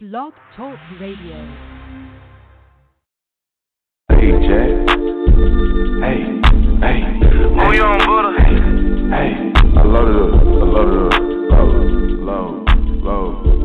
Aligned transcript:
Blog 0.00 0.32
Talk 0.56 0.78
Radio. 1.00 1.34
Hey, 4.10 4.30
Jack. 4.46 4.70
Hey, 5.98 6.22
hey. 6.78 7.18
Who 7.18 7.74
you 7.74 7.82
on, 7.82 7.98
Buddha? 8.06 8.30
Hey, 8.38 8.54
hey. 9.10 9.52
I 9.76 9.82
loaded 9.82 10.14
up. 10.22 10.38
I 10.38 10.66
loaded 10.70 11.02
up. 11.02 11.20
Low, 11.50 11.66
low, 12.22 12.64
low. 13.02 13.57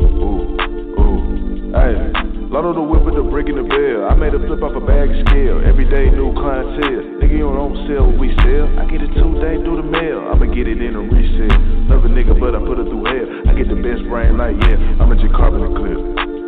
Loaded 2.54 2.78
the 2.78 2.86
whip 2.86 3.02
with 3.02 3.18
the 3.18 3.26
brick 3.26 3.50
in 3.50 3.58
the 3.58 3.66
bell. 3.66 4.06
I 4.06 4.14
made 4.14 4.30
a 4.30 4.38
flip 4.38 4.62
off 4.62 4.78
a 4.78 4.84
bag 4.86 5.10
scale. 5.26 5.58
Every 5.66 5.90
day 5.90 6.06
new 6.06 6.30
clientele. 6.38 7.18
Nigga, 7.18 7.34
you 7.34 7.50
don't 7.50 7.74
sell 7.90 8.06
what 8.06 8.14
we 8.14 8.30
sell. 8.46 8.70
I 8.78 8.86
get 8.86 9.02
it 9.02 9.10
two 9.18 9.42
day 9.42 9.58
through 9.58 9.82
the 9.82 9.88
mail. 9.90 10.22
I'ma 10.30 10.46
get 10.54 10.70
it 10.70 10.78
in 10.78 10.94
a 10.94 11.02
resale. 11.02 11.50
Love 11.90 12.06
a 12.06 12.10
nigga, 12.14 12.30
but 12.38 12.54
I 12.54 12.62
put 12.62 12.78
her 12.78 12.86
through 12.86 13.10
hell. 13.10 13.50
I 13.50 13.58
get 13.58 13.66
the 13.66 13.74
best 13.82 14.06
brain 14.06 14.38
like, 14.38 14.54
yeah. 14.70 14.78
I'm 15.02 15.10
a 15.10 15.18
J 15.18 15.34
Carbon 15.34 15.66
clip. 15.74 15.98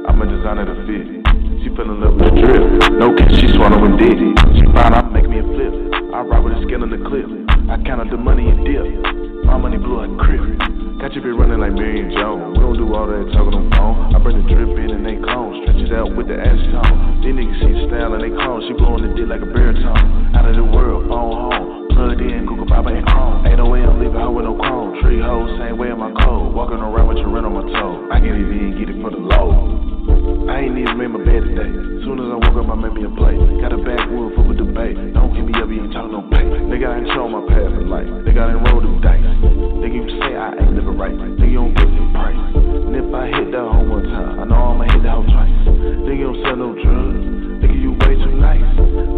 I'm 0.06 0.22
a 0.22 0.30
designer 0.30 0.70
to 0.70 0.78
fit. 0.86 1.06
She 1.66 1.74
fell 1.74 1.90
in 1.90 1.98
love 1.98 2.14
with 2.14 2.30
the 2.30 2.34
drip. 2.38 2.62
No 3.02 3.10
kiss, 3.10 3.42
she 3.42 3.50
swallowing 3.58 3.98
dick. 3.98 4.14
She 4.62 4.64
found 4.70 4.94
out 4.94 5.10
make 5.10 5.26
me 5.26 5.42
a 5.42 5.46
flip. 5.58 5.74
I 6.14 6.22
ride 6.22 6.38
with 6.38 6.54
the 6.54 6.70
skin 6.70 6.86
on 6.86 6.94
the 6.94 7.02
clip. 7.02 7.26
I 7.66 7.82
count 7.82 8.06
counted 8.06 8.14
the 8.14 8.22
money 8.22 8.46
and 8.46 8.62
dip. 8.62 8.86
My 9.42 9.58
money 9.58 9.74
blew 9.74 10.06
like 10.06 10.14
crib. 10.22 10.75
Got 10.96 11.12
you 11.12 11.20
be 11.20 11.28
running 11.28 11.60
like 11.60 11.76
Marion 11.76 12.08
Jones. 12.08 12.56
We 12.56 12.64
don't 12.64 12.80
do 12.80 12.88
all 12.96 13.04
that 13.04 13.28
talking 13.36 13.52
on 13.52 13.68
phone. 13.76 14.16
I 14.16 14.18
bring 14.18 14.40
the 14.40 14.48
drip 14.48 14.72
in 14.80 14.96
and 14.96 15.04
they 15.04 15.20
clone. 15.20 15.60
Stretch 15.60 15.84
it 15.84 15.92
out 15.92 16.16
with 16.16 16.32
the 16.32 16.40
acetone. 16.40 17.20
These 17.20 17.36
niggas 17.36 17.58
see 17.60 17.72
the 17.76 17.84
style 17.92 18.16
and 18.16 18.24
they 18.24 18.32
clone. 18.32 18.64
She 18.64 18.72
blowing 18.72 19.04
the 19.04 19.12
dick 19.12 19.28
like 19.28 19.44
a 19.44 19.50
baritone. 19.52 20.32
Out 20.32 20.48
of 20.48 20.56
the 20.56 20.64
world, 20.64 21.04
phone 21.04 21.36
home. 21.36 21.92
Plugged 21.92 22.24
in, 22.24 22.48
Google 22.48 22.64
ain't 22.88 23.04
chrome. 23.12 23.44
8 23.44 23.60
a.m. 23.60 24.00
leave 24.00 24.16
out 24.16 24.32
with 24.32 24.48
no 24.48 24.56
chrome. 24.56 24.96
Tree 25.04 25.20
hoes, 25.20 25.52
same 25.60 25.76
way 25.76 25.92
in 25.92 26.00
my 26.00 26.16
code. 26.24 26.56
Walking 26.56 26.80
around 26.80 27.12
with 27.12 27.20
your 27.20 27.28
rent 27.28 27.44
on 27.44 27.52
my 27.52 27.68
toe. 27.76 28.08
I 28.08 28.16
can't 28.16 28.40
even 28.40 28.80
get 28.80 28.88
it 28.88 28.96
for 29.04 29.12
the 29.12 29.20
low. 29.20 29.95
I 30.26 30.66
ain't 30.66 30.74
even 30.74 30.98
made 30.98 31.10
my 31.14 31.22
bed 31.22 31.42
today. 31.46 31.70
Soon 32.02 32.18
as 32.18 32.28
I 32.30 32.36
woke 32.42 32.58
up, 32.58 32.66
I 32.66 32.74
made 32.74 32.98
me 32.98 33.06
a 33.06 33.12
plate. 33.14 33.38
Got 33.62 33.70
a 33.70 33.78
backwood 33.78 34.34
full 34.34 34.50
with 34.50 34.58
debate. 34.58 34.98
Don't 35.14 35.30
give 35.30 35.46
me 35.46 35.54
up, 35.54 35.70
you 35.70 35.86
ain't 35.86 35.94
talking 35.94 36.10
no 36.10 36.26
pay. 36.34 36.42
Nigga, 36.66 36.86
I 36.90 36.98
ain't 36.98 37.10
show 37.14 37.30
my 37.30 37.46
path 37.46 37.70
in 37.78 37.86
life. 37.86 38.10
Nigga, 38.26 38.40
I 38.42 38.46
done 38.50 38.66
roll 38.66 38.82
the 38.82 38.90
dice. 38.98 39.22
Nigga, 39.22 39.94
you 39.94 40.06
say 40.18 40.34
I 40.34 40.58
ain't 40.58 40.74
living 40.74 40.98
right. 40.98 41.14
Nigga, 41.14 41.46
you 41.46 41.62
don't 41.62 41.74
give 41.78 41.90
me 41.90 42.02
price. 42.10 42.42
And 42.58 42.94
if 42.98 43.06
I 43.14 43.30
hit 43.30 43.54
that 43.54 43.66
hoe 43.70 43.86
one 43.86 44.02
time, 44.10 44.40
I 44.40 44.44
know 44.50 44.74
I'ma 44.74 44.90
hit 44.90 45.02
that 45.06 45.14
hoe 45.14 45.30
twice. 45.30 45.58
Nigga, 46.02 46.18
you 46.18 46.26
don't 46.34 46.42
sell 46.42 46.58
no 46.58 46.74
drugs. 46.74 47.55
Nigga, 47.76 47.82
you 47.82 47.92
way 47.92 48.14
too 48.16 48.36
nice. 48.36 48.64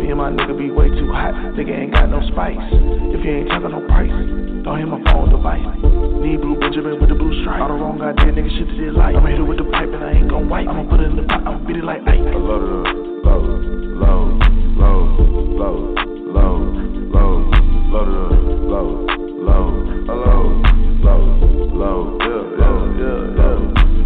Me 0.03 0.11
and 0.11 0.19
my 0.19 0.31
nigga 0.31 0.56
be 0.59 0.70
way 0.70 0.89
too 0.89 1.12
hot. 1.12 1.34
Nigga 1.55 1.78
ain't 1.78 1.92
got 1.92 2.11
no 2.11 2.20
spice. 2.28 2.56
If 2.59 3.25
you 3.25 3.31
ain't 3.31 3.48
talking 3.48 3.70
no 3.70 3.87
price, 3.87 4.11
don't 4.65 4.78
hit 4.78 4.89
my 4.89 4.98
phone 5.12 5.31
device. 5.31 5.62
Need 6.23 6.41
blue 6.41 6.59
Benjamin 6.59 6.98
with 7.00 7.11
the 7.11 7.15
blue 7.15 7.31
stripe. 7.42 7.62
All 7.62 7.69
the 7.69 7.75
wrong 7.75 7.98
goddamn 7.98 8.34
nigga 8.34 8.50
shit 8.50 8.67
to 8.69 8.75
this 8.75 8.95
life. 8.97 9.15
I'ma 9.15 9.28
hit 9.28 9.39
it 9.39 9.47
with 9.47 9.59
the 9.59 9.65
pipe 9.70 9.91
and 9.92 10.03
I 10.03 10.12
ain't 10.12 10.28
gon' 10.28 10.48
wipe. 10.48 10.67
I'ma 10.67 10.91
put 10.91 11.00
it 11.00 11.11
in 11.11 11.17
the 11.17 11.23
pot, 11.23 11.47
I'ma 11.47 11.62
beat 11.67 11.77
it 11.77 11.84
like 11.84 12.03
Ike. 12.03 12.19
Love 12.19 12.62
it 12.62 12.98
low, 13.23 13.47
low, 13.95 14.27
low, 14.75 15.06
low, 15.55 15.95
low, 16.34 16.59
low, 17.15 17.39
low, 17.95 18.59
low, 18.59 18.91
low, 19.39 19.70
low, 20.19 20.43
low, 21.06 21.22
low, 21.78 22.00
yeah, 22.27 22.43
yeah, 22.59 22.78
yeah, 22.98 23.22
yeah. 23.39 23.59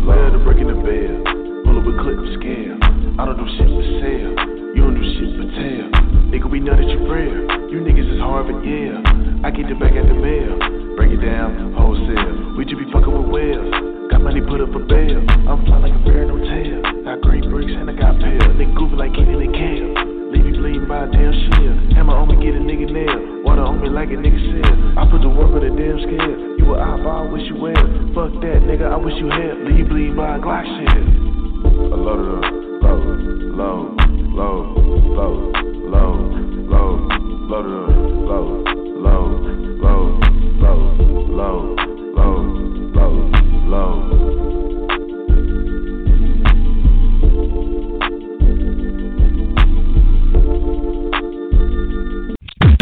Lay 0.05 0.29
the 0.29 0.41
brick 0.45 0.61
in 0.61 0.69
the 0.69 0.77
bed, 0.77 1.25
pull 1.65 1.81
up 1.81 1.89
a 1.89 1.93
clip, 2.05 2.21
scale. 2.37 2.92
I 3.21 3.29
don't 3.29 3.37
do 3.37 3.45
shit 3.61 3.69
for 3.69 3.85
sale, 4.01 4.33
you 4.73 4.81
don't 4.81 4.97
do 4.97 5.05
shit 5.05 5.37
for 5.37 5.45
tell. 5.53 5.89
Nigga, 6.33 6.49
we 6.49 6.65
know 6.65 6.73
that 6.73 6.89
you 6.89 6.97
real. 7.05 7.45
You 7.69 7.85
niggas 7.85 8.09
is 8.09 8.17
Harvard, 8.25 8.65
yeah. 8.65 9.05
I 9.45 9.53
get 9.53 9.69
the 9.69 9.77
back 9.77 9.93
at 9.93 10.09
the 10.09 10.17
mail. 10.17 10.57
Break 10.97 11.13
it 11.13 11.21
down, 11.21 11.77
wholesale. 11.77 12.57
We 12.57 12.65
just 12.65 12.81
be 12.81 12.89
fucking 12.89 13.13
with 13.13 13.29
whales. 13.29 13.69
Got 14.09 14.25
money 14.25 14.41
put 14.41 14.65
up 14.65 14.73
for 14.73 14.81
bail. 14.89 15.21
I'm 15.45 15.61
fly 15.69 15.85
like 15.85 15.93
a 15.93 16.01
bear, 16.09 16.25
no 16.25 16.41
tail. 16.41 16.81
Got 17.05 17.21
green 17.21 17.53
bricks 17.53 17.77
and 17.77 17.85
I 17.85 17.93
got 17.93 18.17
pale. 18.17 18.49
Nigga 18.57 18.73
goofy 18.81 18.97
like 18.97 19.13
Kenny 19.13 19.37
and 19.45 19.53
Kale. 19.53 19.93
Leave 20.33 20.49
you 20.49 20.57
bleeding 20.57 20.89
by 20.89 21.05
a 21.05 21.09
damn 21.13 21.37
shield. 21.37 21.93
Hammer 21.93 22.17
on 22.17 22.33
me, 22.33 22.41
get 22.41 22.57
a 22.57 22.65
nigga 22.65 22.89
nail. 22.89 23.45
Water 23.45 23.61
on 23.61 23.85
me 23.85 23.93
like 23.93 24.09
a 24.09 24.17
nigga 24.17 24.41
said. 24.41 24.73
I 24.97 25.05
put 25.13 25.21
the 25.21 25.29
work 25.29 25.53
with 25.53 25.69
a 25.69 25.73
damn 25.77 26.01
scale. 26.01 26.37
You 26.57 26.65
a 26.73 26.81
eyeball, 26.81 27.29
wish 27.29 27.45
you 27.45 27.61
well. 27.61 27.85
Fuck 28.17 28.41
that, 28.41 28.65
nigga, 28.65 28.89
I 28.89 28.97
wish 28.97 29.21
you 29.21 29.29
had. 29.29 29.69
Leave 29.69 29.85
you 29.85 29.89
bleeding 29.89 30.17
by 30.17 30.37
a 30.37 30.41
Glock 30.41 30.65
shell. 30.65 31.32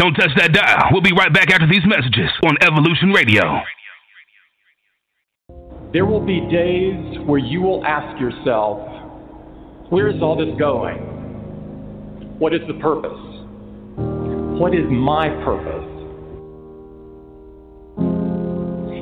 Don't 0.01 0.15
touch 0.15 0.31
that 0.35 0.51
dial. 0.51 0.89
We'll 0.91 1.01
be 1.01 1.13
right 1.13 1.31
back 1.31 1.51
after 1.51 1.67
these 1.67 1.85
messages 1.85 2.31
on 2.43 2.57
Evolution 2.61 3.11
Radio. 3.13 3.61
There 5.93 6.05
will 6.05 6.25
be 6.25 6.39
days 6.39 7.19
where 7.25 7.37
you 7.37 7.61
will 7.61 7.85
ask 7.85 8.17
yourself, 8.17 8.79
where 9.89 10.07
is 10.07 10.21
all 10.21 10.37
this 10.37 10.57
going? 10.57 10.99
What 12.39 12.53
is 12.53 12.61
the 12.65 12.75
purpose? 12.75 13.19
What 14.57 14.73
is 14.73 14.85
my 14.89 15.27
purpose? 15.43 15.87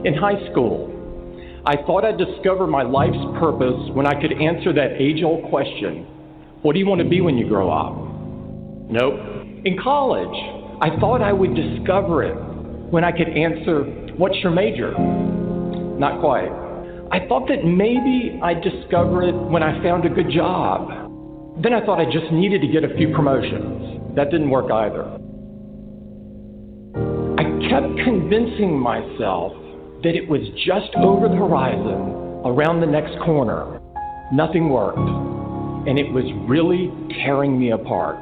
In 0.03 0.15
high 0.15 0.49
school, 0.49 0.89
I 1.63 1.75
thought 1.85 2.05
I'd 2.05 2.17
discover 2.17 2.65
my 2.65 2.81
life's 2.81 3.21
purpose 3.39 3.91
when 3.93 4.07
I 4.07 4.19
could 4.19 4.33
answer 4.41 4.73
that 4.73 4.93
age 4.97 5.21
old 5.23 5.47
question 5.51 6.07
What 6.63 6.73
do 6.73 6.79
you 6.79 6.87
want 6.87 7.01
to 7.01 7.07
be 7.07 7.21
when 7.21 7.37
you 7.37 7.47
grow 7.47 7.69
up? 7.69 7.93
Nope. 8.89 9.13
In 9.63 9.77
college, 9.77 10.81
I 10.81 10.99
thought 10.99 11.21
I 11.21 11.33
would 11.33 11.53
discover 11.53 12.23
it 12.23 12.33
when 12.89 13.03
I 13.03 13.11
could 13.11 13.29
answer 13.29 13.83
What's 14.17 14.37
your 14.37 14.51
major? 14.51 14.97
Not 14.97 16.19
quite. 16.19 16.68
I 17.11 17.25
thought 17.27 17.47
that 17.47 17.65
maybe 17.65 18.39
I'd 18.43 18.61
discover 18.61 19.23
it 19.23 19.33
when 19.33 19.63
I 19.63 19.81
found 19.81 20.05
a 20.05 20.09
good 20.09 20.29
job. 20.29 20.89
Then 21.63 21.73
I 21.73 21.83
thought 21.83 21.99
I 21.99 22.05
just 22.05 22.31
needed 22.31 22.61
to 22.61 22.67
get 22.67 22.83
a 22.83 22.95
few 22.97 23.09
promotions. 23.15 24.15
That 24.15 24.29
didn't 24.29 24.51
work 24.51 24.71
either. 24.71 25.09
I 27.39 27.43
kept 27.65 27.89
convincing 28.05 28.77
myself 28.77 29.53
that 30.03 30.13
it 30.13 30.29
was 30.29 30.41
just 30.65 30.93
over 31.01 31.27
the 31.27 31.35
horizon, 31.35 32.45
around 32.45 32.79
the 32.79 32.85
next 32.85 33.17
corner. 33.25 33.81
Nothing 34.31 34.69
worked. 34.69 34.99
And 35.89 35.97
it 35.97 36.13
was 36.13 36.25
really 36.47 36.93
tearing 37.25 37.59
me 37.59 37.71
apart. 37.71 38.17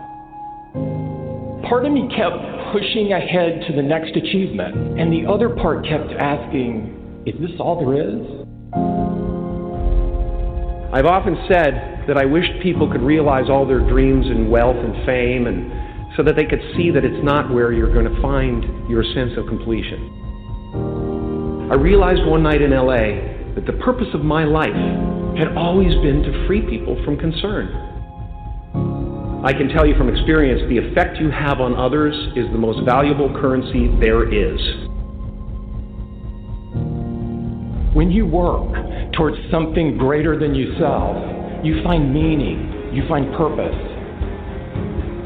Part 1.68 1.86
of 1.86 1.92
me 1.92 2.08
kept 2.16 2.40
pushing 2.72 3.12
ahead 3.12 3.68
to 3.68 3.76
the 3.76 3.84
next 3.84 4.16
achievement, 4.16 4.98
and 4.98 5.12
the 5.12 5.30
other 5.30 5.50
part 5.50 5.84
kept 5.84 6.14
asking, 6.14 7.24
Is 7.26 7.36
this 7.42 7.60
all 7.60 7.84
there 7.84 8.00
is? 8.00 8.37
I've 10.94 11.06
often 11.06 11.38
said 11.48 12.06
that 12.08 12.18
I 12.18 12.26
wished 12.26 12.52
people 12.64 12.90
could 12.92 13.02
realize 13.02 13.50
all 13.50 13.68
their 13.68 13.82
dreams 13.82 14.26
and 14.26 14.50
wealth 14.50 14.78
and 14.78 15.06
fame 15.06 15.46
and 15.46 16.16
so 16.16 16.24
that 16.24 16.36
they 16.36 16.46
could 16.46 16.62
see 16.76 16.90
that 16.92 17.06
it's 17.06 17.24
not 17.24 17.54
where 17.54 17.72
you're 17.72 17.94
going 17.94 18.12
to 18.12 18.22
find 18.22 18.90
your 18.90 19.04
sense 19.04 19.38
of 19.38 19.46
completion. 19.48 20.10
I 21.70 21.76
realized 21.76 22.26
one 22.26 22.42
night 22.42 22.62
in 22.62 22.72
LA 22.72 23.54
that 23.54 23.66
the 23.68 23.78
purpose 23.84 24.08
of 24.14 24.22
my 24.22 24.46
life 24.46 24.74
had 25.38 25.56
always 25.56 25.94
been 25.96 26.24
to 26.24 26.48
free 26.48 26.62
people 26.62 26.98
from 27.04 27.18
concern. 27.18 27.68
I 29.46 29.54
can 29.54 29.70
tell 29.70 29.86
you 29.86 29.96
from 29.96 30.10
experience 30.10 30.62
the 30.70 30.78
effect 30.80 31.18
you 31.18 31.30
have 31.30 31.62
on 31.62 31.76
others 31.76 32.16
is 32.36 32.50
the 32.52 32.58
most 32.58 32.84
valuable 32.86 33.30
currency 33.40 33.88
there 34.00 34.26
is. 34.26 34.60
When 37.98 38.12
you 38.12 38.28
work 38.28 38.78
towards 39.14 39.38
something 39.50 39.98
greater 39.98 40.38
than 40.38 40.54
yourself, 40.54 41.18
you 41.66 41.82
find 41.82 42.14
meaning, 42.14 42.94
you 42.94 43.02
find 43.08 43.34
purpose. 43.34 43.74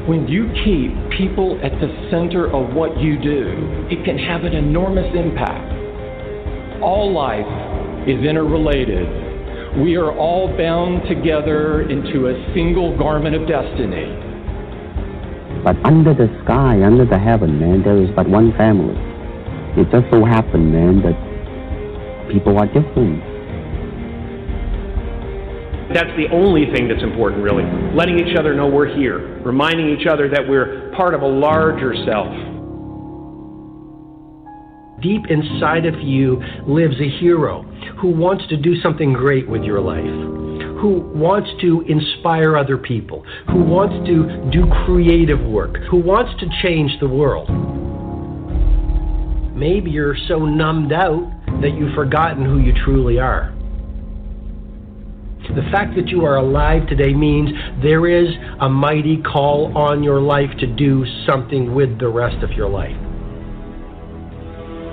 When 0.08 0.24
you 0.26 0.48
keep 0.64 0.96
people 1.18 1.60
at 1.62 1.72
the 1.84 1.92
center 2.10 2.48
of 2.48 2.72
what 2.72 2.96
you 2.96 3.20
do, 3.20 3.86
it 3.90 4.02
can 4.06 4.16
have 4.16 4.44
an 4.44 4.54
enormous 4.54 5.04
impact. 5.14 5.68
All 6.80 7.12
life 7.12 8.08
is 8.08 8.24
interrelated. 8.24 9.04
We 9.84 9.96
are 9.96 10.16
all 10.16 10.48
bound 10.56 11.06
together 11.10 11.82
into 11.90 12.28
a 12.28 12.54
single 12.54 12.96
garment 12.96 13.36
of 13.36 13.46
destiny. 13.46 14.08
But 15.62 15.76
under 15.84 16.14
the 16.14 16.32
sky, 16.42 16.80
under 16.82 17.04
the 17.04 17.18
heaven, 17.18 17.60
man, 17.60 17.82
there 17.84 18.02
is 18.02 18.08
but 18.16 18.26
one 18.26 18.56
family. 18.56 18.96
It 19.76 19.92
just 19.92 20.08
so 20.10 20.24
happened, 20.24 20.72
man, 20.72 21.02
that 21.02 21.31
people 22.30 22.58
are 22.58 22.66
different. 22.66 23.22
That's 25.92 26.14
the 26.16 26.28
only 26.32 26.66
thing 26.74 26.88
that's 26.88 27.02
important, 27.02 27.42
really. 27.42 27.64
Letting 27.94 28.18
each 28.18 28.36
other 28.38 28.54
know 28.54 28.66
we're 28.66 28.94
here, 28.96 29.42
reminding 29.42 29.90
each 29.90 30.06
other 30.06 30.28
that 30.30 30.48
we're 30.48 30.90
part 30.96 31.14
of 31.14 31.20
a 31.20 31.26
larger 31.26 31.94
self. 32.06 32.32
Deep 35.02 35.26
inside 35.28 35.84
of 35.84 36.00
you 36.00 36.40
lives 36.66 36.94
a 37.00 37.10
hero 37.20 37.62
who 38.00 38.08
wants 38.08 38.46
to 38.48 38.56
do 38.56 38.80
something 38.80 39.12
great 39.12 39.46
with 39.48 39.64
your 39.64 39.80
life, 39.80 40.04
who 40.80 41.00
wants 41.14 41.50
to 41.60 41.82
inspire 41.82 42.56
other 42.56 42.78
people, 42.78 43.24
who 43.50 43.62
wants 43.62 43.94
to 44.06 44.50
do 44.50 44.64
creative 44.86 45.40
work, 45.40 45.76
who 45.90 45.98
wants 45.98 46.32
to 46.40 46.46
change 46.62 46.92
the 47.00 47.08
world. 47.08 47.50
Maybe 49.54 49.90
you're 49.90 50.16
so 50.28 50.46
numbed 50.46 50.92
out 50.92 51.30
that 51.60 51.74
you've 51.76 51.94
forgotten 51.94 52.44
who 52.44 52.58
you 52.58 52.72
truly 52.84 53.18
are. 53.18 53.52
The 55.54 55.68
fact 55.70 55.96
that 55.96 56.08
you 56.08 56.24
are 56.24 56.36
alive 56.36 56.86
today 56.86 57.12
means 57.12 57.50
there 57.82 58.06
is 58.08 58.28
a 58.60 58.70
mighty 58.70 59.20
call 59.20 59.76
on 59.76 60.02
your 60.02 60.20
life 60.20 60.48
to 60.60 60.66
do 60.66 61.04
something 61.26 61.74
with 61.74 61.98
the 61.98 62.08
rest 62.08 62.42
of 62.42 62.52
your 62.52 62.70
life. 62.70 62.96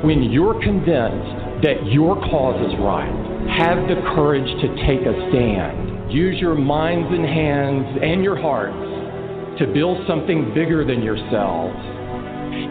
When 0.03 0.23
you're 0.23 0.59
convinced 0.61 1.63
that 1.63 1.85
your 1.87 2.15
cause 2.27 2.59
is 2.67 2.77
right, 2.79 3.07
have 3.55 3.87
the 3.87 4.01
courage 4.15 4.49
to 4.59 4.67
take 4.85 5.05
a 5.07 5.15
stand. 5.29 6.11
Use 6.11 6.39
your 6.41 6.55
minds 6.55 7.07
and 7.09 7.23
hands 7.23 7.99
and 8.01 8.23
your 8.23 8.35
hearts 8.35 9.59
to 9.59 9.67
build 9.67 10.05
something 10.07 10.53
bigger 10.53 10.83
than 10.83 11.03
yourselves. 11.03 11.77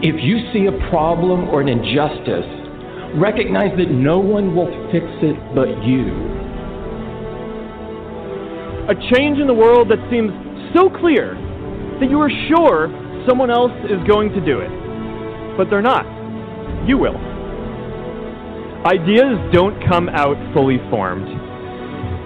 If 0.05 0.21
you 0.21 0.51
see 0.53 0.67
a 0.67 0.89
problem 0.89 1.49
or 1.49 1.61
an 1.61 1.69
injustice, 1.69 2.68
recognize 3.15 3.75
that 3.77 3.89
no 3.89 4.19
one 4.19 4.55
will 4.55 4.69
fix 4.91 5.05
it 5.21 5.37
but 5.55 5.69
you 5.85 6.39
a 8.89 8.95
change 9.13 9.37
in 9.37 9.45
the 9.45 9.53
world 9.53 9.87
that 9.89 10.01
seems 10.09 10.33
so 10.73 10.89
clear 10.89 11.37
that 12.01 12.09
you 12.09 12.19
are 12.19 12.31
sure 12.49 12.89
someone 13.29 13.51
else 13.51 13.71
is 13.85 14.01
going 14.09 14.33
to 14.33 14.41
do 14.41 14.61
it. 14.65 14.71
But 15.57 15.69
they're 15.69 15.85
not. 15.85 16.09
You 16.89 16.97
will. 16.97 17.13
Ideas 18.89 19.37
don't 19.53 19.77
come 19.85 20.09
out 20.09 20.37
fully 20.55 20.81
formed. 20.89 21.29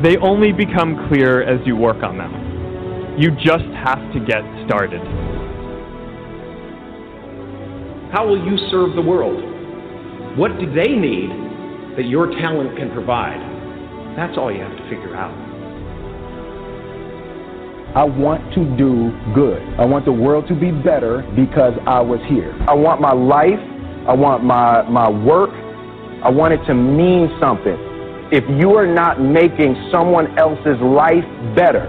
They 0.05 0.15
only 0.23 0.53
become 0.53 1.09
clear 1.11 1.43
as 1.43 1.59
you 1.67 1.75
work 1.75 2.01
on 2.01 2.17
them. 2.17 3.19
You 3.19 3.31
just 3.43 3.67
have 3.83 3.99
to 4.13 4.19
get 4.23 4.47
started. 4.63 5.03
How 8.15 8.25
will 8.25 8.39
you 8.39 8.55
serve 8.71 8.95
the 8.95 9.01
world? 9.01 9.52
What 10.35 10.59
do 10.59 10.65
they 10.73 10.95
need 10.95 11.29
that 11.95 12.05
your 12.05 12.25
talent 12.41 12.75
can 12.75 12.91
provide? 12.91 13.37
That's 14.17 14.35
all 14.35 14.51
you 14.51 14.61
have 14.61 14.75
to 14.75 14.83
figure 14.89 15.15
out. 15.15 15.29
I 17.95 18.03
want 18.03 18.41
to 18.55 18.65
do 18.75 19.13
good. 19.35 19.61
I 19.77 19.85
want 19.85 20.05
the 20.05 20.11
world 20.11 20.47
to 20.47 20.55
be 20.55 20.71
better 20.71 21.21
because 21.35 21.73
I 21.85 22.01
was 22.01 22.19
here. 22.27 22.57
I 22.67 22.73
want 22.73 22.99
my 22.99 23.13
life, 23.13 23.61
I 24.07 24.15
want 24.15 24.43
my, 24.43 24.81
my 24.89 25.07
work, 25.07 25.51
I 26.25 26.31
want 26.31 26.55
it 26.55 26.65
to 26.65 26.73
mean 26.73 27.29
something. 27.39 27.77
If 28.31 28.43
you 28.59 28.73
are 28.73 28.87
not 28.87 29.21
making 29.21 29.75
someone 29.91 30.35
else's 30.39 30.81
life 30.81 31.23
better, 31.55 31.85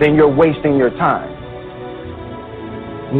then 0.00 0.16
you're 0.16 0.34
wasting 0.34 0.76
your 0.76 0.90
time. 0.90 1.30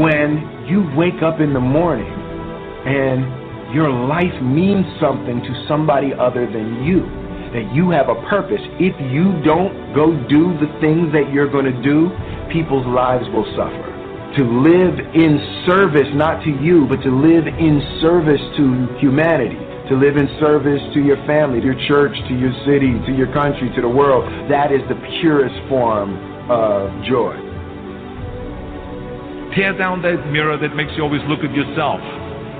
When 0.00 0.66
you 0.66 0.90
wake 0.96 1.22
up 1.22 1.38
in 1.38 1.54
the 1.54 1.60
morning 1.60 2.10
and 2.10 3.43
your 3.74 3.90
life 3.90 4.40
means 4.40 4.86
something 5.00 5.42
to 5.42 5.66
somebody 5.66 6.14
other 6.14 6.46
than 6.46 6.84
you, 6.86 7.02
that 7.50 7.74
you 7.74 7.90
have 7.90 8.08
a 8.08 8.14
purpose. 8.30 8.62
If 8.78 8.94
you 9.12 9.34
don't 9.42 9.92
go 9.92 10.14
do 10.30 10.54
the 10.62 10.70
things 10.80 11.12
that 11.12 11.34
you're 11.34 11.50
going 11.50 11.66
to 11.66 11.82
do, 11.82 12.14
people's 12.54 12.86
lives 12.86 13.26
will 13.34 13.44
suffer. 13.58 13.90
To 14.38 14.42
live 14.42 14.94
in 15.14 15.38
service, 15.66 16.06
not 16.14 16.42
to 16.44 16.50
you, 16.50 16.86
but 16.86 17.02
to 17.02 17.10
live 17.10 17.46
in 17.46 17.82
service 18.00 18.40
to 18.56 18.86
humanity, 18.98 19.58
to 19.90 19.94
live 19.98 20.16
in 20.16 20.26
service 20.38 20.82
to 20.94 21.02
your 21.02 21.18
family, 21.26 21.60
to 21.60 21.66
your 21.66 21.80
church, 21.86 22.14
to 22.28 22.34
your 22.34 22.54
city, 22.66 22.94
to 23.06 23.12
your 23.12 23.30
country, 23.34 23.70
to 23.74 23.82
the 23.82 23.88
world, 23.88 24.24
that 24.50 24.72
is 24.72 24.80
the 24.88 24.98
purest 25.20 25.54
form 25.68 26.14
of 26.50 26.90
joy. 27.04 27.34
Tear 29.54 29.78
down 29.78 30.02
that 30.02 30.30
mirror 30.30 30.58
that 30.58 30.74
makes 30.74 30.90
you 30.96 31.02
always 31.04 31.22
look 31.28 31.46
at 31.46 31.54
yourself, 31.54 32.00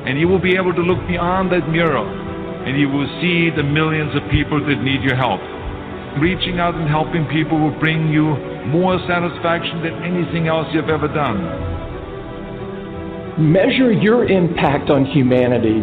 and 0.07 0.19
you 0.19 0.29
will 0.29 0.39
be 0.39 0.57
able 0.57 0.75
to 0.75 0.83
look 0.83 1.01
beyond 1.07 1.53
that 1.53 1.69
mirror 1.69 2.05
and 2.67 2.79
you 2.79 2.89
will 2.89 3.07
see 3.21 3.51
the 3.51 3.63
millions 3.63 4.15
of 4.17 4.23
people 4.31 4.61
that 4.65 4.81
need 4.83 5.03
your 5.03 5.17
help. 5.17 5.41
Reaching 6.21 6.61
out 6.61 6.75
and 6.75 6.89
helping 6.89 7.27
people 7.27 7.59
will 7.59 7.79
bring 7.79 8.09
you 8.09 8.37
more 8.67 8.99
satisfaction 9.07 9.83
than 9.83 10.03
anything 10.03 10.49
else 10.49 10.67
you've 10.73 10.89
ever 10.89 11.09
done. 11.09 11.43
Measure 13.53 13.93
your 13.93 14.25
impact 14.25 14.91
on 14.91 15.05
humanity 15.05 15.83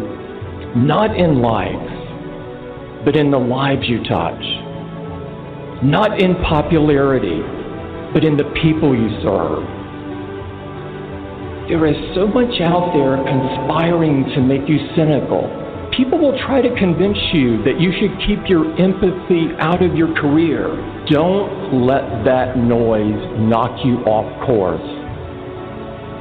not 0.75 1.17
in 1.17 1.41
lives, 1.41 3.03
but 3.03 3.17
in 3.17 3.29
the 3.29 3.37
lives 3.37 3.89
you 3.89 4.01
touch. 4.05 4.41
Not 5.83 6.21
in 6.21 6.35
popularity, 6.35 7.41
but 8.13 8.23
in 8.23 8.37
the 8.37 8.45
people 8.63 8.95
you 8.95 9.09
serve. 9.21 9.80
There 11.67 11.85
is 11.85 11.97
so 12.15 12.27
much 12.27 12.61
out 12.61 12.93
there 12.93 13.17
conspiring 13.21 14.25
to 14.35 14.41
make 14.41 14.69
you 14.69 14.79
cynical 14.95 15.61
people 15.95 16.19
will 16.19 16.37
try 16.47 16.61
to 16.61 16.73
convince 16.79 17.17
you 17.33 17.61
that 17.63 17.79
you 17.79 17.91
should 17.99 18.15
keep 18.25 18.47
your 18.47 18.63
empathy 18.79 19.51
out 19.59 19.83
of 19.83 19.95
your 19.95 20.13
career. 20.15 20.71
Don't 21.09 21.85
let 21.85 22.23
that 22.23 22.57
noise 22.57 23.19
knock 23.39 23.83
you 23.85 23.97
off 24.07 24.25
course. 24.45 24.81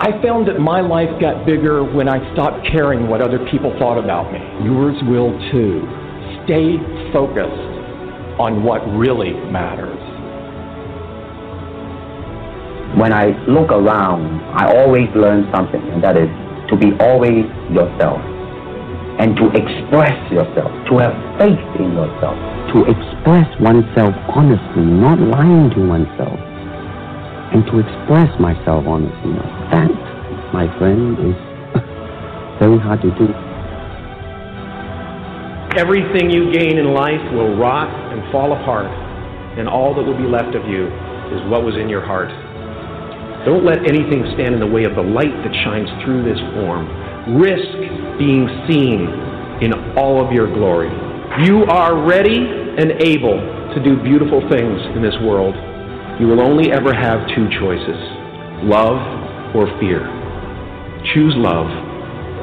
I 0.02 0.20
found 0.22 0.48
that 0.48 0.58
my 0.58 0.80
life 0.80 1.10
got 1.20 1.46
bigger 1.46 1.84
when 1.84 2.08
I 2.08 2.18
stopped 2.32 2.66
caring 2.66 3.08
what 3.08 3.20
other 3.20 3.38
people 3.50 3.72
thought 3.78 3.98
about 3.98 4.32
me. 4.32 4.40
Yours 4.64 4.96
will 5.06 5.30
too. 5.52 5.86
Stay 6.44 6.76
focused 7.12 7.68
on 8.40 8.64
what 8.64 8.80
really 8.96 9.34
matters. 9.52 9.99
When 12.98 13.12
I 13.12 13.30
look 13.46 13.70
around, 13.70 14.42
I 14.50 14.66
always 14.76 15.08
learn 15.14 15.46
something, 15.54 15.80
and 15.94 16.02
that 16.02 16.16
is 16.16 16.28
to 16.70 16.76
be 16.76 16.90
always 16.98 17.46
yourself 17.70 18.18
and 19.20 19.36
to 19.36 19.46
express 19.52 20.16
yourself, 20.32 20.72
to 20.88 20.98
have 20.98 21.14
faith 21.38 21.60
in 21.78 21.92
yourself, 21.92 22.34
to 22.72 22.88
express 22.88 23.46
oneself 23.60 24.16
honestly, 24.32 24.82
not 24.82 25.20
lying 25.20 25.68
to 25.76 25.80
oneself, 25.86 26.40
and 27.54 27.62
to 27.68 27.78
express 27.78 28.32
myself 28.40 28.82
honestly. 28.88 29.36
That, 29.70 29.92
my 30.56 30.66
friend, 30.78 31.14
is 31.20 31.38
very 32.58 32.80
hard 32.80 33.02
to 33.02 33.10
do. 33.14 33.28
Everything 35.78 36.30
you 36.30 36.50
gain 36.50 36.78
in 36.78 36.94
life 36.94 37.22
will 37.30 37.54
rot 37.54 37.92
and 38.10 38.24
fall 38.32 38.56
apart, 38.56 38.90
and 39.58 39.68
all 39.68 39.94
that 39.94 40.02
will 40.02 40.16
be 40.16 40.26
left 40.26 40.56
of 40.56 40.66
you 40.66 40.86
is 41.30 41.44
what 41.50 41.62
was 41.62 41.76
in 41.76 41.88
your 41.88 42.04
heart. 42.04 42.32
Don't 43.44 43.64
let 43.64 43.78
anything 43.88 44.24
stand 44.34 44.52
in 44.52 44.60
the 44.60 44.66
way 44.66 44.84
of 44.84 44.94
the 44.94 45.02
light 45.02 45.32
that 45.32 45.54
shines 45.64 45.88
through 46.04 46.24
this 46.24 46.38
form. 46.54 46.84
Risk 47.40 47.72
being 48.18 48.44
seen 48.68 49.08
in 49.64 49.96
all 49.96 50.24
of 50.24 50.32
your 50.32 50.52
glory. 50.52 50.92
You 51.44 51.64
are 51.64 52.04
ready 52.04 52.36
and 52.36 52.92
able 53.00 53.40
to 53.74 53.82
do 53.82 53.96
beautiful 54.02 54.40
things 54.50 54.80
in 54.94 55.00
this 55.00 55.14
world. 55.22 55.54
You 56.20 56.26
will 56.26 56.40
only 56.40 56.70
ever 56.70 56.92
have 56.92 57.26
two 57.34 57.48
choices 57.60 57.96
love 58.64 59.00
or 59.56 59.66
fear. 59.80 60.04
Choose 61.14 61.32
love, 61.36 61.66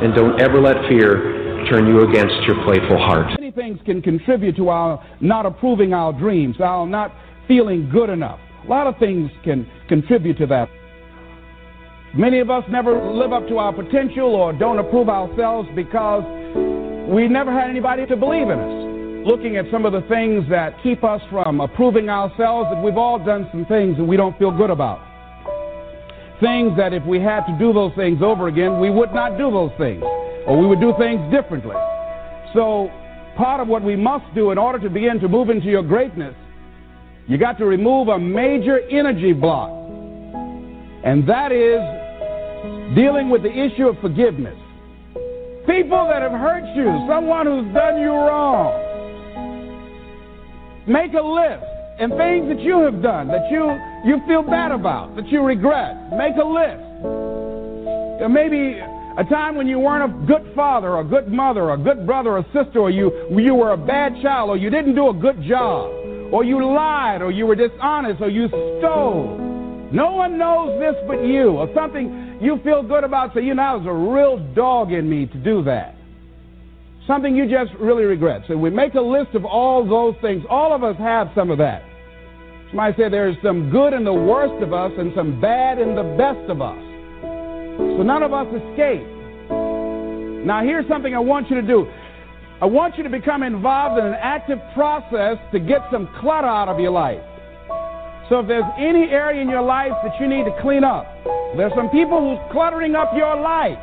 and 0.02 0.16
don't 0.16 0.42
ever 0.42 0.60
let 0.60 0.78
fear 0.90 1.66
turn 1.70 1.86
you 1.86 2.10
against 2.10 2.42
your 2.48 2.64
playful 2.64 2.98
heart. 2.98 3.28
Many 3.40 3.52
things 3.52 3.80
can 3.86 4.02
contribute 4.02 4.56
to 4.56 4.70
our 4.70 5.04
not 5.22 5.46
approving 5.46 5.94
our 5.94 6.12
dreams, 6.12 6.56
our 6.60 6.88
not 6.88 7.14
feeling 7.48 7.90
good 7.90 8.10
enough. 8.10 8.40
A 8.66 8.68
lot 8.68 8.88
of 8.88 8.98
things 8.98 9.30
can 9.44 9.70
contribute 9.88 10.38
to 10.40 10.48
that. 10.48 10.70
Many 12.16 12.40
of 12.40 12.50
us 12.50 12.64
never 12.70 13.12
live 13.12 13.34
up 13.34 13.48
to 13.50 13.58
our 13.58 13.74
potential 13.74 14.34
or 14.34 14.54
don't 14.54 14.80
approve 14.80 15.10
ourselves 15.10 15.70
because 15.76 16.24
we 17.08 17.28
never 17.28 17.52
had 17.52 17.70
anybody 17.70 18.06
to 18.06 18.16
believe 18.16 18.50
in 18.50 18.60
us. 18.60 19.28
Looking 19.28 19.58
at 19.58 19.66
some 19.72 19.86
of 19.86 19.92
the 19.92 20.02
things 20.08 20.46
that 20.50 20.82
keep 20.82 21.04
us 21.04 21.22
from 21.30 21.60
approving 21.60 22.10
ourselves, 22.10 22.70
that 22.72 22.82
we've 22.82 22.98
all 22.98 23.20
done 23.24 23.48
some 23.52 23.66
things 23.66 23.98
that 23.98 24.06
we 24.06 24.16
don't 24.16 24.38
feel 24.40 24.52
good 24.52 24.70
about. 24.70 25.00
Things 26.40 26.78
that 26.78 26.94
if 26.94 27.04
we 27.06 27.20
had 27.20 27.46
to 27.46 27.58
do 27.60 27.74
those 27.74 27.92
things 27.96 28.22
over 28.22 28.48
again, 28.48 28.80
we 28.80 28.90
would 28.90 29.12
not 29.14 29.38
do 29.38 29.52
those 29.52 29.72
things, 29.78 30.02
or 30.46 30.58
we 30.58 30.66
would 30.66 30.80
do 30.80 30.94
things 30.98 31.20
differently. 31.32 31.76
So, 32.54 32.90
part 33.36 33.60
of 33.60 33.68
what 33.68 33.84
we 33.84 33.96
must 33.96 34.26
do 34.34 34.52
in 34.52 34.58
order 34.58 34.80
to 34.80 34.90
begin 34.90 35.20
to 35.20 35.28
move 35.28 35.50
into 35.50 35.68
your 35.68 35.84
greatness, 35.84 36.36
you 37.28 37.38
got 37.38 37.58
to 37.58 37.66
remove 37.66 38.08
a 38.08 38.18
major 38.18 38.80
energy 38.90 39.34
block. 39.34 39.77
And 41.08 41.24
that 41.30 41.54
is 41.54 41.80
dealing 42.94 43.30
with 43.30 43.42
the 43.42 43.50
issue 43.50 43.88
of 43.88 43.98
forgiveness. 44.02 44.60
People 45.66 46.06
that 46.12 46.22
have 46.22 46.34
hurt 46.34 46.68
you, 46.76 46.84
someone 47.08 47.48
who's 47.48 47.74
done 47.74 48.02
you 48.02 48.12
wrong. 48.12 48.76
Make 50.86 51.14
a 51.14 51.22
list 51.22 51.64
and 52.00 52.12
things 52.12 52.50
that 52.50 52.60
you 52.60 52.80
have 52.82 53.02
done 53.02 53.30
that 53.30 53.50
you, 53.50 53.72
you 54.04 54.20
feel 54.28 54.42
bad 54.44 54.74
about, 54.74 55.16
that 55.16 55.30
you 55.30 55.44
regret. 55.44 55.96
Make 56.12 56.36
a 56.36 56.44
list. 56.44 56.84
There 58.20 58.28
may 58.28 58.50
be 58.50 58.78
a 58.78 59.24
time 59.30 59.56
when 59.56 59.68
you 59.68 59.80
weren't 59.80 60.12
a 60.12 60.28
good 60.28 60.52
father 60.56 60.90
or 60.90 61.00
a 61.00 61.06
good 61.06 61.30
mother 61.32 61.72
or 61.72 61.76
a 61.76 61.78
good 61.78 62.06
brother 62.06 62.36
or 62.36 62.44
sister 62.52 62.80
or 62.80 62.90
you, 62.90 63.30
you 63.32 63.56
were 63.56 63.72
a 63.72 63.78
bad 63.78 64.22
child 64.22 64.50
or 64.50 64.58
you 64.58 64.70
didn't 64.70 64.96
do 64.96 65.08
a 65.08 65.14
good 65.14 65.42
job 65.44 65.90
or 66.34 66.44
you 66.44 66.66
lied, 66.66 67.22
or 67.22 67.32
you 67.32 67.46
were 67.46 67.56
dishonest, 67.56 68.22
or 68.22 68.30
you 68.30 68.50
stole. 68.50 69.57
No 69.92 70.12
one 70.12 70.38
knows 70.38 70.80
this 70.80 70.96
but 71.08 71.24
you, 71.24 71.52
or 71.52 71.70
something 71.74 72.40
you 72.42 72.60
feel 72.64 72.84
good 72.84 73.04
about, 73.04 73.34
say, 73.34 73.42
you 73.42 73.54
know, 73.54 73.78
there's 73.78 73.88
a 73.88 74.12
real 74.12 74.38
dog 74.54 74.92
in 74.92 75.10
me 75.10 75.26
to 75.28 75.38
do 75.38 75.64
that. 75.64 75.96
Something 77.08 77.36
you 77.36 77.50
just 77.50 77.72
really 77.80 78.04
regret. 78.04 78.42
So 78.48 78.58
we 78.58 78.70
make 78.70 78.96
a 78.96 79.02
list 79.02 79.34
of 79.34 79.46
all 79.46 79.88
those 79.88 80.16
things. 80.22 80.44
All 80.50 80.76
of 80.76 80.84
us 80.84 80.98
have 80.98 81.30
some 81.34 81.50
of 81.50 81.58
that. 81.60 81.84
Somebody 82.70 82.96
said 82.98 83.14
there's 83.14 83.38
some 83.42 83.70
good 83.70 83.94
in 83.94 84.04
the 84.04 84.14
worst 84.14 84.62
of 84.62 84.74
us 84.74 84.92
and 84.98 85.14
some 85.16 85.40
bad 85.40 85.80
in 85.80 85.96
the 85.96 86.04
best 86.18 86.50
of 86.50 86.62
us. 86.62 86.78
So 87.78 88.04
none 88.04 88.24
of 88.24 88.34
us 88.34 88.48
escape. 88.48 89.08
Now, 90.46 90.64
here's 90.64 90.88
something 90.90 91.16
I 91.16 91.20
want 91.20 91.50
you 91.50 91.56
to 91.62 91.66
do. 91.66 91.88
I 92.62 92.66
want 92.66 92.98
you 92.98 93.04
to 93.04 93.10
become 93.10 93.44
involved 93.44 94.00
in 94.00 94.06
an 94.06 94.16
active 94.20 94.60
process 94.74 95.38
to 95.54 95.60
get 95.60 95.82
some 95.92 96.10
clutter 96.20 96.48
out 96.48 96.68
of 96.68 96.80
your 96.80 96.92
life. 96.92 97.22
So 98.30 98.40
if 98.40 98.48
there's 98.48 98.68
any 98.78 99.08
area 99.10 99.42
in 99.42 99.50
your 99.50 99.62
life 99.62 99.94
that 100.04 100.20
you 100.20 100.28
need 100.28 100.44
to 100.44 100.56
clean 100.62 100.84
up, 100.84 101.08
there's 101.56 101.74
some 101.76 101.90
people 101.90 102.20
who's 102.20 102.52
cluttering 102.52 102.96
up 102.96 103.12
your 103.16 103.40
life. 103.40 103.80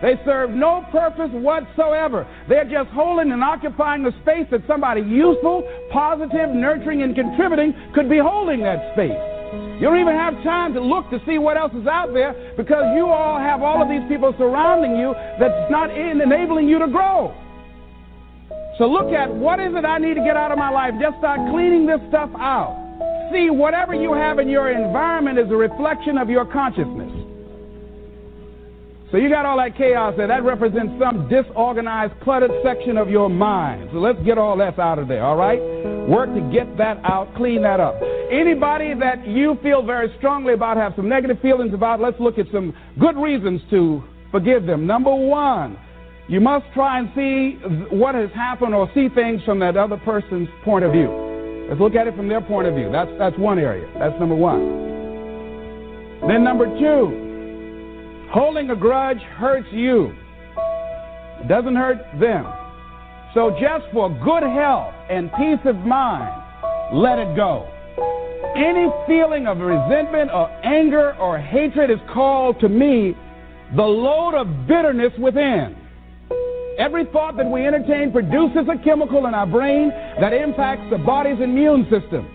They 0.00 0.18
serve 0.24 0.50
no 0.50 0.84
purpose 0.90 1.30
whatsoever. 1.30 2.26
They're 2.48 2.68
just 2.68 2.90
holding 2.90 3.30
and 3.30 3.44
occupying 3.44 4.04
a 4.04 4.10
space 4.22 4.48
that 4.50 4.66
somebody 4.66 5.02
useful, 5.02 5.62
positive, 5.92 6.50
nurturing, 6.50 7.02
and 7.02 7.14
contributing 7.14 7.72
could 7.94 8.08
be 8.08 8.18
holding 8.18 8.62
that 8.62 8.94
space. 8.94 9.20
You 9.78 9.86
don't 9.86 10.00
even 10.00 10.16
have 10.16 10.34
time 10.42 10.72
to 10.74 10.80
look 10.80 11.10
to 11.10 11.20
see 11.26 11.38
what 11.38 11.56
else 11.56 11.72
is 11.74 11.86
out 11.86 12.12
there 12.14 12.34
because 12.56 12.96
you 12.96 13.06
all 13.06 13.38
have 13.38 13.62
all 13.62 13.82
of 13.82 13.88
these 13.88 14.02
people 14.08 14.34
surrounding 14.38 14.96
you 14.96 15.14
that's 15.38 15.70
not 15.70 15.90
enabling 15.96 16.66
you 16.68 16.80
to 16.80 16.88
grow. 16.88 17.36
So 18.78 18.88
look 18.88 19.12
at 19.12 19.32
what 19.32 19.60
is 19.60 19.74
it 19.76 19.84
I 19.84 19.98
need 19.98 20.14
to 20.14 20.24
get 20.24 20.36
out 20.36 20.50
of 20.50 20.58
my 20.58 20.70
life. 20.70 20.94
Just 20.98 21.18
start 21.18 21.38
cleaning 21.52 21.86
this 21.86 22.00
stuff 22.08 22.30
out. 22.40 22.81
See, 23.32 23.48
whatever 23.48 23.94
you 23.94 24.12
have 24.12 24.38
in 24.38 24.48
your 24.48 24.70
environment 24.70 25.38
is 25.38 25.50
a 25.50 25.56
reflection 25.56 26.18
of 26.18 26.28
your 26.28 26.44
consciousness. 26.44 27.10
So 29.10 29.16
you 29.16 29.28
got 29.28 29.46
all 29.46 29.56
that 29.58 29.76
chaos 29.76 30.14
there. 30.16 30.26
That 30.26 30.42
represents 30.42 30.92
some 30.98 31.28
disorganized, 31.28 32.12
cluttered 32.22 32.50
section 32.62 32.96
of 32.96 33.08
your 33.08 33.30
mind. 33.30 33.88
So 33.92 33.98
let's 33.98 34.18
get 34.22 34.38
all 34.38 34.56
that 34.58 34.78
out 34.78 34.98
of 34.98 35.08
there, 35.08 35.24
all 35.24 35.36
right? 35.36 35.60
Work 36.08 36.34
to 36.34 36.40
get 36.52 36.76
that 36.78 36.98
out, 37.04 37.34
clean 37.36 37.62
that 37.62 37.80
up. 37.80 37.94
Anybody 38.30 38.94
that 38.94 39.26
you 39.26 39.58
feel 39.62 39.82
very 39.82 40.14
strongly 40.18 40.52
about, 40.54 40.76
have 40.76 40.94
some 40.96 41.08
negative 41.08 41.40
feelings 41.40 41.72
about, 41.72 42.00
let's 42.00 42.18
look 42.20 42.38
at 42.38 42.46
some 42.52 42.74
good 42.98 43.16
reasons 43.16 43.60
to 43.70 44.02
forgive 44.30 44.66
them. 44.66 44.86
Number 44.86 45.14
one, 45.14 45.78
you 46.28 46.40
must 46.40 46.66
try 46.74 46.98
and 46.98 47.10
see 47.14 47.58
what 47.94 48.14
has 48.14 48.30
happened 48.32 48.74
or 48.74 48.90
see 48.94 49.08
things 49.08 49.42
from 49.44 49.58
that 49.60 49.76
other 49.76 49.96
person's 49.98 50.48
point 50.64 50.84
of 50.84 50.92
view. 50.92 51.31
Let's 51.68 51.80
look 51.80 51.94
at 51.94 52.06
it 52.06 52.16
from 52.16 52.28
their 52.28 52.40
point 52.40 52.68
of 52.68 52.74
view. 52.74 52.90
That's, 52.92 53.10
that's 53.18 53.38
one 53.38 53.58
area. 53.58 53.88
That's 53.98 54.18
number 54.20 54.34
one. 54.34 54.80
Then 56.28 56.44
number 56.44 56.66
two, 56.78 57.22
Holding 58.32 58.70
a 58.70 58.76
grudge 58.76 59.20
hurts 59.36 59.68
you. 59.72 60.10
It 61.42 61.48
doesn't 61.48 61.76
hurt 61.76 61.98
them. 62.18 62.46
So 63.34 63.50
just 63.60 63.84
for 63.92 64.08
good 64.08 64.42
health 64.42 64.94
and 65.10 65.30
peace 65.32 65.60
of 65.66 65.76
mind, 65.76 66.32
let 66.94 67.18
it 67.18 67.36
go. 67.36 67.68
Any 68.56 68.88
feeling 69.06 69.46
of 69.46 69.58
resentment 69.58 70.30
or 70.32 70.48
anger 70.64 71.14
or 71.16 71.36
hatred 71.36 71.90
is 71.90 71.98
called 72.14 72.58
to 72.60 72.70
me 72.70 73.14
the 73.76 73.82
load 73.82 74.34
of 74.34 74.66
bitterness 74.66 75.12
within. 75.18 75.76
Every 76.78 77.04
thought 77.06 77.36
that 77.36 77.46
we 77.46 77.66
entertain 77.66 78.12
produces 78.12 78.68
a 78.68 78.82
chemical 78.82 79.26
in 79.26 79.34
our 79.34 79.46
brain 79.46 79.90
that 80.20 80.32
impacts 80.32 80.90
the 80.90 80.98
body's 80.98 81.40
immune 81.40 81.84
system. 81.84 82.28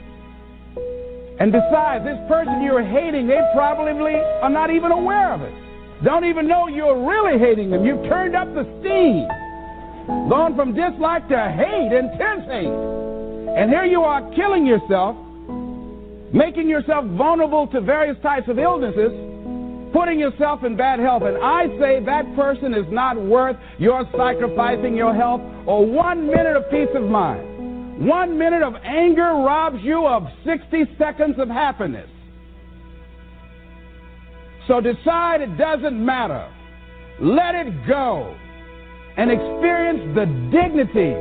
And 1.40 1.52
besides, 1.52 2.04
this 2.04 2.18
person 2.28 2.62
you're 2.62 2.84
hating, 2.84 3.28
they 3.28 3.40
probably 3.54 4.16
are 4.16 4.50
not 4.50 4.72
even 4.72 4.92
aware 4.92 5.34
of 5.34 5.42
it 5.42 5.54
don't 6.04 6.26
even 6.26 6.48
know 6.48 6.68
you're 6.68 7.08
really 7.08 7.40
hating 7.40 7.72
them. 7.72 7.84
You've 7.84 8.04
turned 8.08 8.36
up 8.36 8.48
the 8.54 8.64
steam, 8.80 9.28
gone 10.30 10.56
from 10.56 10.76
dislike 10.76 11.28
to 11.30 11.50
hate, 11.50 11.92
intense 11.92 12.46
hate. 12.46 12.70
And 13.58 13.72
here 13.72 13.86
you 13.86 14.02
are 14.02 14.22
killing 14.36 14.66
yourself, 14.66 15.18
making 16.32 16.70
yourself 16.70 17.06
vulnerable 17.18 17.66
to 17.68 17.82
various 17.82 18.18
types 18.22 18.48
of 18.48 18.60
illnesses, 18.60 19.12
putting 19.94 20.20
yourself 20.20 20.64
in 20.64 20.76
bad 20.76 21.00
health. 21.00 21.24
And 21.24 21.38
I 21.38 21.68
say 21.80 22.04
that 22.06 22.36
person 22.36 22.74
is 22.74 22.86
not 22.90 23.20
worth 23.20 23.58
your 23.78 24.04
sacrificing 24.16 24.96
your 24.96 25.14
health 25.14 25.42
or 25.66 25.86
one 25.86 26.28
minute 26.28 26.56
of 26.56 26.70
peace 26.70 26.90
of 26.96 27.04
mind. 27.04 28.06
One 28.06 28.38
minute 28.38 28.62
of 28.62 28.76
anger 28.84 29.34
robs 29.34 29.80
you 29.82 30.06
of 30.06 30.28
60 30.46 30.84
seconds 30.98 31.36
of 31.40 31.50
happiness. 31.50 32.10
So 34.68 34.82
decide 34.82 35.42
it 35.42 35.58
doesn't 35.58 36.06
matter. 36.06 36.48
Let 37.20 37.56
it 37.56 37.88
go 37.88 38.36
and 39.18 39.32
experience 39.32 40.14
the 40.14 40.26
dignity 40.52 41.16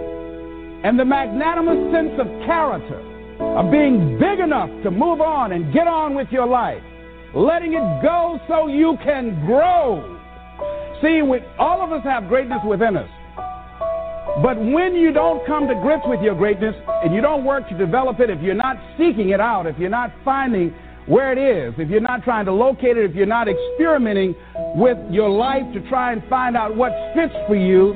and 0.84 0.98
the 0.98 1.04
magnanimous 1.04 1.92
sense 1.92 2.20
of 2.20 2.26
character 2.44 3.00
of 3.40 3.70
being 3.70 4.18
big 4.18 4.40
enough 4.40 4.70
to 4.82 4.90
move 4.90 5.20
on 5.20 5.52
and 5.52 5.72
get 5.72 5.86
on 5.86 6.14
with 6.14 6.28
your 6.30 6.46
life. 6.46 6.82
Letting 7.34 7.74
it 7.74 8.02
go 8.02 8.40
so 8.48 8.66
you 8.66 8.96
can 9.04 9.44
grow. 9.44 10.18
See, 11.02 11.22
we, 11.22 11.40
all 11.58 11.82
of 11.82 11.92
us 11.92 12.02
have 12.04 12.28
greatness 12.28 12.60
within 12.66 12.96
us. 12.96 13.08
But 14.42 14.58
when 14.58 14.94
you 14.94 15.12
don't 15.12 15.46
come 15.46 15.66
to 15.68 15.74
grips 15.74 16.04
with 16.06 16.20
your 16.20 16.34
greatness 16.34 16.74
and 17.04 17.14
you 17.14 17.20
don't 17.20 17.44
work 17.44 17.68
to 17.68 17.78
develop 17.78 18.20
it, 18.20 18.28
if 18.28 18.40
you're 18.42 18.54
not 18.54 18.76
seeking 18.98 19.30
it 19.30 19.40
out, 19.40 19.66
if 19.66 19.78
you're 19.78 19.88
not 19.88 20.12
finding 20.24 20.74
where 21.06 21.32
it 21.32 21.38
is, 21.38 21.74
if 21.78 21.88
you're 21.88 22.00
not 22.00 22.22
trying 22.22 22.44
to 22.46 22.52
locate 22.52 22.96
it, 22.96 23.08
if 23.08 23.14
you're 23.14 23.26
not 23.26 23.48
experimenting 23.48 24.34
with 24.74 24.98
your 25.10 25.30
life 25.30 25.62
to 25.72 25.88
try 25.88 26.12
and 26.12 26.22
find 26.28 26.56
out 26.56 26.76
what 26.76 26.92
fits 27.14 27.34
for 27.46 27.54
you, 27.54 27.94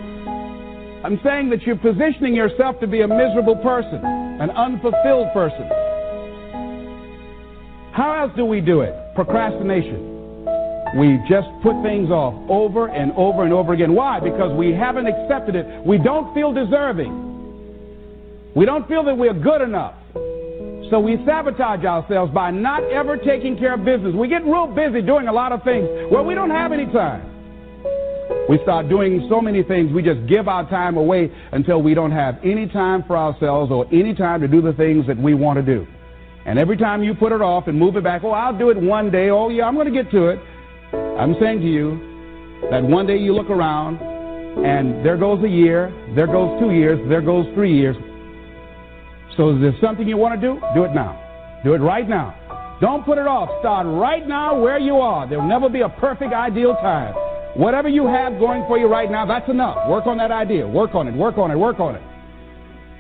I'm 1.03 1.19
saying 1.25 1.51
that 1.51 1.63
you're 1.63 1.77
positioning 1.77 2.35
yourself 2.35 2.79
to 2.81 2.87
be 2.87 3.01
a 3.01 3.09
miserable 3.09 3.57
person, 3.57 4.01
an 4.05 4.51
unfulfilled 4.51 5.33
person. 5.33 5.69
How 7.93 8.23
else 8.23 8.33
do 8.37 8.45
we 8.45 8.61
do 8.61 8.83
it? 8.83 8.95
Procrastination. 9.15 10.11
We 10.97 11.19
just 11.29 11.49
put 11.63 11.81
things 11.83 12.11
off 12.11 12.35
over 12.51 12.89
and 12.89 13.13
over 13.13 13.45
and 13.45 13.53
over 13.53 13.73
again. 13.73 13.95
Why? 13.95 14.19
Because 14.19 14.53
we 14.57 14.73
haven't 14.73 15.07
accepted 15.07 15.55
it. 15.55 15.87
We 15.87 15.99
don't 15.99 16.35
feel 16.35 16.53
deserving. 16.53 17.29
We 18.57 18.67
don't 18.67 18.89
feel 18.89 19.05
that 19.05 19.17
we're 19.17 19.35
good 19.35 19.63
enough. 19.63 19.95
So 20.91 20.99
we 20.99 21.23
sabotage 21.25 21.85
ourselves 21.85 22.35
by 22.35 22.51
not 22.51 22.83
ever 22.91 23.17
taking 23.17 23.57
care 23.57 23.75
of 23.75 23.85
business. 23.85 24.13
We 24.15 24.27
get 24.27 24.45
real 24.45 24.67
busy 24.67 25.01
doing 25.03 25.29
a 25.29 25.33
lot 25.33 25.53
of 25.53 25.63
things 25.63 25.87
where 26.11 26.25
we 26.25 26.35
don't 26.35 26.51
have 26.51 26.73
any 26.73 26.87
time. 26.87 27.31
We 28.49 28.59
start 28.65 28.89
doing 28.89 29.27
so 29.31 29.41
many 29.41 29.63
things, 29.63 29.93
we 29.93 30.03
just 30.03 30.27
give 30.27 30.49
our 30.49 30.69
time 30.69 30.97
away 30.97 31.31
until 31.53 31.81
we 31.83 31.95
don't 31.95 32.11
have 32.11 32.39
any 32.43 32.67
time 32.67 33.05
for 33.07 33.17
ourselves 33.17 33.71
or 33.71 33.87
any 33.93 34.15
time 34.15 34.41
to 34.41 34.49
do 34.49 34.61
the 34.61 34.73
things 34.73 35.07
that 35.07 35.17
we 35.17 35.35
want 35.35 35.57
to 35.59 35.63
do. 35.63 35.87
And 36.47 36.59
every 36.59 36.77
time 36.77 37.03
you 37.03 37.15
put 37.15 37.33
it 37.33 37.43
off 37.43 37.69
and 37.69 37.79
move 37.79 37.97
it 37.97 38.05
back, 38.05 38.23
oh, 38.25 38.31
I'll 38.31 38.57
do 38.57 38.71
it 38.71 38.77
one 38.77 39.11
day, 39.11 39.31
oh, 39.31 39.51
yeah, 39.51 39.65
I'm 39.67 39.75
going 39.75 39.93
to 39.93 40.03
get 40.03 40.11
to 40.13 40.29
it. 40.29 40.39
I'm 41.19 41.37
saying 41.41 41.61
to 41.61 41.67
you 41.67 42.01
that 42.71 42.83
one 42.83 43.07
day 43.07 43.19
you 43.19 43.35
look 43.35 43.51
around 43.51 43.99
and 44.65 45.05
there 45.05 45.17
goes 45.17 45.43
a 45.45 45.49
year, 45.49 45.93
there 46.15 46.27
goes 46.27 46.59
two 46.61 46.73
years, 46.73 46.99
there 47.09 47.23
goes 47.23 47.47
three 47.55 47.77
years. 47.77 47.97
So 49.37 49.55
is 49.55 49.61
there 49.61 49.75
something 49.81 50.09
you 50.09 50.17
want 50.17 50.41
to 50.41 50.47
do? 50.47 50.61
Do 50.75 50.85
it 50.85 50.95
now. 50.95 51.61
Do 51.65 51.75
it 51.75 51.79
right 51.79 52.09
now. 52.09 52.79
Don't 52.81 53.05
put 53.05 53.19
it 53.19 53.27
off. 53.27 53.49
Start 53.61 53.87
right 53.87 54.27
now 54.27 54.59
where 54.59 54.79
you 54.79 54.97
are. 54.97 55.29
There 55.29 55.39
will 55.39 55.49
never 55.49 55.69
be 55.69 55.83
a 55.83 55.89
perfect, 55.89 56.33
ideal 56.33 56.75
time. 56.77 57.15
Whatever 57.55 57.89
you 57.89 58.07
have 58.07 58.39
going 58.39 58.65
for 58.67 58.79
you 58.79 58.87
right 58.87 59.11
now, 59.11 59.27
that's 59.27 59.49
enough. 59.51 59.89
Work 59.89 60.07
on 60.07 60.17
that 60.19 60.31
idea. 60.31 60.67
Work 60.67 60.95
on 60.95 61.07
it. 61.07 61.15
Work 61.15 61.37
on 61.37 61.51
it. 61.51 61.57
Work 61.57 61.81
on 61.81 61.97
it. 61.97 62.03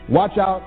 Watch 0.08 0.36
out 0.38 0.62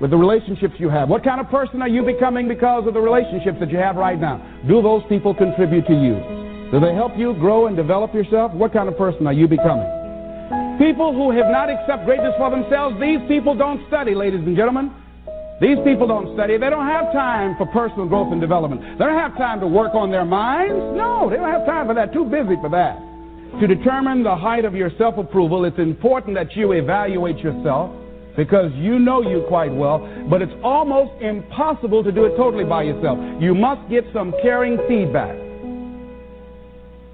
with 0.00 0.10
the 0.10 0.16
relationships 0.16 0.74
you 0.78 0.88
have. 0.88 1.08
What 1.08 1.22
kind 1.22 1.40
of 1.40 1.48
person 1.48 1.82
are 1.82 1.88
you 1.88 2.02
becoming 2.02 2.48
because 2.48 2.86
of 2.86 2.94
the 2.94 3.00
relationships 3.00 3.58
that 3.60 3.70
you 3.70 3.78
have 3.78 3.96
right 3.96 4.18
now? 4.18 4.42
Do 4.66 4.82
those 4.82 5.02
people 5.08 5.34
contribute 5.34 5.86
to 5.86 5.94
you? 5.94 6.70
Do 6.72 6.80
they 6.80 6.94
help 6.94 7.16
you 7.16 7.34
grow 7.34 7.66
and 7.66 7.76
develop 7.76 8.14
yourself? 8.14 8.52
What 8.52 8.72
kind 8.72 8.88
of 8.88 8.96
person 8.96 9.26
are 9.26 9.32
you 9.32 9.46
becoming? 9.46 9.86
People 10.78 11.14
who 11.14 11.30
have 11.30 11.46
not 11.46 11.70
accepted 11.70 12.04
greatness 12.06 12.34
for 12.36 12.50
themselves, 12.50 12.98
these 13.00 13.20
people 13.28 13.54
don't 13.54 13.86
study, 13.86 14.14
ladies 14.14 14.40
and 14.40 14.56
gentlemen. 14.56 14.90
These 15.60 15.78
people 15.84 16.08
don't 16.08 16.34
study. 16.34 16.58
They 16.58 16.68
don't 16.68 16.86
have 16.86 17.12
time 17.12 17.54
for 17.56 17.66
personal 17.66 18.08
growth 18.08 18.32
and 18.32 18.40
development. 18.40 18.82
They 18.98 19.04
don't 19.04 19.16
have 19.16 19.36
time 19.36 19.60
to 19.60 19.68
work 19.68 19.94
on 19.94 20.10
their 20.10 20.24
minds. 20.24 20.74
No, 20.98 21.30
they 21.30 21.36
don't 21.36 21.50
have 21.50 21.64
time 21.64 21.86
for 21.86 21.94
that. 21.94 22.12
Too 22.12 22.24
busy 22.24 22.56
for 22.60 22.68
that. 22.70 22.98
To 23.60 23.66
determine 23.68 24.24
the 24.24 24.34
height 24.34 24.64
of 24.64 24.74
your 24.74 24.90
self 24.98 25.16
approval, 25.16 25.64
it's 25.64 25.78
important 25.78 26.34
that 26.34 26.56
you 26.56 26.72
evaluate 26.72 27.38
yourself 27.38 27.94
because 28.36 28.72
you 28.74 28.98
know 28.98 29.22
you 29.22 29.44
quite 29.48 29.72
well, 29.72 29.98
but 30.28 30.42
it's 30.42 30.52
almost 30.62 31.20
impossible 31.22 32.02
to 32.02 32.10
do 32.10 32.24
it 32.24 32.36
totally 32.36 32.64
by 32.64 32.82
yourself. 32.82 33.18
You 33.40 33.54
must 33.54 33.88
get 33.88 34.04
some 34.12 34.32
caring 34.42 34.78
feedback. 34.88 35.36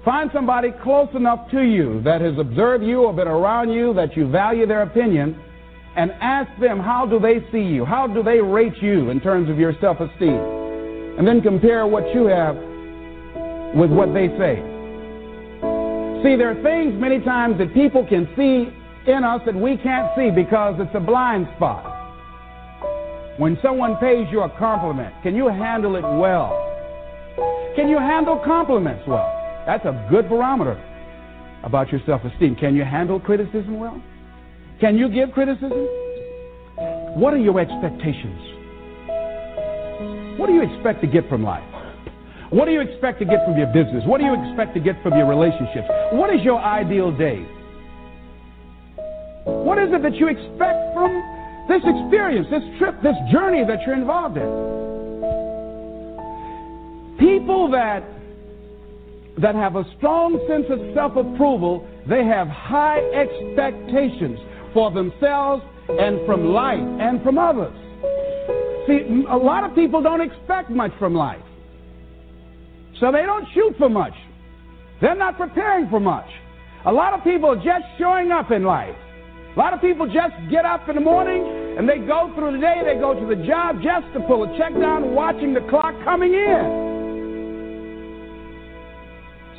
Find 0.03 0.31
somebody 0.33 0.69
close 0.81 1.09
enough 1.13 1.51
to 1.51 1.61
you 1.61 2.01
that 2.03 2.21
has 2.21 2.37
observed 2.39 2.83
you 2.83 3.03
or 3.03 3.13
been 3.13 3.27
around 3.27 3.71
you 3.71 3.93
that 3.93 4.17
you 4.17 4.27
value 4.27 4.65
their 4.65 4.81
opinion 4.81 5.39
and 5.95 6.11
ask 6.21 6.49
them 6.59 6.79
how 6.79 7.05
do 7.05 7.19
they 7.19 7.45
see 7.51 7.61
you? 7.61 7.85
How 7.85 8.07
do 8.07 8.23
they 8.23 8.39
rate 8.39 8.81
you 8.81 9.11
in 9.11 9.19
terms 9.19 9.49
of 9.49 9.59
your 9.59 9.73
self-esteem? 9.79 11.19
And 11.19 11.27
then 11.27 11.41
compare 11.41 11.85
what 11.85 12.15
you 12.15 12.25
have 12.25 12.55
with 13.75 13.91
what 13.91 14.13
they 14.13 14.27
say. 14.39 14.55
See, 16.23 16.35
there 16.35 16.51
are 16.51 16.63
things 16.63 16.99
many 16.99 17.19
times 17.19 17.57
that 17.59 17.73
people 17.73 18.05
can 18.07 18.27
see 18.35 18.73
in 19.07 19.23
us 19.23 19.41
that 19.45 19.55
we 19.55 19.77
can't 19.77 20.11
see 20.15 20.29
because 20.29 20.75
it's 20.79 20.93
a 20.95 20.99
blind 20.99 21.47
spot. 21.55 21.99
When 23.37 23.57
someone 23.61 23.95
pays 23.97 24.27
you 24.31 24.41
a 24.41 24.49
compliment, 24.59 25.13
can 25.23 25.35
you 25.35 25.47
handle 25.47 25.95
it 25.95 26.03
well? 26.03 26.67
Can 27.75 27.89
you 27.89 27.97
handle 27.97 28.41
compliments 28.45 29.03
well? 29.07 29.63
That's 29.65 29.85
a 29.85 30.07
good 30.09 30.29
barometer 30.29 30.77
about 31.63 31.91
your 31.91 32.01
self 32.05 32.23
esteem. 32.23 32.55
Can 32.55 32.75
you 32.75 32.83
handle 32.83 33.19
criticism 33.19 33.79
well? 33.79 34.01
Can 34.79 34.97
you 34.97 35.09
give 35.09 35.31
criticism? 35.31 35.87
What 37.17 37.33
are 37.33 37.37
your 37.37 37.59
expectations? 37.59 38.39
What 40.39 40.47
do 40.47 40.53
you 40.53 40.63
expect 40.63 41.01
to 41.01 41.07
get 41.07 41.27
from 41.29 41.43
life? 41.43 41.63
What 42.49 42.65
do 42.65 42.71
you 42.71 42.81
expect 42.81 43.19
to 43.19 43.25
get 43.25 43.45
from 43.45 43.57
your 43.57 43.67
business? 43.67 44.03
What 44.05 44.19
do 44.19 44.25
you 44.25 44.33
expect 44.33 44.73
to 44.73 44.81
get 44.81 45.01
from 45.01 45.15
your 45.15 45.27
relationships? 45.27 45.87
What 46.11 46.33
is 46.33 46.41
your 46.41 46.59
ideal 46.59 47.15
day? 47.15 47.45
What 49.45 49.77
is 49.79 49.89
it 49.91 50.01
that 50.03 50.15
you 50.15 50.27
expect 50.27 50.93
from 50.93 51.11
this 51.67 51.81
experience, 51.83 52.47
this 52.49 52.63
trip, 52.77 53.01
this 53.01 53.15
journey 53.31 53.63
that 53.65 53.81
you're 53.85 53.95
involved 53.95 54.37
in? 54.37 54.49
People 57.17 57.69
that 57.71 58.03
that 59.37 59.55
have 59.55 59.75
a 59.75 59.85
strong 59.97 60.39
sense 60.47 60.65
of 60.69 60.79
self-approval, 60.93 61.87
they 62.07 62.25
have 62.25 62.47
high 62.47 62.99
expectations 63.13 64.37
for 64.73 64.91
themselves 64.91 65.63
and 65.89 66.25
from 66.25 66.53
life 66.53 66.79
and 66.99 67.23
from 67.23 67.37
others. 67.37 67.73
See, 68.87 69.25
a 69.29 69.37
lot 69.37 69.63
of 69.63 69.73
people 69.73 70.01
don't 70.01 70.21
expect 70.21 70.69
much 70.69 70.91
from 70.99 71.15
life. 71.15 71.41
So 72.99 73.11
they 73.11 73.23
don't 73.23 73.47
shoot 73.53 73.75
for 73.77 73.89
much. 73.89 74.13
They're 75.01 75.15
not 75.15 75.37
preparing 75.37 75.89
for 75.89 75.99
much. 75.99 76.29
A 76.85 76.91
lot 76.91 77.13
of 77.13 77.23
people 77.23 77.49
are 77.49 77.55
just 77.55 77.85
showing 77.97 78.31
up 78.31 78.51
in 78.51 78.63
life. 78.63 78.95
A 79.55 79.59
lot 79.59 79.73
of 79.73 79.81
people 79.81 80.05
just 80.07 80.33
get 80.49 80.63
up 80.63 80.87
in 80.87 80.95
the 80.95 81.01
morning 81.01 81.43
and 81.77 81.87
they 81.87 81.99
go 81.99 82.31
through 82.35 82.53
the 82.53 82.57
day, 82.59 82.83
they 82.85 82.99
go 82.99 83.13
to 83.13 83.25
the 83.25 83.35
job 83.45 83.81
just 83.83 84.07
to 84.13 84.21
pull 84.21 84.43
a 84.43 84.57
check 84.57 84.71
down, 84.79 85.13
watching 85.13 85.53
the 85.53 85.59
clock 85.69 85.93
coming 86.03 86.33
in. 86.33 86.91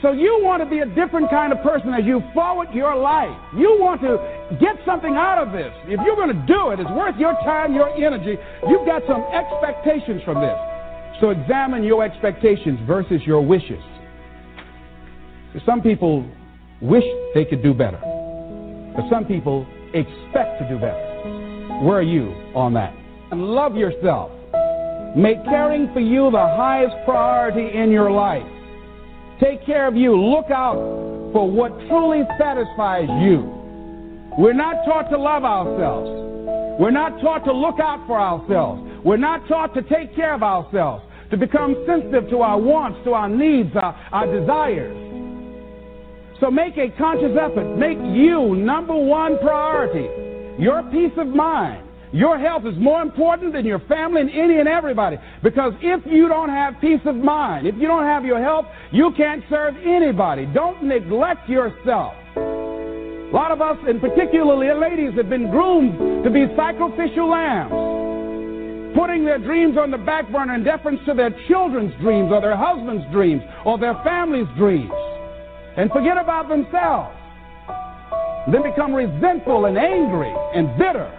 So 0.00 0.12
you 0.12 0.40
want 0.42 0.62
to 0.64 0.68
be 0.68 0.80
a 0.80 0.86
different 0.86 1.30
kind 1.30 1.52
of 1.52 1.62
person 1.62 1.94
as 1.94 2.04
you 2.04 2.22
forward 2.34 2.68
your 2.72 2.96
life. 2.96 3.36
You 3.54 3.76
want 3.78 4.00
to 4.00 4.18
get 4.58 4.76
something 4.84 5.14
out 5.14 5.38
of 5.38 5.52
this. 5.52 5.70
If 5.84 6.00
you're 6.04 6.16
going 6.16 6.34
to 6.34 6.46
do 6.46 6.70
it, 6.70 6.80
it's 6.80 6.90
worth 6.90 7.16
your 7.18 7.34
time, 7.44 7.74
your 7.74 7.88
energy. 7.94 8.36
You've 8.68 8.86
got 8.86 9.02
some 9.06 9.22
expectations 9.30 10.22
from 10.24 10.40
this. 10.40 10.56
So 11.20 11.30
examine 11.30 11.84
your 11.84 12.02
expectations 12.02 12.80
versus 12.84 13.20
your 13.24 13.42
wishes. 13.44 13.78
Some 15.64 15.82
people 15.82 16.26
wish 16.80 17.04
they 17.34 17.44
could 17.44 17.62
do 17.62 17.72
better, 17.72 18.00
but 18.96 19.04
some 19.08 19.24
people 19.24 19.66
expect 19.94 20.60
to 20.60 20.68
do 20.68 20.78
better. 20.78 21.82
Where 21.82 21.98
are 21.98 22.02
you 22.02 22.30
on 22.54 22.74
that? 22.74 22.94
And 23.30 23.42
love 23.42 23.76
yourself. 23.76 24.30
Make 25.16 25.44
caring 25.44 25.92
for 25.92 26.00
you 26.00 26.30
the 26.30 26.38
highest 26.38 26.94
priority 27.04 27.76
in 27.76 27.90
your 27.90 28.10
life. 28.10 28.46
Take 29.40 29.64
care 29.66 29.86
of 29.86 29.96
you. 29.96 30.16
Look 30.16 30.50
out 30.50 30.76
for 31.32 31.50
what 31.50 31.72
truly 31.88 32.22
satisfies 32.38 33.08
you. 33.20 33.40
We're 34.38 34.54
not 34.54 34.84
taught 34.86 35.10
to 35.10 35.18
love 35.18 35.44
ourselves. 35.44 36.08
We're 36.80 36.90
not 36.90 37.20
taught 37.20 37.44
to 37.44 37.52
look 37.52 37.80
out 37.80 38.06
for 38.06 38.18
ourselves. 38.18 38.82
We're 39.04 39.18
not 39.18 39.46
taught 39.48 39.74
to 39.74 39.82
take 39.82 40.14
care 40.14 40.32
of 40.32 40.42
ourselves, 40.42 41.04
to 41.30 41.36
become 41.36 41.84
sensitive 41.86 42.30
to 42.30 42.40
our 42.40 42.58
wants, 42.58 43.00
to 43.04 43.12
our 43.12 43.28
needs, 43.28 43.70
our, 43.74 43.94
our 44.12 44.40
desires. 44.40 44.96
So 46.42 46.50
make 46.50 46.76
a 46.76 46.90
conscious 46.98 47.38
effort. 47.38 47.78
Make 47.78 47.98
you 47.98 48.56
number 48.56 48.96
one 48.96 49.38
priority. 49.38 50.10
Your 50.60 50.82
peace 50.90 51.12
of 51.16 51.28
mind. 51.28 51.86
Your 52.10 52.36
health 52.36 52.66
is 52.66 52.74
more 52.78 53.00
important 53.00 53.52
than 53.52 53.64
your 53.64 53.78
family 53.86 54.22
and 54.22 54.30
any 54.30 54.58
and 54.58 54.68
everybody. 54.68 55.18
Because 55.44 55.72
if 55.80 56.04
you 56.04 56.26
don't 56.26 56.48
have 56.48 56.74
peace 56.80 57.00
of 57.06 57.14
mind, 57.14 57.68
if 57.68 57.76
you 57.76 57.86
don't 57.86 58.02
have 58.02 58.24
your 58.24 58.42
health, 58.42 58.66
you 58.90 59.12
can't 59.16 59.44
serve 59.48 59.76
anybody. 59.86 60.46
Don't 60.46 60.82
neglect 60.82 61.48
yourself. 61.48 62.12
A 62.34 63.30
lot 63.32 63.52
of 63.52 63.62
us, 63.62 63.78
and 63.86 64.00
particularly 64.00 64.66
ladies, 64.74 65.14
have 65.16 65.30
been 65.30 65.48
groomed 65.48 66.24
to 66.24 66.28
be 66.28 66.46
sacrificial 66.56 67.30
lambs, 67.30 68.98
putting 68.98 69.24
their 69.24 69.38
dreams 69.38 69.78
on 69.78 69.92
the 69.92 69.98
back 69.98 70.30
burner 70.32 70.56
in 70.56 70.64
deference 70.64 70.98
to 71.06 71.14
their 71.14 71.30
children's 71.46 71.94
dreams 72.00 72.32
or 72.32 72.40
their 72.40 72.56
husband's 72.56 73.06
dreams 73.12 73.42
or 73.64 73.78
their 73.78 73.94
family's 74.02 74.48
dreams, 74.58 74.90
and 75.76 75.90
forget 75.90 76.18
about 76.18 76.48
themselves. 76.48 77.16
Then 78.50 78.62
become 78.62 78.94
resentful 78.94 79.66
and 79.66 79.78
angry 79.78 80.34
and 80.54 80.76
bitter. 80.76 81.10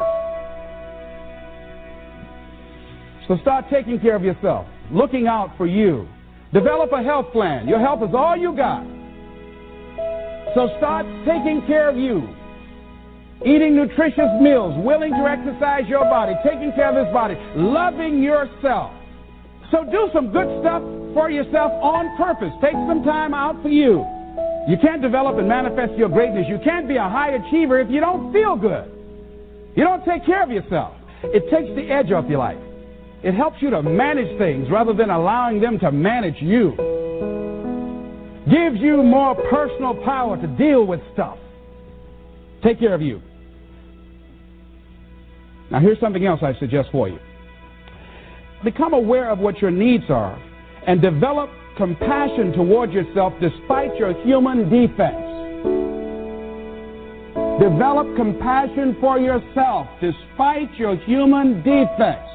So 3.27 3.37
start 3.41 3.65
taking 3.69 3.99
care 3.99 4.15
of 4.15 4.23
yourself, 4.23 4.67
looking 4.91 5.27
out 5.27 5.55
for 5.57 5.65
you. 5.65 6.07
Develop 6.53 6.91
a 6.91 7.01
health 7.01 7.31
plan. 7.31 7.67
Your 7.67 7.79
health 7.79 8.03
is 8.07 8.13
all 8.13 8.35
you 8.35 8.55
got. 8.55 8.85
So 10.53 10.69
start 10.77 11.05
taking 11.25 11.63
care 11.65 11.89
of 11.89 11.97
you. 11.97 12.27
Eating 13.45 13.75
nutritious 13.75 14.29
meals, 14.39 14.75
willing 14.85 15.11
to 15.11 15.25
exercise 15.27 15.83
your 15.87 16.03
body, 16.05 16.33
taking 16.43 16.71
care 16.73 16.89
of 16.89 16.95
this 16.95 17.11
body, 17.13 17.35
loving 17.55 18.21
yourself. 18.21 18.91
So 19.71 19.83
do 19.83 20.09
some 20.13 20.31
good 20.31 20.47
stuff 20.61 20.83
for 21.13 21.31
yourself 21.31 21.71
on 21.81 22.15
purpose. 22.17 22.53
Take 22.61 22.73
some 22.87 23.03
time 23.03 23.33
out 23.33 23.61
for 23.63 23.69
you. 23.69 24.05
You 24.67 24.77
can't 24.81 25.01
develop 25.01 25.37
and 25.37 25.47
manifest 25.47 25.93
your 25.97 26.09
greatness. 26.09 26.45
You 26.47 26.59
can't 26.63 26.87
be 26.87 26.95
a 26.95 27.09
high 27.09 27.31
achiever 27.31 27.79
if 27.79 27.89
you 27.89 27.99
don't 27.99 28.31
feel 28.31 28.55
good. 28.55 28.89
You 29.75 29.83
don't 29.83 30.05
take 30.05 30.25
care 30.25 30.43
of 30.43 30.51
yourself. 30.51 30.95
It 31.23 31.49
takes 31.49 31.75
the 31.75 31.91
edge 31.91 32.11
off 32.11 32.29
your 32.29 32.39
life. 32.39 32.57
It 33.23 33.33
helps 33.33 33.61
you 33.61 33.69
to 33.71 33.81
manage 33.81 34.37
things 34.37 34.69
rather 34.69 34.93
than 34.93 35.09
allowing 35.09 35.59
them 35.59 35.79
to 35.79 35.91
manage 35.91 36.41
you. 36.41 36.71
Gives 38.49 38.79
you 38.79 39.01
more 39.03 39.35
personal 39.49 39.95
power 40.03 40.39
to 40.39 40.47
deal 40.47 40.85
with 40.85 40.99
stuff. 41.13 41.37
Take 42.63 42.79
care 42.79 42.93
of 42.93 43.01
you. 43.01 43.21
Now, 45.71 45.79
here's 45.79 45.99
something 45.99 46.25
else 46.25 46.41
I 46.43 46.53
suggest 46.59 46.89
for 46.91 47.09
you. 47.09 47.19
Become 48.63 48.93
aware 48.93 49.29
of 49.29 49.39
what 49.39 49.59
your 49.59 49.71
needs 49.71 50.05
are 50.09 50.41
and 50.85 51.01
develop 51.01 51.49
compassion 51.77 52.53
toward 52.53 52.91
yourself 52.91 53.33
despite 53.41 53.95
your 53.97 54.13
human 54.23 54.69
defects. 54.69 55.29
Develop 57.59 58.15
compassion 58.15 58.97
for 58.99 59.19
yourself 59.19 59.87
despite 60.01 60.73
your 60.75 60.95
human 61.05 61.63
defects. 61.63 62.29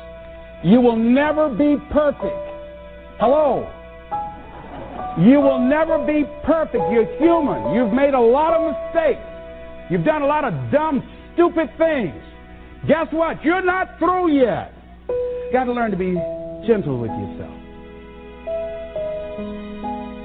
You 0.65 0.81
will 0.81 0.97
never 0.97 1.49
be 1.49 1.77
perfect. 1.93 2.49
Hello? 3.21 3.67
You 5.19 5.41
will 5.41 5.59
never 5.59 5.99
be 6.07 6.25
perfect. 6.45 6.85
You're 6.93 7.07
human. 7.19 7.75
You've 7.75 7.93
made 7.93 8.15
a 8.15 8.21
lot 8.21 8.55
of 8.55 8.73
mistakes. 8.73 9.21
You've 9.91 10.05
done 10.05 10.23
a 10.23 10.27
lot 10.27 10.45
of 10.45 10.55
dumb, 10.71 11.03
stupid 11.35 11.71
things. 11.79 12.15
Guess 12.87 13.09
what? 13.11 13.43
You're 13.45 13.65
not 13.65 13.99
through 13.99 14.33
yet. 14.39 14.73
Got 15.53 15.65
to 15.65 15.73
learn 15.73 15.91
to 15.91 15.97
be 15.97 16.15
gentle 16.67 17.01
with 17.01 17.11
yourself. 17.11 17.58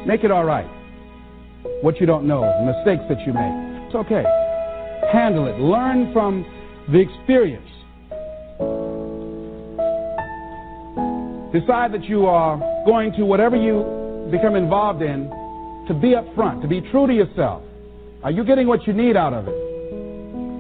Make 0.06 0.24
it 0.24 0.32
all 0.32 0.44
right. 0.44 0.68
What 1.82 2.00
you 2.00 2.06
don't 2.06 2.28
know, 2.28 2.42
the 2.42 2.74
mistakes 2.74 3.04
that 3.10 3.26
you 3.26 3.34
make. 3.34 3.88
It's 3.88 3.96
okay. 3.96 4.24
Handle 5.12 5.48
it. 5.48 5.60
Learn 5.60 6.12
from 6.12 6.46
the 6.92 7.00
experience. 7.00 7.70
Decide 11.54 11.94
that 11.94 12.04
you 12.06 12.26
are 12.26 12.58
going 12.86 13.14
to, 13.14 13.24
whatever 13.24 13.56
you 13.56 14.28
become 14.32 14.56
involved 14.56 15.02
in, 15.02 15.30
to 15.88 15.94
be 15.94 16.16
upfront, 16.16 16.62
to 16.62 16.68
be 16.68 16.82
true 16.92 17.08
to 17.08 17.14
yourself. 17.14 17.62
Are 18.24 18.32
you 18.32 18.44
getting 18.44 18.68
what 18.68 18.88
you 18.88 18.94
need 18.94 19.16
out 19.16 19.34
of 19.34 19.48
it? 19.48 19.56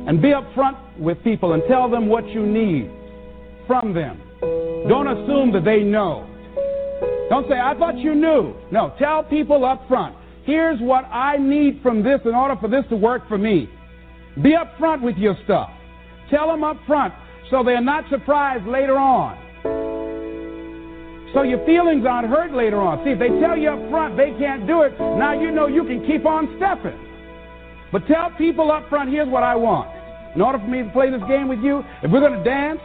And 0.08 0.22
be 0.22 0.30
upfront 0.30 0.78
with 1.00 1.22
people 1.24 1.54
and 1.54 1.64
tell 1.68 1.90
them 1.90 2.08
what 2.08 2.28
you 2.30 2.46
need 2.46 2.92
from 3.68 3.94
them. 3.94 4.22
Don't 4.88 5.08
assume 5.08 5.52
that 5.54 5.64
they 5.66 5.80
know. 5.80 6.30
Don't 7.30 7.48
say, 7.50 7.60
I 7.60 7.74
thought 7.78 7.98
you 7.98 8.16
knew. 8.16 8.54
No, 8.72 8.94
tell 9.00 9.24
people 9.24 9.66
up 9.66 9.88
front. 9.88 10.16
Here's 10.46 10.80
what 10.82 11.06
I 11.06 11.38
need 11.38 11.80
from 11.82 12.04
this 12.04 12.20
in 12.26 12.36
order 12.36 12.56
for 12.60 12.68
this 12.68 12.84
to 12.90 12.96
work 12.96 13.28
for 13.28 13.38
me. 13.38 13.70
Be 14.42 14.56
upfront 14.56 15.02
with 15.02 15.16
your 15.18 15.36
stuff. 15.46 15.70
Tell 16.30 16.48
them 16.48 16.64
up 16.64 16.78
front 16.86 17.14
so 17.50 17.64
they're 17.64 17.82
not 17.82 18.04
surprised 18.10 18.66
later 18.68 18.98
on. 18.98 19.38
So 21.34 21.42
your 21.42 21.66
feelings 21.66 22.06
aren't 22.06 22.30
hurt 22.30 22.54
later 22.54 22.80
on. 22.80 23.04
See, 23.04 23.12
if 23.12 23.20
they 23.20 23.30
tell 23.42 23.58
you 23.58 23.70
up 23.72 23.90
front 23.90 24.18
they 24.18 24.32
can't 24.38 24.68
do 24.68 24.82
it, 24.84 24.94
now 25.00 25.34
you 25.34 25.52
know 25.52 25.68
you 25.68 25.84
can 25.84 26.06
keep 26.06 26.26
on 26.26 26.54
stepping. 26.58 26.98
But 27.92 28.06
tell 28.08 28.32
people 28.38 28.72
up 28.72 28.90
front, 28.90 29.10
here's 29.10 29.30
what 29.30 29.44
I 29.44 29.56
want. 29.56 29.90
in 30.36 30.42
order 30.42 30.58
for 30.58 30.68
me 30.68 30.84
to 30.84 30.90
play 30.90 31.10
this 31.10 31.22
game 31.28 31.48
with 31.48 31.60
you, 31.60 31.84
if 32.02 32.12
we're 32.12 32.22
going 32.22 32.38
to 32.38 32.44
dance, 32.44 32.80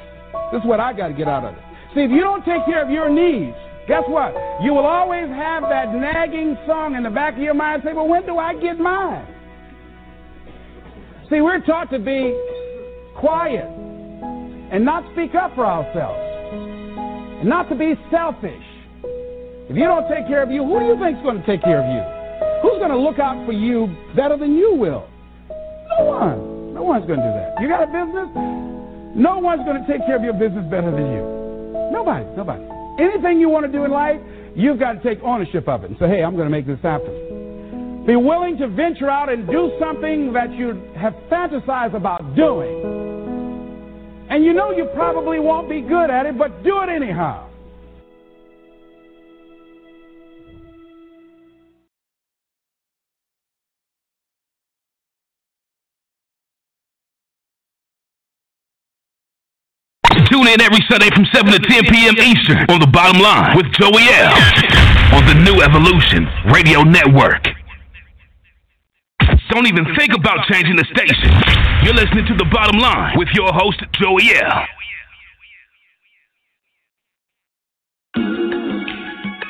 this 0.52 0.60
is 0.60 0.66
what 0.66 0.80
I 0.80 0.92
got 0.92 1.08
to 1.08 1.14
get 1.14 1.28
out 1.28 1.44
of 1.44 1.54
it. 1.54 1.62
See, 1.94 2.00
if 2.00 2.10
you 2.10 2.20
don't 2.20 2.44
take 2.44 2.64
care 2.64 2.84
of 2.84 2.90
your 2.90 3.08
needs, 3.08 3.56
guess 3.88 4.04
what? 4.06 4.36
You 4.62 4.74
will 4.74 4.86
always 4.86 5.26
have 5.28 5.64
that 5.64 5.92
nagging 5.94 6.56
song 6.66 6.94
in 6.94 7.02
the 7.02 7.10
back 7.10 7.34
of 7.34 7.40
your 7.40 7.54
mind 7.54 7.82
say, 7.84 7.94
well, 7.94 8.06
when 8.06 8.24
do 8.26 8.36
I 8.36 8.54
get 8.54 8.78
mine? 8.78 9.26
See, 11.30 11.40
we're 11.40 11.60
taught 11.60 11.90
to 11.90 11.98
be 11.98 12.36
quiet 13.16 13.64
and 13.64 14.84
not 14.84 15.04
speak 15.12 15.34
up 15.34 15.54
for 15.54 15.64
ourselves 15.64 16.20
and 17.40 17.48
not 17.48 17.68
to 17.70 17.74
be 17.74 17.94
selfish. 18.10 18.64
If 19.68 19.76
you 19.76 19.84
don't 19.84 20.08
take 20.08 20.28
care 20.28 20.42
of 20.42 20.50
you, 20.50 20.64
who 20.64 20.78
do 20.80 20.86
you 20.86 20.98
think 21.00 21.18
is 21.18 21.22
going 21.22 21.40
to 21.40 21.46
take 21.46 21.62
care 21.62 21.80
of 21.80 21.88
you? 21.88 22.00
Who's 22.62 22.78
going 22.78 22.90
to 22.90 22.98
look 22.98 23.18
out 23.18 23.44
for 23.46 23.52
you 23.52 23.88
better 24.16 24.36
than 24.36 24.56
you 24.56 24.74
will? 24.74 25.08
No 25.98 26.04
one. 26.04 26.74
No 26.74 26.82
one's 26.82 27.06
going 27.06 27.20
to 27.20 27.26
do 27.26 27.32
that. 27.32 27.60
You 27.60 27.68
got 27.68 27.82
a 27.82 27.86
business? 27.86 28.28
No 29.16 29.38
one's 29.38 29.64
going 29.64 29.80
to 29.80 29.86
take 29.88 30.04
care 30.06 30.16
of 30.16 30.22
your 30.22 30.34
business 30.34 30.64
better 30.70 30.90
than 30.90 31.12
you. 31.12 31.24
Nobody. 31.92 32.24
Nobody. 32.36 32.77
Anything 32.98 33.40
you 33.40 33.48
want 33.48 33.64
to 33.66 33.72
do 33.72 33.84
in 33.84 33.90
life, 33.90 34.20
you've 34.54 34.78
got 34.78 34.94
to 34.94 35.02
take 35.02 35.22
ownership 35.22 35.68
of 35.68 35.84
it 35.84 35.90
and 35.90 35.98
say, 35.98 36.08
hey, 36.08 36.22
I'm 36.22 36.34
going 36.34 36.46
to 36.46 36.50
make 36.50 36.66
this 36.66 36.80
happen. 36.82 38.04
Be 38.06 38.16
willing 38.16 38.56
to 38.58 38.68
venture 38.68 39.10
out 39.10 39.28
and 39.28 39.46
do 39.46 39.70
something 39.78 40.32
that 40.32 40.52
you 40.52 40.80
have 40.96 41.12
fantasized 41.30 41.94
about 41.94 42.34
doing. 42.34 44.26
And 44.30 44.44
you 44.44 44.52
know 44.52 44.70
you 44.72 44.88
probably 44.94 45.38
won't 45.40 45.68
be 45.68 45.80
good 45.80 46.10
at 46.10 46.26
it, 46.26 46.36
but 46.36 46.62
do 46.62 46.80
it 46.82 46.88
anyhow. 46.88 47.47
In 60.48 60.62
every 60.62 60.80
Sunday 60.88 61.10
from 61.10 61.26
7 61.34 61.52
to 61.52 61.58
10 61.58 61.84
p.m. 61.92 62.16
Eastern 62.16 62.56
on 62.70 62.80
the 62.80 62.86
bottom 62.86 63.20
line 63.20 63.54
with 63.54 63.66
Joey 63.72 64.08
L. 64.08 64.32
on 65.12 65.26
the 65.28 65.34
New 65.44 65.60
Evolution 65.60 66.26
Radio 66.50 66.80
Network. 66.84 67.44
Don't 69.50 69.66
even 69.66 69.84
think 69.94 70.14
about 70.14 70.38
changing 70.48 70.76
the 70.76 70.86
station. 70.88 71.28
You're 71.84 71.92
listening 71.92 72.24
to 72.28 72.34
the 72.34 72.48
bottom 72.50 72.80
line 72.80 73.18
with 73.18 73.28
your 73.34 73.52
host, 73.52 73.84
Joey 74.00 74.32
L. 74.40 74.64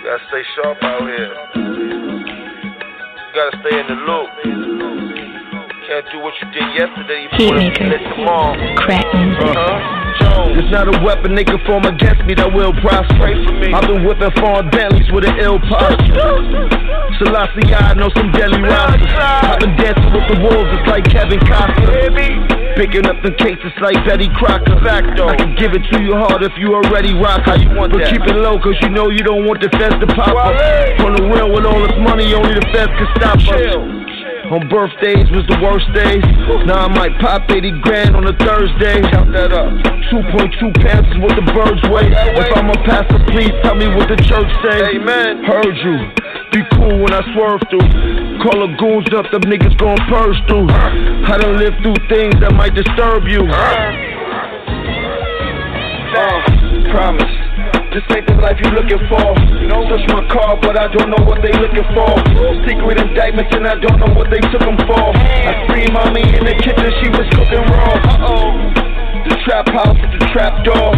Gotta 0.03 0.19
stay 0.29 0.43
sharp 0.57 0.83
out 0.83 1.03
here. 1.03 1.33
You 3.15 3.35
gotta 3.35 3.57
stay 3.63 3.79
in 3.79 3.87
the 3.87 3.95
loop. 4.03 5.08
Can't 5.89 6.05
do 6.13 6.21
what 6.21 6.37
you 6.37 6.45
did 6.53 6.69
yesterday. 6.77 7.25
You 7.25 7.29
Heat 7.41 7.49
wanna 7.49 7.65
maker. 7.65 7.89
let 7.89 8.05
tomorrow. 8.13 8.53
Crack 8.77 9.09
music. 9.17 9.57
Uh-huh. 9.57 10.53
It's 10.61 10.69
not 10.69 10.85
a 10.85 10.93
weapon 11.01 11.33
they 11.33 11.49
can 11.49 11.57
form 11.65 11.89
against 11.89 12.29
me 12.29 12.37
that 12.37 12.53
will 12.53 12.77
prosper. 12.85 13.33
I've 13.73 13.89
been 13.89 14.05
whipping 14.05 14.29
foreign 14.37 14.69
Bentleys 14.69 15.09
with 15.09 15.25
an 15.25 15.41
ill 15.41 15.57
posture. 15.65 16.13
Selassie, 17.17 17.73
I 17.73 17.97
know 17.97 18.13
some 18.13 18.29
deadly 18.37 18.61
rosters. 18.61 19.09
I've 19.17 19.65
been 19.65 19.81
dancing 19.81 20.13
with 20.13 20.29
the 20.29 20.37
wolves, 20.45 20.69
it's 20.77 20.89
like 20.93 21.09
Kevin 21.09 21.41
Costner. 21.49 22.77
Picking 22.77 23.09
up 23.09 23.25
the 23.25 23.33
cases 23.41 23.73
like 23.81 23.97
Betty 24.05 24.29
Crocker. 24.37 24.77
I 24.85 25.41
can 25.41 25.57
give 25.57 25.73
it 25.73 25.89
to 25.89 26.05
you 26.05 26.13
hard 26.21 26.45
if 26.45 26.53
you 26.61 26.77
already 26.77 27.17
rock. 27.17 27.49
How 27.49 27.57
you 27.57 27.73
want 27.73 27.97
but 27.97 28.05
keep 28.13 28.21
it 28.29 28.37
low, 28.37 28.61
cause 28.61 28.77
you 28.85 28.93
know 28.93 29.09
you 29.09 29.25
don't 29.25 29.49
want 29.49 29.65
the 29.65 29.73
feds 29.81 29.97
to 30.05 30.09
pop 30.13 30.37
up. 30.37 30.53
On 31.01 31.17
the 31.17 31.25
real 31.33 31.49
with 31.49 31.65
all 31.65 31.81
this 31.81 31.97
money, 31.97 32.29
only 32.37 32.61
the 32.61 32.69
feds 32.77 32.93
can 32.93 33.09
stop 33.17 33.41
us. 33.41 34.18
On 34.49 34.65
birthdays 34.69 35.29
was 35.29 35.45
the 35.45 35.61
worst 35.61 35.85
days. 35.93 36.25
Now 36.65 36.87
I 36.87 36.89
might 36.89 37.13
pop 37.21 37.51
80 37.51 37.85
grand 37.85 38.17
on 38.17 38.25
a 38.25 38.33
Thursday. 38.33 39.05
Count 39.13 39.29
that 39.37 39.53
up. 39.53 39.69
2.2 40.09 40.73
pounds 40.81 41.05
is 41.13 41.21
what 41.21 41.37
the 41.37 41.45
birds 41.53 41.85
weigh. 41.93 42.09
If 42.09 42.57
I'm 42.57 42.73
a 42.73 42.81
pastor, 42.89 43.21
please 43.29 43.53
tell 43.61 43.77
me 43.77 43.93
what 43.93 44.09
the 44.09 44.17
church 44.17 44.49
say. 44.65 44.97
Amen. 44.97 45.45
Heard 45.45 45.77
you. 45.85 46.01
Be 46.57 46.65
cool 46.73 46.97
when 46.97 47.13
I 47.13 47.21
swerve 47.37 47.61
through. 47.69 47.85
Call 48.41 48.65
the 48.65 48.73
goons 48.81 49.13
up, 49.13 49.29
them 49.29 49.45
niggas 49.45 49.77
gon' 49.77 50.01
purge 50.09 50.41
through. 50.49 50.73
I 50.73 51.37
done 51.37 51.59
lived 51.61 51.85
through 51.85 52.01
things 52.09 52.41
that 52.41 52.55
might 52.57 52.73
disturb 52.73 53.29
you. 53.29 53.45
Uh, 53.45 53.93
promise. 56.89 57.48
This 57.89 58.05
ain't 58.13 58.27
the 58.29 58.37
life 58.37 58.61
you 58.61 58.69
looking 58.71 59.01
for. 59.09 59.33
Search 59.89 60.05
my 60.13 60.21
car, 60.29 60.61
but 60.61 60.77
I 60.77 60.93
don't 60.93 61.09
know 61.09 61.25
what 61.25 61.41
they 61.41 61.53
looking 61.57 61.89
for. 61.97 62.13
Secret 62.69 63.01
indictments, 63.01 63.49
and 63.57 63.65
I 63.65 63.81
don't 63.81 63.97
know 63.97 64.13
what 64.13 64.29
they 64.29 64.41
took 64.53 64.61
them 64.61 64.77
for. 64.85 65.01
I 65.17 65.65
free 65.67 65.89
mommy 65.89 66.21
in 66.21 66.45
the 66.45 66.53
kitchen, 66.61 66.89
she 67.01 67.09
was 67.09 67.25
cooking 67.33 67.65
raw. 67.65 67.97
Uh 67.97 68.29
oh. 68.29 68.89
The 69.25 69.37
trap 69.45 69.69
house 69.73 69.97
with 69.97 70.21
the 70.21 70.25
trap 70.37 70.65
door. 70.69 70.93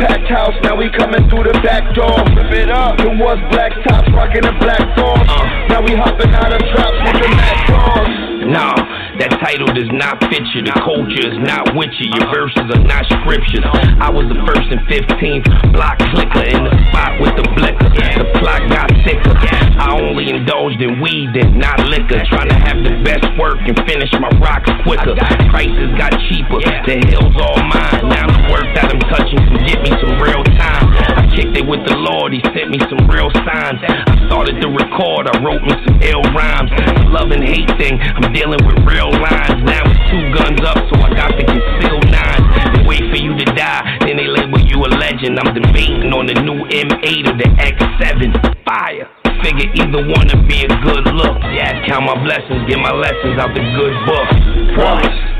Packed 0.00 0.28
house, 0.32 0.56
now 0.64 0.76
we 0.76 0.88
coming 0.96 1.28
through 1.28 1.52
the 1.52 1.56
back 1.60 1.92
door. 1.92 2.16
It 2.48 2.68
up. 2.72 3.00
It 3.00 3.12
was 3.20 3.36
black 3.52 3.72
tops, 3.84 4.08
rocking 4.16 4.44
a 4.44 4.52
black 4.56 4.80
force. 4.96 5.28
Now 5.68 5.84
we 5.84 5.92
hopping 5.92 6.32
out 6.32 6.52
of 6.52 6.60
drops 6.72 6.98
with 7.12 7.22
the 7.22 7.28
mad 7.28 7.58
doors. 7.68 9.01
That 9.22 9.38
title 9.38 9.70
does 9.70 9.86
not 9.94 10.18
fit 10.34 10.42
you. 10.50 10.66
The 10.66 10.74
culture 10.82 11.22
is 11.30 11.38
not 11.38 11.78
with 11.78 11.94
you. 12.02 12.10
Your 12.10 12.26
verses 12.34 12.66
are 12.66 12.82
not 12.82 13.06
scriptures. 13.06 13.62
I 14.02 14.10
was 14.10 14.26
the 14.26 14.42
first 14.42 14.66
and 14.66 14.82
15th 14.90 15.46
block 15.70 15.94
clicker 16.10 16.42
in 16.42 16.66
the 16.66 16.74
spot 16.90 17.22
with 17.22 17.30
the 17.38 17.46
blicker. 17.54 17.86
The 17.86 18.26
plot 18.42 18.66
got 18.66 18.90
thicker. 19.06 19.30
I 19.78 19.94
only 19.94 20.26
indulged 20.26 20.82
in 20.82 20.98
weed 20.98 21.38
and 21.38 21.54
not 21.54 21.86
liquor. 21.86 22.18
Trying 22.34 22.50
to 22.50 22.58
have 22.66 22.82
the 22.82 22.98
best 23.06 23.22
work 23.38 23.62
and 23.62 23.78
finish 23.86 24.10
my 24.18 24.26
rocks 24.42 24.66
quicker. 24.82 25.14
Prices 25.54 25.94
got 25.94 26.18
cheaper. 26.26 26.58
The 26.58 26.98
hill's 27.06 27.38
all 27.38 27.62
mine. 27.62 28.10
Now 28.10 28.26
the 28.26 28.42
work 28.50 28.66
that 28.74 28.90
I'm 28.90 28.98
touching 29.06 29.38
can 29.38 29.62
get 29.62 29.86
me 29.86 29.94
some 30.02 30.18
real 30.18 30.42
time. 30.58 30.91
Kicked 31.32 31.56
it 31.56 31.64
with 31.64 31.80
the 31.88 31.96
Lord. 31.96 32.36
He 32.36 32.44
sent 32.52 32.68
me 32.68 32.76
some 32.92 33.08
real 33.08 33.32
signs. 33.32 33.80
I 33.80 34.28
started 34.28 34.60
to 34.60 34.68
record. 34.68 35.32
I 35.32 35.40
wrote 35.40 35.64
me 35.64 35.72
some 35.88 35.96
ill 36.04 36.20
rhymes. 36.36 36.68
Love 37.08 37.32
and 37.32 37.40
hate 37.40 37.72
thing. 37.80 37.96
I'm 38.00 38.28
dealing 38.36 38.60
with 38.68 38.76
real 38.84 39.08
lines. 39.08 39.64
Now 39.64 39.80
it's 39.88 40.02
two 40.12 40.20
guns 40.36 40.60
up, 40.60 40.76
so 40.92 41.00
I 41.00 41.08
got 41.16 41.32
the 41.32 41.48
concealed 41.48 42.04
nine. 42.12 42.42
They 42.76 42.84
wait 42.84 43.08
for 43.08 43.16
you 43.16 43.32
to 43.32 43.46
die, 43.56 43.96
then 44.04 44.20
they 44.20 44.28
label 44.28 44.60
you 44.60 44.84
a 44.84 44.92
legend. 44.92 45.40
I'm 45.40 45.56
debating 45.56 46.12
on 46.12 46.28
the 46.28 46.36
new 46.36 46.68
M8 46.68 47.24
or 47.24 47.36
the 47.40 47.48
X7. 47.56 48.64
Fire. 48.68 49.08
Figure 49.40 49.72
either 49.72 50.04
one 50.04 50.28
to 50.28 50.36
be 50.44 50.68
a 50.68 50.72
good 50.84 51.08
look. 51.16 51.40
Yeah, 51.56 51.80
count 51.88 52.04
my 52.04 52.14
blessings, 52.22 52.68
get 52.68 52.78
my 52.78 52.92
lessons 52.92 53.40
out 53.40 53.56
the 53.56 53.64
good 53.72 53.96
book. 54.04 54.28
Promise. 54.76 55.31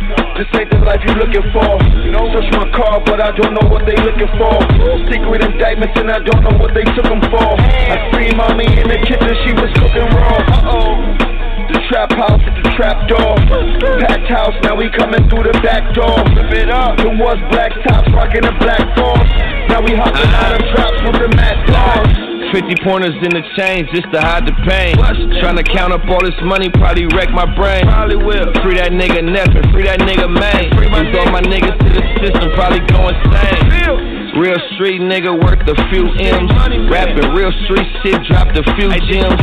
This 0.43 0.59
ain't 0.59 0.75
the 0.75 0.83
life 0.83 0.99
you 1.07 1.15
looking 1.15 1.47
for. 1.55 1.79
Search 2.35 2.51
my 2.59 2.67
car, 2.75 2.99
but 3.07 3.23
I 3.23 3.31
don't 3.31 3.55
know 3.55 3.63
what 3.71 3.87
they 3.87 3.95
looking 4.03 4.27
for. 4.35 4.59
Secret 5.07 5.39
indictments, 5.39 5.95
and 5.95 6.11
I 6.11 6.19
don't 6.19 6.43
know 6.43 6.59
what 6.59 6.75
they 6.75 6.83
took 6.99 7.07
them 7.07 7.23
for. 7.31 7.55
I 7.63 8.11
free 8.11 8.35
mommy 8.35 8.67
in 8.67 8.91
the 8.91 8.99
kitchen, 9.07 9.31
she 9.47 9.55
was 9.55 9.71
cooking 9.79 10.11
raw. 10.11 10.43
Uh 10.43 10.75
oh. 10.75 10.99
The 11.71 11.79
trap 11.87 12.11
house 12.19 12.43
at 12.43 12.59
the 12.59 12.75
trap 12.75 13.07
door. 13.07 13.39
Packed 14.03 14.27
house, 14.35 14.59
now 14.67 14.75
we 14.75 14.91
coming 14.91 15.23
through 15.31 15.47
the 15.47 15.55
back 15.63 15.95
door. 15.95 16.19
Rip 16.51 16.67
it 16.67 17.15
was 17.23 17.39
black 17.55 17.71
tops, 17.87 18.11
rocking 18.11 18.43
a 18.43 18.51
black 18.59 18.83
force. 18.99 19.31
Now 19.71 19.79
we 19.79 19.95
hopping 19.95 20.27
out 20.27 20.59
of 20.59 20.63
drops 20.75 20.99
with 21.07 21.23
the 21.23 21.31
mad 21.39 21.55
dogs. 21.71 22.32
50 22.53 22.85
pointers 22.85 23.17
in 23.25 23.33
the 23.33 23.43
chain 23.57 23.89
just 23.97 24.13
to 24.13 24.21
hide 24.21 24.45
the 24.45 24.53
pain. 24.69 24.95
Trying 25.41 25.57
to 25.57 25.65
count 25.65 25.93
up 25.93 26.05
all 26.05 26.21
this 26.21 26.37
money, 26.45 26.69
probably 26.69 27.07
wreck 27.17 27.33
my 27.33 27.49
brain. 27.57 27.89
Probably 27.89 28.17
will. 28.17 28.53
Free 28.61 28.77
that 28.77 28.93
nigga 28.93 29.25
Nepin, 29.25 29.73
free 29.73 29.89
that 29.89 30.01
nigga 30.05 30.29
Maine. 30.29 30.69
Lose 30.77 31.17
all 31.17 31.33
my 31.33 31.41
niggas 31.41 31.77
to 31.81 31.89
the 31.89 32.05
system, 32.21 32.53
probably 32.53 32.85
go 32.93 33.09
insane. 33.09 34.12
Real 34.33 34.57
street 34.75 35.01
nigga 35.01 35.29
worth 35.29 35.61
a 35.69 35.77
few 35.93 36.09
M's. 36.09 36.51
Rapping 36.89 37.31
real 37.37 37.53
street 37.65 37.87
shit, 38.03 38.17
dropped 38.25 38.57
a 38.57 38.65
few 38.75 38.89
gems. 39.13 39.37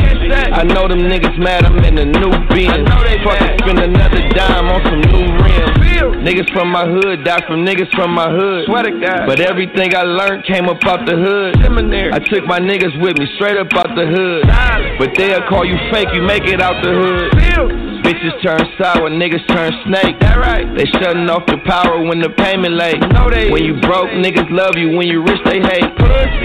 I 0.52 0.64
know 0.64 0.88
them 0.88 1.06
niggas 1.06 1.38
mad, 1.38 1.64
I'm 1.64 1.78
in 1.84 1.96
a 1.98 2.04
new 2.04 2.30
Benz. 2.50 2.88
Fucking 3.22 3.58
spend 3.62 3.78
another 3.78 4.22
dime 4.34 4.66
on 4.66 4.82
some 4.90 5.00
new 5.14 5.30
rims. 5.38 6.26
Niggas 6.26 6.52
from 6.52 6.68
my 6.70 6.84
hood 6.86 7.24
die 7.24 7.40
from 7.46 7.64
niggas 7.64 7.90
from 7.94 8.12
my 8.12 8.28
hood. 8.30 8.66
But 9.26 9.40
everything 9.40 9.94
I 9.94 10.02
learned 10.02 10.44
came 10.44 10.68
up 10.68 10.84
out 10.84 11.06
the 11.06 11.16
hood. 11.16 11.56
I 12.12 12.18
took 12.18 12.44
my 12.46 12.58
niggas 12.58 13.00
with 13.00 13.16
me 13.18 13.26
straight 13.36 13.56
up 13.56 13.72
out 13.74 13.94
the 13.94 14.06
hood. 14.06 14.44
But 14.98 15.16
they'll 15.16 15.46
call 15.48 15.64
you 15.64 15.78
fake, 15.92 16.08
you 16.12 16.22
make 16.22 16.44
it 16.44 16.60
out 16.60 16.82
the 16.82 16.90
hood. 16.90 17.89
Bitches 18.02 18.34
turn 18.42 18.60
sour, 18.78 19.10
niggas 19.10 19.44
turn 19.48 19.72
snake. 19.86 20.16
They 20.20 20.86
shutting 20.98 21.28
off 21.28 21.44
the 21.46 21.58
power 21.66 22.02
when 22.02 22.20
the 22.20 22.30
payment 22.30 22.74
late. 22.74 23.00
No, 23.12 23.28
they 23.28 23.50
When 23.50 23.64
you 23.64 23.76
broke, 23.80 24.10
niggas 24.10 24.48
love 24.50 24.76
you. 24.76 24.96
When 24.96 25.06
you 25.06 25.22
rich, 25.22 25.40
they 25.44 25.60
hate. 25.60 25.90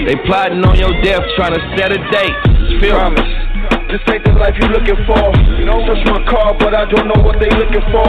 They 0.06 0.16
plotting 0.26 0.64
on 0.64 0.76
your 0.76 0.92
death, 1.02 1.24
trying 1.36 1.54
to 1.54 1.62
set 1.76 1.92
a 1.92 2.00
date. 2.12 2.36
Feel 2.80 2.96
Promise. 2.96 3.46
This 3.88 4.02
ain't 4.10 4.24
the 4.26 4.34
life 4.34 4.54
you 4.58 4.66
looking 4.68 4.98
for. 5.06 5.22
You 5.56 5.64
know, 5.64 5.78
search 5.86 6.02
my 6.10 6.20
car, 6.26 6.58
but 6.58 6.74
I 6.74 6.90
don't 6.90 7.06
know 7.06 7.22
what 7.22 7.38
they 7.38 7.50
looking 7.54 7.82
for. 7.94 8.06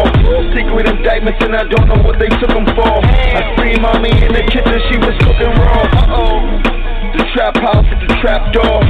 Secret 0.51 0.89
indictments, 0.89 1.39
and 1.45 1.55
I 1.55 1.63
don't 1.69 1.87
know 1.87 2.01
what 2.01 2.17
they 2.19 2.29
took 2.41 2.49
them 2.49 2.65
for. 2.73 2.93
I 3.05 3.55
free 3.55 3.77
mommy 3.77 4.09
in 4.09 4.33
the 4.33 4.43
kitchen, 4.49 4.77
she 4.89 4.97
was 4.97 5.15
cooking 5.21 5.53
raw. 5.55 5.85
Uh 5.85 6.17
oh. 6.17 6.76
The 7.17 7.25
trap 7.33 7.55
house 7.57 7.85
the 8.07 8.15
trap 8.21 8.53
door. 8.53 8.81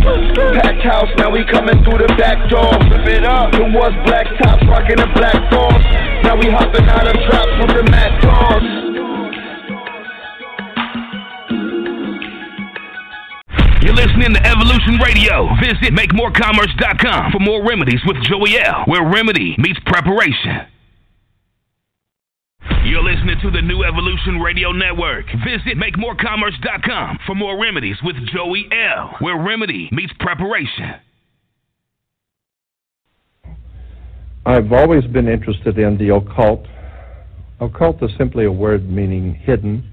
Packed 0.60 0.84
house, 0.84 1.10
now 1.18 1.32
we 1.32 1.44
coming 1.50 1.84
through 1.84 2.06
the 2.06 2.14
back 2.20 2.50
door. 2.50 2.76
It 3.08 3.24
up. 3.24 3.54
It 3.54 3.72
was 3.74 3.92
black 4.06 4.28
tops, 4.38 4.64
rocking 4.68 5.00
a 5.00 5.08
black. 5.16 5.38
Now 6.28 6.36
we 6.36 6.48
hopping 6.52 6.84
out 6.90 7.08
of 7.08 7.16
drops 7.24 7.56
with 7.62 7.72
the 7.78 7.84
Mac 7.90 8.22
dogs. 8.22 8.68
You're 13.82 13.96
listening 13.96 14.34
to 14.36 14.46
Evolution 14.46 15.00
Radio. 15.00 15.48
Visit 15.64 15.96
MakeMoreCommerce.com 15.96 17.32
for 17.32 17.40
more 17.40 17.64
remedies 17.66 18.02
with 18.06 18.18
Joey 18.24 18.60
L, 18.60 18.84
where 18.88 19.08
remedy 19.08 19.56
meets 19.58 19.80
preparation. 19.86 20.68
You're 22.88 23.04
listening 23.04 23.36
to 23.42 23.52
the 23.52 23.62
New 23.62 23.84
Evolution 23.84 24.40
Radio 24.40 24.72
Network. 24.72 25.26
Visit 25.44 25.78
MakeMoreCommerce.com 25.78 27.20
for 27.26 27.36
more 27.36 27.62
remedies 27.62 27.98
with 28.02 28.16
Joey 28.34 28.66
L, 28.72 29.14
where 29.20 29.38
remedy 29.38 29.90
meets 29.92 30.14
preparation. 30.22 30.94
I've 34.46 34.72
always 34.72 35.04
been 35.04 35.28
interested 35.28 35.78
in 35.78 35.98
the 35.98 36.16
occult. 36.16 36.66
Occult 37.60 38.02
is 38.04 38.12
simply 38.18 38.46
a 38.46 38.52
word 38.54 38.90
meaning 38.90 39.36
hidden, 39.36 39.92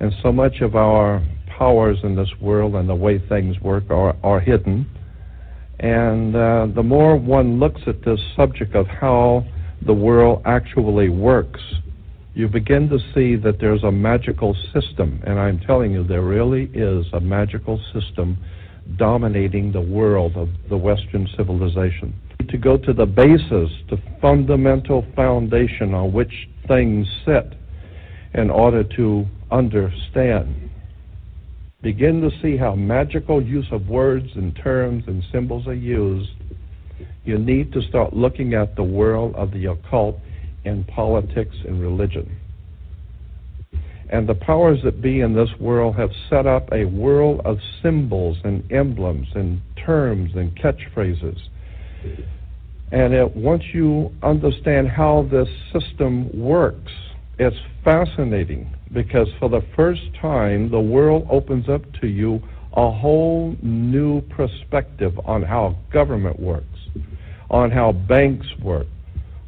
and 0.00 0.12
so 0.20 0.32
much 0.32 0.62
of 0.62 0.74
our 0.74 1.24
powers 1.46 1.98
in 2.02 2.16
this 2.16 2.30
world 2.40 2.74
and 2.74 2.88
the 2.88 2.94
way 2.96 3.24
things 3.28 3.54
work 3.60 3.84
are, 3.88 4.16
are 4.24 4.40
hidden. 4.40 4.84
And 5.78 6.34
uh, 6.34 6.66
the 6.74 6.82
more 6.82 7.16
one 7.16 7.60
looks 7.60 7.82
at 7.86 8.04
this 8.04 8.18
subject 8.34 8.74
of 8.74 8.88
how 8.88 9.46
the 9.86 9.94
world 9.94 10.42
actually 10.44 11.08
works, 11.08 11.60
you 12.34 12.48
begin 12.48 12.88
to 12.88 12.98
see 13.14 13.36
that 13.36 13.58
there's 13.60 13.82
a 13.82 13.90
magical 13.90 14.56
system. 14.72 15.20
And 15.26 15.38
I'm 15.38 15.58
telling 15.60 15.92
you, 15.92 16.04
there 16.04 16.22
really 16.22 16.70
is 16.74 17.06
a 17.12 17.20
magical 17.20 17.80
system 17.92 18.38
dominating 18.96 19.72
the 19.72 19.80
world 19.80 20.36
of 20.36 20.48
the 20.68 20.76
Western 20.76 21.28
civilization. 21.36 22.14
To 22.48 22.58
go 22.58 22.76
to 22.76 22.92
the 22.92 23.06
basis, 23.06 23.70
the 23.90 23.98
fundamental 24.20 25.04
foundation 25.14 25.94
on 25.94 26.12
which 26.12 26.48
things 26.66 27.06
sit 27.24 27.54
in 28.34 28.50
order 28.50 28.84
to 28.96 29.26
understand 29.50 30.70
begin 31.82 32.20
to 32.20 32.30
see 32.42 32.56
how 32.56 32.74
magical 32.74 33.42
use 33.42 33.66
of 33.72 33.88
words 33.88 34.26
and 34.34 34.54
terms 34.56 35.04
and 35.06 35.22
symbols 35.32 35.66
are 35.66 35.74
used, 35.74 36.30
you 37.24 37.38
need 37.38 37.72
to 37.72 37.80
start 37.82 38.12
looking 38.12 38.54
at 38.54 38.76
the 38.76 38.82
world 38.82 39.34
of 39.34 39.50
the 39.52 39.66
occult 39.66 40.16
in 40.64 40.84
politics 40.84 41.56
and 41.66 41.80
religion. 41.80 42.36
And 44.10 44.28
the 44.28 44.34
powers 44.34 44.80
that 44.82 45.00
be 45.00 45.20
in 45.20 45.34
this 45.34 45.50
world 45.60 45.94
have 45.96 46.10
set 46.28 46.46
up 46.46 46.68
a 46.72 46.84
world 46.84 47.40
of 47.44 47.58
symbols 47.80 48.38
and 48.42 48.70
emblems 48.72 49.28
and 49.34 49.62
terms 49.86 50.32
and 50.34 50.56
catchphrases. 50.56 51.38
And 52.92 53.14
it, 53.14 53.36
once 53.36 53.62
you 53.72 54.10
understand 54.22 54.88
how 54.88 55.28
this 55.30 55.48
system 55.72 56.28
works, 56.34 56.90
it's 57.38 57.56
fascinating 57.84 58.74
because 58.92 59.28
for 59.38 59.48
the 59.48 59.62
first 59.76 60.02
time, 60.20 60.70
the 60.70 60.80
world 60.80 61.26
opens 61.30 61.68
up 61.68 61.82
to 62.00 62.08
you 62.08 62.42
a 62.74 62.90
whole 62.90 63.56
new 63.62 64.20
perspective 64.22 65.18
on 65.24 65.42
how 65.42 65.76
government 65.92 66.38
works, 66.38 66.66
on 67.48 67.70
how 67.70 67.92
banks 67.92 68.46
work, 68.62 68.86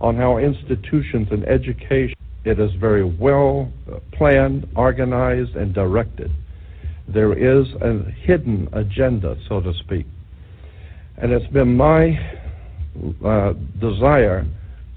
on 0.02 0.16
how 0.16 0.38
institutions 0.38 1.28
and 1.30 1.44
education. 1.44 2.16
It 2.44 2.58
is 2.58 2.70
very 2.80 3.04
well 3.04 3.72
planned, 4.12 4.68
organized, 4.76 5.54
and 5.54 5.72
directed. 5.72 6.30
There 7.08 7.32
is 7.32 7.66
a 7.80 8.02
hidden 8.26 8.68
agenda, 8.72 9.36
so 9.48 9.60
to 9.60 9.72
speak. 9.74 10.06
And 11.18 11.32
it's 11.32 11.50
been 11.52 11.76
my 11.76 12.18
uh, 13.24 13.52
desire 13.80 14.44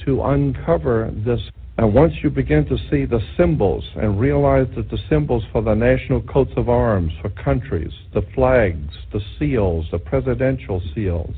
to 0.05 0.23
uncover 0.23 1.11
this 1.25 1.39
and 1.77 1.93
once 1.93 2.13
you 2.23 2.29
begin 2.29 2.65
to 2.67 2.77
see 2.89 3.03
the 3.03 3.19
symbols 3.35 3.83
and 3.97 4.17
realize 4.17 4.67
that 4.77 4.89
the 4.89 4.97
symbols 5.09 5.43
for 5.51 5.61
the 5.61 5.73
national 5.73 6.21
coats 6.21 6.53
of 6.55 6.69
arms 6.69 7.11
for 7.21 7.29
countries, 7.29 7.91
the 8.13 8.21
flags, 8.33 8.93
the 9.11 9.19
seals, 9.37 9.85
the 9.91 9.99
presidential 9.99 10.81
seals, 10.93 11.35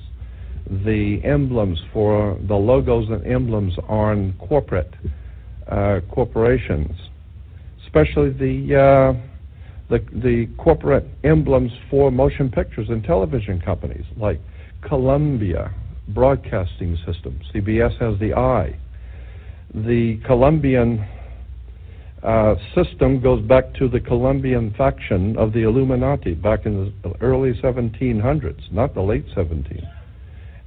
the 0.86 1.22
emblems 1.24 1.80
for 1.94 2.38
the 2.48 2.56
logos 2.56 3.10
and 3.10 3.26
emblems 3.26 3.74
on 3.88 4.34
corporate 4.40 4.94
uh, 5.68 6.00
corporations, 6.12 6.92
especially 7.86 8.32
the, 8.32 8.76
uh, 8.76 9.14
the 9.90 10.00
the 10.22 10.48
corporate 10.58 11.06
emblems 11.24 11.72
for 11.90 12.12
motion 12.12 12.50
pictures 12.50 12.90
and 12.90 13.04
television 13.04 13.62
companies 13.62 14.06
like 14.18 14.40
Columbia 14.82 15.74
Broadcasting 16.10 16.98
System. 17.06 17.40
CBS 17.54 17.98
has 18.00 18.20
the 18.20 18.34
eye 18.34 18.78
the 19.74 20.20
Columbian 20.26 21.06
uh, 22.24 22.56
system 22.74 23.22
goes 23.22 23.42
back 23.48 23.74
to 23.76 23.88
the 23.88 24.00
Columbian 24.00 24.74
faction 24.78 25.38
of 25.38 25.54
the 25.54 25.64
Illuminati 25.64 26.34
back 26.34 26.66
in 26.66 26.94
the 27.04 27.14
early 27.22 27.54
1700s, 27.62 28.72
not 28.72 28.94
the 28.94 29.02
late 29.02 29.26
1700s. 29.36 29.94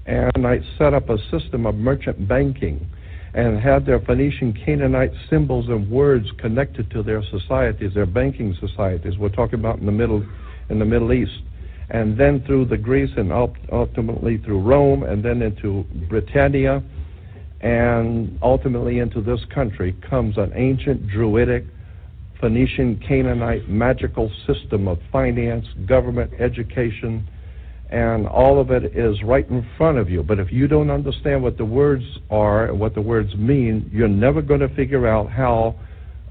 And 0.07 0.47
I 0.47 0.61
set 0.79 0.95
up 0.95 1.09
a 1.09 1.19
system 1.31 1.67
of 1.67 1.75
merchant 1.75 2.27
banking 2.27 2.87
and 3.35 3.61
had 3.61 3.87
their 3.87 4.01
Phoenician 4.01 4.53
Canaanite 4.53 5.13
symbols 5.29 5.69
and 5.69 5.89
words 5.91 6.27
connected 6.39 6.91
to 6.91 7.03
their 7.03 7.23
societies, 7.23 7.95
their 7.95 8.07
banking 8.07 8.57
societies. 8.61 9.19
We're 9.19 9.29
talking 9.29 9.61
about 9.61 9.79
in 9.79 9.87
the 9.87 9.93
Middle, 9.93 10.27
in 10.69 10.79
the 10.79 10.85
Middle 10.85 11.13
East. 11.13 11.43
And 11.91 12.19
then 12.19 12.43
through 12.45 12.67
the 12.67 12.77
Greece 12.77 13.11
and 13.17 13.33
ultimately 13.73 14.39
through 14.39 14.61
Rome 14.61 15.03
and 15.03 15.25
then 15.25 15.43
into 15.43 15.85
Britannia 16.09 16.83
and 17.61 18.39
ultimately 18.43 18.99
into 19.01 19.21
this 19.21 19.41
country 19.53 19.95
comes 20.09 20.39
an 20.39 20.53
ancient 20.55 21.09
Druidic, 21.09 21.65
Phoenician, 22.41 23.03
Canaanite 23.07 23.69
magical 23.69 24.31
system 24.47 24.89
of 24.89 24.99
finance, 25.13 25.67
government, 25.87 26.33
education, 26.41 27.29
and 27.91 28.27
all 28.29 28.61
of 28.61 28.71
it 28.71 28.97
is 28.97 29.21
right 29.25 29.49
in 29.51 29.67
front 29.77 29.99
of 29.99 30.09
you. 30.09 30.23
But 30.23 30.39
if 30.39 30.53
you 30.53 30.69
don't 30.69 30.91
understand 30.91 31.43
what 31.43 31.57
the 31.57 31.65
words 31.65 32.05
are 32.31 32.67
and 32.67 32.79
what 32.79 32.95
the 32.95 33.01
words 33.01 33.35
mean, 33.35 33.91
you're 33.93 34.09
never 34.09 34.41
going 34.43 34.61
to 34.61 34.69
figure 34.77 35.09
out 35.09 35.29
how 35.29 35.75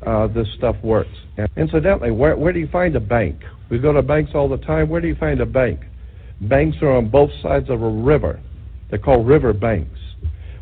uh, 0.06 0.28
this 0.28 0.48
stuff 0.58 0.78
works. 0.82 1.12
And 1.38 1.50
incidentally, 1.58 2.12
where, 2.12 2.38
where 2.38 2.54
do 2.54 2.60
you 2.60 2.68
find 2.68 2.96
a 2.96 3.00
bank? 3.02 3.42
We 3.70 3.78
go 3.78 3.92
to 3.92 4.02
banks 4.02 4.32
all 4.34 4.48
the 4.48 4.58
time. 4.58 4.90
Where 4.90 5.02
do 5.02 5.08
you 5.08 5.16
find 5.16 5.42
a 5.42 5.46
bank? 5.46 5.82
Banks 6.42 6.78
are 6.82 6.96
on 6.96 7.10
both 7.10 7.30
sides 7.44 7.70
of 7.70 7.82
a 7.82 7.90
river. 7.90 8.40
They're 8.90 9.00
called 9.00 9.28
river 9.28 9.52
banks. 9.52 10.00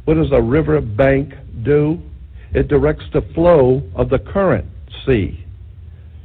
What 0.05 0.15
does 0.15 0.31
a 0.31 0.41
river 0.41 0.81
bank 0.81 1.33
do? 1.63 2.01
It 2.55 2.69
directs 2.69 3.05
the 3.13 3.21
flow 3.35 3.83
of 3.95 4.09
the 4.09 4.19
current 4.19 4.65
sea. 5.05 5.45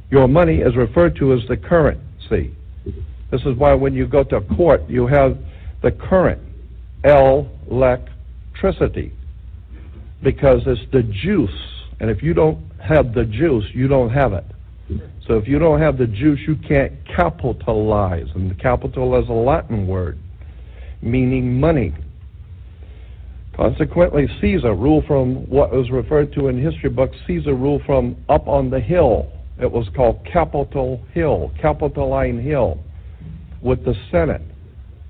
Your 0.09 0.27
money 0.27 0.61
is 0.61 0.75
referred 0.75 1.15
to 1.17 1.33
as 1.33 1.41
the 1.47 1.57
current 1.57 2.01
sea. 2.29 2.55
This 3.33 3.41
is 3.47 3.57
why 3.57 3.73
when 3.73 3.95
you 3.95 4.05
go 4.05 4.23
to 4.25 4.41
court, 4.41 4.87
you 4.87 5.07
have 5.07 5.39
the 5.81 5.89
current 5.89 6.39
electricity 7.03 9.11
because 10.21 10.61
it's 10.67 10.81
the 10.91 11.01
juice. 11.01 11.49
And 11.99 12.11
if 12.11 12.21
you 12.21 12.35
don't 12.35 12.59
have 12.79 13.15
the 13.15 13.25
juice, 13.25 13.65
you 13.73 13.87
don't 13.87 14.11
have 14.11 14.33
it. 14.33 14.45
So 15.27 15.37
if 15.37 15.47
you 15.47 15.57
don't 15.57 15.81
have 15.81 15.97
the 15.97 16.05
juice, 16.05 16.41
you 16.47 16.55
can't 16.57 16.93
capitalize. 17.07 18.27
And 18.35 18.55
capital 18.59 19.19
is 19.19 19.27
a 19.27 19.33
Latin 19.33 19.87
word 19.87 20.19
meaning 21.01 21.59
money. 21.59 21.95
Consequently, 23.55 24.27
Caesar 24.41 24.75
ruled 24.75 25.07
from 25.07 25.49
what 25.49 25.71
was 25.71 25.89
referred 25.89 26.33
to 26.33 26.49
in 26.49 26.61
history 26.61 26.91
books, 26.91 27.17
Caesar 27.25 27.55
ruled 27.55 27.81
from 27.87 28.15
up 28.29 28.47
on 28.47 28.69
the 28.69 28.79
hill. 28.79 29.31
It 29.59 29.71
was 29.71 29.89
called 29.95 30.23
Capitol 30.31 31.01
Hill, 31.13 31.51
Capitoline 31.59 32.39
Hill, 32.39 32.77
with 33.63 33.83
the 33.85 33.95
Senate. 34.11 34.41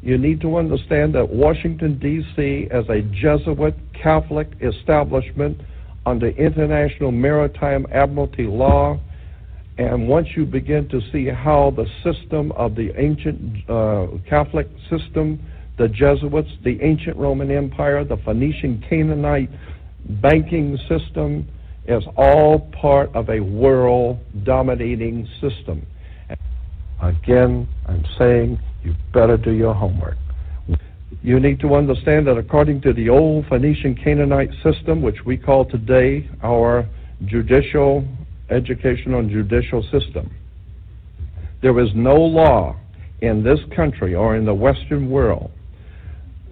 You 0.01 0.17
need 0.17 0.41
to 0.41 0.57
understand 0.57 1.15
that 1.15 1.29
Washington, 1.29 1.97
D.C., 1.97 2.67
as 2.71 2.85
a 2.89 3.01
Jesuit 3.01 3.75
Catholic 3.93 4.49
establishment 4.61 5.59
under 6.05 6.27
international 6.29 7.11
maritime 7.11 7.87
admiralty 7.91 8.43
law, 8.43 8.99
and 9.77 10.07
once 10.07 10.27
you 10.35 10.45
begin 10.45 10.87
to 10.89 11.01
see 11.11 11.25
how 11.27 11.73
the 11.75 11.87
system 12.03 12.51
of 12.51 12.75
the 12.75 12.91
ancient 12.99 13.69
uh, 13.69 14.07
Catholic 14.29 14.67
system 14.89 15.39
the 15.77 15.87
Jesuits, 15.87 16.49
the 16.63 16.79
ancient 16.81 17.17
Roman 17.17 17.51
Empire, 17.51 18.03
the 18.03 18.17
Phoenician 18.17 18.83
Canaanite 18.87 19.49
banking 20.21 20.77
system 20.87 21.47
is 21.87 22.03
all 22.15 22.71
part 22.79 23.13
of 23.15 23.29
a 23.29 23.39
world 23.39 24.19
dominating 24.43 25.27
system. 25.41 25.85
Again, 27.03 27.67
I'm 27.87 28.05
saying 28.17 28.59
you 28.83 28.95
better 29.13 29.37
do 29.37 29.51
your 29.51 29.73
homework. 29.73 30.17
You 31.21 31.39
need 31.39 31.59
to 31.59 31.75
understand 31.75 32.27
that 32.27 32.37
according 32.37 32.81
to 32.81 32.93
the 32.93 33.09
old 33.09 33.45
Phoenician 33.47 33.95
Canaanite 33.95 34.51
system, 34.63 35.01
which 35.01 35.17
we 35.25 35.37
call 35.37 35.65
today 35.65 36.29
our 36.41 36.87
judicial, 37.25 38.05
educational, 38.49 39.19
and 39.19 39.29
judicial 39.29 39.83
system, 39.83 40.33
there 41.61 41.79
is 41.79 41.89
no 41.93 42.15
law 42.15 42.75
in 43.21 43.43
this 43.43 43.59
country 43.75 44.15
or 44.15 44.35
in 44.35 44.45
the 44.45 44.53
Western 44.53 45.09
world 45.09 45.51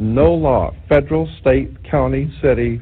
no 0.01 0.33
law, 0.33 0.73
federal, 0.89 1.29
state, 1.39 1.69
county, 1.83 2.33
city, 2.41 2.81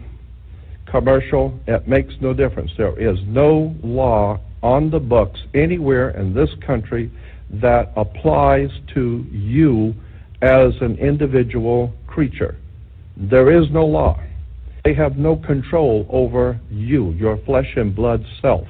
commercial, 0.90 1.60
it 1.68 1.86
makes 1.86 2.14
no 2.22 2.34
difference. 2.34 2.72
There 2.78 2.98
is 2.98 3.20
no 3.28 3.76
law 3.84 4.40
on 4.64 4.90
the 4.90 5.00
books 5.00 5.40
anywhere 5.54 6.12
in 6.12 6.34
this 6.34 6.50
country 6.66 7.12
that 7.50 7.92
applies 7.96 8.70
to 8.94 9.26
you 9.32 9.94
as 10.42 10.74
an 10.82 10.98
individual 11.00 11.94
creature. 12.08 12.56
There 13.18 13.52
is 13.52 13.70
no 13.72 13.86
law. 13.86 14.20
They 14.86 14.94
have 14.94 15.18
no 15.18 15.36
control 15.36 16.08
over 16.10 16.60
you, 16.70 17.12
your 17.12 17.38
flesh 17.46 17.74
and 17.76 17.96
blood 17.96 18.24
self. 18.42 18.68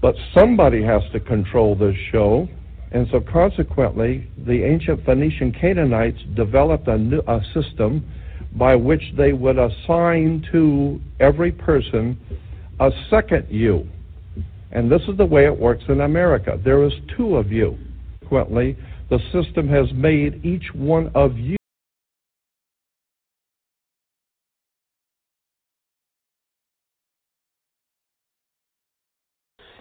But 0.00 0.14
somebody 0.34 0.82
has 0.82 1.02
to 1.12 1.20
control 1.20 1.74
this 1.74 1.96
show, 2.10 2.48
and 2.92 3.08
so 3.10 3.20
consequently, 3.20 4.28
the 4.46 4.62
ancient 4.64 5.04
Phoenician 5.04 5.52
Canaanites 5.52 6.18
developed 6.34 6.88
a, 6.88 6.98
new, 6.98 7.20
a 7.26 7.40
system 7.54 8.04
by 8.54 8.74
which 8.74 9.02
they 9.16 9.32
would 9.32 9.58
assign 9.58 10.44
to 10.52 11.00
every 11.18 11.50
person 11.50 12.18
a 12.80 12.90
second 13.08 13.46
you. 13.48 13.88
And 14.72 14.90
this 14.90 15.02
is 15.08 15.16
the 15.16 15.24
way 15.24 15.44
it 15.44 15.58
works 15.58 15.84
in 15.88 16.00
America. 16.00 16.58
There 16.64 16.84
is 16.84 16.92
two 17.16 17.36
of 17.36 17.52
you. 17.52 17.78
Consequently, 18.32 18.76
the 19.10 19.18
system 19.30 19.68
has 19.68 19.86
made 19.94 20.44
each 20.44 20.64
one 20.74 21.10
of 21.14 21.36
you 21.36 21.56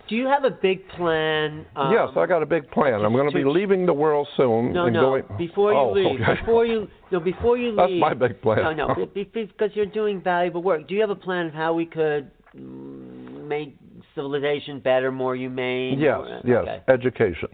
Do 0.10 0.18
you 0.18 0.28
have 0.28 0.44
a 0.44 0.50
big 0.50 0.86
plan? 0.90 1.66
Um, 1.74 1.94
yes, 1.94 2.10
I 2.18 2.26
got 2.26 2.44
a 2.44 2.46
big 2.46 2.70
plan. 2.72 2.96
I'm 2.96 3.14
going 3.14 3.32
to 3.32 3.34
be 3.34 3.46
leaving 3.46 3.86
the 3.86 3.94
world 3.94 4.28
soon. 4.36 4.74
No, 4.74 4.88
and 4.88 4.94
no. 4.94 5.02
Going, 5.02 5.24
before 5.38 5.72
you 5.72 5.78
oh, 5.78 5.92
leave, 5.94 6.20
okay. 6.20 6.42
before 6.42 6.66
you 6.66 6.90
no, 7.14 7.22
before 7.22 7.58
you 7.58 7.74
That's 7.78 7.92
leave. 7.92 8.02
my 8.02 8.14
big 8.14 8.42
plan. 8.42 8.76
No, 8.76 8.88
no, 8.88 9.06
be- 9.06 9.24
be- 9.24 9.46
because 9.46 9.70
you're 9.74 9.86
doing 9.86 10.22
valuable 10.22 10.62
work. 10.62 10.86
Do 10.90 10.96
you 10.96 11.00
have 11.00 11.12
a 11.12 11.16
plan 11.16 11.46
of 11.46 11.54
how 11.54 11.74
we 11.74 11.86
could 11.86 12.30
mm, 12.54 13.48
make 13.48 13.78
civilization 14.16 14.80
better, 14.80 15.12
more 15.12 15.36
humane? 15.36 16.00
Yes, 16.00 16.18
more- 16.18 16.42
yes. 16.44 16.62
okay. 16.62 16.82
Education. 16.88 17.50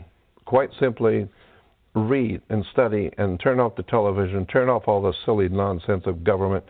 Quite 0.46 0.70
simply, 0.80 1.28
read 1.96 2.42
and 2.50 2.66
study 2.72 3.12
and 3.18 3.40
turn 3.40 3.60
off 3.60 3.76
the 3.76 3.84
television, 3.84 4.46
turn 4.46 4.70
off 4.70 4.84
all 4.88 5.02
the 5.02 5.14
silly 5.26 5.50
nonsense 5.50 6.04
of 6.06 6.24
government, 6.24 6.64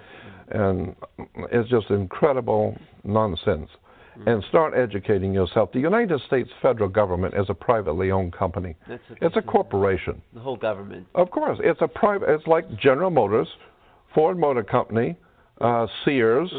and 0.49 0.95
it's 1.51 1.69
just 1.69 1.89
incredible 1.89 2.75
nonsense. 3.03 3.69
Mm-hmm. 4.17 4.29
And 4.29 4.43
start 4.49 4.73
educating 4.75 5.31
yourself. 5.31 5.71
The 5.73 5.79
United 5.79 6.19
States 6.25 6.49
federal 6.59 6.89
government 6.89 7.35
is 7.35 7.45
a 7.49 7.53
privately 7.53 8.09
owned 8.09 8.33
company. 8.33 8.75
That's 8.89 9.03
It's 9.21 9.35
a 9.37 9.43
corporation. 9.43 10.19
the 10.33 10.39
whole 10.39 10.55
government. 10.57 11.05
Of 11.13 11.29
course, 11.29 11.59
it's 11.63 11.79
a 11.83 11.87
private. 11.87 12.27
It's 12.29 12.47
like 12.47 12.65
General 12.79 13.11
Motors, 13.11 13.47
Ford 14.15 14.39
Motor 14.39 14.63
Company, 14.63 15.15
uh, 15.61 15.87
Sears. 16.05 16.49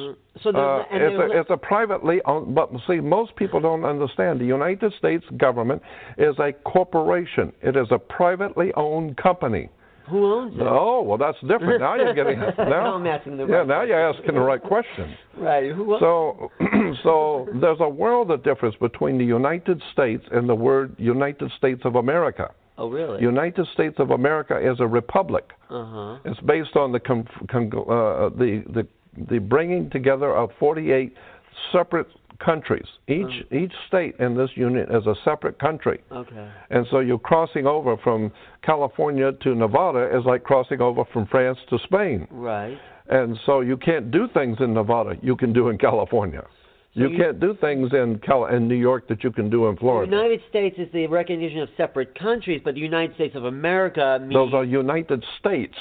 So 0.42 0.52
they're- 0.52 0.60
uh, 0.60 0.84
it's, 0.90 1.34
a, 1.34 1.40
it's 1.40 1.50
a 1.50 1.56
privately 1.56 2.20
owned. 2.24 2.54
But 2.54 2.70
see, 2.86 3.00
most 3.00 3.34
people 3.36 3.60
don't 3.60 3.84
understand. 3.84 4.40
The 4.40 4.44
United 4.46 4.92
States 4.98 5.24
government 5.36 5.82
is 6.16 6.36
a 6.38 6.52
corporation. 6.64 7.52
It 7.62 7.76
is 7.76 7.88
a 7.90 7.98
privately 7.98 8.72
owned 8.76 9.16
company. 9.16 9.68
Who 10.10 10.24
owns 10.24 10.54
it? 10.56 10.62
Oh, 10.62 11.02
well, 11.02 11.18
that's 11.18 11.38
different. 11.42 11.80
Now 11.80 11.94
you're 11.96 12.14
getting 12.14 12.38
now. 12.40 12.52
No, 12.56 12.94
I'm 12.94 13.06
asking 13.06 13.36
the 13.36 13.46
yeah, 13.46 13.56
right 13.56 13.66
now 13.68 13.82
you're 13.82 14.10
asking 14.10 14.34
the 14.34 14.40
right 14.40 14.62
question. 14.62 15.14
Right. 15.36 15.70
Who 15.70 15.92
owns 15.94 16.00
So, 16.00 16.50
so 17.02 17.48
there's 17.60 17.80
a 17.80 17.88
world 17.88 18.30
of 18.30 18.42
difference 18.42 18.74
between 18.80 19.18
the 19.18 19.24
United 19.24 19.82
States 19.92 20.24
and 20.32 20.48
the 20.48 20.54
word 20.54 20.94
United 20.98 21.50
States 21.58 21.82
of 21.84 21.96
America. 21.96 22.50
Oh, 22.78 22.88
really? 22.88 23.20
United 23.20 23.66
States 23.74 23.96
of 23.98 24.10
America 24.10 24.56
is 24.56 24.78
a 24.80 24.86
republic. 24.86 25.50
Uh 25.68 25.84
huh. 25.84 26.18
It's 26.24 26.40
based 26.40 26.76
on 26.76 26.92
the 26.92 27.00
con- 27.00 27.28
con- 27.50 27.72
uh, 27.74 28.30
the 28.30 28.62
the 28.72 28.86
the 29.30 29.38
bringing 29.38 29.90
together 29.90 30.34
of 30.34 30.50
48 30.60 31.12
separate 31.72 32.06
countries. 32.38 32.86
Each 33.08 33.44
each 33.52 33.72
state 33.88 34.14
in 34.20 34.36
this 34.36 34.50
unit 34.54 34.88
is 34.90 35.06
a 35.06 35.14
separate 35.24 35.58
country. 35.58 36.00
Okay. 36.12 36.48
And 36.70 36.86
so 36.90 37.00
you're 37.00 37.18
crossing 37.18 37.66
over 37.66 37.96
from 37.96 38.32
California 38.62 39.32
to 39.42 39.54
Nevada 39.54 40.16
is 40.16 40.24
like 40.24 40.44
crossing 40.44 40.80
over 40.80 41.04
from 41.12 41.26
France 41.26 41.58
to 41.70 41.78
Spain. 41.84 42.28
Right. 42.30 42.78
And 43.10 43.38
so 43.46 43.60
you 43.60 43.76
can't 43.76 44.10
do 44.10 44.28
things 44.34 44.58
in 44.60 44.74
Nevada 44.74 45.16
you 45.22 45.34
can 45.34 45.52
do 45.52 45.68
in 45.68 45.78
California. 45.78 46.44
You, 46.94 47.08
you- 47.08 47.18
can't 47.18 47.38
do 47.40 47.54
things 47.60 47.92
in 47.92 48.18
Cal- 48.20 48.46
in 48.46 48.66
New 48.68 48.74
York 48.76 49.08
that 49.08 49.22
you 49.24 49.30
can 49.30 49.48
do 49.50 49.68
in 49.68 49.76
Florida. 49.76 50.10
The 50.10 50.16
United 50.16 50.40
States 50.48 50.76
is 50.78 50.88
the 50.92 51.06
recognition 51.06 51.60
of 51.60 51.68
separate 51.76 52.18
countries, 52.18 52.60
but 52.64 52.74
the 52.74 52.80
United 52.80 53.14
States 53.14 53.34
of 53.36 53.44
America 53.44 54.18
means. 54.20 54.32
Those 54.34 54.54
are 54.54 54.64
United 54.64 55.24
States. 55.38 55.76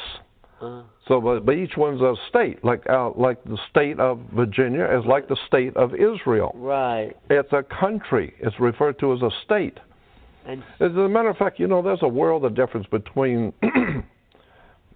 Uh, 0.62 0.82
So, 1.08 1.22
but, 1.22 1.46
but 1.46 1.54
each 1.56 1.78
one's 1.78 2.02
a 2.02 2.16
state. 2.30 2.64
Like 2.64 2.84
uh, 2.90 3.12
like 3.12 3.44
the 3.44 3.58
state 3.70 4.00
of 4.00 4.20
Virginia 4.36 4.86
is 4.86 5.06
like 5.06 5.28
the 5.28 5.38
state 5.48 5.76
of 5.78 5.94
Israel. 5.94 6.52
right. 6.56 7.14
It's 7.30 7.54
a 7.54 7.64
country. 7.64 8.34
It's 8.40 8.60
referred 8.60 8.98
to 9.00 9.14
as 9.14 9.22
a 9.22 9.30
state. 9.46 9.78
And 10.46 10.64
As 10.80 10.92
a 10.94 11.08
matter 11.10 11.30
of 11.30 11.38
fact, 11.38 11.60
you 11.60 11.68
know, 11.68 11.82
there's 11.82 12.02
a 12.02 12.08
world 12.08 12.44
of 12.46 12.56
difference 12.56 12.88
between. 12.88 13.54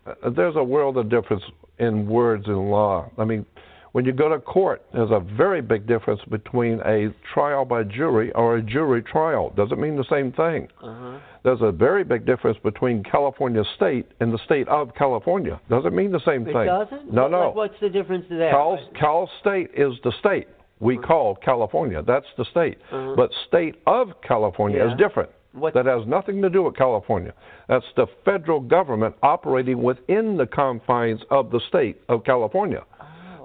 uh, 0.07 0.29
there's 0.35 0.55
a 0.55 0.63
world 0.63 0.97
of 0.97 1.09
difference 1.09 1.43
in 1.79 2.07
words 2.07 2.47
in 2.47 2.69
law. 2.69 3.09
I 3.17 3.25
mean, 3.25 3.45
when 3.93 4.05
you 4.05 4.13
go 4.13 4.29
to 4.29 4.39
court, 4.39 4.81
there's 4.93 5.11
a 5.11 5.19
very 5.19 5.61
big 5.61 5.85
difference 5.85 6.21
between 6.29 6.79
a 6.85 7.13
trial 7.33 7.65
by 7.65 7.83
jury 7.83 8.31
or 8.33 8.55
a 8.57 8.61
jury 8.61 9.01
trial. 9.01 9.51
Doesn't 9.55 9.79
mean 9.79 9.97
the 9.97 10.05
same 10.09 10.31
thing. 10.31 10.67
uh-huh. 10.81 11.19
There's 11.43 11.61
a 11.61 11.71
very 11.71 12.03
big 12.03 12.25
difference 12.25 12.57
between 12.63 13.03
California 13.03 13.63
state 13.75 14.05
and 14.19 14.31
the 14.31 14.37
state 14.45 14.67
of 14.67 14.93
California. 14.95 15.59
Doesn't 15.69 15.95
mean 15.95 16.11
the 16.11 16.19
same 16.25 16.43
It 16.47 16.53
thing. 16.53 16.61
It 16.63 16.65
doesn't? 16.67 17.11
No, 17.13 17.27
no. 17.27 17.47
like, 17.47 17.55
what's 17.55 17.79
the 17.81 17.89
difference 17.89 18.25
there? 18.29 18.51
Cal, 18.51 18.77
Cal 18.97 19.29
State 19.41 19.71
is 19.75 19.93
the 20.03 20.11
state 20.19 20.47
we 20.79 20.97
call 20.97 21.35
California. 21.35 22.01
That's 22.05 22.25
the 22.37 22.45
state. 22.45 22.77
Uh-huh. 22.91 23.13
But 23.15 23.31
state 23.47 23.75
of 23.87 24.09
California 24.21 24.77
Yeah. 24.85 24.91
is 24.91 24.97
different. 24.97 25.29
What- 25.53 25.73
That 25.73 25.85
has 25.87 26.05
nothing 26.07 26.41
to 26.43 26.49
do 26.49 26.63
with 26.63 26.75
California. 26.75 27.33
That's 27.67 27.85
the 27.95 28.07
federal 28.23 28.59
government 28.61 29.15
operating 29.21 29.81
within 29.83 30.37
the 30.37 30.45
confines 30.47 31.21
of 31.29 31.51
the 31.51 31.59
state 31.67 32.01
of 32.07 32.23
California. 32.23 32.83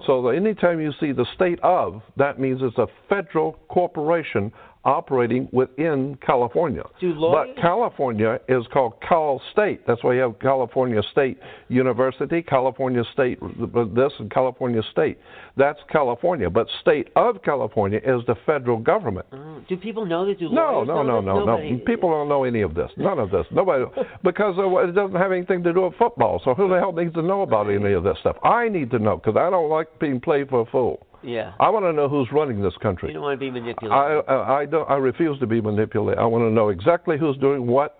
So 0.05 0.27
anytime 0.29 0.79
you 0.79 0.91
see 0.99 1.11
the 1.11 1.25
state 1.35 1.59
of, 1.63 2.01
that 2.17 2.39
means 2.39 2.61
it's 2.61 2.77
a 2.77 2.87
federal 3.09 3.53
corporation 3.69 4.51
operating 4.85 5.49
within 5.51 6.17
California. 6.25 6.83
But 7.01 7.61
California 7.61 8.39
is 8.47 8.63
called 8.71 8.93
Cal 9.07 9.41
State. 9.51 9.85
That's 9.85 10.03
why 10.03 10.15
you 10.15 10.21
have 10.21 10.39
California 10.39 11.01
State 11.11 11.37
University, 11.67 12.41
California 12.41 13.03
State 13.13 13.39
this, 13.41 14.13
and 14.19 14.31
California 14.31 14.81
State. 14.91 15.17
That's 15.57 15.79
California. 15.91 16.49
But 16.49 16.67
state 16.81 17.09
of 17.15 17.41
California 17.43 17.99
is 17.99 18.21
the 18.27 18.35
federal 18.45 18.77
government. 18.77 19.25
Oh, 19.33 19.61
do 19.67 19.75
people 19.75 20.05
know 20.05 20.25
that? 20.25 20.39
Do 20.39 20.49
No, 20.49 20.83
no, 20.83 21.03
know 21.03 21.19
no, 21.19 21.39
this? 21.39 21.45
no, 21.45 21.57
no. 21.57 21.79
People 21.85 22.09
don't 22.11 22.29
know 22.29 22.43
any 22.43 22.61
of 22.61 22.73
this. 22.75 22.91
None 22.95 23.19
of 23.19 23.31
this. 23.31 23.45
Nobody, 23.51 23.85
because 24.23 24.55
it 24.57 24.95
doesn't 24.95 25.15
have 25.17 25.31
anything 25.31 25.63
to 25.63 25.73
do 25.73 25.81
with 25.81 25.95
football. 25.97 26.41
So 26.45 26.53
who 26.53 26.69
the 26.69 26.77
hell 26.77 26.93
needs 26.93 27.13
to 27.15 27.21
know 27.21 27.41
about 27.41 27.69
any 27.69 27.93
of 27.93 28.03
this 28.03 28.17
stuff? 28.21 28.37
I 28.43 28.69
need 28.69 28.91
to 28.91 28.99
know 28.99 29.17
because 29.17 29.35
I 29.35 29.49
don't 29.49 29.69
like 29.69 29.99
being 29.99 30.19
played 30.19 30.49
for 30.49 30.61
a 30.61 30.65
fool. 30.65 31.05
Yeah. 31.23 31.53
I 31.59 31.69
want 31.69 31.85
to 31.85 31.93
know 31.93 32.07
who's 32.09 32.27
running 32.31 32.61
this 32.61 32.75
country. 32.81 33.09
You 33.09 33.15
don't 33.15 33.23
want 33.23 33.39
to 33.39 33.45
be 33.45 33.51
manipulated. 33.51 33.91
I, 33.91 34.19
I, 34.27 34.59
I 34.61 34.65
don't. 34.65 34.89
I 34.89 34.95
refuse 34.95 35.39
to 35.39 35.47
be 35.47 35.61
manipulated. 35.61 36.19
I 36.19 36.25
want 36.25 36.43
to 36.43 36.51
know 36.51 36.69
exactly 36.69 37.17
who's 37.17 37.37
doing 37.37 37.67
what. 37.67 37.99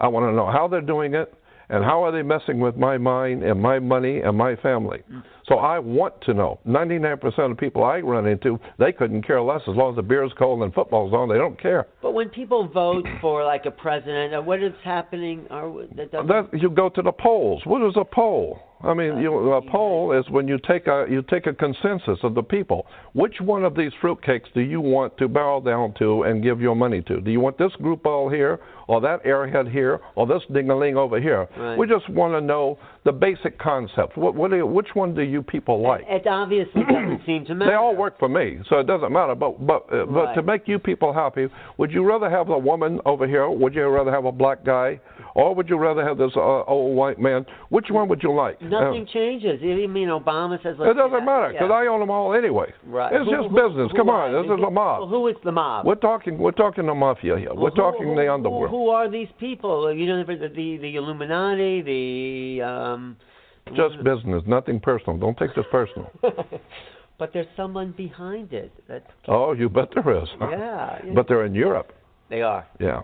I 0.00 0.08
want 0.08 0.30
to 0.30 0.34
know 0.34 0.50
how 0.50 0.66
they're 0.68 0.80
doing 0.80 1.14
it, 1.14 1.32
and 1.68 1.84
how 1.84 2.02
are 2.04 2.12
they 2.12 2.22
messing 2.22 2.58
with 2.60 2.76
my 2.76 2.98
mind 2.98 3.42
and 3.42 3.60
my 3.60 3.78
money 3.78 4.20
and 4.20 4.36
my 4.36 4.56
family. 4.56 5.02
So 5.48 5.56
I 5.56 5.78
want 5.78 6.14
to 6.22 6.34
know. 6.34 6.58
99% 6.66 7.50
of 7.50 7.58
people 7.58 7.84
I 7.84 7.98
run 7.98 8.26
into, 8.26 8.58
they 8.78 8.92
couldn't 8.92 9.26
care 9.26 9.42
less 9.42 9.60
as 9.68 9.74
long 9.76 9.90
as 9.90 9.96
the 9.96 10.02
beer's 10.02 10.32
cold 10.38 10.62
and 10.62 10.72
football's 10.72 11.12
on. 11.12 11.28
They 11.28 11.36
don't 11.36 11.60
care. 11.60 11.86
But 12.00 12.12
when 12.12 12.30
people 12.30 12.66
vote 12.66 13.06
for 13.20 13.44
like 13.44 13.66
a 13.66 13.70
president, 13.70 14.34
uh, 14.34 14.40
what 14.40 14.62
is 14.62 14.72
happening? 14.82 15.46
Or 15.50 15.86
that 15.96 16.12
That, 16.12 16.48
you 16.52 16.70
go 16.70 16.88
to 16.88 17.02
the 17.02 17.12
polls. 17.12 17.62
What 17.64 17.86
is 17.86 17.94
a 17.96 18.04
poll? 18.04 18.58
I 18.84 18.94
mean, 18.94 19.18
you, 19.18 19.52
a 19.52 19.62
poll 19.62 20.12
is 20.12 20.28
when 20.30 20.46
you 20.46 20.58
take 20.68 20.86
a 20.86 21.06
you 21.08 21.22
take 21.22 21.46
a 21.46 21.54
consensus 21.54 22.18
of 22.22 22.34
the 22.34 22.42
people. 22.42 22.86
Which 23.12 23.40
one 23.40 23.64
of 23.64 23.74
these 23.74 23.92
fruitcakes 24.02 24.52
do 24.54 24.60
you 24.60 24.80
want 24.80 25.16
to 25.18 25.28
bow 25.28 25.60
down 25.60 25.94
to 26.00 26.22
and 26.22 26.42
give 26.42 26.60
your 26.60 26.74
money 26.74 27.00
to? 27.02 27.20
Do 27.20 27.30
you 27.30 27.40
want 27.40 27.56
this 27.58 27.72
group 27.76 28.04
all 28.06 28.28
here, 28.28 28.60
or 28.88 29.00
that 29.00 29.24
airhead 29.24 29.70
here, 29.70 30.00
or 30.16 30.26
this 30.26 30.42
dingaling 30.50 30.96
over 30.96 31.20
here? 31.20 31.48
Right. 31.56 31.78
We 31.78 31.86
just 31.86 32.08
want 32.10 32.34
to 32.34 32.40
know 32.40 32.78
the 33.04 33.12
basic 33.12 33.58
concepts. 33.58 34.16
What, 34.16 34.34
what 34.34 34.50
you, 34.50 34.66
which 34.66 34.88
one 34.94 35.14
do 35.14 35.22
you 35.22 35.42
people 35.42 35.80
like? 35.82 36.04
it 36.08 36.26
obviously 36.26 36.82
doesn't 36.82 37.22
seem 37.26 37.44
to 37.46 37.54
matter. 37.54 37.70
They 37.74 37.76
all 37.76 37.96
work 37.96 38.18
for 38.18 38.28
me, 38.28 38.58
so 38.68 38.78
it 38.78 38.86
doesn't 38.86 39.12
matter. 39.12 39.34
But 39.34 39.66
but 39.66 39.86
uh, 39.92 40.06
but 40.06 40.24
Right. 40.24 40.34
to 40.34 40.42
make 40.42 40.68
you 40.68 40.78
people 40.78 41.12
happy, 41.12 41.48
would 41.78 41.90
you 41.90 42.04
rather 42.04 42.28
have 42.28 42.50
a 42.50 42.58
woman 42.58 43.00
over 43.06 43.26
here? 43.26 43.48
Would 43.48 43.74
you 43.74 43.86
rather 43.88 44.10
have 44.12 44.24
a 44.26 44.32
black 44.32 44.64
guy, 44.64 45.00
or 45.34 45.54
would 45.54 45.68
you 45.68 45.76
rather 45.76 46.04
have 46.04 46.16
this 46.16 46.30
uh, 46.36 46.62
old 46.64 46.96
white 46.96 47.18
man? 47.18 47.44
Which 47.68 47.86
one 47.90 48.08
would 48.08 48.22
you 48.22 48.32
like? 48.32 48.62
Nothing 48.62 49.02
um, 49.02 49.08
changes. 49.12 49.60
You 49.60 49.88
mean 49.88 50.08
Obama 50.08 50.62
says? 50.62 50.76
Like, 50.78 50.90
it 50.90 50.94
doesn't 50.94 51.18
yeah, 51.18 51.24
matter 51.24 51.48
because 51.52 51.68
yeah. 51.70 51.76
I 51.76 51.86
own 51.86 52.00
them 52.00 52.10
all 52.10 52.34
anyway. 52.34 52.72
Right. 52.86 53.12
It's 53.12 53.24
who, 53.28 53.36
just 53.36 53.48
who, 53.50 53.68
business. 53.68 53.90
Who, 53.90 53.98
Come 53.98 54.10
on, 54.10 54.32
this 54.32 54.50
is 54.50 54.64
a 54.64 54.70
mob. 54.70 55.00
Well, 55.00 55.08
who 55.08 55.28
is 55.28 55.36
the 55.44 55.52
mob? 55.52 55.86
We're 55.86 55.96
talking. 55.96 56.38
We're 56.38 56.52
talking 56.52 56.86
the 56.86 56.94
mafia 56.94 57.36
here. 57.36 57.52
Well, 57.52 57.64
we're 57.64 57.70
talking 57.70 58.14
the 58.14 58.32
underworld. 58.32 58.70
Who, 58.70 58.88
are 58.88 59.10
these 59.10 59.28
people? 59.40 59.92
You 59.92 60.06
know, 60.06 60.24
the 60.24 60.36
the, 60.36 60.78
the 60.78 60.96
Illuminati, 60.96 61.82
the. 61.82 62.62
Um, 62.62 63.16
just 63.74 63.96
business, 64.04 64.42
nothing 64.46 64.78
personal. 64.78 65.16
Don't 65.18 65.38
take 65.38 65.54
this 65.54 65.64
personal. 65.70 66.10
but 67.18 67.32
there's 67.32 67.46
someone 67.56 67.94
behind 67.96 68.52
it. 68.52 68.72
That 68.88 69.06
oh, 69.26 69.52
you 69.52 69.68
bet 69.68 69.88
there 69.94 70.22
is. 70.22 70.28
Yeah. 70.40 70.98
But 71.14 71.28
they're 71.28 71.46
in 71.46 71.54
Europe. 71.54 71.92
They 72.28 72.42
are. 72.42 72.66
Yeah. 72.78 73.00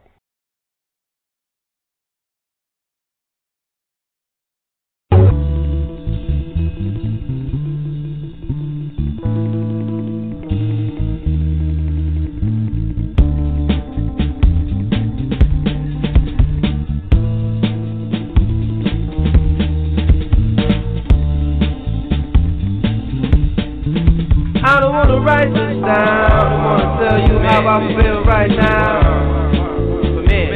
feel 25.20 25.26
right 25.26 25.52
now. 25.52 26.40
I 26.40 26.64
wanna 26.64 27.08
tell 27.08 27.20
you 27.28 27.38
how 27.40 27.68
I 27.68 28.02
feel 28.02 28.24
right 28.24 28.50
now. 28.50 29.50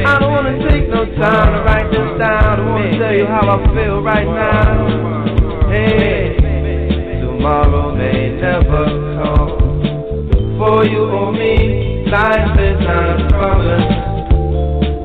I 0.07 0.19
don't 0.19 0.31
wanna 0.31 0.69
take 0.69 0.89
no 0.89 1.05
time 1.05 1.53
to 1.53 1.59
write 1.63 1.91
this 1.91 2.19
down. 2.19 2.59
I 2.59 2.65
wanna 2.65 2.91
tell 2.97 3.13
you 3.13 3.25
how 3.25 3.49
I 3.49 3.75
feel 3.75 4.01
right 4.01 4.27
now. 4.27 5.69
Hey, 5.69 6.37
tomorrow 7.21 7.95
may 7.95 8.29
never 8.39 8.85
come. 9.15 10.57
For 10.57 10.85
you 10.85 11.03
or 11.03 11.31
me, 11.31 12.05
life 12.07 12.59
is 12.59 12.79
not 12.81 13.21
a 13.21 13.27
promise. 13.29 13.87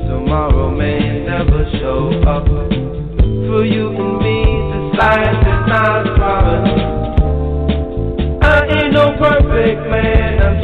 Tomorrow 0.09 0.71
may 0.71 1.25
never 1.25 1.65
show 1.81 2.11
up. 2.27 2.47
For 2.47 3.65
you 3.65 3.89
and 3.89 4.19
me, 4.23 4.39
this 4.71 4.99
life 5.01 5.41
is 5.41 5.69
not 5.69 6.10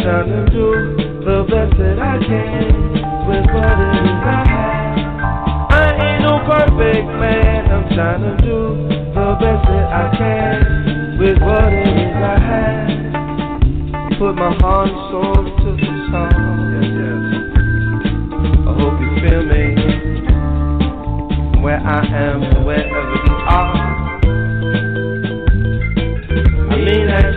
trying 0.06 0.30
to 0.30 0.46
do 0.54 0.70
the 1.26 1.42
best 1.50 1.74
that 1.82 1.98
I 1.98 2.14
can 2.22 2.70
with 3.26 3.42
what 3.50 3.74
it 3.74 4.06
is 4.06 4.22
I 4.22 4.46
have. 4.46 5.02
I 5.74 5.82
ain't 5.98 6.22
no 6.22 6.38
perfect 6.46 7.10
man. 7.18 7.66
I'm 7.66 7.90
trying 7.90 8.22
to 8.22 8.38
do 8.38 8.86
the 8.86 9.34
best 9.42 9.66
that 9.66 9.88
I 9.90 10.06
can 10.16 11.18
with 11.18 11.42
what 11.42 11.72
it 11.72 11.90
is 11.90 12.22
I 12.22 12.38
have. 12.38 12.86
Put 14.20 14.34
my 14.36 14.54
heart 14.62 14.94
and 14.94 15.10
soul 15.10 15.42
to 15.42 15.74
the 15.74 15.90
song. 16.14 16.70
Yes, 16.70 16.86
yes. 17.02 17.22
I 18.62 18.78
hope 18.78 19.02
you 19.02 19.10
feel 19.26 19.42
me. 19.42 19.74
Where 21.64 21.82
I 21.82 22.06
am, 22.06 22.42
and 22.44 22.64
wherever 22.64 23.14
you 23.26 23.34
are. 23.42 23.74
I 26.70 26.76
mean 26.78 27.06
that 27.08 27.35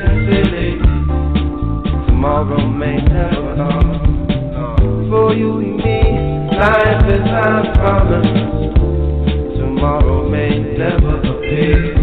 tomorrow 2.20 2.68
may 2.68 2.98
never 2.98 3.56
come. 3.56 5.08
For 5.10 5.34
you 5.34 5.60
and 5.60 5.78
me, 5.78 6.58
life 6.58 7.06
is 7.08 7.24
not 7.24 7.74
promised. 7.76 8.76
Tomorrow 9.56 10.28
may 10.30 10.60
never 10.60 11.16
appear. 11.16 11.96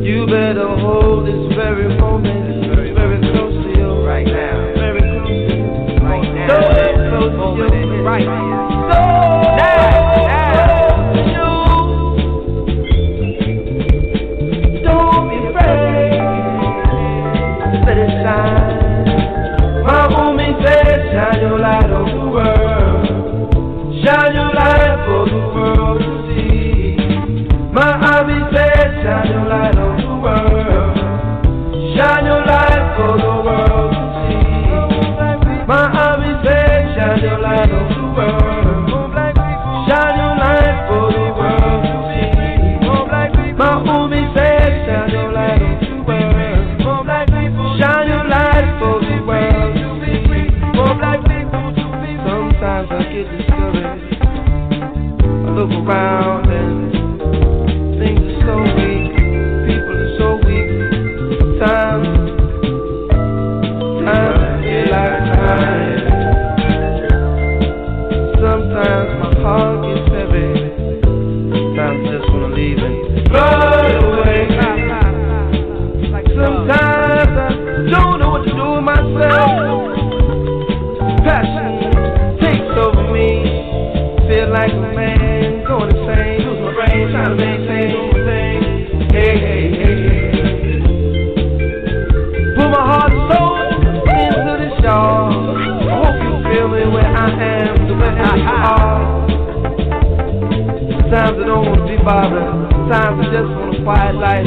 You 0.00 0.26
better 0.26 0.68
hold 0.78 1.26
this 1.26 1.56
very 1.56 1.88
moment 1.98 2.72
very, 2.72 2.94
very 2.94 3.18
close 3.18 3.64
to 3.64 3.70
you 3.76 4.06
right 4.06 4.28
now. 4.28 4.74
Very 4.76 5.00
close 5.00 5.26
to 5.26 5.56
you 5.56 5.98
right 6.06 6.32
now. 6.32 7.10
So 7.10 7.30
close 7.34 7.68
to 7.68 7.76
you 7.76 8.02
right 8.06 8.24
now. 8.24 8.92
So 8.92 9.00
now. 9.56 9.95
My 27.72 27.98
shine 29.02 29.28
your 29.30 29.44
light 29.48 29.76
on 29.76 29.96
the 30.00 30.14
world. 30.22 30.96
Shine 31.96 32.26
your 32.26 32.44
light 32.46 32.96
for 32.96 33.12
the 33.18 33.34
world 33.46 33.92
to 33.92 34.04
see. 34.24 35.66
My 35.66 35.90
shine 36.94 37.22
your 37.22 37.38
light 37.40 37.70
on 37.70 37.88
the 37.88 38.02
world. 38.16 38.45
look 55.68 55.88
around. 55.88 56.25
quiet 103.86 104.16
life. 104.16 104.44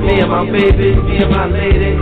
Me 0.00 0.18
and 0.18 0.30
my 0.30 0.50
baby, 0.50 0.96
me 0.96 1.18
and 1.18 1.30
my 1.30 1.44
lady. 1.44 1.97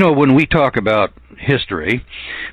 Know, 0.00 0.12
when 0.12 0.34
we 0.34 0.46
talk 0.46 0.76
about 0.76 1.12
history, 1.38 2.04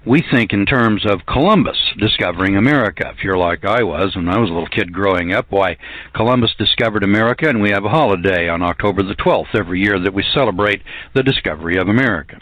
we 0.06 0.24
think 0.32 0.54
in 0.54 0.66
terms 0.66 1.06
of 1.06 1.26
Columbus 1.26 1.78
discovering 1.98 2.56
America. 2.56 3.14
If 3.18 3.24
you're 3.24 3.38
like 3.38 3.66
I 3.66 3.84
was 3.84 4.16
when 4.16 4.30
I 4.30 4.38
was 4.38 4.50
a 4.50 4.54
little 4.54 4.68
kid 4.68 4.94
growing 4.94 5.34
up, 5.34 5.48
why, 5.50 5.78
Columbus 6.14 6.54
discovered 6.58 7.04
America, 7.04 7.50
and 7.50 7.62
we 7.62 7.72
have 7.72 7.86
a 7.86 7.90
holiday 7.90 8.48
on 8.50 8.62
October 8.62 9.04
the 9.04 9.16
12th 9.16 9.56
every 9.56 9.82
year 9.82 10.00
that 10.00 10.14
we 10.14 10.24
celebrate 10.34 10.82
the 11.16 11.24
discovery 11.24 11.78
of 11.78 11.88
America. 11.88 12.40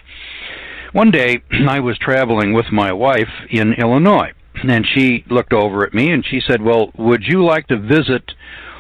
One 0.92 1.12
day, 1.12 1.42
I 1.68 1.80
was 1.80 1.98
traveling 1.98 2.54
with 2.54 2.72
my 2.72 2.92
wife 2.92 3.32
in 3.50 3.74
Illinois, 3.74 4.32
and 4.68 4.88
she 4.88 5.24
looked 5.30 5.54
over 5.54 5.86
at 5.86 5.94
me 5.94 6.12
and 6.12 6.26
she 6.26 6.42
said, 6.46 6.62
Well, 6.62 6.92
would 6.98 7.24
you 7.24 7.44
like 7.44 7.68
to 7.68 7.78
visit 7.78 8.32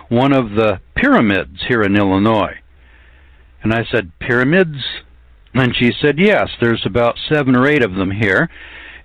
one 0.09 0.33
of 0.33 0.51
the 0.51 0.79
pyramids 0.95 1.63
here 1.67 1.83
in 1.83 1.95
Illinois? 1.95 2.55
And 3.61 3.73
I 3.73 3.85
said, 3.91 4.11
Pyramids? 4.19 4.77
And 5.55 5.73
she 5.75 5.93
said, 6.01 6.19
Yes, 6.19 6.49
there's 6.59 6.85
about 6.85 7.15
seven 7.29 7.55
or 7.55 7.65
eight 7.65 7.81
of 7.81 7.95
them 7.95 8.11
here. 8.11 8.49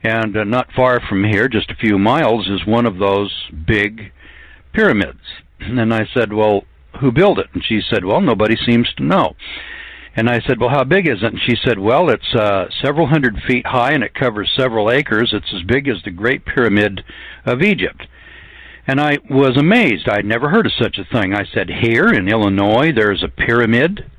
And 0.02 0.36
uh, 0.36 0.44
not 0.44 0.72
far 0.72 1.00
from 1.08 1.24
here, 1.24 1.46
just 1.46 1.70
a 1.70 1.76
few 1.76 1.98
miles, 1.98 2.48
is 2.48 2.66
one 2.66 2.86
of 2.86 2.98
those 2.98 3.32
big 3.66 4.12
pyramids. 4.72 5.20
And 5.60 5.92
I 5.92 6.08
said, 6.14 6.32
Well, 6.32 6.64
who 7.00 7.12
built 7.12 7.38
it? 7.38 7.48
And 7.52 7.62
she 7.64 7.80
said, 7.88 8.04
Well, 8.04 8.20
nobody 8.20 8.56
seems 8.66 8.92
to 8.94 9.04
know. 9.04 9.36
And 10.16 10.28
I 10.28 10.40
said, 10.40 10.58
Well, 10.58 10.70
how 10.70 10.84
big 10.84 11.06
is 11.06 11.22
it? 11.22 11.32
And 11.32 11.40
she 11.46 11.54
said, 11.64 11.78
Well, 11.78 12.08
it's 12.10 12.34
uh, 12.34 12.64
several 12.82 13.06
hundred 13.06 13.36
feet 13.46 13.66
high 13.66 13.92
and 13.92 14.02
it 14.02 14.14
covers 14.14 14.50
several 14.58 14.90
acres. 14.90 15.32
It's 15.32 15.52
as 15.54 15.62
big 15.62 15.86
as 15.86 16.02
the 16.02 16.10
Great 16.10 16.44
Pyramid 16.44 17.04
of 17.44 17.62
Egypt. 17.62 18.06
And 18.86 19.00
I 19.00 19.18
was 19.28 19.56
amazed. 19.56 20.08
I'd 20.08 20.24
never 20.24 20.48
heard 20.48 20.66
of 20.66 20.72
such 20.72 20.98
a 20.98 21.04
thing. 21.04 21.34
I 21.34 21.44
said, 21.54 21.68
Here 21.68 22.08
in 22.08 22.26
Illinois, 22.26 22.90
there's 22.90 23.22
a 23.22 23.28
pyramid? 23.28 24.10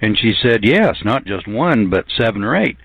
And 0.00 0.18
she 0.18 0.32
said, 0.42 0.64
Yes, 0.64 0.96
not 1.04 1.24
just 1.24 1.46
one, 1.46 1.90
but 1.90 2.06
seven 2.16 2.44
or 2.44 2.56
eight. 2.56 2.76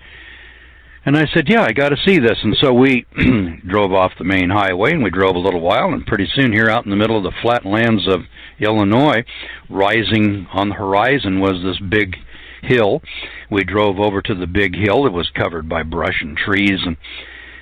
And 1.04 1.16
I 1.16 1.26
said, 1.32 1.48
Yeah, 1.48 1.62
I 1.62 1.72
got 1.72 1.90
to 1.90 1.96
see 2.04 2.18
this. 2.18 2.38
And 2.42 2.56
so 2.60 2.72
we 2.72 3.06
drove 3.66 3.92
off 3.92 4.12
the 4.18 4.24
main 4.24 4.50
highway 4.50 4.92
and 4.92 5.02
we 5.02 5.10
drove 5.10 5.36
a 5.36 5.40
little 5.40 5.60
while. 5.60 5.92
And 5.92 6.04
pretty 6.06 6.28
soon, 6.34 6.52
here 6.52 6.68
out 6.68 6.84
in 6.84 6.90
the 6.90 6.96
middle 6.96 7.16
of 7.16 7.24
the 7.24 7.38
flat 7.42 7.64
lands 7.64 8.06
of 8.08 8.22
Illinois, 8.58 9.24
rising 9.70 10.46
on 10.52 10.70
the 10.70 10.74
horizon 10.74 11.40
was 11.40 11.62
this 11.62 11.78
big 11.78 12.16
hill. 12.62 13.02
We 13.50 13.64
drove 13.64 14.00
over 14.00 14.20
to 14.22 14.34
the 14.34 14.46
big 14.46 14.74
hill. 14.74 15.06
It 15.06 15.12
was 15.12 15.30
covered 15.30 15.68
by 15.68 15.82
brush 15.84 16.22
and 16.22 16.36
trees. 16.36 16.80
And 16.84 16.96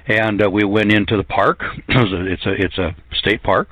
and 0.07 0.43
uh, 0.43 0.51
we 0.51 0.65
went 0.65 0.93
into 0.93 1.17
the 1.17 1.25
park. 1.25 1.63
it's 1.89 2.47
a 2.47 2.53
it's 2.53 2.79
a 2.79 2.95
state 3.13 3.43
park, 3.43 3.69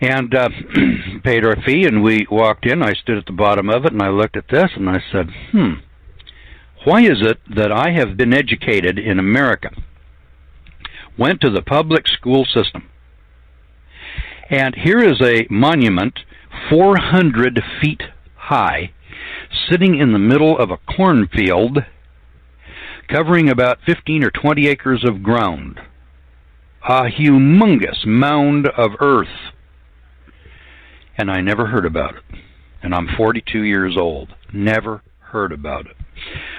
and 0.00 0.34
uh, 0.34 0.48
paid 1.24 1.44
our 1.44 1.56
fee. 1.62 1.84
And 1.84 2.02
we 2.02 2.26
walked 2.30 2.66
in. 2.66 2.82
I 2.82 2.92
stood 2.94 3.18
at 3.18 3.26
the 3.26 3.32
bottom 3.32 3.68
of 3.68 3.84
it, 3.84 3.92
and 3.92 4.02
I 4.02 4.08
looked 4.08 4.36
at 4.36 4.48
this, 4.48 4.70
and 4.76 4.88
I 4.88 5.02
said, 5.12 5.30
"Hmm, 5.52 5.74
why 6.84 7.02
is 7.02 7.20
it 7.20 7.38
that 7.54 7.70
I 7.70 7.90
have 7.90 8.16
been 8.16 8.32
educated 8.32 8.98
in 8.98 9.18
America, 9.18 9.70
went 11.18 11.40
to 11.42 11.50
the 11.50 11.62
public 11.62 12.08
school 12.08 12.46
system, 12.46 12.88
and 14.48 14.74
here 14.74 14.98
is 14.98 15.20
a 15.20 15.46
monument 15.50 16.20
400 16.70 17.62
feet 17.80 18.02
high, 18.34 18.92
sitting 19.68 19.96
in 19.96 20.12
the 20.12 20.18
middle 20.18 20.58
of 20.58 20.70
a 20.70 20.78
cornfield, 20.96 21.84
covering 23.08 23.50
about 23.50 23.78
15 23.84 24.24
or 24.24 24.30
20 24.30 24.66
acres 24.66 25.04
of 25.04 25.22
ground, 25.22 25.80
a 26.88 27.04
humongous 27.04 28.06
mound 28.06 28.68
of 28.68 28.92
earth, 29.00 29.52
and 31.16 31.30
I 31.30 31.40
never 31.40 31.66
heard 31.66 31.86
about 31.86 32.16
it. 32.16 32.22
And 32.82 32.94
I'm 32.94 33.08
42 33.16 33.62
years 33.62 33.96
old. 33.96 34.34
Never 34.52 35.02
heard 35.18 35.52
about 35.52 35.86
it. 35.86 35.96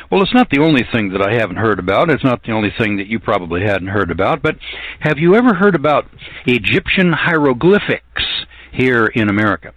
Well, 0.09 0.21
it's 0.21 0.33
not 0.33 0.49
the 0.49 0.61
only 0.61 0.83
thing 0.91 1.09
that 1.13 1.21
I 1.21 1.35
haven't 1.35 1.57
heard 1.57 1.79
about. 1.79 2.09
It's 2.09 2.23
not 2.23 2.43
the 2.43 2.51
only 2.51 2.73
thing 2.77 2.97
that 2.97 3.07
you 3.07 3.19
probably 3.19 3.61
hadn't 3.61 3.87
heard 3.87 4.11
about. 4.11 4.41
But 4.41 4.57
have 4.99 5.17
you 5.17 5.35
ever 5.35 5.53
heard 5.53 5.75
about 5.75 6.05
Egyptian 6.45 7.13
hieroglyphics 7.13 8.45
here 8.71 9.05
in 9.05 9.29
America? 9.29 9.73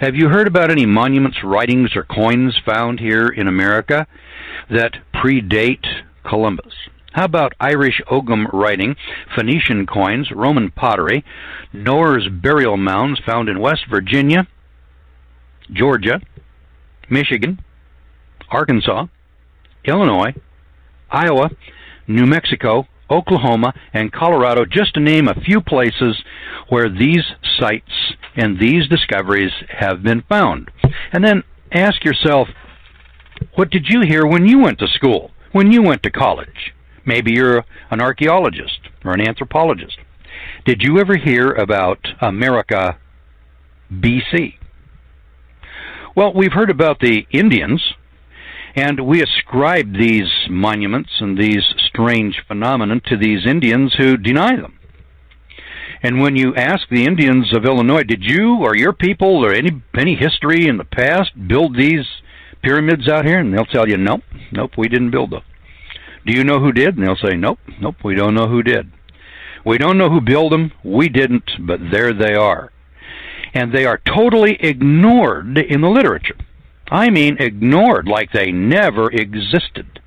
Have 0.00 0.14
you 0.14 0.28
heard 0.28 0.46
about 0.46 0.70
any 0.70 0.86
monuments, 0.86 1.38
writings, 1.44 1.94
or 1.94 2.04
coins 2.04 2.58
found 2.64 3.00
here 3.00 3.28
in 3.28 3.46
America 3.46 4.06
that 4.70 4.96
predate 5.14 5.86
Columbus? 6.26 6.72
How 7.12 7.24
about 7.24 7.54
Irish 7.58 8.00
Ogham 8.08 8.46
writing, 8.52 8.94
Phoenician 9.34 9.84
coins, 9.86 10.30
Roman 10.30 10.70
pottery, 10.70 11.24
Noah's 11.72 12.28
burial 12.28 12.76
mounds 12.76 13.20
found 13.26 13.48
in 13.48 13.60
West 13.60 13.86
Virginia, 13.90 14.46
Georgia, 15.72 16.20
Michigan, 17.08 17.64
Arkansas, 18.48 19.06
Illinois, 19.84 20.34
Iowa, 21.10 21.50
New 22.06 22.26
Mexico, 22.26 22.86
Oklahoma, 23.10 23.74
and 23.92 24.12
Colorado, 24.12 24.64
just 24.64 24.94
to 24.94 25.00
name 25.00 25.26
a 25.26 25.40
few 25.40 25.60
places 25.60 26.22
where 26.68 26.88
these 26.88 27.24
sites 27.58 28.14
and 28.36 28.60
these 28.60 28.86
discoveries 28.86 29.52
have 29.68 30.04
been 30.04 30.22
found. 30.28 30.70
And 31.12 31.24
then 31.24 31.42
ask 31.72 32.04
yourself, 32.04 32.46
what 33.56 33.70
did 33.70 33.86
you 33.88 34.02
hear 34.02 34.24
when 34.24 34.46
you 34.46 34.60
went 34.60 34.78
to 34.78 34.86
school, 34.86 35.32
when 35.50 35.72
you 35.72 35.82
went 35.82 36.04
to 36.04 36.10
college? 36.10 36.72
Maybe 37.04 37.32
you're 37.32 37.64
an 37.90 38.00
archaeologist 38.00 38.80
or 39.04 39.12
an 39.12 39.20
anthropologist. 39.20 39.98
Did 40.64 40.82
you 40.82 40.98
ever 40.98 41.16
hear 41.16 41.52
about 41.52 41.98
America 42.20 42.98
BC? 43.92 44.54
Well, 46.14 46.32
we've 46.34 46.52
heard 46.52 46.70
about 46.70 47.00
the 47.00 47.26
Indians, 47.30 47.94
and 48.74 49.06
we 49.06 49.22
ascribe 49.22 49.94
these 49.94 50.28
monuments 50.48 51.10
and 51.20 51.38
these 51.38 51.64
strange 51.88 52.42
phenomena 52.46 53.00
to 53.06 53.16
these 53.16 53.46
Indians 53.46 53.94
who 53.96 54.16
deny 54.16 54.56
them. 54.56 54.78
And 56.02 56.20
when 56.20 56.34
you 56.34 56.54
ask 56.54 56.88
the 56.88 57.04
Indians 57.04 57.54
of 57.54 57.64
Illinois, 57.64 58.04
did 58.04 58.22
you 58.22 58.56
or 58.56 58.74
your 58.74 58.92
people 58.92 59.44
or 59.44 59.52
any 59.52 59.82
any 59.98 60.16
history 60.16 60.66
in 60.66 60.78
the 60.78 60.84
past 60.84 61.30
build 61.46 61.76
these 61.76 62.06
pyramids 62.62 63.06
out 63.08 63.26
here? 63.26 63.38
And 63.38 63.52
they'll 63.52 63.66
tell 63.66 63.88
you, 63.88 63.98
nope, 63.98 64.22
nope, 64.50 64.72
we 64.78 64.88
didn't 64.88 65.10
build 65.10 65.30
them. 65.30 65.42
Do 66.26 66.32
you 66.32 66.44
know 66.44 66.60
who 66.60 66.72
did? 66.72 66.96
And 66.96 67.06
they'll 67.06 67.16
say, 67.16 67.36
nope, 67.36 67.58
nope, 67.80 67.96
we 68.04 68.14
don't 68.14 68.34
know 68.34 68.48
who 68.48 68.62
did. 68.62 68.90
We 69.64 69.78
don't 69.78 69.98
know 69.98 70.10
who 70.10 70.20
built 70.20 70.50
them. 70.50 70.72
We 70.84 71.08
didn't, 71.08 71.50
but 71.60 71.80
there 71.90 72.12
they 72.12 72.34
are. 72.34 72.72
And 73.52 73.74
they 73.74 73.84
are 73.84 74.00
totally 74.06 74.56
ignored 74.60 75.58
in 75.58 75.80
the 75.80 75.88
literature. 75.88 76.36
I 76.90 77.10
mean, 77.10 77.36
ignored 77.38 78.08
like 78.08 78.32
they 78.32 78.52
never 78.52 79.10
existed. 79.10 80.00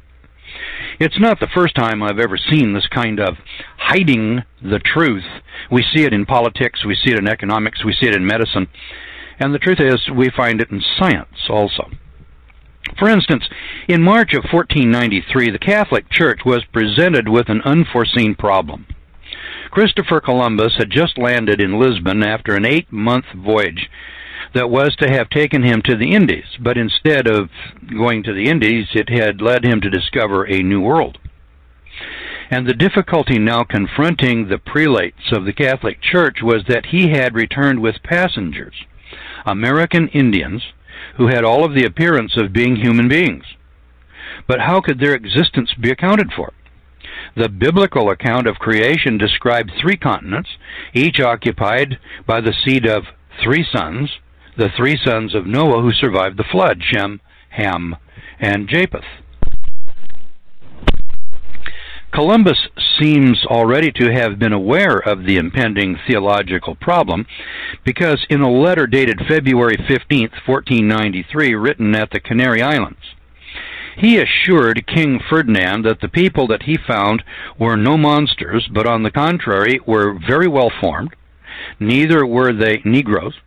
It's 1.00 1.20
not 1.20 1.40
the 1.40 1.48
first 1.54 1.76
time 1.76 2.04
I've 2.04 2.20
ever 2.20 2.38
seen 2.38 2.74
this 2.74 2.88
kind 2.88 3.20
of 3.20 3.36
hiding 3.78 4.44
the 4.62 4.80
truth. 4.80 5.24
We 5.72 5.84
see 5.94 6.04
it 6.04 6.14
in 6.14 6.26
politics, 6.26 6.86
we 6.86 6.96
see 6.96 7.12
it 7.12 7.18
in 7.18 7.28
economics, 7.28 7.84
we 7.84 7.94
see 7.94 8.08
it 8.08 8.16
in 8.16 8.26
medicine, 8.26 8.68
and 9.40 9.54
the 9.54 9.60
truth 9.60 9.80
is, 9.80 10.00
we 10.16 10.30
find 10.30 10.62
it 10.62 10.72
in 10.72 10.82
science 10.98 11.50
also. 11.50 11.90
For 12.98 13.10
instance, 13.10 13.50
in 13.88 14.02
March 14.02 14.34
of 14.34 14.44
1493, 14.44 15.50
the 15.50 15.60
Catholic 15.60 16.10
Church 16.10 16.42
was 16.46 16.64
presented 16.66 17.28
with 17.28 17.50
an 17.50 17.62
unforeseen 17.62 18.36
problem. 18.36 18.86
Christopher 19.72 20.22
Columbus 20.22 20.76
had 20.78 20.92
just 20.92 21.18
landed 21.18 21.60
in 21.60 21.80
Lisbon 21.80 22.22
after 22.22 22.56
an 22.56 22.66
eight 22.66 22.92
month 22.92 23.26
voyage 23.36 23.90
that 24.54 24.70
was 24.70 24.96
to 24.98 25.10
have 25.10 25.30
taken 25.30 25.64
him 25.64 25.82
to 25.82 25.96
the 25.96 26.14
Indies, 26.14 26.46
but 26.60 26.78
instead 26.78 27.28
of 27.28 27.50
going 27.90 28.22
to 28.24 28.34
the 28.34 28.48
Indies, 28.48 28.88
it 28.94 29.10
had 29.10 29.42
led 29.42 29.66
him 29.66 29.82
to 29.82 29.90
discover 29.90 30.44
a 30.44 30.62
new 30.62 30.80
world. 30.80 31.18
And 32.52 32.68
the 32.68 32.76
difficulty 32.76 33.40
now 33.40 33.64
confronting 33.64 34.48
the 34.48 34.60
prelates 34.60 35.32
of 35.32 35.46
the 35.46 35.54
Catholic 35.54 36.02
Church 36.02 36.38
was 36.44 36.66
that 36.68 36.88
he 36.88 37.10
had 37.10 37.34
returned 37.34 37.82
with 37.82 38.04
passengers, 38.04 38.76
American 39.46 40.08
Indians, 40.10 40.62
who 41.18 41.28
had 41.28 41.44
all 41.44 41.64
of 41.64 41.74
the 41.74 41.86
appearance 41.86 42.38
of 42.38 42.54
being 42.54 42.76
human 42.76 43.08
beings. 43.08 43.46
But 44.48 44.62
how 44.62 44.82
could 44.82 45.00
their 45.00 45.14
existence 45.14 45.74
be 45.80 45.90
accounted 45.90 46.32
for? 46.34 46.54
The 47.36 47.50
biblical 47.50 48.10
account 48.10 48.48
of 48.48 48.60
creation 48.60 49.18
described 49.18 49.72
three 49.82 49.98
continents, 49.98 50.50
each 50.94 51.20
occupied 51.20 52.00
by 52.26 52.42
the 52.42 52.54
seed 52.54 52.86
of 52.86 53.06
three 53.42 53.66
sons, 53.72 54.12
the 54.58 54.70
three 54.76 54.98
sons 55.04 55.34
of 55.34 55.48
Noah 55.48 55.82
who 55.82 55.92
survived 55.92 56.38
the 56.38 56.44
flood 56.44 56.82
Shem, 56.84 57.22
Ham, 57.50 57.96
and 58.40 58.68
Japheth. 58.68 59.23
Columbus 62.14 62.68
seems 63.00 63.44
already 63.46 63.92
to 63.92 64.14
have 64.14 64.38
been 64.38 64.54
aware 64.54 65.00
of 65.00 65.26
the 65.26 65.38
impending 65.38 65.98
theological 66.08 66.76
problem 66.76 67.26
because 67.84 68.24
in 68.30 68.42
a 68.42 68.52
letter 68.52 68.86
dated 68.86 69.20
February 69.28 69.78
15, 69.88 70.30
1493, 70.46 71.56
written 71.56 71.96
at 71.96 72.12
the 72.12 72.20
Canary 72.20 72.62
Islands, 72.62 73.00
he 73.98 74.20
assured 74.20 74.86
King 74.86 75.20
Ferdinand 75.28 75.86
that 75.86 76.02
the 76.02 76.08
people 76.08 76.46
that 76.48 76.64
he 76.64 76.78
found 76.78 77.24
were 77.60 77.76
no 77.76 77.98
monsters, 77.98 78.70
but 78.72 78.86
on 78.86 79.02
the 79.02 79.12
contrary 79.12 79.80
were 79.88 80.14
very 80.28 80.48
well 80.48 80.72
formed, 80.80 81.16
neither 81.80 82.28
were 82.28 82.54
they 82.54 82.80
Negroes, 82.86 83.40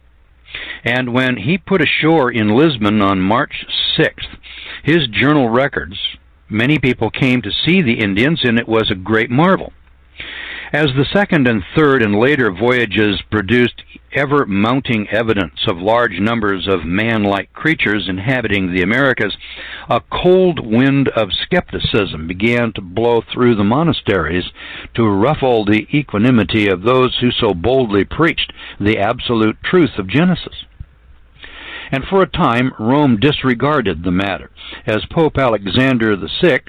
and 0.84 1.12
when 1.12 1.36
he 1.36 1.56
put 1.56 1.82
ashore 1.82 2.32
in 2.32 2.56
Lisbon 2.56 3.00
on 3.00 3.20
March 3.20 3.64
6th, 3.96 4.38
his 4.82 5.06
journal 5.06 5.48
records 5.48 6.16
Many 6.49 6.78
people 6.78 7.11
came 7.11 7.42
to 7.42 7.51
see 7.51 7.82
the 7.82 7.99
Indians, 7.99 8.44
and 8.44 8.59
it 8.59 8.68
was 8.68 8.88
a 8.90 8.94
great 8.94 9.30
marvel. 9.30 9.72
As 10.72 10.86
the 10.94 11.07
second 11.12 11.49
and 11.49 11.64
third 11.74 12.03
and 12.03 12.18
later 12.18 12.53
voyages 12.53 13.20
produced 13.30 13.82
ever 14.12 14.47
mounting 14.47 15.09
evidence 15.09 15.66
of 15.66 15.78
large 15.78 16.20
numbers 16.20 16.68
of 16.68 16.84
man 16.84 17.24
like 17.24 17.53
creatures 17.53 18.09
inhabiting 18.09 18.72
the 18.72 18.82
Americas, 18.82 19.36
a 19.88 20.01
cold 20.01 20.64
wind 20.64 21.09
of 21.09 21.32
skepticism 21.32 22.26
began 22.28 22.72
to 22.72 22.80
blow 22.80 23.22
through 23.22 23.55
the 23.57 23.64
monasteries 23.64 24.44
to 24.94 25.09
ruffle 25.09 25.64
the 25.64 25.86
equanimity 25.92 26.68
of 26.68 26.82
those 26.82 27.16
who 27.20 27.30
so 27.30 27.55
boldly 27.55 28.05
preached 28.05 28.53
the 28.78 28.99
absolute 28.99 29.57
truth 29.62 29.99
of 29.99 30.09
Genesis 30.09 30.64
and 31.91 32.05
for 32.05 32.22
a 32.22 32.28
time 32.28 32.72
Rome 32.78 33.18
disregarded 33.18 34.03
the 34.03 34.11
matter, 34.11 34.51
as 34.87 35.05
Pope 35.11 35.39
Alexander 35.39 36.16
VI 36.16 36.61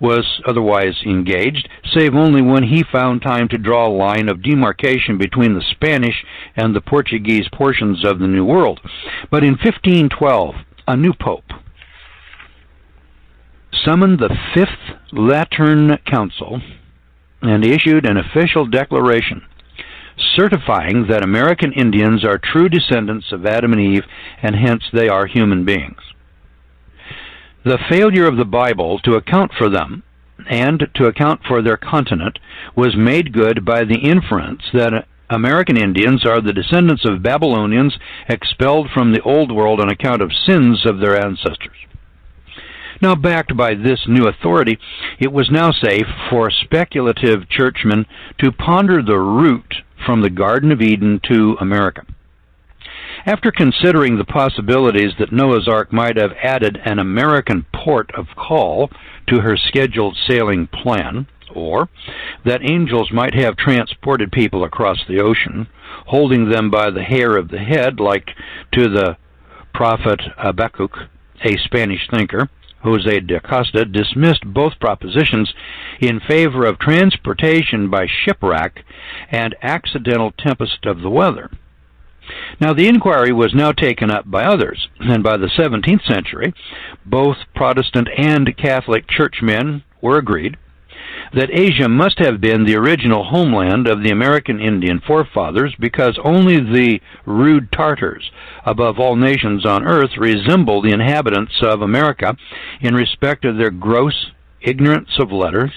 was 0.00 0.40
otherwise 0.46 0.94
engaged, 1.04 1.68
save 1.92 2.14
only 2.14 2.40
when 2.40 2.62
he 2.62 2.84
found 2.84 3.20
time 3.20 3.48
to 3.48 3.58
draw 3.58 3.86
a 3.86 3.90
line 3.90 4.28
of 4.28 4.42
demarcation 4.42 5.18
between 5.18 5.54
the 5.54 5.64
Spanish 5.72 6.24
and 6.56 6.74
the 6.74 6.80
Portuguese 6.80 7.48
portions 7.52 8.04
of 8.04 8.18
the 8.18 8.28
New 8.28 8.44
World. 8.44 8.80
But 9.30 9.42
in 9.42 9.52
1512, 9.52 10.54
a 10.86 10.96
new 10.96 11.12
pope 11.12 11.44
summoned 13.84 14.18
the 14.18 14.36
Fifth 14.54 14.98
Lateran 15.12 15.98
Council 16.06 16.60
and 17.42 17.64
issued 17.64 18.06
an 18.06 18.16
official 18.16 18.66
declaration 18.66 19.42
certifying 20.36 21.06
that 21.08 21.24
American 21.24 21.72
Indians 21.72 22.24
are 22.24 22.38
true 22.38 22.68
descendants 22.68 23.32
of 23.32 23.46
Adam 23.46 23.72
and 23.72 23.80
Eve, 23.80 24.04
and 24.42 24.56
hence 24.56 24.84
they 24.92 25.08
are 25.08 25.26
human 25.26 25.64
beings. 25.64 26.00
The 27.64 27.78
failure 27.90 28.26
of 28.26 28.36
the 28.36 28.44
Bible 28.44 28.98
to 29.00 29.14
account 29.14 29.52
for 29.56 29.68
them 29.68 30.02
and 30.48 30.88
to 30.94 31.06
account 31.06 31.40
for 31.46 31.60
their 31.60 31.76
continent 31.76 32.38
was 32.76 32.96
made 32.96 33.32
good 33.32 33.64
by 33.64 33.84
the 33.84 33.98
inference 33.98 34.62
that 34.72 35.06
American 35.30 35.76
Indians 35.76 36.24
are 36.24 36.40
the 36.40 36.52
descendants 36.52 37.04
of 37.04 37.22
Babylonians 37.22 37.98
expelled 38.28 38.88
from 38.94 39.12
the 39.12 39.20
Old 39.22 39.52
World 39.52 39.80
on 39.80 39.90
account 39.90 40.22
of 40.22 40.32
sins 40.46 40.86
of 40.86 41.00
their 41.00 41.22
ancestors. 41.22 41.76
Now, 43.00 43.14
backed 43.14 43.56
by 43.56 43.74
this 43.74 44.00
new 44.08 44.26
authority, 44.26 44.78
it 45.20 45.32
was 45.32 45.50
now 45.50 45.70
safe 45.70 46.06
for 46.30 46.50
speculative 46.50 47.48
churchmen 47.48 48.06
to 48.38 48.50
ponder 48.50 49.02
the 49.02 49.18
route 49.18 49.82
from 50.04 50.22
the 50.22 50.30
Garden 50.30 50.72
of 50.72 50.82
Eden 50.82 51.20
to 51.28 51.56
America. 51.60 52.04
After 53.24 53.52
considering 53.52 54.16
the 54.16 54.24
possibilities 54.24 55.12
that 55.18 55.32
Noah's 55.32 55.68
Ark 55.68 55.92
might 55.92 56.16
have 56.16 56.32
added 56.42 56.80
an 56.84 56.98
American 56.98 57.66
port 57.72 58.10
of 58.16 58.26
call 58.36 58.90
to 59.28 59.40
her 59.40 59.56
scheduled 59.56 60.16
sailing 60.28 60.66
plan, 60.66 61.26
or 61.54 61.88
that 62.44 62.68
angels 62.68 63.10
might 63.12 63.34
have 63.34 63.56
transported 63.56 64.32
people 64.32 64.64
across 64.64 64.98
the 65.06 65.20
ocean, 65.20 65.68
holding 66.06 66.48
them 66.48 66.70
by 66.70 66.90
the 66.90 67.02
hair 67.02 67.36
of 67.36 67.48
the 67.48 67.58
head, 67.58 68.00
like 68.00 68.30
to 68.72 68.88
the 68.88 69.16
prophet 69.74 70.20
Habakkuk, 70.38 70.96
a 71.44 71.56
Spanish 71.58 72.08
thinker, 72.10 72.48
Jose 72.82 73.20
de 73.20 73.36
Acosta 73.36 73.84
dismissed 73.84 74.44
both 74.44 74.78
propositions 74.80 75.52
in 76.00 76.20
favor 76.20 76.64
of 76.64 76.78
transportation 76.78 77.90
by 77.90 78.06
shipwreck 78.06 78.84
and 79.30 79.54
accidental 79.62 80.32
tempest 80.32 80.86
of 80.86 81.00
the 81.00 81.10
weather. 81.10 81.50
Now, 82.60 82.74
the 82.74 82.88
inquiry 82.88 83.32
was 83.32 83.54
now 83.54 83.72
taken 83.72 84.10
up 84.10 84.30
by 84.30 84.44
others, 84.44 84.88
and 85.00 85.22
by 85.22 85.38
the 85.38 85.46
17th 85.46 86.06
century, 86.06 86.52
both 87.06 87.38
Protestant 87.54 88.08
and 88.16 88.54
Catholic 88.56 89.08
churchmen 89.08 89.82
were 90.02 90.18
agreed 90.18 90.56
that 91.32 91.50
Asia 91.52 91.88
must 91.88 92.18
have 92.18 92.40
been 92.40 92.64
the 92.64 92.76
original 92.76 93.24
homeland 93.24 93.88
of 93.88 94.02
the 94.02 94.10
American 94.10 94.60
Indian 94.60 95.00
forefathers 95.06 95.74
because 95.78 96.18
only 96.24 96.56
the 96.56 97.00
rude 97.26 97.70
Tartars, 97.72 98.30
above 98.64 98.98
all 98.98 99.16
nations 99.16 99.64
on 99.66 99.86
earth, 99.86 100.10
resemble 100.18 100.82
the 100.82 100.92
inhabitants 100.92 101.54
of 101.62 101.82
America 101.82 102.36
in 102.80 102.94
respect 102.94 103.44
of 103.44 103.56
their 103.56 103.70
gross 103.70 104.32
ignorance 104.60 105.10
of 105.18 105.30
letters 105.30 105.72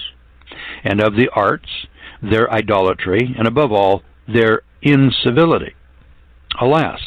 and 0.84 1.00
of 1.00 1.14
the 1.16 1.28
arts, 1.34 1.68
their 2.22 2.52
idolatry, 2.52 3.34
and 3.38 3.46
above 3.46 3.72
all, 3.72 4.02
their 4.26 4.62
incivility. 4.82 5.74
Alas, 6.60 7.00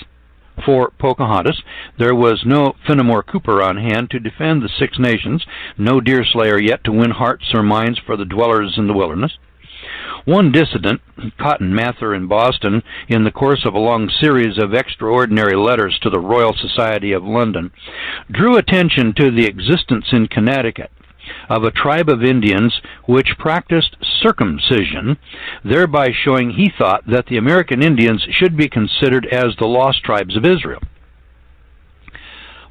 for 0.63 0.91
Pocahontas, 0.99 1.61
there 1.97 2.15
was 2.15 2.43
no 2.45 2.75
Fenimore 2.87 3.23
Cooper 3.23 3.61
on 3.61 3.77
hand 3.77 4.09
to 4.11 4.19
defend 4.19 4.61
the 4.61 4.69
Six 4.69 4.99
Nations, 4.99 5.45
no 5.77 5.99
Deerslayer 5.99 6.59
yet 6.59 6.83
to 6.83 6.91
win 6.91 7.11
hearts 7.11 7.45
or 7.53 7.63
minds 7.63 7.99
for 7.99 8.15
the 8.15 8.25
dwellers 8.25 8.75
in 8.77 8.87
the 8.87 8.93
wilderness. 8.93 9.37
One 10.25 10.51
dissident, 10.51 11.01
Cotton 11.37 11.73
Mather 11.73 12.15
in 12.15 12.27
Boston, 12.27 12.81
in 13.07 13.23
the 13.23 13.31
course 13.31 13.65
of 13.65 13.75
a 13.75 13.79
long 13.79 14.09
series 14.09 14.57
of 14.57 14.73
extraordinary 14.73 15.55
letters 15.55 15.99
to 16.01 16.09
the 16.09 16.19
Royal 16.19 16.53
Society 16.53 17.11
of 17.11 17.23
London, 17.23 17.71
drew 18.31 18.57
attention 18.57 19.13
to 19.17 19.29
the 19.29 19.45
existence 19.45 20.07
in 20.11 20.27
Connecticut 20.27 20.91
of 21.49 21.63
a 21.63 21.71
tribe 21.71 22.09
of 22.09 22.23
Indians 22.23 22.81
which 23.05 23.37
practiced 23.37 23.95
circumcision, 24.21 25.17
thereby 25.63 26.11
showing 26.11 26.51
he 26.51 26.71
thought 26.77 27.05
that 27.07 27.27
the 27.27 27.37
American 27.37 27.81
Indians 27.81 28.25
should 28.31 28.57
be 28.57 28.67
considered 28.67 29.25
as 29.27 29.55
the 29.55 29.67
lost 29.67 30.03
tribes 30.03 30.35
of 30.35 30.45
Israel. 30.45 30.81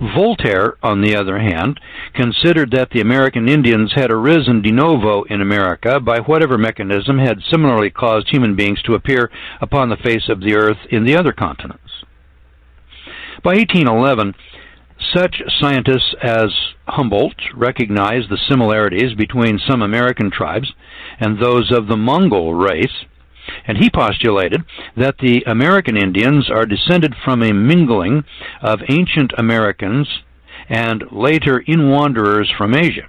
Voltaire, 0.01 0.77
on 0.83 1.01
the 1.01 1.15
other 1.15 1.39
hand, 1.39 1.81
considered 2.15 2.73
that 2.73 2.91
the 2.91 3.01
American 3.01 3.49
Indians 3.49 3.93
had 3.95 4.11
arisen 4.11 4.61
de 4.61 4.73
novo 4.73 5.23
in 5.25 5.41
America 5.41 6.01
by 6.01 6.19
whatever 6.19 6.59
mechanism 6.59 7.19
had 7.19 7.39
similarly 7.51 7.91
caused 7.91 8.29
human 8.29 8.57
beings 8.57 8.83
to 8.83 8.95
appear 8.95 9.31
upon 9.61 9.89
the 9.89 9.97
face 9.97 10.29
of 10.29 10.41
the 10.41 10.57
earth 10.57 10.79
in 10.91 11.05
the 11.05 11.17
other 11.17 11.33
continents. 11.33 12.05
By 13.43 13.55
1811, 13.55 14.35
such 15.13 15.43
scientists 15.61 16.15
as 16.23 16.51
Humboldt 16.87 17.41
recognized 17.55 18.29
the 18.31 18.39
similarities 18.49 19.15
between 19.15 19.59
some 19.59 19.83
American 19.83 20.31
tribes 20.31 20.73
and 21.19 21.39
those 21.39 21.71
of 21.73 21.87
the 21.87 21.97
Mongol 21.97 22.55
race, 22.55 23.05
and 23.67 23.79
he 23.79 23.91
postulated 23.91 24.65
that 24.97 25.19
the 25.19 25.43
American 25.47 25.97
Indians 25.97 26.51
are 26.51 26.67
descended 26.67 27.15
from 27.25 27.43
a 27.43 27.53
mingling 27.53 28.25
of 28.63 28.81
ancient 28.89 29.33
Americans 29.37 30.09
and 30.69 31.05
later 31.11 31.59
in 31.67 31.91
wanderers 31.91 32.51
from 32.57 32.75
Asia. 32.75 33.07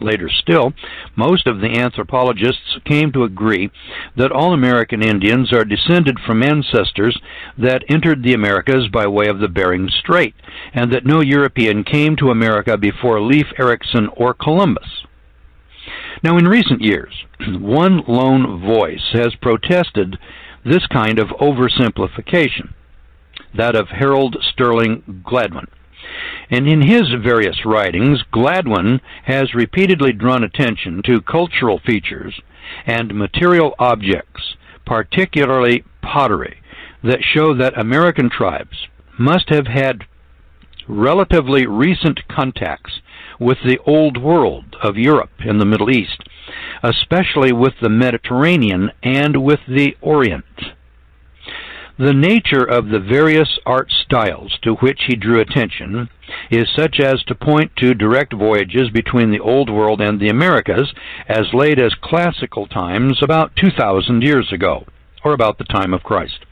Later 0.00 0.30
still, 0.30 0.72
most 1.14 1.46
of 1.46 1.60
the 1.60 1.78
anthropologists 1.78 2.78
came 2.84 3.12
to 3.12 3.24
agree 3.24 3.70
that 4.16 4.32
all 4.32 4.54
American 4.54 5.02
Indians 5.02 5.52
are 5.52 5.64
descended 5.64 6.18
from 6.26 6.42
ancestors 6.42 7.18
that 7.58 7.84
entered 7.88 8.22
the 8.22 8.32
Americas 8.32 8.88
by 8.88 9.06
way 9.06 9.28
of 9.28 9.40
the 9.40 9.48
Bering 9.48 9.90
Strait, 9.90 10.34
and 10.72 10.90
that 10.92 11.04
no 11.04 11.20
European 11.20 11.84
came 11.84 12.16
to 12.16 12.30
America 12.30 12.78
before 12.78 13.20
Leif 13.20 13.46
Erikson 13.58 14.08
or 14.16 14.32
Columbus. 14.32 15.04
Now, 16.22 16.38
in 16.38 16.48
recent 16.48 16.80
years, 16.80 17.14
one 17.46 18.02
lone 18.08 18.60
voice 18.60 19.10
has 19.12 19.34
protested 19.36 20.18
this 20.64 20.86
kind 20.86 21.18
of 21.18 21.28
oversimplification, 21.28 22.72
that 23.54 23.74
of 23.74 23.88
Harold 23.88 24.36
Sterling 24.52 25.22
Gladwin. 25.26 25.66
And 26.50 26.68
in 26.68 26.82
his 26.82 27.08
various 27.22 27.64
writings, 27.64 28.22
Gladwin 28.32 29.00
has 29.24 29.54
repeatedly 29.54 30.12
drawn 30.12 30.42
attention 30.42 31.02
to 31.04 31.20
cultural 31.20 31.78
features 31.78 32.40
and 32.86 33.14
material 33.14 33.74
objects, 33.78 34.56
particularly 34.84 35.84
pottery, 36.02 36.60
that 37.02 37.22
show 37.22 37.54
that 37.54 37.78
American 37.78 38.28
tribes 38.30 38.88
must 39.18 39.48
have 39.50 39.66
had 39.66 40.04
relatively 40.88 41.66
recent 41.66 42.26
contacts 42.28 43.00
with 43.38 43.58
the 43.64 43.78
Old 43.86 44.20
World 44.20 44.76
of 44.82 44.96
Europe 44.96 45.30
and 45.38 45.60
the 45.60 45.66
Middle 45.66 45.90
East, 45.90 46.22
especially 46.82 47.52
with 47.52 47.74
the 47.80 47.88
Mediterranean 47.88 48.90
and 49.02 49.42
with 49.42 49.60
the 49.68 49.96
Orient. 50.00 50.44
The 52.00 52.14
nature 52.14 52.64
of 52.64 52.88
the 52.88 52.98
various 52.98 53.58
art 53.66 53.92
styles 53.92 54.58
to 54.62 54.76
which 54.76 55.02
he 55.06 55.16
drew 55.16 55.38
attention 55.38 56.08
is 56.50 56.66
such 56.74 56.98
as 56.98 57.22
to 57.24 57.34
point 57.34 57.72
to 57.76 57.92
direct 57.92 58.32
voyages 58.32 58.88
between 58.88 59.30
the 59.30 59.40
Old 59.40 59.68
World 59.68 60.00
and 60.00 60.18
the 60.18 60.30
Americas 60.30 60.94
as 61.28 61.52
late 61.52 61.78
as 61.78 61.92
classical 62.00 62.66
times 62.66 63.22
about 63.22 63.54
2,000 63.54 64.22
years 64.22 64.50
ago, 64.50 64.86
or 65.26 65.34
about 65.34 65.58
the 65.58 65.64
time 65.64 65.92
of 65.92 66.02
Christ. 66.02 66.46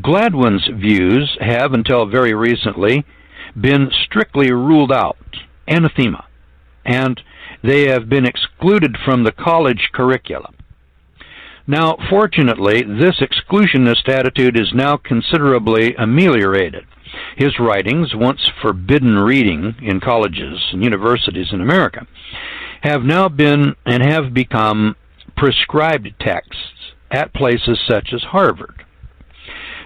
Gladwin's 0.00 0.66
views 0.72 1.36
have, 1.38 1.74
until 1.74 2.06
very 2.06 2.32
recently, 2.32 3.04
been 3.60 3.90
strictly 4.06 4.50
ruled 4.50 4.92
out, 4.92 5.36
anathema, 5.68 6.24
and 6.86 7.20
they 7.62 7.88
have 7.88 8.08
been 8.08 8.24
excluded 8.24 8.96
from 9.04 9.24
the 9.24 9.32
college 9.32 9.90
curricula. 9.92 10.54
Now, 11.66 11.96
fortunately, 12.08 12.82
this 12.82 13.20
exclusionist 13.20 14.08
attitude 14.08 14.58
is 14.58 14.72
now 14.72 14.96
considerably 14.96 15.94
ameliorated. 15.96 16.84
His 17.36 17.58
writings, 17.58 18.14
once 18.14 18.50
forbidden 18.62 19.18
reading 19.18 19.74
in 19.82 20.00
colleges 20.00 20.60
and 20.72 20.84
universities 20.84 21.48
in 21.52 21.60
America, 21.60 22.06
have 22.82 23.02
now 23.02 23.28
been 23.28 23.74
and 23.84 24.02
have 24.02 24.32
become 24.32 24.96
prescribed 25.36 26.08
texts 26.20 26.94
at 27.10 27.34
places 27.34 27.80
such 27.88 28.12
as 28.12 28.22
Harvard. 28.22 28.75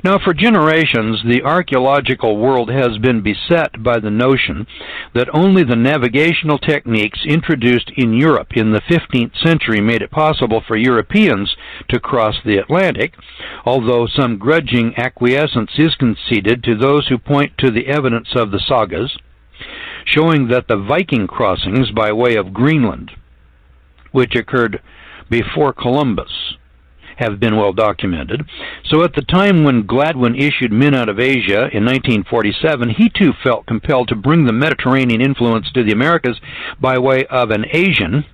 Now, 0.03 0.19
for 0.19 0.33
generations, 0.33 1.23
the 1.27 1.43
archaeological 1.43 2.39
world 2.39 2.71
has 2.71 2.97
been 2.99 3.21
beset 3.21 3.83
by 3.83 4.01
the 4.01 4.11
notion 4.11 4.67
that 5.15 5.29
only 5.35 5.63
the 5.63 5.77
navigational 5.77 6.59
techniques 6.59 7.21
introduced 7.27 7.93
in 7.97 8.15
Europe 8.15 8.57
in 8.57 8.73
the 8.73 8.81
15th 8.81 9.37
century 9.45 9.81
made 9.81 10.01
it 10.01 10.11
possible 10.11 10.63
for 10.67 10.77
Europeans 10.77 11.55
to 11.91 12.01
cross 12.01 12.37
the 12.47 12.57
Atlantic, 12.57 13.13
although 13.67 14.07
some 14.07 14.39
grudging 14.39 14.95
acquiescence 14.97 15.73
is 15.77 15.95
conceded 15.97 16.65
to 16.65 16.75
those 16.75 17.09
who 17.09 17.19
point 17.19 17.53
to 17.59 17.71
the 17.71 17.89
evidence 17.89 18.29
of 18.35 18.53
the 18.53 18.61
sagas, 18.67 19.19
showing 20.07 20.49
that 20.49 20.67
the 20.67 20.79
Viking 20.79 21.27
crossings 21.27 21.91
by 21.91 22.11
way 22.11 22.37
of 22.37 22.55
Greenland, 22.55 23.11
which 24.13 24.35
occurred 24.35 24.81
before 25.29 25.75
Columbus, 25.75 26.57
have 27.21 27.39
been 27.39 27.57
well 27.57 27.73
documented. 27.73 28.43
So 28.85 29.05
at 29.05 29.15
the 29.15 29.23
time 29.23 29.63
when 29.63 29.87
Gladwin 29.87 30.35
issued 30.37 30.73
Men 30.73 30.95
Out 30.95 31.09
of 31.09 31.21
Asia 31.21 31.69
in 31.73 31.85
1947, 31.85 32.91
he 32.97 33.09
too 33.09 33.33
felt 33.45 33.67
compelled 33.67 34.09
to 34.09 34.17
bring 34.17 34.47
the 34.47 34.53
Mediterranean 34.53 35.21
influence 35.21 35.71
to 35.73 35.85
the 35.85 35.93
Americas 35.93 36.41
by 36.81 36.99
way 36.99 37.25
of 37.27 37.51
an 37.51 37.67
Asian 37.73 38.25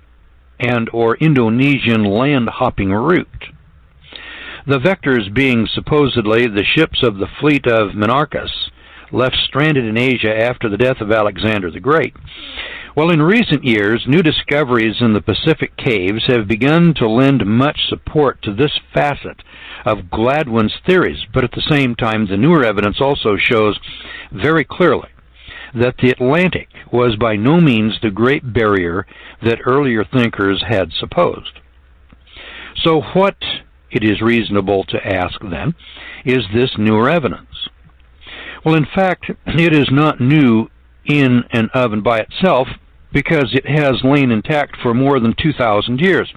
and 0.59 0.89
or 0.91 1.17
Indonesian 1.17 2.03
land 2.03 2.49
hopping 2.49 2.91
route. 2.91 3.53
The 4.65 4.79
vectors 4.79 5.33
being 5.33 5.67
supposedly 5.71 6.47
the 6.47 6.65
ships 6.65 7.03
of 7.03 7.17
the 7.17 7.27
fleet 7.39 7.67
of 7.67 7.91
Menarchus, 7.91 8.49
left 9.11 9.37
stranded 9.47 9.85
in 9.85 9.97
Asia 9.97 10.35
after 10.35 10.69
the 10.69 10.77
death 10.77 10.99
of 10.99 11.11
Alexander 11.11 11.71
the 11.71 11.79
Great. 11.79 12.13
Well, 12.97 13.11
in 13.11 13.21
recent 13.21 13.63
years, 13.63 14.05
new 14.07 14.23
discoveries 14.23 14.95
in 15.01 15.13
the 15.13 15.21
Pacific 15.21 15.77
caves 15.77 16.23
have 16.25 16.47
begun 16.47 16.95
to 16.95 17.07
lend 17.07 17.45
much 17.45 17.77
support 17.89 18.41
to 18.41 18.51
this 18.51 18.71
facet 18.91 19.43
of 19.85 20.09
Gladwin's 20.09 20.73
theories, 20.83 21.19
but 21.31 21.43
at 21.43 21.51
the 21.51 21.61
same 21.69 21.93
time, 21.93 22.25
the 22.25 22.37
newer 22.37 22.63
evidence 22.63 22.99
also 22.99 23.37
shows 23.37 23.77
very 24.31 24.63
clearly 24.63 25.09
that 25.75 25.97
the 26.01 26.09
Atlantic 26.09 26.69
was 26.91 27.15
by 27.17 27.35
no 27.35 27.61
means 27.61 27.99
the 28.01 28.09
great 28.09 28.51
barrier 28.51 29.05
that 29.43 29.59
earlier 29.63 30.03
thinkers 30.03 30.63
had 30.67 30.91
supposed. 30.91 31.59
So, 32.77 33.01
what, 33.13 33.37
it 33.91 34.03
is 34.03 34.21
reasonable 34.21 34.85
to 34.85 35.05
ask 35.05 35.39
then, 35.51 35.75
is 36.25 36.45
this 36.51 36.71
newer 36.79 37.11
evidence? 37.11 37.69
Well, 38.65 38.73
in 38.73 38.87
fact, 38.95 39.29
it 39.45 39.75
is 39.75 39.89
not 39.91 40.19
new 40.19 40.71
in 41.05 41.43
and 41.51 41.69
of 41.75 41.93
and 41.93 42.03
by 42.03 42.21
itself, 42.21 42.67
because 43.13 43.53
it 43.53 43.65
has 43.65 44.03
lain 44.03 44.31
intact 44.31 44.77
for 44.81 44.93
more 44.93 45.19
than 45.19 45.33
2,000 45.41 45.99
years. 45.99 46.31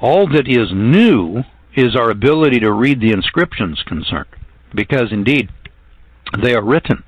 All 0.00 0.26
that 0.28 0.48
is 0.48 0.68
new 0.72 1.42
is 1.76 1.96
our 1.96 2.10
ability 2.10 2.60
to 2.60 2.72
read 2.72 3.00
the 3.00 3.12
inscriptions 3.12 3.82
concerned, 3.86 4.28
because 4.74 5.10
indeed 5.10 5.50
they 6.40 6.54
are 6.54 6.64
written, 6.64 7.04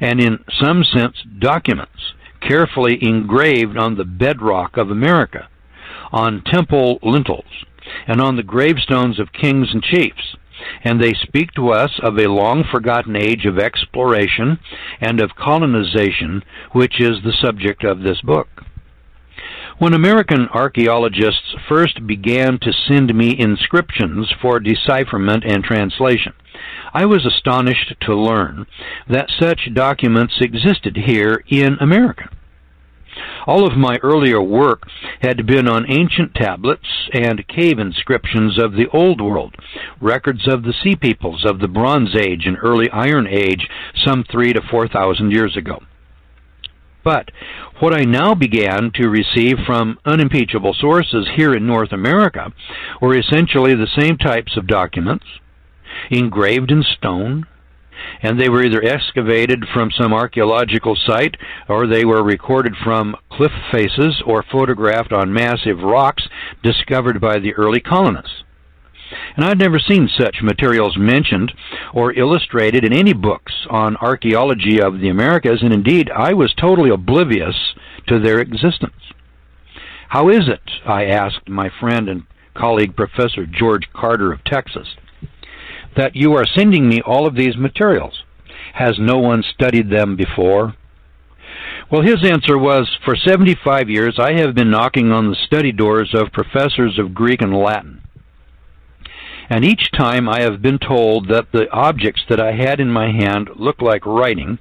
and 0.00 0.20
in 0.20 0.44
some 0.60 0.84
sense 0.84 1.16
documents, 1.38 2.14
carefully 2.40 2.98
engraved 3.02 3.76
on 3.76 3.96
the 3.96 4.04
bedrock 4.04 4.76
of 4.76 4.90
America, 4.90 5.48
on 6.12 6.42
temple 6.42 6.98
lintels, 7.02 7.64
and 8.06 8.20
on 8.20 8.36
the 8.36 8.42
gravestones 8.42 9.18
of 9.18 9.32
kings 9.32 9.68
and 9.72 9.82
chiefs 9.82 10.36
and 10.84 11.00
they 11.00 11.12
speak 11.12 11.52
to 11.52 11.70
us 11.70 11.90
of 12.02 12.18
a 12.18 12.28
long 12.28 12.64
forgotten 12.70 13.16
age 13.16 13.46
of 13.46 13.58
exploration 13.58 14.58
and 15.00 15.20
of 15.20 15.36
colonization, 15.36 16.42
which 16.72 17.00
is 17.00 17.22
the 17.22 17.32
subject 17.40 17.84
of 17.84 18.02
this 18.02 18.20
book. 18.20 18.48
When 19.78 19.94
American 19.94 20.46
archaeologists 20.52 21.54
first 21.66 22.06
began 22.06 22.58
to 22.58 22.72
send 22.86 23.14
me 23.14 23.38
inscriptions 23.38 24.30
for 24.42 24.60
decipherment 24.60 25.44
and 25.46 25.64
translation, 25.64 26.34
I 26.92 27.06
was 27.06 27.24
astonished 27.24 27.94
to 28.02 28.14
learn 28.14 28.66
that 29.08 29.30
such 29.40 29.72
documents 29.72 30.34
existed 30.40 30.98
here 31.06 31.42
in 31.48 31.78
America. 31.80 32.28
All 33.46 33.66
of 33.66 33.76
my 33.76 33.98
earlier 34.02 34.40
work 34.40 34.82
had 35.22 35.46
been 35.46 35.68
on 35.68 35.90
ancient 35.90 36.34
tablets 36.34 36.86
and 37.12 37.46
cave 37.48 37.78
inscriptions 37.78 38.58
of 38.58 38.72
the 38.72 38.88
Old 38.92 39.20
World, 39.20 39.54
records 40.00 40.46
of 40.46 40.62
the 40.62 40.74
Sea 40.82 40.96
Peoples 40.96 41.44
of 41.44 41.58
the 41.58 41.68
Bronze 41.68 42.14
Age 42.14 42.46
and 42.46 42.56
early 42.62 42.90
Iron 42.90 43.26
Age 43.26 43.68
some 44.04 44.24
three 44.30 44.52
to 44.52 44.60
four 44.70 44.88
thousand 44.88 45.32
years 45.32 45.56
ago. 45.56 45.82
But 47.02 47.30
what 47.80 47.94
I 47.94 48.04
now 48.04 48.34
began 48.34 48.90
to 48.94 49.08
receive 49.08 49.56
from 49.66 49.98
unimpeachable 50.04 50.74
sources 50.78 51.28
here 51.34 51.54
in 51.54 51.66
North 51.66 51.92
America 51.92 52.52
were 53.00 53.16
essentially 53.16 53.74
the 53.74 53.88
same 53.98 54.18
types 54.18 54.56
of 54.56 54.66
documents, 54.66 55.24
engraved 56.10 56.70
in 56.70 56.82
stone, 56.82 57.46
and 58.22 58.38
they 58.38 58.48
were 58.48 58.64
either 58.64 58.82
excavated 58.82 59.64
from 59.72 59.90
some 59.90 60.12
archaeological 60.12 60.96
site 61.06 61.36
or 61.68 61.86
they 61.86 62.04
were 62.04 62.22
recorded 62.22 62.74
from 62.82 63.16
cliff 63.30 63.52
faces 63.70 64.22
or 64.26 64.42
photographed 64.42 65.12
on 65.12 65.32
massive 65.32 65.80
rocks 65.80 66.28
discovered 66.62 67.20
by 67.20 67.38
the 67.38 67.54
early 67.54 67.80
colonists. 67.80 68.44
And 69.36 69.44
I'd 69.44 69.58
never 69.58 69.78
seen 69.78 70.08
such 70.18 70.42
materials 70.42 70.96
mentioned 70.96 71.52
or 71.92 72.12
illustrated 72.12 72.84
in 72.84 72.92
any 72.92 73.12
books 73.12 73.52
on 73.68 73.96
archaeology 73.96 74.80
of 74.80 75.00
the 75.00 75.08
Americas, 75.08 75.62
and 75.62 75.72
indeed 75.72 76.10
I 76.10 76.32
was 76.32 76.54
totally 76.54 76.90
oblivious 76.90 77.56
to 78.06 78.20
their 78.20 78.38
existence. 78.38 78.92
How 80.08 80.28
is 80.28 80.48
it, 80.48 80.62
I 80.86 81.06
asked 81.06 81.48
my 81.48 81.70
friend 81.80 82.08
and 82.08 82.24
colleague 82.54 82.96
Professor 82.96 83.46
George 83.46 83.88
Carter 83.92 84.32
of 84.32 84.44
Texas, 84.44 84.88
that 85.96 86.16
you 86.16 86.34
are 86.34 86.44
sending 86.46 86.88
me 86.88 87.00
all 87.00 87.26
of 87.26 87.34
these 87.34 87.56
materials. 87.56 88.22
Has 88.74 88.98
no 88.98 89.18
one 89.18 89.42
studied 89.42 89.90
them 89.90 90.16
before? 90.16 90.74
Well, 91.90 92.02
his 92.02 92.24
answer 92.24 92.56
was 92.56 92.88
For 93.04 93.16
75 93.16 93.90
years, 93.90 94.16
I 94.18 94.34
have 94.34 94.54
been 94.54 94.70
knocking 94.70 95.10
on 95.10 95.28
the 95.28 95.36
study 95.46 95.72
doors 95.72 96.10
of 96.14 96.32
professors 96.32 96.98
of 96.98 97.14
Greek 97.14 97.42
and 97.42 97.56
Latin. 97.56 98.02
And 99.48 99.64
each 99.64 99.90
time 99.90 100.28
I 100.28 100.42
have 100.42 100.62
been 100.62 100.78
told 100.78 101.28
that 101.28 101.50
the 101.52 101.68
objects 101.72 102.22
that 102.28 102.40
I 102.40 102.52
had 102.52 102.78
in 102.78 102.90
my 102.90 103.10
hand 103.10 103.50
look 103.56 103.82
like 103.82 104.06
writing, 104.06 104.60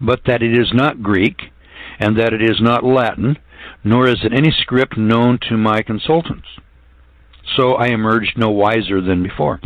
but 0.00 0.20
that 0.26 0.40
it 0.40 0.56
is 0.56 0.70
not 0.72 1.02
Greek, 1.02 1.50
and 1.98 2.16
that 2.16 2.32
it 2.32 2.40
is 2.40 2.60
not 2.60 2.84
Latin, 2.84 3.38
nor 3.82 4.06
is 4.06 4.20
it 4.22 4.32
any 4.32 4.52
script 4.52 4.96
known 4.96 5.38
to 5.48 5.56
my 5.56 5.82
consultants. 5.82 6.46
So 7.56 7.74
I 7.74 7.88
emerged 7.88 8.38
no 8.38 8.50
wiser 8.50 9.00
than 9.00 9.24
before. 9.24 9.60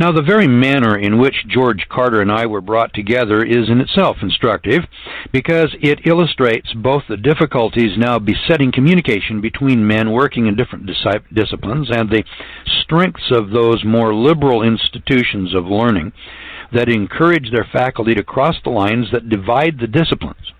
Now, 0.00 0.12
the 0.12 0.22
very 0.22 0.48
manner 0.48 0.96
in 0.96 1.18
which 1.18 1.46
George 1.46 1.86
Carter 1.90 2.22
and 2.22 2.32
I 2.32 2.46
were 2.46 2.62
brought 2.62 2.94
together 2.94 3.44
is 3.44 3.68
in 3.68 3.82
itself 3.82 4.16
instructive 4.22 4.84
because 5.30 5.76
it 5.82 6.06
illustrates 6.06 6.72
both 6.72 7.02
the 7.06 7.18
difficulties 7.18 7.98
now 7.98 8.18
besetting 8.18 8.72
communication 8.72 9.42
between 9.42 9.86
men 9.86 10.12
working 10.12 10.46
in 10.46 10.56
different 10.56 10.86
disciplines 10.86 11.90
and 11.90 12.08
the 12.08 12.24
strengths 12.82 13.30
of 13.30 13.50
those 13.50 13.84
more 13.84 14.14
liberal 14.14 14.62
institutions 14.62 15.54
of 15.54 15.66
learning 15.66 16.14
that 16.72 16.88
encourage 16.88 17.50
their 17.52 17.68
faculty 17.70 18.14
to 18.14 18.24
cross 18.24 18.56
the 18.64 18.70
lines 18.70 19.08
that 19.12 19.28
divide 19.28 19.78
the 19.78 19.86
disciplines. 19.86 20.54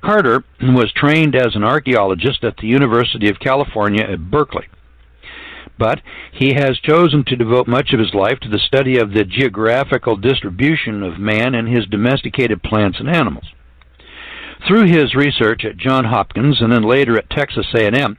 Carter 0.00 0.42
was 0.62 0.90
trained 0.96 1.36
as 1.36 1.54
an 1.54 1.64
archaeologist 1.64 2.44
at 2.44 2.56
the 2.56 2.66
University 2.66 3.28
of 3.28 3.38
California 3.38 4.02
at 4.02 4.30
Berkeley 4.30 4.68
but 5.82 6.00
he 6.32 6.54
has 6.54 6.78
chosen 6.78 7.24
to 7.26 7.34
devote 7.34 7.66
much 7.66 7.92
of 7.92 7.98
his 7.98 8.14
life 8.14 8.38
to 8.38 8.48
the 8.48 8.60
study 8.60 8.98
of 8.98 9.12
the 9.12 9.24
geographical 9.24 10.16
distribution 10.16 11.02
of 11.02 11.18
man 11.18 11.56
and 11.56 11.66
his 11.66 11.86
domesticated 11.86 12.62
plants 12.62 13.00
and 13.00 13.08
animals. 13.08 13.46
Through 14.64 14.86
his 14.86 15.16
research 15.16 15.64
at 15.64 15.76
Johns 15.76 16.06
Hopkins 16.06 16.60
and 16.60 16.70
then 16.70 16.84
later 16.84 17.18
at 17.18 17.28
Texas 17.30 17.66
A&M, 17.74 18.16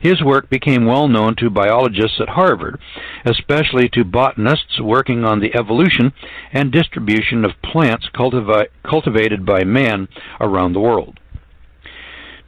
his 0.00 0.22
work 0.22 0.48
became 0.48 0.86
well 0.86 1.06
known 1.06 1.36
to 1.36 1.50
biologists 1.50 2.18
at 2.18 2.30
Harvard, 2.30 2.80
especially 3.26 3.90
to 3.90 4.04
botanists 4.04 4.80
working 4.80 5.22
on 5.22 5.40
the 5.40 5.54
evolution 5.54 6.14
and 6.50 6.72
distribution 6.72 7.44
of 7.44 7.60
plants 7.62 8.08
cultivi- 8.14 8.68
cultivated 8.88 9.44
by 9.44 9.64
man 9.64 10.08
around 10.40 10.72
the 10.72 10.80
world. 10.80 11.20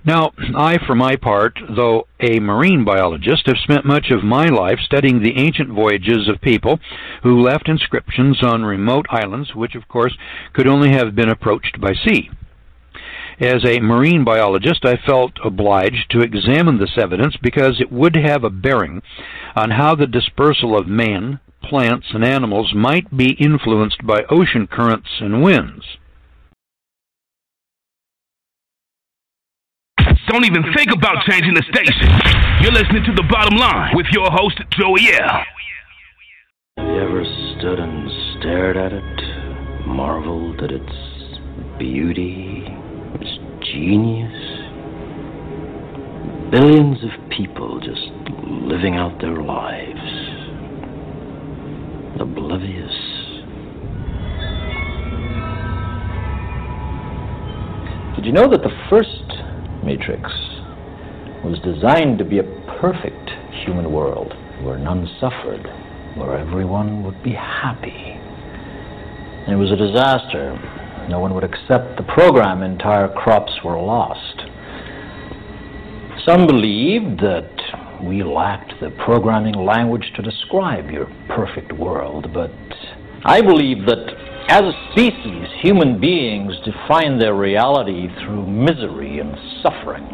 Now, 0.07 0.33
I, 0.55 0.77
for 0.87 0.95
my 0.95 1.17
part, 1.17 1.59
though 1.75 2.07
a 2.21 2.39
marine 2.39 2.85
biologist, 2.85 3.47
have 3.47 3.57
spent 3.57 3.87
much 3.87 4.11
of 4.11 4.23
my 4.23 4.47
life 4.47 4.79
studying 4.85 5.23
the 5.23 5.39
ancient 5.39 5.71
voyages 5.71 6.29
of 6.29 6.43
people 6.43 6.79
who 7.23 7.41
left 7.41 7.71
inscriptions 7.71 8.43
on 8.43 8.67
remote 8.67 9.07
islands, 9.09 9.55
which, 9.55 9.75
of 9.75 9.89
course, 9.89 10.15
could 10.53 10.67
only 10.67 10.91
have 10.91 11.15
been 11.15 11.31
approached 11.31 11.81
by 11.81 11.95
sea. 11.95 12.31
As 13.41 13.65
a 13.65 13.81
marine 13.81 14.25
biologist, 14.25 14.85
I 14.85 14.97
felt 14.97 15.33
obliged 15.43 16.11
to 16.11 16.21
examine 16.21 16.79
this 16.79 16.99
evidence 16.99 17.37
because 17.41 17.81
it 17.81 17.91
would 17.91 18.15
have 18.15 18.45
a 18.45 18.51
bearing 18.51 19.03
on 19.57 19.71
how 19.71 19.95
the 19.95 20.07
dispersal 20.07 20.79
of 20.79 20.87
man, 20.87 21.41
plants, 21.63 22.09
and 22.13 22.23
animals 22.23 22.75
might 22.75 23.17
be 23.17 23.33
influenced 23.33 24.07
by 24.07 24.25
ocean 24.29 24.67
currents 24.67 25.09
and 25.21 25.43
winds. 25.43 25.97
Don't 30.27 30.45
even 30.47 30.65
think 30.75 30.91
about 30.91 31.17
changing 31.29 31.53
the 31.53 31.63
station. 31.69 32.09
You're 32.63 32.73
listening 32.73 33.05
to 33.05 33.13
The 33.13 33.29
Bottom 33.29 33.59
Line 33.59 33.95
with 33.95 34.07
your 34.11 34.31
host, 34.31 34.59
Joey 34.71 35.13
L. 35.13 35.45
Have 36.79 36.87
you 36.87 36.99
ever 36.99 37.25
stood 37.59 37.79
and 37.79 38.11
stared 38.41 38.79
at 38.79 38.95
it, 38.95 39.87
marveled 39.87 40.63
at 40.63 40.71
its 40.71 41.79
beauty, 41.79 42.65
its 43.21 43.37
genius? 43.71 44.33
Billions 46.51 47.05
of 47.05 47.11
people 47.29 47.79
just 47.81 48.09
living 48.65 48.97
out 48.97 49.21
their 49.21 49.43
lives, 49.43 50.01
oblivious. 52.19 52.97
Did 58.17 58.25
you 58.25 58.33
know 58.33 58.49
that 58.49 58.63
the 58.63 58.73
first 58.89 59.44
Matrix 59.85 60.31
was 61.45 61.59
designed 61.63 62.19
to 62.19 62.25
be 62.25 62.39
a 62.39 62.77
perfect 62.81 63.31
human 63.65 63.93
world 63.93 64.33
where 64.63 64.79
none 64.79 65.07
suffered, 65.21 65.67
where 66.17 66.39
everyone 66.39 67.05
would 67.05 67.23
be 67.23 67.33
happy. 67.33 68.19
It 69.47 69.57
was 69.57 69.71
a 69.71 69.77
disaster. 69.77 70.57
No 71.11 71.19
one 71.19 71.35
would 71.35 71.45
accept 71.45 71.99
the 71.99 72.05
program. 72.15 72.63
Entire 72.63 73.09
crops 73.09 73.53
were 73.63 73.79
lost. 73.79 74.43
Some 76.25 76.47
believed 76.47 77.21
that 77.21 77.51
we 78.03 78.23
lacked 78.23 78.73
the 78.81 78.91
programming 79.05 79.55
language 79.55 80.11
to 80.17 80.23
describe 80.23 80.91
your 80.91 81.07
perfect 81.29 81.73
world, 81.73 82.33
but 82.33 82.53
I 83.25 83.43
believe 83.43 83.85
that 83.87 84.34
as 84.49 84.63
a 84.63 84.73
species, 84.93 85.49
human 85.63 85.99
beings 85.99 86.53
define 86.65 87.19
their 87.19 87.35
reality 87.35 88.09
through 88.21 88.47
misery 88.47 89.19
and 89.19 89.35
suffering. 89.63 90.07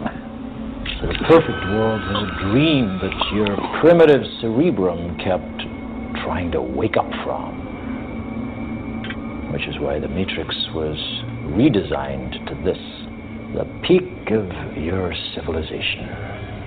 The 1.02 1.14
perfect 1.26 1.64
world 1.72 2.00
was 2.02 2.28
a 2.28 2.30
dream 2.48 2.98
that 3.02 3.14
your 3.34 3.56
primitive 3.80 4.22
cerebrum 4.40 5.18
kept 5.18 5.60
trying 6.22 6.50
to 6.52 6.62
wake 6.62 6.96
up 6.96 7.10
from. 7.24 7.58
Which 9.52 9.66
is 9.66 9.78
why 9.80 9.98
the 9.98 10.08
Matrix 10.08 10.54
was 10.74 10.96
redesigned 11.50 12.46
to 12.46 12.54
this 12.64 12.78
the 13.54 13.64
peak 13.82 14.30
of 14.30 14.46
your 14.78 15.12
civilization. 15.34 16.06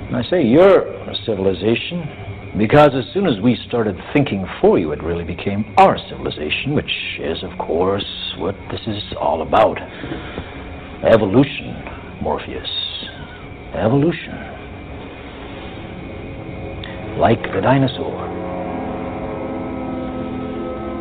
And 0.08 0.18
I 0.18 0.24
say 0.30 0.44
your 0.44 0.84
civilization 1.26 2.23
because 2.58 2.92
as 2.94 3.12
soon 3.14 3.26
as 3.26 3.40
we 3.42 3.58
started 3.68 3.98
thinking 4.14 4.46
for 4.62 4.78
you, 4.78 4.92
it 4.92 5.02
really 5.02 5.24
became 5.24 5.74
our 5.78 5.98
civilization, 6.10 6.76
which 6.76 6.92
is, 7.20 7.44
of 7.44 7.58
course, 7.58 8.06
what 8.38 8.56
this 8.70 8.82
is 8.86 9.02
all 9.20 9.42
about. 9.42 9.80
Evolution, 11.04 11.74
Morpheus. 12.22 12.70
Evolution. 13.74 14.38
Like 17.18 17.42
the 17.42 17.62
dinosaur. 17.62 18.22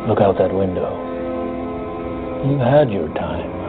Look 0.07 0.21
out 0.21 0.37
that 0.39 0.51
window. 0.51 0.97
You've 2.49 2.59
had 2.59 2.91
your 2.91 3.07
time. 3.13 3.61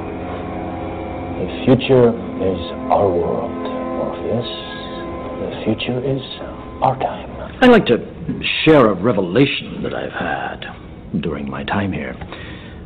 The 1.39 1.65
future 1.67 2.09
is 2.09 2.61
our 2.91 3.11
world, 3.11 3.53
Morpheus. 3.53 4.49
The 5.39 5.65
future 5.65 6.01
is 6.01 6.23
our 6.83 6.99
time. 6.99 7.34
I'd 7.61 7.71
like 7.71 7.87
to 7.87 7.99
share 8.65 8.87
a 8.87 8.95
revelation 8.95 9.83
that 9.85 9.95
I've 9.95 10.13
had 10.13 11.21
during 11.23 11.49
my 11.49 11.65
time 11.65 11.93
here. 11.93 12.17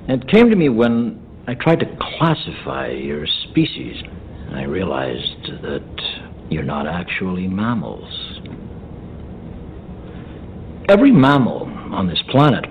It 0.08 0.28
came 0.28 0.50
to 0.50 0.56
me 0.56 0.68
when 0.68 1.20
I 1.46 1.54
tried 1.54 1.80
to 1.80 1.86
classify 2.18 2.88
your 2.90 3.26
species. 3.48 3.96
I 4.52 4.62
realized 4.64 5.62
that 5.62 6.48
you're 6.50 6.64
not 6.64 6.86
actually 6.86 7.48
mammals. 7.48 8.40
Every 10.88 11.12
mammal 11.12 11.64
on 11.92 12.06
this 12.06 12.22
planet 12.30 12.64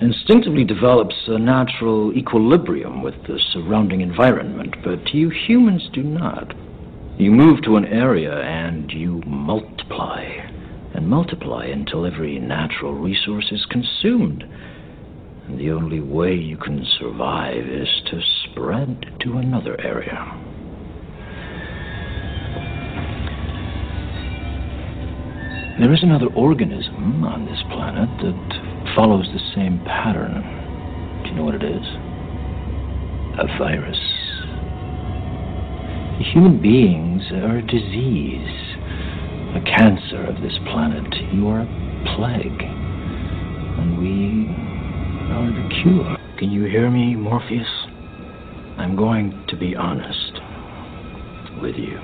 instinctively 0.00 0.64
develops 0.64 1.14
a 1.26 1.38
natural 1.38 2.12
equilibrium 2.12 3.02
with 3.02 3.14
the 3.26 3.40
surrounding 3.52 4.02
environment, 4.02 4.76
but 4.84 5.14
you 5.14 5.30
humans 5.30 5.88
do 5.92 6.02
not. 6.02 6.54
You 7.18 7.32
move 7.32 7.62
to 7.64 7.76
an 7.76 7.86
area 7.86 8.32
and 8.40 8.90
you 8.92 9.22
multiply 9.26 10.47
and 10.98 11.06
multiply 11.06 11.64
until 11.64 12.04
every 12.04 12.40
natural 12.40 12.92
resource 12.92 13.52
is 13.52 13.64
consumed. 13.70 14.42
And 15.46 15.56
the 15.56 15.70
only 15.70 16.00
way 16.00 16.34
you 16.34 16.56
can 16.56 16.84
survive 16.98 17.68
is 17.68 17.86
to 18.06 18.20
spread 18.42 19.06
to 19.20 19.38
another 19.38 19.80
area. 19.80 20.18
There 25.78 25.94
is 25.94 26.02
another 26.02 26.26
organism 26.34 27.22
on 27.22 27.46
this 27.46 27.62
planet 27.70 28.08
that 28.18 28.94
follows 28.96 29.26
the 29.32 29.54
same 29.54 29.78
pattern. 29.84 30.42
Do 31.22 31.30
you 31.30 31.36
know 31.36 31.44
what 31.44 31.54
it 31.54 31.62
is? 31.62 31.86
A 33.38 33.46
virus. 33.56 34.00
Human 36.34 36.60
beings 36.60 37.22
are 37.30 37.58
a 37.58 37.62
disease 37.62 38.67
a 39.54 39.60
cancer 39.64 40.24
of 40.24 40.40
this 40.42 40.58
planet. 40.70 41.14
You 41.32 41.48
are 41.48 41.60
a 41.60 41.66
plague. 42.16 42.62
And 43.78 43.98
we 43.98 44.46
are 45.32 45.50
the 45.50 45.68
cure. 45.82 46.16
Can 46.38 46.50
you 46.50 46.64
hear 46.64 46.90
me, 46.90 47.14
Morpheus? 47.14 47.66
I'm 48.78 48.94
going 48.96 49.44
to 49.48 49.56
be 49.56 49.74
honest 49.74 50.40
with 51.60 51.76
you. 51.76 51.98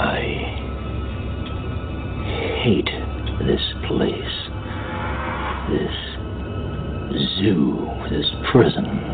I 0.00 0.20
hate 2.62 2.90
this 3.46 3.62
place. 3.86 4.48
This 5.70 5.94
zoo, 7.38 7.88
this 8.10 8.26
prison, 8.50 9.11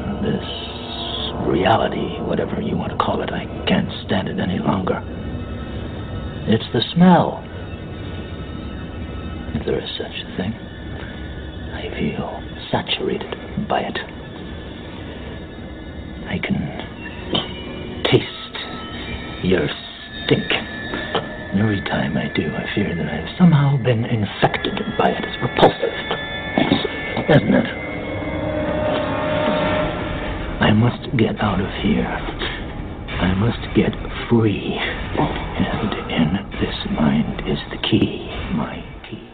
reality, 1.69 2.19
whatever 2.23 2.63
you 2.63 2.75
want 2.79 2.91
to 2.91 2.97
call 2.97 3.21
it. 3.21 3.31
I 3.31 3.45
can't 3.69 3.93
stand 4.07 4.27
it 4.29 4.41
any 4.41 4.59
longer. 4.59 5.03
It's 6.49 6.65
the 6.73 6.81
smell. 6.95 7.45
If 9.53 9.67
there 9.67 9.79
is 9.79 9.91
such 9.99 10.17
a 10.17 10.37
thing. 10.39 10.55
I 11.77 11.93
feel 11.93 12.41
saturated 12.73 13.69
by 13.69 13.81
it. 13.81 13.99
I 16.25 16.39
can 16.41 16.57
taste 18.05 19.45
your 19.45 19.69
stink. 20.25 20.49
Every 21.53 21.83
time 21.83 22.17
I 22.17 22.33
do, 22.35 22.49
I 22.49 22.65
fear 22.75 22.97
that 22.97 23.09
I've 23.13 23.37
somehow 23.37 23.77
been 23.77 24.07
infected 24.07 24.81
by 24.97 25.11
it. 25.11 25.23
It's 25.23 25.37
repulsive, 25.43 25.93
isn't 27.29 27.55
it? 27.55 27.89
I 30.61 30.73
must 30.73 31.08
get 31.19 31.41
out 31.41 31.61
of 31.61 31.67
here. 31.83 32.07
I 32.07 33.35
must 33.35 33.59
get 33.75 33.91
free. 34.31 34.79
And 34.79 35.93
in 36.13 36.51
this 36.61 36.77
mind 36.93 37.43
is 37.45 37.59
the 37.73 37.79
key. 37.89 38.31
My 38.55 38.79
key. 39.11 39.27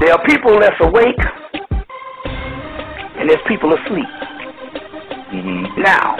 There 0.00 0.12
are 0.12 0.22
people 0.26 0.60
that's 0.60 0.76
awake, 0.80 1.16
and 3.16 3.30
there's 3.30 3.40
people 3.48 3.72
asleep. 3.72 4.04
Mm-hmm. 5.32 5.80
Now, 5.80 6.18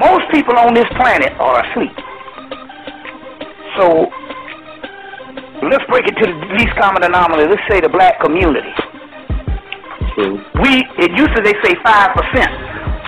most 0.00 0.24
people 0.32 0.58
on 0.58 0.74
this 0.74 0.86
planet 0.96 1.32
are 1.38 1.64
asleep. 1.70 2.05
So 3.76 4.08
let's 5.68 5.84
break 5.88 6.08
it 6.08 6.16
to 6.16 6.26
the 6.26 6.36
least 6.56 6.72
common 6.80 7.02
denominator. 7.02 7.50
Let's 7.50 7.66
say 7.68 7.80
the 7.80 7.92
black 7.92 8.20
community. 8.20 8.72
True. 10.16 10.40
We 10.64 10.80
it 10.96 11.12
used 11.12 11.36
to 11.36 11.42
they 11.44 11.54
say 11.60 11.76
five 11.84 12.16
percent. 12.16 12.52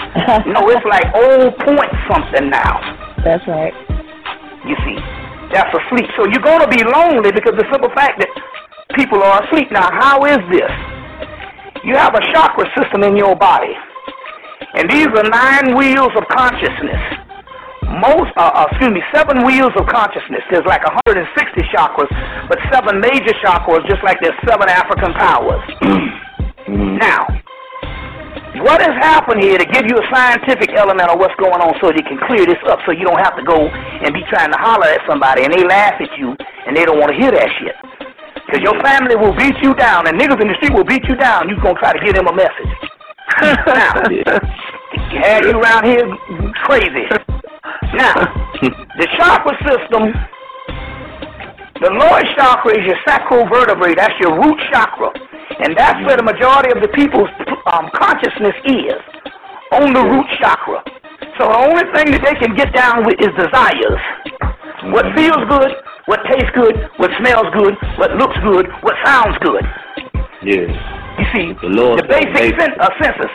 no, 0.52 0.68
it's 0.68 0.84
like 0.84 1.08
old 1.16 1.56
point 1.64 1.92
something 2.08 2.50
now. 2.50 2.80
That's 3.24 3.44
right. 3.48 3.72
You 4.68 4.76
see, 4.84 4.96
that's 5.52 5.72
asleep. 5.72 6.08
So 6.16 6.28
you're 6.28 6.44
gonna 6.44 6.68
be 6.68 6.84
lonely 6.84 7.32
because 7.32 7.56
the 7.56 7.64
simple 7.72 7.90
fact 7.96 8.20
that 8.20 8.28
people 8.96 9.22
are 9.22 9.44
asleep. 9.44 9.72
Now, 9.72 9.88
how 9.92 10.24
is 10.24 10.40
this? 10.52 10.72
You 11.84 11.96
have 11.96 12.14
a 12.14 12.20
chakra 12.32 12.66
system 12.76 13.02
in 13.04 13.16
your 13.16 13.36
body, 13.36 13.72
and 14.74 14.90
these 14.90 15.06
are 15.06 15.24
nine 15.24 15.76
wheels 15.76 16.12
of 16.16 16.24
consciousness. 16.28 17.17
Most, 17.98 18.30
uh, 18.36 18.50
uh, 18.54 18.66
excuse 18.70 18.94
me, 18.94 19.02
seven 19.14 19.44
wheels 19.44 19.72
of 19.74 19.86
consciousness. 19.86 20.42
There's 20.50 20.66
like 20.66 20.84
160 20.86 21.26
chakras, 21.74 22.10
but 22.48 22.58
seven 22.70 23.00
major 23.00 23.34
chakras, 23.42 23.82
just 23.90 24.02
like 24.04 24.18
there's 24.20 24.38
seven 24.46 24.68
African 24.68 25.12
powers. 25.14 25.62
now, 27.02 27.26
what 28.62 28.82
has 28.82 28.94
happened 28.98 29.42
here 29.42 29.58
to 29.58 29.66
give 29.66 29.86
you 29.86 29.98
a 29.98 30.06
scientific 30.10 30.74
element 30.74 31.10
of 31.10 31.18
what's 31.18 31.34
going 31.38 31.58
on 31.58 31.74
so 31.80 31.90
you 31.90 32.02
can 32.02 32.18
clear 32.26 32.46
this 32.46 32.58
up 32.66 32.78
so 32.86 32.92
you 32.92 33.06
don't 33.06 33.20
have 33.22 33.36
to 33.36 33.44
go 33.44 33.66
and 33.66 34.14
be 34.14 34.22
trying 34.30 34.50
to 34.50 34.58
holler 34.58 34.86
at 34.86 35.02
somebody 35.06 35.44
and 35.44 35.52
they 35.52 35.62
laugh 35.66 35.94
at 35.98 36.10
you 36.18 36.34
and 36.66 36.76
they 36.76 36.84
don't 36.84 36.98
want 36.98 37.10
to 37.10 37.18
hear 37.18 37.30
that 37.30 37.50
shit. 37.58 37.74
Because 38.46 38.62
your 38.62 38.78
family 38.80 39.14
will 39.14 39.34
beat 39.36 39.58
you 39.62 39.74
down 39.74 40.06
and 40.06 40.18
niggas 40.18 40.40
in 40.40 40.48
the 40.48 40.56
street 40.58 40.72
will 40.72 40.86
beat 40.86 41.04
you 41.06 41.14
down. 41.14 41.48
You're 41.48 41.60
going 41.60 41.76
to 41.76 41.80
try 41.80 41.92
to 41.92 42.02
give 42.02 42.14
them 42.14 42.26
a 42.26 42.34
message. 42.34 42.72
now, 43.66 43.92
had 45.22 45.44
you 45.44 45.58
around 45.60 45.84
here 45.84 46.06
crazy. 46.64 47.04
Now, 47.94 48.14
the 48.98 49.06
chakra 49.16 49.54
system, 49.64 50.12
the 51.80 51.90
lower 51.90 52.22
chakra 52.36 52.78
is 52.78 52.86
your 52.86 52.96
sacral 53.06 53.46
vertebrae. 53.48 53.94
That's 53.94 54.14
your 54.20 54.34
root 54.34 54.58
chakra. 54.72 55.10
And 55.60 55.76
that's 55.76 55.98
where 56.06 56.16
the 56.16 56.22
majority 56.22 56.70
of 56.70 56.82
the 56.82 56.88
people's 56.88 57.28
um, 57.72 57.90
consciousness 57.94 58.54
is, 58.64 59.00
on 59.72 59.92
the 59.92 60.02
root 60.02 60.26
chakra. 60.40 60.82
So 61.38 61.48
the 61.48 61.58
only 61.58 61.84
thing 61.94 62.10
that 62.12 62.22
they 62.24 62.34
can 62.34 62.54
get 62.56 62.74
down 62.74 63.04
with 63.04 63.16
is 63.20 63.28
desires. 63.36 64.02
What 64.94 65.06
feels 65.16 65.42
good, 65.48 65.72
what 66.06 66.20
tastes 66.30 66.50
good, 66.54 66.74
what 66.96 67.10
smells 67.18 67.46
good, 67.54 67.74
what 67.98 68.12
looks 68.16 68.36
good, 68.42 68.66
what 68.82 68.94
sounds 69.04 69.36
good. 69.42 69.64
Yeah. 70.42 70.97
You 71.18 71.26
see, 71.34 71.46
The 71.60 71.68
Lord 71.74 71.98
the 71.98 72.06
basic 72.06 72.54
sen- 72.60 72.78
uh, 72.78 72.90
senses, 73.02 73.32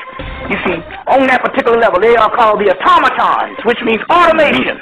you 0.50 0.58
see, 0.64 0.78
on 1.12 1.28
that 1.28 1.44
particular 1.44 1.78
level, 1.78 2.00
they 2.00 2.16
are 2.16 2.32
called 2.32 2.60
the 2.64 2.72
automatons, 2.72 3.60
which 3.68 3.80
means 3.84 4.00
automation. 4.08 4.80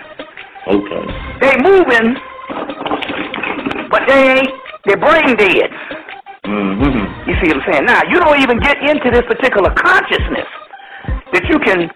Okay. 0.70 1.04
They 1.42 1.54
moving, 1.66 2.14
but 3.90 4.06
they 4.06 4.38
ain't, 4.38 4.54
they're 4.86 5.02
brain 5.02 5.34
dead. 5.34 5.70
Mm-hmm. 6.46 7.30
You 7.30 7.34
see 7.42 7.50
what 7.54 7.66
I'm 7.66 7.74
saying? 7.74 7.86
Now, 7.86 8.02
you 8.06 8.22
don't 8.22 8.38
even 8.42 8.60
get 8.60 8.78
into 8.86 9.10
this 9.10 9.26
particular 9.26 9.74
consciousness 9.74 10.50
that 11.34 11.46
you 11.50 11.58
can 11.58 11.90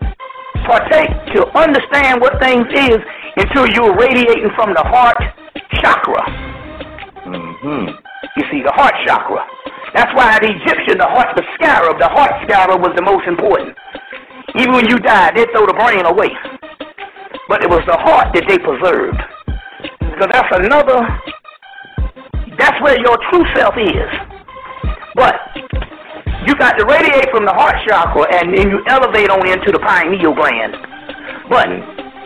partake 0.66 1.14
to 1.38 1.46
understand 1.54 2.22
what 2.22 2.42
things 2.42 2.66
is 2.74 2.98
until 3.38 3.70
you're 3.78 3.94
radiating 3.94 4.50
from 4.56 4.74
the 4.74 4.82
heart 4.82 5.18
chakra. 5.82 6.24
Mm-hmm. 7.30 7.94
You 8.38 8.44
see, 8.50 8.62
the 8.66 8.74
heart 8.74 8.94
chakra. 9.06 9.46
That's 9.96 10.12
why 10.12 10.36
the 10.44 10.52
Egyptian, 10.52 11.00
the 11.00 11.08
heart, 11.08 11.32
the 11.40 11.44
scarab, 11.56 11.96
the 12.04 12.12
heart 12.12 12.44
scarab 12.44 12.84
was 12.84 12.92
the 13.00 13.02
most 13.02 13.24
important. 13.32 13.72
Even 14.60 14.76
when 14.76 14.88
you 14.92 15.00
died, 15.00 15.40
they 15.40 15.48
throw 15.56 15.64
the 15.64 15.72
brain 15.72 16.04
away. 16.04 16.36
But 17.48 17.64
it 17.64 17.70
was 17.72 17.80
the 17.88 17.96
heart 17.96 18.36
that 18.36 18.44
they 18.44 18.60
preserved. 18.60 19.16
So 20.20 20.28
that's 20.28 20.52
another, 20.52 21.00
that's 22.60 22.76
where 22.84 23.00
your 23.00 23.16
true 23.32 23.48
self 23.56 23.80
is. 23.80 24.12
But 25.16 25.40
you 26.44 26.60
got 26.60 26.76
to 26.76 26.84
radiate 26.84 27.32
from 27.32 27.48
the 27.48 27.56
heart 27.56 27.80
chakra 27.88 28.28
and 28.36 28.52
then 28.52 28.68
you 28.68 28.84
elevate 28.92 29.32
on 29.32 29.48
into 29.48 29.72
the 29.72 29.80
pineal 29.80 30.36
gland. 30.36 30.76
But 31.48 31.72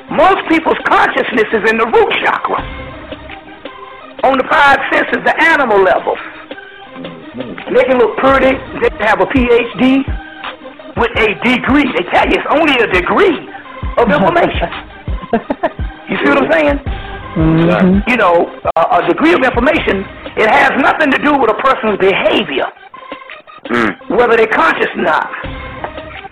most 0.10 0.42
people's 0.50 0.82
consciousness 0.90 1.54
is 1.54 1.70
in 1.70 1.78
the 1.78 1.86
root 1.86 2.10
chakra. 2.26 2.66
On 4.26 4.42
the 4.42 4.48
five 4.50 4.82
senses, 4.90 5.22
the 5.22 5.38
animal 5.38 5.86
level. 5.86 6.18
They 7.00 7.84
can 7.86 7.98
look 7.98 8.18
pretty, 8.18 8.58
they 8.82 8.90
have 9.06 9.22
a 9.22 9.26
PhD 9.26 10.04
with 10.98 11.12
a 11.16 11.28
degree. 11.46 11.88
They 11.96 12.04
tell 12.12 12.28
you 12.28 12.36
it's 12.36 12.50
only 12.52 12.74
a 12.76 12.88
degree 12.92 13.38
of 13.98 14.10
information. 14.16 14.70
you 16.10 16.18
see 16.18 16.30
what 16.30 16.44
I'm 16.44 16.52
saying? 16.52 16.78
You 18.10 18.18
know, 18.18 18.50
uh, 18.76 19.00
a 19.00 19.08
degree 19.08 19.34
of 19.34 19.40
information, 19.44 20.04
it 20.36 20.50
has 20.50 20.72
nothing 20.82 21.12
to 21.12 21.20
do 21.20 21.38
with 21.38 21.52
a 21.52 21.60
person's 21.62 21.98
behavior, 22.00 22.68
whether 24.10 24.36
they're 24.36 24.48
conscious 24.48 24.90
or 24.96 25.04
not. 25.04 25.30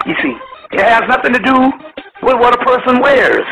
You 0.06 0.16
see, 0.24 0.34
it 0.74 0.84
has 0.84 1.04
nothing 1.08 1.34
to 1.34 1.40
do 1.40 1.56
with 2.24 2.36
what 2.36 2.54
a 2.60 2.66
person 2.66 3.00
wears. 3.00 3.46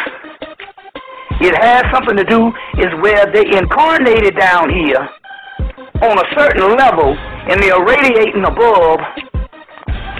It 1.39 1.55
has 1.61 1.83
something 1.93 2.17
to 2.17 2.23
do 2.23 2.47
is 2.79 2.91
where 3.01 3.31
they 3.31 3.45
incarnated 3.55 4.35
down 4.35 4.69
here 4.69 5.07
on 6.01 6.19
a 6.19 6.27
certain 6.35 6.75
level 6.75 7.15
and 7.47 7.61
they 7.61 7.71
are 7.71 7.85
radiating 7.85 8.43
above 8.43 8.99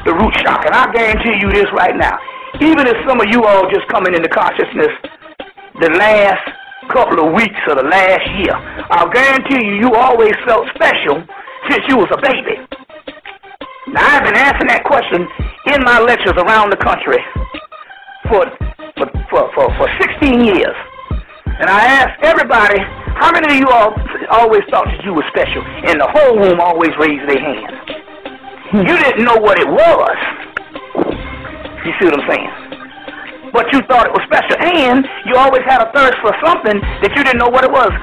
the 0.05 0.13
root 0.13 0.33
chakra. 0.39 0.71
And 0.71 0.75
I 0.75 0.91
guarantee 0.93 1.35
you 1.41 1.51
this 1.51 1.67
right 1.73 1.95
now. 1.95 2.17
Even 2.61 2.87
if 2.87 2.95
some 3.07 3.19
of 3.19 3.27
you 3.27 3.43
all 3.43 3.67
just 3.69 3.87
coming 3.89 4.13
into 4.13 4.29
consciousness 4.29 4.93
the 5.81 5.89
last 5.99 6.45
couple 6.93 7.27
of 7.27 7.33
weeks 7.33 7.59
of 7.67 7.77
the 7.77 7.83
last 7.83 8.23
year, 8.39 8.55
I'll 8.93 9.09
guarantee 9.09 9.65
you, 9.65 9.75
you 9.75 9.95
always 9.95 10.33
felt 10.45 10.69
special 10.75 11.19
since 11.69 11.83
you 11.89 11.97
was 11.97 12.07
a 12.13 12.21
baby. 12.21 12.61
Now, 13.91 14.05
I've 14.05 14.23
been 14.23 14.37
asking 14.37 14.67
that 14.67 14.83
question 14.85 15.27
in 15.73 15.83
my 15.83 15.99
lectures 15.99 16.37
around 16.37 16.69
the 16.69 16.77
country 16.77 17.19
for, 18.29 18.45
for, 18.95 19.07
for, 19.29 19.51
for, 19.53 19.65
for 19.75 19.87
16 19.99 20.45
years. 20.45 20.77
And 21.55 21.69
I 21.69 22.03
asked 22.03 22.19
everybody, 22.19 22.79
how 23.15 23.31
many 23.31 23.47
of 23.47 23.55
you 23.55 23.67
all 23.71 23.95
always 24.29 24.63
thought 24.67 24.91
that 24.91 24.99
you 25.07 25.15
were 25.15 25.23
special? 25.31 25.63
And 25.87 26.03
the 26.03 26.09
whole 26.11 26.35
room 26.35 26.59
always 26.59 26.91
raised 26.99 27.23
their 27.31 27.39
hand. 27.39 27.71
You 28.75 28.95
didn't 28.99 29.23
know 29.23 29.39
what 29.39 29.55
it 29.55 29.67
was. 29.67 30.17
You 31.87 31.95
see 31.95 32.11
what 32.11 32.19
I'm 32.19 32.27
saying? 32.27 32.51
But 33.55 33.71
you 33.71 33.79
thought 33.87 34.03
it 34.03 34.11
was 34.11 34.19
special. 34.27 34.59
And 34.59 35.07
you 35.23 35.39
always 35.39 35.63
had 35.63 35.79
a 35.79 35.87
thirst 35.95 36.19
for 36.19 36.35
something 36.43 36.75
that 36.99 37.15
you 37.15 37.23
didn't 37.23 37.39
know 37.39 37.47
what 37.47 37.63
it 37.63 37.71
was. 37.71 37.93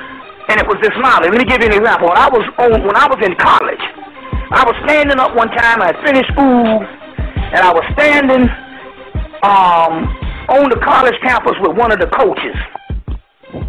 And 0.49 0.57
it 0.57 0.65
was 0.65 0.81
this 0.81 0.97
knowledge. 0.97 1.29
Let 1.29 1.37
me 1.37 1.45
give 1.45 1.61
you 1.61 1.69
an 1.69 1.77
example. 1.77 2.09
When 2.09 2.17
I 2.17 2.33
was 2.33 2.45
on, 2.57 2.81
when 2.89 2.97
I 2.97 3.05
was 3.05 3.21
in 3.21 3.37
college, 3.37 3.85
I 4.49 4.65
was 4.65 4.73
standing 4.89 5.21
up 5.21 5.37
one 5.37 5.53
time. 5.53 5.85
I 5.85 5.93
had 5.93 6.01
finished 6.01 6.33
school, 6.33 6.81
and 6.81 7.61
I 7.61 7.73
was 7.73 7.85
standing 7.93 8.49
um, 9.45 10.09
on 10.49 10.73
the 10.73 10.81
college 10.81 11.21
campus 11.21 11.53
with 11.61 11.77
one 11.77 11.93
of 11.93 12.01
the 12.01 12.09
coaches. 12.17 12.57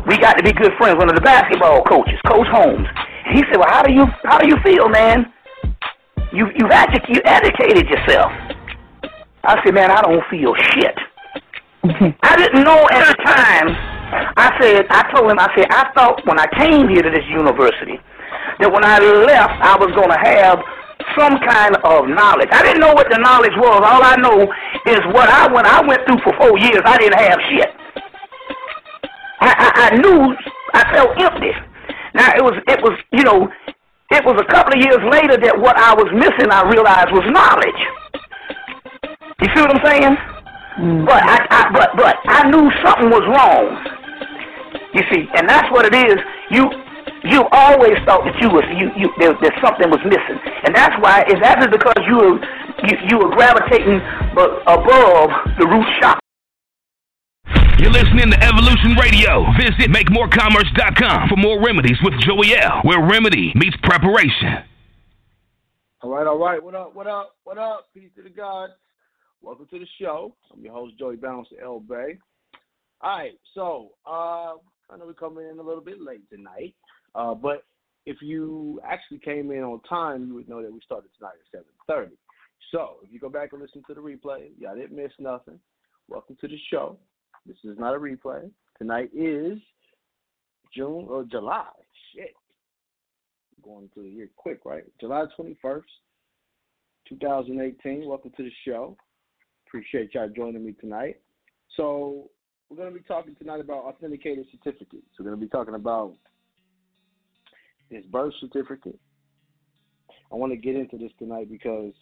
We 0.08 0.18
got 0.18 0.38
to 0.38 0.44
be 0.44 0.54
good 0.54 0.72
friends. 0.78 0.98
One 0.98 1.10
of 1.10 1.16
the 1.16 1.22
basketball 1.22 1.84
coaches, 1.84 2.20
Coach 2.28 2.48
Holmes. 2.48 2.88
And 3.26 3.38
he 3.38 3.44
said, 3.52 3.58
"Well, 3.60 3.70
how 3.70 3.84
do 3.84 3.92
you 3.92 4.06
how 4.24 4.38
do 4.38 4.48
you 4.48 4.56
feel, 4.64 4.88
man? 4.90 5.32
You 6.32 6.48
you've 6.56 6.72
edu- 6.72 7.10
you 7.10 7.22
educated 7.26 7.88
yourself." 7.90 8.32
I 9.44 9.60
said, 9.64 9.74
"Man, 9.74 9.92
I 9.92 10.02
don't 10.02 10.24
feel 10.32 10.56
shit." 10.72 10.96
I 12.24 12.36
didn't 12.38 12.64
know 12.64 12.88
at 12.92 13.12
the 13.12 13.18
time. 13.28 13.76
I 14.38 14.56
said, 14.62 14.86
I 14.90 15.12
told 15.12 15.32
him, 15.32 15.40
I 15.40 15.50
said, 15.58 15.66
I 15.74 15.90
thought 15.98 16.22
when 16.26 16.40
I 16.40 16.46
came 16.56 16.88
here 16.88 17.02
to 17.02 17.10
this 17.10 17.26
university 17.28 18.00
that 18.60 18.72
when 18.72 18.86
I 18.86 19.02
left, 19.02 19.58
I 19.60 19.76
was 19.82 19.90
going 19.98 20.14
to 20.14 20.22
have 20.22 20.62
some 21.18 21.36
kind 21.44 21.76
of 21.84 22.08
knowledge. 22.08 22.48
I 22.54 22.64
didn't 22.64 22.80
know 22.80 22.94
what 22.94 23.10
the 23.12 23.18
knowledge 23.18 23.58
was. 23.58 23.82
All 23.84 24.00
I 24.06 24.16
know 24.16 24.48
is 24.88 25.02
what 25.12 25.28
I 25.28 25.52
when 25.52 25.66
I 25.66 25.82
went 25.84 26.06
through 26.06 26.22
for 26.24 26.32
four 26.40 26.56
years. 26.58 26.82
I 26.86 26.98
didn't 26.98 27.20
have 27.20 27.40
shit. 27.52 27.70
I, 29.44 29.52
I, 29.52 29.70
I 29.86 29.90
knew 30.00 30.32
I 30.74 30.82
felt 30.96 31.12
empty. 31.20 31.52
Now 32.16 32.32
it 32.32 32.44
was 32.44 32.56
it 32.68 32.80
was 32.80 32.96
you 33.12 33.24
know 33.24 33.52
it 34.12 34.24
was 34.24 34.40
a 34.40 34.48
couple 34.48 34.74
of 34.74 34.80
years 34.80 35.04
later 35.12 35.36
that 35.36 35.60
what 35.60 35.76
I 35.76 35.94
was 35.94 36.08
missing 36.16 36.48
I 36.48 36.64
realized 36.70 37.12
was 37.12 37.28
knowledge. 37.28 37.82
You 39.44 39.48
see 39.52 39.60
what 39.60 39.76
I'm 39.76 39.84
saying? 39.84 40.16
Mm-hmm. 40.80 41.06
But 41.06 41.22
I, 41.28 41.36
I 41.52 41.62
but 41.76 41.90
but 42.00 42.16
I 42.24 42.50
knew 42.50 42.72
something 42.86 43.12
was 43.12 43.28
wrong. 43.28 43.68
You 44.96 45.04
see, 45.12 45.28
and 45.36 45.50
that's 45.50 45.68
what 45.76 45.86
it 45.86 45.94
is. 45.94 46.16
You 46.50 46.72
you 47.28 47.44
always 47.52 48.00
thought 48.08 48.24
that 48.24 48.40
you 48.40 48.48
was 48.48 48.64
you 48.72 48.96
you 48.96 49.12
there, 49.20 49.36
that 49.36 49.54
something 49.60 49.92
was 49.92 50.00
missing, 50.08 50.40
and 50.64 50.72
that's 50.72 50.96
why 51.04 51.28
is 51.28 51.42
that 51.44 51.60
is 51.60 51.68
because 51.68 52.00
you 52.08 52.16
were 52.16 52.36
you, 52.88 52.96
you 53.12 53.16
were 53.20 53.32
gravitating 53.36 54.00
above 54.32 55.30
the 55.60 55.68
root 55.68 55.88
chakra. 56.00 56.23
You're 57.84 57.92
listening 57.92 58.32
to 58.32 58.42
Evolution 58.42 58.96
Radio. 58.96 59.44
Visit 59.60 59.92
MakeMoreCommerce.com 59.92 61.28
for 61.28 61.36
more 61.36 61.62
remedies 61.62 61.98
with 62.02 62.14
Joey 62.22 62.56
L, 62.56 62.80
where 62.84 63.06
remedy 63.06 63.52
meets 63.56 63.76
preparation. 63.84 64.64
All 66.02 66.10
right, 66.10 66.26
all 66.26 66.40
right. 66.40 66.64
What 66.64 66.76
up, 66.76 66.96
what 66.96 67.08
up, 67.08 67.36
what 67.44 67.58
up? 67.58 67.90
Peace 67.94 68.10
to 68.16 68.24
the 68.24 68.30
gods. 68.30 68.72
Welcome 69.42 69.68
to 69.70 69.80
the 69.80 69.86
show. 70.00 70.34
I'm 70.54 70.64
your 70.64 70.74
host, 70.74 70.98
Joey 70.98 71.18
Bouncer 71.18 71.58
L 71.62 71.82
Bay. 71.82 72.18
All 73.02 73.18
right, 73.18 73.34
so 73.54 73.90
uh, 74.08 74.54
I 74.90 74.98
know 74.98 75.06
we're 75.06 75.14
coming 75.14 75.46
in 75.52 75.60
a 75.60 75.62
little 75.62 75.84
bit 75.84 76.00
late 76.00 76.24
tonight, 76.30 76.74
uh, 77.16 77.34
but 77.34 77.66
if 78.06 78.22
you 78.22 78.80
actually 78.88 79.20
came 79.20 79.52
in 79.52 79.62
on 79.62 79.82
time, 79.82 80.26
you 80.26 80.36
would 80.36 80.48
know 80.48 80.62
that 80.62 80.72
we 80.72 80.80
started 80.86 81.10
tonight 81.18 81.34
at 81.34 81.52
seven 81.52 81.68
thirty. 81.86 82.16
So 82.72 83.00
if 83.04 83.12
you 83.12 83.20
go 83.20 83.28
back 83.28 83.52
and 83.52 83.62
listen 83.62 83.84
to 83.88 83.94
the 83.94 84.00
replay, 84.00 84.52
y'all 84.58 84.74
didn't 84.74 84.96
miss 84.96 85.12
nothing. 85.20 85.60
Welcome 86.08 86.38
to 86.40 86.48
the 86.48 86.58
show. 86.72 86.98
This 87.46 87.58
is 87.64 87.78
not 87.78 87.96
a 87.96 88.00
replay. 88.00 88.50
Tonight 88.78 89.10
is 89.14 89.58
June 90.76 91.08
or 91.10 91.26
July. 91.26 91.68
Shit. 92.16 92.34
Going 93.64 93.90
through 93.94 94.04
the 94.04 94.10
year 94.10 94.30
quick, 94.36 94.62
right? 94.66 94.84
July 95.00 95.26
twenty 95.36 95.58
first, 95.62 95.90
two 97.08 97.18
thousand 97.18 97.62
eighteen. 97.62 98.08
Welcome 98.08 98.32
to 98.38 98.44
the 98.44 98.52
show. 98.66 98.96
Appreciate 99.68 100.14
y'all 100.14 100.30
joining 100.30 100.66
me 100.66 100.74
tonight. 100.74 101.20
So 101.76 102.30
we're 102.70 102.78
going 102.78 102.94
to 102.94 102.98
be 102.98 103.04
talking 103.06 103.36
tonight 103.36 103.60
about 103.60 103.86
authenticated 103.86 104.46
certificates. 104.52 105.08
We're 105.18 105.26
going 105.26 105.40
to 105.40 105.46
be 105.46 105.50
talking 105.50 105.76
about 105.76 106.14
this 107.90 108.06
birth 108.06 108.34
certificate. 108.40 109.00
I 110.32 110.36
want 110.36 110.52
to 110.52 110.58
get 110.58 110.76
into 110.76 110.98
this 110.98 111.12
tonight 111.20 111.50
because 111.50 111.94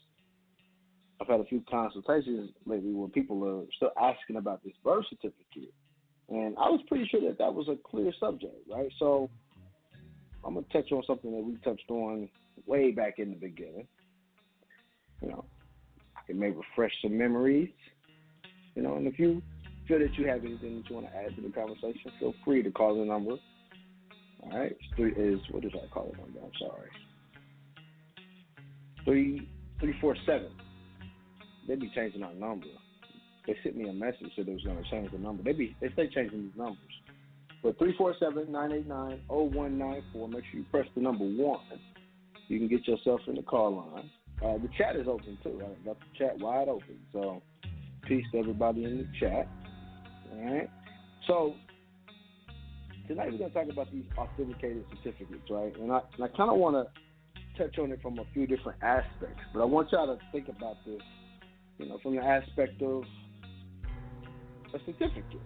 I've 1.22 1.28
had 1.28 1.40
a 1.40 1.46
few 1.46 1.64
consultations 1.70 2.50
lately 2.66 2.94
where 2.94 3.08
people 3.08 3.48
are 3.48 3.64
still 3.76 3.92
asking 4.02 4.38
about 4.38 4.64
this 4.64 4.74
birth 4.84 5.06
certificate. 5.08 5.72
And 6.30 6.58
I 6.58 6.68
was 6.70 6.82
pretty 6.88 7.08
sure 7.08 7.22
that 7.30 7.38
that 7.38 7.54
was 7.54 7.68
a 7.68 7.76
clear 7.88 8.12
subject, 8.20 8.56
right? 8.68 8.92
So 8.98 9.30
I'm 10.44 10.56
going 10.56 10.66
to 10.66 10.74
touch 10.74 10.92
on 10.92 11.04
something 11.06 11.32
that 11.32 11.44
we 11.44 11.58
touched 11.58 11.90
on 11.92 12.28
way 12.66 12.92
back 12.92 13.20
in 13.20 13.30
the 13.30 13.36
beginning. 13.36 13.88
You 15.22 15.30
know, 15.30 15.46
it 16.28 16.36
may 16.36 16.50
refresh 16.50 16.94
some 17.04 17.16
memories. 17.16 17.70
You 18.74 18.82
know, 18.82 18.96
and 18.96 19.06
if 19.06 19.20
you 19.20 19.44
feel 19.88 20.00
that 20.00 20.18
you 20.18 20.28
have 20.28 20.44
anything 20.44 20.78
that 20.78 20.90
you 20.90 20.96
want 20.96 21.08
to 21.08 21.16
add 21.16 21.36
to 21.36 21.42
the 21.42 21.50
conversation, 21.50 22.12
feel 22.20 22.34
free 22.44 22.64
to 22.64 22.72
call 22.72 22.98
the 22.98 23.06
number. 23.06 23.36
All 24.44 24.58
right, 24.58 24.76
three 24.96 25.12
is 25.12 25.40
what 25.52 25.64
is 25.64 25.72
I 25.76 25.88
call 25.94 26.16
number? 26.18 26.40
I'm 26.44 26.52
sorry. 26.58 26.90
Three 29.06 29.48
three 29.80 29.94
four 30.02 30.16
seven. 30.26 30.50
They 31.72 31.78
be 31.78 31.90
changing 31.96 32.22
our 32.22 32.34
number. 32.34 32.68
They 33.48 33.56
sent 33.64 33.78
me 33.78 33.88
a 33.88 33.94
message 33.94 34.36
that 34.36 34.46
they 34.46 34.52
was 34.52 34.66
gonna 34.66 34.84
change 34.92 35.10
the 35.14 35.18
number. 35.18 35.42
They 35.42 35.54
be 35.54 35.74
they 35.80 35.88
stay 35.94 36.10
changing 36.14 36.42
these 36.42 36.58
numbers. 36.58 36.78
But 37.64 37.80
347-989-0194. 37.80 40.30
Make 40.30 40.44
sure 40.52 40.52
you 40.52 40.66
press 40.70 40.86
the 40.96 41.02
number 41.02 41.24
one. 41.24 41.62
You 42.50 42.60
can 42.60 42.68
get 42.68 42.86
yourself 42.86 43.22
in 43.28 43.36
the 43.36 43.42
call 43.42 43.78
line. 43.78 44.12
Uh, 44.44 44.58
the 44.58 44.68
chat 44.78 44.98
is 44.98 45.08
open 45.08 45.38
too. 45.44 45.64
I 45.64 45.70
got 45.86 45.98
the 45.98 46.06
chat 46.18 46.38
wide 46.40 46.68
open. 46.68 47.00
So 47.14 47.42
peace 48.06 48.26
to 48.34 48.40
everybody 48.40 48.84
in 48.84 48.98
the 48.98 49.08
chat. 49.18 49.48
All 50.34 50.44
right. 50.44 50.70
So 51.26 51.56
tonight 53.08 53.32
we're 53.32 53.48
to 53.48 53.54
talk 53.54 53.70
about 53.72 53.90
these 53.94 54.04
authenticated 54.18 54.84
certificates, 54.90 55.50
right? 55.50 55.74
And 55.80 55.90
I, 55.90 56.02
and 56.16 56.24
I 56.26 56.28
kind 56.36 56.52
of 56.52 56.58
want 56.58 56.76
to 56.76 56.86
touch 57.58 57.80
on 57.80 57.94
it 57.94 58.02
from 58.02 58.20
a 58.20 58.26
few 58.34 58.46
different 58.46 58.84
aspects, 58.84 59.42
but 59.54 59.62
I 59.62 59.66
want 59.66 59.90
y'all 59.94 60.08
to 60.08 60.18
think 60.34 60.50
about 60.50 60.76
this, 60.86 61.02
you 61.82 61.90
know, 61.90 61.98
from 62.02 62.16
the 62.16 62.22
aspect 62.22 62.82
of 62.82 63.04
a 64.74 64.80
certificate, 64.86 65.42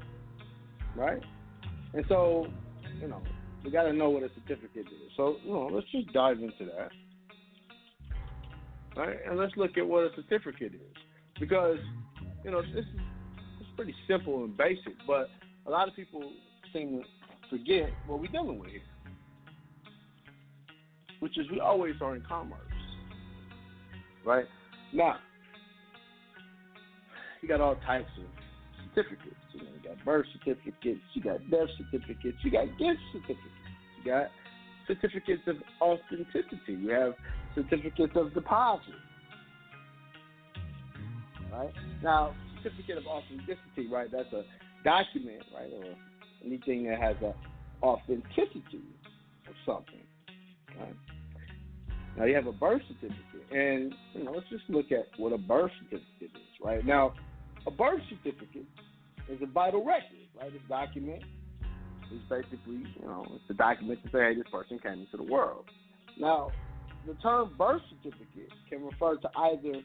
right? 0.95 1.21
And 1.93 2.05
so, 2.09 2.47
you 3.01 3.07
know, 3.07 3.21
we 3.63 3.71
got 3.71 3.83
to 3.83 3.93
know 3.93 4.09
what 4.09 4.23
a 4.23 4.29
certificate 4.35 4.85
is. 4.87 5.11
So, 5.17 5.37
you 5.43 5.51
know, 5.51 5.69
let's 5.71 5.89
just 5.91 6.11
dive 6.13 6.39
into 6.39 6.65
that, 6.65 6.89
right? 8.97 9.17
And 9.27 9.39
let's 9.39 9.53
look 9.55 9.77
at 9.77 9.87
what 9.87 10.03
a 10.03 10.09
certificate 10.15 10.73
is, 10.73 10.97
because 11.39 11.79
you 12.43 12.51
know, 12.51 12.61
this 12.61 12.85
is 12.85 12.85
it's 13.59 13.69
pretty 13.75 13.95
simple 14.07 14.43
and 14.43 14.55
basic, 14.55 14.93
but 15.07 15.29
a 15.65 15.69
lot 15.71 15.87
of 15.87 15.95
people 15.95 16.31
seem 16.71 17.01
to 17.01 17.03
forget 17.49 17.89
what 18.07 18.19
we're 18.19 18.27
dealing 18.27 18.59
with 18.59 18.69
here, 18.69 18.81
which 21.19 21.37
is 21.37 21.49
we 21.49 21.59
always 21.59 21.95
are 22.01 22.15
in 22.15 22.21
commerce, 22.21 22.59
right? 24.23 24.45
Now, 24.93 25.17
you 27.45 27.49
got 27.49 27.61
all 27.61 27.75
types 27.85 28.09
of 28.17 28.25
certificates. 28.95 29.35
You 29.53 29.61
got 29.87 30.03
birth 30.03 30.25
certificates, 30.33 30.99
you 31.13 31.21
got 31.21 31.37
death 31.51 31.69
certificates, 31.77 32.37
you 32.41 32.49
got 32.49 32.65
gift 32.79 32.99
certificates, 33.13 33.39
you 33.99 34.11
got 34.11 34.31
certificates 34.87 35.43
of 35.45 35.57
authenticity, 35.79 36.73
you 36.73 36.89
have 36.89 37.13
certificates 37.53 38.13
of 38.15 38.33
deposit. 38.33 38.95
Right 41.53 41.71
now, 42.01 42.33
certificate 42.63 42.97
of 42.97 43.05
authenticity, 43.05 43.87
right? 43.91 44.09
That's 44.11 44.33
a 44.33 44.43
document, 44.83 45.43
right, 45.53 45.71
or 45.71 45.93
anything 46.43 46.85
that 46.85 46.99
has 46.99 47.15
a 47.21 47.35
authenticity 47.85 48.89
of 49.47 49.53
something. 49.67 50.01
Right? 50.79 50.95
Now 52.17 52.25
you 52.25 52.33
have 52.33 52.47
a 52.47 52.51
birth 52.51 52.81
certificate, 52.87 53.51
and 53.51 53.93
you 54.15 54.23
know, 54.23 54.31
let's 54.31 54.49
just 54.49 54.63
look 54.67 54.91
at 54.91 55.07
what 55.17 55.31
a 55.31 55.37
birth 55.37 55.71
certificate 55.83 56.35
is, 56.35 56.63
right? 56.63 56.83
Now, 56.83 57.13
a 57.67 57.71
birth 57.71 58.01
certificate 58.09 58.67
is 59.29 59.41
a 59.41 59.45
vital 59.47 59.83
record, 59.83 60.17
right? 60.39 60.51
This 60.51 60.61
document 60.69 61.23
is 62.11 62.21
basically, 62.29 62.85
you 62.99 63.05
know, 63.05 63.25
it's 63.33 63.49
a 63.49 63.53
document 63.53 63.99
to 64.03 64.09
say, 64.09 64.19
hey, 64.19 64.35
this 64.35 64.45
person 64.51 64.79
came 64.79 64.99
into 65.01 65.17
the 65.17 65.31
world. 65.31 65.65
Now, 66.19 66.51
the 67.07 67.15
term 67.15 67.55
birth 67.57 67.81
certificate 67.89 68.51
can 68.69 68.83
refer 68.85 69.17
to 69.17 69.29
either 69.35 69.81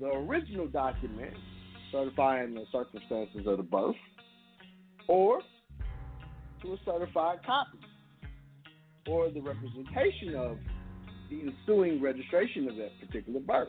the 0.00 0.06
original 0.06 0.66
document 0.66 1.34
certifying 1.92 2.54
the 2.54 2.64
circumstances 2.72 3.46
of 3.46 3.56
the 3.56 3.62
birth, 3.62 3.94
or 5.08 5.40
to 6.62 6.72
a 6.72 6.76
certified 6.84 7.38
copy, 7.46 7.78
or 9.06 9.30
the 9.30 9.40
representation 9.40 10.34
of 10.34 10.58
the 11.30 11.40
ensuing 11.40 12.02
registration 12.02 12.68
of 12.68 12.76
that 12.76 12.90
particular 13.00 13.40
birth. 13.40 13.68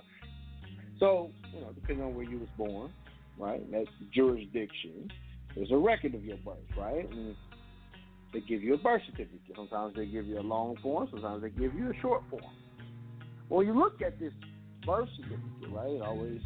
So, 0.99 1.30
you 1.53 1.62
know, 1.62 1.72
depending 1.74 2.06
on 2.06 2.16
where 2.16 2.26
you 2.26 2.39
was 2.39 2.49
born, 2.58 2.91
right, 3.38 3.72
that 3.72 3.86
jurisdiction, 4.14 5.12
there's 5.56 5.72
a 5.72 5.78
record 5.78 6.16
of 6.16 6.24
your 6.24 6.38
birth, 6.38 6.58
right? 6.78 7.10
And 7.10 7.36
they 8.34 8.42
give 8.42 8.62
you 8.62 8.74
a 8.74 8.78
birth 8.78 9.02
certificate. 9.06 9.40
Sometimes 9.56 9.96
they 9.96 10.06
give 10.06 10.26
you 10.26 10.40
a 10.40 10.42
long 10.42 10.76
form, 10.82 11.08
sometimes 11.12 11.42
they 11.42 11.50
give 11.50 11.74
you 11.74 11.92
a 11.92 12.02
short 12.02 12.24
form. 12.30 12.44
Well, 13.50 13.64
you 13.64 13.78
look 13.78 14.02
at 14.02 14.20
this 14.20 14.34
birth 14.86 15.10
certificate, 15.16 15.72
right? 15.72 15.92
It 15.92 16.02
always 16.02 16.42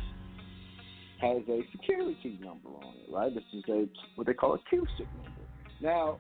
has 1.22 1.42
a 1.50 1.62
security 1.72 2.40
number 2.42 2.70
on 2.70 2.94
it, 2.96 3.12
right? 3.12 3.34
This 3.34 3.44
is 3.54 3.64
a 3.70 3.88
what 4.16 4.28
they 4.28 4.34
call 4.34 4.54
a 4.54 4.76
QSIC 4.76 5.00
number. 5.00 5.42
Now, 5.82 6.20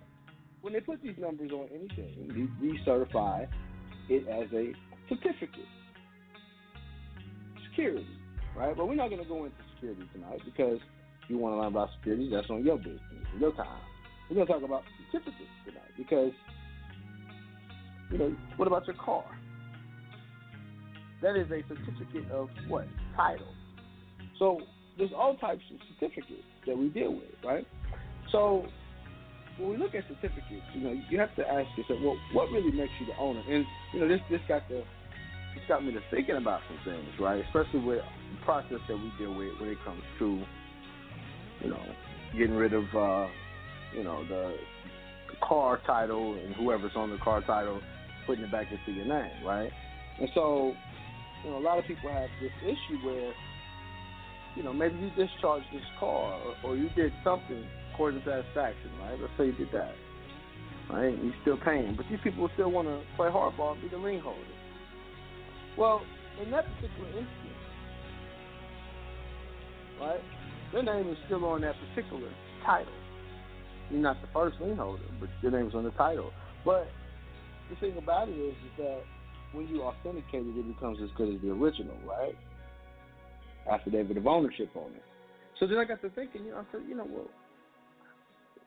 when 0.61 0.73
they 0.73 0.81
put 0.81 1.01
these 1.01 1.15
numbers 1.17 1.51
on 1.51 1.67
anything, 1.73 2.49
they 2.61 2.67
recertify 2.67 3.47
it 4.09 4.27
as 4.27 4.51
a 4.53 4.73
certificate. 5.07 5.65
Security, 7.69 8.07
right? 8.57 8.75
But 8.75 8.87
we're 8.87 8.95
not 8.95 9.09
going 9.09 9.21
to 9.21 9.27
go 9.27 9.45
into 9.45 9.55
security 9.79 10.03
tonight 10.13 10.41
because 10.45 10.79
you 11.27 11.37
want 11.37 11.53
to 11.53 11.57
learn 11.57 11.67
about 11.67 11.89
security, 11.97 12.29
that's 12.31 12.49
on 12.49 12.63
your 12.63 12.77
business, 12.77 13.01
your 13.39 13.53
time. 13.53 13.67
We're 14.29 14.35
going 14.35 14.47
to 14.47 14.53
talk 14.53 14.63
about 14.63 14.83
certificates 15.11 15.49
tonight 15.65 15.91
because, 15.97 16.31
you 18.11 18.17
know, 18.17 18.35
what 18.57 18.67
about 18.67 18.85
your 18.87 18.95
car? 18.95 19.25
That 21.21 21.35
is 21.35 21.47
a 21.51 21.61
certificate 21.67 22.31
of 22.31 22.49
what? 22.67 22.87
Title. 23.15 23.53
So 24.37 24.61
there's 24.97 25.11
all 25.15 25.35
types 25.35 25.63
of 25.73 25.79
certificates 25.93 26.43
that 26.65 26.77
we 26.77 26.89
deal 26.89 27.11
with, 27.11 27.35
right? 27.43 27.67
So 28.31 28.65
when 29.57 29.71
we 29.71 29.77
look 29.77 29.93
at 29.95 30.03
certificates, 30.07 30.63
you 30.73 30.81
know, 30.81 31.01
you 31.09 31.19
have 31.19 31.35
to 31.35 31.47
ask 31.47 31.67
yourself, 31.77 31.99
well, 32.01 32.17
what 32.33 32.49
really 32.51 32.71
makes 32.71 32.91
you 32.99 33.07
the 33.07 33.17
owner? 33.19 33.41
And 33.49 33.65
you 33.93 33.99
know, 33.99 34.07
this 34.07 34.21
this 34.29 34.39
got 34.47 34.67
the 34.69 34.83
this 35.55 35.63
got 35.67 35.83
me 35.83 35.91
to 35.93 35.99
thinking 36.11 36.35
about 36.35 36.61
some 36.67 36.79
things, 36.85 37.07
right? 37.19 37.43
Especially 37.45 37.79
with 37.79 37.99
the 37.99 38.45
process 38.45 38.79
that 38.87 38.97
we 38.97 39.11
deal 39.17 39.33
with 39.33 39.59
when 39.59 39.69
it 39.69 39.77
comes 39.85 40.01
to, 40.19 40.41
you 41.61 41.69
know, 41.69 41.81
getting 42.37 42.55
rid 42.55 42.73
of, 42.73 42.83
uh, 42.95 43.27
you 43.95 44.03
know, 44.03 44.23
the, 44.27 44.55
the 45.29 45.37
car 45.47 45.79
title 45.85 46.33
and 46.33 46.55
whoever's 46.55 46.91
on 46.95 47.09
the 47.09 47.17
car 47.17 47.41
title, 47.41 47.81
putting 48.25 48.43
it 48.43 48.51
back 48.51 48.67
into 48.71 48.97
your 48.97 49.05
name, 49.05 49.45
right? 49.45 49.71
And 50.19 50.29
so, 50.33 50.73
you 51.43 51.51
know, 51.51 51.57
a 51.57 51.63
lot 51.63 51.79
of 51.79 51.85
people 51.85 52.09
have 52.09 52.29
this 52.41 52.51
issue 52.63 53.05
where 53.05 53.33
you 54.55 54.63
know, 54.63 54.73
maybe 54.73 54.95
you 54.95 55.09
discharged 55.11 55.67
this 55.71 55.81
car 55.99 56.39
or, 56.41 56.55
or 56.63 56.75
you 56.75 56.89
did 56.95 57.13
something 57.23 57.63
according 57.93 58.21
to 58.21 58.25
satisfaction, 58.25 58.91
right? 59.01 59.19
Let's 59.19 59.33
say 59.37 59.45
you 59.47 59.53
did 59.53 59.71
that. 59.73 59.93
Right? 60.89 61.15
You're 61.23 61.33
still 61.41 61.57
paying. 61.63 61.95
But 61.95 62.07
these 62.09 62.19
people 62.23 62.49
still 62.55 62.71
want 62.71 62.87
to 62.87 63.01
play 63.15 63.29
hardball 63.29 63.73
and 63.73 63.81
be 63.81 63.89
the 63.89 63.97
lien 63.97 64.19
holder. 64.19 64.39
Well, 65.79 66.01
in 66.43 66.51
that 66.51 66.65
particular 66.75 67.07
instance, 67.09 67.29
right, 70.01 70.19
their 70.73 70.83
name 70.83 71.09
is 71.09 71.17
still 71.25 71.45
on 71.45 71.61
that 71.61 71.75
particular 71.95 72.29
title. 72.65 72.91
You're 73.89 74.01
not 74.01 74.21
the 74.21 74.27
first 74.33 74.57
lien 74.59 74.75
holder, 74.75 75.01
but 75.19 75.29
your 75.41 75.51
name's 75.51 75.73
on 75.73 75.85
the 75.85 75.91
title. 75.91 76.31
But 76.65 76.89
the 77.69 77.77
thing 77.77 77.97
about 77.97 78.27
it 78.27 78.33
is, 78.33 78.53
is 78.53 78.71
that 78.77 79.01
when 79.53 79.67
you 79.69 79.81
authenticate 79.81 80.45
it, 80.45 80.59
it 80.59 80.67
becomes 80.67 80.99
as 81.01 81.09
good 81.15 81.33
as 81.33 81.41
the 81.41 81.51
original, 81.51 81.97
right? 82.05 82.35
affidavit 83.69 84.17
of 84.17 84.27
ownership 84.27 84.69
on 84.75 84.91
it. 84.91 85.03
So 85.59 85.67
then 85.67 85.77
I 85.77 85.85
got 85.85 86.01
to 86.01 86.09
thinking, 86.09 86.45
you 86.45 86.51
know, 86.51 86.57
I 86.57 86.63
said, 86.71 86.81
you 86.87 86.95
know, 86.95 87.07
well, 87.07 87.27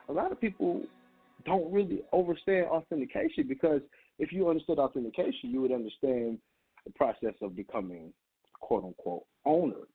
a 0.09 0.13
lot 0.13 0.33
of 0.33 0.41
people 0.41 0.83
don't 1.45 1.73
really 1.73 2.03
understand 2.13 2.67
authentication 2.67 3.49
because 3.49 3.81
if 4.19 4.33
you 4.33 4.49
understood 4.49 4.79
authentication, 4.79 5.51
you 5.51 5.61
would 5.61 5.73
understand 5.73 6.39
the 6.85 6.93
process 6.93 7.35
of 7.41 7.57
becoming 7.57 8.13
quote 8.61 8.85
unquote 8.85 9.25
owner, 9.45 9.87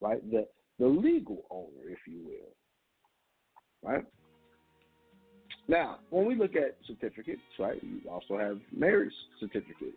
right? 0.00 0.28
The 0.30 0.46
the 0.78 0.86
legal 0.86 1.44
owner, 1.50 1.90
if 1.90 1.98
you 2.06 2.20
will. 2.24 3.90
Right? 3.90 4.04
Now, 5.68 5.98
when 6.10 6.26
we 6.26 6.34
look 6.34 6.56
at 6.56 6.76
certificates, 6.86 7.40
right, 7.58 7.82
you 7.82 8.10
also 8.10 8.38
have 8.38 8.58
marriage 8.76 9.12
certificates. 9.38 9.96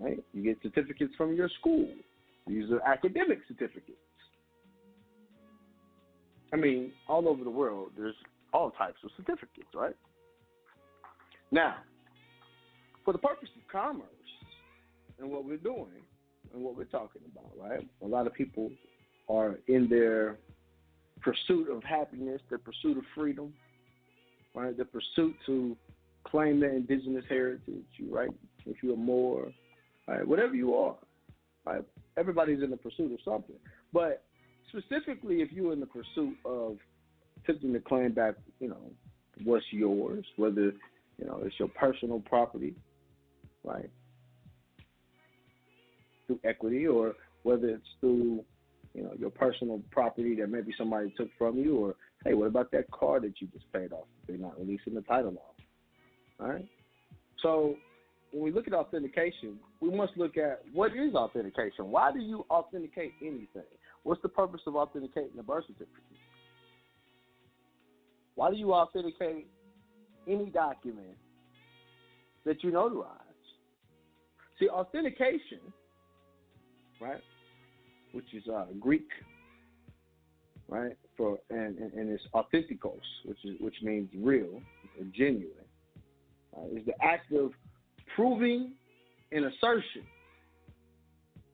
Right? 0.00 0.18
You 0.32 0.42
get 0.42 0.58
certificates 0.62 1.14
from 1.16 1.34
your 1.34 1.50
school. 1.60 1.88
These 2.46 2.70
are 2.70 2.80
academic 2.82 3.40
certificates. 3.46 3.98
I 6.52 6.56
mean, 6.56 6.92
all 7.08 7.28
over 7.28 7.44
the 7.44 7.50
world, 7.50 7.90
there's 7.96 8.14
all 8.52 8.70
types 8.72 8.98
of 9.04 9.10
certificates, 9.16 9.68
right? 9.74 9.96
Now, 11.50 11.76
for 13.04 13.12
the 13.12 13.18
purpose 13.18 13.48
of 13.56 13.70
commerce 13.70 14.06
and 15.22 15.30
what 15.30 15.44
we're 15.44 15.56
doing 15.56 16.02
and 16.52 16.62
what 16.62 16.76
we're 16.76 16.84
talking 16.84 17.22
about, 17.32 17.52
right? 17.56 17.88
A 18.02 18.06
lot 18.06 18.26
of 18.26 18.34
people 18.34 18.70
are 19.28 19.58
in 19.68 19.88
their 19.88 20.36
pursuit 21.22 21.70
of 21.70 21.82
happiness, 21.84 22.40
their 22.50 22.58
pursuit 22.58 22.98
of 22.98 23.04
freedom, 23.14 23.54
right? 24.54 24.76
The 24.76 24.84
pursuit 24.84 25.34
to 25.46 25.76
claim 26.24 26.60
their 26.60 26.74
indigenous 26.74 27.24
heritage, 27.28 27.84
right? 28.10 28.30
If 28.66 28.82
you're 28.82 28.96
Moor, 28.96 29.52
right? 30.08 30.26
Whatever 30.26 30.54
you 30.54 30.74
are, 30.74 30.96
right? 31.64 31.82
Everybody's 32.18 32.62
in 32.62 32.70
the 32.70 32.76
pursuit 32.76 33.12
of 33.12 33.18
something. 33.24 33.56
But 33.92 34.24
specifically, 34.68 35.36
if 35.36 35.52
you're 35.52 35.72
in 35.72 35.80
the 35.80 35.86
pursuit 35.86 36.36
of 36.44 36.76
attempting 37.42 37.72
to 37.72 37.80
claim 37.80 38.12
back, 38.12 38.34
you 38.58 38.68
know, 38.68 38.90
what's 39.44 39.64
yours, 39.70 40.24
whether, 40.36 40.72
you 41.18 41.26
know, 41.26 41.40
it's 41.44 41.54
your 41.58 41.68
personal 41.68 42.20
property, 42.20 42.74
right? 43.64 43.88
Through 46.32 46.48
equity 46.48 46.86
or 46.86 47.14
whether 47.42 47.68
it's 47.68 47.86
through, 48.00 48.44
you 48.94 49.02
know, 49.02 49.12
your 49.18 49.30
personal 49.30 49.82
property 49.90 50.36
that 50.36 50.48
maybe 50.48 50.72
somebody 50.78 51.12
took 51.16 51.28
from 51.36 51.58
you 51.58 51.76
or 51.76 51.94
hey, 52.24 52.34
what 52.34 52.46
about 52.46 52.70
that 52.70 52.90
car 52.90 53.20
that 53.20 53.40
you 53.40 53.48
just 53.48 53.70
paid 53.72 53.92
off? 53.92 54.06
They're 54.26 54.38
not 54.38 54.58
releasing 54.58 54.94
the 54.94 55.02
title 55.02 55.32
off. 55.32 55.64
All 56.40 56.48
right? 56.48 56.66
So 57.42 57.76
when 58.32 58.44
we 58.44 58.52
look 58.52 58.66
at 58.66 58.72
authentication, 58.72 59.58
we 59.80 59.90
must 59.90 60.16
look 60.16 60.36
at 60.36 60.62
what 60.72 60.92
is 60.96 61.14
authentication? 61.14 61.90
Why 61.90 62.12
do 62.12 62.20
you 62.20 62.46
authenticate 62.50 63.12
anything? 63.20 63.62
What's 64.04 64.22
the 64.22 64.28
purpose 64.28 64.60
of 64.66 64.76
authenticating 64.76 65.38
a 65.38 65.42
birth 65.42 65.64
certificate? 65.66 66.02
Why 68.36 68.50
do 68.50 68.56
you 68.56 68.72
authenticate 68.72 69.48
any 70.28 70.46
document 70.46 71.16
that 72.44 72.62
you 72.62 72.70
notarize? 72.70 73.18
See, 74.58 74.68
authentication, 74.68 75.58
right, 77.02 77.20
which 78.12 78.32
is 78.32 78.44
uh, 78.48 78.66
Greek, 78.78 79.08
right, 80.68 80.96
for 81.16 81.38
and, 81.50 81.78
and, 81.78 81.92
and 81.92 82.10
it's 82.10 82.22
authentikos, 82.34 83.00
which 83.24 83.38
is 83.44 83.60
which 83.60 83.76
means 83.82 84.08
real 84.16 84.62
or 84.98 85.04
genuine, 85.12 85.50
uh, 86.56 86.76
is 86.76 86.86
the 86.86 86.94
act 87.02 87.32
of 87.32 87.50
proving 88.14 88.72
an 89.32 89.44
assertion, 89.44 90.02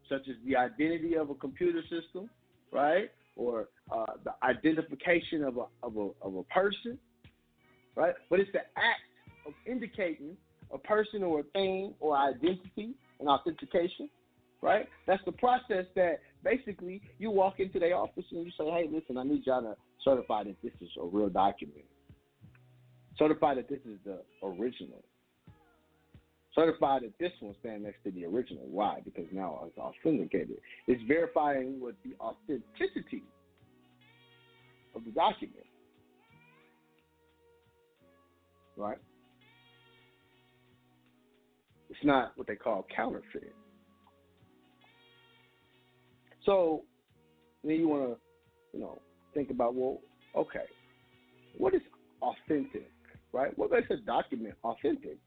such 0.08 0.28
as 0.28 0.36
the 0.46 0.56
identity 0.56 1.16
of 1.16 1.30
a 1.30 1.34
computer 1.34 1.82
system, 1.82 2.28
right, 2.72 3.10
or 3.36 3.68
uh, 3.90 4.04
the 4.24 4.34
identification 4.42 5.44
of 5.44 5.56
a, 5.56 5.64
of 5.82 5.96
a 5.96 6.08
of 6.22 6.34
a 6.36 6.42
person, 6.44 6.98
right? 7.94 8.14
But 8.28 8.40
it's 8.40 8.52
the 8.52 8.60
act 8.76 9.00
of 9.46 9.54
indicating 9.66 10.36
a 10.72 10.78
person 10.78 11.22
or 11.22 11.40
a 11.40 11.42
thing 11.54 11.94
or 12.00 12.16
identity 12.16 12.94
and 13.20 13.28
authentication, 13.28 14.10
right? 14.62 14.88
That's 15.06 15.24
the 15.24 15.32
process 15.32 15.86
that 15.94 16.20
basically 16.44 17.00
you 17.18 17.30
walk 17.30 17.60
into 17.60 17.78
their 17.78 17.96
office 17.96 18.24
and 18.30 18.44
you 18.44 18.50
say, 18.58 18.64
hey, 18.64 18.88
listen, 18.90 19.16
I 19.16 19.24
need 19.24 19.46
y'all 19.46 19.62
to 19.62 19.76
certify 20.04 20.44
that 20.44 20.56
this 20.62 20.72
is 20.80 20.88
a 21.00 21.04
real 21.04 21.28
document. 21.28 21.84
Certify 23.18 23.54
that 23.54 23.68
this 23.68 23.80
is 23.84 23.98
the 24.04 24.20
original. 24.42 25.02
Certify 26.54 27.00
that 27.00 27.12
this 27.20 27.32
one 27.40 27.54
stands 27.60 27.84
next 27.84 28.02
to 28.04 28.10
the 28.10 28.24
original. 28.24 28.64
Why? 28.66 29.00
Because 29.04 29.26
now 29.32 29.64
it's 29.66 29.78
authenticated. 29.78 30.58
It's 30.86 31.02
verifying 31.06 31.80
what 31.80 31.94
the 32.04 32.14
authenticity 32.20 33.22
of 34.94 35.04
the 35.04 35.10
document. 35.10 35.66
Right? 38.76 38.98
It's 41.90 42.04
not 42.04 42.32
what 42.36 42.46
they 42.46 42.56
call 42.56 42.86
counterfeit. 42.94 43.52
So 46.44 46.82
then 47.64 47.76
you 47.76 47.88
want 47.88 48.02
to, 48.04 48.16
you 48.76 48.80
know, 48.80 49.00
think 49.34 49.50
about 49.50 49.74
well, 49.74 50.00
okay, 50.36 50.64
what 51.56 51.74
is 51.74 51.82
authentic, 52.22 52.90
right? 53.32 53.56
What 53.58 53.70
makes 53.70 53.90
a 53.90 53.96
document 53.96 54.54
authentic? 54.64 55.18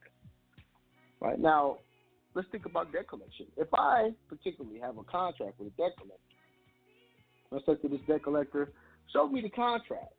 Right 1.20 1.40
now, 1.40 1.78
let's 2.34 2.48
think 2.52 2.66
about 2.66 2.92
debt 2.92 3.08
collection. 3.08 3.46
If 3.58 3.68
I 3.74 4.12
particularly 4.28 4.80
have 4.80 4.98
a 4.98 5.04
contract 5.04 5.60
with 5.60 5.68
a 5.68 5.78
debt 5.78 5.92
collector, 5.98 6.18
let's 7.52 7.66
say 7.66 7.76
to 7.76 7.88
this 7.88 8.02
debt 8.08 8.24
collector, 8.24 8.72
show 9.14 9.28
me 9.28 9.42
the 9.42 9.50
contract. 9.50 10.14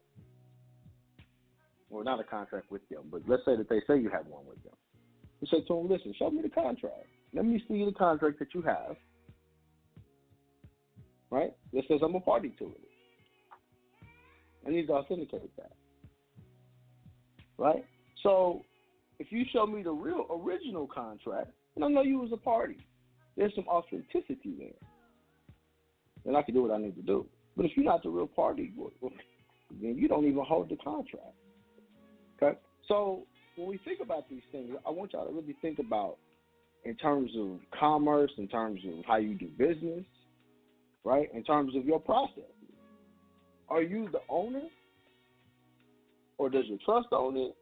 Or 1.90 2.04
not 2.04 2.20
a 2.20 2.24
contract 2.24 2.70
with 2.70 2.88
them, 2.88 3.02
but 3.10 3.20
let's 3.26 3.44
say 3.44 3.54
that 3.56 3.68
they 3.68 3.80
say 3.86 4.00
you 4.00 4.08
have 4.08 4.26
one 4.26 4.46
with 4.46 4.62
them. 4.62 4.72
You 5.40 5.48
say 5.50 5.60
to 5.66 5.74
them, 5.74 5.90
listen, 5.90 6.14
show 6.18 6.30
me 6.30 6.40
the 6.40 6.48
contract. 6.48 7.06
Let 7.34 7.44
me 7.44 7.62
see 7.68 7.84
the 7.84 7.92
contract 7.92 8.38
that 8.38 8.54
you 8.54 8.62
have. 8.62 8.96
Right? 11.32 11.54
That 11.72 11.84
says 11.88 12.00
I'm 12.04 12.14
a 12.14 12.20
party 12.20 12.54
to 12.58 12.66
it. 12.66 12.80
I 14.66 14.70
need 14.70 14.86
to 14.88 14.92
authenticate 14.92 15.56
that. 15.56 15.72
Right? 17.56 17.86
So 18.22 18.60
if 19.18 19.32
you 19.32 19.44
show 19.50 19.66
me 19.66 19.82
the 19.82 19.92
real 19.92 20.26
original 20.30 20.86
contract, 20.86 21.50
and 21.74 21.84
I 21.86 21.88
know 21.88 22.02
you 22.02 22.18
was 22.18 22.32
a 22.34 22.36
party, 22.36 22.76
there's 23.34 23.54
some 23.54 23.66
authenticity 23.66 24.54
there. 24.58 24.90
Then 26.26 26.36
I 26.36 26.42
can 26.42 26.54
do 26.54 26.62
what 26.62 26.70
I 26.70 26.76
need 26.76 26.96
to 26.96 27.02
do. 27.02 27.26
But 27.56 27.64
if 27.64 27.72
you're 27.76 27.86
not 27.86 28.02
the 28.02 28.10
real 28.10 28.26
party, 28.26 28.70
then 29.80 29.96
you 29.96 30.08
don't 30.08 30.26
even 30.26 30.44
hold 30.44 30.68
the 30.68 30.76
contract. 30.76 31.34
Okay? 32.36 32.58
So 32.88 33.22
when 33.56 33.68
we 33.68 33.78
think 33.86 34.00
about 34.02 34.28
these 34.28 34.42
things, 34.52 34.68
I 34.86 34.90
want 34.90 35.14
y'all 35.14 35.26
to 35.26 35.32
really 35.32 35.56
think 35.62 35.78
about 35.78 36.18
in 36.84 36.94
terms 36.96 37.30
of 37.38 37.58
commerce, 37.78 38.32
in 38.36 38.48
terms 38.48 38.80
of 38.86 39.02
how 39.06 39.16
you 39.16 39.34
do 39.34 39.46
business, 39.56 40.04
right? 41.04 41.28
In 41.34 41.42
terms 41.44 41.76
of 41.76 41.84
your 41.84 42.00
process. 42.00 42.44
Are 43.68 43.82
you 43.82 44.08
the 44.12 44.20
owner? 44.28 44.62
Or 46.38 46.50
does 46.50 46.64
your 46.66 46.78
trust 46.84 47.08
own 47.12 47.36
it? 47.36 47.54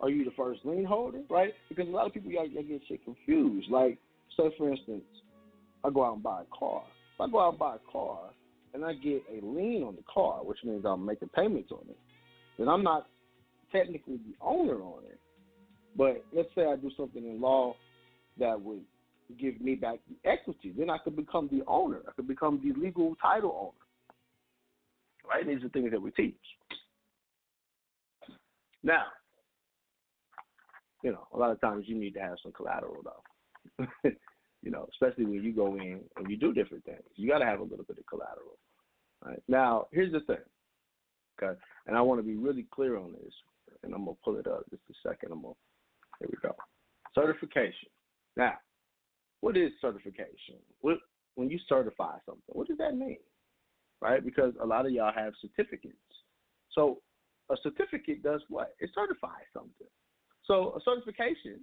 Are 0.00 0.10
you 0.10 0.24
the 0.24 0.30
first 0.36 0.60
lien 0.64 0.84
holder, 0.84 1.22
right? 1.30 1.52
Because 1.68 1.88
a 1.88 1.90
lot 1.90 2.06
of 2.06 2.12
people 2.12 2.30
y'all, 2.30 2.46
y'all 2.46 2.62
get 2.62 2.82
shit 2.88 3.04
confused. 3.04 3.70
Like, 3.70 3.98
say 4.36 4.54
for 4.58 4.70
instance, 4.70 5.04
I 5.84 5.90
go 5.90 6.04
out 6.04 6.14
and 6.14 6.22
buy 6.22 6.42
a 6.42 6.58
car. 6.58 6.82
If 7.14 7.20
I 7.20 7.30
go 7.30 7.40
out 7.40 7.50
and 7.50 7.58
buy 7.58 7.76
a 7.76 7.92
car 7.92 8.30
and 8.74 8.84
I 8.84 8.92
get 8.94 9.22
a 9.30 9.44
lien 9.44 9.82
on 9.82 9.96
the 9.96 10.02
car, 10.12 10.44
which 10.44 10.58
means 10.64 10.84
I'm 10.84 11.04
making 11.04 11.30
payments 11.30 11.70
on 11.72 11.84
it, 11.88 11.98
then 12.58 12.68
I'm 12.68 12.82
not 12.82 13.06
technically 13.72 14.16
the 14.16 14.34
owner 14.40 14.82
on 14.82 15.04
it. 15.04 15.18
But 15.96 16.24
let's 16.32 16.48
say 16.54 16.66
I 16.66 16.76
do 16.76 16.90
something 16.96 17.24
in 17.24 17.40
law 17.40 17.74
that 18.38 18.60
would 18.60 18.82
give 19.34 19.60
me 19.60 19.74
back 19.74 19.98
the 20.08 20.28
equity, 20.28 20.72
then 20.76 20.90
I 20.90 20.98
could 20.98 21.16
become 21.16 21.48
the 21.50 21.62
owner. 21.66 22.00
I 22.08 22.12
could 22.12 22.28
become 22.28 22.60
the 22.62 22.78
legal 22.80 23.14
title 23.20 23.56
owner. 23.60 25.32
Right? 25.32 25.46
These 25.46 25.64
are 25.64 25.68
things 25.70 25.90
that 25.90 26.00
we 26.00 26.10
teach. 26.12 26.34
Now, 28.82 29.04
you 31.02 31.12
know, 31.12 31.26
a 31.34 31.38
lot 31.38 31.50
of 31.50 31.60
times 31.60 31.84
you 31.88 31.98
need 31.98 32.14
to 32.14 32.20
have 32.20 32.36
some 32.42 32.52
collateral 32.52 33.02
though. 33.04 33.86
you 34.62 34.70
know, 34.70 34.88
especially 34.92 35.24
when 35.24 35.42
you 35.42 35.52
go 35.52 35.74
in 35.74 36.00
and 36.16 36.30
you 36.30 36.36
do 36.36 36.52
different 36.52 36.84
things. 36.84 37.02
You 37.16 37.28
got 37.28 37.38
to 37.38 37.44
have 37.44 37.60
a 37.60 37.64
little 37.64 37.84
bit 37.84 37.98
of 37.98 38.06
collateral. 38.06 38.58
Right? 39.24 39.42
Now, 39.48 39.88
here's 39.92 40.12
the 40.12 40.20
thing. 40.20 40.44
Okay, 41.42 41.58
and 41.86 41.96
I 41.96 42.00
want 42.00 42.18
to 42.18 42.26
be 42.26 42.36
really 42.36 42.66
clear 42.70 42.96
on 42.96 43.12
this, 43.12 43.32
and 43.82 43.92
I'm 43.92 44.04
gonna 44.04 44.16
pull 44.24 44.38
it 44.38 44.46
up 44.46 44.64
just 44.70 44.82
a 44.90 45.08
second. 45.08 45.32
I'm 45.32 45.42
gonna. 45.42 45.54
Here 46.18 46.28
we 46.30 46.38
go. 46.42 46.54
Certification. 47.14 47.90
Now, 48.36 48.54
what 49.40 49.56
is 49.56 49.72
certification? 49.80 50.56
What 50.80 50.98
when 51.34 51.50
you 51.50 51.58
certify 51.68 52.16
something, 52.24 52.42
what 52.46 52.68
does 52.68 52.78
that 52.78 52.96
mean? 52.96 53.18
Right? 54.00 54.24
Because 54.24 54.54
a 54.62 54.66
lot 54.66 54.86
of 54.86 54.92
y'all 54.92 55.12
have 55.14 55.34
certificates. 55.40 55.96
So 56.72 56.98
a 57.50 57.56
certificate 57.62 58.22
does 58.22 58.42
what? 58.48 58.74
It 58.80 58.90
certifies 58.94 59.44
something. 59.52 59.86
So 60.44 60.74
a 60.76 60.80
certification 60.84 61.60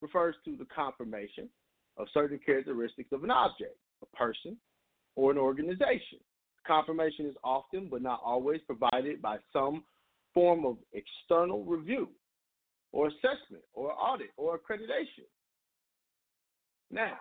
refers 0.00 0.34
to 0.44 0.56
the 0.56 0.66
confirmation 0.74 1.48
of 1.96 2.08
certain 2.12 2.38
characteristics 2.44 3.12
of 3.12 3.22
an 3.24 3.30
object, 3.30 3.76
a 4.02 4.16
person, 4.16 4.56
or 5.16 5.30
an 5.30 5.38
organization. 5.38 6.18
Confirmation 6.66 7.26
is 7.26 7.34
often, 7.44 7.88
but 7.90 8.02
not 8.02 8.20
always, 8.24 8.60
provided 8.66 9.20
by 9.20 9.36
some 9.52 9.84
form 10.32 10.64
of 10.64 10.76
external 10.92 11.64
review. 11.64 12.08
or 12.92 13.08
assessment 13.08 13.64
or 13.74 13.92
audit 13.92 14.30
or 14.36 14.58
accreditation. 14.58 15.26
Now, 16.92 17.18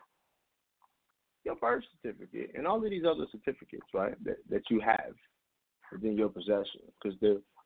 your 1.45 1.55
birth 1.55 1.83
certificate 2.01 2.51
and 2.55 2.67
all 2.67 2.83
of 2.83 2.89
these 2.89 3.03
other 3.05 3.25
certificates, 3.31 3.87
right, 3.93 4.21
that, 4.23 4.37
that 4.49 4.63
you 4.69 4.79
have 4.81 5.13
within 5.91 6.17
your 6.17 6.29
possession, 6.29 6.81
because 7.01 7.17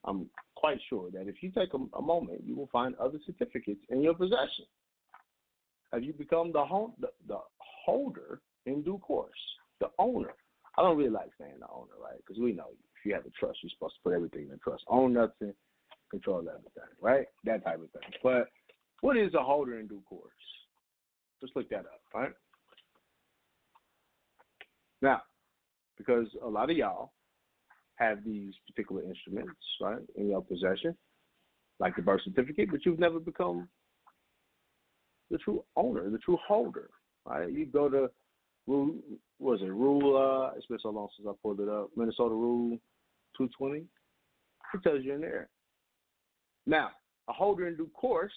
I'm 0.05 0.29
quite 0.55 0.77
sure 0.89 1.09
that 1.11 1.27
if 1.27 1.41
you 1.41 1.51
take 1.51 1.73
a, 1.73 1.97
a, 1.97 2.01
moment, 2.01 2.41
you 2.45 2.55
will 2.55 2.69
find 2.71 2.95
other 2.95 3.19
certificates 3.25 3.81
in 3.89 4.01
your 4.01 4.13
possession. 4.13 4.65
Have 5.91 6.03
you 6.03 6.13
become 6.13 6.51
the, 6.51 6.63
the, 6.99 7.07
the 7.27 7.39
holder 7.57 8.41
in 8.65 8.81
due 8.83 8.99
course, 8.99 9.31
the 9.79 9.87
owner? 9.99 10.33
I 10.77 10.81
don't 10.81 10.97
really 10.97 11.09
like 11.09 11.29
saying 11.39 11.59
the 11.59 11.67
owner, 11.67 11.93
right? 12.01 12.17
Because 12.17 12.41
we 12.41 12.51
know 12.51 12.67
if 12.69 13.05
you 13.05 13.13
have 13.13 13.25
a 13.25 13.29
trust, 13.31 13.59
you're 13.63 13.69
supposed 13.71 13.95
to 13.95 14.01
put 14.03 14.13
everything 14.13 14.49
in 14.51 14.59
trust. 14.63 14.83
Own 14.87 15.13
nothing, 15.13 15.53
control 16.11 16.39
everything, 16.39 16.91
right? 17.01 17.27
That 17.45 17.63
type 17.63 17.81
of 17.81 17.91
thing. 17.91 18.11
But 18.23 18.47
what 19.01 19.17
is 19.17 19.33
a 19.33 19.43
holder 19.43 19.79
in 19.79 19.87
due 19.87 20.01
course? 20.07 20.31
Just 21.45 21.55
look 21.55 21.69
that 21.69 21.81
up, 21.81 22.01
right? 22.11 22.31
Now, 25.03 25.21
because 25.95 26.25
a 26.43 26.47
lot 26.47 26.71
of 26.71 26.77
y'all 26.77 27.11
have 27.97 28.23
these 28.25 28.55
particular 28.67 29.03
instruments, 29.03 29.51
right, 29.79 29.99
in 30.15 30.29
your 30.29 30.41
possession, 30.41 30.97
like 31.79 31.95
the 31.95 32.01
birth 32.01 32.21
certificate, 32.23 32.71
but 32.71 32.83
you've 32.83 32.97
never 32.97 33.19
become 33.19 33.69
the 35.29 35.37
true 35.37 35.63
owner, 35.75 36.09
the 36.09 36.17
true 36.17 36.39
holder, 36.47 36.89
right? 37.27 37.51
You 37.51 37.67
go 37.67 37.89
to 37.89 38.09
rule, 38.65 38.95
was 39.37 39.61
it 39.61 39.65
rule? 39.65 40.17
Uh, 40.17 40.57
it's 40.57 40.65
been 40.65 40.79
so 40.81 40.89
long 40.89 41.09
since 41.15 41.27
I 41.29 41.33
pulled 41.43 41.59
it 41.59 41.69
up. 41.69 41.91
Minnesota 41.95 42.33
Rule 42.33 42.79
220. 43.37 43.85
It 44.73 44.83
tells 44.83 45.03
you 45.03 45.13
in 45.13 45.21
there. 45.21 45.49
Now, 46.65 46.89
a 47.29 47.33
holder 47.33 47.67
in 47.67 47.77
due 47.77 47.89
course, 47.93 48.33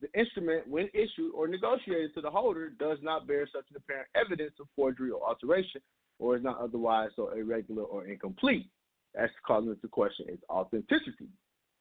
the 0.00 0.18
instrument, 0.18 0.68
when 0.68 0.88
issued 0.94 1.32
or 1.34 1.48
negotiated 1.48 2.14
to 2.14 2.20
the 2.20 2.30
holder, 2.30 2.70
does 2.78 2.98
not 3.02 3.26
bear 3.26 3.46
such 3.46 3.64
an 3.70 3.76
apparent 3.76 4.08
evidence 4.14 4.52
of 4.60 4.66
forgery 4.76 5.10
or 5.10 5.26
alteration, 5.26 5.80
or 6.18 6.36
is 6.36 6.42
not 6.42 6.58
otherwise 6.60 7.10
so 7.16 7.30
irregular 7.30 7.82
or 7.82 8.06
incomplete. 8.06 8.68
That's 9.14 9.32
calling 9.46 9.68
into 9.68 9.88
question 9.88 10.26
its 10.28 10.42
authenticity. 10.50 11.28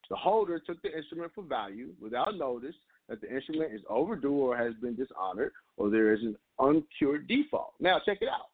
The 0.10 0.15
holder 0.15 0.60
took 0.60 0.81
the 0.81 0.95
instrument 0.95 1.31
for 1.35 1.44
value 1.44 1.89
without 2.02 2.38
notice 2.38 2.76
that 3.10 3.22
the 3.22 3.34
instrument 3.34 3.73
is 3.73 3.81
overdue 3.89 4.34
or 4.34 4.57
has 4.57 4.73
been 4.76 4.95
dishonored 4.95 5.52
or 5.76 5.89
there 5.89 6.14
is 6.14 6.22
an 6.22 6.35
uncured 6.60 7.27
default. 7.27 7.73
Now, 7.80 7.99
check 8.06 8.19
it 8.22 8.30
out. 8.30 8.48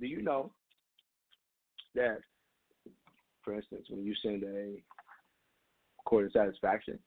Do 0.00 0.06
you 0.06 0.22
know 0.22 0.50
that, 1.94 2.18
for 3.42 3.54
instance, 3.54 3.86
when 3.88 4.04
you 4.04 4.14
send 4.22 4.42
a 4.42 4.76
court 6.06 6.26
of 6.26 6.32
satisfaction, 6.32 6.98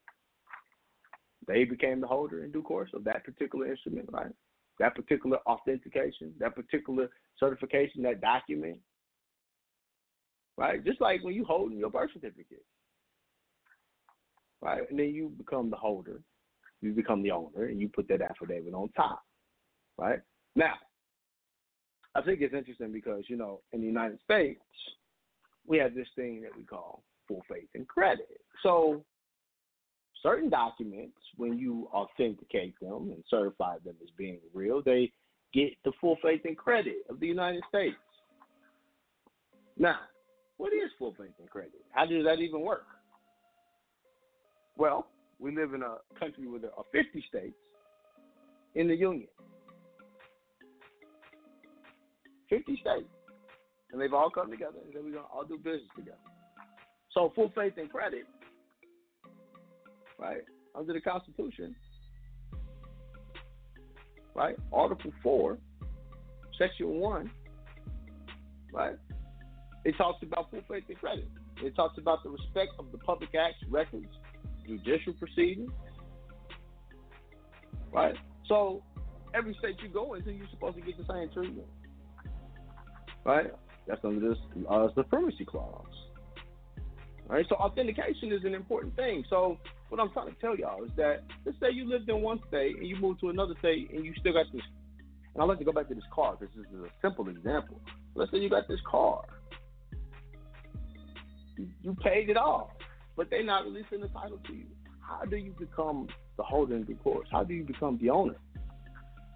they 1.47 1.63
became 1.63 1.99
the 1.99 2.07
holder 2.07 2.43
in 2.43 2.51
due 2.51 2.61
course 2.61 2.91
of 2.93 3.03
that 3.05 3.23
particular 3.23 3.71
instrument, 3.71 4.07
right? 4.11 4.31
That 4.79 4.95
particular 4.95 5.39
authentication, 5.47 6.33
that 6.39 6.55
particular 6.55 7.09
certification, 7.39 8.03
that 8.03 8.21
document, 8.21 8.77
right? 10.57 10.83
Just 10.85 11.01
like 11.01 11.23
when 11.23 11.33
you 11.33 11.43
holding 11.43 11.79
your 11.79 11.89
birth 11.89 12.11
certificate, 12.13 12.63
right? 14.61 14.83
And 14.89 14.99
then 14.99 15.09
you 15.09 15.31
become 15.37 15.69
the 15.69 15.75
holder, 15.75 16.21
you 16.81 16.91
become 16.91 17.23
the 17.23 17.31
owner, 17.31 17.65
and 17.65 17.81
you 17.81 17.89
put 17.89 18.07
that 18.09 18.21
affidavit 18.21 18.73
on 18.73 18.89
top, 18.95 19.23
right? 19.97 20.19
Now, 20.55 20.73
I 22.15 22.21
think 22.21 22.41
it's 22.41 22.53
interesting 22.53 22.91
because 22.91 23.23
you 23.27 23.37
know 23.37 23.61
in 23.71 23.81
the 23.81 23.87
United 23.87 24.19
States 24.23 24.61
we 25.65 25.77
have 25.77 25.95
this 25.95 26.07
thing 26.15 26.41
that 26.41 26.55
we 26.57 26.63
call 26.63 27.03
full 27.29 27.43
faith 27.49 27.69
and 27.75 27.87
credit. 27.87 28.41
So 28.61 29.05
certain 30.21 30.49
documents, 30.49 31.17
when 31.37 31.57
you 31.57 31.87
authenticate 31.93 32.77
them 32.81 33.11
and 33.11 33.23
certify 33.29 33.77
them 33.85 33.95
as 34.03 34.09
being 34.17 34.39
real, 34.53 34.81
they 34.83 35.13
get 35.53 35.71
the 35.85 35.93
full 36.01 36.17
faith 36.21 36.41
and 36.43 36.57
credit 36.57 36.97
of 37.09 37.21
the 37.21 37.27
United 37.27 37.63
States. 37.69 37.95
Now, 39.77 39.99
what 40.57 40.73
is 40.73 40.91
full 40.99 41.15
faith 41.17 41.31
and 41.39 41.49
credit? 41.49 41.85
How 41.91 42.05
does 42.05 42.25
that 42.25 42.39
even 42.39 42.61
work? 42.61 42.85
Well, 44.77 45.07
we 45.39 45.55
live 45.55 45.73
in 45.73 45.83
a 45.83 45.97
country 46.19 46.47
with 46.47 46.63
a 46.65 46.69
50 46.91 47.23
states 47.29 47.55
in 48.75 48.87
the 48.87 48.95
union. 48.95 49.29
50 52.49 52.75
states. 52.81 53.07
And 53.91 54.01
they've 54.01 54.13
all 54.13 54.29
come 54.29 54.51
together 54.51 54.77
and 54.83 54.93
said 54.93 55.03
we're 55.03 55.11
going 55.11 55.23
to 55.23 55.29
all 55.33 55.45
do 55.45 55.57
business 55.57 55.89
together. 55.95 56.17
So 57.13 57.31
full 57.35 57.51
faith 57.55 57.73
and 57.77 57.89
credit, 57.89 58.25
right, 60.17 60.41
under 60.75 60.93
the 60.93 61.01
Constitution, 61.01 61.75
right, 64.35 64.55
Article 64.71 65.11
4, 65.23 65.57
Section 66.57 66.99
1, 66.99 67.31
right, 68.73 68.95
it 69.85 69.95
talks 69.97 70.21
about 70.23 70.51
full 70.51 70.61
faith 70.69 70.83
and 70.87 70.97
credit. 70.99 71.27
It 71.63 71.75
talks 71.75 71.97
about 71.97 72.23
the 72.23 72.29
respect 72.29 72.73
of 72.77 72.91
the 72.91 72.97
public 72.99 73.29
acts, 73.35 73.57
records, 73.69 74.07
judicial 74.67 75.13
proceedings, 75.13 75.71
right? 77.91 78.15
So 78.47 78.83
every 79.33 79.55
state 79.59 79.77
you 79.81 79.89
go 79.89 80.13
into, 80.13 80.31
you're 80.31 80.47
supposed 80.51 80.75
to 80.77 80.81
get 80.81 80.97
the 80.97 81.11
same 81.11 81.29
treatment, 81.33 81.67
right? 83.25 83.51
That's 83.87 84.03
under 84.05 84.29
this 84.29 84.37
uh, 84.69 84.89
supremacy 84.95 85.45
clause. 85.45 85.85
Right? 87.29 87.45
So 87.47 87.55
authentication 87.55 88.31
is 88.31 88.43
an 88.43 88.55
important 88.55 88.95
thing. 88.95 89.23
So 89.29 89.59
what 89.89 90.01
I'm 90.01 90.09
trying 90.09 90.33
to 90.33 90.35
tell 90.41 90.57
y'all 90.57 90.83
is 90.83 90.89
that 90.97 91.23
let's 91.45 91.59
say 91.59 91.67
you 91.71 91.87
lived 91.87 92.09
in 92.09 92.21
one 92.21 92.39
state 92.47 92.77
and 92.77 92.87
you 92.87 92.95
moved 92.95 93.19
to 93.21 93.29
another 93.29 93.53
state 93.59 93.91
and 93.93 94.03
you 94.03 94.13
still 94.19 94.33
got 94.33 94.47
this. 94.51 94.63
And 95.35 95.43
I'd 95.43 95.45
like 95.45 95.59
to 95.59 95.63
go 95.63 95.71
back 95.71 95.87
to 95.89 95.95
this 95.95 96.03
car 96.11 96.35
because 96.39 96.53
this 96.55 96.65
is 96.73 96.83
a 96.83 96.89
simple 97.03 97.29
example. 97.29 97.79
Let's 98.15 98.31
say 98.31 98.39
you 98.39 98.49
got 98.49 98.67
this 98.67 98.79
car. 98.89 99.25
You 101.55 101.95
paid 102.03 102.29
it 102.29 102.37
off, 102.37 102.69
but 103.15 103.29
they're 103.29 103.43
not 103.43 103.65
releasing 103.65 104.01
the 104.01 104.07
title 104.07 104.39
to 104.47 104.53
you. 104.53 104.65
How 104.99 105.23
do 105.25 105.35
you 105.35 105.53
become 105.59 106.07
the 106.37 106.43
holder 106.43 106.75
in 106.75 106.83
due 106.83 106.95
course? 106.95 107.27
How 107.31 107.43
do 107.43 107.53
you 107.53 107.63
become 107.63 107.99
the 108.01 108.09
owner? 108.09 108.37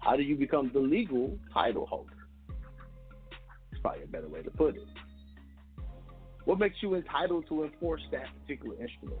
How 0.00 0.16
do 0.16 0.22
you 0.22 0.36
become 0.36 0.70
the 0.74 0.80
legal 0.80 1.38
title 1.52 1.86
holder? 1.86 2.10
It's 3.70 3.80
probably 3.80 4.02
a 4.02 4.06
better 4.06 4.28
way 4.28 4.42
to 4.42 4.50
put 4.50 4.74
it. 4.74 4.82
What 6.44 6.58
makes 6.58 6.76
you 6.82 6.94
entitled 6.94 7.46
to 7.48 7.64
enforce 7.64 8.02
that 8.12 8.26
particular 8.40 8.74
instrument? 8.80 9.20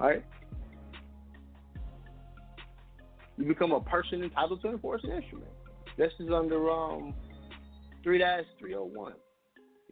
Right? 0.00 0.24
You 3.36 3.44
become 3.46 3.72
a 3.72 3.80
person 3.80 4.22
entitled 4.22 4.62
to 4.62 4.70
enforce 4.70 5.02
an 5.04 5.10
instrument. 5.10 5.50
This 5.96 6.12
is 6.18 6.28
under 6.34 6.70
um 6.70 7.14
3-301 8.04 9.12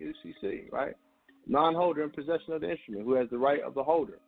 UCC, 0.01 0.70
right? 0.73 0.94
Non-holder 1.47 2.02
in 2.05 2.10
possession 2.10 2.52
of 2.52 2.60
the 2.60 2.70
instrument 2.70 3.05
who 3.05 3.14
has 3.14 3.28
the 3.31 3.39
right 3.39 3.62
of 3.62 3.74
the 3.74 3.82
holder, 3.82 4.19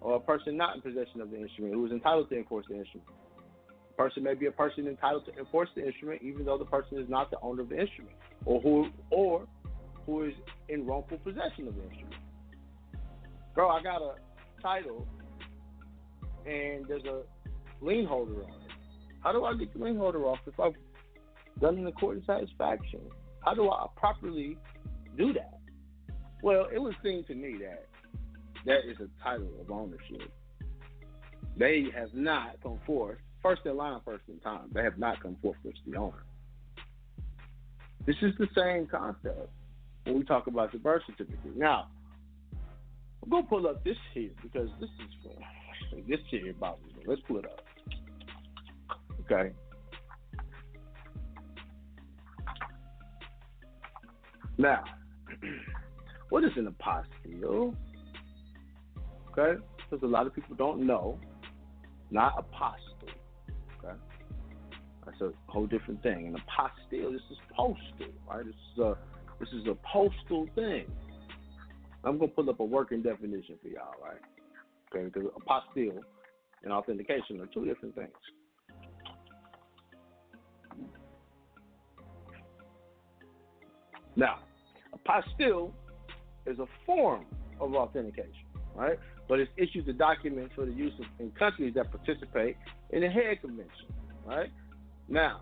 or 0.00 0.16
a 0.16 0.20
person 0.20 0.56
not 0.56 0.76
in 0.76 0.82
possession 0.82 1.20
of 1.20 1.30
the 1.30 1.40
instrument 1.40 1.74
who 1.74 1.86
is 1.86 1.92
entitled 1.92 2.28
to 2.28 2.36
enforce 2.36 2.66
the 2.68 2.78
instrument. 2.78 3.08
A 3.90 3.94
person 3.94 4.22
may 4.22 4.34
be 4.34 4.46
a 4.46 4.52
person 4.52 4.86
entitled 4.86 5.26
to 5.26 5.38
enforce 5.38 5.68
the 5.74 5.84
instrument 5.84 6.22
even 6.22 6.44
though 6.44 6.58
the 6.58 6.64
person 6.64 6.98
is 6.98 7.08
not 7.08 7.30
the 7.30 7.38
owner 7.42 7.62
of 7.62 7.68
the 7.68 7.80
instrument, 7.80 8.14
or 8.44 8.60
who 8.60 8.86
or 9.10 9.46
who 10.06 10.24
is 10.24 10.34
in 10.68 10.86
wrongful 10.86 11.18
possession 11.18 11.68
of 11.68 11.74
the 11.74 11.82
instrument. 11.84 12.14
Bro, 13.54 13.68
I 13.68 13.82
got 13.82 14.00
a 14.02 14.14
title 14.60 15.06
and 16.46 16.86
there's 16.86 17.04
a 17.04 17.22
lien 17.80 18.06
holder 18.06 18.44
on 18.44 18.50
it. 18.50 18.70
How 19.20 19.32
do 19.32 19.44
I 19.44 19.54
get 19.54 19.72
the 19.72 19.84
lien 19.84 19.96
holder 19.96 20.24
off 20.26 20.38
if 20.46 20.58
I've 20.58 20.74
done 21.60 21.78
an 21.78 21.86
accord 21.86 22.18
of 22.18 22.24
satisfaction? 22.24 23.00
How 23.44 23.54
do 23.54 23.70
I 23.70 23.86
properly 23.96 24.56
do 25.16 25.32
that? 25.34 25.58
Well, 26.42 26.66
it 26.72 26.80
would 26.80 26.96
seem 27.02 27.24
to 27.24 27.34
me 27.34 27.56
that 27.60 27.86
that 28.66 28.88
is 28.88 28.96
a 28.98 29.22
title 29.22 29.50
of 29.60 29.70
ownership. 29.70 30.32
They 31.56 31.86
have 31.94 32.14
not 32.14 32.56
come 32.62 32.80
forth, 32.86 33.18
first 33.42 33.62
in 33.66 33.76
line, 33.76 34.00
first 34.04 34.24
in 34.28 34.38
time. 34.40 34.70
They 34.72 34.82
have 34.82 34.98
not 34.98 35.22
come 35.22 35.36
forth 35.42 35.58
as 35.66 35.74
the 35.86 35.96
owner. 35.96 36.24
This 38.06 38.16
is 38.22 38.32
the 38.38 38.48
same 38.56 38.86
concept 38.86 39.50
when 40.04 40.18
we 40.18 40.24
talk 40.24 40.46
about 40.46 40.72
the 40.72 40.78
birth 40.78 41.02
certificate. 41.06 41.56
Now, 41.56 41.88
I'm 43.22 43.30
gonna 43.30 43.46
pull 43.46 43.66
up 43.66 43.84
this 43.84 43.96
here 44.14 44.30
because 44.42 44.68
this 44.80 44.90
is 44.90 45.32
this 46.08 46.18
here 46.30 46.52
bothers 46.58 46.84
me. 46.96 47.04
Let's 47.06 47.20
pull 47.26 47.38
it 47.38 47.44
up. 47.44 47.64
Okay. 49.20 49.52
Now, 54.58 54.84
what 56.30 56.44
is 56.44 56.50
an 56.56 56.66
apostille? 56.66 57.74
Okay, 59.30 59.60
because 59.78 60.02
a 60.02 60.06
lot 60.06 60.26
of 60.26 60.34
people 60.34 60.56
don't 60.56 60.86
know. 60.86 61.18
Not 62.10 62.38
apostle. 62.38 63.08
Okay, 63.78 63.96
that's 65.06 65.20
a 65.20 65.30
whole 65.46 65.66
different 65.66 66.02
thing. 66.02 66.26
An 66.26 66.34
apostille, 66.34 67.12
this 67.12 67.22
is 67.30 67.38
postal, 67.56 68.12
right? 68.28 68.44
This 68.44 68.54
is 68.74 68.78
a 68.80 68.98
this 69.42 69.60
is 69.60 69.66
a 69.66 69.76
postal 69.92 70.46
thing. 70.54 70.86
I'm 72.04 72.16
gonna 72.18 72.30
pull 72.30 72.48
up 72.48 72.60
a 72.60 72.64
working 72.64 73.02
definition 73.02 73.56
for 73.60 73.68
y'all, 73.68 73.94
right? 74.00 74.20
Okay, 74.94 75.06
because 75.06 75.28
apostille 75.30 75.98
and 76.62 76.72
authentication 76.72 77.40
are 77.40 77.46
two 77.46 77.64
different 77.64 77.96
things. 77.96 78.10
Now, 84.14 84.40
apostille 84.94 85.72
is 86.46 86.58
a 86.60 86.66
form 86.86 87.24
of 87.60 87.74
authentication, 87.74 88.46
right? 88.76 88.98
But 89.28 89.40
it's 89.40 89.50
issued 89.56 89.86
to 89.86 89.92
documents 89.92 90.52
for 90.54 90.66
the 90.66 90.72
use 90.72 90.92
of, 91.00 91.06
in 91.18 91.32
countries 91.32 91.74
that 91.74 91.90
participate 91.90 92.56
in 92.90 93.00
the 93.00 93.10
Hague 93.10 93.40
Convention, 93.40 93.86
right? 94.24 94.50
Now, 95.08 95.40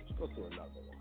let's 0.00 0.18
go 0.18 0.26
to 0.26 0.46
another 0.46 0.80
one. 0.86 0.93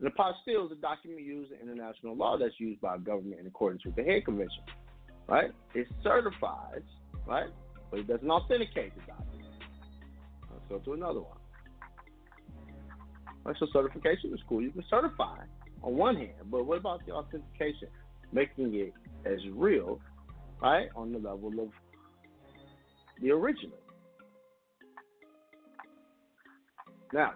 An 0.00 0.06
apostille 0.06 0.66
is 0.66 0.72
a 0.72 0.80
document 0.80 1.22
used 1.22 1.50
in 1.50 1.68
international 1.68 2.16
law 2.16 2.38
that's 2.38 2.58
used 2.58 2.80
by 2.80 2.94
a 2.94 2.98
government 2.98 3.40
in 3.40 3.46
accordance 3.46 3.84
with 3.84 3.96
the 3.96 4.04
Hague 4.04 4.24
Convention, 4.24 4.62
right? 5.28 5.50
It 5.74 5.88
certifies, 6.04 6.82
right? 7.26 7.48
But 7.90 8.00
it 8.00 8.06
doesn't 8.06 8.30
authenticate 8.30 8.94
the 8.94 9.00
document. 9.00 9.50
Let's 10.52 10.64
go 10.68 10.78
to 10.78 10.92
another 10.92 11.20
one. 11.20 11.38
Right, 13.44 13.56
so 13.58 13.66
certification 13.72 14.32
is 14.32 14.40
cool. 14.48 14.62
You 14.62 14.70
can 14.70 14.84
certify 14.88 15.38
on 15.82 15.96
one 15.96 16.16
hand, 16.16 16.32
but 16.50 16.64
what 16.64 16.78
about 16.78 17.04
the 17.06 17.12
authentication? 17.12 17.88
Making 18.30 18.74
it 18.74 18.92
as 19.24 19.38
real, 19.52 20.00
right, 20.60 20.88
on 20.94 21.12
the 21.12 21.18
level 21.18 21.48
of 21.60 21.70
the 23.20 23.30
original. 23.30 23.78
Now, 27.12 27.32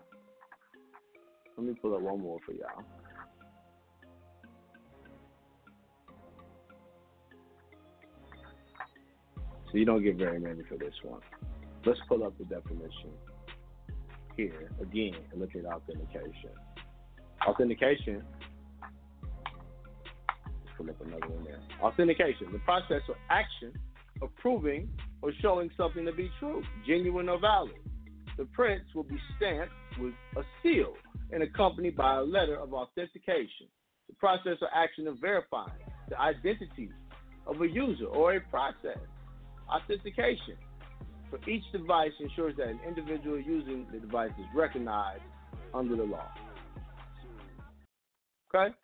let 1.57 1.67
me 1.67 1.75
pull 1.81 1.95
up 1.95 2.01
one 2.01 2.21
more 2.21 2.39
for 2.47 2.53
y'all. 2.53 2.85
So 9.71 9.79
you 9.79 9.85
don't 9.87 10.03
get 10.03 10.17
very 10.17 10.39
many 10.39 10.63
for 10.69 10.77
this 10.77 10.95
one. 11.03 11.21
Let's 11.87 11.99
pull 12.09 12.25
up 12.25 12.37
the 12.39 12.45
definition 12.45 13.11
here 14.37 14.71
again 14.81 15.15
and 15.31 15.41
look 15.41 15.55
at 15.57 15.65
authentication. 15.65 16.51
Authentication. 17.47 18.23
Let's 18.83 20.77
pull 20.77 20.91
up 20.91 21.01
another 21.01 21.29
one 21.29 21.45
there. 21.45 21.61
Authentication, 21.83 22.53
the 22.53 22.59
process 22.61 23.01
or 23.09 23.17
action 23.31 23.73
of 24.21 24.35
proving 24.37 24.89
or 25.23 25.33
showing 25.41 25.71
something 25.77 26.05
to 26.05 26.13
be 26.13 26.31
true, 26.39 26.63
genuine 26.87 27.29
or 27.29 27.41
valid. 27.41 27.73
The 28.37 28.45
prints 28.47 28.95
will 28.95 29.05
be 29.05 29.19
stamped 29.37 29.73
with 29.99 30.15
a 30.37 30.43
seal 30.63 30.95
and 31.33 31.43
accompanied 31.43 31.97
by 31.97 32.17
a 32.17 32.23
letter 32.23 32.57
of 32.57 32.73
authentication. 32.75 33.67
The 34.09 34.15
process 34.17 34.59
or 34.61 34.69
action 34.75 35.07
of 35.07 35.19
verifying 35.21 35.71
the 36.09 36.21
identity 36.21 36.91
of 37.47 37.61
a 37.61 37.69
user 37.69 38.07
or 38.07 38.35
a 38.35 38.41
process. 38.41 38.99
Authentication 39.69 40.57
for 41.31 41.39
each 41.49 41.65
device 41.73 42.13
ensures 42.21 42.55
that 42.59 42.69
an 42.69 42.81
individual 42.87 43.41
using 43.41 43.87
the 43.91 43.99
device 43.99 44.33
is 44.39 44.47
recognized 44.55 45.23
under 45.73 45.97
the 45.97 46.03
law. 46.03 46.29
Okay? 48.55 48.75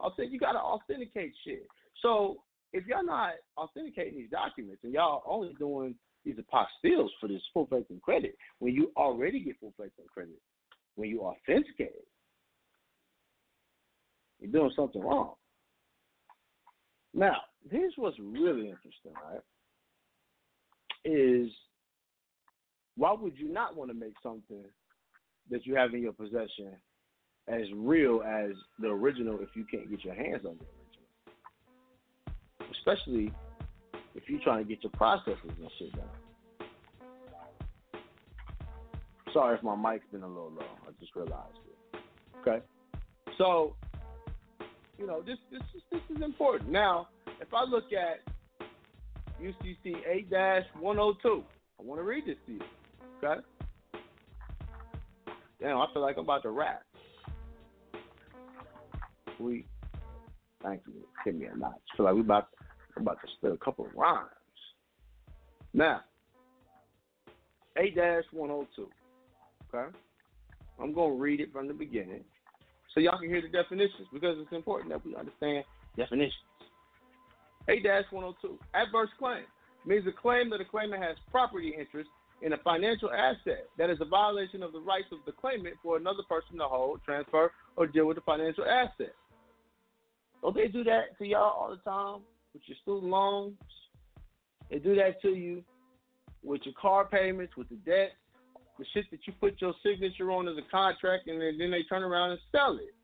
I'll 0.00 0.14
say 0.16 0.24
you 0.26 0.38
gotta 0.38 0.58
authenticate 0.58 1.32
shit. 1.44 1.66
So 2.02 2.38
if 2.72 2.86
y'all 2.86 3.04
not 3.04 3.34
authenticating 3.56 4.18
these 4.18 4.30
documents 4.30 4.80
and 4.82 4.92
y'all 4.92 5.22
only 5.26 5.54
doing 5.58 5.94
these 6.26 6.36
apostilles 6.36 7.08
for 7.18 7.28
this 7.28 7.40
full 7.54 7.66
faith 7.66 7.86
and 7.88 8.02
credit, 8.02 8.36
when 8.58 8.74
you 8.74 8.92
already 8.96 9.40
get 9.40 9.58
full 9.58 9.72
faith 9.78 9.92
and 9.98 10.08
credit, 10.08 10.38
when 10.96 11.08
you 11.08 11.22
authenticate 11.22 12.04
you're 14.40 14.50
doing 14.50 14.72
something 14.76 15.02
wrong. 15.02 15.34
Now, 17.14 17.36
here's 17.70 17.94
what's 17.96 18.18
really 18.18 18.68
interesting, 18.68 19.12
right? 19.14 19.40
Is 21.04 21.50
why 22.96 23.12
would 23.12 23.38
you 23.38 23.48
not 23.48 23.76
want 23.76 23.90
to 23.90 23.96
make 23.96 24.14
something 24.22 24.64
that 25.50 25.64
you 25.64 25.76
have 25.76 25.94
in 25.94 26.02
your 26.02 26.12
possession 26.12 26.72
as 27.48 27.62
real 27.74 28.22
as 28.22 28.50
the 28.78 28.88
original 28.88 29.38
if 29.40 29.48
you 29.54 29.64
can't 29.70 29.88
get 29.88 30.04
your 30.04 30.14
hands 30.14 30.44
on 30.44 30.58
the 30.58 30.66
original? 32.58 32.70
Especially 32.78 33.32
if 34.16 34.28
you're 34.28 34.40
trying 34.40 34.64
to 34.64 34.68
get 34.68 34.82
your 34.82 34.92
processes 34.92 35.38
and 35.44 35.70
shit 35.78 35.92
done. 35.92 36.68
Sorry 39.32 39.56
if 39.56 39.62
my 39.62 39.76
mic's 39.76 40.06
been 40.10 40.22
a 40.22 40.28
little 40.28 40.50
low. 40.50 40.66
I 40.86 40.90
just 40.98 41.14
realized 41.14 41.58
it. 41.68 41.98
Okay. 42.40 42.64
So, 43.38 43.76
you 44.98 45.06
know, 45.06 45.20
this 45.20 45.36
this 45.50 45.62
is 45.74 45.82
this 45.92 46.16
is 46.16 46.22
important. 46.22 46.70
Now, 46.70 47.08
if 47.40 47.52
I 47.52 47.64
look 47.64 47.84
at 47.92 48.22
UCC 49.42 49.96
8-102, 50.30 51.42
I 51.78 51.82
want 51.82 52.00
to 52.00 52.04
read 52.04 52.24
this 52.26 52.36
to 52.46 52.52
you. 52.52 52.60
Okay? 53.22 53.40
Damn, 55.60 55.78
I 55.78 55.86
feel 55.92 56.02
like 56.02 56.16
I'm 56.16 56.24
about 56.24 56.42
to 56.42 56.50
rap. 56.50 56.82
We, 59.38 59.66
thank 60.62 60.80
you, 60.86 61.06
hit 61.24 61.36
me 61.36 61.46
a 61.46 61.56
notch. 61.56 61.74
Feel 61.96 62.06
like 62.06 62.14
we 62.14 62.20
about, 62.20 62.48
I'm 62.96 63.02
about 63.02 63.20
to 63.20 63.28
spit 63.36 63.52
a 63.52 63.56
couple 63.58 63.86
of 63.86 63.94
rhymes. 63.94 64.30
Now, 65.74 66.00
8-102. 67.76 68.66
Okay? 69.68 69.96
I'm 70.80 70.92
going 70.94 71.12
to 71.12 71.20
read 71.20 71.40
it 71.40 71.52
from 71.52 71.68
the 71.68 71.74
beginning 71.74 72.24
so 72.94 73.00
y'all 73.00 73.18
can 73.18 73.28
hear 73.28 73.42
the 73.42 73.48
definitions 73.48 74.08
because 74.12 74.36
it's 74.40 74.52
important 74.52 74.90
that 74.90 75.04
we 75.04 75.14
understand 75.14 75.64
definitions. 75.96 76.32
8-102. 77.68 78.34
Adverse 78.74 79.10
claim 79.18 79.44
means 79.84 80.06
a 80.06 80.12
claim 80.12 80.48
that 80.50 80.60
a 80.60 80.64
claimant 80.64 81.02
has 81.02 81.16
property 81.30 81.74
interest 81.78 82.08
in 82.42 82.52
a 82.52 82.58
financial 82.58 83.10
asset 83.10 83.66
that 83.78 83.90
is 83.90 83.98
a 84.00 84.04
violation 84.04 84.62
of 84.62 84.72
the 84.72 84.80
rights 84.80 85.08
of 85.12 85.18
the 85.26 85.32
claimant 85.32 85.74
for 85.82 85.96
another 85.96 86.22
person 86.28 86.58
to 86.58 86.64
hold, 86.64 87.00
transfer, 87.04 87.52
or 87.76 87.86
deal 87.86 88.06
with 88.06 88.16
the 88.16 88.22
financial 88.22 88.64
asset. 88.64 89.14
Don't 90.42 90.54
they 90.54 90.68
do 90.68 90.84
that 90.84 91.18
to 91.18 91.26
y'all 91.26 91.42
all 91.42 91.70
the 91.70 91.90
time 91.90 92.20
with 92.56 92.62
your 92.66 92.76
student 92.80 93.10
loans? 93.10 93.54
They 94.70 94.78
do 94.78 94.94
that 94.96 95.20
to 95.22 95.28
you 95.28 95.62
with 96.42 96.62
your 96.64 96.74
car 96.80 97.04
payments, 97.04 97.54
with 97.56 97.68
the 97.68 97.76
debt, 97.76 98.12
the 98.78 98.86
shit 98.94 99.04
that 99.10 99.20
you 99.26 99.34
put 99.38 99.60
your 99.60 99.74
signature 99.84 100.30
on 100.30 100.48
as 100.48 100.56
a 100.56 100.70
contract, 100.70 101.28
and 101.28 101.40
then, 101.40 101.56
then 101.58 101.70
they 101.70 101.82
turn 101.82 102.02
around 102.02 102.30
and 102.30 102.40
sell 102.50 102.76
it. 102.76 102.94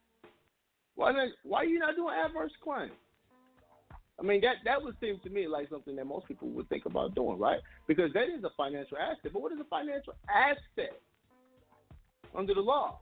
Why 0.95 1.13
not, 1.13 1.29
why 1.43 1.59
are 1.61 1.65
you 1.65 1.79
not 1.79 1.97
doing 1.97 2.15
adverse 2.15 2.53
claim? 2.65 2.91
I 4.19 4.23
mean, 4.23 4.41
that 4.43 4.57
that 4.65 4.83
would 4.83 4.95
seem 5.01 5.19
to 5.25 5.31
me 5.31 5.49
like 5.49 5.69
something 5.69 5.97
that 5.97 6.07
most 6.07 6.29
people 6.29 6.49
would 6.51 6.69
think 6.69 6.87
about 6.87 7.15
doing, 7.15 7.39
right? 7.39 7.61
Because 7.89 8.11
that 8.15 8.25
is 8.25 8.45
a 8.45 8.51
financial 8.57 8.97
asset. 8.97 9.33
But 9.33 9.43
what 9.43 9.53
is 9.53 9.59
a 9.61 9.65
financial 9.65 10.15
asset 10.29 11.01
under 12.35 12.55
the 12.55 12.61
law? 12.61 13.01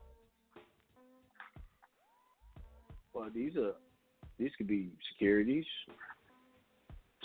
Well, 3.13 3.29
these 3.33 3.55
are 3.57 3.73
these 4.39 4.51
could 4.57 4.67
be 4.67 4.89
securities, 5.13 5.65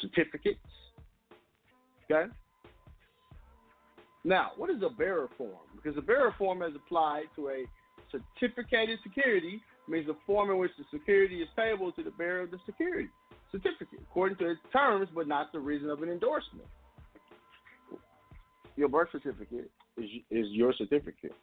certificates. 0.00 0.58
Okay. 2.10 2.30
Now, 4.24 4.52
what 4.56 4.70
is 4.70 4.82
a 4.82 4.90
bearer 4.90 5.28
form? 5.38 5.66
Because 5.74 5.96
a 5.96 6.02
bearer 6.02 6.34
form, 6.36 6.62
as 6.62 6.72
applied 6.74 7.26
to 7.36 7.48
a 7.48 7.64
certificated 8.10 8.98
security, 9.02 9.60
means 9.88 10.08
a 10.08 10.14
form 10.26 10.50
in 10.50 10.58
which 10.58 10.72
the 10.78 10.84
security 10.92 11.42
is 11.42 11.48
payable 11.56 11.92
to 11.92 12.02
the 12.02 12.10
bearer 12.10 12.42
of 12.42 12.50
the 12.50 12.58
security 12.66 13.08
certificate, 13.52 14.00
according 14.02 14.36
to 14.38 14.50
its 14.50 14.60
terms, 14.72 15.08
but 15.14 15.28
not 15.28 15.52
the 15.52 15.58
reason 15.58 15.90
of 15.90 16.02
an 16.02 16.08
endorsement. 16.08 16.66
Your 18.76 18.88
birth 18.88 19.08
certificate 19.12 19.70
is 19.96 20.10
is 20.30 20.46
your 20.50 20.74
certificate. 20.74 21.34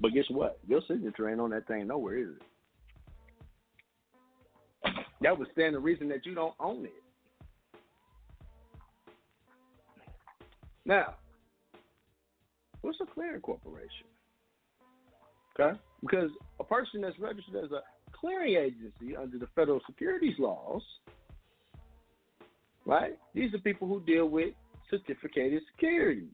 But 0.00 0.12
guess 0.12 0.24
what? 0.28 0.58
Your 0.66 0.80
signature 0.88 1.30
ain't 1.30 1.40
on 1.40 1.50
that 1.50 1.66
thing 1.66 1.86
nowhere, 1.86 2.18
is 2.18 2.28
it? 2.36 2.42
That 5.22 5.38
would 5.38 5.48
stand 5.52 5.74
the 5.74 5.78
reason 5.78 6.08
that 6.08 6.26
you 6.26 6.34
don't 6.34 6.54
own 6.58 6.84
it. 6.84 6.92
Now, 10.84 11.14
what's 12.80 12.98
a 13.00 13.06
clearing 13.06 13.40
corporation? 13.40 14.06
Okay? 15.58 15.78
Because 16.00 16.30
a 16.58 16.64
person 16.64 17.02
that's 17.02 17.18
registered 17.20 17.64
as 17.64 17.70
a 17.70 17.82
clearing 18.12 18.56
agency 18.56 19.16
under 19.16 19.38
the 19.38 19.46
federal 19.54 19.80
securities 19.86 20.34
laws, 20.38 20.82
right? 22.84 23.16
These 23.34 23.54
are 23.54 23.58
people 23.58 23.86
who 23.86 24.00
deal 24.00 24.28
with 24.28 24.54
certificated 24.90 25.62
securities. 25.72 26.30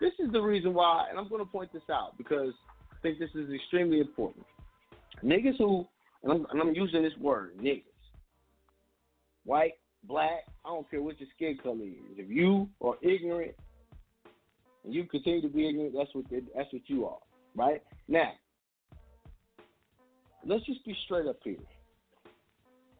This 0.00 0.12
is 0.18 0.32
the 0.32 0.40
reason 0.40 0.72
why, 0.72 1.06
and 1.10 1.18
I'm 1.18 1.28
going 1.28 1.44
to 1.44 1.50
point 1.50 1.72
this 1.74 1.82
out 1.92 2.16
because 2.16 2.54
I 2.90 2.96
think 3.02 3.18
this 3.18 3.30
is 3.34 3.52
extremely 3.52 4.00
important. 4.00 4.46
Niggas 5.22 5.58
who, 5.58 5.86
and 6.22 6.32
I'm, 6.32 6.46
and 6.50 6.60
I'm 6.60 6.74
using 6.74 7.02
this 7.02 7.12
word, 7.20 7.58
niggas, 7.58 7.82
white, 9.50 9.74
black, 10.04 10.46
I 10.64 10.68
don't 10.68 10.88
care 10.88 11.02
what 11.02 11.18
your 11.18 11.28
skin 11.34 11.58
color 11.60 11.82
is. 11.84 12.16
If 12.16 12.30
you 12.30 12.68
are 12.80 12.94
ignorant 13.02 13.56
and 14.84 14.94
you 14.94 15.04
continue 15.06 15.42
to 15.42 15.48
be 15.48 15.68
ignorant, 15.68 15.94
that's 15.98 16.14
what 16.14 16.26
that's 16.30 16.72
what 16.72 16.82
you 16.86 17.06
are, 17.06 17.18
right? 17.56 17.82
Now, 18.06 18.30
let's 20.46 20.64
just 20.66 20.84
be 20.86 20.96
straight 21.04 21.26
up 21.26 21.38
here. 21.42 21.56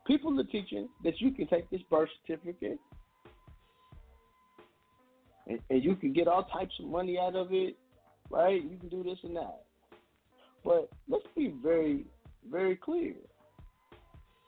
People 0.09 0.39
are 0.41 0.45
teaching 0.45 0.89
that 1.05 1.21
you 1.21 1.31
can 1.31 1.47
take 1.47 1.71
this 1.71 1.83
birth 1.89 2.09
certificate 2.27 2.81
and, 5.47 5.61
and 5.71 5.85
you 5.85 5.95
can 5.95 6.13
get 6.13 6.27
all 6.27 6.43
types 6.43 6.75
of 6.81 6.87
money 6.87 7.17
out 7.17 7.37
of 7.37 7.53
it, 7.53 7.77
right? 8.29 8.61
You 8.61 8.77
can 8.77 8.89
do 8.89 9.05
this 9.05 9.19
and 9.23 9.37
that. 9.37 9.61
But 10.65 10.91
let's 11.09 11.27
be 11.37 11.55
very, 11.63 12.07
very 12.51 12.75
clear. 12.75 13.15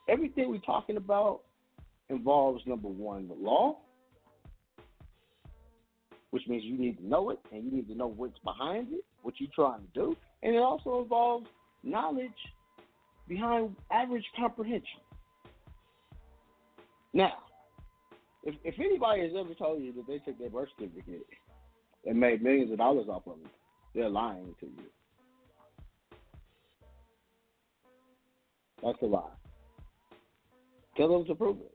Everything 0.09 0.49
we're 0.49 0.57
talking 0.59 0.97
about 0.97 1.43
involves 2.13 2.65
number 2.65 2.87
one, 2.87 3.27
the 3.27 3.33
law, 3.33 3.77
which 6.31 6.43
means 6.47 6.63
you 6.63 6.77
need 6.77 6.97
to 6.97 7.07
know 7.07 7.29
it 7.29 7.39
and 7.51 7.63
you 7.63 7.71
need 7.71 7.87
to 7.87 7.95
know 7.95 8.07
what's 8.07 8.39
behind 8.39 8.91
it, 8.91 9.03
what 9.21 9.35
you're 9.39 9.49
trying 9.53 9.81
to 9.81 9.87
do. 9.93 10.15
And 10.41 10.55
it 10.55 10.61
also 10.61 11.01
involves 11.01 11.47
knowledge 11.83 12.31
behind 13.27 13.75
average 13.91 14.25
comprehension. 14.37 14.99
Now, 17.13 17.33
if 18.43 18.55
if 18.63 18.75
anybody 18.79 19.21
has 19.21 19.31
ever 19.37 19.53
told 19.53 19.81
you 19.83 19.93
that 19.93 20.07
they 20.07 20.17
took 20.19 20.37
their 20.39 20.49
birth 20.49 20.69
certificate 20.77 21.25
and 22.05 22.19
made 22.19 22.41
millions 22.41 22.71
of 22.71 22.77
dollars 22.77 23.07
off 23.07 23.27
of 23.27 23.37
it, 23.43 23.51
they're 23.93 24.09
lying 24.09 24.55
to 24.59 24.65
you. 24.65 24.83
That's 28.83 29.01
a 29.01 29.05
lie. 29.05 29.29
Tell 30.97 31.07
them 31.07 31.25
to 31.25 31.35
prove 31.35 31.57
it. 31.61 31.72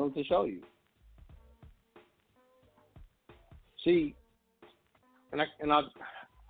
Them 0.00 0.12
to 0.14 0.24
show 0.24 0.44
you. 0.44 0.60
See, 3.84 4.14
and 5.32 5.42
I 5.42 5.44
and 5.60 5.72
I 5.72 5.80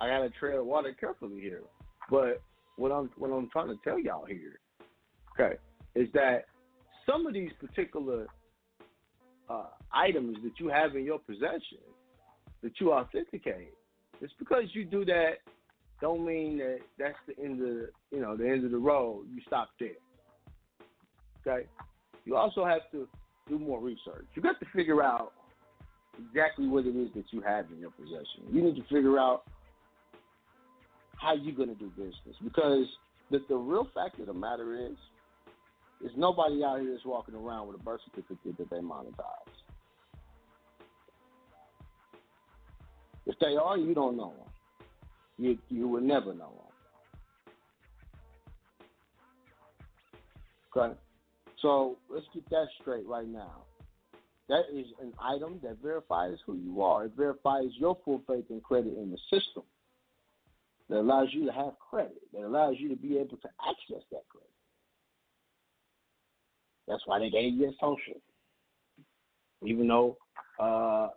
I 0.01 0.07
gotta 0.07 0.29
tread 0.29 0.59
water 0.61 0.95
carefully 0.97 1.41
here. 1.41 1.61
But 2.09 2.41
what 2.77 2.91
I'm 2.91 3.09
what 3.17 3.29
I'm 3.29 3.49
trying 3.49 3.67
to 3.67 3.77
tell 3.83 3.99
y'all 3.99 4.25
here, 4.25 4.59
okay, 5.33 5.55
is 5.95 6.07
that 6.13 6.45
some 7.05 7.27
of 7.27 7.33
these 7.33 7.51
particular 7.59 8.27
uh, 9.49 9.67
items 9.93 10.37
that 10.43 10.59
you 10.59 10.69
have 10.69 10.95
in 10.95 11.03
your 11.03 11.19
possession 11.19 11.83
that 12.63 12.79
you 12.79 12.93
authenticate, 12.93 13.73
it's 14.21 14.33
because 14.39 14.63
you 14.73 14.85
do 14.85 15.05
that 15.05 15.35
don't 16.01 16.25
mean 16.25 16.57
that 16.57 16.79
that's 16.99 17.17
the 17.27 17.41
end 17.41 17.61
of 17.61 17.67
the, 17.67 17.89
you 18.11 18.19
know 18.19 18.35
the 18.35 18.47
end 18.47 18.65
of 18.65 18.71
the 18.71 18.77
road. 18.77 19.25
You 19.33 19.41
stop 19.47 19.69
there. 19.79 19.89
Okay. 21.45 21.67
You 22.25 22.35
also 22.35 22.65
have 22.65 22.81
to 22.91 23.07
do 23.47 23.59
more 23.59 23.79
research. 23.79 24.25
You 24.33 24.41
got 24.41 24.59
to 24.59 24.65
figure 24.75 25.03
out 25.03 25.33
exactly 26.27 26.67
what 26.67 26.85
it 26.85 26.95
is 26.95 27.09
that 27.15 27.25
you 27.31 27.41
have 27.41 27.65
in 27.71 27.79
your 27.79 27.91
possession. 27.91 28.43
You 28.51 28.61
need 28.61 28.75
to 28.75 28.83
figure 28.83 29.19
out 29.19 29.43
how 31.17 31.33
you're 31.33 31.55
going 31.55 31.69
to 31.69 31.75
do 31.75 31.89
business 31.95 32.35
because 32.43 32.85
the, 33.31 33.39
the 33.49 33.55
real 33.55 33.87
fact 33.93 34.19
of 34.19 34.27
the 34.27 34.33
matter 34.33 34.75
is, 34.75 34.95
there's 36.01 36.13
nobody 36.17 36.63
out 36.63 36.81
here 36.81 36.91
that's 36.91 37.05
walking 37.05 37.35
around 37.35 37.67
with 37.67 37.79
a 37.79 37.83
birth 37.83 38.01
certificate 38.05 38.57
that 38.57 38.69
they 38.69 38.81
monetize. 38.81 39.55
If 43.25 43.39
they 43.39 43.55
are, 43.55 43.77
you 43.77 43.95
don't 43.95 44.17
know 44.17 44.33
them. 44.37 44.47
You 45.37 45.57
you 45.69 45.87
will 45.87 46.01
never 46.01 46.33
know 46.33 46.51
them. 46.51 46.65
Okay, 50.77 50.97
so 51.65 51.97
let's 52.09 52.27
get 52.31 52.47
that 52.51 52.67
straight 52.79 53.07
right 53.07 53.27
now. 53.27 53.63
That 54.49 54.65
is 54.71 54.85
an 55.01 55.13
item 55.19 55.59
that 55.63 55.81
verifies 55.81 56.37
who 56.45 56.57
you 56.57 56.83
are. 56.83 57.05
It 57.05 57.13
verifies 57.17 57.69
your 57.79 57.97
full 58.05 58.21
faith 58.27 58.45
and 58.51 58.61
credit 58.61 58.93
in 58.95 59.09
the 59.09 59.17
system. 59.31 59.63
That 60.89 60.99
allows 60.99 61.29
you 61.31 61.47
to 61.47 61.51
have 61.51 61.73
credit. 61.79 62.21
That 62.33 62.43
allows 62.43 62.75
you 62.77 62.87
to 62.89 62.95
be 62.95 63.17
able 63.17 63.37
to 63.37 63.49
access 63.67 64.03
that 64.11 64.29
credit. 64.29 64.51
That's 66.87 67.01
why 67.07 67.17
they 67.17 67.31
gave 67.31 67.55
you 67.55 67.69
a 67.69 67.71
social. 67.81 68.21
Even 69.65 69.87
though, 69.87 70.17
uh, 70.59 71.07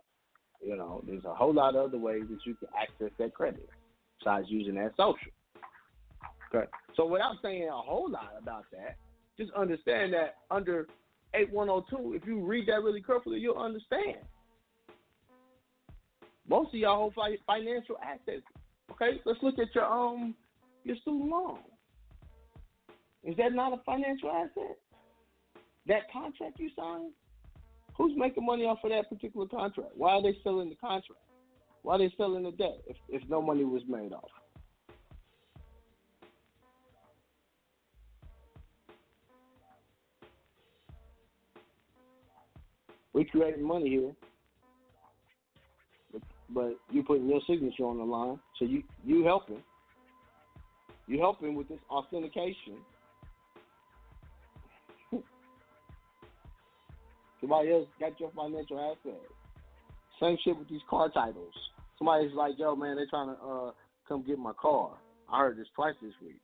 you 0.65 0.75
know, 0.75 1.03
there's 1.05 1.25
a 1.25 1.35
whole 1.35 1.53
lot 1.53 1.75
of 1.75 1.89
other 1.89 1.99
ways 1.99 2.23
that 2.27 2.39
you 2.43 2.55
can 2.55 2.69
access 2.75 3.11
that 3.19 3.35
credit 3.35 3.69
besides 4.17 4.47
using 4.49 4.73
that 4.73 4.93
social. 4.97 5.31
Okay. 6.51 6.65
So 6.95 7.05
without 7.05 7.35
saying 7.43 7.69
a 7.69 7.71
whole 7.71 8.09
lot 8.09 8.33
about 8.41 8.65
that, 8.71 8.97
just 9.39 9.51
understand 9.53 10.13
that 10.13 10.35
under 10.51 10.87
8102, 11.33 12.13
if 12.13 12.27
you 12.27 12.45
read 12.45 12.67
that 12.67 12.83
really 12.83 13.01
carefully, 13.01 13.39
you'll 13.39 13.57
understand. 13.57 14.17
Most 16.47 16.73
of 16.73 16.79
y'all 16.79 17.11
hold 17.15 17.37
financial 17.47 17.95
assets. 18.03 18.43
Okay, 18.91 19.21
let's 19.25 19.39
look 19.41 19.57
at 19.59 19.73
your 19.73 19.85
um 19.85 20.35
your 20.83 20.95
student 20.97 21.29
loan. 21.29 21.59
Is 23.23 23.37
that 23.37 23.53
not 23.53 23.73
a 23.73 23.77
financial 23.85 24.29
asset? 24.31 24.77
That 25.87 26.11
contract 26.11 26.59
you 26.59 26.69
signed? 26.77 27.13
Who's 27.97 28.13
making 28.15 28.45
money 28.45 28.63
off 28.63 28.79
of 28.83 28.91
that 28.91 29.09
particular 29.09 29.45
contract? 29.45 29.91
Why 29.95 30.13
are 30.13 30.23
they 30.23 30.37
selling 30.43 30.69
the 30.69 30.75
contract? 30.75 31.21
Why 31.83 31.95
are 31.95 31.99
they 31.99 32.13
selling 32.17 32.43
the 32.43 32.51
debt 32.51 32.81
if, 32.87 32.97
if 33.09 33.21
no 33.29 33.41
money 33.41 33.63
was 33.63 33.83
made 33.87 34.11
off? 34.13 34.31
We 43.19 43.25
creating 43.25 43.67
money 43.67 43.89
here, 43.89 44.13
but, 46.13 46.21
but 46.51 46.77
you 46.89 47.03
putting 47.03 47.27
your 47.27 47.41
signature 47.45 47.83
on 47.83 47.97
the 47.97 48.05
line, 48.05 48.39
so 48.57 48.63
you 48.63 48.81
you 49.05 49.25
helping. 49.25 49.61
You 51.05 51.19
helping 51.19 51.53
with 51.53 51.67
this 51.67 51.79
authentication. 51.89 52.77
Somebody 57.41 57.71
else 57.73 57.87
got 57.99 58.17
your 58.21 58.31
financial 58.33 58.79
assets. 58.79 59.19
Same 60.21 60.37
shit 60.45 60.57
with 60.57 60.69
these 60.69 60.79
car 60.89 61.09
titles. 61.09 61.53
Somebody's 61.97 62.31
like, 62.33 62.53
yo, 62.57 62.73
man, 62.73 62.95
they're 62.95 63.05
trying 63.09 63.35
to 63.35 63.43
uh, 63.43 63.71
come 64.07 64.23
get 64.25 64.39
my 64.39 64.53
car. 64.53 64.91
I 65.29 65.39
heard 65.39 65.57
this 65.57 65.67
twice 65.75 65.95
this 66.01 66.13
week. 66.25 66.39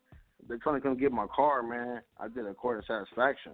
They're 0.50 0.58
trying 0.58 0.76
to 0.76 0.82
come 0.82 0.98
get 0.98 1.14
my 1.14 1.28
car, 1.34 1.64
man. 1.64 2.02
I 2.20 2.28
did 2.28 2.46
a 2.46 2.54
court 2.54 2.80
of 2.80 2.86
satisfaction. 2.86 3.54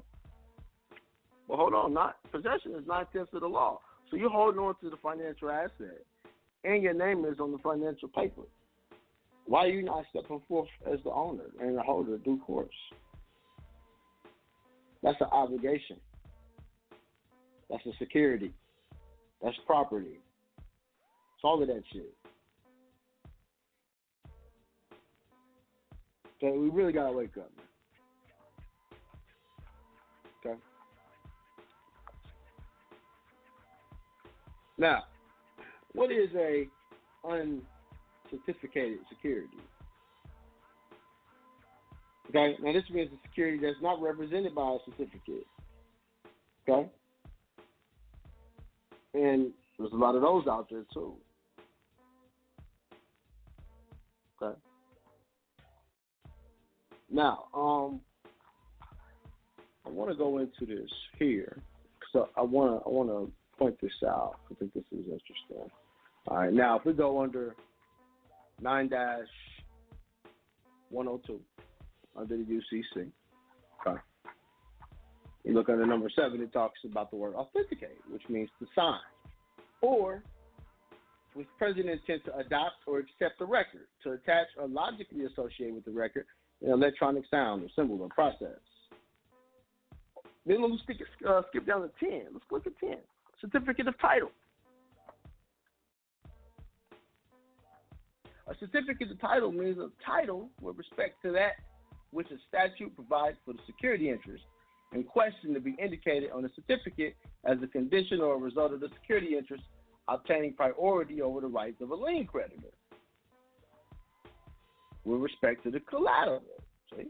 Hold 1.52 1.73
on. 1.73 1.94
Not 1.94 2.15
possession 2.32 2.73
is 2.76 2.88
not 2.88 3.11
tenths 3.11 3.34
of 3.34 3.41
the 3.41 3.48
law. 3.48 3.80
So 4.10 4.18
you're 4.18 4.30
holding 4.30 4.60
on 4.60 4.76
to 4.82 4.90
the 4.90 4.98
financial 4.98 5.49
asset, 5.49 6.03
and 6.64 6.82
your 6.82 6.94
name 6.94 7.26
is 7.26 7.40
on 7.40 7.52
the 7.52 7.57
financial 7.60 8.07
paper. 8.10 8.44
Why 9.45 9.65
are 9.65 9.69
you 9.69 9.84
not 9.84 10.06
stepping 10.10 10.41
forth 10.48 10.69
as 10.91 10.99
the 11.03 11.11
owner 11.11 11.45
and 11.60 11.78
the 11.78 11.82
holder 11.82 12.18
due 12.18 12.40
course? 12.40 12.69
That's 15.03 15.19
an 15.19 15.28
obligation. 15.32 15.98
That's 17.69 17.86
a 17.86 17.91
security. 17.98 18.53
That's 19.41 19.57
property. 19.65 20.19
It's 20.57 21.44
all 21.44 21.61
of 21.61 21.68
that 21.68 21.84
shit. 21.91 22.14
So 26.40 26.52
we 26.52 26.69
really 26.69 26.94
gotta 26.94 27.11
wake 27.11 27.38
up. 27.38 27.52
Okay. 30.45 30.57
Now, 34.82 35.03
what 35.94 36.12
is 36.12 36.30
a 36.36 36.68
uncertificated 37.24 38.98
security? 39.10 39.60
Okay, 42.30 42.56
now 42.64 42.74
this 42.74 42.84
means 42.90 43.12
a 43.12 43.28
security 43.28 43.60
that's 43.62 43.80
not 43.80 44.02
represented 44.02 44.56
by 44.56 44.64
a 44.64 44.78
certificate. 44.90 45.45
Okay? 46.68 46.90
And 49.14 49.52
there's 49.78 49.91
a 49.91 49.95
lot 49.95 50.16
of 50.16 50.24
those 50.24 50.48
out 50.48 50.68
there 50.72 50.84
too. 50.91 51.14
Okay. 54.41 54.58
Now, 57.12 57.44
um, 57.53 58.02
I 59.86 59.90
want 59.90 60.10
to 60.10 60.18
go 60.18 60.40
into 60.40 60.66
this 60.66 60.90
here 61.20 61.62
because 61.99 62.30
I 62.36 62.41
want 62.41 62.82
to 62.82 62.88
I 62.88 62.90
want 62.90 63.10
to 63.10 63.32
point 63.62 63.80
this 63.80 63.92
out. 64.04 64.38
I 64.50 64.56
think 64.56 64.74
this 64.74 64.84
is 64.92 65.06
interesting. 65.06 65.70
All 66.28 66.38
right, 66.38 66.52
now 66.52 66.80
if 66.80 66.86
we 66.86 66.94
go 66.94 67.22
under 67.22 67.56
nine 68.60 68.90
dash 68.90 69.28
one 70.90 71.06
hundred 71.06 71.28
two 71.28 71.40
under 72.18 72.38
the 72.38 72.44
UCC, 72.44 73.12
okay. 73.86 74.00
You 75.44 75.54
look 75.54 75.70
under 75.70 75.86
number 75.86 76.10
seven, 76.16 76.42
it 76.42 76.52
talks 76.52 76.80
about 76.84 77.12
the 77.12 77.18
word 77.18 77.36
authenticate, 77.36 78.00
which 78.10 78.24
means 78.30 78.50
to 78.60 78.68
sign, 78.76 79.00
or 79.82 80.24
with 81.36 81.46
president 81.58 81.90
intent 81.90 82.26
to 82.26 82.36
adopt 82.38 82.76
or 82.88 83.00
accept 83.00 83.38
the 83.40 83.46
record, 83.46 83.88
to 84.04 84.14
attach 84.14 84.48
or 84.60 84.68
logically 84.68 85.26
associate 85.26 85.74
with 85.74 85.86
the 85.86 85.92
record 85.92 86.26
an 86.64 86.72
electronic 86.72 87.24
sound 87.32 87.64
or 87.64 87.68
symbol 87.76 88.02
or 88.02 88.10
process. 88.10 88.60
Then 90.46 90.62
let's 90.62 91.02
uh, 91.28 91.42
skip 91.50 91.68
down 91.68 91.82
to 91.82 91.92
10. 92.00 92.26
Let's 92.34 92.46
look 92.52 92.68
at 92.68 92.80
10. 92.80 92.98
Certificate 93.42 93.88
of 93.88 94.00
title. 94.00 94.32
A 98.48 98.54
certificate 98.60 99.10
of 99.10 99.20
title 99.20 99.52
means 99.52 99.80
a 99.80 99.90
title 100.06 100.50
with 100.62 100.78
respect 100.78 101.22
to 101.24 101.32
that 101.32 101.54
which 102.12 102.28
a 102.32 102.38
statute 102.48 102.94
provides 102.96 103.38
for 103.46 103.54
the 103.54 103.60
security 103.66 104.10
interest 104.10 104.44
in 104.94 105.04
question 105.04 105.54
to 105.54 105.60
be 105.60 105.76
indicated 105.82 106.30
on 106.32 106.44
the 106.44 106.50
certificate 106.56 107.16
as 107.46 107.58
a 107.64 107.68
condition 107.68 108.20
or 108.20 108.36
a 108.36 108.38
result 108.38 108.74
of 108.74 108.82
the 108.82 108.90
security 109.02 109.38
interest 109.38 109.64
obtaining 110.08 110.54
priority 110.54 111.22
over 111.22 111.42
the 111.42 111.48
rights 111.48 111.82
of 111.82 111.92
a 111.92 111.96
lien 111.96 112.28
creditor 112.28 112.68
with 115.06 115.22
respect 115.22 115.64
to 115.64 115.72
the 115.72 115.80
collateral. 115.80 116.44
See? 116.96 117.08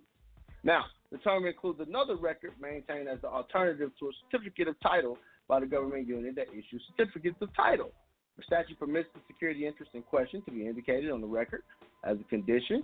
Now, 0.64 0.86
the 1.12 1.18
term 1.18 1.46
includes 1.46 1.80
another 1.80 2.16
record 2.16 2.52
maintained 2.62 3.10
as 3.10 3.20
the 3.22 3.28
alternative 3.28 3.92
to 4.00 4.08
a 4.08 4.12
certificate 4.30 4.68
of 4.68 4.80
title 4.80 5.18
by 5.52 5.60
the 5.60 5.66
government 5.66 6.08
unit 6.08 6.34
that 6.34 6.48
issues 6.54 6.82
certificates 6.96 7.36
of 7.42 7.54
title. 7.54 7.92
The 8.38 8.44
statute 8.44 8.80
permits 8.80 9.10
the 9.14 9.20
security 9.28 9.68
interest 9.68 9.92
in 9.94 10.02
question 10.02 10.42
to 10.44 10.52
be 10.52 10.66
indicated 10.66 11.12
on 11.12 11.20
the 11.20 11.28
record 11.28 11.64
as 12.06 12.16
a 12.22 12.24
condition 12.30 12.84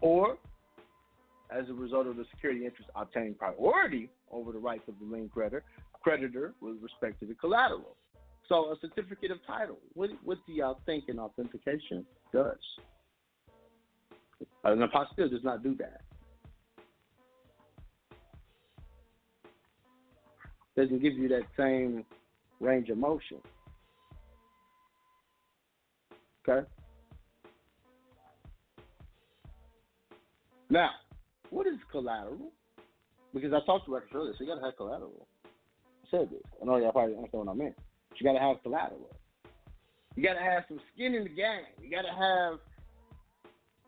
or 0.00 0.36
as 1.48 1.68
a 1.70 1.72
result 1.72 2.08
of 2.08 2.16
the 2.16 2.24
security 2.34 2.66
interest 2.66 2.90
obtaining 2.96 3.34
priority 3.34 4.10
over 4.32 4.50
the 4.50 4.58
rights 4.58 4.82
of 4.88 4.94
the 4.98 5.06
lien 5.06 5.28
creditor, 5.28 5.62
creditor 6.02 6.52
with 6.60 6.74
respect 6.82 7.20
to 7.20 7.26
the 7.26 7.34
collateral. 7.34 7.94
So 8.48 8.72
a 8.72 8.76
certificate 8.80 9.30
of 9.30 9.38
title, 9.46 9.78
what, 9.92 10.10
what 10.24 10.38
do 10.44 10.52
y'all 10.52 10.80
think 10.86 11.04
an 11.06 11.20
authentication 11.20 12.04
does? 12.32 12.58
An 14.64 14.80
apostille 14.80 15.30
does 15.30 15.44
not 15.44 15.62
do 15.62 15.76
that. 15.76 16.00
Doesn't 20.76 21.02
give 21.02 21.14
you 21.14 21.28
that 21.28 21.42
same 21.56 22.04
range 22.60 22.88
of 22.88 22.98
motion. 22.98 23.38
Okay? 26.46 26.66
Now, 30.70 30.90
what 31.50 31.66
is 31.66 31.74
collateral? 31.90 32.50
Because 33.32 33.52
I 33.52 33.64
talked 33.64 33.88
about 33.88 34.02
it 34.02 34.14
earlier, 34.14 34.32
so 34.36 34.44
you 34.44 34.50
gotta 34.50 34.64
have 34.64 34.76
collateral. 34.76 35.26
I 35.44 36.10
said 36.10 36.30
this. 36.30 36.42
I 36.60 36.64
know 36.64 36.76
y'all 36.76 36.92
probably 36.92 37.16
understand 37.16 37.46
what 37.46 37.52
I 37.52 37.54
meant. 37.54 37.74
But 38.08 38.20
you 38.20 38.26
gotta 38.26 38.40
have 38.40 38.62
collateral. 38.62 39.10
You 40.16 40.22
gotta 40.22 40.40
have 40.40 40.64
some 40.68 40.80
skin 40.92 41.14
in 41.14 41.24
the 41.24 41.30
game. 41.30 41.66
You 41.80 41.90
gotta 41.90 42.12
have 42.12 42.58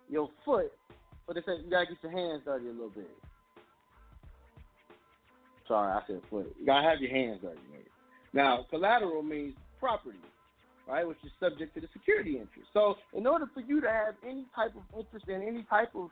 your 0.09 0.31
foot, 0.45 0.73
but 1.27 1.35
they 1.35 1.43
say 1.43 1.63
you 1.65 1.71
gotta 1.71 1.87
get 1.87 2.03
your 2.03 2.13
hands 2.13 2.43
dirty 2.45 2.69
a 2.69 2.73
little 2.73 2.91
bit. 2.91 3.11
Sorry, 5.69 5.93
I 5.93 6.01
said 6.07 6.21
foot. 6.31 6.55
You 6.59 6.67
gotta 6.67 6.89
have 6.89 7.01
your 7.01 7.11
hands 7.11 7.41
dirty. 7.43 7.61
Maybe. 7.71 7.85
Now, 8.33 8.67
collateral 8.71 9.23
means 9.23 9.55
property, 9.81 10.19
right, 10.89 11.07
which 11.07 11.19
is 11.25 11.31
subject 11.41 11.75
to 11.75 11.81
the 11.81 11.89
security 11.93 12.33
interest. 12.33 12.69
So, 12.73 12.97
in 13.15 13.27
order 13.27 13.47
for 13.53 13.61
you 13.61 13.81
to 13.81 13.89
have 13.89 14.15
any 14.27 14.45
type 14.55 14.73
of 14.77 14.99
interest 14.99 15.27
in 15.29 15.43
any 15.43 15.65
type 15.69 15.91
of 15.95 16.09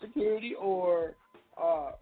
security 0.00 0.54
or 0.58 1.14
uh, 1.62 1.92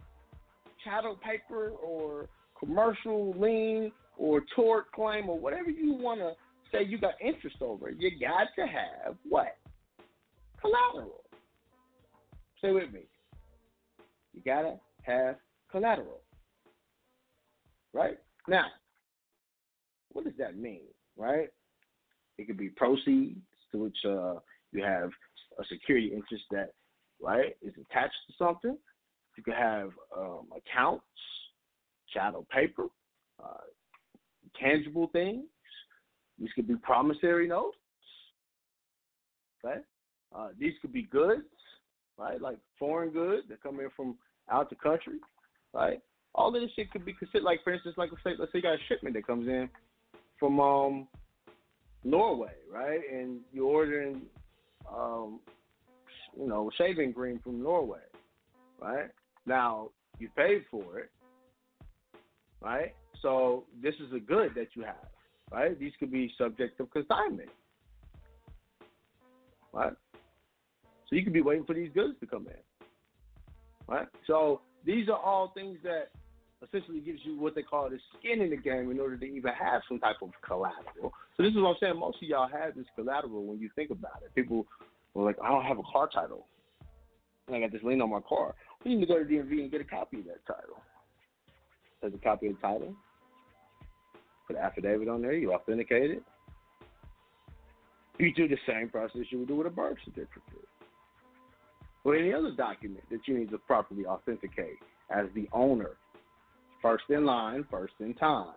chattel 0.84 1.16
paper 1.16 1.70
or 1.70 2.28
commercial 2.58 3.34
lien 3.38 3.92
or 4.18 4.42
tort 4.54 4.90
claim 4.92 5.28
or 5.28 5.38
whatever 5.38 5.70
you 5.70 5.94
want 5.94 6.20
to 6.20 6.32
say 6.70 6.84
you 6.84 6.98
got 6.98 7.14
interest 7.20 7.56
over, 7.60 7.90
you 7.90 8.10
got 8.18 8.48
to 8.56 8.66
have 8.66 9.16
what? 9.28 9.56
Collateral. 10.60 11.24
Say 12.60 12.70
with 12.70 12.92
me. 12.92 13.00
You 14.34 14.42
got 14.42 14.62
to 14.62 14.78
have 15.02 15.36
collateral. 15.70 16.20
Right? 17.92 18.18
Now, 18.48 18.66
what 20.12 20.24
does 20.24 20.34
that 20.38 20.56
mean? 20.56 20.82
Right? 21.16 21.48
It 22.38 22.46
could 22.46 22.56
be 22.56 22.70
proceeds 22.70 23.38
to 23.72 23.78
which 23.78 23.98
uh, 24.04 24.34
you 24.72 24.82
have 24.82 25.10
a 25.58 25.64
security 25.68 26.12
interest 26.14 26.44
that 26.50 26.72
right, 27.22 27.56
is 27.62 27.72
attached 27.90 28.14
to 28.26 28.34
something. 28.36 28.76
You 29.36 29.42
could 29.42 29.54
have 29.54 29.90
um, 30.16 30.48
accounts, 30.56 31.04
chattel 32.12 32.46
paper, 32.50 32.86
uh, 33.42 33.64
tangible 34.60 35.08
things. 35.12 35.44
These 36.38 36.50
could 36.54 36.68
be 36.68 36.76
promissory 36.76 37.48
notes. 37.48 37.76
Okay, 39.64 39.80
uh, 40.34 40.48
these 40.58 40.72
could 40.82 40.92
be 40.92 41.02
goods, 41.04 41.44
right, 42.18 42.40
like 42.40 42.58
foreign 42.78 43.10
goods 43.10 43.44
that 43.48 43.62
come 43.62 43.78
in 43.78 43.88
from 43.96 44.16
out 44.50 44.70
the 44.70 44.76
country, 44.76 45.18
right. 45.72 46.00
All 46.34 46.54
of 46.54 46.60
this 46.60 46.70
shit 46.74 46.90
could 46.90 47.04
be 47.04 47.12
considered, 47.12 47.44
like 47.44 47.62
for 47.62 47.72
instance, 47.72 47.96
like 47.98 48.10
let's 48.10 48.24
say, 48.24 48.30
let's 48.38 48.52
say 48.52 48.58
you 48.58 48.62
got 48.62 48.74
a 48.74 48.78
shipment 48.88 49.14
that 49.14 49.26
comes 49.26 49.46
in 49.46 49.68
from 50.38 50.60
um, 50.60 51.08
Norway, 52.04 52.54
right, 52.72 53.00
and 53.12 53.40
you're 53.52 53.66
ordering 53.66 54.22
um, 54.90 55.40
you 56.38 56.46
know, 56.46 56.70
shaving 56.76 57.12
cream 57.12 57.40
from 57.42 57.62
Norway, 57.62 58.00
right? 58.80 59.10
Now 59.46 59.90
you 60.18 60.28
paid 60.36 60.64
for 60.70 60.98
it, 60.98 61.10
right? 62.60 62.94
So 63.20 63.64
this 63.82 63.94
is 63.94 64.12
a 64.14 64.18
good 64.18 64.52
that 64.56 64.68
you 64.74 64.82
have, 64.82 65.08
right? 65.50 65.78
These 65.78 65.92
could 65.98 66.10
be 66.10 66.32
subject 66.38 66.80
of 66.80 66.90
consignment, 66.90 67.50
right? 69.72 69.92
So 71.08 71.16
you 71.16 71.24
could 71.24 71.32
be 71.32 71.42
waiting 71.42 71.64
for 71.64 71.74
these 71.74 71.90
goods 71.92 72.14
to 72.20 72.26
come 72.26 72.46
in, 72.46 72.54
right? 73.92 74.08
So 74.26 74.60
these 74.84 75.08
are 75.08 75.18
all 75.18 75.52
things 75.54 75.78
that 75.84 76.10
essentially 76.66 77.00
gives 77.00 77.20
you 77.24 77.38
what 77.38 77.54
they 77.54 77.62
call 77.62 77.90
the 77.90 77.98
skin 78.18 78.40
in 78.40 78.50
the 78.50 78.56
game 78.56 78.90
in 78.90 79.00
order 79.00 79.16
to 79.16 79.24
even 79.24 79.52
have 79.52 79.82
some 79.88 79.98
type 79.98 80.16
of 80.22 80.30
collateral. 80.46 81.12
So 81.36 81.42
this 81.42 81.50
is 81.50 81.56
what 81.56 81.70
I'm 81.70 81.76
saying. 81.80 81.98
Most 81.98 82.18
of 82.22 82.28
y'all 82.28 82.48
have 82.48 82.74
this 82.74 82.86
collateral 82.94 83.44
when 83.44 83.58
you 83.58 83.68
think 83.74 83.90
about 83.90 84.22
it. 84.24 84.34
People 84.34 84.66
were 85.14 85.24
like, 85.24 85.36
I 85.42 85.48
don't 85.48 85.64
have 85.64 85.78
a 85.78 85.82
car 85.92 86.08
title. 86.12 86.46
And 87.48 87.56
I 87.56 87.60
got 87.60 87.72
this 87.72 87.82
lien 87.82 88.00
on 88.00 88.10
my 88.10 88.20
car. 88.20 88.54
We 88.84 88.94
need 88.94 89.00
to 89.00 89.06
go 89.06 89.18
to 89.18 89.24
DMV 89.24 89.50
and 89.60 89.70
get 89.70 89.80
a 89.80 89.84
copy 89.84 90.20
of 90.20 90.26
that 90.26 90.46
title. 90.46 90.80
There's 92.00 92.14
a 92.14 92.18
copy 92.18 92.48
of 92.48 92.56
the 92.56 92.60
title. 92.60 92.94
Put 94.46 94.56
an 94.56 94.62
affidavit 94.62 95.08
on 95.08 95.22
there. 95.22 95.32
You 95.32 95.52
authenticate 95.52 96.10
it. 96.10 96.22
You 98.18 98.32
do 98.34 98.46
the 98.46 98.58
same 98.66 98.88
process 98.88 99.22
you 99.30 99.38
would 99.40 99.48
do 99.48 99.56
with 99.56 99.66
a 99.66 99.70
birth 99.70 99.96
certificate. 100.04 100.68
Or 102.04 102.16
any 102.16 102.32
other 102.32 102.50
document 102.50 103.04
that 103.10 103.20
you 103.26 103.38
need 103.38 103.50
to 103.50 103.58
properly 103.58 104.06
authenticate 104.06 104.78
as 105.10 105.26
the 105.34 105.48
owner. 105.52 105.90
First 106.80 107.04
in 107.10 107.24
line, 107.24 107.64
first 107.70 107.94
in 108.00 108.14
time. 108.14 108.54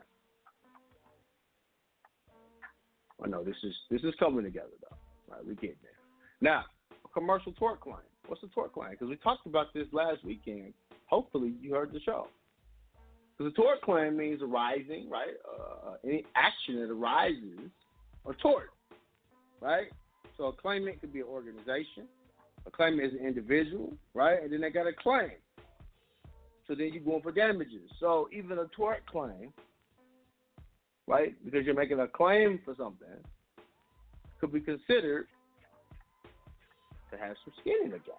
I 3.23 3.27
know 3.27 3.43
this 3.43 3.55
is 3.63 3.73
this 3.89 4.01
is 4.01 4.13
coming 4.19 4.43
together 4.43 4.73
though. 4.81 4.97
Right, 5.33 5.45
we 5.45 5.55
getting 5.55 5.75
there. 5.81 5.91
Now, 6.41 6.65
commercial 7.13 7.53
tort 7.53 7.79
claim. 7.79 7.97
What's 8.27 8.43
a 8.43 8.47
tort 8.47 8.73
claim? 8.73 8.91
Because 8.91 9.09
we 9.09 9.15
talked 9.17 9.45
about 9.45 9.73
this 9.73 9.87
last 9.91 10.23
weekend. 10.25 10.73
Hopefully, 11.05 11.53
you 11.61 11.73
heard 11.73 11.93
the 11.93 11.99
show. 12.01 12.27
Because 13.37 13.53
a 13.53 13.55
tort 13.55 13.81
claim 13.81 14.17
means 14.17 14.41
arising, 14.41 15.09
right? 15.09 15.33
Uh, 15.47 15.93
any 16.03 16.23
action 16.35 16.75
that 16.81 16.91
arises, 16.91 17.69
a 18.27 18.33
tort, 18.33 18.71
right? 19.61 19.87
So 20.37 20.45
a 20.45 20.53
claimant 20.53 20.99
could 21.01 21.13
be 21.13 21.19
an 21.19 21.27
organization. 21.27 22.07
A 22.67 22.71
claimant 22.71 23.13
is 23.13 23.19
an 23.19 23.25
individual, 23.25 23.93
right? 24.13 24.41
And 24.41 24.51
then 24.51 24.61
they 24.61 24.69
got 24.69 24.87
a 24.87 24.93
claim. 24.93 25.31
So 26.67 26.73
then 26.73 26.91
you're 26.93 27.03
going 27.03 27.21
for 27.21 27.31
damages. 27.31 27.89
So 27.99 28.27
even 28.33 28.57
a 28.57 28.65
tort 28.75 29.05
claim, 29.05 29.53
right? 31.07 31.33
Because 31.45 31.65
you're 31.65 31.75
making 31.75 31.99
a 31.99 32.07
claim 32.07 32.59
for 32.65 32.73
something, 32.75 33.07
could 34.39 34.51
be 34.51 34.59
considered 34.59 35.27
to 37.11 37.17
have 37.17 37.35
some 37.43 37.53
skin 37.61 37.75
in 37.83 37.91
the 37.91 37.99
game. 37.99 38.15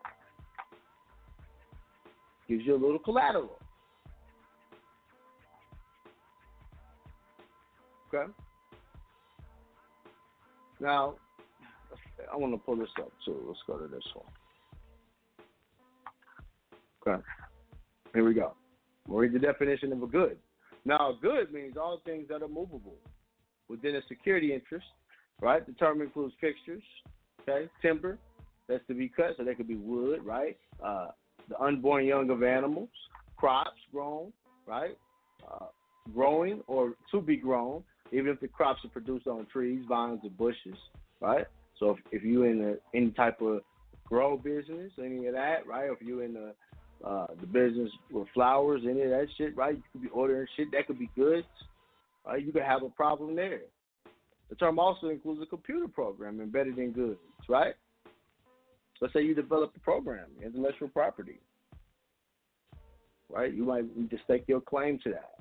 Gives 2.49 2.65
you 2.65 2.75
a 2.75 2.83
little 2.83 3.01
collateral. 3.01 3.59
Okay. 8.15 8.33
Now, 10.79 11.15
I 12.33 12.37
want 12.37 12.55
to 12.55 12.59
pull 12.59 12.77
this 12.77 12.89
up 13.01 13.11
too. 13.25 13.45
Let's 13.47 13.59
go 13.67 13.79
to 13.79 13.89
this 13.89 14.05
one. 14.15 14.27
Okay. 17.07 17.23
Here 18.15 18.25
we 18.25 18.35
go. 18.35 18.55
We'll 19.07 19.21
read 19.21 19.33
the 19.33 19.39
definition 19.39 19.93
of 19.93 20.03
a 20.03 20.07
good. 20.07 20.39
Now, 20.85 21.17
good 21.21 21.53
means 21.53 21.77
all 21.77 22.01
things 22.05 22.27
that 22.29 22.43
are 22.43 22.49
movable 22.49 22.97
within 23.69 23.97
a 23.97 24.01
security 24.09 24.53
interest, 24.55 24.87
right? 25.41 25.65
The 25.67 25.73
term 25.73 26.01
includes 26.01 26.35
fixtures, 26.41 26.83
okay, 27.43 27.69
timber, 27.83 28.19
that's 28.69 28.87
to 28.89 28.95
be 28.95 29.09
cut. 29.09 29.35
So 29.37 29.45
that 29.45 29.57
could 29.57 29.69
be 29.69 29.77
wood, 29.77 30.25
right? 30.25 30.57
Uh, 30.83 31.09
the 31.49 31.61
unborn 31.61 32.07
young 32.07 32.31
of 32.31 32.43
animals, 32.43 32.89
crops 33.37 33.81
grown, 33.93 34.33
right? 34.67 34.97
Uh, 35.49 35.67
growing 36.15 36.63
or 36.67 36.95
to 37.11 37.21
be 37.21 37.37
grown, 37.37 37.83
even 38.13 38.29
if 38.29 38.41
the 38.41 38.49
crops 38.49 38.85
are 38.85 38.89
produced 38.89 39.27
on 39.27 39.47
trees, 39.53 39.85
vines, 39.89 40.21
or 40.25 40.31
bushes, 40.31 40.79
right? 41.21 41.47
So 41.79 41.91
if, 41.91 41.99
if 42.11 42.23
you're 42.23 42.51
in 42.51 42.63
a, 42.63 42.97
any 42.97 43.11
type 43.11 43.41
of 43.41 43.61
grow 44.05 44.37
business, 44.37 44.93
any 45.03 45.27
of 45.27 45.35
that, 45.35 45.67
right? 45.67 45.91
If 45.91 46.01
you're 46.01 46.25
in 46.25 46.35
the 46.35 46.55
uh, 47.05 47.27
the 47.41 47.47
business 47.47 47.91
with 48.11 48.29
flowers, 48.35 48.83
any 48.85 49.03
of 49.03 49.11
that 49.11 49.27
shit, 49.37 49.57
right? 49.57 49.77
You 49.77 49.83
could 49.93 50.03
be 50.03 50.09
ordering 50.09 50.47
shit 50.57 50.69
that 50.73 50.87
could 50.87 50.99
be 50.99 51.11
goods, 51.17 51.47
right? 52.27 52.45
You 52.45 52.53
could 52.53 52.63
have 52.63 52.83
a 52.83 52.89
problem 52.91 53.37
there. 53.37 53.61
The 54.49 54.55
term 54.57 54.79
also 54.79 55.09
includes 55.09 55.43
a 55.43 55.47
computer 55.47 55.89
program 55.89 56.41
embedded 56.41 56.79
in 56.79 56.93
goods, 56.93 57.19
right? 57.49 57.75
Let's 59.01 59.13
say 59.13 59.23
you 59.23 59.35
develop 59.35 59.73
a 59.77 59.81
program, 59.81 60.27
intellectual 60.43 60.89
property, 60.89 61.41
right? 63.29 63.53
You 63.53 63.65
might 63.65 63.97
need 63.97 64.11
to 64.11 64.19
stake 64.25 64.45
your 64.47 64.61
claim 64.61 64.99
to 65.05 65.11
that. 65.11 65.33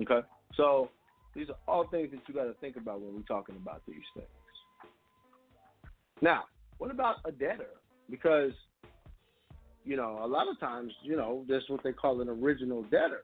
Okay, 0.00 0.26
so 0.56 0.90
these 1.34 1.48
are 1.48 1.56
all 1.66 1.86
things 1.88 2.10
that 2.12 2.20
you 2.26 2.34
got 2.34 2.44
to 2.44 2.54
think 2.54 2.76
about 2.76 3.00
when 3.00 3.14
we're 3.14 3.22
talking 3.22 3.56
about 3.56 3.82
these 3.86 3.96
things. 4.14 4.26
Now, 6.20 6.44
what 6.84 6.92
about 6.92 7.16
a 7.24 7.32
debtor? 7.32 7.70
Because 8.10 8.52
you 9.86 9.96
know, 9.96 10.20
a 10.22 10.26
lot 10.26 10.48
of 10.48 10.60
times, 10.60 10.92
you 11.02 11.16
know, 11.16 11.44
there's 11.48 11.64
what 11.68 11.82
they 11.82 11.92
call 11.92 12.20
an 12.20 12.28
original 12.28 12.82
debtor, 12.82 13.22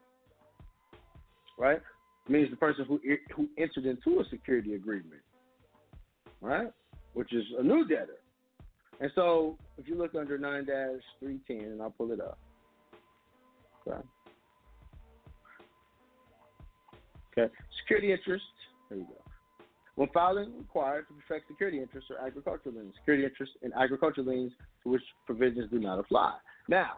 right? 1.58 1.80
It 2.26 2.32
means 2.32 2.48
the 2.48 2.56
person 2.56 2.86
who 2.86 2.98
who 3.36 3.48
entered 3.58 3.84
into 3.84 4.20
a 4.20 4.24
security 4.30 4.76
agreement, 4.76 5.20
right? 6.40 6.68
Which 7.12 7.34
is 7.34 7.44
a 7.58 7.62
new 7.62 7.86
debtor. 7.86 8.16
And 8.98 9.10
so, 9.14 9.58
if 9.76 9.86
you 9.86 9.94
look 9.94 10.14
under 10.14 10.38
9 10.38 10.64
310, 10.64 11.72
and 11.72 11.82
I'll 11.82 11.90
pull 11.90 12.12
it 12.12 12.20
up. 12.20 12.38
Okay. 13.86 14.00
Okay. 17.36 17.52
Security 17.82 18.12
interest. 18.12 18.44
There 18.88 18.98
you 18.98 19.04
go. 19.04 19.19
When 20.00 20.08
filing 20.14 20.56
required 20.56 21.08
to 21.08 21.14
perfect 21.28 21.48
security 21.48 21.78
interests 21.78 22.10
or 22.10 22.26
agricultural 22.26 22.74
liens, 22.74 22.94
security 23.00 23.22
interests 23.22 23.54
in 23.60 23.70
agricultural 23.74 24.28
liens 24.28 24.50
to 24.82 24.88
which 24.88 25.02
provisions 25.26 25.70
do 25.70 25.78
not 25.78 25.98
apply. 25.98 26.38
Now, 26.70 26.92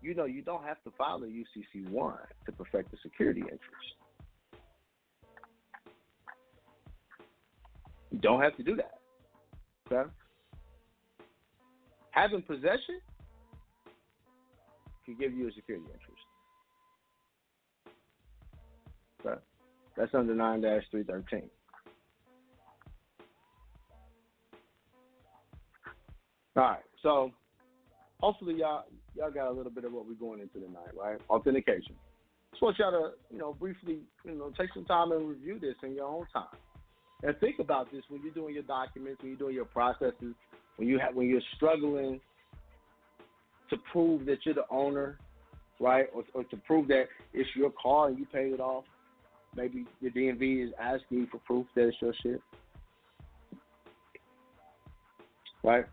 you 0.00 0.14
know 0.14 0.24
you 0.24 0.40
don't 0.40 0.64
have 0.64 0.82
to 0.84 0.90
file 0.96 1.22
a 1.22 1.26
UCC 1.26 1.86
one 1.90 2.16
to 2.46 2.52
perfect 2.52 2.92
the 2.92 2.96
security 3.02 3.42
interest. 3.42 3.60
You 8.10 8.20
don't 8.20 8.40
have 8.40 8.56
to 8.56 8.62
do 8.62 8.76
that. 8.76 8.98
Okay? 9.92 10.10
Having 12.12 12.40
possession 12.40 13.02
can 15.04 15.14
give 15.18 15.34
you 15.34 15.46
a 15.48 15.52
security 15.52 15.84
interest. 15.84 16.29
That's 20.00 20.14
under 20.14 20.34
9 20.34 20.62
313. 20.62 21.50
All 26.56 26.62
right, 26.62 26.78
so 27.02 27.30
hopefully 28.18 28.54
y'all 28.54 28.84
y'all 29.14 29.30
got 29.30 29.48
a 29.48 29.52
little 29.52 29.70
bit 29.70 29.84
of 29.84 29.92
what 29.92 30.06
we're 30.06 30.14
going 30.14 30.40
into 30.40 30.54
tonight, 30.54 30.88
right? 30.98 31.20
Authentication. 31.28 31.94
Just 32.50 32.62
want 32.62 32.78
y'all 32.78 32.90
to, 32.92 33.10
you 33.30 33.38
know, 33.38 33.52
briefly, 33.52 33.98
you 34.24 34.32
know, 34.32 34.50
take 34.58 34.70
some 34.72 34.86
time 34.86 35.12
and 35.12 35.28
review 35.28 35.58
this 35.60 35.74
in 35.82 35.94
your 35.94 36.06
own 36.06 36.26
time. 36.32 36.58
And 37.22 37.38
think 37.38 37.58
about 37.58 37.92
this 37.92 38.02
when 38.08 38.22
you're 38.22 38.32
doing 38.32 38.54
your 38.54 38.62
documents, 38.62 39.20
when 39.20 39.32
you're 39.32 39.38
doing 39.38 39.54
your 39.54 39.66
processes, 39.66 40.34
when 40.76 40.88
you 40.88 40.98
have 40.98 41.14
when 41.14 41.28
you're 41.28 41.42
struggling 41.56 42.20
to 43.68 43.76
prove 43.92 44.24
that 44.24 44.38
you're 44.46 44.54
the 44.54 44.64
owner, 44.70 45.18
right? 45.78 46.06
Or, 46.14 46.24
or 46.32 46.44
to 46.44 46.56
prove 46.56 46.88
that 46.88 47.04
it's 47.34 47.50
your 47.54 47.70
car 47.80 48.08
and 48.08 48.18
you 48.18 48.24
paid 48.24 48.54
it 48.54 48.60
off. 48.60 48.84
Maybe 49.56 49.84
the 50.00 50.10
DMV 50.10 50.66
is 50.66 50.72
asking 50.80 51.28
for 51.30 51.38
proof 51.38 51.66
that 51.74 51.88
it's 51.88 51.96
your 52.00 52.14
shit. 52.22 52.40
Right? 55.62 55.84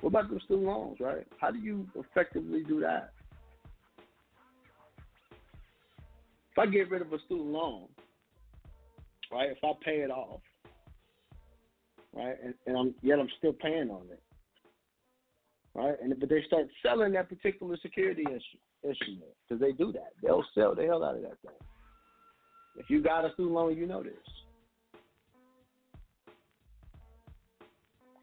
What 0.00 0.10
about 0.10 0.30
the 0.30 0.40
student 0.40 0.66
loans, 0.66 0.98
right? 1.00 1.24
How 1.38 1.52
do 1.52 1.58
you 1.58 1.86
effectively 1.94 2.64
do 2.64 2.80
that? 2.80 3.12
If 6.50 6.58
I 6.58 6.66
get 6.66 6.90
rid 6.90 7.02
of 7.02 7.12
a 7.12 7.18
student 7.20 7.48
loan, 7.48 7.86
right? 9.30 9.50
If 9.50 9.58
I 9.64 9.72
pay 9.82 10.00
it 10.00 10.10
off, 10.10 10.40
right, 12.14 12.36
and, 12.44 12.52
and 12.66 12.76
I'm 12.76 12.94
yet 13.00 13.20
I'm 13.20 13.28
still 13.38 13.54
paying 13.54 13.90
on 13.90 14.02
it, 14.10 14.22
right? 15.74 15.94
And 16.02 16.18
but 16.18 16.28
they 16.28 16.42
start 16.46 16.66
selling 16.84 17.12
that 17.12 17.28
particular 17.28 17.76
security 17.80 18.24
instrument 18.84 19.30
because 19.48 19.60
they 19.60 19.72
do 19.72 19.92
that. 19.92 20.12
They'll 20.22 20.44
sell 20.54 20.74
the 20.74 20.84
hell 20.84 21.04
out 21.04 21.16
of 21.16 21.22
that 21.22 21.40
thing. 21.42 21.56
If 22.76 22.88
you 22.88 23.02
got 23.02 23.24
a 23.24 23.32
student 23.34 23.54
loan, 23.54 23.76
you 23.76 23.86
know 23.86 24.02
this. 24.02 24.12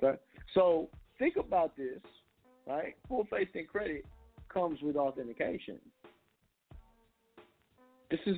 Okay, 0.02 0.18
so 0.54 0.90
think 1.18 1.36
about 1.36 1.76
this, 1.76 2.00
right? 2.66 2.96
Full 3.08 3.28
faith 3.30 3.50
and 3.54 3.68
credit 3.68 4.06
comes 4.52 4.82
with 4.82 4.96
authentication. 4.96 5.78
This 8.10 8.20
is 8.26 8.38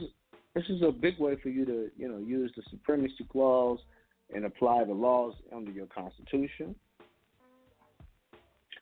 this 0.53 0.65
is 0.69 0.81
a 0.81 0.91
big 0.91 1.17
way 1.17 1.37
for 1.41 1.49
you 1.49 1.65
to, 1.65 1.89
you 1.97 2.09
know, 2.09 2.17
use 2.17 2.51
the 2.57 2.63
supremacy 2.69 3.25
clause 3.31 3.79
and 4.33 4.45
apply 4.45 4.83
the 4.83 4.93
laws 4.93 5.33
under 5.55 5.71
your 5.71 5.85
constitution. 5.87 6.75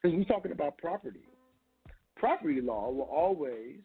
Because 0.02 0.16
we're 0.16 0.24
talking 0.24 0.52
about 0.52 0.78
property. 0.78 1.20
Property 2.20 2.60
law 2.60 2.90
will 2.90 3.08
always 3.10 3.78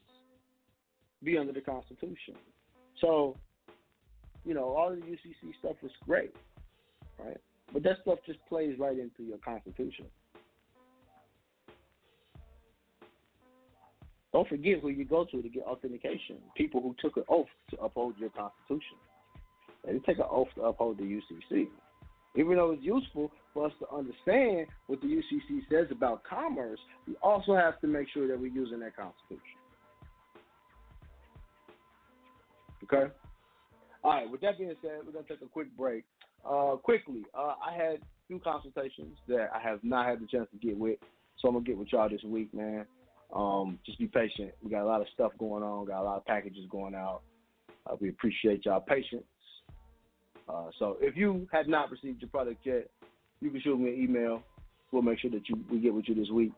be 1.24 1.38
under 1.38 1.54
the 1.54 1.62
Constitution. 1.62 2.34
So, 3.00 3.34
you 4.44 4.52
know, 4.52 4.76
all 4.76 4.90
the 4.90 5.00
UCC 5.00 5.54
stuff 5.58 5.76
was 5.82 5.90
great, 6.04 6.34
right? 7.18 7.38
But 7.72 7.82
that 7.84 7.96
stuff 8.02 8.18
just 8.26 8.38
plays 8.46 8.78
right 8.78 8.98
into 8.98 9.22
your 9.22 9.38
Constitution. 9.38 10.04
Don't 14.34 14.46
forget 14.48 14.80
who 14.80 14.90
you 14.90 15.06
go 15.06 15.24
to 15.24 15.40
to 15.40 15.48
get 15.48 15.62
authentication. 15.62 16.36
People 16.58 16.82
who 16.82 16.94
took 17.00 17.16
an 17.16 17.24
oath 17.30 17.46
to 17.70 17.78
uphold 17.78 18.16
your 18.18 18.28
Constitution. 18.28 18.98
They 19.86 19.98
take 20.00 20.18
an 20.18 20.26
oath 20.30 20.48
to 20.56 20.62
uphold 20.64 20.98
the 20.98 21.04
UCC. 21.04 21.68
Even 22.36 22.56
though 22.56 22.72
it's 22.72 22.82
useful 22.82 23.30
for 23.54 23.66
us 23.66 23.72
to 23.80 23.88
understand 23.94 24.66
what 24.86 25.00
the 25.00 25.06
UCC 25.06 25.60
says 25.70 25.86
about 25.90 26.22
commerce, 26.24 26.78
we 27.06 27.14
also 27.22 27.54
have 27.54 27.80
to 27.80 27.86
make 27.86 28.08
sure 28.12 28.28
that 28.28 28.38
we're 28.38 28.52
using 28.52 28.80
that 28.80 28.94
Constitution. 28.94 29.40
Okay? 32.84 33.12
All 34.04 34.10
right, 34.10 34.30
with 34.30 34.40
that 34.42 34.58
being 34.58 34.74
said, 34.82 35.00
we're 35.04 35.12
going 35.12 35.24
to 35.24 35.32
take 35.32 35.42
a 35.42 35.48
quick 35.48 35.74
break. 35.76 36.04
Uh, 36.48 36.76
quickly, 36.76 37.24
uh, 37.36 37.54
I 37.66 37.72
had 37.74 37.98
few 38.28 38.38
consultations 38.38 39.16
that 39.28 39.48
I 39.54 39.60
have 39.60 39.82
not 39.82 40.06
had 40.06 40.20
the 40.20 40.26
chance 40.26 40.48
to 40.52 40.66
get 40.66 40.76
with, 40.76 40.98
so 41.38 41.48
I'm 41.48 41.54
going 41.54 41.64
to 41.64 41.70
get 41.70 41.78
with 41.78 41.88
y'all 41.92 42.08
this 42.08 42.22
week, 42.22 42.52
man. 42.54 42.86
Um, 43.34 43.78
just 43.84 43.98
be 43.98 44.06
patient. 44.06 44.52
We 44.62 44.70
got 44.70 44.82
a 44.82 44.86
lot 44.86 45.00
of 45.00 45.08
stuff 45.12 45.32
going 45.38 45.62
on, 45.62 45.86
got 45.86 46.02
a 46.02 46.04
lot 46.04 46.18
of 46.18 46.26
packages 46.26 46.64
going 46.70 46.94
out. 46.94 47.22
Uh, 47.86 47.96
we 48.00 48.08
appreciate 48.08 48.64
y'all 48.64 48.80
patience. 48.80 49.24
Uh, 50.48 50.70
so 50.78 50.96
if 51.00 51.16
you 51.16 51.48
have 51.52 51.66
not 51.66 51.90
received 51.90 52.20
your 52.22 52.30
product 52.30 52.60
yet, 52.64 52.88
you 53.40 53.50
can 53.50 53.60
shoot 53.60 53.78
me 53.78 53.94
an 53.94 54.00
email. 54.00 54.42
We'll 54.92 55.02
make 55.02 55.18
sure 55.18 55.30
that 55.30 55.48
you 55.48 55.58
we 55.70 55.80
get 55.80 55.92
with 55.92 56.08
you 56.08 56.14
this 56.14 56.30
week. 56.30 56.52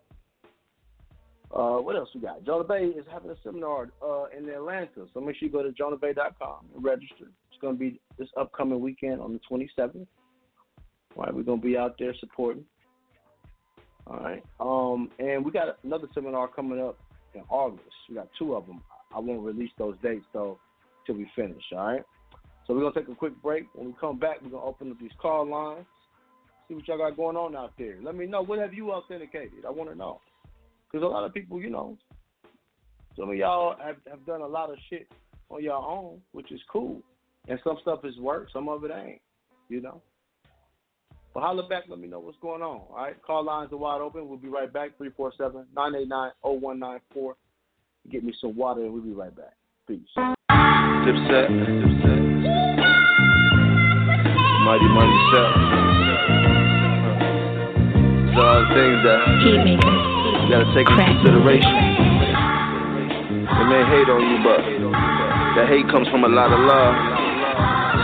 Uh, 1.54 1.78
what 1.78 1.96
else 1.96 2.10
we 2.14 2.20
got? 2.20 2.44
Jonah 2.44 2.64
Bay 2.64 2.84
is 2.84 3.06
having 3.10 3.30
a 3.30 3.36
seminar 3.42 3.88
uh, 4.04 4.24
in 4.36 4.48
Atlanta, 4.50 5.06
so 5.14 5.20
make 5.20 5.36
sure 5.36 5.48
you 5.48 5.52
go 5.52 5.62
to 5.62 5.70
jonahbay.com 5.70 6.66
and 6.74 6.84
register. 6.84 7.30
It's 7.50 7.60
going 7.60 7.74
to 7.74 7.80
be 7.80 7.98
this 8.18 8.28
upcoming 8.38 8.80
weekend 8.80 9.22
on 9.22 9.32
the 9.32 9.40
27th. 9.50 10.06
All 11.16 11.24
right, 11.24 11.34
we're 11.34 11.42
going 11.42 11.60
to 11.60 11.66
be 11.66 11.78
out 11.78 11.96
there 11.98 12.14
supporting. 12.20 12.64
All 14.06 14.18
right, 14.18 14.42
um, 14.60 15.10
and 15.18 15.42
we 15.42 15.50
got 15.50 15.78
another 15.84 16.06
seminar 16.14 16.48
coming 16.48 16.80
up 16.80 16.98
in 17.34 17.42
August. 17.48 17.82
We 18.10 18.16
got 18.16 18.28
two 18.38 18.54
of 18.54 18.66
them. 18.66 18.82
I 19.14 19.18
won't 19.18 19.40
release 19.40 19.70
those 19.78 19.96
dates 20.02 20.26
though 20.34 20.58
till 21.06 21.16
we 21.16 21.30
finish. 21.34 21.62
All 21.72 21.78
right. 21.78 22.02
So 22.68 22.74
we're 22.74 22.82
gonna 22.82 22.94
take 22.94 23.08
a 23.08 23.14
quick 23.14 23.32
break. 23.42 23.64
When 23.74 23.86
we 23.86 23.94
come 23.98 24.18
back, 24.18 24.42
we're 24.42 24.50
gonna 24.50 24.62
open 24.62 24.90
up 24.90 24.98
these 25.00 25.10
call 25.18 25.48
lines, 25.48 25.86
see 26.68 26.74
what 26.74 26.86
y'all 26.86 26.98
got 26.98 27.16
going 27.16 27.34
on 27.34 27.56
out 27.56 27.72
there. 27.78 27.96
Let 28.02 28.14
me 28.14 28.26
know 28.26 28.42
what 28.42 28.58
have 28.58 28.74
you 28.74 28.92
authenticated. 28.92 29.64
I 29.66 29.70
want 29.70 29.88
to 29.88 29.96
know 29.96 30.20
because 30.92 31.02
a 31.02 31.08
lot 31.08 31.24
of 31.24 31.32
people, 31.32 31.62
you 31.62 31.70
know, 31.70 31.96
some 33.16 33.30
of 33.30 33.36
y'all 33.36 33.74
have, 33.82 33.96
have 34.08 34.26
done 34.26 34.42
a 34.42 34.46
lot 34.46 34.70
of 34.70 34.76
shit 34.90 35.08
on 35.48 35.64
your 35.64 35.76
own, 35.76 36.20
which 36.32 36.52
is 36.52 36.60
cool, 36.70 37.00
and 37.48 37.58
some 37.64 37.78
stuff 37.80 38.04
is 38.04 38.18
work, 38.18 38.50
some 38.52 38.68
of 38.68 38.84
it 38.84 38.90
ain't. 38.94 39.22
You 39.70 39.80
know. 39.80 40.02
But 41.32 41.40
holler 41.40 41.66
back, 41.68 41.84
let 41.88 41.98
me 41.98 42.06
know 42.06 42.20
what's 42.20 42.36
going 42.42 42.60
on. 42.62 42.82
All 42.90 42.96
right, 42.96 43.16
call 43.22 43.44
lines 43.44 43.72
are 43.72 43.78
wide 43.78 44.02
open. 44.02 44.28
We'll 44.28 44.36
be 44.36 44.48
right 44.48 44.70
back. 44.70 44.90
347-989-0194. 44.98 47.34
Get 48.10 48.24
me 48.24 48.34
some 48.40 48.56
water, 48.56 48.82
and 48.82 48.92
we'll 48.92 49.02
be 49.02 49.12
right 49.12 49.34
back. 49.34 49.54
Peace. 49.86 50.00
Dipset, 50.18 51.48
Dipset. 51.48 52.07
Mighty 54.68 54.84
Money 54.84 55.16
Set. 55.32 55.48
These 58.20 58.36
all 58.36 58.60
the 58.60 58.68
things 58.76 59.00
that 59.00 59.24
you 59.40 60.44
gotta 60.52 60.68
take 60.76 60.84
into 60.84 61.08
consideration. 61.08 61.72
They 63.48 63.64
may 63.64 63.80
hate 63.88 64.12
on 64.12 64.20
you, 64.28 64.36
but 64.44 64.60
that 65.56 65.72
hate 65.72 65.88
comes 65.88 66.04
from 66.12 66.24
a 66.24 66.28
lot 66.28 66.52
of 66.52 66.60
love. 66.60 66.94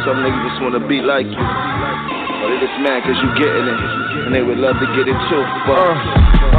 Some 0.08 0.24
niggas 0.24 0.40
just 0.48 0.64
wanna 0.64 0.80
be 0.88 1.04
like 1.04 1.28
you. 1.28 1.36
But 1.36 2.48
they 2.48 2.56
just 2.64 2.80
mad 2.80 3.04
cause 3.04 3.20
you 3.20 3.28
getting 3.36 3.68
it. 3.68 3.80
And 4.24 4.34
they 4.34 4.40
would 4.40 4.56
love 4.56 4.80
to 4.80 4.88
get 4.96 5.04
it 5.04 5.20
too. 5.28 5.44
But, 5.68 5.76
uh, 5.76 5.92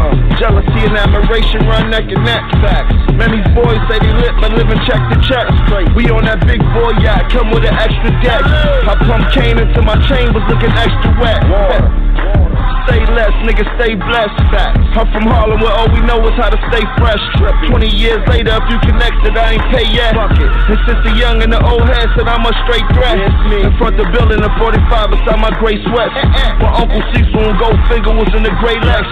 uh, 0.06 0.38
jealousy 0.38 0.86
and 0.86 1.02
admiration 1.02 1.65
run 1.65 1.90
neck 1.90 2.06
and 2.14 2.22
neck. 2.22 2.45
Facts. 2.61 3.05
Many 3.17 3.41
boys 3.55 3.79
say 3.89 3.99
they 3.99 4.11
lit, 4.11 4.35
but 4.41 4.51
living 4.51 4.79
check 4.85 4.99
to 5.09 5.17
check. 5.23 5.47
We 5.95 6.09
on 6.11 6.25
that 6.25 6.45
big 6.45 6.59
boy 6.59 6.91
yacht, 6.99 7.31
come 7.31 7.49
with 7.49 7.63
an 7.63 7.73
extra 7.73 8.11
deck. 8.21 8.43
I 8.43 8.95
pump 9.07 9.31
cane 9.31 9.57
into 9.57 9.81
my 9.81 9.95
chambers 10.07 10.43
looking 10.49 10.71
extra 10.71 11.15
wet. 11.19 12.05
Stay 12.86 13.02
less, 13.18 13.34
nigga, 13.41 13.66
stay 13.82 13.98
blessed. 13.98 14.38
Facts. 14.53 14.78
I'm 14.94 15.10
from 15.10 15.26
Harlem 15.26 15.57
where 15.60 15.74
all 15.74 15.90
we 15.90 16.02
know 16.06 16.22
is 16.30 16.38
how 16.38 16.53
to 16.53 16.60
stay 16.70 16.86
fresh. 17.02 17.20
20 17.66 17.90
years 17.90 18.22
later, 18.30 18.53
if 18.53 18.66
you 18.70 18.78
connected, 18.86 19.34
I 19.34 19.57
ain't 19.57 19.66
pay 19.74 19.90
yet. 19.90 20.14
And 20.14 20.78
since 20.86 21.02
the 21.02 21.14
young 21.18 21.41
and 21.41 21.49
the 21.49 21.62
old 21.66 21.84
head 21.90 22.07
said 22.14 22.30
I'm 22.30 22.45
a 22.45 22.53
straight 22.66 22.86
threat. 22.94 23.18
In 23.18 23.74
front 23.82 23.98
the 23.98 24.06
building, 24.14 24.38
the 24.38 24.53
45 24.62 25.18
beside 25.18 25.40
my 25.41 25.49
gray 25.57 25.82
sweats. 25.82 26.14
My 26.62 26.72
uncle 26.82 27.03
Cecil 27.12 27.41
and 27.41 27.57
Goldfinger 27.60 28.16
was 28.16 28.32
in 28.38 28.44
the 28.44 28.53
gray 28.64 28.80
Lex. 28.80 29.03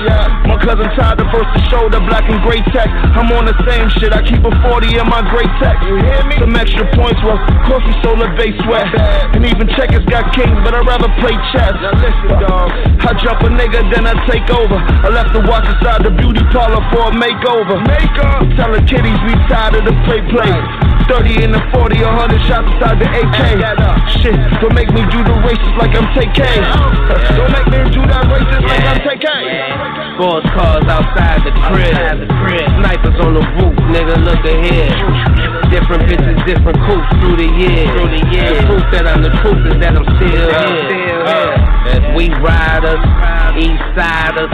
My 0.47 0.55
cousin 0.61 0.87
Todd 0.95 1.19
the 1.19 1.27
first 1.33 1.49
to 1.55 1.59
show 1.67 1.89
the 1.89 1.99
black 2.07 2.23
and 2.29 2.39
gray 2.45 2.61
tech. 2.71 2.87
I'm 3.17 3.31
on 3.35 3.45
the 3.45 3.57
same 3.67 3.89
shit, 3.99 4.13
I 4.13 4.21
keep 4.23 4.43
a 4.45 4.53
40 4.69 4.95
in 4.95 5.07
my 5.09 5.25
gray 5.27 5.47
tech. 5.59 5.81
You 5.83 5.97
hear 5.97 6.23
me? 6.23 6.37
Some 6.39 6.55
extra 6.55 6.85
points, 6.95 7.19
well, 7.25 7.39
coffee 7.67 7.95
solar 8.05 8.31
base 8.37 8.55
sweat. 8.63 8.87
And 9.35 9.43
even 9.45 9.67
checkers 9.75 10.05
got 10.05 10.31
kings, 10.31 10.55
but 10.63 10.71
I'd 10.77 10.87
rather 10.87 11.11
play 11.19 11.35
chess. 11.51 11.75
Now 11.83 11.95
listen, 11.99 12.31
dog. 12.39 12.69
I 13.03 13.11
jump 13.19 13.43
a 13.43 13.49
nigga, 13.63 13.79
then 13.95 14.03
I 14.03 14.13
take 14.27 14.43
over. 14.51 14.75
I 14.75 15.07
left 15.07 15.31
the 15.31 15.39
watch 15.47 15.63
inside 15.63 16.03
the 16.03 16.11
beauty 16.11 16.43
parlor 16.51 16.83
for 16.91 17.07
a 17.07 17.13
makeover. 17.15 17.79
Makeup. 17.87 18.43
Tell 18.59 18.71
the 18.75 18.83
kiddies 18.83 19.15
we 19.23 19.33
tired 19.47 19.79
of 19.79 19.87
the 19.87 19.95
play 20.03 20.19
play. 20.27 20.51
30 21.07 21.43
in 21.43 21.51
the 21.51 21.63
40, 21.75 21.99
100 21.99 22.47
shots 22.47 22.67
inside 22.75 22.99
the 22.99 23.07
AK. 23.07 23.39
Shit, 24.19 24.35
don't 24.59 24.75
make 24.75 24.91
me 24.91 25.03
do 25.11 25.19
the 25.23 25.35
races 25.47 25.73
like 25.79 25.95
I'm 25.95 26.07
TK. 26.15 26.43
Don't 27.39 27.51
make 27.51 27.67
me 27.71 27.79
do 27.91 28.03
that 28.07 28.23
races 28.27 28.63
like 28.67 28.83
I'm 28.83 28.99
TK. 29.03 29.27
Sports 30.15 30.47
cars 30.55 30.85
outside 30.87 31.43
the 31.43 31.51
crib. 31.67 31.91
Snipers 32.79 33.17
on 33.19 33.35
the 33.35 33.43
roof, 33.59 33.75
nigga, 33.91 34.15
look 34.23 34.43
ahead. 34.43 34.91
Different 35.71 36.03
bitches, 36.07 36.39
different 36.45 36.79
coops 36.87 37.09
through 37.19 37.35
the 37.35 37.49
years. 37.51 37.87
Through 37.95 38.11
the 38.11 38.23
years. 38.31 38.59
The 38.59 38.67
proof 38.67 38.83
that 38.91 39.07
I'm 39.07 39.23
the 39.23 39.31
truth 39.43 39.59
is 39.71 39.79
that 39.79 39.95
I'm 39.95 40.07
still 40.15 40.51
here. 40.51 41.72
We 42.15 42.29
riders, 42.39 43.03
east 43.59 43.83
siders, 43.91 44.51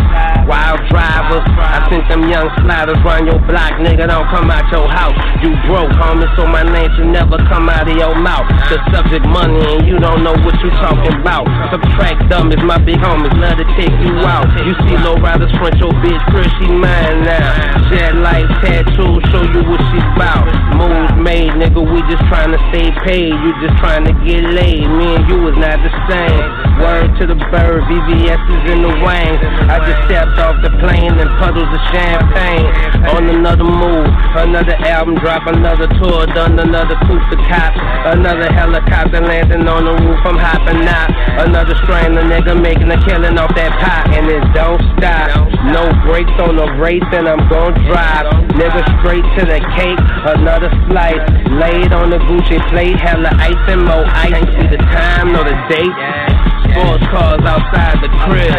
wild 0.50 0.82
drivers. 0.90 1.46
I 1.62 1.86
sent 1.90 2.10
them 2.10 2.26
young 2.26 2.50
sliders 2.58 2.98
run 3.06 3.30
your 3.30 3.38
block, 3.46 3.78
nigga. 3.78 4.10
Don't 4.10 4.26
come 4.34 4.50
out 4.50 4.66
your 4.74 4.90
house. 4.90 5.14
You 5.46 5.54
broke, 5.70 5.94
homie, 5.94 6.26
so 6.36 6.50
my 6.50 6.64
name 6.66 6.90
should 6.98 7.14
never 7.14 7.38
come 7.46 7.70
out 7.70 7.86
of 7.86 7.96
your 7.96 8.18
mouth. 8.18 8.50
The 8.74 8.82
subject 8.90 9.26
money 9.30 9.62
and 9.62 9.86
you 9.86 10.00
don't 10.00 10.24
know 10.24 10.34
what 10.42 10.58
you 10.64 10.70
talking 10.82 11.14
about. 11.22 11.46
Subtract 11.70 12.30
dumb 12.30 12.52
is 12.52 12.64
my 12.66 12.82
big 12.82 12.98
homies, 12.98 13.34
love 13.38 13.62
to 13.62 13.68
take 13.78 13.94
you 14.02 14.16
out. 14.26 14.50
You 14.66 14.74
see 14.88 14.98
low 14.98 15.16
riders 15.22 15.52
front 15.62 15.78
your 15.78 15.94
bitch, 16.02 16.24
Chris, 16.34 16.50
she 16.58 16.68
mine 16.68 17.30
now. 17.30 17.90
Jet 17.94 18.16
light 18.16 18.50
tattoo, 18.66 19.22
show 19.30 19.44
you 19.46 19.62
what 19.70 19.82
she's 19.94 20.08
about. 20.18 20.50
Moves 20.74 21.14
made, 21.22 21.54
nigga, 21.62 21.78
we 21.78 22.02
just 22.10 22.26
trying 22.26 22.52
to 22.52 22.62
stay 22.74 22.90
paid. 23.06 23.32
You 23.32 23.54
just 23.62 23.78
trying 23.78 24.06
to 24.10 24.14
get 24.26 24.44
laid. 24.50 24.90
Me 24.90 25.14
and 25.14 25.30
you 25.30 25.38
is 25.48 25.58
not 25.62 25.78
the 25.86 25.92
same. 26.10 26.44
Word 26.82 27.19
to 27.20 27.28
the 27.28 27.36
bird, 27.52 27.84
VVS 27.92 28.40
is 28.48 28.64
in 28.72 28.80
the 28.80 28.96
wings. 29.04 29.40
I 29.68 29.84
just 29.84 30.08
stepped 30.08 30.40
off 30.40 30.56
the 30.64 30.72
plane 30.80 31.20
and 31.20 31.28
puddles 31.36 31.68
of 31.68 31.82
champagne. 31.92 32.64
On 33.12 33.28
another 33.28 33.68
move, 33.68 34.08
another 34.40 34.80
album 34.88 35.20
drop, 35.20 35.44
another 35.48 35.92
tour, 36.00 36.28
done 36.32 36.56
another 36.56 36.96
coupe 37.04 37.20
to 37.28 37.38
cop. 37.52 37.76
Another 38.16 38.48
helicopter 38.48 39.20
landing 39.20 39.68
on 39.68 39.84
the 39.84 39.96
roof, 40.00 40.24
I'm 40.24 40.40
hopping 40.40 40.88
out. 40.88 41.12
Another 41.44 41.76
strain, 41.84 42.16
a 42.16 42.24
nigga 42.24 42.56
making 42.56 42.88
a 42.88 43.00
killing 43.04 43.36
off 43.36 43.52
that 43.56 43.76
pot, 43.84 44.08
and 44.16 44.32
it 44.32 44.44
don't 44.56 44.80
stop. 44.96 45.28
No 45.76 45.92
brakes 46.08 46.32
on 46.40 46.56
the 46.56 46.72
race, 46.80 47.04
and 47.12 47.28
I'm 47.28 47.44
gon' 47.52 47.76
drive. 47.92 48.32
Nigga 48.56 48.80
straight 49.04 49.28
to 49.36 49.44
the 49.44 49.60
cake, 49.76 50.00
another 50.24 50.72
slice. 50.88 51.20
Laid 51.52 51.92
on 51.92 52.12
the 52.16 52.20
Gucci 52.32 52.64
plate, 52.72 52.96
hella 52.96 53.30
ice 53.36 53.60
and 53.68 53.84
more 53.84 54.08
ice. 54.08 54.32
Can't 54.32 54.48
see 54.56 54.68
the 54.72 54.80
time 54.88 55.34
nor 55.34 55.44
the 55.44 55.58
date. 55.68 56.29
Sports 56.72 57.06
cars 57.10 57.42
outside 57.46 57.98
the 58.02 58.10
crib. 58.26 58.52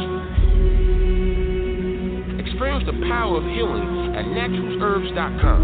Experience 2.38 2.86
the 2.86 2.94
power 3.10 3.34
of 3.38 3.44
healing 3.50 4.14
at 4.14 4.22
naturalsherbs.com. 4.30 5.58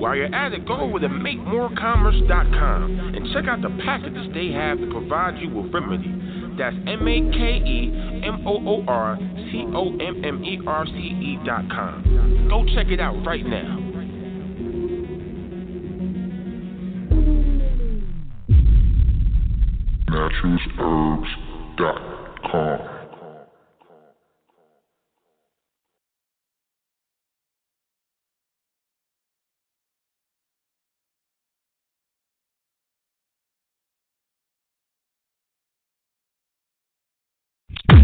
While 0.00 0.16
you're 0.16 0.34
at 0.34 0.52
it, 0.54 0.66
go 0.66 0.80
over 0.80 0.98
to 0.98 1.08
MakeMoorCommerce.com 1.08 3.12
and 3.14 3.28
check 3.34 3.44
out 3.46 3.60
the 3.60 3.68
packages 3.84 4.28
they 4.32 4.50
have 4.50 4.78
to 4.78 4.86
provide 4.90 5.36
you 5.36 5.50
with 5.50 5.70
remedy. 5.74 6.10
That's 6.56 6.74
M 6.88 7.06
A 7.06 7.20
K 7.36 7.60
E 7.60 7.92
M 8.24 8.46
O 8.46 8.56
O 8.66 8.82
R 8.88 9.18
C 9.20 9.66
O 9.74 9.94
M 9.98 10.24
M 10.24 10.42
E 10.42 10.58
R 10.66 10.86
C 10.86 10.92
E 10.92 11.38
dot 11.44 11.68
com. 11.68 12.48
Go 12.48 12.64
check 12.74 12.86
it 12.88 12.98
out 12.98 13.22
right 13.26 13.44
now. 13.44 13.76
Naturalsherbs.com. 20.08 22.99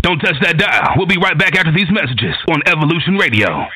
Don't 0.06 0.20
touch 0.20 0.38
that 0.40 0.56
dial. 0.56 0.94
We'll 0.96 1.10
be 1.10 1.18
right 1.18 1.36
back 1.36 1.56
after 1.56 1.72
these 1.74 1.90
messages 1.90 2.36
on 2.46 2.62
Evolution 2.70 3.18
Radio. 3.18 3.66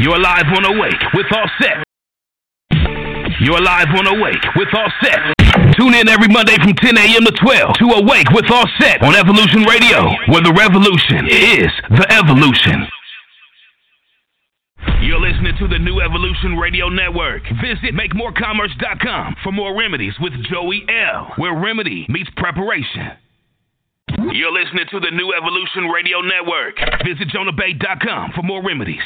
You're 0.00 0.18
live 0.18 0.48
on 0.56 0.64
Awake 0.64 1.02
with 1.12 1.26
Offset. 1.28 1.84
You're 3.44 3.60
live 3.60 3.92
on 3.92 4.06
Awake 4.16 4.40
with 4.56 4.72
Offset. 4.72 5.36
Tune 5.76 5.92
in 5.92 6.08
every 6.08 6.28
Monday 6.28 6.56
from 6.56 6.72
10 6.72 6.96
a.m. 6.96 7.26
to 7.26 7.32
12 7.32 7.74
to 7.76 7.84
Awake 8.00 8.30
with 8.32 8.50
Offset 8.50 9.02
on 9.02 9.14
Evolution 9.14 9.60
Radio, 9.68 10.08
where 10.32 10.40
the 10.40 10.56
revolution 10.56 11.28
is 11.28 11.68
the 11.92 12.06
evolution. 12.08 12.88
You're 15.02 15.20
listening 15.20 15.54
to 15.58 15.68
the 15.68 15.78
new 15.78 16.00
Evolution 16.00 16.56
Radio 16.56 16.88
Network. 16.88 17.42
Visit 17.62 17.94
MakeMoorCommerce.com 17.94 19.36
for 19.42 19.52
more 19.52 19.78
remedies 19.78 20.14
with 20.20 20.32
Joey 20.50 20.84
L, 20.88 21.32
where 21.36 21.54
remedy 21.54 22.06
meets 22.08 22.30
preparation. 22.36 23.12
You're 24.32 24.52
listening 24.52 24.86
to 24.90 25.00
the 25.00 25.10
new 25.10 25.32
Evolution 25.34 25.84
Radio 25.92 26.20
Network. 26.20 26.76
Visit 27.04 27.28
JonahBay.com 27.28 28.32
for 28.34 28.42
more 28.42 28.62
remedies. 28.62 29.02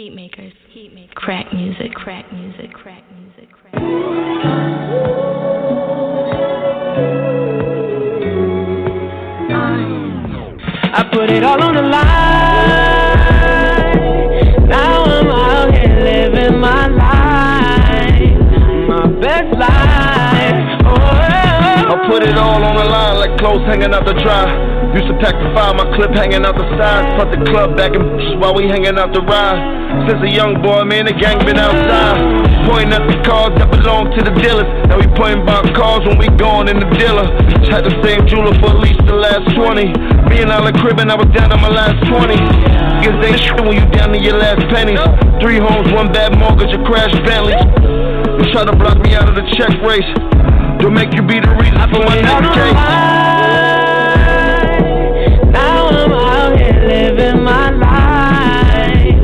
Heat 0.00 0.14
makers, 0.14 0.54
heat 0.70 0.94
makers, 0.94 1.12
crack 1.14 1.52
music, 1.52 1.92
crack 1.92 2.32
music, 2.32 2.72
crack 2.72 3.04
music, 3.12 3.50
crack. 3.52 3.74
I 10.94 11.10
put 11.12 11.30
it 11.30 11.44
all 11.44 11.62
on 11.62 11.74
the 11.74 11.82
line. 11.82 12.49
Put 22.10 22.26
it 22.26 22.34
all 22.34 22.58
on 22.58 22.74
the 22.74 22.82
line 22.90 23.22
like 23.22 23.38
clothes 23.38 23.62
hanging 23.70 23.94
out 23.94 24.02
to 24.02 24.14
dry. 24.18 24.50
Used 24.90 25.06
to 25.06 25.14
pack 25.22 25.38
the 25.38 25.46
fire, 25.54 25.70
my 25.78 25.86
clip 25.94 26.10
hanging 26.10 26.42
out 26.42 26.58
the 26.58 26.66
side. 26.74 27.06
Put 27.14 27.30
the 27.30 27.38
club 27.46 27.78
back 27.78 27.94
and 27.94 28.02
while 28.42 28.50
we 28.50 28.66
hanging 28.66 28.98
out 28.98 29.14
the 29.14 29.22
ride. 29.22 29.62
Since 30.10 30.18
a 30.26 30.30
young 30.34 30.58
boy, 30.58 30.82
man, 30.82 31.06
the 31.06 31.14
gang 31.14 31.38
been 31.46 31.54
outside. 31.54 32.18
Pointing 32.66 32.90
at 32.90 33.06
the 33.06 33.14
cars 33.22 33.54
that 33.62 33.70
belong 33.70 34.10
to 34.18 34.20
the 34.26 34.34
dealers. 34.42 34.66
Now 34.90 34.98
we 34.98 35.06
pointing 35.14 35.46
about 35.46 35.70
cars 35.78 36.02
when 36.02 36.18
we 36.18 36.26
going 36.34 36.66
in 36.66 36.82
the 36.82 36.90
dealer. 36.98 37.30
Had 37.70 37.86
the 37.86 37.94
same 38.02 38.26
jeweler 38.26 38.58
for 38.58 38.74
at 38.74 38.82
least 38.82 39.06
the 39.06 39.14
last 39.14 39.46
20. 39.54 39.94
Me 40.26 40.42
and 40.42 40.50
all 40.50 40.66
the 40.66 40.74
crib 40.82 40.98
and 40.98 41.14
I 41.14 41.14
was 41.14 41.30
down 41.30 41.54
to 41.54 41.58
my 41.62 41.70
last 41.70 42.02
20. 42.10 42.34
Guess 43.06 43.16
they 43.22 43.38
shit 43.38 43.54
when 43.62 43.78
you 43.78 43.86
down 43.94 44.10
to 44.10 44.18
your 44.18 44.34
last 44.34 44.66
pennies. 44.74 44.98
Three 45.38 45.62
homes, 45.62 45.86
one 45.94 46.10
bad 46.10 46.34
mortgage, 46.34 46.74
a 46.74 46.82
crash 46.82 47.14
Bentley. 47.22 47.54
You 47.54 48.50
try 48.50 48.66
to 48.66 48.74
block 48.74 48.98
me 48.98 49.14
out 49.14 49.30
of 49.30 49.38
the 49.38 49.46
check 49.54 49.70
race. 49.86 50.10
Don't 50.80 50.94
make 50.94 51.12
you 51.12 51.22
be 51.22 51.38
the 51.38 51.50
reason 51.60 51.78
for 51.92 52.00
my 52.06 52.20
next 52.20 52.54
case. 52.54 52.72
Now 55.52 55.88
I'm 55.88 56.10
out 56.10 56.58
here 56.58 56.82
living 56.88 57.42
my 57.44 57.70
life, 57.70 59.20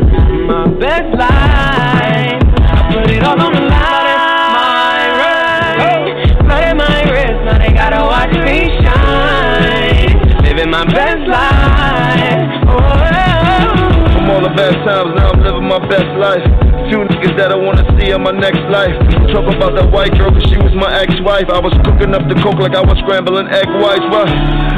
my 0.46 0.66
best 0.78 1.16
life. 1.16 2.42
I 2.60 2.92
put 2.92 3.10
it 3.10 3.22
all 3.24 3.40
on 3.40 3.52
the 3.54 3.60
line. 3.60 3.72
My 4.52 5.08
wrist, 5.16 6.36
flooded 6.44 6.76
my 6.76 7.02
wrist. 7.10 7.40
Now 7.46 7.58
they 7.58 7.72
gotta 7.72 8.04
watch 8.04 8.34
me 8.36 8.76
shine, 8.84 10.42
living 10.42 10.70
my 10.70 10.84
best 10.84 11.26
life. 11.26 12.68
Oh. 12.68 12.76
From 14.12 14.30
all 14.30 14.42
the 14.42 14.50
bad 14.50 14.74
times, 14.84 15.14
now 15.16 15.30
I'm 15.30 15.42
living 15.56 15.68
my 15.68 15.80
best 15.88 16.08
life. 16.20 16.44
Few 16.88 17.02
niggas 17.02 17.34
that 17.36 17.50
I 17.50 17.56
wanna 17.56 17.82
see 17.98 18.12
in 18.12 18.22
my 18.22 18.30
next 18.30 18.62
life. 18.70 18.94
Talk 19.32 19.48
about 19.50 19.74
that 19.74 19.90
white 19.90 20.14
girl, 20.14 20.30
cause 20.30 20.44
she 20.46 20.56
was 20.56 20.70
my 20.76 20.86
ex-wife. 21.02 21.48
I 21.50 21.58
was 21.58 21.74
cooking 21.82 22.14
up 22.14 22.28
the 22.28 22.36
coke 22.44 22.60
like 22.60 22.76
I 22.76 22.84
was 22.84 22.94
scrambling 23.02 23.48
egg 23.48 23.66
whites, 23.82 24.06
right? 24.12 24.30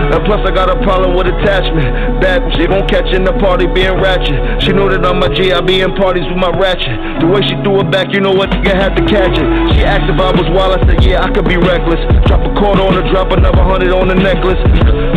And 0.09 0.25
plus, 0.25 0.41
I 0.47 0.51
got 0.55 0.71
a 0.73 0.79
problem 0.87 1.13
with 1.17 1.29
attachment. 1.29 2.23
Bad, 2.23 2.49
she 2.57 2.65
gon' 2.65 2.87
catch 2.89 3.13
in 3.13 3.25
the 3.25 3.35
party 3.37 3.67
being 3.67 4.01
ratchet. 4.01 4.39
She 4.63 4.73
know 4.73 4.89
that 4.89 5.05
I'm 5.05 5.21
a 5.21 5.29
G, 5.35 5.53
I 5.53 5.61
be 5.61 5.85
in 5.85 5.93
parties 6.01 6.25
with 6.25 6.41
my 6.41 6.49
ratchet. 6.57 7.21
The 7.21 7.27
way 7.29 7.45
she 7.45 7.59
threw 7.61 7.85
it 7.85 7.91
back, 7.93 8.15
you 8.15 8.21
know 8.25 8.33
what, 8.33 8.49
nigga 8.49 8.73
had 8.73 8.97
to 8.97 9.05
catch 9.05 9.37
it. 9.37 9.47
She 9.77 9.85
asked 9.85 10.09
if 10.09 10.17
I 10.17 10.33
was 10.33 10.49
wild, 10.49 10.81
I 10.81 10.87
said, 10.89 11.05
yeah, 11.05 11.27
I 11.27 11.29
could 11.29 11.45
be 11.45 11.61
reckless. 11.61 12.01
Drop 12.25 12.41
a 12.41 12.53
quarter 12.57 12.81
on 12.81 12.97
her, 12.97 13.05
drop 13.13 13.37
another 13.37 13.61
hundred 13.61 13.93
on 13.93 14.09
the 14.09 14.17
necklace. 14.17 14.61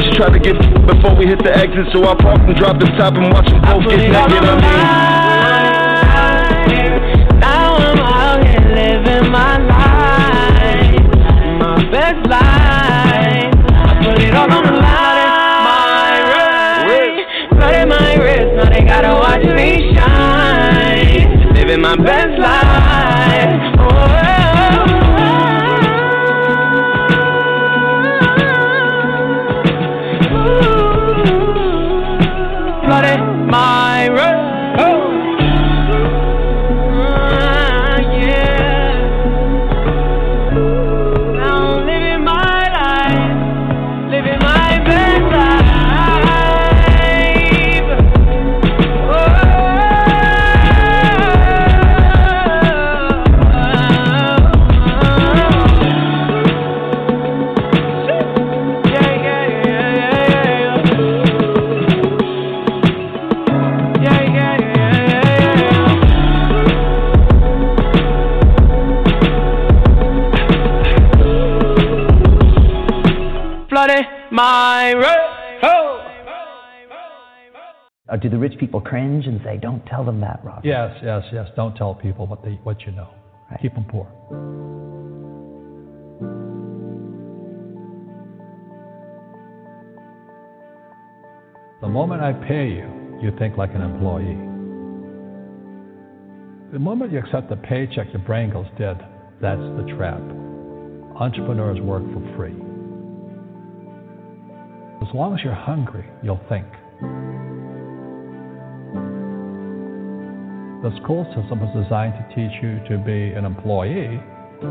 She 0.04 0.12
tried 0.12 0.36
to 0.36 0.42
get 0.44 0.60
before 0.84 1.16
we 1.16 1.24
hit 1.24 1.40
the 1.40 1.56
exit, 1.56 1.88
so 1.96 2.04
I 2.04 2.16
parked 2.20 2.44
and 2.44 2.56
dropped 2.58 2.84
the 2.84 2.92
top 3.00 3.16
and 3.16 3.32
watched 3.32 3.56
them 3.56 3.64
both 3.64 3.88
get 3.88 4.12
naked. 4.12 4.44
I 4.44 4.60
mean. 4.60 5.51
My 9.32 9.58
life, 9.58 11.08
my 11.58 11.90
best 11.90 12.28
life. 12.28 13.56
I 13.72 13.96
put 14.04 14.22
it 14.22 14.34
all 14.36 14.52
on 14.52 14.64
the 14.66 14.74
line. 14.74 15.22
Wrist, 16.90 17.20
flooded 17.56 17.88
my 17.88 18.16
wrist. 18.16 18.52
Now 18.56 18.70
they 18.70 18.84
gotta 18.84 19.14
watch 19.14 19.46
me 19.56 19.96
shine, 19.96 21.54
living 21.54 21.80
my 21.80 21.96
best 21.96 22.38
life. 22.40 22.71
Oh. 75.64 76.02
Do 78.20 78.30
the 78.30 78.38
rich 78.38 78.58
people 78.60 78.82
cringe 78.82 79.26
and 79.26 79.40
say, 79.44 79.58
"Don't 79.58 79.86
tell 79.86 80.04
them 80.04 80.20
that, 80.22 80.42
Rob"? 80.44 80.66
Yes, 80.66 80.98
yes, 81.02 81.24
yes. 81.32 81.48
Don't 81.56 81.76
tell 81.76 81.96
people 81.96 82.28
what 82.28 82.44
they 82.44 82.60
what 82.64 82.82
you 82.82 82.92
know. 82.92 83.08
Keep 83.62 83.74
them 83.74 83.86
poor. 83.86 84.08
The 91.82 91.88
moment 91.88 92.22
I 92.22 92.34
pay 92.34 92.70
you, 92.70 93.20
you 93.22 93.32
think 93.40 93.58
like 93.58 93.74
an 93.74 93.82
employee. 93.82 94.38
The 96.72 96.80
moment 96.80 97.12
you 97.12 97.20
accept 97.20 97.50
the 97.50 97.58
paycheck, 97.58 98.14
your 98.14 98.22
brain 98.22 98.52
goes 98.52 98.68
dead. 98.78 98.98
That's 99.42 99.62
the 99.78 99.84
trap. 99.98 100.22
Entrepreneurs 101.16 101.82
work 101.82 102.04
for 102.14 102.22
free. 102.38 102.71
As 105.02 105.08
long 105.16 105.34
as 105.34 105.44
you're 105.44 105.54
hungry, 105.54 106.06
you'll 106.22 106.40
think. 106.48 106.68
The 110.84 110.92
school 111.02 111.26
system 111.34 111.62
is 111.62 111.84
designed 111.84 112.14
to 112.22 112.26
teach 112.36 112.54
you 112.62 112.78
to 112.90 113.04
be 113.04 113.34
an 113.34 113.44
employee 113.44 114.22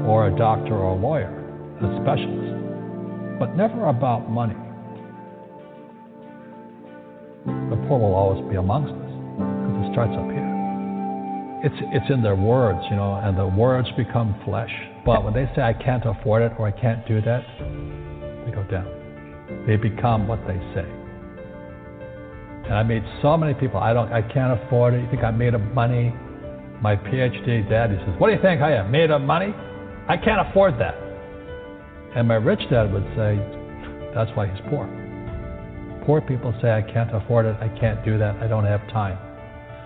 or 0.07 0.29
a 0.29 0.37
doctor 0.37 0.75
or 0.75 0.95
a 0.95 0.99
lawyer, 0.99 1.35
a 1.83 1.89
specialist, 2.03 3.39
but 3.41 3.57
never 3.57 3.87
about 3.87 4.31
money. 4.31 4.55
The 7.47 7.77
poor 7.89 7.99
will 7.99 8.15
always 8.15 8.49
be 8.49 8.57
amongst 8.57 8.93
us 8.93 9.11
because 9.35 9.87
it 9.87 9.93
starts 9.93 10.15
up 10.15 10.31
here. 10.31 10.51
It's, 11.63 11.77
it's 11.91 12.11
in 12.11 12.23
their 12.23 12.37
words, 12.37 12.81
you 12.89 12.97
know, 12.97 13.21
and 13.23 13.37
the 13.37 13.47
words 13.47 13.89
become 13.97 14.35
flesh. 14.45 14.73
But 15.05 15.25
when 15.25 15.35
they 15.35 15.51
say, 15.57 15.63
I 15.63 15.75
can't 15.75 16.07
afford 16.07 16.43
it 16.43 16.53
or 16.59 16.69
I 16.69 16.73
can't 16.73 17.07
do 17.07 17.21
that, 17.23 17.43
they 18.47 18.53
go 18.53 18.63
down. 18.71 19.00
They 19.67 19.77
become 19.77 20.29
what 20.29 20.41
they 20.47 20.59
say. 20.75 20.89
And 22.65 22.75
I 22.75 22.83
made 22.83 23.03
so 23.23 23.37
many 23.37 23.55
people, 23.55 23.81
I 23.81 23.93
don't 23.93 24.13
I 24.13 24.23
can't 24.23 24.61
afford 24.63 24.95
it. 24.95 25.03
You 25.03 25.11
think 25.11 25.25
I 25.25 25.31
made 25.31 25.55
of 25.55 25.61
money? 25.61 26.15
my 26.81 26.97
PhD 26.97 27.69
daddy 27.69 27.97
says, 28.07 28.15
What 28.19 28.29
do 28.29 28.35
you 28.35 28.43
think 28.43 28.63
I 28.63 28.73
am? 28.73 28.91
Made 28.91 29.11
of 29.11 29.21
money? 29.21 29.53
I 30.09 30.17
can't 30.17 30.49
afford 30.49 30.81
that. 30.81 30.97
And 32.17 32.27
my 32.27 32.35
rich 32.35 32.61
dad 32.71 32.93
would 32.93 33.05
say, 33.17 33.37
That's 34.15 34.31
why 34.35 34.49
he's 34.49 34.61
poor. 34.71 34.89
Poor 36.07 36.21
people 36.21 36.55
say, 36.63 36.73
I 36.73 36.83
can't 36.83 37.15
afford 37.15 37.47
it, 37.47 37.57
I 37.61 37.69
can't 37.79 38.03
do 38.05 38.19
that, 38.19 38.37
I 38.43 38.49
don't 38.49 38.65
have 38.65 38.81
time. 38.89 39.19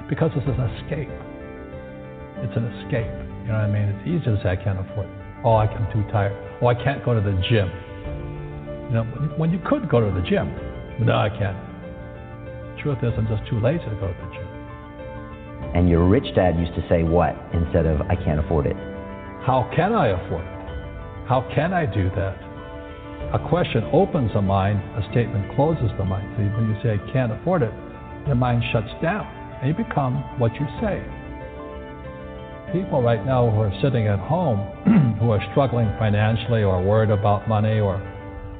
Because 0.09 0.31
it's 0.37 0.47
an 0.47 0.61
escape. 0.79 1.11
It's 2.47 2.57
an 2.57 2.67
escape. 2.79 3.11
You 3.43 3.51
know 3.51 3.59
what 3.59 3.67
I 3.67 3.73
mean? 3.73 3.89
It's 3.91 4.09
easy 4.09 4.25
to 4.31 4.41
say, 4.43 4.51
I 4.51 4.57
can't 4.57 4.79
afford 4.79 5.07
it. 5.07 5.15
Oh, 5.45 5.57
I'm 5.57 5.93
too 5.93 6.07
tired. 6.13 6.33
Oh, 6.63 6.69
I 6.69 6.75
can't 6.75 7.05
go 7.05 7.13
to 7.15 7.21
the 7.21 7.35
gym. 7.51 7.69
You 8.89 8.95
know, 9.01 9.05
when 9.37 9.51
you 9.51 9.61
could 9.65 9.89
go 9.89 10.01
to 10.01 10.13
the 10.15 10.25
gym. 10.29 10.53
No, 11.01 11.15
I 11.15 11.29
can't. 11.29 11.59
Truth 12.83 12.99
is, 13.03 13.13
I'm 13.17 13.27
just 13.27 13.49
too 13.49 13.59
lazy 13.61 13.85
to 13.85 13.97
go 13.97 14.09
to 14.09 14.15
the 14.15 14.31
gym. 14.35 14.55
And 15.75 15.89
your 15.89 16.07
rich 16.07 16.27
dad 16.37 16.57
used 16.57 16.75
to 16.75 16.87
say 16.89 17.03
what 17.03 17.35
instead 17.53 17.87
of 17.87 18.03
I 18.03 18.15
can't 18.15 18.39
afford 18.39 18.67
it? 18.67 18.77
How 19.43 19.69
can 19.75 19.93
I 19.93 20.09
afford 20.09 20.45
it? 20.45 20.55
How 21.27 21.49
can 21.55 21.73
I 21.73 21.87
do 21.87 22.11
that? 22.15 22.39
A 23.35 23.49
question 23.49 23.83
opens 23.93 24.33
the 24.35 24.43
mind, 24.43 24.79
a 24.95 25.03
statement 25.11 25.57
closes 25.57 25.91
the 25.99 26.05
mind. 26.05 26.29
So 26.37 26.45
when 26.45 26.71
you 26.71 26.77
say 26.83 26.95
I 26.95 27.13
can't 27.13 27.33
afford 27.33 27.63
it, 27.63 27.73
your 28.27 28.37
mind 28.37 28.63
shuts 28.71 28.93
down 29.03 29.27
and 29.61 29.69
you 29.69 29.75
become 29.75 30.23
what 30.39 30.53
you 30.55 30.67
say. 30.81 31.03
People 32.73 33.03
right 33.03 33.25
now 33.25 33.51
who 33.51 33.61
are 33.61 33.73
sitting 33.83 34.07
at 34.07 34.19
home 34.19 34.61
who 35.21 35.31
are 35.31 35.41
struggling 35.51 35.89
financially 35.99 36.63
or 36.63 36.83
worried 36.83 37.11
about 37.11 37.49
money 37.49 37.81
or 37.81 37.99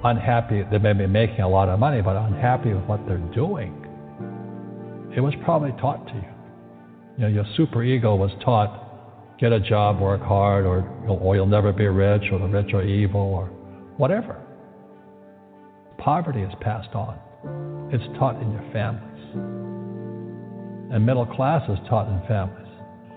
unhappy, 0.05 0.63
they 0.71 0.79
may 0.79 0.93
be 0.93 1.07
making 1.07 1.41
a 1.41 1.49
lot 1.49 1.69
of 1.69 1.79
money 1.79 2.03
but 2.03 2.17
unhappy 2.17 2.73
with 2.73 2.85
what 2.85 3.07
they're 3.07 3.19
doing. 3.35 3.81
It 5.17 5.21
was 5.21 5.35
probably 5.45 5.73
taught 5.81 6.07
to 6.09 6.15
you. 6.15 6.35
You 7.17 7.23
know, 7.23 7.29
your 7.29 7.45
super 7.57 7.83
ego 7.83 8.15
was 8.17 8.31
taught 8.45 8.85
get 9.39 9.53
a 9.53 9.61
job, 9.61 10.01
work 10.01 10.23
hard, 10.23 10.65
or 10.65 10.89
you'll, 11.05 11.17
or 11.17 11.37
you'll 11.37 11.47
never 11.47 11.73
be 11.73 11.87
rich, 11.87 12.23
or 12.33 12.39
the 12.39 12.47
rich 12.47 12.73
are 12.73 12.83
evil, 12.83 13.21
or 13.21 13.47
whatever. 13.97 14.41
Poverty 15.99 16.43
is 16.43 16.53
passed 16.61 16.95
on. 16.95 17.19
It's 17.93 18.05
taught 18.19 18.41
in 18.41 18.51
your 18.53 18.65
families. 18.73 19.11
And 20.93 21.05
middle 21.05 21.27
class 21.27 21.69
is 21.69 21.79
taught 21.89 22.09
in 22.09 22.27
families. 22.29 22.61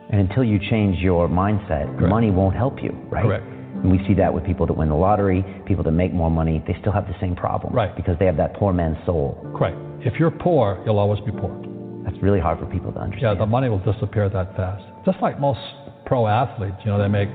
And 0.09 0.21
until 0.21 0.43
you 0.43 0.59
change 0.69 0.99
your 0.99 1.27
mindset, 1.27 1.85
Correct. 1.97 2.09
money 2.09 2.31
won't 2.31 2.55
help 2.55 2.81
you, 2.81 2.91
right? 3.09 3.23
Correct. 3.23 3.45
And 3.83 3.91
we 3.91 4.05
see 4.07 4.13
that 4.15 4.33
with 4.33 4.43
people 4.43 4.65
that 4.65 4.73
win 4.73 4.89
the 4.89 4.95
lottery, 4.95 5.45
people 5.65 5.83
that 5.83 5.91
make 5.91 6.13
more 6.13 6.31
money, 6.31 6.63
they 6.67 6.75
still 6.81 6.91
have 6.91 7.07
the 7.07 7.15
same 7.21 7.35
problem. 7.35 7.73
Right. 7.73 7.95
Because 7.95 8.17
they 8.19 8.25
have 8.25 8.37
that 8.37 8.55
poor 8.55 8.73
man's 8.73 8.97
soul. 9.05 9.37
Correct. 9.55 9.77
If 10.01 10.19
you're 10.19 10.31
poor, 10.31 10.81
you'll 10.85 10.99
always 10.99 11.19
be 11.21 11.31
poor. 11.31 11.55
That's 12.03 12.17
really 12.23 12.39
hard 12.39 12.59
for 12.59 12.65
people 12.67 12.91
to 12.93 12.99
understand. 12.99 13.37
Yeah, 13.37 13.39
the 13.39 13.45
money 13.45 13.69
will 13.69 13.83
disappear 13.83 14.29
that 14.29 14.55
fast. 14.55 14.83
Just 15.05 15.19
like 15.21 15.39
most 15.39 15.59
pro 16.05 16.25
athletes, 16.27 16.77
you 16.85 16.91
know, 16.91 16.97
they 16.97 17.07
make 17.07 17.29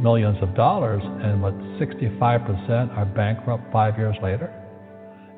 millions 0.00 0.38
of 0.42 0.54
dollars, 0.54 1.02
and 1.04 1.42
what 1.42 1.54
65% 1.80 2.96
are 2.96 3.04
bankrupt 3.04 3.64
five 3.72 3.98
years 3.98 4.16
later. 4.22 4.52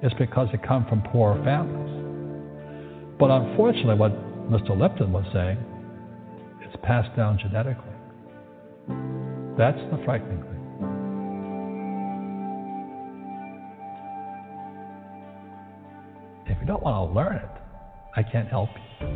It's 0.03 0.15
because 0.15 0.49
they 0.53 0.59
come 0.59 0.87
from 0.87 1.03
poor 1.03 1.41
families. 1.45 2.03
But 3.19 3.31
unfortunately, 3.31 3.95
what 3.95 4.13
Mr. 4.51 4.77
Lipton 4.77 5.13
was 5.13 5.25
saying, 5.33 5.59
it's 6.63 6.77
passed 6.83 7.15
down 7.17 7.39
genetically. 7.39 7.93
That's 9.59 9.79
the 9.91 10.01
frightening 10.05 10.41
thing. 10.41 10.49
If 16.47 16.59
you 16.61 16.67
don't 16.67 16.83
want 16.83 17.11
to 17.11 17.15
learn 17.15 17.37
it, 17.37 17.51
I 18.17 18.23
can't 18.23 18.49
help 18.49 18.71
you. 19.01 19.07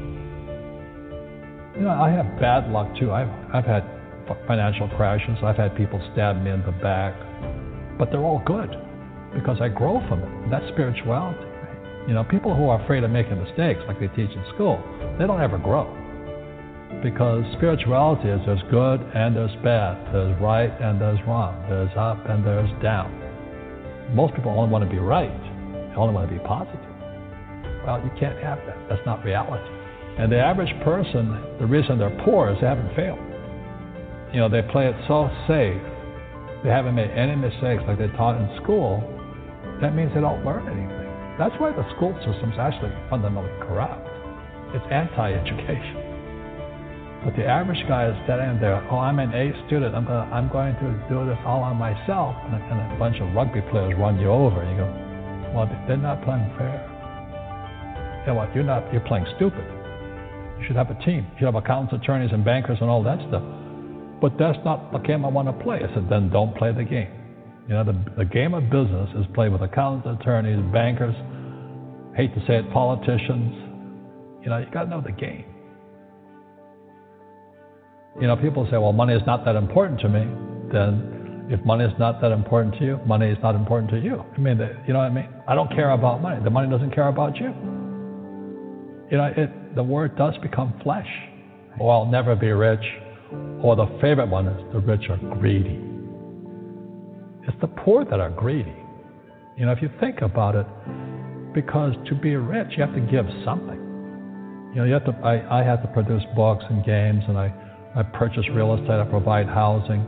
You 1.76 1.82
know, 1.82 1.90
I 1.90 2.10
have 2.10 2.38
bad 2.40 2.70
luck 2.70 2.88
too. 2.98 3.12
I've, 3.12 3.28
I've 3.52 3.64
had 3.64 3.84
financial 4.46 4.88
crashes. 4.96 5.36
I've 5.42 5.56
had 5.56 5.76
people 5.76 6.00
stab 6.12 6.42
me 6.42 6.50
in 6.50 6.62
the 6.64 6.72
back, 6.72 7.14
but 7.98 8.10
they're 8.10 8.24
all 8.24 8.42
good 8.44 8.70
because 9.34 9.58
I 9.60 9.68
grow 9.68 10.00
from 10.08 10.22
it. 10.22 10.50
That's 10.50 10.66
spirituality. 10.72 11.44
You 12.08 12.14
know, 12.14 12.24
people 12.24 12.54
who 12.54 12.68
are 12.68 12.82
afraid 12.82 13.04
of 13.04 13.10
making 13.10 13.42
mistakes, 13.42 13.80
like 13.88 14.00
they 14.00 14.08
teach 14.08 14.30
in 14.30 14.44
school, 14.54 14.82
they 15.18 15.26
don't 15.26 15.40
ever 15.40 15.58
grow. 15.58 15.84
Because 17.07 17.45
spirituality 17.55 18.27
is 18.27 18.41
there's 18.47 18.66
good 18.69 18.99
and 19.15 19.37
there's 19.37 19.55
bad, 19.62 19.95
there's 20.12 20.35
right 20.43 20.74
and 20.83 21.01
there's 21.01 21.23
wrong, 21.23 21.55
there's 21.70 21.95
up 21.95 22.19
and 22.28 22.45
there's 22.45 22.66
down. 22.83 23.15
Most 24.11 24.35
people 24.35 24.51
only 24.51 24.69
want 24.69 24.83
to 24.83 24.91
be 24.91 24.99
right, 24.99 25.31
they 25.31 25.95
only 25.95 26.12
want 26.12 26.28
to 26.28 26.35
be 26.35 26.43
positive. 26.43 26.83
Well, 27.87 28.03
you 28.03 28.11
can't 28.19 28.35
have 28.43 28.59
that. 28.66 28.74
That's 28.91 29.07
not 29.07 29.23
reality. 29.23 29.62
And 30.19 30.33
the 30.33 30.43
average 30.43 30.74
person, 30.83 31.31
the 31.62 31.66
reason 31.70 31.97
they're 32.03 32.11
poor 32.27 32.51
is 32.51 32.59
they 32.59 32.66
haven't 32.66 32.91
failed. 32.99 33.23
You 34.35 34.43
know, 34.43 34.51
they 34.51 34.66
play 34.74 34.91
it 34.91 34.97
so 35.07 35.31
safe. 35.47 35.78
They 36.66 36.74
haven't 36.74 36.99
made 36.99 37.15
any 37.15 37.39
mistakes 37.39 37.87
like 37.87 38.03
they 38.03 38.11
taught 38.19 38.35
in 38.35 38.51
school. 38.59 38.99
That 39.78 39.95
means 39.95 40.11
they 40.11 40.27
don't 40.27 40.43
learn 40.43 40.66
anything. 40.66 41.07
That's 41.39 41.55
why 41.62 41.70
the 41.70 41.87
school 41.95 42.19
system's 42.27 42.59
actually 42.59 42.91
fundamentally 43.07 43.55
corrupt. 43.62 44.11
It's 44.74 44.87
anti-education. 44.91 46.06
But 47.27 47.35
the 47.35 47.43
average 47.43 47.82
guy 47.90 48.07
is 48.07 48.15
standing 48.23 48.62
there, 48.62 48.78
oh, 48.86 49.03
I'm 49.03 49.19
an 49.19 49.35
A 49.35 49.51
student. 49.66 49.98
I'm, 49.98 50.07
gonna, 50.07 50.31
I'm 50.31 50.47
going 50.47 50.78
to 50.78 50.89
do 51.11 51.27
this 51.27 51.39
all 51.43 51.66
on 51.66 51.74
myself. 51.74 52.39
And 52.47 52.55
a, 52.55 52.62
and 52.70 52.78
a 52.94 52.98
bunch 53.03 53.19
of 53.19 53.35
rugby 53.35 53.66
players 53.66 53.98
run 53.98 54.23
you 54.23 54.31
over. 54.31 54.62
And 54.62 54.70
you 54.70 54.78
go, 54.78 54.86
well, 55.51 55.66
they're 55.90 55.98
not 55.98 56.23
playing 56.23 56.47
fair. 56.55 56.86
Know 58.31 58.35
what? 58.35 58.55
You're 58.55 58.62
not. 58.62 58.86
You're 58.93 59.07
playing 59.11 59.27
stupid. 59.35 59.66
You 60.59 60.66
should 60.66 60.77
have 60.77 60.90
a 60.90 60.98
team. 61.03 61.27
You 61.35 61.43
should 61.43 61.51
have 61.51 61.59
accountants, 61.59 61.98
attorneys, 61.98 62.31
and 62.31 62.44
bankers 62.44 62.78
and 62.81 62.90
all 62.90 63.03
that 63.03 63.19
stuff. 63.27 63.43
But 64.23 64.39
that's 64.39 64.59
not 64.62 64.93
the 64.93 64.98
game 64.98 65.24
I 65.24 65.28
want 65.28 65.51
to 65.51 65.65
play. 65.65 65.82
I 65.82 65.93
said, 65.94 66.07
then 66.11 66.31
don't 66.31 66.55
play 66.57 66.70
the 66.73 66.85
game. 66.85 67.11
You 67.66 67.74
know, 67.74 67.82
the, 67.82 67.98
the 68.19 68.24
game 68.24 68.55
of 68.55 68.70
business 68.70 69.11
is 69.19 69.27
played 69.35 69.51
with 69.51 69.62
accountants, 69.62 70.07
attorneys, 70.23 70.62
bankers, 70.73 71.15
hate 72.15 72.35
to 72.35 72.40
say 72.47 72.62
it, 72.62 72.70
politicians. 72.70 73.51
You 74.43 74.51
know, 74.51 74.59
you 74.59 74.70
got 74.70 74.85
to 74.85 74.90
know 74.90 75.03
the 75.03 75.11
game. 75.11 75.45
You 78.20 78.26
know, 78.26 78.36
people 78.36 78.66
say, 78.70 78.78
well, 78.78 78.93
money 78.93 79.14
is 79.14 79.22
not 79.26 79.44
that 79.44 79.56
important 79.56 80.01
to 80.01 80.09
me. 80.09 80.24
Then 80.72 81.48
if 81.51 81.64
money 81.64 81.84
is 81.84 81.93
not 81.98 82.20
that 82.22 82.32
important 82.32 82.74
to 82.78 82.84
you, 82.84 83.01
money 83.06 83.28
is 83.28 83.38
not 83.43 83.55
important 83.55 83.90
to 83.90 83.98
you. 83.98 84.24
I 84.34 84.38
mean, 84.38 84.59
you 84.86 84.93
know 84.93 85.01
what 85.01 85.10
I 85.10 85.14
mean? 85.14 85.28
I 85.47 85.55
don't 85.55 85.70
care 85.70 85.90
about 85.90 86.22
money. 86.22 86.43
The 86.43 86.51
money 86.51 86.70
doesn't 86.70 86.94
care 86.94 87.09
about 87.09 87.36
you. 87.36 87.52
You 89.10 89.18
know, 89.18 89.32
it, 89.36 89.74
the 89.76 89.82
word 89.82 90.16
does 90.16 90.34
become 90.43 90.74
flesh. 90.82 91.09
Or 91.78 91.93
I'll 91.93 92.06
never 92.06 92.34
be 92.34 92.51
rich. 92.51 92.84
Or 93.62 93.76
the 93.76 93.86
favorite 94.01 94.28
one 94.28 94.48
is 94.48 94.72
the 94.72 94.80
rich 94.80 95.09
are 95.10 95.18
greedy. 95.38 95.78
It's 97.47 97.60
the 97.60 97.68
poor 97.68 98.05
that 98.05 98.18
are 98.18 98.30
greedy. 98.30 98.74
You 99.56 99.66
know, 99.66 99.72
if 99.72 99.82
you 99.82 99.90
think 100.01 100.22
about 100.22 100.56
it, 100.56 100.66
because 101.55 101.94
to 102.09 102.14
be 102.14 102.36
rich, 102.36 102.68
you 102.76 102.82
have 102.82 102.94
to 102.94 103.01
give 103.01 103.26
something. 103.44 103.80
You 104.74 104.82
know, 104.82 104.84
you 104.84 104.93
have 104.93 105.05
to. 105.06 105.12
I, 105.24 105.60
I 105.60 105.62
have 105.64 105.80
to 105.82 105.88
produce 105.88 106.22
books 106.34 106.64
and 106.68 106.84
games, 106.84 107.22
and 107.28 107.38
I, 107.38 107.52
I 107.97 108.02
purchase 108.02 108.44
real 108.52 108.74
estate, 108.74 108.90
I 108.90 109.05
provide 109.05 109.47
housing, 109.47 110.05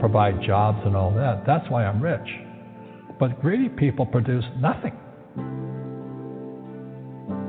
provide 0.00 0.42
jobs, 0.42 0.80
and 0.84 0.96
all 0.96 1.12
that. 1.14 1.44
That's 1.46 1.68
why 1.70 1.86
I'm 1.86 2.02
rich. 2.02 2.28
But 3.20 3.40
greedy 3.40 3.68
people 3.68 4.04
produce 4.04 4.44
nothing. 4.58 4.92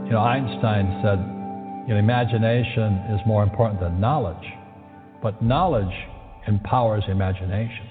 You 0.06 0.12
know, 0.12 0.20
Einstein 0.20 1.02
said, 1.02 1.18
you 1.88 1.96
know, 1.96 2.00
imagination 2.00 2.94
is 3.16 3.20
more 3.26 3.42
important 3.42 3.80
than 3.80 4.00
knowledge, 4.00 4.46
but 5.24 5.42
knowledge 5.42 5.94
empowers 6.48 7.04
imagination. 7.08 7.88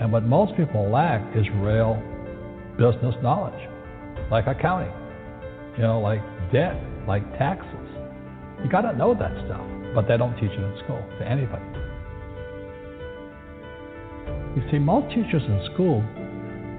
And 0.00 0.12
what 0.12 0.24
most 0.24 0.56
people 0.56 0.90
lack 0.90 1.22
is 1.34 1.46
real 1.56 1.94
business 2.76 3.14
knowledge, 3.22 3.68
like 4.30 4.46
accounting, 4.46 4.92
you 5.76 5.84
know, 5.84 6.00
like 6.00 6.20
debt, 6.52 6.76
like 7.08 7.22
taxes. 7.38 7.88
You 8.62 8.70
got 8.70 8.82
to 8.82 8.92
know 8.96 9.14
that 9.14 9.32
stuff, 9.46 9.64
but 9.94 10.08
they 10.08 10.16
don't 10.16 10.34
teach 10.34 10.50
it 10.50 10.60
in 10.60 10.78
school 10.84 11.02
to 11.18 11.28
anybody. 11.28 11.64
You 14.56 14.62
see, 14.70 14.78
most 14.78 15.08
teachers 15.14 15.42
in 15.42 15.68
school, 15.72 16.02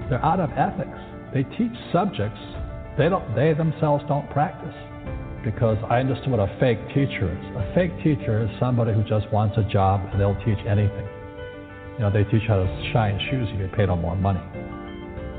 they're 0.08 0.24
out 0.24 0.40
of 0.40 0.50
ethics. 0.52 0.98
They 1.32 1.42
teach 1.56 1.74
subjects 1.92 2.38
they 2.96 3.08
don't. 3.08 3.34
They 3.34 3.54
themselves 3.54 4.04
don't 4.06 4.28
practice. 4.30 4.74
Because 5.44 5.76
I 5.90 6.00
understood 6.00 6.30
what 6.30 6.40
a 6.40 6.56
fake 6.58 6.78
teacher 6.88 7.28
is. 7.28 7.44
A 7.56 7.74
fake 7.74 7.92
teacher 8.02 8.44
is 8.44 8.50
somebody 8.58 8.94
who 8.94 9.02
just 9.02 9.30
wants 9.32 9.58
a 9.58 9.64
job 9.64 10.00
and 10.10 10.20
they'll 10.20 10.38
teach 10.46 10.58
anything. 10.64 11.08
You 11.94 12.00
know, 12.00 12.10
they 12.10 12.24
teach 12.24 12.48
how 12.48 12.56
to 12.56 12.90
shine 12.92 13.18
shoes 13.30 13.48
if 13.52 13.60
you 13.60 13.68
pay 13.76 13.86
them 13.86 14.00
more 14.00 14.16
money. 14.16 14.40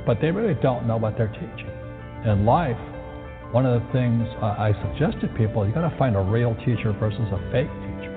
But 0.06 0.22
they 0.22 0.30
really 0.30 0.54
don't 0.62 0.86
know 0.86 0.98
what 0.98 1.18
they're 1.18 1.34
teaching. 1.34 1.72
In 2.26 2.46
life, 2.46 2.78
one 3.52 3.66
of 3.66 3.82
the 3.82 3.88
things 3.94 4.28
I 4.42 4.74
suggest 4.82 5.22
to 5.22 5.28
people, 5.38 5.68
you 5.68 5.74
got 5.74 5.88
to 5.88 5.98
find 5.98 6.16
a 6.16 6.22
real 6.22 6.56
teacher 6.66 6.92
versus 7.00 7.28
a 7.32 7.40
fake 7.52 7.70
teacher. 7.70 8.16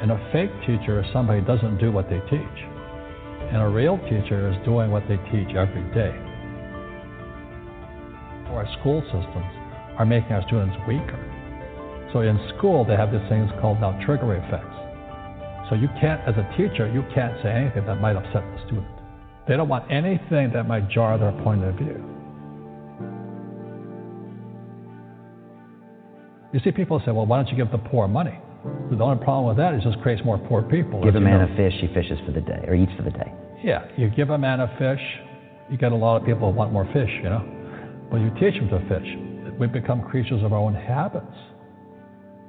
And 0.00 0.12
a 0.12 0.18
fake 0.32 0.52
teacher 0.66 1.00
is 1.00 1.06
somebody 1.12 1.40
who 1.40 1.46
doesn't 1.46 1.78
do 1.78 1.90
what 1.90 2.08
they 2.08 2.20
teach. 2.30 2.58
And 3.50 3.62
a 3.62 3.68
real 3.68 3.98
teacher 4.10 4.50
is 4.52 4.56
doing 4.64 4.90
what 4.90 5.02
they 5.08 5.16
teach 5.32 5.54
every 5.56 5.82
day. 5.94 6.14
Our 8.52 8.66
school 8.80 9.02
systems 9.10 9.52
are 9.98 10.06
making 10.06 10.32
our 10.32 10.46
students 10.46 10.76
weaker. 10.86 11.18
So 12.12 12.20
in 12.20 12.38
school, 12.56 12.84
they 12.84 12.94
have 12.94 13.10
these 13.10 13.26
things 13.28 13.50
called 13.60 13.80
now 13.80 13.98
trigger 14.06 14.36
effects. 14.38 14.76
So 15.68 15.74
you 15.74 15.88
can't, 16.00 16.20
as 16.28 16.36
a 16.36 16.46
teacher, 16.56 16.86
you 16.86 17.02
can't 17.14 17.34
say 17.42 17.50
anything 17.50 17.86
that 17.86 17.96
might 17.96 18.14
upset 18.14 18.44
the 18.44 18.58
student. 18.66 18.86
They 19.48 19.56
don't 19.56 19.68
want 19.68 19.90
anything 19.90 20.52
that 20.54 20.68
might 20.68 20.88
jar 20.88 21.18
their 21.18 21.32
point 21.42 21.64
of 21.64 21.74
view. 21.74 22.13
You 26.54 26.60
see, 26.62 26.70
people 26.70 27.02
say, 27.04 27.10
well, 27.10 27.26
why 27.26 27.42
don't 27.42 27.48
you 27.50 27.56
give 27.56 27.72
the 27.72 27.82
poor 27.90 28.06
money? 28.06 28.38
The 28.88 29.02
only 29.02 29.22
problem 29.24 29.48
with 29.48 29.56
that 29.56 29.74
is 29.74 29.80
it 29.84 29.90
just 29.90 30.00
creates 30.04 30.24
more 30.24 30.38
poor 30.38 30.62
people. 30.62 31.02
Give 31.02 31.16
a 31.16 31.20
man 31.20 31.40
know. 31.44 31.52
a 31.52 31.56
fish, 31.56 31.74
he 31.80 31.88
fishes 31.88 32.16
for 32.24 32.30
the 32.30 32.40
day, 32.40 32.62
or 32.68 32.76
eats 32.76 32.92
for 32.96 33.02
the 33.02 33.10
day. 33.10 33.32
Yeah, 33.64 33.88
you 33.96 34.08
give 34.08 34.30
a 34.30 34.38
man 34.38 34.60
a 34.60 34.68
fish, 34.78 35.00
you 35.68 35.76
get 35.76 35.90
a 35.90 35.96
lot 35.96 36.16
of 36.16 36.24
people 36.24 36.52
who 36.52 36.56
want 36.56 36.72
more 36.72 36.84
fish, 36.92 37.10
you 37.10 37.24
know. 37.24 37.42
But 38.08 38.18
you 38.18 38.30
teach 38.38 38.54
them 38.54 38.68
to 38.70 38.78
fish. 38.86 39.58
We 39.58 39.66
become 39.66 40.02
creatures 40.02 40.44
of 40.44 40.52
our 40.52 40.60
own 40.60 40.76
habits. 40.76 41.34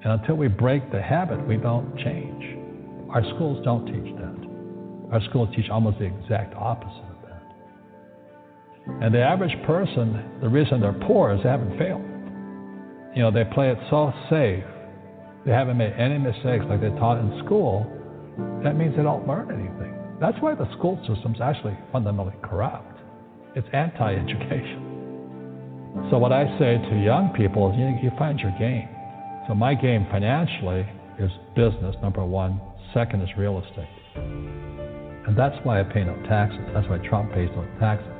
And 0.03 0.21
until 0.21 0.35
we 0.35 0.49
break 0.49 0.91
the 0.91 1.01
habit, 1.01 1.41
we 1.47 1.57
don't 1.57 1.97
change. 1.97 2.43
Our 3.09 3.23
schools 3.33 3.65
don't 3.65 3.87
teach 3.87 4.13
that. 4.17 5.13
Our 5.13 5.21
schools 5.31 5.49
teach 5.55 5.71
almost 5.71 5.97
the 5.97 6.05
exact 6.05 6.53
opposite 6.53 7.09
of 7.09 7.21
that. 7.23 7.43
And 9.01 9.15
the 9.15 9.23
average 9.23 9.57
person, 9.65 10.37
the 10.41 10.49
reason 10.49 10.79
they're 10.79 10.93
poor 11.07 11.33
is 11.33 11.41
they 11.41 11.49
haven't 11.49 11.75
failed. 11.79 12.05
You 13.15 13.21
know, 13.21 13.31
they 13.31 13.45
play 13.45 13.69
it 13.69 13.77
so 13.89 14.11
safe. 14.29 14.65
They 15.45 15.51
haven't 15.51 15.77
made 15.77 15.93
any 15.93 16.17
mistakes 16.17 16.65
like 16.67 16.81
they 16.81 16.89
taught 16.99 17.19
in 17.19 17.41
school. 17.45 17.87
That 18.63 18.75
means 18.75 18.95
they 18.97 19.03
don't 19.03 19.25
learn 19.25 19.51
anything. 19.51 19.93
That's 20.19 20.37
why 20.41 20.55
the 20.55 20.69
school 20.77 20.99
system's 21.07 21.39
actually 21.39 21.77
fundamentally 21.91 22.35
corrupt. 22.43 22.91
It's 23.55 23.67
anti-education. 23.71 26.09
So 26.11 26.17
what 26.17 26.33
I 26.33 26.43
say 26.59 26.75
to 26.75 26.95
young 26.99 27.31
people 27.37 27.71
is 27.71 27.77
you, 27.79 27.87
you 28.03 28.11
find 28.17 28.37
your 28.37 28.51
game. 28.59 28.89
So 29.47 29.55
my 29.55 29.75
game 29.75 30.05
financially 30.11 30.85
is 31.17 31.31
business, 31.55 31.95
number 32.01 32.25
one. 32.25 32.59
Second 32.93 33.21
is 33.21 33.29
real 33.37 33.63
estate. 33.63 33.87
And 34.15 35.37
that's 35.37 35.55
why 35.63 35.79
I 35.79 35.83
pay 35.83 36.03
no 36.03 36.17
taxes. 36.27 36.59
That's 36.73 36.89
why 36.89 36.97
Trump 37.07 37.31
pays 37.31 37.49
no 37.55 37.63
taxes. 37.79 38.11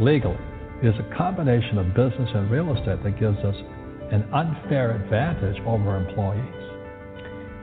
Legally, 0.00 0.38
it 0.82 0.88
is 0.88 0.94
a 1.00 1.16
combination 1.16 1.76
of 1.76 1.94
business 1.94 2.30
and 2.34 2.50
real 2.50 2.74
estate 2.74 3.02
that 3.04 3.20
gives 3.20 3.38
us 3.44 3.56
an 4.12 4.22
unfair 4.32 4.96
advantage 4.96 5.60
over 5.66 5.96
employees 5.96 6.66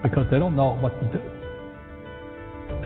because 0.03 0.25
they 0.29 0.39
don't 0.39 0.55
know 0.55 0.75
what 0.75 0.99
to 0.99 1.05
do. 1.11 1.21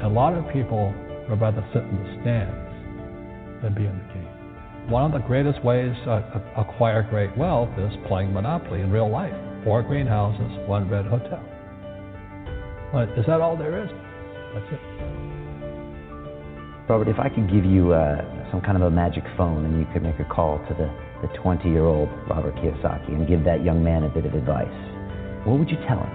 A 0.04 0.08
lot 0.08 0.34
of 0.34 0.46
people 0.54 0.94
would 1.30 1.42
rather 1.42 1.66
sit 1.74 1.84
in 1.84 1.98
the 1.98 2.22
stands 2.22 3.64
than 3.64 3.74
be 3.74 3.86
in 3.86 3.98
the 3.98 4.14
game. 4.14 4.90
One 4.90 5.04
of 5.04 5.12
the 5.12 5.26
greatest 5.28 5.64
ways 5.66 5.92
to 6.06 6.42
acquire 6.56 7.04
great 7.10 7.36
wealth 7.36 7.70
is 7.78 7.92
playing 8.08 8.32
Monopoly 8.34 8.82
in 8.82 8.92
real 8.92 9.10
life. 9.10 9.34
Four 9.64 9.84
greenhouses, 9.84 10.52
one 10.68 10.90
red 10.90 11.06
hotel. 11.06 11.44
But 12.94 13.10
is 13.20 13.26
that 13.26 13.42
all 13.42 13.58
there 13.58 13.84
is? 13.84 13.90
That's 14.54 14.72
it. 14.72 14.80
Robert, 16.88 17.10
if 17.10 17.20
I 17.20 17.28
could 17.28 17.52
give 17.52 17.66
you 17.66 17.92
uh, 17.92 18.24
some 18.50 18.62
kind 18.62 18.78
of 18.78 18.84
a 18.84 18.92
magic 18.92 19.26
phone 19.36 19.66
and 19.66 19.78
you 19.78 19.86
could 19.92 20.04
make 20.04 20.20
a 20.20 20.26
call 20.26 20.60
to 20.70 20.74
the, 20.74 20.88
the 21.22 21.28
20 21.42 21.70
year 21.70 21.86
old 21.86 22.10
Robert 22.30 22.56
Kiyosaki 22.56 23.10
and 23.10 23.28
give 23.28 23.44
that 23.44 23.64
young 23.64 23.84
man 23.84 24.04
a 24.04 24.10
bit 24.10 24.26
of 24.26 24.34
advice, 24.34 24.68
what 25.46 25.60
would 25.60 25.70
you 25.70 25.78
tell 25.88 26.00
him? 26.00 26.14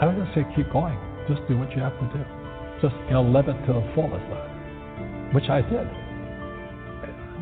I 0.00 0.06
would 0.06 0.16
just 0.16 0.34
say 0.34 0.46
keep 0.56 0.72
going. 0.72 0.98
Just 1.28 1.46
do 1.46 1.58
what 1.58 1.70
you 1.76 1.82
have 1.82 1.94
to 2.00 2.06
do. 2.16 2.24
Just 2.82 2.94
you 3.06 3.12
know, 3.12 3.22
live 3.22 3.48
it 3.48 3.58
to 3.66 3.72
the 3.72 3.84
fullest, 3.94 4.24
which 5.34 5.48
I 5.48 5.60
did. 5.60 5.86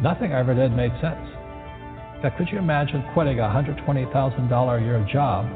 Nothing 0.02 0.32
I 0.32 0.40
ever 0.40 0.54
did 0.54 0.74
made 0.74 0.92
sense. 1.00 1.22
Now, 2.22 2.34
could 2.36 2.48
you 2.50 2.58
imagine 2.58 3.04
quitting 3.14 3.38
a 3.38 3.42
$120,000 3.42 4.10
a 4.10 4.84
year 4.84 5.06
job 5.10 5.46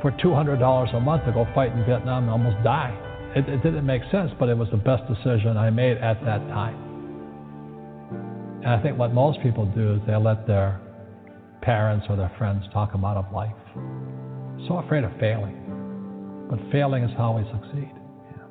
for 0.00 0.10
$200 0.12 0.96
a 0.96 1.00
month 1.00 1.24
to 1.26 1.32
go 1.32 1.46
fight 1.54 1.72
in 1.72 1.84
Vietnam 1.84 2.24
and 2.24 2.30
almost 2.30 2.56
die? 2.64 2.92
It, 3.36 3.48
it 3.48 3.62
didn't 3.62 3.84
make 3.84 4.02
sense, 4.10 4.32
but 4.38 4.48
it 4.48 4.56
was 4.56 4.68
the 4.70 4.78
best 4.78 5.02
decision 5.06 5.56
I 5.56 5.70
made 5.70 5.98
at 5.98 6.24
that 6.24 6.40
time. 6.48 6.83
And 8.64 8.72
I 8.72 8.82
think 8.82 8.98
what 8.98 9.12
most 9.12 9.42
people 9.42 9.66
do 9.66 9.94
is 9.94 10.00
they 10.06 10.16
let 10.16 10.46
their 10.46 10.80
parents 11.60 12.06
or 12.08 12.16
their 12.16 12.32
friends 12.38 12.64
talk 12.72 12.92
them 12.92 13.04
out 13.04 13.18
of 13.18 13.30
life. 13.30 13.52
So 14.66 14.78
afraid 14.78 15.04
of 15.04 15.12
failing. 15.20 16.46
But 16.48 16.58
failing 16.72 17.04
is 17.04 17.10
how 17.18 17.36
we 17.36 17.44
succeed. 17.52 17.92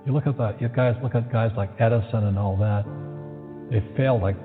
You 0.06 0.14
look 0.14 0.28
at 0.28 0.38
the 0.38 0.56
you 0.60 0.70
guys 0.70 0.96
look 1.02 1.16
at 1.16 1.32
guys 1.32 1.52
like 1.58 1.72
Edison 1.80 2.26
and 2.26 2.38
all 2.38 2.56
that. 2.58 2.86
They 3.72 3.82
failed 3.98 4.22
like 4.22 4.38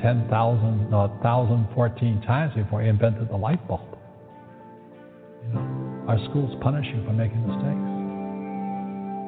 10,000, 0.00 0.90
no, 0.90 1.08
1,014 1.18 2.22
times 2.22 2.54
before 2.54 2.82
he 2.82 2.88
invented 2.88 3.28
the 3.28 3.36
light 3.36 3.66
bulb. 3.66 3.98
You 5.42 5.54
know, 5.54 6.04
our 6.06 6.18
schools 6.30 6.54
punish 6.62 6.86
you 6.94 7.02
for 7.04 7.12
making 7.12 7.42
mistakes. 7.42 7.86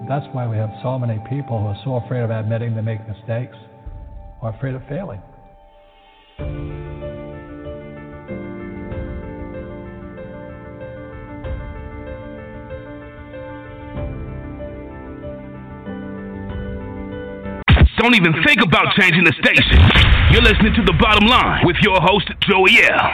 That's 0.08 0.26
why 0.32 0.46
we 0.46 0.58
have 0.58 0.70
so 0.82 0.96
many 0.96 1.18
people 1.28 1.58
who 1.58 1.66
are 1.66 1.80
so 1.82 1.96
afraid 1.96 2.22
of 2.22 2.30
admitting 2.30 2.76
they 2.76 2.82
make 2.82 3.00
mistakes 3.08 3.56
or 4.42 4.50
afraid 4.50 4.74
of 4.74 4.82
failing. 4.88 5.22
Don't 18.08 18.16
even 18.16 18.42
think 18.42 18.62
about 18.62 18.86
changing 18.96 19.22
the 19.22 19.34
station. 19.34 19.78
You're 20.32 20.40
listening 20.40 20.72
to 20.76 20.82
The 20.82 20.94
Bottom 20.98 21.28
Line 21.28 21.66
with 21.66 21.76
your 21.82 22.00
host, 22.00 22.26
Joey 22.40 22.80
L. 22.82 23.12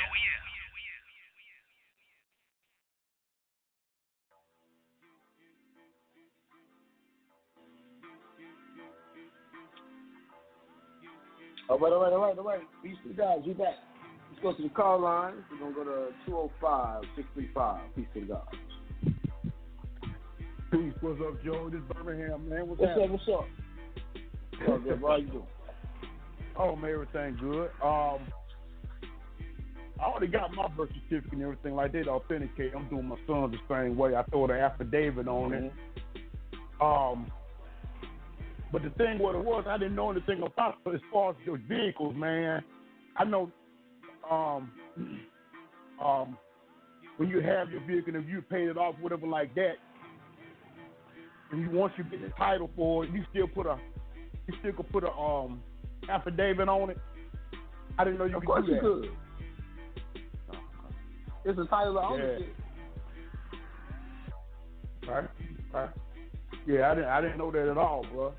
All 11.68 11.78
right, 11.80 11.92
all 11.92 12.00
right, 12.00 12.12
all 12.12 12.20
right, 12.20 12.38
all 12.38 12.44
right. 12.44 12.60
Peace 12.84 12.94
to 13.02 13.08
the 13.08 13.14
guys. 13.14 13.38
We 13.44 13.54
back. 13.54 13.74
Let's 14.30 14.42
go 14.44 14.54
to 14.54 14.62
the 14.62 14.68
call 14.68 15.00
line. 15.00 15.34
We're 15.50 15.72
going 15.72 15.74
to 15.74 15.76
go 15.76 15.84
to 15.84 16.12
205 16.26 17.02
635. 17.16 17.80
Peace 17.96 18.06
to 18.14 18.20
the 18.20 18.26
guys. 18.26 18.44
Peace. 20.70 20.94
What's 21.00 21.20
up, 21.20 21.42
Joe? 21.44 21.68
This 21.68 21.80
is 21.80 21.86
Birmingham, 21.92 22.48
man. 22.48 22.68
What's, 22.68 22.80
What's 22.80 22.92
up? 22.92 23.10
What's 23.10 23.28
up? 23.34 23.63
What's 24.60 24.90
up, 24.90 25.00
How 25.00 25.16
you 25.16 25.26
doing? 25.26 25.46
Oh, 26.56 26.76
man, 26.76 26.90
everything 26.92 27.36
good. 27.40 27.70
Um, 27.82 28.20
I 30.00 30.04
already 30.04 30.28
got 30.28 30.54
my 30.54 30.68
birth 30.68 30.90
certificate 31.08 31.32
and 31.32 31.42
everything 31.42 31.74
like 31.74 31.92
that 31.92 32.08
authenticated. 32.08 32.74
I'm 32.74 32.88
doing 32.88 33.06
my 33.06 33.16
son's 33.26 33.54
the 33.54 33.58
same 33.68 33.96
way. 33.96 34.14
I 34.14 34.22
throw 34.24 34.46
the 34.46 34.54
affidavit 34.54 35.28
on 35.28 35.52
it. 35.52 35.72
Um, 36.80 37.30
but 38.70 38.82
the 38.82 38.90
thing 38.90 39.18
what 39.18 39.34
it 39.34 39.44
was, 39.44 39.64
I 39.68 39.78
didn't 39.78 39.96
know 39.96 40.10
anything 40.10 40.42
about 40.42 40.76
it 40.86 40.94
as 40.94 41.00
far 41.12 41.30
as 41.30 41.36
the 41.46 41.56
vehicles, 41.68 42.14
man. 42.16 42.62
I 43.16 43.24
know 43.24 43.50
um, 44.30 44.72
um, 46.04 46.38
when 47.16 47.28
you 47.28 47.40
have 47.40 47.70
your 47.70 47.80
vehicle, 47.86 48.14
if 48.16 48.28
you 48.28 48.42
paid 48.42 48.68
it 48.68 48.76
off, 48.76 48.96
whatever 49.00 49.26
like 49.26 49.54
that, 49.54 49.74
and 51.52 51.62
you 51.62 51.70
once 51.70 51.92
you 51.96 52.04
get 52.04 52.20
the 52.20 52.30
title 52.36 52.70
for 52.74 53.04
it, 53.04 53.10
you 53.10 53.24
still 53.30 53.46
put 53.46 53.66
a 53.66 53.78
you 54.46 54.54
still 54.60 54.72
could 54.72 54.90
put 54.92 55.04
a 55.04 55.10
um 55.12 55.62
affidavit 56.08 56.68
on 56.68 56.90
it. 56.90 56.98
I 57.98 58.04
didn't 58.04 58.18
know 58.18 58.24
you 58.24 58.36
Of 58.36 58.40
could 58.40 58.46
course 58.46 58.66
do 58.66 58.72
you 58.72 58.74
that. 58.76 58.82
could. 58.82 59.10
It's 61.46 61.58
a 61.58 61.66
title 61.66 61.98
of 61.98 62.12
ownership. 62.12 62.54
Right, 65.06 65.28
right. 65.72 65.90
Yeah, 66.66 66.90
I 66.90 66.94
didn't 66.94 67.10
I 67.10 67.20
didn't 67.20 67.38
know 67.38 67.50
that 67.50 67.68
at 67.68 67.76
all, 67.76 68.06
bro. 68.12 68.32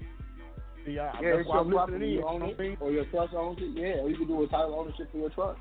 See, 0.86 0.98
I, 0.98 1.22
Yeah, 1.22 1.36
that's 1.38 1.48
why 1.48 1.56
your 1.56 1.62
I'm 1.62 1.72
listening 1.72 2.02
in. 2.02 2.10
You 2.16 2.28
own 2.28 2.42
it, 2.44 2.78
or 2.80 2.92
your 2.92 3.06
trust 3.06 3.34
owns 3.36 3.60
it. 3.62 3.78
Yeah, 3.80 4.02
or 4.02 4.10
you 4.10 4.18
can 4.18 4.28
do 4.28 4.44
a 4.44 4.48
title 4.48 4.76
ownership 4.80 5.12
for 5.12 5.18
your 5.18 5.30
trust. 5.30 5.60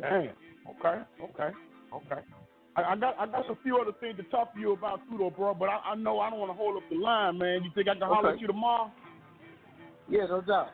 Damn. 0.00 0.30
Okay. 0.68 1.02
Okay. 1.22 1.50
Okay. 1.92 2.20
I, 2.76 2.82
I 2.92 2.96
got 2.96 3.18
I 3.18 3.26
got 3.26 3.50
a 3.50 3.56
few 3.62 3.78
other 3.80 3.92
things 4.00 4.16
to 4.18 4.22
talk 4.24 4.52
to 4.54 4.60
you 4.60 4.72
about 4.72 5.00
too, 5.08 5.16
though, 5.18 5.30
bro. 5.30 5.54
But 5.54 5.68
I, 5.70 5.92
I 5.92 5.94
know 5.94 6.20
I 6.20 6.30
don't 6.30 6.38
want 6.38 6.50
to 6.50 6.54
hold 6.56 6.76
up 6.76 6.82
the 6.90 6.96
line, 6.96 7.38
man. 7.38 7.62
You 7.64 7.70
think 7.74 7.88
I 7.88 7.94
can 7.94 8.02
holler 8.02 8.28
Okay. 8.28 8.34
at 8.36 8.40
you 8.40 8.46
tomorrow? 8.46 8.92
Yeah, 10.08 10.26
no 10.26 10.40
doubt. 10.42 10.68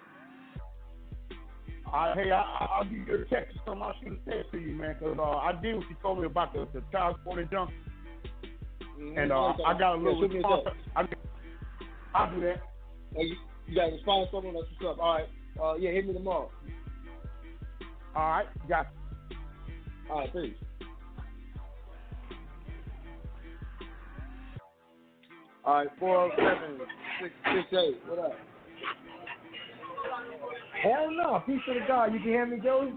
I, 1.93 2.15
hey, 2.15 2.31
I, 2.31 2.41
I- 2.41 2.69
I'll 2.79 2.85
give 2.85 3.07
you 3.07 3.15
a 3.15 3.25
text 3.27 3.57
or 3.57 3.61
something. 3.67 3.83
I'll 3.83 3.95
shoot 4.03 4.21
a 4.27 4.31
text 4.31 4.51
to 4.53 4.59
you, 4.59 4.73
man, 4.75 4.97
'cause 4.99 5.17
uh, 5.19 5.23
I 5.23 5.53
did 5.61 5.77
what 5.77 5.89
you 5.91 5.97
told 6.03 6.19
me 6.21 6.27
about 6.27 6.53
the, 6.55 6.67
the 6.73 6.83
child 6.91 7.17
support 7.19 7.39
and 7.39 7.51
junk. 7.51 7.71
And 9.17 9.31
uh, 9.33 9.53
I 9.67 9.79
got 9.79 9.95
a 9.97 9.99
Yeah, 9.99 10.05
little 10.09 10.25
a 10.25 10.29
response. 10.29 10.69
I, 10.97 11.03
I'll 12.15 12.35
do 12.35 12.41
that. 12.43 12.63
Hey, 13.15 13.25
you, 13.25 13.37
you 13.67 13.75
got 13.75 13.87
to 13.87 13.93
respond 13.93 14.27
to 14.31 14.37
someone. 14.37 14.55
That's 14.55 14.67
what's 14.81 14.99
up. 14.99 15.03
All 15.05 15.15
right. 15.15 15.29
Uh, 15.63 15.75
yeah, 15.77 15.91
hit 15.91 16.07
me 16.07 16.15
tomorrow. 16.15 16.51
All 18.15 18.29
right, 18.29 18.47
got 18.69 18.87
All 20.11 20.19
right, 20.21 20.33
peace. 20.33 20.55
All 25.65 25.75
right, 25.75 25.89
407 26.01 26.81
668. 27.21 27.97
What 28.09 28.19
up? 28.19 28.33
Hell 30.83 31.11
no. 31.13 31.43
Peace 31.47 31.61
to 31.69 31.75
the 31.75 31.87
God. 31.87 32.13
You 32.13 32.19
can 32.19 32.29
hear 32.29 32.47
me, 32.47 32.59
Joey? 32.61 32.93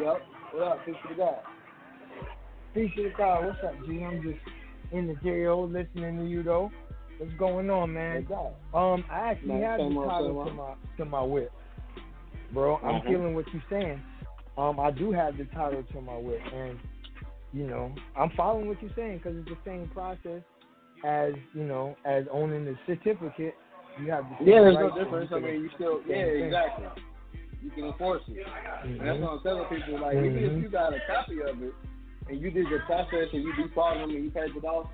Yep. 0.00 0.22
What 0.54 0.62
up? 0.62 0.86
Peace 0.86 0.94
to 1.02 1.14
the 1.14 1.14
God. 1.16 1.38
Peace 2.72 2.90
to 2.96 3.02
the 3.04 3.12
God. 3.18 3.44
What's 3.44 3.58
up, 3.62 3.74
G? 3.86 4.02
I'm 4.02 4.22
just 4.22 4.38
in 4.92 5.06
the 5.06 5.14
jail 5.16 5.68
listening 5.68 6.18
to 6.18 6.24
you 6.26 6.42
though. 6.42 6.70
What's 7.18 7.34
going 7.34 7.68
on, 7.68 7.92
man? 7.92 8.26
Um, 8.72 9.04
I 9.10 9.32
actually 9.32 9.48
Man, 9.48 9.62
have 9.62 9.78
the 9.80 9.84
same 9.84 9.94
title 10.08 10.44
to 10.44 10.52
my 10.54 10.74
to 10.96 11.04
my 11.04 11.22
whip, 11.22 11.52
bro. 12.52 12.76
I'm 12.76 13.02
Mhm. 13.02 13.06
feeling 13.06 13.34
what 13.34 13.52
you're 13.52 13.62
saying. 13.68 14.02
Um, 14.56 14.80
I 14.80 14.90
do 14.92 15.12
have 15.12 15.36
the 15.36 15.44
title 15.46 15.82
to 15.82 16.00
my 16.00 16.16
whip, 16.16 16.40
and 16.54 16.78
you 17.52 17.66
know, 17.66 17.92
I'm 18.16 18.30
following 18.30 18.68
what 18.68 18.80
you're 18.80 18.92
saying 18.94 19.18
because 19.18 19.36
it's 19.36 19.48
the 19.48 19.58
same 19.64 19.88
process 19.88 20.42
as 21.04 21.32
you 21.54 21.64
know 21.64 21.96
as 22.04 22.24
owning 22.30 22.64
the 22.64 22.76
certificate. 22.86 23.54
You 24.00 24.10
have 24.10 24.24
the 24.30 24.36
same 24.38 24.48
Yeah, 24.48 24.60
there's 24.62 24.74
no 24.76 24.94
difference. 24.94 25.30
I 25.34 25.38
mean, 25.40 25.62
you 25.62 25.70
still, 25.74 26.00
yeah, 26.06 26.24
thing. 26.24 26.44
exactly. 26.44 26.86
You 27.62 27.70
can 27.70 27.84
enforce 27.86 28.22
it. 28.28 28.46
And 28.84 29.00
that's 29.00 29.18
Mhm. 29.18 29.20
what 29.22 29.30
I'm 29.32 29.40
telling 29.42 29.64
people. 29.66 29.98
Like, 29.98 30.14
even 30.16 30.44
if 30.44 30.52
Mhm. 30.52 30.62
you 30.62 30.68
got 30.68 30.94
a 30.94 31.00
copy 31.00 31.42
of 31.42 31.60
it 31.60 31.74
and 32.28 32.40
you 32.40 32.50
did 32.50 32.68
your 32.68 32.80
process 32.80 33.32
and 33.32 33.42
you 33.42 33.52
defaulted 33.56 34.02
them 34.02 34.10
and 34.10 34.24
you 34.24 34.30
paid 34.30 34.54
it 34.54 34.64
off, 34.64 34.88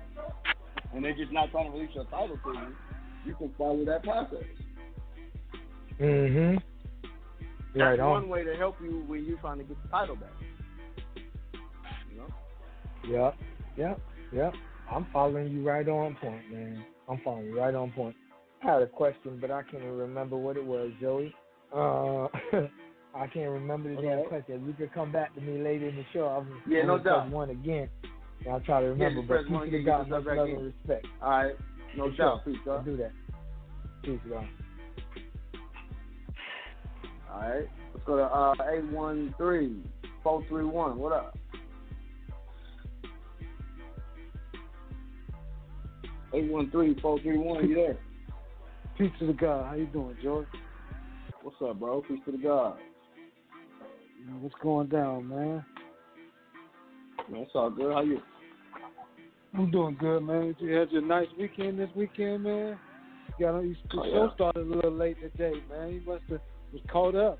and 0.93 1.05
they're 1.05 1.13
just 1.13 1.31
not 1.31 1.51
trying 1.51 1.71
to 1.71 1.77
release 1.77 1.93
your 1.93 2.05
title 2.05 2.37
to 2.37 2.53
you, 2.53 2.75
you 3.25 3.35
can 3.35 3.53
follow 3.53 3.85
that 3.85 4.01
process. 4.01 4.43
Mm-hmm. 5.99 6.57
That's 7.73 7.75
Right 7.75 7.99
on. 7.99 8.09
one 8.09 8.29
way 8.29 8.43
to 8.43 8.55
help 8.55 8.81
you 8.81 9.03
when 9.07 9.25
you're 9.25 9.37
trying 9.37 9.57
to 9.59 9.63
get 9.65 9.81
the 9.83 9.89
title 9.89 10.15
back. 10.15 10.29
You 12.09 12.17
know? 12.17 12.33
Yep, 13.03 13.35
yep, 13.77 13.99
yep. 14.31 14.53
I'm 14.91 15.07
following 15.11 15.51
you 15.51 15.67
right 15.67 15.87
on 15.87 16.15
point, 16.21 16.51
man. 16.51 16.85
I'm 17.09 17.19
following 17.23 17.47
you 17.47 17.59
right 17.59 17.73
on 17.73 17.91
point. 17.91 18.15
I 18.63 18.73
had 18.73 18.81
a 18.81 18.87
question, 18.87 19.37
but 19.39 19.51
I 19.51 19.61
can't 19.63 19.83
even 19.83 19.97
remember 19.97 20.37
what 20.37 20.57
it 20.57 20.65
was, 20.65 20.91
Joey. 21.01 21.33
Uh, 21.73 22.27
I 23.15 23.27
can't 23.27 23.49
remember 23.49 23.95
the 23.95 24.01
damn 24.01 24.19
Okay. 24.19 24.27
question. 24.29 24.61
If 24.61 24.67
you 24.67 24.73
could 24.73 24.93
come 24.93 25.11
back 25.11 25.33
to 25.35 25.41
me 25.41 25.61
later 25.61 25.87
in 25.89 25.95
the 25.95 26.05
show, 26.13 26.25
I'm, 26.27 26.61
Yeah, 26.67 26.83
no 26.85 26.97
doubt. 26.97 27.29
one 27.29 27.49
again. 27.49 27.89
And 28.43 28.53
I'll 28.53 28.59
try 28.61 28.81
to 28.81 28.87
remember. 28.87 29.21
just 29.21 29.27
but 29.27 29.33
press 29.35 29.43
peace 29.45 29.53
one 29.53 29.61
to 29.61 29.67
again, 29.67 29.85
God, 29.85 29.99
get 30.03 30.09
much 30.09 30.25
love 30.37 30.49
and 30.49 30.65
respect. 30.65 31.07
All 31.21 31.29
right. 31.29 31.55
No 31.95 32.09
For 32.11 32.15
doubt. 32.17 32.41
sure. 32.45 32.53
Peace, 32.53 32.61
I'll 32.67 32.77
God. 32.77 32.85
do 32.85 32.97
that. 32.97 33.11
Peace, 34.03 34.19
God. 34.29 34.47
All 37.33 37.39
right. 37.41 37.67
Let's 37.93 38.05
go 38.05 38.17
to 38.17 38.23
uh, 38.23 38.53
813 38.61 39.83
431. 40.23 40.97
What 40.97 41.11
up? 41.13 41.37
813 46.35 47.01
431. 47.01 47.69
You 47.69 47.75
there? 47.75 47.97
Peace 48.97 49.11
to 49.19 49.27
the 49.27 49.33
God. 49.33 49.65
How 49.67 49.75
you 49.75 49.85
doing, 49.87 50.15
George? 50.21 50.47
What's 51.41 51.57
up, 51.63 51.79
bro? 51.79 52.01
Peace 52.07 52.19
to 52.25 52.31
the 52.31 52.37
God. 52.37 52.77
What's 54.39 54.55
going 54.61 54.87
down, 54.87 55.27
man? 55.29 55.65
Man, 57.29 57.41
it's 57.41 57.51
all 57.55 57.69
good. 57.69 57.93
How 57.93 58.01
you? 58.01 58.19
I'm 59.53 59.71
doing 59.71 59.95
good, 59.99 60.21
man. 60.21 60.55
You 60.59 60.71
had 60.73 60.91
your 60.91 61.01
nice 61.01 61.27
weekend 61.39 61.79
this 61.79 61.89
weekend, 61.95 62.43
man. 62.43 62.77
You 63.39 63.45
got 63.45 63.59
you, 63.61 63.75
the 63.91 63.99
Oh, 63.99 64.03
show 64.03 64.25
yeah. 64.25 64.33
started 64.35 64.67
a 64.67 64.75
little 64.75 64.91
late 64.91 65.17
today, 65.21 65.53
man. 65.69 65.93
You 65.93 66.01
must 66.05 66.23
have 66.29 66.41
was 66.73 66.81
caught 66.91 67.15
up. 67.15 67.39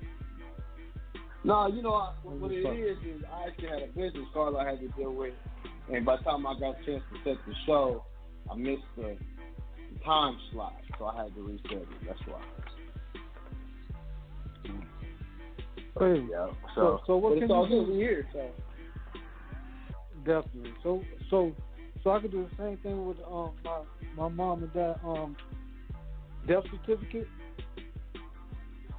No, 1.44 1.66
you 1.68 1.82
know 1.82 1.94
I- 1.94 2.14
what, 2.22 2.36
what 2.36 2.50
it 2.52 2.64
is 2.64 2.96
is 2.98 3.22
I 3.32 3.48
actually 3.48 3.68
had 3.68 3.82
a 3.82 3.86
business 3.88 4.26
call 4.32 4.56
I 4.56 4.68
had 4.68 4.80
to 4.80 4.88
deal 4.88 5.12
with, 5.12 5.34
and 5.92 6.04
by 6.06 6.16
the 6.16 6.22
time 6.22 6.46
I 6.46 6.58
got 6.58 6.80
a 6.80 6.84
chance 6.84 7.02
to 7.12 7.18
set 7.24 7.36
the 7.46 7.54
show, 7.66 8.04
I 8.50 8.54
missed 8.54 8.82
the 8.96 9.16
time 10.04 10.38
slot, 10.52 10.74
so 10.98 11.06
I 11.06 11.22
had 11.24 11.34
to 11.34 11.42
reset 11.42 11.72
it. 11.72 11.88
That's 12.06 12.20
why. 12.26 12.40
Hey, 15.98 16.26
Yeah. 16.30 16.48
so 16.74 17.00
so 17.06 17.16
what 17.16 17.38
can 17.38 17.48
you 17.48 17.68
do? 17.86 17.92
Here, 17.94 18.26
so. 18.32 18.50
Definitely. 20.24 20.74
So 20.82 21.02
so 21.30 21.52
so 22.04 22.10
I 22.10 22.20
could 22.20 22.32
do 22.32 22.48
the 22.50 22.56
same 22.62 22.76
thing 22.78 23.06
with 23.06 23.18
um 23.26 23.52
my 23.64 23.80
my 24.14 24.28
mom 24.28 24.62
and 24.62 24.72
dad 24.74 25.00
um 25.04 25.36
death 26.46 26.64
certificate. 26.70 27.28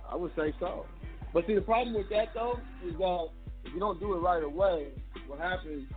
I 0.09 0.15
would 0.15 0.31
say 0.35 0.53
so. 0.59 0.85
But 1.33 1.45
see, 1.45 1.55
the 1.55 1.61
problem 1.61 1.95
with 1.95 2.09
that 2.09 2.33
though 2.33 2.59
is 2.83 2.93
that 2.97 3.27
if 3.65 3.73
you 3.73 3.79
don't 3.79 3.99
do 3.99 4.13
it 4.13 4.17
right 4.19 4.43
away, 4.43 4.87
what 5.27 5.39
happens? 5.39 5.87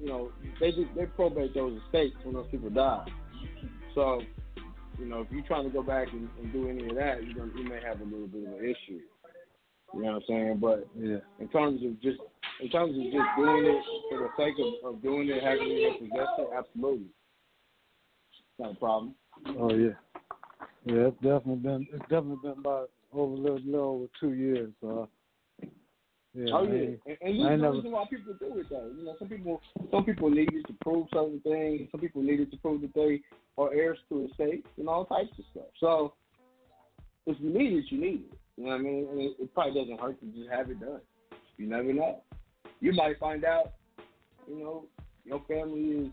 You 0.00 0.06
know, 0.06 0.32
they 0.60 0.70
just 0.70 0.94
they 0.96 1.06
probate 1.06 1.54
those 1.54 1.80
estates 1.84 2.16
when 2.22 2.34
those 2.34 2.46
people 2.50 2.70
die. 2.70 3.06
So, 3.94 4.22
you 4.98 5.06
know, 5.06 5.22
if 5.22 5.28
you're 5.30 5.42
trying 5.42 5.64
to 5.64 5.70
go 5.70 5.82
back 5.82 6.08
and, 6.12 6.28
and 6.40 6.52
do 6.52 6.68
any 6.68 6.88
of 6.88 6.94
that, 6.96 7.24
you're 7.24 7.34
gonna, 7.34 7.52
you 7.58 7.68
may 7.68 7.80
have 7.82 8.00
a 8.00 8.04
little 8.04 8.28
bit 8.28 8.46
of 8.46 8.54
an 8.54 8.64
issue. 8.64 9.00
You 9.94 10.02
know 10.02 10.12
what 10.12 10.14
I'm 10.16 10.22
saying? 10.28 10.58
But 10.60 10.88
yeah. 10.96 11.18
in 11.40 11.48
terms 11.48 11.82
of 11.84 12.00
just 12.00 12.18
in 12.60 12.68
terms 12.70 12.96
of 12.96 13.04
just 13.04 13.28
doing 13.36 13.64
it 13.64 13.82
for 14.10 14.18
the 14.18 14.28
sake 14.36 14.54
of, 14.58 14.94
of 14.94 15.02
doing 15.02 15.28
it, 15.28 15.42
having 15.42 15.70
it 15.70 16.02
in 16.02 16.08
possession, 16.08 16.46
absolutely, 16.56 17.06
not 18.58 18.72
a 18.72 18.74
problem. 18.74 19.14
Oh 19.58 19.72
yeah. 19.74 19.94
Yeah, 20.84 21.08
it's 21.08 21.16
definitely 21.16 21.56
been 21.56 21.86
it's 21.92 22.02
definitely 22.02 22.38
been 22.42 22.58
about 22.58 22.90
over 23.12 23.32
a 23.32 23.36
little, 23.36 23.60
little 23.64 23.80
over 23.80 24.06
two 24.20 24.34
years. 24.34 24.70
So 24.80 25.02
uh, 25.02 25.06
yeah, 26.38 26.54
oh 26.54 26.62
yeah, 26.62 26.72
and, 27.06 27.16
and 27.22 27.36
is 27.36 27.42
the 27.42 27.56
never- 27.56 27.72
reason 27.72 27.90
why 27.92 28.04
people 28.08 28.34
do 28.38 28.58
it 28.58 28.66
though. 28.70 28.90
You 28.96 29.04
know, 29.04 29.14
some 29.18 29.28
people 29.28 29.60
some 29.90 30.04
people 30.04 30.30
need 30.30 30.52
it 30.52 30.66
to 30.66 30.74
prove 30.82 31.06
certain 31.12 31.40
things. 31.40 31.88
Some 31.90 32.00
people 32.00 32.22
need 32.22 32.40
it 32.40 32.50
to 32.52 32.56
prove 32.58 32.80
that 32.82 32.94
they 32.94 33.20
are 33.56 33.72
heirs 33.74 33.98
to 34.10 34.24
a 34.30 34.34
state 34.34 34.64
and 34.76 34.88
all 34.88 35.04
types 35.06 35.30
of 35.38 35.44
stuff. 35.50 35.66
So 35.80 36.14
if 37.26 37.36
you 37.40 37.50
need 37.50 37.72
it, 37.72 37.84
you 37.90 38.00
need 38.00 38.22
it. 38.30 38.38
You 38.56 38.64
know 38.64 38.70
what 38.70 38.80
I 38.80 38.82
mean? 38.82 39.06
And 39.10 39.20
it, 39.20 39.32
it 39.40 39.54
probably 39.54 39.80
doesn't 39.80 40.00
hurt 40.00 40.20
to 40.20 40.26
just 40.26 40.50
have 40.50 40.70
it 40.70 40.80
done. 40.80 41.00
You 41.56 41.66
never 41.68 41.92
know. 41.92 42.22
You 42.80 42.92
might 42.92 43.18
find 43.18 43.44
out, 43.44 43.72
you 44.48 44.58
know, 44.58 44.84
your 45.24 45.42
family 45.48 46.06
is 46.06 46.08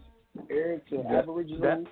heir 0.50 0.82
to 0.90 0.98
That- 0.98 1.24
Aboriginal, 1.24 1.62
that- 1.62 1.84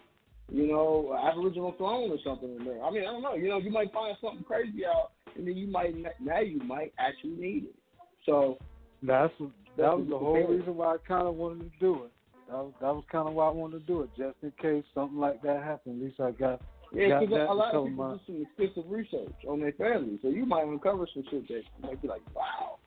you 0.52 0.68
know, 0.68 1.18
Aboriginal 1.24 1.74
throne 1.78 2.12
or 2.12 2.18
something 2.24 2.56
in 2.60 2.66
there. 2.66 2.84
I 2.84 2.92
mean, 2.92 3.04
I 3.04 3.06
don't 3.12 3.22
know. 3.22 3.36
You 3.36 3.50
know, 3.50 3.58
you 3.60 3.72
might 3.72 3.94
find 3.94 4.16
something 4.22 4.44
crazy 4.44 4.86
out, 4.86 5.12
and 5.38 5.48
then 5.48 5.56
you 5.56 5.68
might 5.68 5.96
now 6.20 6.40
you 6.42 6.60
might 6.60 6.94
actually 7.00 7.32
need 7.38 7.64
it. 7.66 7.76
So 8.26 8.58
That's 9.02 9.34
that 9.78 9.98
was 9.98 10.08
the 10.10 10.18
whole 10.18 10.34
prepared. 10.34 10.60
reason 10.60 10.76
why 10.76 10.94
I 10.94 10.98
kind 11.08 11.28
of 11.28 11.36
wanted 11.36 11.72
to 11.72 11.80
do 11.80 12.04
it. 12.06 12.12
That 12.48 12.58
was 12.58 12.74
that 12.82 12.94
was 12.94 13.04
kind 13.12 13.28
of 13.28 13.34
why 13.34 13.48
I 13.48 13.52
wanted 13.52 13.80
to 13.80 13.86
do 13.86 14.02
it, 14.02 14.10
just 14.18 14.36
in 14.44 14.52
case 14.62 14.84
something 14.94 15.18
like 15.18 15.42
that 15.42 15.64
happened. 15.64 16.02
At 16.02 16.06
least 16.08 16.20
I 16.20 16.32
got 16.32 16.62
Yeah, 16.94 17.10
got 17.10 17.20
because 17.22 17.36
that 17.36 17.50
a 17.50 17.54
lot 17.54 17.74
of 17.76 17.86
people 17.88 18.04
my. 18.04 18.14
do 18.14 18.20
some 18.28 18.46
extensive 18.46 18.92
research 18.92 19.34
on 19.48 19.60
their 19.60 19.72
family, 19.74 20.20
so 20.22 20.30
you 20.30 20.46
might 20.46 20.66
uncover 20.66 21.08
some 21.14 21.24
shit 21.30 21.48
that 21.48 21.64
you 21.64 21.82
might 21.82 22.02
be 22.02 22.08
like, 22.08 22.22
wow, 22.36 22.78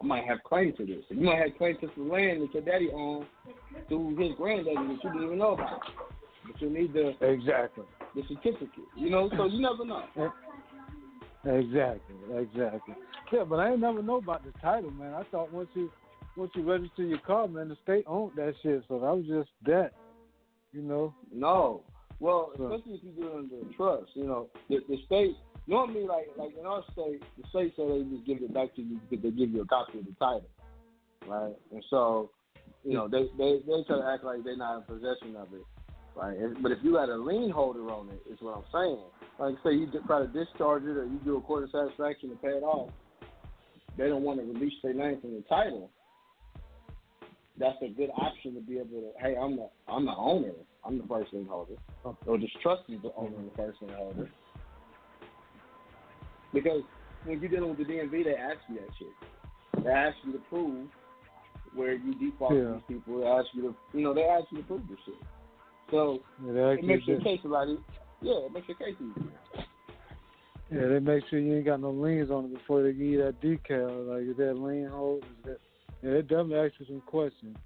I 0.00 0.04
might 0.04 0.24
have 0.24 0.42
claim 0.42 0.72
to 0.76 0.84
this. 0.86 1.04
You 1.08 1.20
might 1.20 1.38
have 1.38 1.56
claim 1.56 1.76
to 1.80 1.90
some 1.94 2.10
land 2.10 2.42
that 2.42 2.52
your 2.52 2.62
daddy 2.64 2.90
owned 2.92 3.26
through 3.88 4.16
his 4.16 4.36
granddaddy 4.36 4.74
that 4.74 5.04
you 5.04 5.10
didn't 5.10 5.22
even 5.24 5.38
know 5.38 5.52
about. 5.52 5.80
But 6.46 6.60
you 6.60 6.70
need 6.70 6.92
the 6.92 7.14
exactly 7.24 7.84
the 8.14 8.22
certificate, 8.28 8.88
you 8.96 9.10
know. 9.10 9.30
So 9.36 9.44
you 9.46 9.60
never 9.60 9.84
know. 9.84 10.04
Exactly, 11.46 12.16
exactly. 12.36 12.94
Yeah, 13.32 13.44
but 13.44 13.56
I 13.60 13.70
ain't 13.72 13.80
never 13.80 14.02
know 14.02 14.16
about 14.16 14.44
the 14.44 14.52
title, 14.60 14.90
man. 14.90 15.12
I 15.14 15.24
thought 15.24 15.52
once 15.52 15.68
you 15.74 15.90
once 16.36 16.50
you 16.54 16.68
register 16.68 17.04
your 17.04 17.18
car, 17.18 17.46
man, 17.46 17.68
the 17.68 17.76
state 17.82 18.04
owned 18.06 18.32
that 18.36 18.54
shit. 18.62 18.82
So 18.88 18.98
that 18.98 19.14
was 19.14 19.24
just 19.26 19.50
that, 19.66 19.92
you 20.72 20.82
know. 20.82 21.14
No. 21.32 21.82
Well, 22.18 22.52
So- 22.56 22.72
especially 22.72 22.94
if 22.94 23.04
you 23.04 23.10
do 23.12 23.28
it 23.28 23.34
under 23.36 23.56
a 23.60 23.72
trust, 23.74 24.10
you 24.14 24.24
know, 24.24 24.48
the, 24.68 24.78
the 24.88 24.96
state 25.04 25.36
normally 25.66 26.04
like 26.04 26.28
like 26.36 26.56
in 26.58 26.64
our 26.66 26.82
state, 26.92 27.22
the 27.36 27.48
state 27.50 27.74
say 27.76 27.86
they 27.86 28.04
just 28.10 28.26
give 28.26 28.42
it 28.42 28.52
back 28.54 28.74
to 28.76 28.82
you 28.82 28.98
because 29.08 29.22
they 29.22 29.30
give 29.30 29.50
you 29.50 29.62
a 29.62 29.66
copy 29.66 29.98
of 29.98 30.06
the 30.06 30.12
title, 30.18 30.48
right? 31.26 31.54
And 31.72 31.84
so, 31.90 32.30
you 32.84 32.94
know, 32.94 33.08
they 33.08 33.24
they 33.36 33.60
they 33.66 33.82
try 33.86 33.98
to 33.98 34.06
act 34.12 34.24
like 34.24 34.44
they're 34.44 34.56
not 34.56 34.78
in 34.78 34.82
possession 34.84 35.36
of 35.36 35.48
it, 35.52 35.64
right? 36.16 36.36
But 36.62 36.72
if 36.72 36.78
you 36.82 36.96
had 36.96 37.08
a 37.08 37.16
lien 37.16 37.50
holder 37.50 37.90
on 37.90 38.08
it, 38.10 38.22
is 38.30 38.38
what 38.40 38.56
I'm 38.56 38.64
saying. 38.72 38.98
Like 39.38 39.56
say 39.64 39.74
you 39.74 39.88
try 40.06 40.20
to 40.20 40.28
discharge 40.28 40.84
it 40.84 40.96
or 40.96 41.04
you 41.04 41.18
do 41.24 41.36
accord 41.36 41.64
of 41.64 41.70
satisfaction 41.70 42.30
to 42.30 42.36
pay 42.36 42.48
it 42.50 42.62
off, 42.62 42.90
they 43.98 44.08
don't 44.08 44.22
want 44.22 44.40
to 44.40 44.46
release 44.46 44.74
their 44.82 44.94
name 44.94 45.20
from 45.20 45.34
the 45.34 45.42
title. 45.48 45.90
That's 47.58 47.76
a 47.82 47.88
good 47.88 48.10
option 48.16 48.54
to 48.54 48.60
be 48.60 48.78
able 48.78 49.00
to. 49.00 49.10
Hey, 49.20 49.36
I'm 49.36 49.56
the 49.56 49.68
I'm 49.88 50.06
the 50.06 50.14
owner. 50.16 50.52
I'm 50.84 50.98
the 50.98 51.04
first 51.04 51.32
lien 51.32 51.46
holder, 51.46 51.74
or 52.26 52.38
just 52.38 52.60
trust 52.60 52.82
is 52.88 53.00
the 53.02 53.12
owner 53.16 53.36
and 53.38 53.50
the 53.50 53.56
first 53.56 53.80
lien 53.80 53.92
holder. 53.96 54.28
Because 56.52 56.82
when 57.24 57.40
you're 57.40 57.50
dealing 57.50 57.70
with 57.70 57.78
the 57.78 57.84
DMV, 57.84 58.24
they 58.24 58.34
ask 58.34 58.58
you 58.68 58.76
that 58.76 58.88
shit. 58.98 59.84
They 59.84 59.90
ask 59.90 60.16
you 60.24 60.32
to 60.32 60.38
prove 60.50 60.88
where 61.74 61.94
you 61.94 62.14
default 62.14 62.52
Yeah. 62.54 62.72
these 62.72 62.82
people. 62.98 63.20
They 63.20 63.26
ask 63.26 63.48
you 63.54 63.62
to, 63.62 63.76
you 63.92 64.04
know, 64.04 64.14
they 64.14 64.24
ask 64.24 64.50
you 64.52 64.58
to 64.58 64.64
prove 64.64 64.86
this 64.88 64.98
shit. 65.04 65.14
So 65.90 66.20
it 66.46 66.56
actually 66.56 66.88
makes 66.88 67.06
your 67.06 67.20
case 67.20 67.40
a 67.44 67.48
lot 67.48 67.68
easier. 67.68 67.78
Yeah, 68.22 68.46
it 68.46 68.52
makes 68.52 68.68
your 68.68 68.76
case 68.76 68.96
easier. 68.96 69.66
Yeah, 70.72 70.88
they 70.88 70.98
make 70.98 71.24
sure 71.28 71.38
you 71.38 71.56
ain't 71.56 71.66
got 71.66 71.80
no 71.80 71.90
liens 71.90 72.30
on 72.30 72.46
it 72.46 72.54
before 72.54 72.82
they 72.82 72.92
give 72.92 73.06
you 73.06 73.22
that 73.22 73.40
decal. 73.40 74.08
Like, 74.08 74.28
is 74.28 74.36
that 74.38 74.58
lien 74.58 74.88
hold? 74.90 75.22
Is 75.24 75.44
that? 75.44 75.58
Yeah, 76.02 76.12
they 76.14 76.22
definitely 76.22 76.56
ask 76.56 76.72
you 76.78 76.86
some 76.86 77.02
questions. 77.02 77.56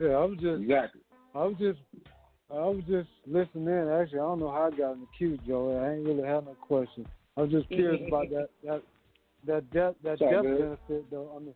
Yeah, 0.00 0.10
I 0.10 0.24
was 0.24 0.38
just. 0.40 0.62
Exactly. 0.62 1.00
I 1.34 1.44
was 1.44 1.56
just. 1.58 1.78
I 2.50 2.66
was 2.66 2.82
just 2.88 3.08
listening 3.26 3.66
in. 3.66 3.88
Actually, 3.88 4.20
I 4.20 4.22
don't 4.22 4.40
know 4.40 4.50
how 4.50 4.70
I 4.72 4.76
got 4.76 4.92
in 4.92 5.00
the 5.00 5.06
queue, 5.16 5.38
Joe. 5.46 5.76
I 5.76 5.94
ain't 5.94 6.06
really 6.06 6.26
had 6.26 6.44
no 6.44 6.54
questions. 6.60 7.06
I 7.36 7.42
was 7.42 7.50
just 7.50 7.68
curious 7.68 8.00
about 8.08 8.30
that 8.30 8.48
that 8.64 8.82
that 9.46 9.72
death 9.72 9.94
that 10.04 10.22
all 10.22 10.30
death 10.30 10.42
good. 10.42 10.58
benefit 10.58 11.10
though. 11.10 11.32
I 11.36 11.40
mean, 11.40 11.54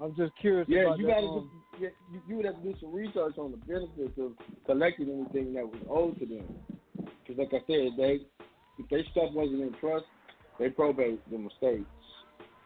I'm 0.00 0.14
just 0.14 0.32
curious 0.40 0.68
Yeah, 0.68 0.86
about 0.86 0.98
you 0.98 1.06
that. 1.06 1.12
gotta 1.12 1.26
um, 1.26 1.50
do, 1.82 1.86
yeah, 1.86 1.90
you, 2.12 2.20
you 2.28 2.36
would 2.36 2.46
have 2.46 2.56
to 2.56 2.62
do 2.62 2.74
some 2.80 2.92
research 2.92 3.38
on 3.38 3.50
the 3.50 3.56
benefits 3.58 4.18
of 4.18 4.32
collecting 4.66 5.08
anything 5.10 5.54
that 5.54 5.66
was 5.66 5.80
owed 5.88 6.18
to 6.20 6.26
them. 6.26 6.46
Because, 6.96 7.38
like 7.38 7.48
I 7.52 7.64
said, 7.66 7.92
they 7.96 8.20
if 8.78 8.88
their 8.88 9.04
stuff 9.10 9.32
wasn't 9.32 9.62
in 9.62 9.74
trust, 9.80 10.06
they 10.58 10.70
probate 10.70 11.20
the 11.30 11.38
mistakes. 11.38 11.84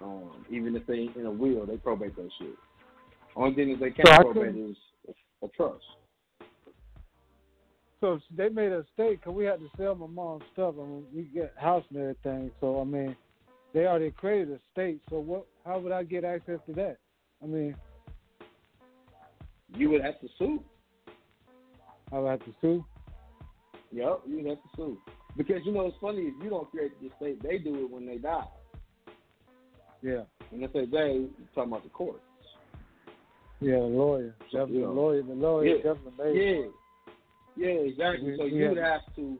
Um, 0.00 0.44
even 0.50 0.76
if 0.76 0.86
they 0.86 1.08
in 1.18 1.26
a 1.26 1.30
will, 1.30 1.66
they 1.66 1.76
probate 1.78 2.14
that 2.16 2.30
shit. 2.38 2.54
Only 3.34 3.54
thing 3.54 3.70
that 3.72 3.80
they 3.80 3.90
can't 3.90 4.08
So 4.08 4.32
probate 4.32 4.52
couldn't- 4.54 4.70
is 4.70 4.76
a 5.42 5.48
trust. 5.48 5.84
So 8.00 8.14
if 8.14 8.22
they 8.36 8.50
made 8.50 8.72
a 8.72 8.78
mistake 8.78 9.20
because 9.20 9.34
we 9.34 9.46
had 9.46 9.58
to 9.58 9.70
sell 9.78 9.94
my 9.94 10.06
mom's 10.06 10.44
stuff 10.52 10.74
and 10.78 11.04
we 11.14 11.22
get 11.22 11.54
house 11.56 11.84
and 11.88 11.98
everything. 11.98 12.50
So 12.60 12.80
I 12.80 12.84
mean, 12.84 13.16
they 13.72 13.86
already 13.86 14.10
created 14.10 14.50
a 14.52 14.60
state. 14.72 15.00
So 15.08 15.18
what? 15.18 15.46
How 15.64 15.78
would 15.78 15.92
I 15.92 16.02
get 16.04 16.24
access 16.24 16.60
to 16.66 16.74
that? 16.74 16.98
I 17.42 17.46
mean, 17.46 17.74
You 19.74 19.90
would 19.90 20.02
have 20.02 20.20
to 20.20 20.28
sue. 20.38 20.62
I 22.12 22.18
would 22.18 22.28
have 22.30 22.44
to 22.44 22.54
sue. 22.60 22.84
Yep, 23.92 24.22
you 24.26 24.36
would 24.36 24.46
have 24.46 24.62
to 24.62 24.68
sue. 24.76 24.98
Because 25.36 25.60
you 25.64 25.72
know 25.72 25.86
it's 25.86 25.96
funny 26.00 26.22
if 26.22 26.34
you 26.42 26.50
don't 26.50 26.70
create 26.70 26.92
the 27.00 27.10
state, 27.16 27.42
they 27.42 27.58
do 27.58 27.84
it 27.84 27.90
when 27.90 28.06
they 28.06 28.16
die. 28.18 28.46
Yeah, 30.02 30.22
And 30.52 30.62
if 30.62 30.72
they 30.72 30.86
die, 30.86 31.06
you're 31.08 31.28
talking 31.54 31.72
about 31.72 31.82
the 31.82 31.88
courts. 31.90 32.20
yeah, 33.60 33.72
the 33.76 33.80
lawyer, 33.80 34.34
definitely 34.52 34.80
yeah. 34.80 34.86
the 34.86 34.92
lawyer, 34.92 35.22
the 35.22 35.34
lawyer 35.34 35.66
Yeah. 35.66 35.82
definitely 35.82 36.40
Yeah, 36.40 36.66
yeah, 37.56 37.80
exactly. 37.80 38.30
We- 38.32 38.36
so 38.36 38.44
you 38.44 38.68
would 38.68 38.78
have 38.78 39.00
to 39.16 39.38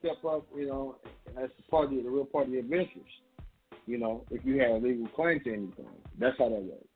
step 0.00 0.22
up, 0.24 0.46
you 0.54 0.66
know, 0.66 0.96
as 1.36 1.48
the 1.56 1.62
party, 1.70 2.02
the 2.02 2.10
real 2.10 2.26
party 2.26 2.58
of 2.58 2.64
interest. 2.70 3.08
You 3.86 3.98
know, 3.98 4.24
if 4.30 4.44
you 4.44 4.58
had 4.60 4.70
a 4.70 4.74
legal 4.76 5.06
claim 5.08 5.40
to 5.44 5.52
anything, 5.52 5.86
that's 6.18 6.36
how 6.38 6.48
that 6.48 6.62
works. 6.62 6.86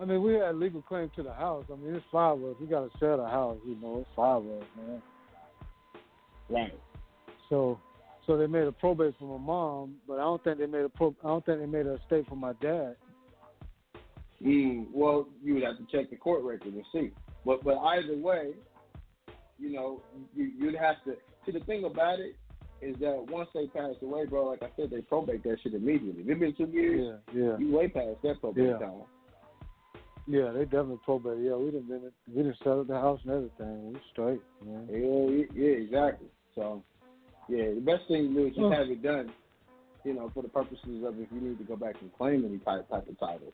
I 0.00 0.06
mean, 0.06 0.22
we 0.22 0.34
had 0.34 0.56
legal 0.56 0.80
claim 0.82 1.10
to 1.16 1.22
the 1.22 1.32
house. 1.32 1.66
I 1.70 1.76
mean, 1.76 1.94
it's 1.94 2.04
five 2.10 2.38
of 2.38 2.44
us. 2.44 2.56
We 2.58 2.66
got 2.66 2.80
to 2.80 2.90
sell 2.98 3.18
the 3.18 3.26
house. 3.26 3.58
You 3.66 3.76
know, 3.82 3.98
it's 3.98 4.08
five 4.16 4.38
of 4.38 4.62
us, 4.62 4.66
man. 4.76 5.02
Right. 6.48 6.72
So, 7.50 7.78
so 8.26 8.38
they 8.38 8.46
made 8.46 8.66
a 8.66 8.72
probate 8.72 9.14
for 9.18 9.38
my 9.38 9.44
mom, 9.44 9.96
but 10.08 10.14
I 10.14 10.22
don't 10.22 10.42
think 10.42 10.58
they 10.58 10.66
made 10.66 10.84
a 10.84 10.88
pro. 10.88 11.14
I 11.22 11.28
don't 11.28 11.44
think 11.44 11.60
they 11.60 11.66
made 11.66 11.86
a 11.86 11.94
estate 11.94 12.26
for 12.28 12.36
my 12.36 12.52
dad. 12.62 12.96
Mm, 14.42 14.86
well, 14.92 15.28
you 15.44 15.54
would 15.54 15.64
have 15.64 15.76
to 15.76 15.84
check 15.92 16.08
the 16.08 16.16
court 16.16 16.42
record 16.44 16.72
and 16.72 16.84
see. 16.92 17.10
But 17.44 17.62
but 17.62 17.76
either 17.78 18.16
way, 18.16 18.52
you 19.58 19.72
know, 19.72 20.02
you, 20.34 20.50
you'd 20.58 20.76
have 20.76 20.96
to. 21.04 21.16
See, 21.44 21.52
the 21.52 21.60
thing 21.60 21.84
about 21.84 22.20
it 22.20 22.36
is 22.80 22.96
that 23.00 23.26
once 23.28 23.50
they 23.52 23.66
pass 23.66 23.94
away, 24.00 24.24
bro, 24.24 24.46
like 24.48 24.62
I 24.62 24.70
said, 24.76 24.90
they 24.90 25.02
probate 25.02 25.42
that 25.44 25.58
shit 25.62 25.74
immediately. 25.74 26.22
If 26.22 26.28
it's 26.28 26.56
been 26.56 26.66
two 26.66 26.72
years, 26.72 27.18
Yeah, 27.34 27.42
yeah, 27.42 27.58
you 27.58 27.70
way 27.70 27.88
past 27.88 28.22
that 28.22 28.40
probate 28.40 28.64
Yeah. 28.64 28.78
time. 28.78 29.02
Yeah. 30.30 30.52
They 30.52 30.64
definitely 30.64 31.00
probate. 31.04 31.38
Yeah, 31.42 31.56
we 31.56 31.66
didn't 31.66 31.88
been 31.88 32.12
we 32.28 32.42
didn't 32.42 32.58
sell 32.62 32.84
the 32.84 32.94
house 32.94 33.20
and 33.24 33.32
everything. 33.32 33.92
We 33.92 34.00
straight, 34.12 34.40
man. 34.64 34.88
Yeah, 34.90 35.44
yeah, 35.54 35.76
exactly. 35.84 36.28
So, 36.54 36.82
yeah, 37.48 37.74
the 37.74 37.80
best 37.80 38.08
thing 38.08 38.28
to 38.28 38.34
do 38.34 38.46
is 38.46 38.54
just 38.54 38.72
have 38.72 38.90
it 38.90 39.02
done. 39.02 39.32
You 40.04 40.14
know, 40.14 40.30
for 40.32 40.42
the 40.42 40.48
purposes 40.48 41.04
of 41.04 41.20
if 41.20 41.28
you 41.30 41.40
need 41.40 41.58
to 41.58 41.64
go 41.64 41.76
back 41.76 41.96
and 42.00 42.10
claim 42.16 42.44
any 42.44 42.58
type 42.58 42.88
type 42.88 43.08
of 43.08 43.18
title. 43.18 43.52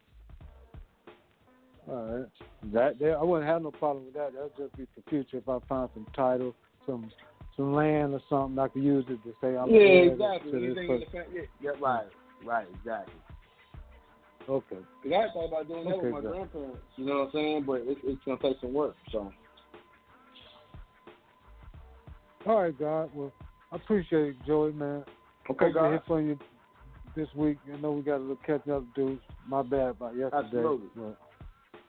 All 1.88 2.04
right. 2.04 2.26
That 2.72 2.98
there, 2.98 3.18
I 3.18 3.22
wouldn't 3.22 3.48
have 3.48 3.62
no 3.62 3.70
problem 3.70 4.06
with 4.06 4.14
that. 4.14 4.32
That'll 4.32 4.50
just 4.56 4.76
be 4.76 4.86
for 4.94 5.08
future 5.08 5.38
if 5.38 5.48
I 5.48 5.58
find 5.68 5.88
some 5.94 6.06
title, 6.14 6.54
some 6.84 7.10
some 7.56 7.74
land 7.74 8.12
or 8.12 8.20
something 8.28 8.58
I 8.58 8.68
could 8.68 8.82
use 8.82 9.04
it 9.08 9.22
to 9.24 9.32
say 9.40 9.56
I'm 9.56 9.70
yeah, 9.70 9.80
heir 9.80 10.12
exactly. 10.12 10.52
to 10.52 10.58
this 10.58 10.76
Anything 10.76 10.94
in 10.94 11.00
the 11.00 11.06
person. 11.06 11.22
family. 11.24 11.48
Yeah, 11.60 11.70
yeah, 11.70 11.70
right, 11.80 12.06
right, 12.44 12.66
exactly. 12.78 13.14
Okay. 14.48 14.76
Cause 15.02 15.12
I 15.12 15.32
thought 15.32 15.46
about 15.48 15.68
doing 15.68 15.84
that 15.84 15.94
Okay, 15.94 16.04
with 16.04 16.12
my 16.12 16.20
good. 16.20 16.30
grandparents. 16.32 16.78
You 16.96 17.06
know 17.06 17.18
what 17.18 17.24
I'm 17.26 17.30
saying? 17.32 17.64
But 17.66 17.82
it's 17.84 18.00
it's 18.04 18.20
gonna 18.24 18.38
take 18.40 18.60
some 18.60 18.72
work. 18.72 18.94
So. 19.10 19.32
All 22.46 22.62
right, 22.62 22.78
God. 22.78 23.10
Well, 23.12 23.32
I 23.72 23.76
appreciate 23.76 24.28
it, 24.28 24.36
Joey, 24.46 24.72
man. 24.72 25.04
Okay, 25.50 25.66
Hope 25.66 25.74
God. 25.74 25.88
hear 25.90 26.02
from 26.06 26.28
you 26.28 26.38
this 27.16 27.28
week. 27.34 27.58
I 27.72 27.76
know 27.78 27.92
we 27.92 28.02
got 28.02 28.18
a 28.18 28.18
little 28.18 28.38
catching 28.46 28.72
up 28.72 28.84
to 28.94 29.06
do. 29.06 29.18
My 29.48 29.62
bad 29.62 29.90
about 29.90 30.16
yesterday. 30.16 30.38
Absolutely. 30.46 30.88
but- 30.94 31.18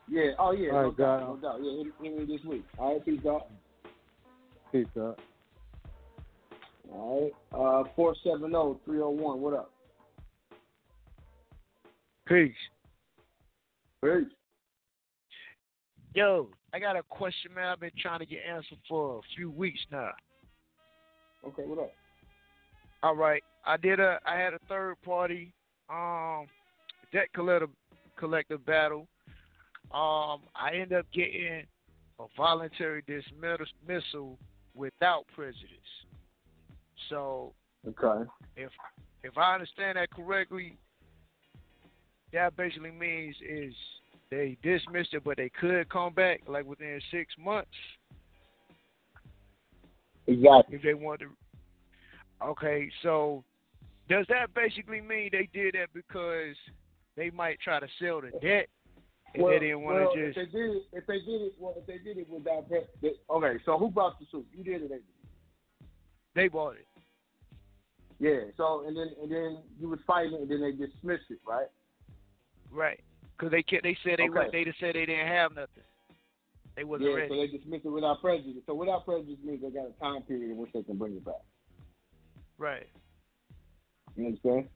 Yeah. 0.07 0.31
Oh 0.39 0.51
yeah. 0.51 0.71
All 0.71 0.81
no 0.81 0.87
right, 0.87 0.97
doubt. 0.97 1.19
God. 1.19 1.41
No 1.43 1.49
doubt. 1.51 1.59
Yeah. 1.63 1.83
Hit, 1.83 1.93
hit 2.01 2.17
me 2.19 2.25
this 2.37 2.45
week. 2.45 2.65
All 2.79 2.93
right. 2.93 3.05
Peace 3.05 3.25
out. 3.27 3.47
Peace 4.71 4.87
out. 4.97 5.19
All 6.91 7.31
right. 7.53 7.59
Uh, 7.59 7.83
four 7.95 8.15
seven 8.23 8.49
zero 8.51 8.79
three 8.85 8.97
zero 8.97 9.11
one. 9.11 9.41
What 9.41 9.53
up? 9.53 9.71
Peace. 12.27 12.53
Peace. 14.03 14.27
Yo, 16.13 16.49
I 16.73 16.79
got 16.79 16.95
a 16.95 17.03
question, 17.03 17.53
man. 17.53 17.67
I've 17.67 17.79
been 17.79 17.91
trying 17.99 18.19
to 18.19 18.25
get 18.25 18.39
answered 18.47 18.79
for 18.89 19.19
a 19.19 19.21
few 19.35 19.49
weeks 19.51 19.79
now. 19.91 20.11
Okay. 21.45 21.63
What 21.63 21.79
up? 21.79 21.91
All 23.03 23.15
right, 23.15 23.43
I 23.65 23.77
did 23.77 23.99
a. 23.99 24.19
I 24.25 24.35
had 24.35 24.53
a 24.53 24.59
third 24.67 24.95
party 25.03 25.53
um 25.89 26.47
debt 27.13 27.27
collector 27.33 27.67
collective 28.17 28.65
battle. 28.65 29.07
Um, 29.91 30.41
I 30.55 30.71
end 30.73 30.91
up 30.91 31.05
getting 31.13 31.63
a 32.19 32.25
voluntary 32.35 33.03
dismissal 33.07 34.37
without 34.73 35.25
prejudice. 35.33 35.77
So 37.09 37.53
Okay. 37.87 38.29
if 38.55 38.71
if 39.23 39.37
I 39.37 39.53
understand 39.53 39.97
that 39.97 40.09
correctly, 40.11 40.77
that 42.33 42.55
basically 42.55 42.91
means 42.91 43.35
is 43.47 43.73
they 44.29 44.57
dismissed 44.61 45.13
it, 45.13 45.23
but 45.23 45.37
they 45.37 45.49
could 45.49 45.89
come 45.89 46.13
back 46.13 46.41
like 46.47 46.65
within 46.65 46.99
six 47.11 47.33
months 47.37 47.69
Exactly. 50.27 50.75
if 50.75 50.83
they 50.83 50.93
want 50.93 51.21
to. 51.21 51.27
Okay, 52.45 52.89
so 53.01 53.43
does 54.09 54.25
that 54.29 54.53
basically 54.53 55.01
mean 55.01 55.29
they 55.31 55.49
did 55.53 55.75
that 55.75 55.87
because 55.93 56.55
they 57.15 57.29
might 57.29 57.59
try 57.61 57.79
to 57.79 57.87
sell 57.99 58.21
the 58.21 58.31
debt 58.39 58.67
and 59.33 59.43
well, 59.43 59.53
they 59.53 59.59
didn't 59.59 59.81
want 59.81 59.97
well, 59.97 60.13
to 60.13 60.19
if 60.19 60.35
just? 60.35 60.51
they 60.51 60.59
did 60.59 60.71
it, 60.71 60.83
if 60.93 61.07
they 61.07 61.19
did 61.19 61.41
it, 61.41 61.53
well, 61.57 61.75
if 61.77 61.85
they 61.87 61.97
did 61.97 62.17
it 62.17 62.29
without 62.29 62.69
they, 62.69 63.11
okay. 63.29 63.59
So 63.65 63.77
who 63.77 63.89
bought 63.89 64.19
the 64.19 64.25
suit? 64.31 64.45
You 64.55 64.63
did 64.63 64.83
it. 64.83 64.89
They 64.89 64.95
did. 64.95 65.03
They 66.35 66.47
bought 66.47 66.75
it. 66.75 66.87
Yeah. 68.19 68.51
So 68.57 68.85
and 68.87 68.95
then 68.95 69.09
and 69.21 69.31
then 69.31 69.57
you 69.79 69.89
was 69.89 69.99
fighting, 70.05 70.35
and 70.35 70.49
then 70.49 70.61
they 70.61 70.71
dismissed 70.71 71.29
it, 71.29 71.39
right? 71.47 71.67
Right. 72.71 72.99
Because 73.37 73.51
they 73.51 73.63
ca- 73.63 73.81
they 73.83 73.97
said 74.03 74.19
they 74.19 74.29
Okay. 74.29 74.49
they 74.51 74.63
just 74.65 74.79
said 74.79 74.95
they 74.95 75.05
didn't 75.05 75.27
have 75.27 75.55
nothing. 75.55 75.83
They 76.75 76.83
wasn't 76.83 77.09
yeah. 77.09 77.15
ready. 77.15 77.29
So 77.29 77.35
they 77.35 77.47
dismissed 77.47 77.85
it 77.85 77.89
without 77.89 78.21
prejudice. 78.21 78.63
So 78.65 78.73
without 78.75 79.05
prejudice 79.05 79.37
means 79.43 79.61
they 79.61 79.69
got 79.69 79.87
a 79.87 79.99
time 79.99 80.21
period 80.23 80.51
in 80.51 80.57
which 80.57 80.71
they 80.73 80.83
can 80.83 80.97
bring 80.97 81.13
it 81.13 81.25
back. 81.25 81.41
Right. 82.57 82.87
You 84.15 84.27
understand? 84.27 84.67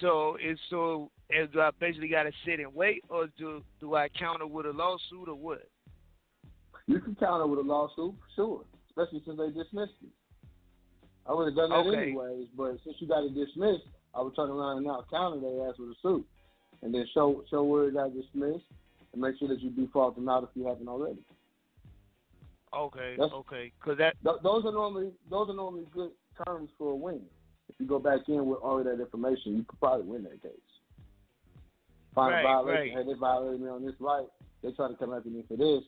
So 0.00 0.36
it's 0.40 0.60
so 0.70 1.10
is 1.30 1.48
do 1.52 1.60
I 1.60 1.70
basically 1.78 2.08
got 2.08 2.24
to 2.24 2.32
sit 2.44 2.60
and 2.60 2.74
wait, 2.74 3.04
or 3.08 3.28
do 3.38 3.62
do 3.80 3.94
I 3.94 4.08
counter 4.08 4.46
with 4.46 4.66
a 4.66 4.72
lawsuit 4.72 5.28
or 5.28 5.34
what? 5.34 5.68
You 6.86 7.00
can 7.00 7.14
counter 7.14 7.46
with 7.46 7.60
a 7.60 7.62
lawsuit, 7.62 8.14
for 8.18 8.34
sure, 8.34 8.64
especially 8.88 9.22
since 9.24 9.38
they 9.38 9.48
dismissed 9.50 9.92
it. 10.02 10.10
I 11.26 11.34
would 11.34 11.46
have 11.46 11.56
done 11.56 11.70
that 11.70 11.76
Okay. 11.86 12.02
anyways, 12.02 12.48
but 12.56 12.78
since 12.84 12.96
you 12.98 13.06
got 13.06 13.24
it 13.24 13.34
dismissed, 13.34 13.84
I 14.14 14.22
would 14.22 14.34
turn 14.34 14.50
around 14.50 14.78
and 14.78 14.86
now 14.86 15.04
counter 15.10 15.40
their 15.40 15.68
ass 15.68 15.76
with 15.78 15.90
a 15.90 15.94
suit, 16.02 16.26
and 16.82 16.92
then 16.94 17.06
show 17.14 17.44
show 17.50 17.62
where 17.62 17.88
it 17.88 17.94
got 17.94 18.12
dismissed, 18.14 18.64
and 19.12 19.22
make 19.22 19.38
sure 19.38 19.48
that 19.48 19.60
you 19.60 19.70
default 19.70 20.16
them 20.16 20.28
out 20.28 20.42
if 20.42 20.50
you 20.54 20.66
haven't 20.66 20.88
already. 20.88 21.22
Okay. 22.72 23.16
That's- 23.16 23.32
okay. 23.32 23.72
Because 23.80 23.98
that 23.98 24.16
Th- 24.22 24.36
those 24.42 24.64
are 24.64 24.72
normally 24.72 25.12
those 25.28 25.48
are 25.48 25.54
normally 25.54 25.86
good 25.92 26.12
terms 26.46 26.70
for 26.78 26.92
a 26.92 26.94
win. 26.94 27.20
If 27.68 27.76
you 27.78 27.86
go 27.86 27.98
back 27.98 28.28
in 28.28 28.46
with 28.46 28.60
all 28.60 28.78
of 28.78 28.84
that 28.84 29.00
information, 29.00 29.56
you 29.56 29.64
could 29.64 29.78
probably 29.80 30.06
win 30.06 30.24
that 30.24 30.42
case. 30.42 30.52
Find 32.14 32.32
Right, 32.32 32.40
a 32.40 32.42
violation. 32.42 32.96
right. 32.96 33.06
Hey, 33.06 33.12
they 33.12 33.18
violated 33.18 33.60
me 33.60 33.68
on 33.68 33.84
this 33.84 33.94
right. 34.00 34.26
They 34.62 34.72
try 34.72 34.88
to 34.88 34.94
come 34.94 35.12
after 35.12 35.28
me 35.28 35.42
for 35.48 35.56
this. 35.56 35.84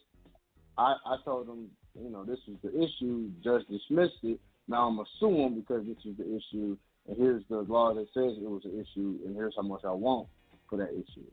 I 0.78 0.96
I 1.04 1.16
told 1.24 1.46
them, 1.48 1.70
you 2.00 2.08
know, 2.10 2.24
this 2.24 2.38
is 2.46 2.56
the 2.62 2.80
issue. 2.82 3.30
Judge 3.42 3.66
dismissed 3.68 4.22
it. 4.22 4.40
Now 4.68 4.86
I'm 4.88 4.98
assuming 5.00 5.60
because 5.60 5.84
this 5.86 5.98
is 6.04 6.16
the 6.16 6.36
issue, 6.36 6.76
and 7.08 7.16
here's 7.16 7.42
the 7.48 7.58
law 7.62 7.94
that 7.94 8.06
says 8.14 8.36
it 8.38 8.48
was 8.48 8.64
an 8.64 8.78
issue, 8.78 9.18
and 9.24 9.34
here's 9.34 9.54
how 9.56 9.62
much 9.62 9.82
I 9.84 9.92
want 9.92 10.28
for 10.68 10.76
that 10.78 10.90
issue. 10.90 11.26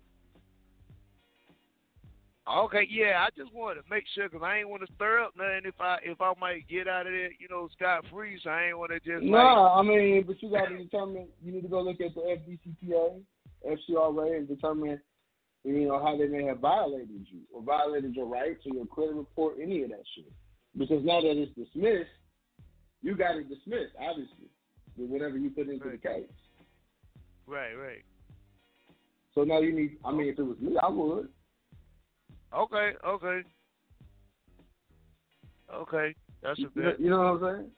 Okay, 2.50 2.88
yeah, 2.90 3.26
I 3.26 3.30
just 3.38 3.54
wanted 3.54 3.84
to 3.84 3.90
make 3.92 4.06
sure 4.16 4.28
because 4.28 4.44
I 4.44 4.58
ain't 4.58 4.70
want 4.70 4.82
to 4.82 4.92
stir 4.96 5.20
up 5.20 5.34
nothing 5.38 5.62
if 5.66 5.80
I 5.80 5.98
if 6.04 6.20
I 6.20 6.34
might 6.42 6.68
get 6.68 6.88
out 6.88 7.06
of 7.06 7.14
there, 7.14 7.30
you 7.38 7.48
know, 7.48 7.70
scot 7.78 8.06
free. 8.12 8.40
So 8.44 8.50
I 8.50 8.68
ain't 8.68 8.80
want 8.80 8.92
to 8.92 9.00
just 9.00 9.24
No, 9.24 9.38
like 9.38 9.72
I 9.78 9.82
mean, 9.84 10.24
but 10.26 10.42
you 10.42 10.50
got 10.50 10.70
to 10.70 10.78
determine. 10.78 11.28
You 11.44 11.52
need 11.52 11.62
to 11.62 11.68
go 11.68 11.82
look 11.82 12.02
at 12.02 12.16
the 12.16 12.22
FDCPA, 12.22 13.22
FCRA, 13.70 14.38
and 14.38 14.48
determine, 14.48 15.00
you 15.64 15.88
know, 15.88 16.00
how 16.04 16.18
they 16.18 16.28
may 16.28 16.46
have 16.46 16.58
violated 16.58 17.28
you 17.32 17.42
or 17.54 17.62
violated 17.62 18.16
your 18.16 18.26
rights 18.26 18.66
or 18.66 18.74
your 18.74 18.88
credit 18.88 19.14
report, 19.14 19.58
any 19.62 19.84
of 19.84 19.92
that 19.92 20.04
shit. 20.16 20.32
Because 20.76 21.06
now 21.06 21.22
that 21.22 21.38
it's 21.38 21.54
dismissed, 21.54 22.10
you 23.04 23.16
got 23.16 23.38
it 23.38 23.48
dismissed, 23.48 23.94
obviously, 24.00 24.50
whatever 25.06 25.38
you 25.38 25.50
put 25.50 25.70
into 25.70 25.90
the 25.90 25.98
case. 25.98 26.30
right, 27.48 27.74
right. 27.74 28.04
So 29.36 29.44
now 29.44 29.60
you 29.60 29.74
need. 29.74 29.98
I 30.04 30.12
mean, 30.12 30.28
if 30.28 30.40
it 30.40 30.44
was 30.44 30.58
me, 30.60 30.78
I 30.82 30.90
would. 30.90 31.30
Okay, 32.54 32.92
okay, 33.06 33.42
okay. 35.74 36.16
That's 36.42 36.60
a 36.60 36.70
bit. 36.74 37.00
you 37.00 37.10
know 37.10 37.20
what 37.20 37.50
I'm 37.50 37.58
saying? 37.58 37.72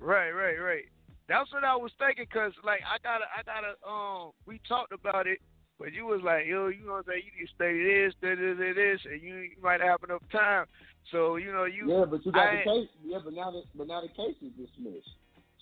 Right, 0.00 0.30
right, 0.30 0.58
right. 0.58 0.84
That's 1.28 1.52
what 1.52 1.64
I 1.64 1.76
was 1.76 1.90
thinking, 1.98 2.26
cause 2.32 2.52
like 2.64 2.80
I 2.86 2.98
gotta, 3.02 3.24
I 3.30 3.42
gotta. 3.42 3.74
Um, 3.86 4.32
we 4.46 4.60
talked 4.68 4.92
about 4.92 5.26
it, 5.26 5.38
but 5.78 5.92
you 5.92 6.06
was 6.06 6.20
like, 6.24 6.46
yo, 6.46 6.68
you 6.68 6.86
know 6.86 6.92
what 6.92 7.06
I'm 7.06 7.14
saying? 7.14 7.22
You 7.26 7.40
need 7.40 7.48
to 7.48 7.54
study 7.54 7.82
this, 7.82 8.14
this, 8.22 8.38
this, 8.38 8.74
this, 8.74 9.00
and 9.12 9.22
you, 9.22 9.34
you 9.54 9.58
might 9.62 9.80
have 9.80 10.02
enough 10.04 10.22
time. 10.30 10.66
So 11.10 11.36
you 11.36 11.52
know, 11.52 11.64
you. 11.64 11.90
Yeah, 11.90 12.04
but 12.04 12.24
you 12.26 12.32
got 12.32 12.48
I, 12.48 12.56
the 12.56 12.62
case. 12.62 12.88
Yeah, 13.04 13.18
but 13.24 13.34
now 13.34 13.50
the 13.50 13.62
but 13.74 13.86
now 13.86 14.00
the 14.00 14.08
case 14.08 14.36
is 14.42 14.52
dismissed. 14.54 15.14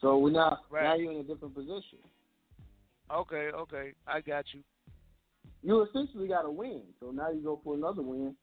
So 0.04 0.18
we're 0.18 0.32
now 0.32 0.60
Right. 0.68 0.82
now 0.82 0.94
you're 0.96 1.12
in 1.12 1.20
a 1.20 1.22
different 1.22 1.54
position. 1.54 1.98
Okay, 3.10 3.50
okay, 3.54 3.94
I 4.06 4.20
got 4.20 4.44
you. 4.52 4.62
You 5.62 5.80
essentially 5.80 6.28
got 6.28 6.42
to 6.42 6.50
win. 6.50 6.82
So 7.00 7.10
now 7.10 7.30
you 7.30 7.40
go 7.40 7.58
for 7.64 7.74
another 7.74 8.02
win. 8.02 8.36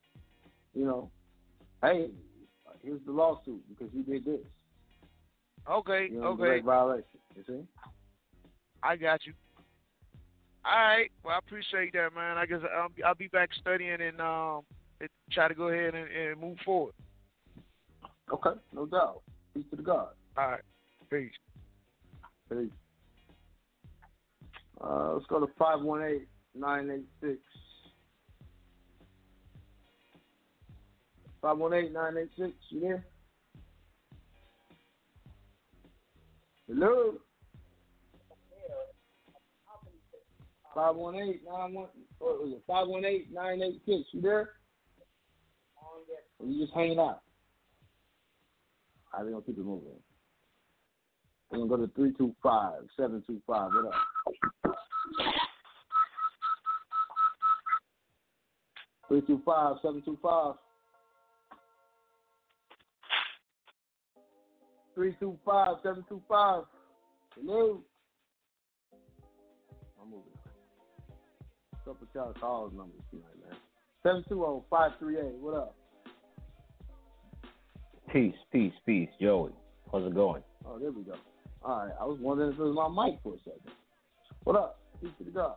You 0.74 0.86
know, 0.86 1.12
hey, 1.84 2.10
here's 2.84 3.00
the 3.06 3.12
lawsuit 3.12 3.62
because 3.70 3.94
you 3.94 4.02
did 4.02 4.26
this. 4.26 4.40
Okay, 5.70 6.08
You 6.12 6.22
know, 6.22 6.28
okay, 6.30 6.62
violation. 6.62 7.20
You 7.36 7.44
see? 7.46 7.68
I 8.82 8.96
got 8.96 9.24
you. 9.28 9.34
All 10.66 10.72
right. 10.72 11.12
Well, 11.24 11.36
I 11.36 11.38
appreciate 11.38 11.94
that, 11.94 12.16
man. 12.16 12.40
I 12.40 12.48
guess 12.48 12.62
I'll, 12.76 12.90
be- 12.90 13.04
I'll 13.04 13.14
be 13.14 13.28
back 13.28 13.50
studying 13.60 14.02
and 14.02 14.20
um 14.20 14.62
try 15.32 15.48
to 15.48 15.54
go 15.54 15.68
ahead 15.68 15.94
and, 15.94 16.10
and 16.10 16.42
move 16.42 16.58
forward. 16.66 16.96
Okay, 18.34 18.60
no 18.74 18.88
doubt. 18.88 19.22
Peace 19.54 19.66
to 19.70 19.76
the 19.76 19.84
God. 19.84 20.10
All 20.38 20.50
right. 20.50 20.62
Peace. 21.12 21.32
Peace. 22.52 22.70
Uh, 24.84 25.14
let's 25.14 25.26
go 25.28 25.40
to 25.40 25.48
five 25.58 25.82
one 25.82 26.04
eight 26.04 26.28
nine 26.54 26.90
eight 26.90 27.06
six. 27.22 27.40
Five 31.42 31.58
one 31.58 31.74
eight 31.74 31.94
nine 31.94 32.18
eight 32.18 32.30
six. 32.38 32.52
You 32.70 32.82
there? 32.82 33.06
Hello. 36.68 37.14
Five 40.76 40.96
one 40.98 41.16
eight 41.16 41.42
nine 41.46 41.74
one. 41.74 41.88
What 42.20 42.42
was 42.42 42.52
it? 42.54 42.64
Five 42.68 42.88
one 42.88 43.06
eight 43.06 43.32
nine 43.32 43.62
eight 43.62 43.82
six. 43.86 44.10
You 44.12 44.22
there? 44.22 44.50
Or 46.40 46.48
you 46.48 46.62
just 46.62 46.74
hanging 46.74 47.00
out? 47.00 47.22
I 49.14 49.22
think 49.22 49.36
I'll 49.36 49.42
keep 49.42 49.58
it 49.58 49.66
moving. 49.66 49.92
We're 51.52 51.58
gonna 51.58 51.70
go 51.70 51.78
to 51.86 51.92
three 51.96 52.14
two 52.14 52.34
five 52.42 52.80
seven 52.96 53.24
two 53.28 53.42
five. 53.46 53.72
What 53.74 53.94
up? 53.94 54.78
Three 59.10 59.22
two 59.22 59.42
five 59.46 59.76
seven 59.82 60.02
two 60.06 60.18
five. 60.24 60.56
Three 64.96 65.16
two 65.20 65.38
five 65.46 65.76
seven 65.84 66.06
two 66.08 66.22
five. 66.30 66.64
Hello. 67.36 67.82
I'm 70.02 70.10
moving. 70.10 70.24
Up 71.90 72.00
with 72.00 72.10
y'all 72.16 72.34
calls 72.40 72.72
numbers 72.74 73.02
tonight, 73.10 73.26
man? 73.46 73.58
Seven 74.04 74.24
two 74.30 74.36
zero 74.36 74.64
five 74.70 74.92
three 75.00 75.18
eight. 75.18 75.36
What 75.40 75.56
up? 75.56 75.76
Peace, 78.14 78.36
peace, 78.54 78.74
peace, 78.86 79.10
Joey. 79.20 79.52
How's 79.92 80.06
it 80.06 80.16
going? 80.16 80.44
Oh, 80.66 80.80
there 80.80 80.92
we 80.92 81.04
go. 81.04 81.16
All 81.64 81.86
right. 81.86 81.94
I 82.00 82.06
was 82.06 82.18
wondering 82.20 82.54
if 82.54 82.60
it 82.60 82.64
was 82.64 82.76
my 82.76 83.06
mic 83.06 83.20
for 83.24 83.36
a 83.36 83.38
second. 83.40 83.72
What 84.44 84.56
up? 84.56 84.80
Peace 85.02 85.12
to 85.20 85.24
the 85.24 85.32
God. 85.32 85.56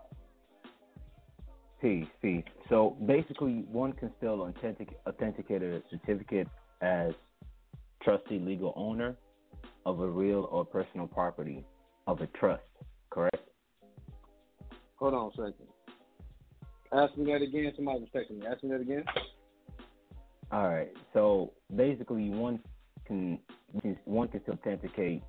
Peace, 1.80 2.06
peace. 2.22 2.44
So 2.68 2.96
basically, 3.06 3.64
one 3.70 3.92
can 3.92 4.10
still 4.18 4.42
authentic, 4.42 4.88
authenticate 5.06 5.62
a 5.62 5.82
certificate 5.90 6.48
as 6.80 7.12
trustee 8.02 8.38
legal 8.38 8.72
owner 8.76 9.16
of 9.86 10.00
a 10.00 10.06
real 10.06 10.48
or 10.50 10.64
personal 10.64 11.06
property 11.06 11.64
of 12.06 12.20
a 12.20 12.26
trust, 12.28 12.62
correct? 13.10 13.48
Hold 14.96 15.14
on 15.14 15.26
a 15.28 15.30
second. 15.30 15.68
Ask 16.92 17.16
me 17.16 17.32
that 17.32 17.42
again. 17.42 17.72
Somebody 17.76 18.00
was 18.00 18.08
texting 18.14 18.40
me. 18.40 18.46
Ask 18.46 18.62
me 18.62 18.70
that 18.70 18.80
again. 18.80 19.04
All 20.52 20.68
right. 20.68 20.92
So 21.12 21.52
basically, 21.74 22.30
one 22.30 22.60
can 23.06 23.38
one 24.04 24.28
can 24.28 24.40
still 24.42 24.54
authenticate 24.54 25.22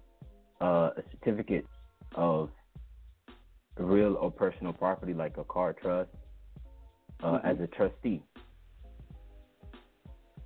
uh, 0.61 0.91
a 0.98 1.03
certificate 1.11 1.65
of 2.15 2.49
real 3.77 4.15
or 4.15 4.32
personal 4.32 4.73
property, 4.73 5.14
like 5.14 5.38
a 5.38 5.44
car 5.44 5.73
trust, 5.73 6.10
uh, 7.22 7.40
Mhm. 7.40 7.45
as 7.45 7.60
a 7.60 7.68
trustee 7.68 8.23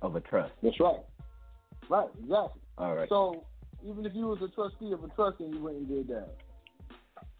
of 0.02 0.16
a 0.16 0.20
trust. 0.20 0.52
That's 0.62 0.78
right. 0.80 1.00
Right, 1.88 2.08
exactly. 2.18 2.60
All 2.78 2.94
right. 2.94 3.08
So 3.08 3.44
even 3.84 4.06
if 4.06 4.14
you 4.14 4.26
was 4.28 4.40
a 4.42 4.48
trustee 4.48 4.92
of 4.92 5.02
a 5.04 5.08
trust 5.08 5.40
and 5.40 5.54
you 5.54 5.62
went 5.62 5.76
and 5.76 5.88
did 5.88 6.08
that, 6.08 6.36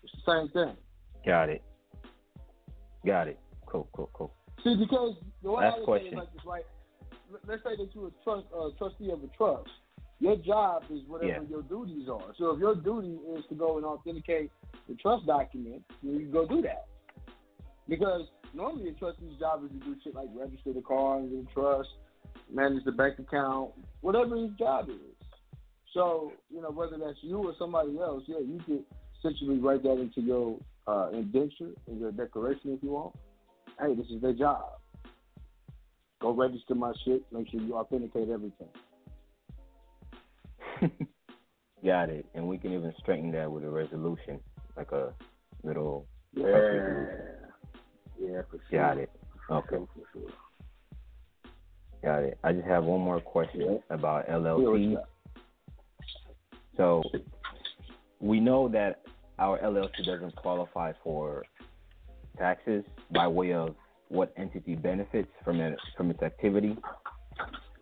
it's 0.02 0.12
the 0.24 0.32
same 0.32 0.48
thing. 0.48 0.76
Got 1.24 1.48
it. 1.50 1.62
Got 3.04 3.28
it. 3.28 3.38
Cool, 3.66 3.88
cool, 3.92 4.10
cool. 4.12 4.34
See, 4.62 4.76
because 4.76 5.16
the 5.42 5.50
way 5.50 5.64
Last 5.64 5.76
I 5.76 5.80
look 5.80 5.88
at 5.88 5.94
it 5.96 6.00
question. 6.00 6.18
like 6.18 6.32
this, 6.32 6.44
right? 6.44 6.66
Let- 7.30 7.46
Let's 7.46 7.62
say 7.62 7.76
that 7.76 7.94
you're 7.94 8.08
a 8.08 8.10
trust, 8.24 8.46
uh, 8.52 8.70
trustee 8.76 9.10
of 9.10 9.22
a 9.22 9.28
trust. 9.28 9.70
Your 10.20 10.36
job 10.36 10.84
is 10.90 11.02
whatever 11.08 11.42
Yeah. 11.42 11.48
your 11.48 11.62
duties 11.62 12.08
are. 12.08 12.34
So 12.36 12.50
if 12.50 12.60
your 12.60 12.74
duty 12.74 13.18
is 13.34 13.44
to 13.46 13.54
go 13.54 13.78
and 13.78 13.86
authenticate 13.86 14.52
the 14.86 14.94
trust 14.96 15.26
document, 15.26 15.82
then 16.02 16.20
you 16.20 16.26
go 16.26 16.46
do 16.46 16.60
that. 16.62 16.86
Because 17.88 18.28
normally 18.52 18.90
a 18.90 18.92
trustee's 18.92 19.38
job 19.38 19.64
is 19.64 19.70
to 19.70 19.78
do 19.78 19.96
shit 20.04 20.14
like 20.14 20.28
register 20.34 20.72
the 20.74 20.82
car 20.82 21.18
in 21.18 21.30
the 21.30 21.50
trust, 21.52 21.88
manage 22.52 22.84
the 22.84 22.92
bank 22.92 23.18
account, 23.18 23.72
whatever 24.02 24.36
his 24.36 24.50
job 24.58 24.90
is. 24.90 24.96
So, 25.94 26.32
you 26.50 26.60
know, 26.60 26.70
whether 26.70 26.98
that's 26.98 27.18
you 27.22 27.38
or 27.38 27.54
somebody 27.58 27.98
else, 27.98 28.24
yeah, 28.26 28.38
you 28.38 28.60
could 28.64 28.84
essentially 29.18 29.58
write 29.58 29.82
that 29.82 29.98
into 29.98 30.20
your 30.20 30.58
uh, 30.86 31.10
indenture, 31.12 31.70
and 31.86 32.00
your 32.00 32.12
declaration 32.12 32.72
if 32.72 32.82
you 32.82 32.90
want. 32.90 33.14
Hey, 33.78 33.94
this 33.94 34.06
is 34.10 34.20
their 34.20 34.32
job. 34.32 34.64
Go 36.20 36.32
register 36.32 36.74
my 36.74 36.92
shit, 37.04 37.24
make 37.32 37.48
sure 37.48 37.60
you 37.60 37.76
authenticate 37.76 38.28
everything. 38.28 38.68
Got 41.84 42.10
it. 42.10 42.26
And 42.34 42.46
we 42.46 42.58
can 42.58 42.72
even 42.72 42.92
straighten 42.98 43.30
that 43.32 43.50
with 43.50 43.64
a 43.64 43.70
resolution, 43.70 44.40
like 44.76 44.92
a 44.92 45.12
little. 45.62 46.06
Yeah. 46.34 46.44
Yeah, 48.18 48.42
for 48.50 48.60
sure. 48.70 48.80
Got 48.80 48.98
it. 48.98 49.10
Okay. 49.50 49.76
For 49.76 49.88
sure. 50.12 50.30
Got 52.04 52.22
it. 52.24 52.38
I 52.44 52.52
just 52.52 52.66
have 52.66 52.84
one 52.84 53.00
more 53.00 53.20
question 53.20 53.80
about 53.90 54.26
Yeah, 54.28 54.36
you 54.38 54.42
LLCs. 54.42 55.02
So 56.76 57.02
we 58.20 58.40
know 58.40 58.68
that 58.68 59.02
our 59.38 59.58
LLC 59.58 60.04
doesn't 60.04 60.36
qualify 60.36 60.92
for 61.02 61.44
taxes 62.38 62.84
by 63.10 63.26
way 63.26 63.52
of 63.52 63.74
what 64.08 64.32
entity 64.36 64.74
benefits 64.76 65.30
from 65.44 65.60
it 65.60 65.78
from 65.96 66.10
its 66.10 66.22
activity 66.22 66.76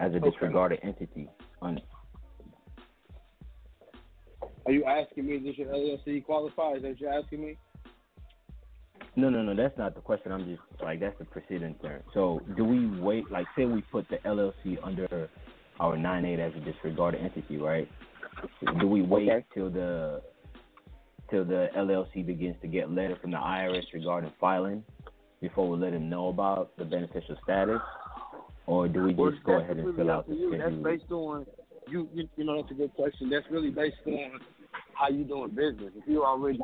as 0.01 0.12
a 0.15 0.16
Okay. 0.16 0.31
disregarded 0.31 0.81
entity. 0.83 1.29
On 1.62 1.81
Are 4.69 4.73
you 4.73 4.85
asking 4.85 5.24
me 5.24 5.39
does 5.39 5.57
your 5.57 5.69
LLC 5.69 6.23
qualify? 6.23 6.73
Is 6.73 6.82
that 6.82 6.89
what 6.90 7.01
you're 7.01 7.11
asking 7.11 7.40
me? 7.40 7.57
no, 9.16 9.31
no, 9.31 9.43
no, 9.43 9.57
that's 9.57 9.77
not 9.78 9.95
the 9.95 10.03
question. 10.03 10.31
I'm 10.31 10.45
just 10.45 10.61
like 10.82 11.01
that's 11.01 11.19
the 11.19 11.24
precedent 11.24 11.81
there. 11.81 12.03
So 12.12 12.43
do 12.55 12.65
we 12.66 12.86
wait? 13.01 13.31
Like, 13.31 13.47
say 13.57 13.65
we 13.65 13.81
put 13.81 14.07
the 14.11 14.19
LLC 14.19 14.77
under 14.82 15.31
our 15.81 15.97
nine 15.97 16.27
eight 16.27 16.39
as 16.39 16.53
a 16.55 16.61
disregarded 16.61 17.23
entity, 17.23 17.57
right? 17.57 17.89
Do 18.78 18.86
we 18.86 19.01
wait 19.01 19.31
Okay. 19.31 19.47
till 19.55 19.70
the 19.70 20.20
till 21.31 21.47
the 21.47 21.69
LLC 21.74 22.27
begins 22.27 22.57
to 22.61 22.69
get 22.69 22.90
letter 22.90 23.16
from 23.23 23.31
the 23.31 23.39
IRS 23.39 23.90
regarding 23.95 24.31
filing 24.39 24.85
before 25.40 25.66
we 25.66 25.78
let 25.78 25.93
them 25.93 26.11
know 26.11 26.28
about 26.28 26.77
the 26.77 26.85
beneficial 26.85 27.36
status, 27.43 27.81
or 28.66 28.86
do 28.86 29.03
we 29.03 29.15
Well, 29.15 29.31
just 29.31 29.43
go 29.45 29.61
ahead 29.61 29.78
and 29.78 29.86
really 29.86 29.97
fill 29.97 30.11
up 30.11 30.19
out 30.19 30.27
to 30.27 30.35
the 30.35 30.40
you. 30.40 30.59
That's 30.59 30.74
based 30.74 31.11
on 31.11 31.47
you, 31.90 32.09
you. 32.12 32.28
You 32.36 32.45
know, 32.45 32.61
that's 32.61 32.70
a 32.70 32.74
good 32.74 32.95
question. 32.95 33.31
That's 33.31 33.47
really 33.51 33.70
based 33.70 33.97
on 34.07 34.40
how 34.99 35.09
you 35.09 35.25
doing 35.25 35.51
business. 35.51 35.93
If 35.97 36.09
you 36.09 36.25
already 36.25 36.59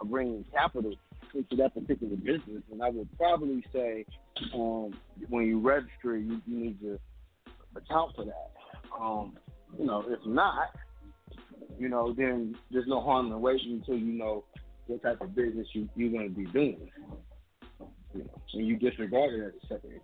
are 0.00 0.06
bringing 0.06 0.44
capital 0.52 0.92
into 1.34 1.56
that 1.56 1.74
particular 1.74 2.16
business, 2.16 2.62
and 2.70 2.82
I 2.82 2.90
would 2.90 3.08
probably 3.16 3.64
say, 3.72 4.04
um, 4.54 4.92
when 5.28 5.46
you 5.46 5.60
register, 5.60 6.16
you, 6.16 6.40
you 6.46 6.56
need 6.56 6.80
to 6.82 6.98
account 7.74 8.14
for 8.14 8.24
that. 8.26 8.50
Um, 8.98 9.36
you 9.78 9.86
know, 9.86 10.04
if 10.06 10.18
not, 10.26 10.74
you 11.78 11.88
know, 11.88 12.12
then 12.12 12.56
there's 12.70 12.86
no 12.86 13.00
harm 13.00 13.32
in 13.32 13.40
waiting 13.40 13.80
until 13.80 13.96
you 13.96 14.12
know 14.12 14.44
what 14.86 15.02
type 15.02 15.20
of 15.20 15.34
business 15.34 15.66
you, 15.72 15.88
you're 15.96 16.10
going 16.10 16.28
to 16.28 16.34
be 16.34 16.46
doing. 16.46 16.90
You 18.14 18.24
know, 18.24 18.42
and 18.54 18.66
you 18.66 18.76
disregard 18.76 19.34
it 19.34 19.46
as 19.46 19.52
a 19.62 19.66
separate. 19.66 20.02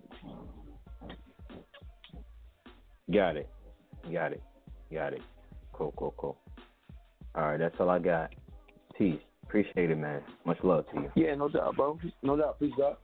Got 3.12 3.36
it. 3.36 3.48
Got 4.10 4.32
it. 4.32 4.42
Got 4.92 5.14
it. 5.14 5.22
Cool, 5.72 5.92
cool, 5.96 6.14
cool. 6.16 6.38
All 7.34 7.42
right, 7.42 7.58
that's 7.58 7.74
all 7.80 7.90
I 7.90 7.98
got. 7.98 8.32
Peace. 8.96 9.20
Appreciate 9.42 9.90
it, 9.90 9.98
man. 9.98 10.22
Much 10.44 10.58
love 10.62 10.86
to 10.90 11.00
you. 11.00 11.10
Yeah, 11.14 11.34
no 11.34 11.48
doubt, 11.48 11.76
bro. 11.76 11.98
No 12.22 12.36
doubt. 12.36 12.58
Peace 12.58 12.72
God. 12.76 12.96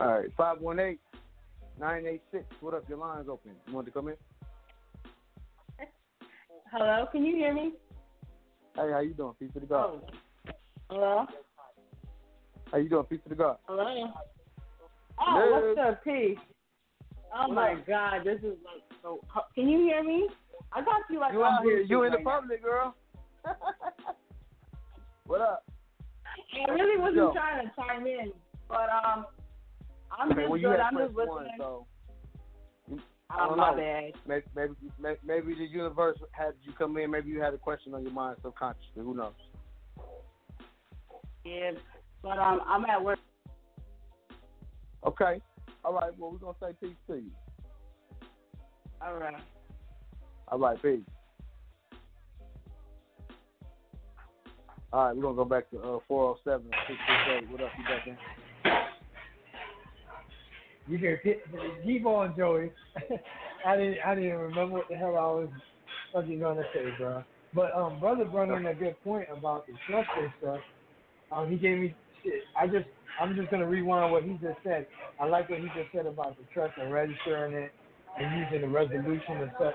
All 0.00 0.12
right, 0.12 0.30
518 0.36 0.98
986. 1.80 2.44
What 2.60 2.74
up? 2.74 2.88
Your 2.88 2.98
line's 2.98 3.28
open. 3.28 3.52
You 3.66 3.74
want 3.74 3.86
to 3.86 3.92
come 3.92 4.08
in? 4.08 4.14
Hello, 6.72 7.06
can 7.10 7.24
you 7.24 7.34
hear 7.34 7.54
me? 7.54 7.72
Hey, 8.76 8.90
how 8.92 9.00
you 9.00 9.14
doing? 9.14 9.34
Peace 9.38 9.50
to 9.54 9.60
the 9.60 9.66
God. 9.66 9.90
Oh. 9.90 10.52
Hello? 10.90 11.26
How 12.70 12.78
you 12.78 12.88
doing? 12.88 13.04
Peace 13.04 13.20
to 13.24 13.28
the 13.30 13.34
God. 13.34 13.56
Hello? 13.64 13.84
Hello? 15.16 15.42
Oh, 15.44 15.74
what's 15.74 15.88
up, 15.88 16.04
peace? 16.04 16.38
Oh 17.34 17.52
my 17.52 17.76
God, 17.86 18.24
this 18.24 18.38
is 18.38 18.56
like 18.64 18.82
so. 19.02 19.20
Can 19.54 19.68
you 19.68 19.80
hear 19.80 20.02
me? 20.02 20.28
I 20.72 20.82
got 20.82 21.02
you 21.10 21.20
like 21.20 21.32
You 21.32 21.44
out 21.44 21.62
here? 21.62 21.80
You 21.80 22.02
in 22.04 22.10
the 22.12 22.16
right 22.18 22.24
now. 22.24 22.30
public, 22.40 22.62
girl? 22.62 22.94
what 25.26 25.40
up? 25.40 25.64
I 26.68 26.70
really 26.72 26.98
wasn't 26.98 27.16
Yo. 27.16 27.32
trying 27.32 27.66
to 27.66 27.72
chime 27.76 28.06
in, 28.06 28.32
but 28.68 28.88
um, 28.90 29.26
I'm 30.16 30.32
okay, 30.32 30.40
just 30.42 30.50
well, 30.50 30.60
good. 30.60 30.80
I'm 30.80 30.96
just 30.98 31.14
listening. 31.14 31.28
one, 31.28 31.48
so 31.58 31.86
Oh, 33.30 33.48
don't 33.50 33.58
my 33.58 33.70
know. 33.72 33.76
bad. 33.76 34.12
Maybe, 34.26 34.44
maybe, 34.56 35.18
maybe 35.22 35.54
the 35.54 35.66
universe 35.66 36.16
had 36.32 36.52
you 36.62 36.72
come 36.72 36.96
in. 36.96 37.10
Maybe 37.10 37.28
you 37.28 37.42
had 37.42 37.52
a 37.52 37.58
question 37.58 37.92
on 37.92 38.02
your 38.02 38.12
mind 38.12 38.38
subconsciously. 38.42 39.02
Who 39.02 39.14
knows? 39.14 39.32
Yeah, 41.44 41.72
but 42.22 42.38
um, 42.38 42.60
I'm 42.66 42.84
at 42.86 43.04
work. 43.04 43.18
Okay. 45.06 45.40
All 45.84 45.92
right. 45.92 46.10
Well, 46.18 46.32
we're 46.32 46.38
gonna 46.38 46.56
say 46.60 46.74
peace 46.80 46.96
to 47.08 47.16
you. 47.16 47.30
All 49.02 49.14
right. 49.14 49.34
All 50.50 50.58
right, 50.58 50.80
peace. 50.80 51.00
All 54.90 55.04
right, 55.04 55.16
we're 55.16 55.22
gonna 55.22 55.36
go 55.36 55.44
back 55.44 55.70
to 55.70 55.78
uh, 55.78 55.98
407 56.08 56.70
668. 56.88 57.50
What 57.50 57.60
up, 57.60 57.70
you 57.76 57.84
back 57.84 58.06
in? 58.06 58.16
You 60.88 60.98
can 60.98 61.18
keep, 61.84 62.06
on, 62.06 62.34
Joey. 62.34 62.72
I 63.66 63.76
didn't 63.76 63.98
I 64.06 64.14
didn't 64.14 64.38
remember 64.38 64.76
what 64.76 64.88
the 64.88 64.96
hell 64.96 65.18
I 65.18 65.44
was 65.44 65.48
fucking 66.14 66.40
gonna 66.40 66.62
say, 66.72 66.86
bro. 66.96 67.22
But 67.54 67.74
um, 67.76 68.00
brother 68.00 68.24
brought 68.24 68.56
in 68.56 68.64
a 68.64 68.74
good 68.74 68.96
point 69.04 69.28
about 69.30 69.66
the 69.66 69.74
and 69.94 70.32
stuff. 70.40 70.60
Um, 71.30 71.50
he 71.50 71.56
gave 71.56 71.78
me 71.78 71.94
shit. 72.24 72.44
I 72.58 72.66
just 72.66 72.86
I'm 73.20 73.36
just 73.36 73.50
gonna 73.50 73.66
rewind 73.66 74.12
what 74.12 74.22
he 74.22 74.30
just 74.40 74.56
said. 74.64 74.86
I 75.20 75.26
like 75.26 75.50
what 75.50 75.58
he 75.58 75.66
just 75.66 75.92
said 75.94 76.06
about 76.06 76.38
the 76.38 76.44
trust 76.54 76.72
and 76.80 76.90
registering 76.90 77.52
it 77.52 77.72
and 78.18 78.40
using 78.40 78.62
the 78.62 78.74
resolution 78.74 79.36
and 79.36 79.50
such. 79.58 79.74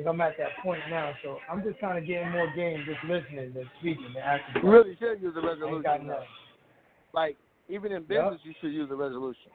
And 0.00 0.08
I'm 0.08 0.20
at 0.22 0.32
that 0.38 0.48
point 0.62 0.80
now, 0.88 1.12
so 1.22 1.36
I'm 1.50 1.62
just 1.62 1.78
kind 1.78 1.98
of 1.98 2.06
getting 2.06 2.30
more 2.30 2.50
game, 2.56 2.84
just 2.86 3.04
listening 3.04 3.52
than 3.52 3.68
speaking 3.80 4.06
and 4.06 4.16
acting. 4.16 4.62
You 4.62 4.70
really 4.70 4.96
should 4.98 5.20
use 5.20 5.34
a 5.36 5.46
resolution. 5.46 5.82
got 5.82 6.00
though. 6.00 6.06
nothing. 6.06 6.26
Like 7.12 7.36
even 7.68 7.92
in 7.92 8.04
business, 8.04 8.40
you 8.42 8.54
should 8.62 8.72
use 8.72 8.88
a 8.90 8.94
resolution. 8.96 9.52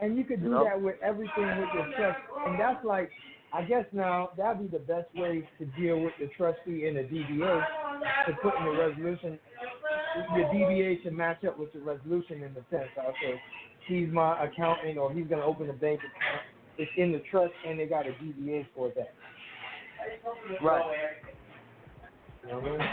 And 0.00 0.16
you 0.16 0.22
could 0.24 0.38
do 0.40 0.46
You 0.46 0.52
know? 0.52 0.64
that 0.64 0.80
with 0.80 0.96
everything 1.02 1.46
with 1.58 1.68
your 1.74 1.90
trust. 1.96 2.20
And 2.46 2.60
that's 2.60 2.84
like, 2.84 3.10
I 3.52 3.62
guess 3.62 3.84
now 3.92 4.30
that'd 4.36 4.70
be 4.70 4.78
the 4.78 4.84
best 4.84 5.12
way 5.16 5.48
to 5.58 5.64
deal 5.78 6.00
with 6.00 6.12
the 6.20 6.28
trustee 6.36 6.86
in 6.86 6.96
a 6.98 7.02
DBA 7.02 7.64
to 8.26 8.32
put 8.40 8.54
in 8.56 8.64
the 8.66 8.78
resolution. 8.78 9.38
Your 10.36 10.46
DBA 10.46 11.02
should 11.02 11.12
match 11.12 11.44
up 11.44 11.58
with 11.58 11.72
the 11.72 11.80
resolution 11.80 12.44
in 12.44 12.54
the 12.54 12.62
sense. 12.70 12.88
Okay, 12.96 13.40
he's 13.88 14.08
my 14.08 14.44
accountant 14.44 14.96
or 14.96 15.12
he's 15.12 15.26
going 15.26 15.40
to 15.40 15.46
open 15.46 15.68
a 15.68 15.72
bank 15.72 15.98
account. 15.98 16.42
It's 16.80 16.92
in 16.96 17.12
the 17.12 17.20
trust 17.30 17.54
and 17.66 17.78
they 17.80 17.86
got 17.86 18.08
a 18.08 18.12
DBA 18.12 18.68
for 18.74 18.90
that. 18.96 19.14
Right. 20.60 20.84
You 22.42 22.50
know 22.50 22.60
what 22.60 22.72
I 22.72 22.78
mean? 22.78 22.88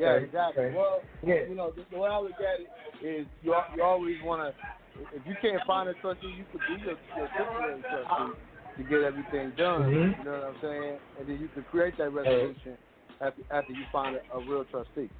Yeah, 0.00 0.14
Okay, 0.14 0.24
exactly. 0.26 0.64
okay. 0.64 0.74
Well, 0.76 1.04
Yeah. 1.22 1.46
you 1.48 1.54
know, 1.56 1.72
the, 1.76 1.86
the 1.90 1.98
way 1.98 2.10
I 2.10 2.20
look 2.20 2.40
at 2.40 2.60
it 2.60 2.70
is 3.06 3.28
you 3.42 3.54
you 3.74 3.82
always 3.84 4.20
want 4.22 4.42
to. 4.54 5.06
If 5.12 5.26
you 5.26 5.36
can't 5.42 5.64
find 5.66 5.88
a 5.88 5.94
trustee, 5.94 6.28
you 6.28 6.46
could 6.50 6.66
be 6.66 6.74
your, 6.74 6.98
your 7.16 7.28
temporary 7.36 7.84
trustee 7.90 8.34
to 8.78 8.84
get 8.84 9.02
everything 9.02 9.52
done. 9.56 9.82
Mhm. 9.84 10.18
You 10.18 10.24
know 10.24 10.32
what 10.32 10.44
I'm 10.44 10.56
saying? 10.62 11.00
And 11.18 11.28
then 11.28 11.38
you 11.40 11.48
could 11.48 11.66
create 11.66 11.96
that 11.98 12.10
resolution 12.10 12.78
after 13.20 13.42
after 13.50 13.72
you 13.72 13.86
find 13.92 14.16
a, 14.16 14.36
a 14.38 14.40
real 14.40 14.64
trustee. 14.66 15.10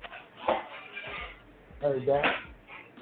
Heard 1.81 2.07
that. 2.07 2.35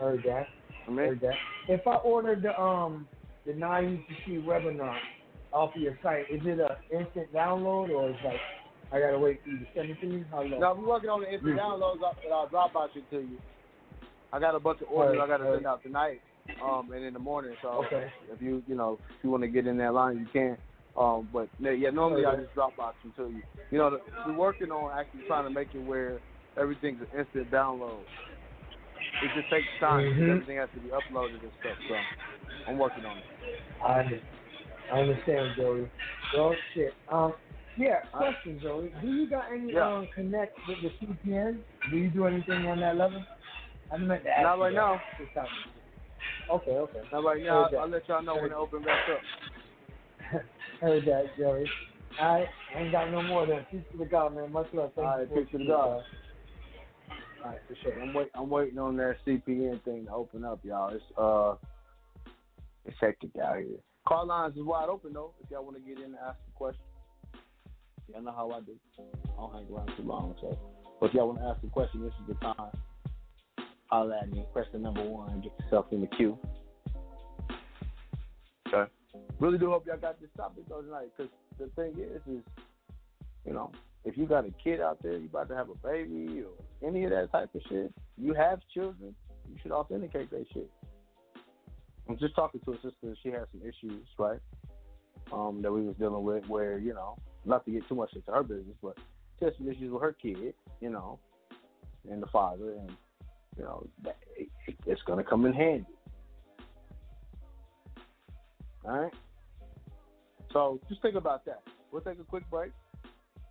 Heard 0.00 0.22
that. 0.24 0.48
Heard 0.86 1.20
that. 1.22 1.34
If 1.68 1.86
I 1.86 1.96
ordered 1.96 2.42
the 2.42 2.58
um 2.60 3.08
the 3.48 3.54
nine 3.54 4.04
UCC 4.28 4.44
webinar 4.44 4.98
off 5.52 5.74
of 5.74 5.80
your 5.80 5.98
site, 6.02 6.30
is 6.30 6.40
it 6.44 6.60
a 6.60 6.76
instant 6.94 7.32
download 7.32 7.88
or 7.88 8.10
is 8.10 8.16
like 8.22 8.40
I 8.92 9.00
gotta 9.00 9.18
wait 9.18 9.42
for 9.42 9.48
you 9.48 9.58
to 9.58 9.66
send 9.74 9.90
it 9.90 10.00
to 10.02 10.06
me? 10.06 10.24
How 10.30 10.42
long? 10.42 10.60
Now, 10.60 10.74
we're 10.74 10.86
working 10.86 11.08
on 11.08 11.22
the 11.22 11.32
instant 11.32 11.58
downloads 11.58 12.02
up 12.06 12.18
that 12.22 12.30
I'll 12.30 12.48
drop 12.48 12.76
out 12.76 12.90
you 12.94 13.02
to 13.10 13.20
you. 13.24 13.38
I 14.32 14.38
got 14.38 14.54
a 14.54 14.60
bunch 14.60 14.82
of 14.82 14.88
orders 14.90 15.18
I 15.20 15.26
got 15.26 15.38
to 15.38 15.50
send 15.54 15.66
out 15.66 15.82
tonight, 15.82 16.20
um, 16.62 16.90
and 16.92 17.02
in 17.02 17.14
the 17.14 17.18
morning. 17.18 17.56
So 17.62 17.86
Okay. 17.86 18.12
if 18.30 18.42
you 18.42 18.62
you 18.66 18.74
know 18.74 18.98
if 19.16 19.24
you 19.24 19.30
want 19.30 19.42
to 19.42 19.48
get 19.48 19.66
in 19.66 19.78
that 19.78 19.94
line, 19.94 20.18
you 20.18 20.26
can. 20.30 20.58
Um, 20.96 21.28
but 21.32 21.48
yeah, 21.58 21.90
normally 21.90 22.26
I 22.26 22.36
just 22.36 22.52
drop 22.54 22.76
them 22.76 23.12
to 23.16 23.30
you. 23.30 23.42
You 23.70 23.78
know, 23.78 23.90
the, 23.90 24.00
we're 24.26 24.34
working 24.34 24.70
on 24.70 24.98
actually 24.98 25.20
trying 25.26 25.44
to 25.44 25.50
make 25.50 25.68
it 25.72 25.78
where 25.78 26.20
everything's 26.58 27.00
an 27.00 27.18
instant 27.18 27.50
download. 27.50 28.04
It 29.22 29.32
just 29.34 29.50
takes 29.50 29.68
time. 29.80 30.04
Mhm. 30.04 30.30
Everything 30.30 30.58
has 30.58 30.70
to 30.74 30.80
be 30.80 30.90
uploaded 30.90 31.42
and 31.42 31.52
stuff. 31.60 31.78
So 31.88 32.06
I'm 32.66 32.78
working 32.78 33.04
on 33.04 33.18
it. 33.18 33.26
I 33.82 34.22
I 34.92 35.00
understand, 35.00 35.56
Joey. 35.56 35.90
Well, 36.36 36.56
shit. 36.74 36.94
Um, 37.08 37.34
yeah. 37.76 38.00
Question, 38.12 38.60
Joey. 38.62 38.90
Do 39.02 39.08
you 39.08 39.28
got 39.28 39.52
any 39.52 39.72
Yeah. 39.72 39.86
um 39.86 40.08
connect 40.14 40.58
with 40.68 40.82
the 40.82 40.90
CPN? 41.00 41.64
Do 41.90 41.96
you 41.98 42.10
do 42.10 42.26
anything 42.26 42.66
on 42.66 42.80
that 42.80 42.96
level? 42.96 43.24
I 43.92 43.98
meant 43.98 44.24
to 44.24 44.30
ask. 44.30 44.42
Not 44.42 44.60
right 44.60 44.74
now. 44.74 45.02
Okay, 46.50 46.72
okay. 46.72 47.00
Now, 47.12 47.22
right 47.22 47.42
now, 47.42 47.64
I'll, 47.64 47.78
I'll 47.80 47.88
let 47.88 48.08
y'all 48.08 48.22
know 48.22 48.36
when 48.36 48.52
it 48.52 48.54
open 48.54 48.82
back 48.82 49.08
up. 49.10 49.22
Heard 50.80 51.04
that, 51.06 51.36
Joey. 51.38 51.70
I 52.20 52.46
ain't 52.76 52.92
got 52.92 53.10
no 53.10 53.22
more 53.22 53.46
than 53.46 53.64
peace 53.70 53.84
to 53.92 53.98
the 53.98 54.06
God, 54.06 54.34
man. 54.34 54.52
Much 54.52 54.68
love. 54.72 54.92
Thank 54.96 55.06
All 55.08 55.20
you 55.20 55.26
peace 55.44 55.52
to 55.52 55.58
the 55.58 55.64
God. 55.64 56.04
For 57.42 57.76
sure. 57.82 58.00
I'm 58.00 58.12
wait. 58.14 58.28
I'm 58.34 58.50
waiting 58.50 58.78
on 58.78 58.96
that 58.96 59.16
CPN 59.26 59.82
thing 59.84 60.06
to 60.06 60.12
open 60.12 60.44
up, 60.44 60.60
y'all. 60.64 60.94
It's 60.94 61.04
uh, 61.16 61.54
it's 62.84 62.96
hectic 63.00 63.30
out 63.42 63.58
here. 63.58 63.78
Call 64.06 64.26
lines 64.26 64.56
is 64.56 64.64
wide 64.64 64.88
open 64.88 65.12
though. 65.12 65.32
If 65.42 65.50
y'all 65.50 65.64
want 65.64 65.76
to 65.76 65.82
get 65.82 65.98
in 65.98 66.04
and 66.06 66.16
ask 66.26 66.38
a 66.48 66.56
question, 66.56 66.82
y'all 68.08 68.22
know 68.22 68.32
how 68.32 68.50
I 68.50 68.60
do. 68.60 68.72
I 68.98 69.02
don't 69.36 69.52
hang 69.52 69.66
around 69.74 69.92
too 69.96 70.02
long, 70.02 70.34
so. 70.40 70.58
But 71.00 71.10
if 71.10 71.14
y'all 71.14 71.28
want 71.28 71.38
to 71.38 71.44
ask 71.44 71.62
a 71.62 71.68
question, 71.68 72.02
this 72.02 72.12
is 72.20 72.26
the 72.28 72.34
time. 72.34 72.72
Holla 73.86 74.18
at 74.22 74.30
me. 74.30 74.44
The 74.72 74.78
number 74.78 75.02
one. 75.02 75.40
Get 75.40 75.52
yourself 75.60 75.86
in 75.92 76.00
the 76.00 76.08
queue. 76.08 76.38
Okay. 78.66 78.90
Really 79.38 79.58
do 79.58 79.70
hope 79.70 79.86
y'all 79.86 79.96
got 79.96 80.20
this 80.20 80.30
topic 80.36 80.64
though 80.68 80.82
tonight, 80.82 81.08
because 81.16 81.32
the 81.58 81.68
thing 81.80 81.92
is, 82.02 82.20
is 82.26 82.42
you 83.46 83.52
know, 83.52 83.70
if 84.04 84.16
you 84.16 84.26
got 84.26 84.46
a 84.46 84.52
kid 84.62 84.80
out 84.80 85.02
there, 85.02 85.16
you 85.16 85.26
about 85.26 85.48
to 85.48 85.56
have 85.56 85.68
a 85.68 85.74
baby 85.86 86.42
or 86.42 86.86
any 86.86 87.04
of 87.04 87.10
that 87.10 87.30
type 87.32 87.54
of 87.54 87.60
shit, 87.68 87.92
you 88.16 88.34
have 88.34 88.60
children, 88.72 89.14
you 89.48 89.56
should 89.62 89.72
authenticate 89.72 90.30
that 90.30 90.46
shit. 90.52 90.70
I'm 92.08 92.18
just 92.18 92.34
talking 92.34 92.60
to 92.64 92.72
a 92.72 92.76
sister, 92.76 93.14
she 93.22 93.30
had 93.30 93.44
some 93.52 93.60
issues, 93.62 94.06
right? 94.18 94.40
Um, 95.32 95.60
that 95.62 95.70
we 95.70 95.82
was 95.82 95.94
dealing 95.96 96.24
with 96.24 96.46
where, 96.46 96.78
you 96.78 96.94
know, 96.94 97.16
not 97.44 97.64
to 97.66 97.70
get 97.70 97.86
too 97.88 97.94
much 97.94 98.12
into 98.14 98.30
her 98.30 98.42
business, 98.42 98.76
but 98.82 98.96
she 99.38 99.44
had 99.44 99.54
some 99.58 99.68
issues 99.68 99.90
with 99.90 100.02
her 100.02 100.12
kid, 100.12 100.54
you 100.80 100.90
know, 100.90 101.18
and 102.10 102.22
the 102.22 102.26
father, 102.28 102.72
and 102.72 102.92
you 103.56 103.64
know, 103.64 103.86
that, 104.04 104.16
it, 104.36 104.48
it's 104.86 105.02
gonna 105.02 105.24
come 105.24 105.44
in 105.44 105.52
handy. 105.52 105.84
All 108.84 108.98
right. 108.98 109.12
So 110.52 110.80
just 110.88 111.02
think 111.02 111.16
about 111.16 111.44
that. 111.44 111.62
We'll 111.92 112.02
take 112.02 112.18
a 112.18 112.24
quick 112.24 112.48
break, 112.50 112.72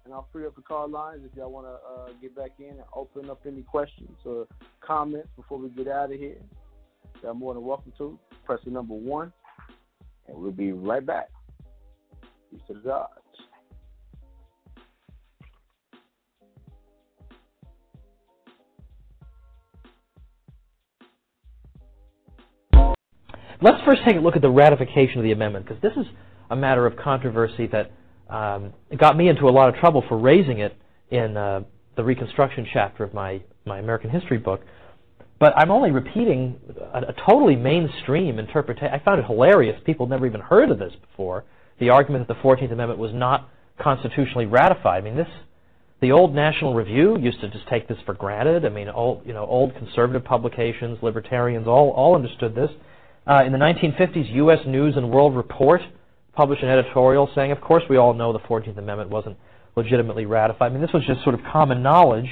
and 0.08 0.14
I'll 0.14 0.28
free 0.32 0.46
up 0.46 0.56
the 0.56 0.62
call 0.62 0.88
lines 0.88 1.20
if 1.30 1.36
y'all 1.36 1.52
want 1.52 1.68
to 1.68 1.74
uh, 1.74 2.14
get 2.22 2.34
back 2.34 2.52
in 2.60 2.70
and 2.70 2.84
open 2.96 3.30
up 3.30 3.42
any 3.46 3.62
questions 3.62 4.16
or 4.24 4.48
comments 4.80 5.28
before 5.36 5.58
we 5.58 5.68
get 5.68 5.90
out 5.90 6.14
of 6.14 6.18
here. 6.18 6.38
Y'all 7.22 7.34
more 7.34 7.54
than 7.54 7.66
welcome 7.66 7.92
to. 7.98 8.18
Press 8.46 8.60
the 8.64 8.72
number 8.72 8.94
one, 8.94 9.34
and 10.30 10.38
we'll 10.38 10.52
be 10.52 10.72
right 10.72 11.06
back. 11.06 11.28
Peace 12.50 12.62
to 12.68 12.76
the 12.76 12.80
gods. 12.80 13.12
Let's 23.60 23.84
first 23.84 24.04
take 24.08 24.16
a 24.16 24.20
look 24.20 24.38
at 24.38 24.42
the 24.42 24.50
ratification 24.50 25.18
of 25.18 25.24
the 25.26 25.34
amendment, 25.34 25.66
because 25.66 25.82
this 25.82 25.92
is 25.98 26.06
a 26.50 26.56
matter 26.56 26.86
of 26.86 26.96
controversy 26.96 27.68
that 27.68 27.92
um, 28.30 28.74
got 28.98 29.18
me 29.18 29.30
into 29.30 29.48
a 29.48 29.52
lot 29.52 29.70
of 29.70 29.76
trouble 29.76 30.04
for 30.08 30.18
raising 30.18 30.60
it 30.60 30.76
in 31.10 31.38
uh, 31.38 31.62
the 31.96 32.04
Reconstruction 32.04 32.68
chapter 32.72 33.04
of 33.04 33.14
my, 33.14 33.42
my 33.66 33.80
American 33.80 34.10
history 34.10 34.38
book. 34.38 34.62
But 35.40 35.54
I'm 35.56 35.72
only 35.72 35.92
repeating 35.92 36.60
a, 36.94 37.00
a 37.00 37.14
totally 37.28 37.56
mainstream 37.56 38.40
interpretation. 38.40 38.90
I 38.94 39.00
found 39.04 39.20
it 39.20 39.26
hilarious. 39.26 39.80
People 39.86 40.08
never 40.08 40.26
even 40.26 40.42
heard 40.42 40.72
of 40.72 40.80
this 40.80 40.94
before. 41.10 41.46
The 41.80 41.90
argument 41.90 42.28
that 42.28 42.34
the 42.34 42.40
14th 42.42 42.72
Amendment 42.72 43.00
was 43.00 43.14
not 43.14 43.50
constitutionally 43.80 44.46
ratified. 44.46 45.02
I 45.04 45.06
mean, 45.06 45.16
this 45.16 45.28
the 46.00 46.12
old 46.12 46.36
National 46.36 46.76
Review 46.76 47.18
used 47.18 47.42
to 47.42 47.50
just 47.50 47.68
take 47.68 47.88
this 47.88 47.98
for 48.06 48.14
granted. 48.14 48.66
I 48.66 48.70
mean, 48.70 48.88
old 48.88 49.24
you 49.26 49.34
know 49.34 49.46
old 49.46 49.76
conservative 49.76 50.24
publications, 50.24 51.00
libertarians, 51.02 51.68
all 51.68 51.90
all 51.92 52.16
understood 52.16 52.56
this. 52.56 52.70
Uh, 53.26 53.44
in 53.46 53.52
the 53.52 53.58
1950s, 53.58 54.34
U.S. 54.36 54.60
News 54.66 54.96
and 54.96 55.10
World 55.10 55.36
Report 55.36 55.82
published 56.38 56.64
an 56.64 56.70
editorial 56.70 57.30
saying, 57.36 57.52
"Of 57.52 57.60
course, 57.60 57.84
we 57.90 57.98
all 57.98 58.14
know 58.14 58.32
the 58.32 58.40
14th 58.40 58.78
Amendment 58.78 59.10
wasn't 59.10 59.38
legitimately 59.76 60.26
ratified." 60.26 60.72
I 60.72 60.74
mean, 60.74 60.82
this 60.82 60.94
was 60.94 61.04
just 61.06 61.24
sort 61.24 61.36
of 61.36 61.44
common 61.52 61.84
knowledge. 61.84 62.30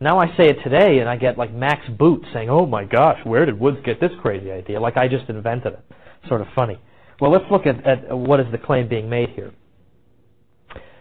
Now 0.00 0.18
I 0.18 0.26
say 0.36 0.48
it 0.48 0.62
today, 0.62 0.98
and 0.98 1.08
I 1.08 1.16
get 1.16 1.38
like 1.38 1.52
Max 1.52 1.88
Boot 1.88 2.26
saying, 2.32 2.50
"Oh 2.50 2.66
my 2.66 2.84
gosh, 2.84 3.24
where 3.24 3.46
did 3.46 3.58
Woods 3.58 3.78
get 3.84 4.00
this 4.00 4.12
crazy 4.20 4.50
idea?" 4.50 4.80
Like 4.80 4.96
I 4.96 5.08
just 5.08 5.30
invented 5.30 5.72
it. 5.72 5.84
Sort 6.28 6.40
of 6.40 6.48
funny. 6.54 6.78
Well, 7.20 7.30
let's 7.30 7.48
look 7.50 7.64
at, 7.64 7.86
at 7.86 8.18
what 8.18 8.40
is 8.40 8.46
the 8.50 8.58
claim 8.58 8.88
being 8.88 9.08
made 9.08 9.30
here. 9.30 9.52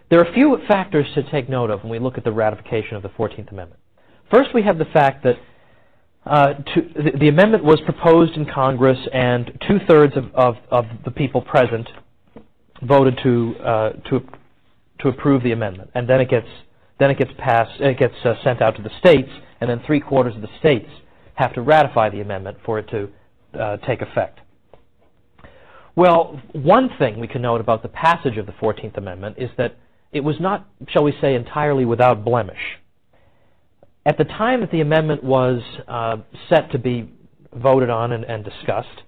There 0.10 0.20
are 0.20 0.30
a 0.30 0.34
few 0.34 0.56
factors 0.68 1.08
to 1.16 1.24
take 1.32 1.50
note 1.50 1.72
of 1.72 1.82
when 1.82 1.90
we 1.90 1.98
look 1.98 2.20
at 2.20 2.24
the 2.24 2.32
ratification 2.32 2.96
of 2.96 3.02
the 3.02 3.10
14th 3.10 3.52
Amendment. 3.52 3.80
First, 4.32 4.54
we 4.54 4.62
have 4.62 4.78
the 4.78 4.86
fact 4.86 5.24
that 5.24 5.38
uh, 6.26 6.54
to, 6.54 6.82
the, 6.96 7.18
the, 7.20 7.28
amendment 7.28 7.64
was 7.64 7.82
proposed 7.82 8.38
in 8.38 8.46
Congress, 8.46 8.98
and 9.12 9.52
two-thirds 9.68 10.16
of, 10.16 10.34
of, 10.34 10.56
of, 10.72 10.86
the 11.04 11.12
people 11.12 11.42
present 11.42 11.90
voted 12.86 13.20
to 13.24 13.56
uh, 13.64 13.90
to 14.10 14.20
to 15.00 15.10
approve 15.10 15.44
the 15.44 15.52
amendment, 15.52 15.90
and 15.96 16.08
then 16.08 16.22
it 16.22 16.30
gets 16.30 16.48
then 17.00 17.12
it 17.12 17.18
gets 17.18 17.32
passed, 17.38 17.82
it 17.82 17.98
gets 17.98 18.14
uh, 18.24 18.36
sent 18.44 18.62
out 18.62 18.76
to 18.76 18.82
the 18.82 18.92
states, 19.00 19.30
and 19.60 19.70
then 19.70 19.82
three 19.86 20.00
quarters 20.00 20.36
of 20.36 20.42
the 20.42 20.50
states 20.60 20.90
have 21.36 21.54
to 21.54 21.62
ratify 21.62 22.10
the 22.10 22.22
amendment 22.22 22.58
for 22.66 22.80
it 22.80 22.88
to 22.90 23.10
uh, 23.60 23.78
take 23.78 24.02
effect. 24.02 24.40
Well, 25.96 26.42
one 26.54 26.90
thing 26.98 27.20
we 27.20 27.28
can 27.28 27.42
note 27.42 27.62
about 27.62 27.84
the 27.84 27.90
passage 27.90 28.38
of 28.38 28.46
the 28.46 28.52
14th 28.54 28.98
Amendment 28.98 29.38
is 29.38 29.50
that 29.58 29.76
it 30.12 30.22
was 30.22 30.36
not, 30.40 30.68
shall 30.88 31.04
we 31.04 31.14
say, 31.22 31.36
entirely 31.36 31.86
without 31.86 32.24
blemish. 32.24 32.80
At 34.06 34.18
the 34.18 34.24
time 34.24 34.62
that 34.62 34.72
the 34.72 34.82
amendment 34.82 35.24
was 35.24 35.62
uh, 35.88 36.18
set 36.50 36.72
to 36.72 36.80
be 36.80 37.10
voted 37.54 37.90
on 37.90 38.12
and, 38.12 38.24
and 38.24 38.44
discussed, 38.44 39.04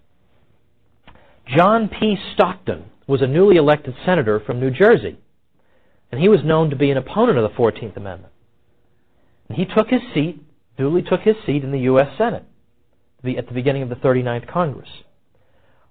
John 1.47 1.89
P. 1.89 2.17
Stockton 2.33 2.85
was 3.07 3.21
a 3.21 3.27
newly 3.27 3.57
elected 3.57 3.95
senator 4.05 4.39
from 4.39 4.59
New 4.59 4.71
Jersey, 4.71 5.17
and 6.11 6.21
he 6.21 6.29
was 6.29 6.43
known 6.43 6.69
to 6.69 6.75
be 6.75 6.91
an 6.91 6.97
opponent 6.97 7.37
of 7.37 7.49
the 7.49 7.57
14th 7.57 7.95
Amendment. 7.95 8.33
And 9.47 9.57
he 9.57 9.65
took 9.65 9.89
his 9.89 10.01
seat, 10.13 10.41
duly 10.77 11.01
took 11.01 11.21
his 11.21 11.35
seat 11.45 11.63
in 11.63 11.71
the 11.71 11.81
U.S. 11.81 12.07
Senate 12.17 12.43
at 13.37 13.47
the 13.47 13.53
beginning 13.53 13.81
of 13.81 13.89
the 13.89 13.95
39th 13.95 14.47
Congress. 14.47 14.89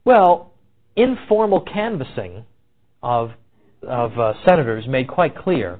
Well, 0.04 0.52
informal 0.96 1.60
canvassing 1.60 2.44
of 3.02 3.32
of 3.82 4.18
uh, 4.18 4.32
senators 4.46 4.86
made 4.88 5.06
quite 5.06 5.36
clear 5.36 5.78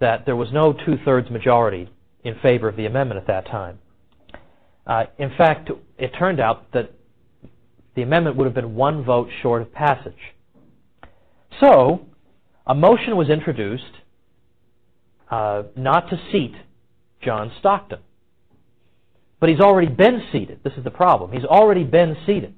that 0.00 0.26
there 0.26 0.34
was 0.34 0.48
no 0.52 0.72
two-thirds 0.72 1.30
majority 1.30 1.88
in 2.24 2.34
favor 2.40 2.68
of 2.68 2.76
the 2.76 2.86
amendment 2.86 3.20
at 3.20 3.26
that 3.28 3.46
time. 3.46 3.78
Uh, 4.86 5.04
in 5.18 5.30
fact, 5.38 5.70
it 5.98 6.10
turned 6.18 6.40
out 6.40 6.72
that 6.72 6.90
the 7.94 8.02
amendment 8.02 8.36
would 8.36 8.46
have 8.46 8.54
been 8.54 8.74
one 8.74 9.04
vote 9.04 9.28
short 9.40 9.62
of 9.62 9.72
passage. 9.72 10.18
So, 11.60 12.06
a 12.66 12.74
motion 12.74 13.16
was 13.16 13.28
introduced 13.28 13.84
uh, 15.30 15.64
not 15.76 16.10
to 16.10 16.20
seat 16.30 16.54
John 17.22 17.52
Stockton. 17.58 18.00
But 19.40 19.48
he's 19.48 19.60
already 19.60 19.88
been 19.88 20.22
seated. 20.30 20.60
This 20.62 20.74
is 20.76 20.84
the 20.84 20.90
problem. 20.90 21.32
He's 21.32 21.44
already 21.44 21.84
been 21.84 22.16
seated. 22.26 22.54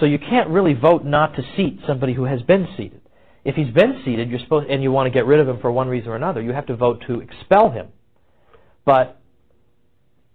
So 0.00 0.06
you 0.06 0.18
can't 0.18 0.48
really 0.48 0.74
vote 0.74 1.04
not 1.04 1.36
to 1.36 1.42
seat 1.56 1.80
somebody 1.86 2.14
who 2.14 2.24
has 2.24 2.42
been 2.42 2.66
seated. 2.76 3.00
If 3.44 3.54
he's 3.54 3.72
been 3.72 4.02
seated, 4.04 4.28
you're 4.28 4.38
supposed, 4.40 4.70
and 4.70 4.82
you 4.82 4.92
want 4.92 5.06
to 5.06 5.10
get 5.10 5.26
rid 5.26 5.40
of 5.40 5.48
him 5.48 5.60
for 5.60 5.70
one 5.72 5.88
reason 5.88 6.10
or 6.10 6.16
another, 6.16 6.42
you 6.42 6.52
have 6.52 6.66
to 6.66 6.76
vote 6.76 7.04
to 7.06 7.20
expel 7.20 7.70
him. 7.70 7.88
But 8.84 9.20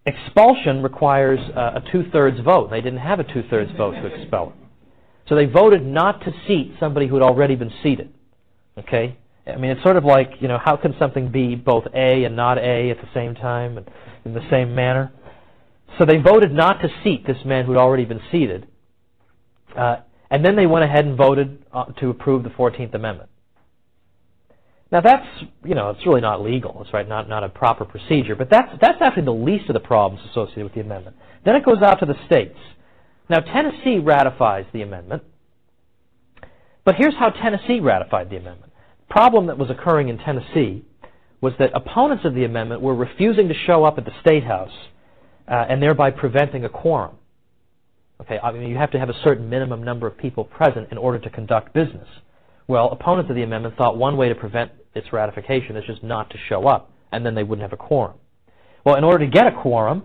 expulsion 0.05 0.81
requires 0.81 1.39
uh, 1.55 1.81
a 1.81 1.91
two-thirds 1.91 2.39
vote. 2.41 2.69
They 2.69 2.81
didn't 2.81 2.99
have 2.99 3.19
a 3.19 3.23
two-thirds 3.23 3.71
vote 3.77 3.93
to 3.93 4.05
expel 4.07 4.47
him. 4.47 4.66
So 5.27 5.35
they 5.35 5.45
voted 5.45 5.85
not 5.85 6.21
to 6.21 6.31
seat 6.47 6.75
somebody 6.79 7.07
who 7.07 7.15
had 7.15 7.23
already 7.23 7.55
been 7.55 7.71
seated. 7.83 8.13
Okay? 8.77 9.17
I 9.45 9.57
mean, 9.57 9.71
it's 9.71 9.83
sort 9.83 9.97
of 9.97 10.03
like, 10.03 10.31
you 10.39 10.47
know, 10.47 10.59
how 10.63 10.75
can 10.75 10.93
something 10.99 11.31
be 11.31 11.55
both 11.55 11.85
A 11.93 12.23
and 12.25 12.35
not 12.35 12.57
A 12.57 12.91
at 12.91 12.97
the 12.97 13.09
same 13.13 13.35
time 13.35 13.77
and 13.77 13.89
in 14.25 14.33
the 14.33 14.47
same 14.49 14.75
manner? 14.75 15.11
So 15.97 16.05
they 16.05 16.17
voted 16.17 16.51
not 16.51 16.81
to 16.81 16.89
seat 17.03 17.25
this 17.25 17.37
man 17.45 17.65
who 17.65 17.71
had 17.71 17.79
already 17.79 18.05
been 18.05 18.21
seated. 18.31 18.67
Uh, 19.75 19.97
and 20.29 20.43
then 20.43 20.55
they 20.55 20.67
went 20.67 20.83
ahead 20.83 21.05
and 21.05 21.17
voted 21.17 21.65
uh, 21.71 21.85
to 21.99 22.09
approve 22.09 22.43
the 22.43 22.49
14th 22.49 22.93
Amendment. 22.93 23.29
Now 24.91 25.01
that's, 25.01 25.25
you 25.65 25.75
know, 25.75 25.89
it's 25.89 26.05
really 26.05 26.21
not 26.21 26.41
legal. 26.41 26.81
It's 26.81 26.93
right, 26.93 27.07
not, 27.07 27.27
not 27.27 27.43
a 27.43 27.49
proper 27.49 27.83
procedure. 27.83 28.35
But 28.35 28.49
that's, 28.49 28.69
that's 28.81 29.01
actually 29.01 29.25
the 29.25 29.33
least 29.33 29.69
of 29.69 29.73
the 29.73 29.79
problems 29.81 30.25
associated 30.29 30.63
with 30.63 30.73
the 30.73 30.81
amendment. 30.81 31.15
Then 31.45 31.55
it 31.55 31.65
goes 31.65 31.81
out 31.81 31.99
to 31.99 32.05
the 32.05 32.15
states. 32.25 32.57
Now 33.29 33.39
Tennessee 33.39 33.99
ratifies 33.99 34.65
the 34.73 34.81
amendment. 34.81 35.23
But 36.85 36.95
here's 36.95 37.15
how 37.15 37.29
Tennessee 37.29 37.79
ratified 37.79 38.29
the 38.29 38.37
amendment. 38.37 38.71
The 39.07 39.13
problem 39.13 39.47
that 39.47 39.57
was 39.57 39.69
occurring 39.69 40.09
in 40.09 40.17
Tennessee 40.17 40.85
was 41.41 41.53
that 41.59 41.71
opponents 41.75 42.25
of 42.25 42.33
the 42.33 42.45
amendment 42.45 42.81
were 42.81 42.95
refusing 42.95 43.47
to 43.49 43.53
show 43.53 43.83
up 43.83 43.97
at 43.97 44.05
the 44.05 44.11
State 44.21 44.43
House 44.43 44.71
uh, 45.47 45.65
and 45.69 45.81
thereby 45.81 46.11
preventing 46.11 46.65
a 46.65 46.69
quorum. 46.69 47.15
Okay, 48.21 48.39
I 48.41 48.51
mean, 48.51 48.69
you 48.69 48.77
have 48.77 48.91
to 48.91 48.99
have 48.99 49.09
a 49.09 49.23
certain 49.23 49.49
minimum 49.49 49.83
number 49.83 50.07
of 50.07 50.17
people 50.17 50.43
present 50.43 50.91
in 50.91 50.97
order 50.97 51.19
to 51.19 51.29
conduct 51.29 51.73
business. 51.73 52.07
Well, 52.67 52.89
opponents 52.89 53.29
of 53.29 53.35
the 53.35 53.43
amendment 53.43 53.77
thought 53.77 53.97
one 53.97 54.17
way 54.17 54.29
to 54.29 54.35
prevent 54.35 54.71
its 54.95 55.13
ratification 55.13 55.77
is 55.77 55.83
just 55.85 56.03
not 56.03 56.29
to 56.31 56.37
show 56.49 56.67
up, 56.67 56.91
and 57.11 57.25
then 57.25 57.35
they 57.35 57.43
wouldn't 57.43 57.61
have 57.61 57.73
a 57.73 57.81
quorum. 57.81 58.15
Well, 58.85 58.95
in 58.95 59.03
order 59.03 59.25
to 59.25 59.31
get 59.31 59.45
a 59.45 59.51
quorum, 59.51 60.03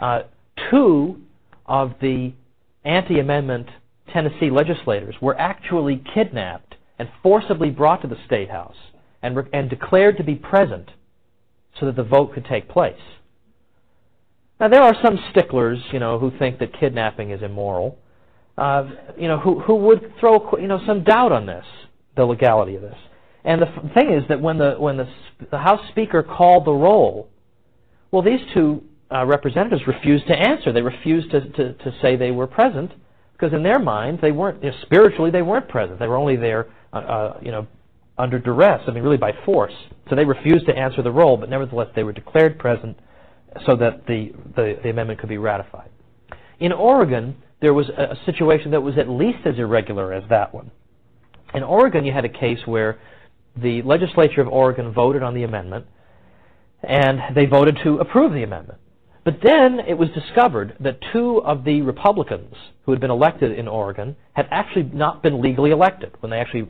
uh, 0.00 0.22
two 0.70 1.21
of 1.66 1.92
the 2.00 2.32
anti-amendment 2.84 3.68
Tennessee 4.12 4.50
legislators 4.50 5.14
were 5.20 5.38
actually 5.38 6.02
kidnapped 6.14 6.74
and 6.98 7.08
forcibly 7.22 7.70
brought 7.70 8.02
to 8.02 8.08
the 8.08 8.16
State 8.26 8.50
House 8.50 8.76
and, 9.22 9.36
and 9.52 9.70
declared 9.70 10.16
to 10.18 10.24
be 10.24 10.34
present 10.34 10.90
so 11.78 11.86
that 11.86 11.96
the 11.96 12.02
vote 12.02 12.34
could 12.34 12.44
take 12.44 12.68
place. 12.68 13.00
Now 14.60 14.68
there 14.68 14.82
are 14.82 14.94
some 15.02 15.18
sticklers, 15.30 15.78
you 15.92 15.98
know, 15.98 16.18
who 16.18 16.30
think 16.38 16.58
that 16.58 16.78
kidnapping 16.78 17.30
is 17.30 17.42
immoral, 17.42 17.98
uh, 18.58 18.88
you 19.18 19.28
know, 19.28 19.38
who 19.38 19.60
who 19.60 19.74
would 19.76 20.12
throw 20.20 20.56
you 20.60 20.68
know 20.68 20.80
some 20.86 21.02
doubt 21.02 21.32
on 21.32 21.46
this, 21.46 21.64
the 22.16 22.24
legality 22.24 22.76
of 22.76 22.82
this. 22.82 22.96
And 23.44 23.60
the 23.60 23.66
thing 23.94 24.12
is 24.12 24.22
that 24.28 24.40
when 24.40 24.58
the 24.58 24.76
when 24.78 24.96
the 24.98 25.08
the 25.50 25.58
House 25.58 25.80
Speaker 25.90 26.22
called 26.22 26.64
the 26.66 26.72
roll, 26.72 27.28
well, 28.10 28.22
these 28.22 28.40
two 28.54 28.84
uh, 29.12 29.26
representatives 29.26 29.86
refused 29.86 30.26
to 30.28 30.34
answer. 30.34 30.72
They 30.72 30.82
refused 30.82 31.30
to, 31.32 31.40
to 31.40 31.72
to 31.74 31.94
say 32.00 32.16
they 32.16 32.30
were 32.30 32.46
present 32.46 32.92
because 33.32 33.52
in 33.52 33.62
their 33.62 33.78
minds 33.78 34.20
they 34.20 34.32
weren't 34.32 34.62
you 34.62 34.70
know, 34.70 34.76
spiritually 34.82 35.30
they 35.30 35.42
weren't 35.42 35.68
present. 35.68 35.98
They 35.98 36.06
were 36.06 36.16
only 36.16 36.36
there, 36.36 36.68
uh, 36.92 36.96
uh, 36.96 37.40
you 37.42 37.50
know, 37.50 37.66
under 38.18 38.38
duress. 38.38 38.82
I 38.86 38.92
mean, 38.92 39.02
really 39.02 39.16
by 39.16 39.32
force. 39.44 39.72
So 40.08 40.16
they 40.16 40.24
refused 40.24 40.66
to 40.66 40.76
answer 40.76 41.02
the 41.02 41.10
roll, 41.10 41.36
but 41.36 41.50
nevertheless 41.50 41.88
they 41.94 42.04
were 42.04 42.12
declared 42.12 42.58
present 42.58 42.98
so 43.66 43.76
that 43.76 44.06
the, 44.06 44.32
the, 44.56 44.78
the 44.82 44.90
amendment 44.90 45.20
could 45.20 45.28
be 45.28 45.38
ratified. 45.38 45.90
In 46.60 46.72
Oregon, 46.72 47.36
there 47.60 47.74
was 47.74 47.88
a, 47.90 48.12
a 48.12 48.18
situation 48.26 48.70
that 48.70 48.80
was 48.80 48.96
at 48.96 49.08
least 49.08 49.46
as 49.46 49.58
irregular 49.58 50.12
as 50.12 50.22
that 50.28 50.54
one. 50.54 50.70
In 51.54 51.62
Oregon, 51.62 52.04
you 52.04 52.12
had 52.12 52.24
a 52.24 52.28
case 52.28 52.60
where 52.64 52.98
the 53.56 53.82
legislature 53.82 54.40
of 54.40 54.48
Oregon 54.48 54.92
voted 54.92 55.22
on 55.22 55.34
the 55.34 55.42
amendment, 55.42 55.86
and 56.82 57.34
they 57.34 57.46
voted 57.46 57.78
to 57.82 57.98
approve 57.98 58.32
the 58.32 58.42
amendment. 58.42 58.78
But 59.24 59.38
then 59.42 59.80
it 59.86 59.94
was 59.94 60.08
discovered 60.10 60.76
that 60.80 60.98
two 61.12 61.42
of 61.42 61.64
the 61.64 61.82
Republicans 61.82 62.54
who 62.84 62.92
had 62.92 63.00
been 63.00 63.10
elected 63.10 63.56
in 63.56 63.68
Oregon 63.68 64.16
had 64.32 64.48
actually 64.50 64.90
not 64.92 65.22
been 65.22 65.40
legally 65.40 65.70
elected. 65.70 66.12
When 66.20 66.30
they 66.30 66.40
actually 66.40 66.68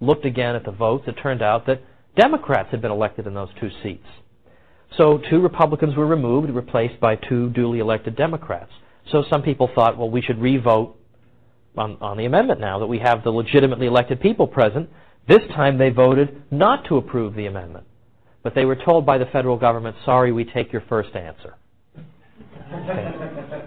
looked 0.00 0.24
again 0.24 0.54
at 0.54 0.64
the 0.64 0.70
votes, 0.70 1.04
it 1.08 1.16
turned 1.20 1.42
out 1.42 1.66
that 1.66 1.82
Democrats 2.16 2.70
had 2.70 2.80
been 2.80 2.92
elected 2.92 3.26
in 3.26 3.34
those 3.34 3.48
two 3.58 3.70
seats. 3.82 4.06
So 4.96 5.18
two 5.30 5.40
Republicans 5.40 5.96
were 5.96 6.06
removed, 6.06 6.50
replaced 6.50 7.00
by 7.00 7.16
two 7.16 7.50
duly 7.50 7.80
elected 7.80 8.16
Democrats. 8.16 8.72
So 9.10 9.24
some 9.28 9.42
people 9.42 9.68
thought, 9.74 9.98
well, 9.98 10.10
we 10.10 10.20
should 10.20 10.40
re-vote 10.40 10.96
on, 11.76 11.96
on 12.00 12.16
the 12.16 12.24
amendment 12.24 12.60
now 12.60 12.78
that 12.78 12.86
we 12.86 12.98
have 12.98 13.24
the 13.24 13.30
legitimately 13.30 13.86
elected 13.86 14.20
people 14.20 14.46
present. 14.46 14.88
This 15.28 15.42
time 15.54 15.78
they 15.78 15.90
voted 15.90 16.42
not 16.50 16.84
to 16.86 16.96
approve 16.96 17.34
the 17.34 17.46
amendment. 17.46 17.86
But 18.42 18.54
they 18.54 18.64
were 18.64 18.76
told 18.76 19.04
by 19.04 19.18
the 19.18 19.26
federal 19.26 19.56
government, 19.56 19.96
sorry, 20.04 20.32
we 20.32 20.44
take 20.44 20.72
your 20.72 20.82
first 20.88 21.14
answer. 21.14 21.56
Okay. 22.72 23.62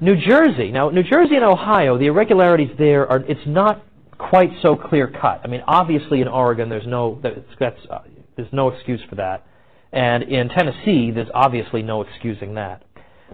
New 0.00 0.16
Jersey. 0.16 0.70
Now, 0.70 0.90
New 0.90 1.02
Jersey 1.02 1.36
and 1.36 1.44
Ohio, 1.44 1.96
the 1.98 2.06
irregularities 2.06 2.70
there 2.78 3.06
are, 3.10 3.20
it's 3.28 3.46
not 3.46 3.82
quite 4.18 4.50
so 4.60 4.76
clear 4.76 5.06
cut. 5.08 5.40
I 5.44 5.46
mean, 5.46 5.62
obviously 5.66 6.20
in 6.20 6.28
Oregon, 6.28 6.68
there's 6.68 6.86
no, 6.86 7.18
that's, 7.22 7.80
uh, 7.90 8.00
there's 8.36 8.52
no 8.52 8.68
excuse 8.68 9.00
for 9.08 9.14
that. 9.16 9.46
And 9.92 10.24
in 10.24 10.48
Tennessee, 10.50 11.10
there's 11.10 11.28
obviously 11.34 11.82
no 11.82 12.02
excusing 12.02 12.54
that. 12.54 12.82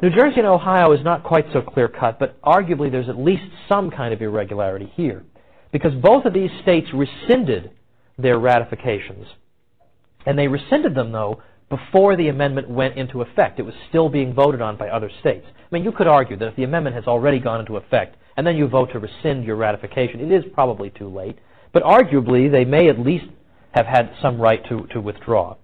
New 0.03 0.11
Jersey 0.11 0.39
and 0.39 0.47
Ohio 0.47 0.93
is 0.93 1.03
not 1.05 1.25
quite 1.25 1.47
so 1.53 1.63
clear 1.63 1.89
cut, 1.89 2.19
but 2.19 2.41
arguably 2.43 2.91
there's 2.91 3.09
at 3.09 3.19
least 3.19 3.43
some 3.69 3.91
kind 3.91 4.15
of 4.15 4.23
irregularity 4.23 4.93
here. 4.95 5.25
because 5.73 5.95
both 5.95 6.25
of 6.27 6.35
these 6.35 6.51
states 6.63 6.87
rescinded 6.95 7.71
their 8.19 8.39
ratifications. 8.39 9.27
And 10.27 10.39
they 10.39 10.47
rescinded 10.47 10.95
them, 10.95 11.11
though, 11.11 11.43
before 11.73 12.17
the 12.17 12.29
amendment 12.29 12.69
went 12.69 12.99
into 12.99 13.23
effect. 13.23 13.59
It 13.59 13.63
was 13.63 13.75
still 13.89 14.11
being 14.11 14.35
voted 14.35 14.61
on 14.61 14.77
by 14.77 14.91
other 14.91 15.11
states. 15.21 15.47
I 15.49 15.75
mean, 15.75 15.85
you 15.85 15.91
could 15.91 16.07
argue 16.07 16.37
that 16.37 16.49
if 16.49 16.57
the 16.57 16.65
amendment 16.65 16.95
has 16.97 17.07
already 17.07 17.39
gone 17.39 17.61
into 17.61 17.79
effect 17.79 18.19
and 18.37 18.47
then 18.47 18.57
you 18.57 18.69
vote 18.69 18.93
to 18.93 18.99
rescind 18.99 19.45
your 19.45 19.57
ratification, 19.57 20.21
it 20.21 20.31
is 20.31 20.45
probably 20.53 20.91
too 20.91 21.09
late. 21.09 21.39
But 21.73 21.83
arguably, 21.83 22.53
they 22.53 22.67
may 22.67 22.91
at 22.91 22.99
least 22.99 23.25
have 23.71 23.87
had 23.87 24.13
some 24.21 24.39
right 24.39 24.63
to, 24.69 24.87
to 24.89 25.01
withdraw. 25.01 25.57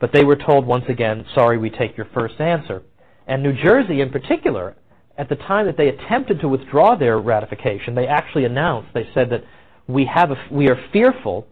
But 0.00 0.12
they 0.12 0.22
were 0.22 0.36
told 0.36 0.66
once 0.66 0.84
again, 0.90 1.24
sorry, 1.34 1.56
we 1.56 1.70
take 1.70 1.96
your 1.96 2.08
first 2.12 2.38
answer. 2.42 2.82
And 3.26 3.42
New 3.42 3.54
Jersey, 3.54 4.02
in 4.02 4.10
particular, 4.10 4.76
at 5.16 5.30
the 5.30 5.36
time 5.36 5.64
that 5.64 5.78
they 5.78 5.88
attempted 5.88 6.40
to 6.40 6.48
withdraw 6.48 6.94
their 6.94 7.18
ratification, 7.18 7.94
they 7.94 8.06
actually 8.06 8.44
announced, 8.44 8.90
they 8.92 9.08
said 9.14 9.30
that 9.30 9.44
we, 9.86 10.04
have 10.04 10.30
a, 10.30 10.36
we 10.50 10.68
are 10.68 10.78
fearful 10.92 11.46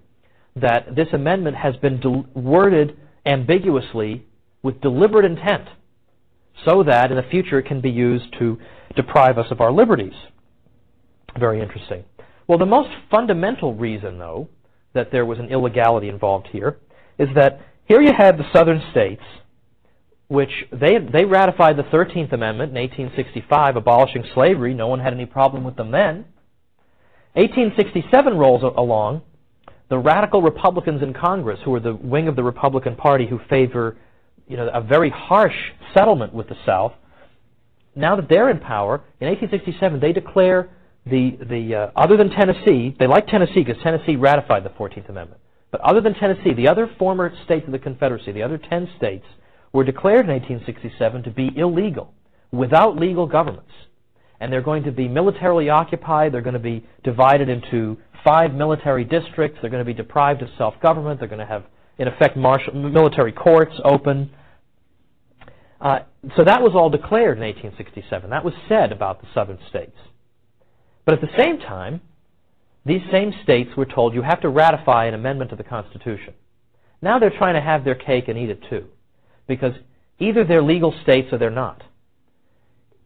that 0.55 0.95
this 0.95 1.09
amendment 1.15 1.57
has 1.57 1.75
been 1.77 2.27
worded 2.35 2.99
ambiguously 3.25 4.25
with 4.63 4.81
deliberate 4.81 5.25
intent 5.25 5.69
so 6.65 6.83
that 6.83 7.11
in 7.11 7.17
the 7.17 7.23
future 7.31 7.59
it 7.59 7.67
can 7.67 7.81
be 7.81 7.91
used 7.91 8.27
to 8.39 8.59
deprive 8.95 9.39
us 9.39 9.51
of 9.51 9.61
our 9.61 9.73
liberties. 9.73 10.15
Very 11.39 11.61
interesting. 11.61 12.05
Well, 12.47 12.59
the 12.59 12.67
most 12.67 12.91
fundamental 13.11 13.75
reason, 13.75 14.19
though, 14.19 14.49
that 14.93 15.11
there 15.11 15.25
was 15.25 15.39
an 15.39 15.51
illegality 15.51 16.09
involved 16.09 16.49
here 16.49 16.79
is 17.19 17.29
that 17.35 17.61
here 17.87 18.03
you 18.03 18.13
had 18.17 18.37
the 18.37 18.51
southern 18.53 18.83
states, 18.91 19.23
which 20.29 20.51
they, 20.71 20.99
they 20.99 21.25
ratified 21.25 21.77
the 21.77 21.83
13th 21.85 22.33
Amendment 22.33 22.77
in 22.77 22.81
1865, 22.83 23.77
abolishing 23.77 24.25
slavery. 24.35 24.75
No 24.75 24.89
one 24.89 25.01
had 25.01 25.13
any 25.13 25.27
problem 25.27 25.65
with 25.65 25.77
them 25.77 25.91
then. 25.91 26.27
1867 27.35 28.37
rolls 28.37 28.63
along. 28.63 29.23
The 29.93 29.99
radical 29.99 30.41
Republicans 30.41 31.03
in 31.03 31.13
Congress, 31.13 31.61
who 31.67 31.75
are 31.75 31.79
the 31.79 31.95
wing 31.95 32.27
of 32.27 32.35
the 32.35 32.43
Republican 32.43 32.97
Party 32.97 33.27
who 33.27 33.39
favor 33.51 33.99
you 34.49 34.57
know, 34.57 34.71
a 34.73 34.81
very 34.81 35.11
harsh 35.11 35.55
settlement 35.93 36.33
with 36.33 36.49
the 36.49 36.57
South, 36.65 36.95
now 37.95 38.17
that 38.17 38.27
they're 38.27 38.49
in 38.49 38.59
power, 38.59 39.05
in 39.21 39.29
1867 39.29 40.01
they 40.01 40.15
declare 40.15 40.71
the, 41.05 41.37
the 41.47 41.75
uh, 41.75 41.91
other 41.95 42.17
than 42.17 42.31
Tennessee, 42.31 42.97
they 42.99 43.07
like 43.07 43.27
Tennessee 43.27 43.63
because 43.63 43.77
Tennessee 43.83 44.17
ratified 44.17 44.65
the 44.65 44.71
14th 44.71 45.11
Amendment. 45.11 45.43
But 45.71 45.83
other 45.83 46.01
than 46.01 46.15
Tennessee, 46.15 46.55
the 46.55 46.69
other 46.69 46.91
former 46.99 47.31
states 47.45 47.67
of 47.67 47.73
the 47.73 47.79
Confederacy, 47.79 48.33
the 48.33 48.43
other 48.43 48.57
10 48.57 48.93
states, 48.97 49.27
were 49.75 49.85
declared 49.85 50.25
in 50.25 50.33
1867 50.33 51.23
to 51.25 51.31
be 51.31 51.51
illegal, 51.55 52.15
without 52.51 52.97
legal 52.97 53.27
governments. 53.27 53.73
And 54.41 54.51
they're 54.51 54.63
going 54.63 54.85
to 54.85 54.91
be 54.91 55.07
militarily 55.07 55.69
occupied, 55.69 56.33
they're 56.33 56.41
going 56.41 56.55
to 56.55 56.59
be 56.59 56.83
divided 57.05 57.51
into 57.51 57.99
five 58.25 58.55
military 58.55 59.05
districts, 59.05 59.59
they're 59.61 59.71
going 59.71 59.85
to 59.85 59.91
be 59.91 59.95
deprived 59.95 60.43
of 60.43 60.49
self 60.57 60.75
government, 60.81 61.21
they're 61.21 61.29
going 61.29 61.41
to 61.41 61.47
have, 61.47 61.65
in 61.99 62.09
effect, 62.09 62.37
martial, 62.37 62.75
military 62.75 63.33
courts 63.33 63.75
open. 63.85 64.31
Uh, 65.81 66.01
so 66.37 66.45
that 66.45 66.63
was 66.63 66.73
all 66.75 66.91
declared 66.91 67.39
in 67.39 67.45
1867. 67.45 68.31
That 68.31 68.45
was 68.45 68.55
said 68.69 68.93
about 68.93 69.21
the 69.21 69.29
southern 69.35 69.59
states. 69.69 69.97
But 71.05 71.15
at 71.15 71.21
the 71.21 71.37
same 71.37 71.59
time, 71.59 72.01
these 72.85 73.03
same 73.11 73.33
states 73.43 73.71
were 73.77 73.87
told 73.87 74.15
you 74.15 74.23
have 74.23 74.41
to 74.43 74.49
ratify 74.49 75.07
an 75.07 75.15
amendment 75.15 75.51
to 75.51 75.57
the 75.57 75.65
Constitution. 75.65 76.35
Now 77.01 77.19
they're 77.19 77.37
trying 77.37 77.55
to 77.55 77.61
have 77.61 77.85
their 77.85 77.97
cake 77.97 78.29
and 78.29 78.39
eat 78.39 78.51
it 78.51 78.63
too. 78.71 78.87
Because 79.49 79.75
either 80.21 80.45
they're 80.45 80.63
legal 80.63 80.95
states 81.03 81.29
or 81.33 81.39
they're 81.39 81.51
not. 81.51 81.83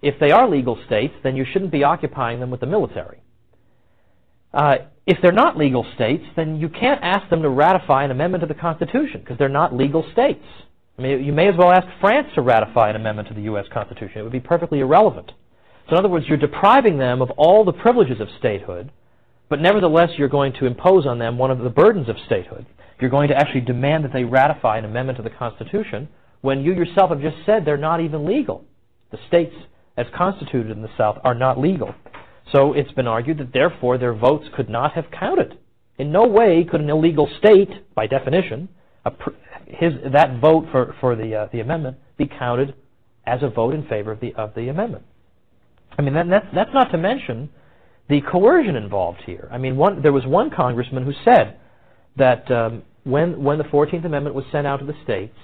If 0.02 0.20
they 0.20 0.30
are 0.30 0.48
legal 0.48 0.78
states, 0.86 1.14
then 1.22 1.36
you 1.36 1.46
shouldn't 1.50 1.72
be 1.72 1.82
occupying 1.82 2.40
them 2.40 2.50
with 2.50 2.60
the 2.60 2.66
military. 2.66 3.22
Uh, 4.52 4.76
if 5.06 5.18
they're 5.22 5.32
not 5.32 5.56
legal 5.56 5.86
states, 5.94 6.24
then 6.34 6.56
you 6.56 6.68
can't 6.68 7.02
ask 7.02 7.30
them 7.30 7.42
to 7.42 7.48
ratify 7.48 8.04
an 8.04 8.10
amendment 8.10 8.42
to 8.42 8.46
the 8.46 8.60
Constitution 8.60 9.20
because 9.20 9.38
they're 9.38 9.48
not 9.48 9.74
legal 9.74 10.04
states. 10.12 10.44
I 10.98 11.02
mean, 11.02 11.24
you 11.24 11.32
may 11.32 11.48
as 11.48 11.54
well 11.56 11.70
ask 11.70 11.86
France 12.00 12.28
to 12.34 12.42
ratify 12.42 12.90
an 12.90 12.96
amendment 12.96 13.28
to 13.28 13.34
the 13.34 13.42
U.S. 13.42 13.66
Constitution. 13.72 14.18
It 14.18 14.22
would 14.22 14.32
be 14.32 14.40
perfectly 14.40 14.80
irrelevant. 14.80 15.32
So, 15.88 15.92
in 15.92 15.98
other 15.98 16.08
words, 16.08 16.26
you're 16.26 16.38
depriving 16.38 16.98
them 16.98 17.22
of 17.22 17.30
all 17.32 17.64
the 17.64 17.72
privileges 17.72 18.20
of 18.20 18.28
statehood, 18.38 18.90
but 19.48 19.60
nevertheless, 19.60 20.10
you're 20.16 20.28
going 20.28 20.52
to 20.54 20.66
impose 20.66 21.06
on 21.06 21.20
them 21.20 21.38
one 21.38 21.52
of 21.52 21.60
the 21.60 21.70
burdens 21.70 22.08
of 22.08 22.16
statehood. 22.26 22.66
You're 23.00 23.10
going 23.10 23.28
to 23.28 23.36
actually 23.36 23.60
demand 23.60 24.04
that 24.04 24.12
they 24.12 24.24
ratify 24.24 24.78
an 24.78 24.84
amendment 24.84 25.18
to 25.18 25.22
the 25.22 25.30
Constitution 25.30 26.08
when 26.40 26.62
you 26.62 26.72
yourself 26.72 27.10
have 27.10 27.20
just 27.20 27.36
said 27.46 27.64
they're 27.64 27.76
not 27.76 28.00
even 28.00 28.26
legal. 28.26 28.64
The 29.12 29.18
states, 29.28 29.54
as 29.96 30.06
constituted 30.16 30.72
in 30.72 30.82
the 30.82 30.90
South, 30.96 31.18
are 31.22 31.34
not 31.34 31.60
legal. 31.60 31.94
So 32.52 32.72
it's 32.72 32.92
been 32.92 33.06
argued 33.06 33.38
that 33.38 33.52
therefore 33.52 33.98
their 33.98 34.14
votes 34.14 34.46
could 34.54 34.68
not 34.68 34.92
have 34.92 35.06
counted. 35.10 35.58
In 35.98 36.12
no 36.12 36.26
way 36.26 36.64
could 36.64 36.80
an 36.80 36.90
illegal 36.90 37.28
state, 37.38 37.70
by 37.94 38.06
definition, 38.06 38.68
his, 39.66 39.94
that 40.12 40.40
vote 40.40 40.66
for, 40.70 40.94
for 41.00 41.16
the, 41.16 41.34
uh, 41.34 41.48
the 41.52 41.60
amendment 41.60 41.98
be 42.16 42.26
counted 42.26 42.74
as 43.26 43.42
a 43.42 43.48
vote 43.48 43.74
in 43.74 43.86
favor 43.88 44.12
of 44.12 44.20
the, 44.20 44.34
of 44.34 44.54
the 44.54 44.68
amendment. 44.68 45.04
I 45.98 46.02
mean, 46.02 46.14
that, 46.14 46.28
that's, 46.28 46.46
that's 46.54 46.74
not 46.74 46.90
to 46.92 46.98
mention 46.98 47.48
the 48.08 48.20
coercion 48.20 48.76
involved 48.76 49.22
here. 49.26 49.48
I 49.50 49.58
mean, 49.58 49.76
one, 49.76 50.02
there 50.02 50.12
was 50.12 50.24
one 50.26 50.50
congressman 50.50 51.04
who 51.04 51.12
said 51.24 51.58
that 52.16 52.50
um, 52.50 52.82
when, 53.04 53.42
when 53.42 53.58
the 53.58 53.64
14th 53.64 54.04
Amendment 54.04 54.36
was 54.36 54.44
sent 54.52 54.66
out 54.66 54.78
to 54.78 54.86
the 54.86 54.94
states, 55.02 55.36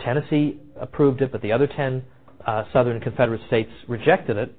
Tennessee 0.00 0.60
approved 0.80 1.22
it, 1.22 1.32
but 1.32 1.42
the 1.42 1.52
other 1.52 1.66
10 1.66 2.04
uh, 2.46 2.64
southern 2.72 3.00
Confederate 3.00 3.40
states 3.46 3.70
rejected 3.88 4.36
it. 4.36 4.54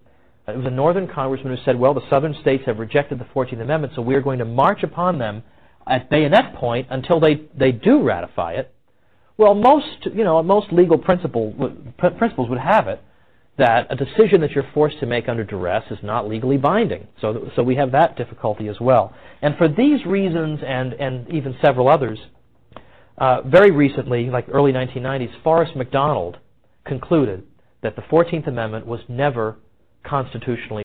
It 0.48 0.56
was 0.56 0.65
a 0.65 0.72
northern 0.72 1.07
congressman 1.07 1.56
who 1.56 1.64
said, 1.64 1.80
well, 1.80 1.93
the 1.93 2.07
southern 2.09 2.35
states 2.41 2.64
have 2.67 2.77
rejected 2.77 3.19
the 3.19 3.25
14th 3.25 3.61
Amendment, 3.61 3.93
so 3.95 4.01
we're 4.01 4.22
going 4.22 4.40
to 4.40 4.45
march 4.45 4.83
upon 4.83 5.17
them 5.17 5.43
at 5.88 6.09
bayonet 6.09 6.56
point 6.56 6.88
until 6.91 7.19
they, 7.19 7.48
they 7.57 7.72
do 7.72 8.03
ratify 8.03 8.53
it. 8.53 8.74
Well, 9.38 9.56
most, 9.56 10.06
you 10.14 10.24
know, 10.24 10.41
most 10.43 10.72
legal 10.72 10.98
principle, 10.98 11.53
principles 11.98 12.49
would 12.49 12.59
have 12.59 12.88
it 12.88 13.01
that 13.57 13.88
a 13.90 13.95
decision 13.95 14.41
that 14.41 14.51
you're 14.51 14.69
forced 14.74 14.99
to 14.99 15.06
make 15.06 15.30
under 15.30 15.43
duress 15.43 15.83
is 15.90 15.98
not 16.03 16.27
legally 16.27 16.57
binding. 16.57 17.07
So, 17.22 17.49
so 17.56 17.64
we 17.64 17.75
have 17.75 17.91
that 17.93 18.17
difficulty 18.17 18.67
as 18.67 18.80
well. 18.82 19.14
And 19.41 19.57
for 19.57 19.67
these 19.67 20.06
reasons 20.06 20.59
and, 20.65 20.93
and 20.93 21.30
even 21.33 21.56
several 21.64 21.88
others, 21.88 22.19
uh, 23.17 23.41
very 23.43 23.72
recently, 23.72 24.30
like 24.30 24.48
early 24.51 24.74
1990s, 24.74 25.41
Forrest 25.41 25.75
McDonald 25.75 26.38
concluded 26.85 27.43
that 27.82 27.95
the 27.95 28.01
14th 28.03 28.48
Amendment 28.48 28.85
was 28.85 28.99
never 29.07 29.57
constitutionally 30.08 30.84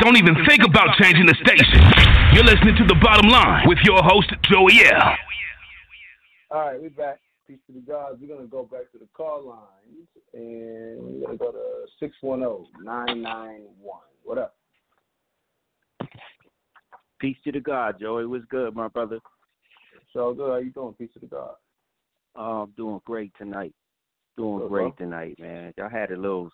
Don't 0.00 0.16
even 0.16 0.34
think 0.48 0.62
about 0.64 0.96
changing 0.98 1.26
the 1.26 1.34
station. 1.34 1.78
You're 2.32 2.44
listening 2.44 2.74
to 2.76 2.84
The 2.86 2.94
Bottom 3.02 3.28
Line 3.28 3.68
with 3.68 3.78
your 3.84 4.02
host, 4.02 4.32
Joey 4.50 4.80
L. 4.86 5.14
All 6.50 6.60
right, 6.60 6.80
we're 6.80 6.88
back. 6.88 7.20
Peace 7.46 7.58
to 7.66 7.74
the 7.74 7.80
gods. 7.80 8.18
We're 8.18 8.28
going 8.28 8.40
to 8.40 8.46
go 8.50 8.62
back 8.64 8.90
to 8.92 8.98
the 8.98 9.06
call 9.12 9.46
lines, 9.46 10.08
and 10.32 11.20
we're 11.20 11.26
going 11.26 11.38
to 11.38 11.44
go 11.44 11.52
to 11.52 12.06
610-991. 12.24 13.66
What 14.24 14.38
up? 14.38 14.56
Peace 17.20 17.36
to 17.44 17.52
the 17.52 17.60
God, 17.60 17.96
Joey. 18.00 18.26
What's 18.26 18.46
good, 18.46 18.74
my 18.74 18.88
brother? 18.88 19.18
So 20.14 20.32
good. 20.32 20.50
How 20.50 20.56
you 20.56 20.72
doing? 20.72 20.94
Peace 20.94 21.10
to 21.14 21.20
the 21.20 21.26
God. 21.26 21.54
Oh, 22.34 22.62
I'm 22.62 22.70
doing 22.76 23.00
great 23.04 23.32
tonight. 23.36 23.74
Doing 24.36 24.66
great 24.68 24.96
bro. 24.96 25.06
tonight, 25.06 25.38
man. 25.38 25.74
I 25.82 25.88
had 25.88 26.12
a 26.12 26.16
little 26.16 26.50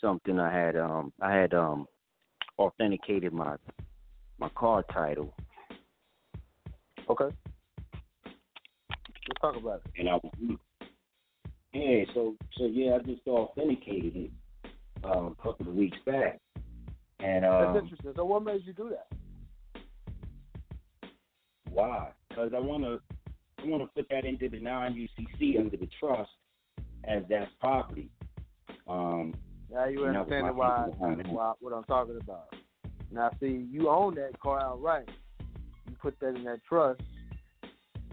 something. 0.00 0.40
I 0.40 0.52
had 0.52 0.76
um 0.76 1.12
I 1.20 1.32
had 1.32 1.54
um 1.54 1.86
authenticated 2.58 3.32
my 3.32 3.54
my 4.38 4.48
car 4.50 4.82
title, 4.92 5.32
Okay. 7.08 7.34
Let's 9.28 9.40
talk 9.40 9.56
about 9.56 9.82
it. 9.84 10.00
and 10.00 10.08
I 10.08 10.18
yeah. 11.72 12.04
So 12.14 12.34
so 12.56 12.66
yeah, 12.66 12.96
I 12.96 12.98
just 12.98 13.20
authenticated 13.28 14.16
it 14.16 14.30
um, 15.04 15.36
a 15.38 15.42
couple 15.42 15.68
of 15.68 15.74
weeks 15.74 15.98
back, 16.04 16.40
and 17.20 17.44
That's 17.44 17.68
um, 17.68 17.76
interesting. 17.76 18.12
So 18.16 18.24
what 18.24 18.44
made 18.44 18.62
you 18.64 18.72
do 18.72 18.90
that? 18.90 19.06
Why? 21.72 22.10
Because 22.28 22.52
I 22.54 22.60
want 22.60 22.84
to 22.84 23.00
I 23.62 23.66
want 23.66 23.82
to 23.82 23.88
put 23.88 24.08
that 24.10 24.24
into 24.24 24.48
the 24.48 24.58
non-UCC 24.58 25.58
under 25.58 25.76
the 25.76 25.88
trust 25.98 26.30
as 27.04 27.22
that's 27.28 27.50
property. 27.60 28.08
Um, 28.88 29.34
Now 29.70 29.86
you 29.86 30.04
and 30.04 30.14
that 30.14 30.20
understand 30.20 30.56
why, 30.56 30.84
thinking 30.84 30.98
behind 31.00 31.20
it. 31.20 31.26
why 31.28 31.52
what 31.60 31.72
I'm 31.72 31.84
talking 31.84 32.18
about. 32.20 32.54
Now 33.10 33.30
see, 33.40 33.66
you 33.70 33.88
own 33.88 34.14
that 34.16 34.38
car 34.40 34.60
outright. 34.60 35.08
You 35.88 35.96
put 36.00 36.18
that 36.20 36.36
in 36.36 36.44
that 36.44 36.60
trust, 36.68 37.02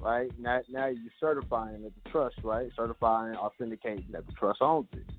right? 0.01 0.29
Now 0.39 0.59
now 0.69 0.87
you're 0.87 1.11
certifying 1.19 1.83
that 1.83 1.93
the 2.03 2.09
trust, 2.09 2.35
right? 2.43 2.69
Certifying, 2.75 3.35
authenticating 3.35 4.07
that 4.11 4.25
the 4.25 4.33
trust 4.33 4.61
owns 4.61 4.87
it. 4.93 5.11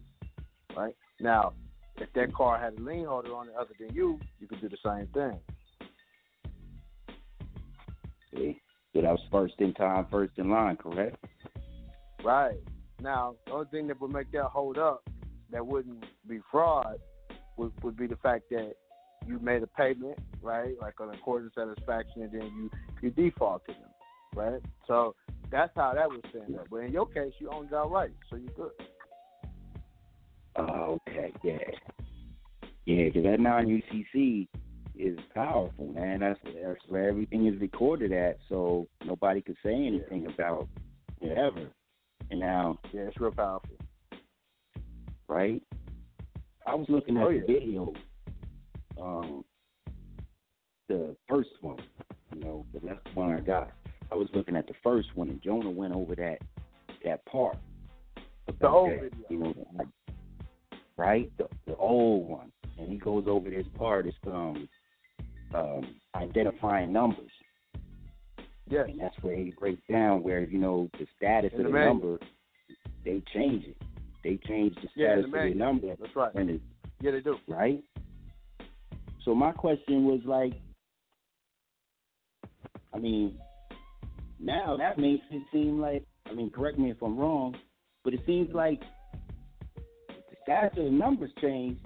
Right? 0.76 0.94
Now, 1.20 1.54
if 1.96 2.12
that 2.12 2.32
car 2.32 2.58
had 2.58 2.78
a 2.78 2.80
lien 2.80 3.06
holder 3.06 3.34
on 3.34 3.48
it 3.48 3.54
other 3.58 3.74
than 3.80 3.94
you, 3.94 4.20
you 4.38 4.46
could 4.46 4.60
do 4.60 4.68
the 4.68 4.76
same 4.84 5.06
thing. 5.08 5.38
See? 8.34 8.60
So 8.94 9.02
that 9.02 9.10
was 9.10 9.20
first 9.30 9.54
in 9.58 9.74
time, 9.74 10.06
first 10.10 10.32
in 10.38 10.50
line, 10.50 10.76
correct? 10.76 11.22
Right. 12.24 12.58
Now, 13.00 13.36
the 13.46 13.52
only 13.52 13.66
thing 13.70 13.86
that 13.88 14.00
would 14.00 14.12
make 14.12 14.32
that 14.32 14.44
hold 14.44 14.78
up 14.78 15.08
that 15.50 15.64
wouldn't 15.64 16.04
be 16.26 16.40
fraud 16.50 16.98
would, 17.56 17.72
would 17.82 17.96
be 17.96 18.06
the 18.06 18.16
fact 18.16 18.44
that 18.50 18.74
you 19.26 19.38
made 19.40 19.62
a 19.62 19.66
payment, 19.66 20.18
right? 20.42 20.74
Like 20.80 21.00
on 21.00 21.14
accord 21.14 21.46
of 21.46 21.52
satisfaction, 21.54 22.22
and 22.22 22.32
then 22.32 22.52
you 22.56 22.70
you 23.02 23.10
defaulted 23.10 23.76
them, 23.76 23.90
right? 24.34 24.60
So 24.86 25.14
that's 25.50 25.72
how 25.76 25.94
that 25.94 26.08
would 26.08 26.24
stand 26.30 26.58
up. 26.58 26.66
But 26.70 26.78
in 26.78 26.92
your 26.92 27.06
case, 27.06 27.32
you 27.38 27.50
owned 27.50 27.68
it 27.70 27.74
outright, 27.74 28.12
so 28.30 28.36
you're 28.36 28.52
good. 28.52 28.70
Oh, 30.56 30.98
okay, 31.08 31.32
yeah, 31.44 31.58
yeah, 32.86 33.04
because 33.04 33.24
that 33.24 33.38
non-UCC 33.38 34.48
is 34.98 35.18
powerful, 35.34 35.86
man. 35.88 36.20
That's, 36.20 36.38
that's 36.44 36.80
where 36.88 37.08
everything 37.08 37.46
is 37.46 37.60
recorded 37.60 38.12
at, 38.12 38.38
so 38.48 38.88
nobody 39.04 39.40
could 39.40 39.56
say 39.62 39.74
anything 39.74 40.26
about 40.26 40.68
it 41.20 41.36
ever. 41.36 41.68
And 42.30 42.40
now, 42.40 42.78
yeah, 42.92 43.02
it's 43.02 43.18
real 43.20 43.30
powerful, 43.30 43.76
right? 45.28 45.62
I 46.66 46.74
was 46.74 46.86
looking 46.88 47.16
at 47.16 47.22
Oh, 47.22 47.32
the 47.32 47.40
video, 47.46 47.92
um, 49.00 49.44
the 50.88 51.16
first 51.28 51.50
one, 51.60 51.78
you 52.34 52.40
know, 52.40 52.66
'cause 52.72 52.82
that's 52.84 53.02
the 53.04 53.10
one 53.18 53.32
I 53.32 53.40
got. 53.40 53.72
I 54.10 54.14
was 54.14 54.28
looking 54.34 54.56
at 54.56 54.66
the 54.66 54.74
first 54.82 55.14
one, 55.16 55.28
and 55.28 55.40
Jonah 55.42 55.70
went 55.70 55.94
over 55.94 56.14
that 56.16 56.38
that 57.04 57.24
part. 57.26 57.56
The 58.60 58.68
old 58.68 58.90
that, 58.90 59.00
video. 59.00 59.26
you 59.28 59.38
know, 59.38 59.54
like, 59.74 59.88
right? 60.96 61.30
The, 61.38 61.48
the 61.66 61.76
old 61.76 62.28
one, 62.28 62.52
and 62.78 62.88
he 62.88 62.98
goes 62.98 63.24
over 63.26 63.48
this 63.48 63.66
part. 63.76 64.06
It's 64.06 64.16
um, 64.26 64.68
um, 65.54 65.96
identifying 66.14 66.92
numbers. 66.92 67.30
Yes. 68.70 68.86
And 68.88 69.00
that's 69.00 69.16
where 69.22 69.36
he 69.36 69.52
breaks 69.58 69.80
down 69.90 70.22
where 70.22 70.42
you 70.42 70.58
know 70.58 70.90
the 70.98 71.06
status 71.16 71.52
In 71.54 71.60
of 71.60 71.66
the 71.72 71.78
the 71.78 71.84
number. 71.84 72.18
They 73.04 73.22
change 73.32 73.64
it. 73.64 73.76
They 74.22 74.38
change 74.46 74.74
the 74.76 74.88
Yeah, 74.94 75.14
status 75.14 75.30
the 75.30 75.38
of 75.38 75.44
the 75.52 75.54
number 75.54 75.86
That's 75.98 76.14
right. 76.16 76.34
when 76.34 76.48
it 76.50 76.60
Yeah, 77.00 77.12
they 77.12 77.20
do. 77.20 77.36
right? 77.46 77.82
So 79.24 79.34
my 79.34 79.52
question 79.52 80.04
was 80.04 80.20
like, 80.24 80.52
I 82.94 82.98
mean, 82.98 83.38
now 84.40 84.76
that 84.76 84.98
makes 84.98 85.24
it 85.30 85.42
seem 85.52 85.80
like, 85.80 86.04
I 86.26 86.32
mean, 86.34 86.50
correct 86.50 86.78
me 86.78 86.90
if 86.90 87.02
I'm 87.02 87.16
wrong, 87.18 87.54
but 88.04 88.14
it 88.14 88.20
seems 88.26 88.52
like 88.54 88.80
the 90.06 90.36
status 90.42 90.78
of 90.78 90.84
the 90.84 90.90
numbers 90.90 91.30
changed. 91.40 91.80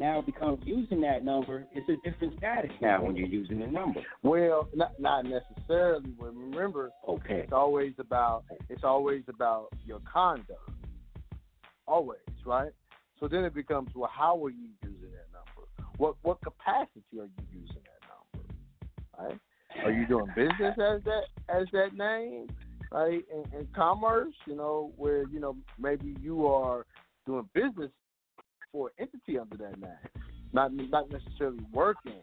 Now 0.00 0.20
it 0.20 0.26
becomes 0.26 0.60
using 0.64 1.02
that 1.02 1.26
number, 1.26 1.66
it's 1.74 1.86
a 1.90 2.10
different 2.10 2.34
status 2.38 2.70
now 2.80 3.04
when 3.04 3.14
you're 3.16 3.28
using 3.28 3.60
the 3.60 3.66
number. 3.66 4.00
Well, 4.22 4.66
not 4.74 4.98
not 4.98 5.26
necessarily. 5.26 6.14
But 6.18 6.34
remember, 6.34 6.90
Okay. 7.06 7.40
it's 7.40 7.52
always 7.52 7.92
about 7.98 8.44
it's 8.70 8.82
always 8.82 9.24
about 9.28 9.68
your 9.84 10.00
conduct. 10.10 10.70
Always, 11.86 12.20
right? 12.46 12.70
So 13.18 13.28
then 13.28 13.44
it 13.44 13.54
becomes, 13.54 13.90
well, 13.94 14.10
how 14.10 14.42
are 14.42 14.48
you 14.48 14.70
using 14.82 15.10
that 15.10 15.28
number? 15.34 15.68
What 15.98 16.16
what 16.22 16.40
capacity 16.40 17.20
are 17.20 17.26
you 17.26 17.44
using 17.52 17.82
that 17.84 18.00
number? 18.08 18.48
Right? 19.18 19.40
Are 19.84 19.92
you 19.92 20.06
doing 20.06 20.28
business 20.34 20.78
as 20.78 21.02
that 21.04 21.24
as 21.50 21.66
that 21.74 21.92
name, 21.94 22.48
right? 22.90 23.22
In, 23.30 23.58
in 23.58 23.68
commerce, 23.76 24.34
you 24.46 24.56
know, 24.56 24.92
where 24.96 25.28
you 25.28 25.40
know 25.40 25.56
maybe 25.78 26.16
you 26.22 26.46
are 26.46 26.86
doing 27.26 27.46
business 27.52 27.90
for 28.72 28.88
an 28.88 29.08
entity 29.08 29.38
under 29.38 29.56
that 29.56 29.80
name, 29.80 30.24
not 30.52 30.72
not 30.72 31.10
necessarily 31.10 31.64
working, 31.72 32.20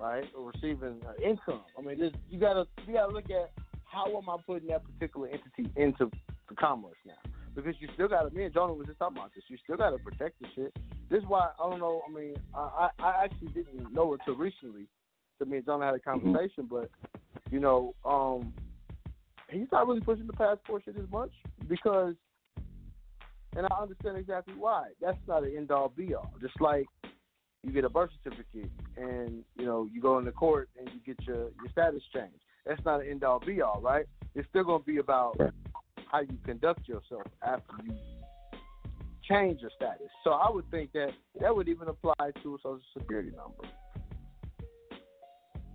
right, 0.00 0.24
or 0.36 0.52
receiving 0.52 1.00
uh, 1.06 1.12
income. 1.22 1.62
I 1.78 1.82
mean, 1.82 1.98
this, 1.98 2.12
you 2.30 2.38
gotta 2.38 2.66
you 2.86 2.94
gotta 2.94 3.12
look 3.12 3.30
at 3.30 3.50
how 3.84 4.06
am 4.16 4.28
I 4.28 4.36
putting 4.46 4.68
that 4.68 4.82
particular 4.84 5.28
entity 5.28 5.70
into 5.76 6.10
the 6.48 6.54
commerce 6.54 6.98
now. 7.06 7.14
Because 7.54 7.74
you 7.80 7.88
still 7.94 8.08
got 8.08 8.22
to, 8.22 8.34
me 8.34 8.44
and 8.44 8.54
Jonah 8.54 8.72
was 8.72 8.86
just 8.86 8.98
talking 8.98 9.16
about 9.16 9.34
this. 9.34 9.42
You 9.48 9.56
still 9.64 9.76
got 9.76 9.90
to 9.90 9.98
protect 9.98 10.40
the 10.40 10.46
shit. 10.54 10.76
This 11.10 11.22
is 11.22 11.28
why 11.28 11.48
I 11.58 11.70
don't 11.70 11.80
know. 11.80 12.02
I 12.08 12.12
mean, 12.12 12.34
I 12.54 12.88
I 13.00 13.24
actually 13.24 13.48
didn't 13.48 13.92
know 13.92 14.14
it 14.14 14.20
till 14.24 14.36
recently. 14.36 14.86
So 15.38 15.44
me 15.44 15.56
and 15.56 15.66
Jonah 15.66 15.86
had 15.86 15.94
a 15.94 15.98
conversation, 15.98 16.68
but 16.70 16.90
you 17.50 17.60
know, 17.60 17.94
um, 18.04 18.52
he's 19.50 19.66
not 19.72 19.86
really 19.86 20.00
pushing 20.00 20.26
the 20.26 20.32
passport 20.32 20.82
shit 20.84 20.96
as 20.96 21.10
much 21.10 21.30
because, 21.68 22.14
and 23.58 23.66
I 23.72 23.82
understand 23.82 24.16
exactly 24.16 24.54
why. 24.56 24.90
That's 25.00 25.18
not 25.26 25.42
an 25.42 25.54
end 25.56 25.72
all 25.72 25.88
be 25.88 26.14
all. 26.14 26.32
Just 26.40 26.58
like 26.60 26.86
you 27.64 27.72
get 27.72 27.84
a 27.84 27.90
birth 27.90 28.10
certificate 28.22 28.70
and 28.96 29.42
you 29.56 29.66
know 29.66 29.88
you 29.92 30.00
go 30.00 30.18
into 30.18 30.30
court 30.30 30.70
and 30.78 30.88
you 30.94 31.00
get 31.04 31.26
your 31.26 31.50
your 31.60 31.68
status 31.72 32.02
changed. 32.14 32.40
That's 32.64 32.82
not 32.84 33.00
an 33.00 33.08
end 33.08 33.24
all 33.24 33.40
be 33.40 33.60
all, 33.60 33.80
right? 33.82 34.06
It's 34.36 34.48
still 34.50 34.62
going 34.62 34.82
to 34.82 34.86
be 34.86 34.98
about 34.98 35.36
how 36.10 36.20
you 36.20 36.38
conduct 36.44 36.86
yourself 36.86 37.22
after 37.42 37.74
you 37.84 37.94
change 39.28 39.60
your 39.60 39.70
status. 39.74 40.08
So 40.22 40.30
I 40.30 40.50
would 40.50 40.70
think 40.70 40.92
that 40.92 41.10
that 41.40 41.54
would 41.54 41.68
even 41.68 41.88
apply 41.88 42.14
to 42.42 42.54
a 42.54 42.58
social 42.58 42.80
security 42.96 43.30
number. 43.30 43.68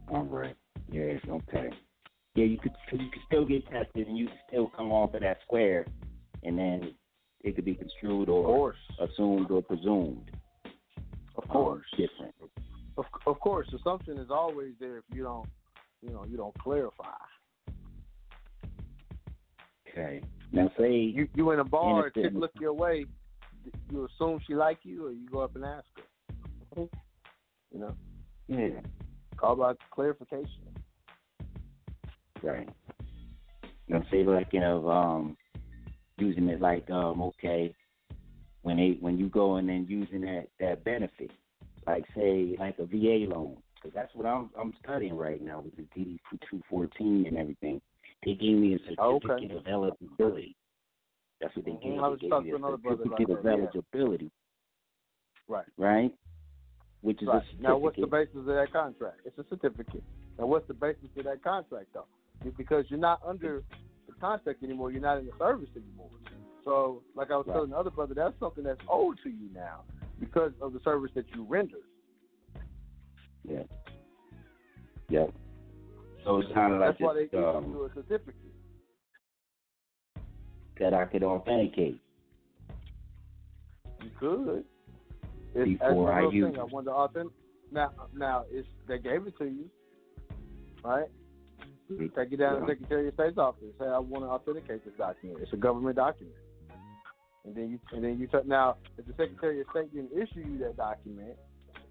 All 0.10 0.24
right. 0.24 0.56
Yes. 0.90 1.20
Okay. 1.28 1.70
Yeah, 2.36 2.46
you 2.46 2.58
could 2.58 2.72
you 2.94 3.10
could 3.12 3.22
still 3.28 3.46
get 3.46 3.66
tested 3.68 4.08
and 4.08 4.18
you 4.18 4.28
could 4.28 4.40
still 4.48 4.72
come 4.76 4.94
off 4.94 5.14
of 5.16 5.22
that 5.22 5.40
square, 5.46 5.86
and 6.44 6.58
then 6.58 6.94
it 7.44 7.56
could 7.56 7.66
be 7.66 7.76
construed 7.76 8.30
or 8.30 8.74
assumed 9.00 9.52
or 9.52 9.62
presumed. 9.62 10.32
Of 11.36 11.48
course. 11.50 11.86
Um, 11.94 12.00
different. 12.00 12.36
Of 12.98 13.06
of 13.26 13.40
course, 13.40 13.68
assumption 13.74 14.18
is 14.18 14.30
always 14.30 14.74
there 14.80 14.98
if 14.98 15.04
you 15.14 15.24
don't, 15.24 15.50
you 16.02 16.12
know, 16.12 16.26
you 16.26 16.38
don't 16.38 16.58
clarify. 16.60 17.06
Okay. 19.90 20.22
Now 20.52 20.72
say 20.78 20.92
You 20.92 21.28
you 21.36 21.52
in 21.52 21.60
a 21.60 21.64
bar, 21.64 22.08
a 22.08 22.14
chick 22.14 22.32
look 22.34 22.52
your 22.60 22.74
way, 22.74 23.06
you 23.92 24.06
assume 24.08 24.40
she 24.46 24.54
like 24.54 24.80
you, 24.84 25.08
or 25.08 25.12
you 25.12 25.28
go 25.32 25.40
up 25.40 25.56
and 25.56 25.66
ask 25.66 25.86
her. 26.76 26.88
You 27.72 27.80
know, 27.80 27.96
Yeah. 28.48 28.82
all 29.42 29.54
about 29.54 29.78
clarification. 29.92 30.62
Right. 32.42 32.70
Now 33.88 34.04
say 34.12 34.24
like 34.24 34.54
you 34.54 34.60
know 34.60 34.88
um 34.90 35.38
using 36.24 36.48
it 36.50 36.62
like 36.62 36.90
um 36.90 37.22
okay 37.22 37.74
when 38.62 38.78
they 38.78 38.98
when 39.02 39.18
you 39.18 39.28
go 39.28 39.58
in 39.58 39.70
and 39.70 39.90
using 39.90 40.22
that 40.22 40.48
that 40.60 40.84
benefit 40.84 41.32
like 41.86 42.06
say 42.16 42.56
like 42.60 42.78
a 42.80 42.86
VA 42.86 43.26
loan 43.30 43.58
because 43.76 43.94
that's 43.94 44.14
what 44.16 44.26
I'm 44.26 44.50
I'm 44.60 44.74
studying 44.84 45.16
right 45.18 45.42
now 45.42 45.60
with 45.60 45.76
the 45.76 45.84
DD 45.96 46.18
two 46.50 46.62
fourteen 46.70 47.26
and 47.28 47.38
everything. 47.38 47.82
They 48.26 48.36
gave 48.36 48.56
me 48.58 48.74
a 48.76 48.80
certificate 48.80 49.52
of 49.52 49.68
eligibility. 49.68 50.56
That's 51.42 51.54
what 51.58 51.66
they 51.66 51.72
gave 51.72 52.00
Mhm. 52.00 52.12
Me. 52.12 52.16
They 52.16 52.30
gave 52.30 52.46
me 52.46 52.52
a 52.52 52.56
another 52.56 52.78
brother 52.78 53.04
about 53.04 53.18
certificate 53.20 53.38
of 53.38 53.44
that, 53.44 53.58
yeah. 53.58 53.64
eligibility, 53.64 54.32
Right. 55.50 55.66
right? 55.78 56.18
Which 57.02 57.22
is 57.22 57.28
Right. 57.28 57.60
Now, 57.60 57.78
what's 57.78 58.00
the 58.00 58.08
basis 58.08 58.38
of 58.38 58.46
that 58.46 58.72
contract? 58.72 59.20
It's 59.26 59.38
a 59.38 59.44
certificate. 59.50 60.04
Now, 60.40 60.46
what's 60.46 60.68
the 60.68 60.74
basis 60.74 61.10
of 61.18 61.26
that 61.26 61.44
contract, 61.44 61.92
though? 61.94 62.08
Because 62.56 62.90
you're 62.90 63.00
not 63.00 63.22
under 63.26 63.64
the 64.24 64.28
contract 64.28 64.64
anymore. 64.64 64.92
You're 64.92 65.02
not 65.02 65.18
in 65.20 65.26
the 65.26 65.32
service 65.38 65.70
anymore. 65.76 66.10
So, 66.64 67.04
like 67.16 67.30
I 67.30 67.38
was 67.38 67.46
Right. 67.48 67.54
telling 67.54 67.72
the 67.72 67.78
other 67.78 67.90
brother, 67.92 68.14
that's 68.14 68.38
something 68.40 68.64
that's 68.64 68.82
owed 68.88 69.20
to 69.24 69.30
you 69.30 69.50
now 69.54 69.84
because 70.20 70.54
of 70.62 70.74
the 70.74 70.80
service 70.80 71.12
that 71.16 71.26
you 71.36 71.44
rendered. 71.44 71.84
Yeah. 73.44 73.64
Yep. 75.10 75.34
So 76.24 76.40
it's 76.40 76.52
kind 76.54 76.74
of 76.74 76.80
like 76.80 76.92
that's 76.92 77.02
why 77.02 77.14
they 77.14 77.24
issue 77.24 77.46
um, 77.46 77.72
you 77.72 77.84
a 77.84 77.94
certificate. 77.94 78.36
that 80.80 80.94
I 80.94 81.06
could 81.06 81.24
authenticate. 81.24 82.02
You 84.02 84.10
could. 84.20 84.66
It's, 85.54 85.80
Before 85.80 86.12
I 86.12 86.22
use 86.30 86.52
thing. 86.52 86.60
I 86.60 86.64
it. 86.64 86.72
wanted 86.72 86.86
to 86.86 86.92
authentic. 86.94 87.34
Now, 87.72 87.92
now 88.14 88.46
it's 88.50 88.68
they 88.88 88.98
gave 88.98 89.28
it 89.28 89.38
to 89.38 89.46
you, 89.46 89.70
right? 90.84 91.10
Take 91.90 92.32
it 92.32 92.38
down 92.38 92.56
to 92.56 92.62
the 92.62 92.68
Secretary 92.68 93.08
of 93.08 93.14
State's 93.14 93.38
office. 93.38 93.64
Say, 93.80 93.86
I 93.86 94.00
want 94.00 94.24
to 94.24 94.30
authenticate 94.30 94.86
this 94.86 94.94
document. 94.98 95.40
It's 95.42 95.54
a 95.54 95.58
government 95.58 95.96
document. 95.96 96.36
And 97.46 97.56
then 97.56 97.72
you 97.72 97.80
and 97.92 98.04
then 98.04 98.18
you 98.20 98.28
t- 98.28 98.38
now 98.48 98.78
if 98.98 99.06
the 99.06 99.12
Secretary 99.18 99.60
of 99.60 99.68
State 99.72 99.94
didn't 99.94 100.12
issue 100.14 100.40
you 100.40 100.58
that 100.60 100.78
document, 100.78 101.36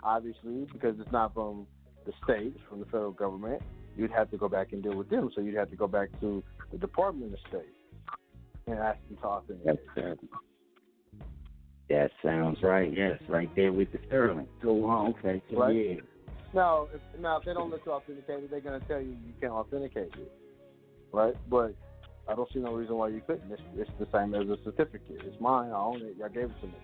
obviously 0.03 0.67
because 0.73 0.99
it's 0.99 1.13
not 1.13 1.35
from 1.35 1.67
the 2.07 2.13
states, 2.25 2.59
from 2.69 2.81
the 2.81 2.87
federal 2.87 3.13
government, 3.13 3.63
you'd 3.97 4.11
have 4.13 4.31
to 4.31 4.39
go 4.39 4.49
back 4.49 4.73
and 4.73 4.83
deal 4.83 4.97
with 4.97 5.11
them. 5.11 5.31
So 5.35 5.43
you'd 5.43 5.57
have 5.57 5.71
to 5.71 5.77
go 5.77 5.87
back 5.87 6.09
to 6.21 6.43
the 6.73 6.79
Department 6.79 7.35
of 7.35 7.39
State 7.49 7.75
and 8.67 8.79
ask 8.79 8.99
them 9.09 9.19
to 9.19 9.27
authenticate. 9.27 9.81
That's, 9.95 10.19
that 11.91 12.11
sounds 12.25 12.59
right. 12.63 12.91
Yes, 12.97 13.21
right 13.29 13.51
there 13.55 13.73
with 13.73 13.93
the 13.93 13.99
Sterling. 14.07 14.47
So 14.63 14.89
uh, 14.89 15.11
okay, 15.11 15.43
so 15.51 15.59
Right. 15.59 15.75
yeah, 15.75 15.95
Now, 16.55 16.89
if, 16.95 17.21
now 17.21 17.39
if 17.39 17.45
they 17.45 17.55
don't 17.55 17.71
let 17.71 17.81
you 17.87 17.93
authenticate 17.93 18.45
it, 18.45 18.51
they're 18.51 18.61
gonna 18.61 18.81
tell 18.81 19.01
you 19.01 19.17
you 19.27 19.33
can't 19.41 19.53
authenticate 19.53 20.13
it, 20.19 20.33
right? 21.13 21.35
But 21.49 21.75
I 22.29 22.35
don't 22.35 22.49
see 22.53 22.61
no 22.61 22.75
reason 22.75 22.97
why 22.97 23.09
you 23.09 23.23
couldn't. 23.27 23.51
It's, 23.51 23.63
it's 23.77 23.91
the 23.99 24.07
same 24.13 24.35
as 24.35 24.49
a 24.49 24.57
certificate. 24.65 25.23
It's 25.25 25.41
mine. 25.41 25.71
I 25.71 25.77
own 25.77 26.03
it. 26.03 26.17
Y'all 26.19 26.29
gave 26.29 26.45
it 26.45 26.61
to 26.61 26.67
me. 26.67 26.75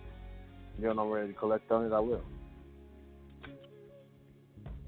You 0.77 0.85
don't 0.85 0.95
know 0.95 1.09
ready 1.09 1.33
to 1.33 1.33
collect 1.33 1.71
on 1.71 1.85
it. 1.85 1.93
I 1.93 1.99
will. 1.99 2.23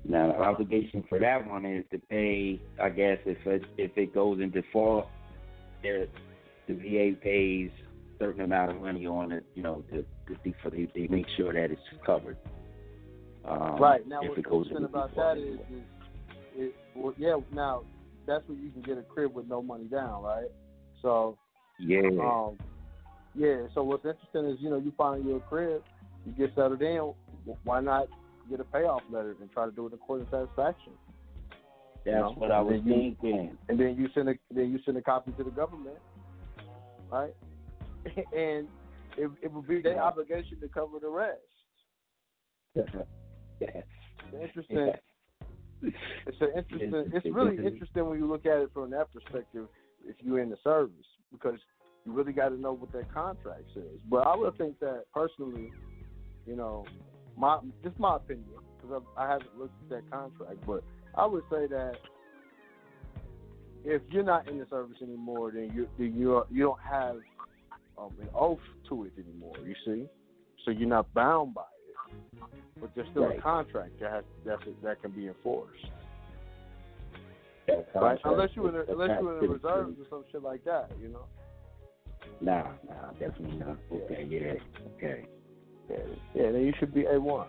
Now 0.03 0.27
the 0.27 0.39
obligation 0.39 1.03
for 1.07 1.19
that 1.19 1.47
one 1.47 1.65
is 1.65 1.85
to 1.91 1.99
pay. 2.09 2.59
I 2.81 2.89
guess 2.89 3.19
if 3.25 3.37
it 3.45 3.63
if 3.77 3.91
it 3.95 4.13
goes 4.13 4.39
in 4.39 4.49
default, 4.49 5.07
there 5.83 6.07
the 6.67 6.73
VA 6.73 7.15
pays 7.21 7.69
a 8.15 8.23
certain 8.23 8.41
amount 8.41 8.71
of 8.71 8.81
money 8.81 9.05
on 9.05 9.31
it. 9.31 9.45
You 9.53 9.61
know, 9.61 9.83
to, 9.91 10.03
to 10.27 10.53
for 10.63 10.71
they, 10.71 10.87
they 10.95 11.07
make 11.07 11.27
sure 11.37 11.53
that 11.53 11.71
it's 11.71 11.81
covered. 12.05 12.37
Um, 13.47 13.79
right 13.79 14.07
now, 14.07 14.21
what's 14.21 14.37
interesting 14.37 14.83
about 14.83 15.15
that 15.15 15.37
is, 15.37 15.59
is 15.73 15.83
it, 16.55 16.75
well, 16.95 17.13
yeah. 17.17 17.37
Now 17.51 17.81
that's 18.27 18.47
where 18.47 18.57
you 18.57 18.69
can 18.71 18.81
get 18.81 18.97
a 18.97 19.03
crib 19.03 19.33
with 19.33 19.47
no 19.47 19.61
money 19.61 19.85
down, 19.85 20.23
right? 20.23 20.47
So 21.01 21.37
yeah, 21.79 22.07
um, 22.21 22.59
yeah. 23.33 23.67
So 23.73 23.83
what's 23.83 24.05
interesting 24.05 24.45
is, 24.45 24.57
you 24.59 24.69
know, 24.69 24.77
you 24.77 24.93
find 24.97 25.25
your 25.25 25.39
crib, 25.39 25.81
you 26.25 26.33
get 26.33 26.53
settled 26.55 26.81
in. 26.81 27.13
Why 27.63 27.81
not 27.81 28.07
get 28.49 28.59
a 28.59 28.63
payoff 28.63 29.01
letter 29.09 29.35
and 29.39 29.51
try 29.51 29.65
to 29.65 29.71
do 29.71 29.85
it 29.85 29.93
in 29.93 29.93
accord 29.95 30.21
of 30.21 30.27
satisfaction? 30.29 30.93
that's 32.05 32.15
know, 32.15 32.33
what 32.37 32.51
I 32.51 32.61
was 32.61 32.81
you- 32.83 32.93
thinking. 32.93 33.57
And 33.69 33.79
then 33.79 33.95
you 33.97 34.09
send 34.13 34.29
a 34.29 34.33
then 34.51 34.71
you 34.71 34.79
send 34.85 34.97
a 34.97 35.01
copy 35.01 35.31
to 35.37 35.43
the 35.43 35.51
government, 35.51 35.97
right? 37.11 37.33
and 38.05 38.67
it, 39.17 39.29
it 39.43 39.51
would 39.51 39.67
be 39.67 39.81
their 39.81 40.01
obligation 40.01 40.59
to 40.61 40.67
cover 40.67 40.99
the 40.99 41.09
rest. 41.09 41.39
interesting. 44.41 44.93
It's 45.81 46.37
an 46.41 46.49
interesting. 46.55 47.11
It's 47.13 47.25
really 47.35 47.57
interesting 47.57 48.07
when 48.07 48.19
you 48.19 48.27
look 48.27 48.45
at 48.45 48.57
it 48.59 48.69
from 48.73 48.91
that 48.91 49.07
perspective. 49.13 49.67
If 50.05 50.15
you're 50.19 50.41
in 50.41 50.49
the 50.49 50.57
service, 50.63 51.05
because 51.31 51.59
you 52.05 52.13
really 52.13 52.33
got 52.33 52.49
to 52.49 52.59
know 52.59 52.73
what 52.73 52.91
that 52.93 53.11
contract 53.13 53.63
says. 53.73 53.99
But 54.09 54.27
I 54.27 54.35
would 54.35 54.57
think 54.57 54.79
that 54.79 55.03
personally, 55.13 55.71
you 56.45 56.55
know, 56.55 56.85
my 57.37 57.59
just 57.83 57.99
my 57.99 58.15
opinion, 58.15 58.45
because 58.81 59.01
I, 59.17 59.23
I 59.23 59.31
haven't 59.31 59.57
looked 59.57 59.73
at 59.83 59.89
that 59.89 60.09
contract, 60.11 60.57
but 60.65 60.83
I 61.15 61.25
would 61.25 61.43
say 61.51 61.67
that 61.67 61.95
if 63.83 64.01
you're 64.09 64.23
not 64.23 64.47
in 64.47 64.59
the 64.59 64.65
service 64.69 64.97
anymore, 65.01 65.51
then 65.53 65.71
you 65.73 65.87
then 65.97 66.15
you 66.15 66.43
you 66.51 66.63
don't 66.63 66.79
have 66.81 67.17
um, 67.97 68.11
an 68.21 68.29
oath 68.33 68.59
to 68.89 69.05
it 69.05 69.13
anymore. 69.17 69.55
You 69.63 69.75
see, 69.85 70.05
so 70.65 70.71
you're 70.71 70.89
not 70.89 71.13
bound 71.13 71.53
by 71.53 71.61
it, 71.61 71.80
but 72.79 72.89
there's 72.95 73.07
still 73.09 73.25
Right. 73.25 73.39
a 73.39 73.41
contract 73.41 73.99
that 73.99 74.11
has 74.11 74.23
that's 74.45 74.63
that 74.83 75.01
can 75.01 75.11
be 75.11 75.27
enforced. 75.27 75.91
Right? 77.95 78.19
Unless 78.25 78.49
you 78.55 78.67
is 78.67 78.73
the, 78.73 78.91
unless 78.91 79.21
you 79.21 79.29
in 79.29 79.39
the 79.39 79.47
reserves 79.47 79.99
or 79.99 80.05
some 80.09 80.25
shit 80.31 80.43
like 80.43 80.63
that, 80.65 80.91
you 80.99 81.09
know. 81.09 81.25
Nah, 82.41 82.71
nah, 82.87 83.11
definitely 83.19 83.57
not. 83.57 83.77
Okay, 83.91 84.25
yeah, 84.29 84.87
okay. 84.97 85.25
Yeah, 85.89 85.97
yeah, 86.33 86.51
then 86.51 86.61
you 86.61 86.73
should 86.79 86.93
be 86.93 87.05
a 87.05 87.19
one. 87.19 87.47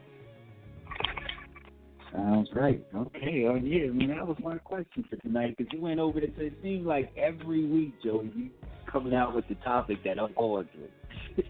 Sounds 2.12 2.48
right. 2.54 2.84
Okay, 2.94 3.46
oh 3.48 3.54
yeah, 3.54 3.86
I 3.86 3.88
mean 3.88 4.08
that 4.08 4.26
was 4.26 4.36
my 4.42 4.58
question 4.58 5.04
for 5.08 5.16
tonight 5.16 5.56
because 5.56 5.72
you 5.72 5.80
went 5.80 5.98
over. 5.98 6.20
So 6.20 6.42
it 6.42 6.58
seems 6.62 6.86
like 6.86 7.10
every 7.16 7.64
week, 7.64 7.94
Joe, 8.04 8.22
you 8.34 8.50
coming 8.86 9.14
out 9.14 9.34
with 9.34 9.48
the 9.48 9.54
topic 9.56 10.04
that 10.04 10.20
I'm 10.20 10.34
going 10.34 10.68
through. 10.72 11.44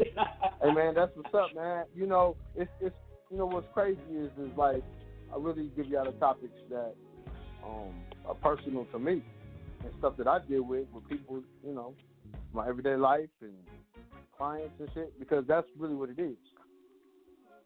hey 0.62 0.72
man, 0.72 0.94
that's 0.94 1.10
what's 1.16 1.34
up, 1.34 1.54
man. 1.54 1.84
You 1.94 2.06
know, 2.06 2.36
it's 2.54 2.70
it's 2.80 2.94
you 3.32 3.38
know 3.38 3.46
what's 3.46 3.66
crazy 3.72 3.98
is 4.14 4.30
is 4.38 4.50
like 4.56 4.84
I 5.32 5.38
really 5.38 5.70
give 5.74 5.86
you 5.86 5.98
all 5.98 6.04
the 6.04 6.12
topics 6.12 6.52
that 6.68 6.94
um 7.64 7.94
are 8.26 8.34
personal 8.34 8.84
to 8.92 8.98
me 8.98 9.22
and 9.82 9.92
stuff 9.98 10.16
that 10.18 10.28
I 10.28 10.40
deal 10.40 10.62
with 10.62 10.86
with 10.92 11.08
people, 11.08 11.42
you 11.66 11.74
know, 11.74 11.94
my 12.52 12.68
everyday 12.68 12.96
life 12.96 13.30
and 13.40 13.54
clients 14.36 14.74
and 14.78 14.88
shit 14.94 15.18
because 15.18 15.44
that's 15.48 15.66
really 15.78 15.94
what 15.94 16.10
it 16.10 16.18
is. 16.18 16.36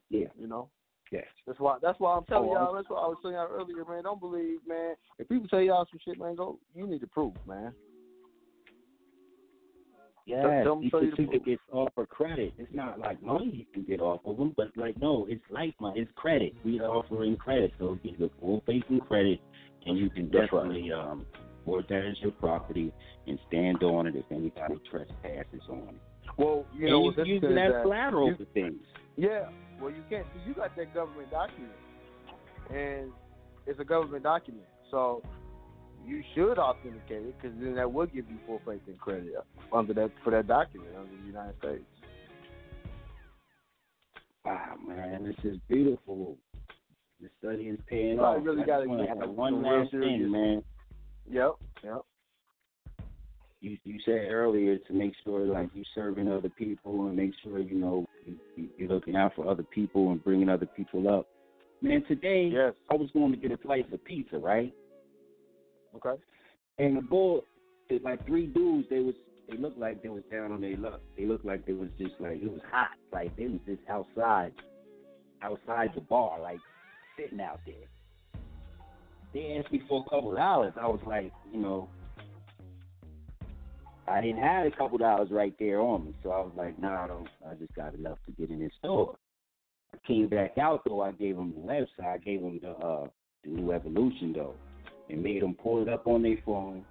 Yeah. 0.08 0.28
You 0.38 0.46
know? 0.46 0.70
Yes. 1.10 1.24
That's 1.46 1.58
why 1.58 1.78
that's 1.82 1.98
why 1.98 2.16
I'm 2.16 2.24
telling 2.24 2.50
Oh, 2.50 2.54
y'all, 2.54 2.74
that's 2.74 2.88
what 2.88 3.02
I 3.02 3.08
was 3.08 3.18
telling 3.20 3.36
y'all 3.36 3.48
earlier, 3.50 3.84
man. 3.88 4.04
Don't 4.04 4.20
believe, 4.20 4.58
man. 4.66 4.94
If 5.18 5.28
people 5.28 5.48
tell 5.48 5.60
y'all 5.60 5.86
some 5.90 5.98
shit, 6.04 6.18
man, 6.18 6.36
go 6.36 6.60
you 6.76 6.86
need 6.86 7.00
to 7.00 7.08
prove, 7.08 7.34
man. 7.46 7.72
Yeah, 10.26 10.64
Tell 10.64 10.72
'em 10.74 10.80
these 10.80 10.90
show 10.90 11.00
you 11.00 11.10
the 11.12 11.16
certificates 11.16 11.62
offer 11.70 12.04
credit. 12.04 12.52
It's 12.58 12.74
not 12.74 12.98
like 12.98 13.22
money 13.22 13.46
you 13.46 13.64
can 13.72 13.84
get 13.84 14.00
off 14.00 14.20
of 14.26 14.36
them, 14.36 14.52
but 14.56 14.76
like 14.76 15.00
no, 15.00 15.24
it's 15.26 15.42
life 15.50 15.72
money. 15.80 16.00
It's 16.00 16.10
credit. 16.16 16.52
We 16.64 16.80
are 16.80 16.90
offering 16.90 17.36
credit, 17.36 17.72
so 17.78 17.96
you 18.02 18.10
get 18.16 18.32
full 18.40 18.60
faith 18.66 18.82
and 18.88 19.00
credit, 19.06 19.40
and 19.86 19.96
you 19.96 20.10
can 20.10 20.24
That's 20.28 20.52
right. 20.52 20.62
definitely 20.64 20.92
um 20.92 21.24
report 21.58 21.86
that 21.88 22.04
as 22.04 22.20
your 22.20 22.32
property 22.32 22.92
and 23.28 23.38
stand 23.48 23.82
on 23.84 24.06
it 24.08 24.16
if 24.16 24.24
anybody 24.32 24.80
trespasses 24.90 25.62
on 25.68 25.94
it. 25.94 26.30
Well, 26.36 26.66
you 26.74 26.82
and 26.86 26.90
know, 26.90 26.98
you 26.98 27.04
what's 27.04 27.16
can 27.16 27.26
use 27.26 27.36
interesting 27.36 27.58
it 27.58 27.62
is 27.62 27.66
as 27.68 27.72
that 27.74 27.82
collateral 27.82 28.28
you- 28.28 28.36
for 28.36 28.44
things. 28.46 28.82
Yeah, 29.16 29.48
well, 29.80 29.90
you 29.90 30.02
can't. 30.10 30.26
See, 30.34 30.40
you 30.48 30.54
got 30.54 30.74
that 30.76 30.92
government 30.92 31.30
document, 31.30 31.72
and 32.70 33.12
it's 33.66 33.78
a 33.78 33.84
government 33.84 34.24
document, 34.24 34.66
so 34.90 35.22
you 36.06 36.22
should 36.34 36.58
authenticate 36.58 37.26
it 37.26 37.34
because 37.40 37.56
then 37.60 37.74
that 37.74 37.90
would 37.90 38.12
give 38.12 38.24
you 38.30 38.36
full 38.46 38.60
faith 38.66 38.80
and 38.86 38.98
credit 38.98 39.34
under 39.72 39.92
that 39.94 40.10
for 40.22 40.30
that 40.30 40.46
document 40.46 40.90
under 40.96 41.10
the 41.20 41.26
United 41.26 41.58
States. 41.58 41.84
Wow, 44.44 44.76
man, 44.86 45.24
this 45.24 45.52
is 45.52 45.58
beautiful. 45.68 46.36
The 47.20 47.28
study 47.40 47.64
is 47.64 47.78
paying 47.88 48.18
So 48.18 48.24
I 48.24 48.34
really 48.34 48.64
want 48.66 49.00
to 49.00 49.06
get 49.06 49.18
have 49.18 49.30
one 49.30 49.62
last 49.62 49.90
thing, 49.90 50.30
man. 50.30 50.62
Yep, 51.28 51.52
yep. 51.82 52.02
you 53.60 53.76
you 53.84 53.98
said 54.04 54.28
earlier 54.30 54.78
to 54.78 54.92
make 54.92 55.14
sure 55.24 55.46
like 55.46 55.70
you 55.74 55.82
serving 55.94 56.30
other 56.30 56.50
people 56.50 57.06
and 57.08 57.16
make 57.16 57.32
sure 57.42 57.58
you 57.58 57.76
know 57.78 58.06
you- 58.24 58.70
you're 58.76 58.88
looking 58.88 59.16
out 59.16 59.34
for 59.34 59.48
other 59.48 59.64
people 59.64 60.12
and 60.12 60.22
bringing 60.22 60.48
other 60.48 60.66
people 60.66 61.08
up. 61.08 61.26
Man, 61.82 62.04
today 62.04 62.46
yes. 62.46 62.74
I 62.90 62.94
was 62.94 63.10
going 63.10 63.32
to 63.32 63.36
get 63.36 63.50
a 63.50 63.58
slice 63.62 63.84
of 63.92 64.02
pizza, 64.04 64.38
right? 64.38 64.72
Okay. 65.96 66.20
And 66.78 66.96
the 66.96 67.02
bull, 67.02 67.42
it, 67.88 68.02
like 68.02 68.26
three 68.26 68.46
dudes, 68.46 68.88
they 68.90 69.00
was 69.00 69.14
they 69.48 69.56
looked 69.56 69.78
like 69.78 70.02
they 70.02 70.08
was 70.08 70.22
down 70.30 70.52
on 70.52 70.60
their 70.60 70.76
luck. 70.76 71.00
They 71.16 71.24
looked 71.24 71.44
like 71.44 71.66
they 71.66 71.72
was 71.72 71.88
just 71.98 72.14
like 72.18 72.42
it 72.42 72.50
was 72.50 72.60
hot, 72.70 72.90
like 73.12 73.36
they 73.36 73.46
was 73.46 73.60
just 73.66 73.80
outside, 73.88 74.52
outside 75.42 75.90
the 75.94 76.00
bar, 76.00 76.40
like 76.40 76.58
sitting 77.18 77.40
out 77.40 77.60
there. 77.64 77.74
They 79.32 79.58
asked 79.58 79.72
me 79.72 79.82
for 79.88 80.04
a 80.06 80.10
couple 80.10 80.34
dollars. 80.34 80.72
I 80.80 80.86
was 80.86 81.00
like, 81.06 81.32
you 81.52 81.60
know, 81.60 81.88
I 84.08 84.20
didn't 84.20 84.42
have 84.42 84.66
a 84.66 84.70
couple 84.70 84.98
dollars 84.98 85.28
right 85.30 85.54
there 85.58 85.80
on 85.80 86.06
me, 86.06 86.14
so 86.22 86.30
I 86.30 86.38
was 86.38 86.52
like, 86.56 86.78
nah, 86.80 87.04
I 87.04 87.06
don't. 87.06 87.28
I 87.48 87.54
just 87.54 87.74
got 87.74 87.94
enough 87.94 88.18
to 88.26 88.32
get 88.32 88.50
in 88.50 88.60
this 88.60 88.72
store. 88.78 89.16
I 89.94 89.98
came 90.06 90.28
back 90.28 90.58
out 90.58 90.82
though. 90.84 91.02
I 91.02 91.12
gave 91.12 91.36
them 91.36 91.54
the 91.54 91.60
website. 91.60 92.14
I 92.14 92.18
gave 92.18 92.40
them 92.40 92.58
the 92.62 92.70
uh, 92.70 93.08
the 93.44 93.50
new 93.50 93.72
evolution 93.72 94.32
though, 94.32 94.54
and 95.08 95.22
made 95.22 95.42
them 95.42 95.54
pull 95.54 95.82
it 95.82 95.88
up 95.88 96.06
on 96.06 96.22
their 96.22 96.38
phone, 96.44 96.84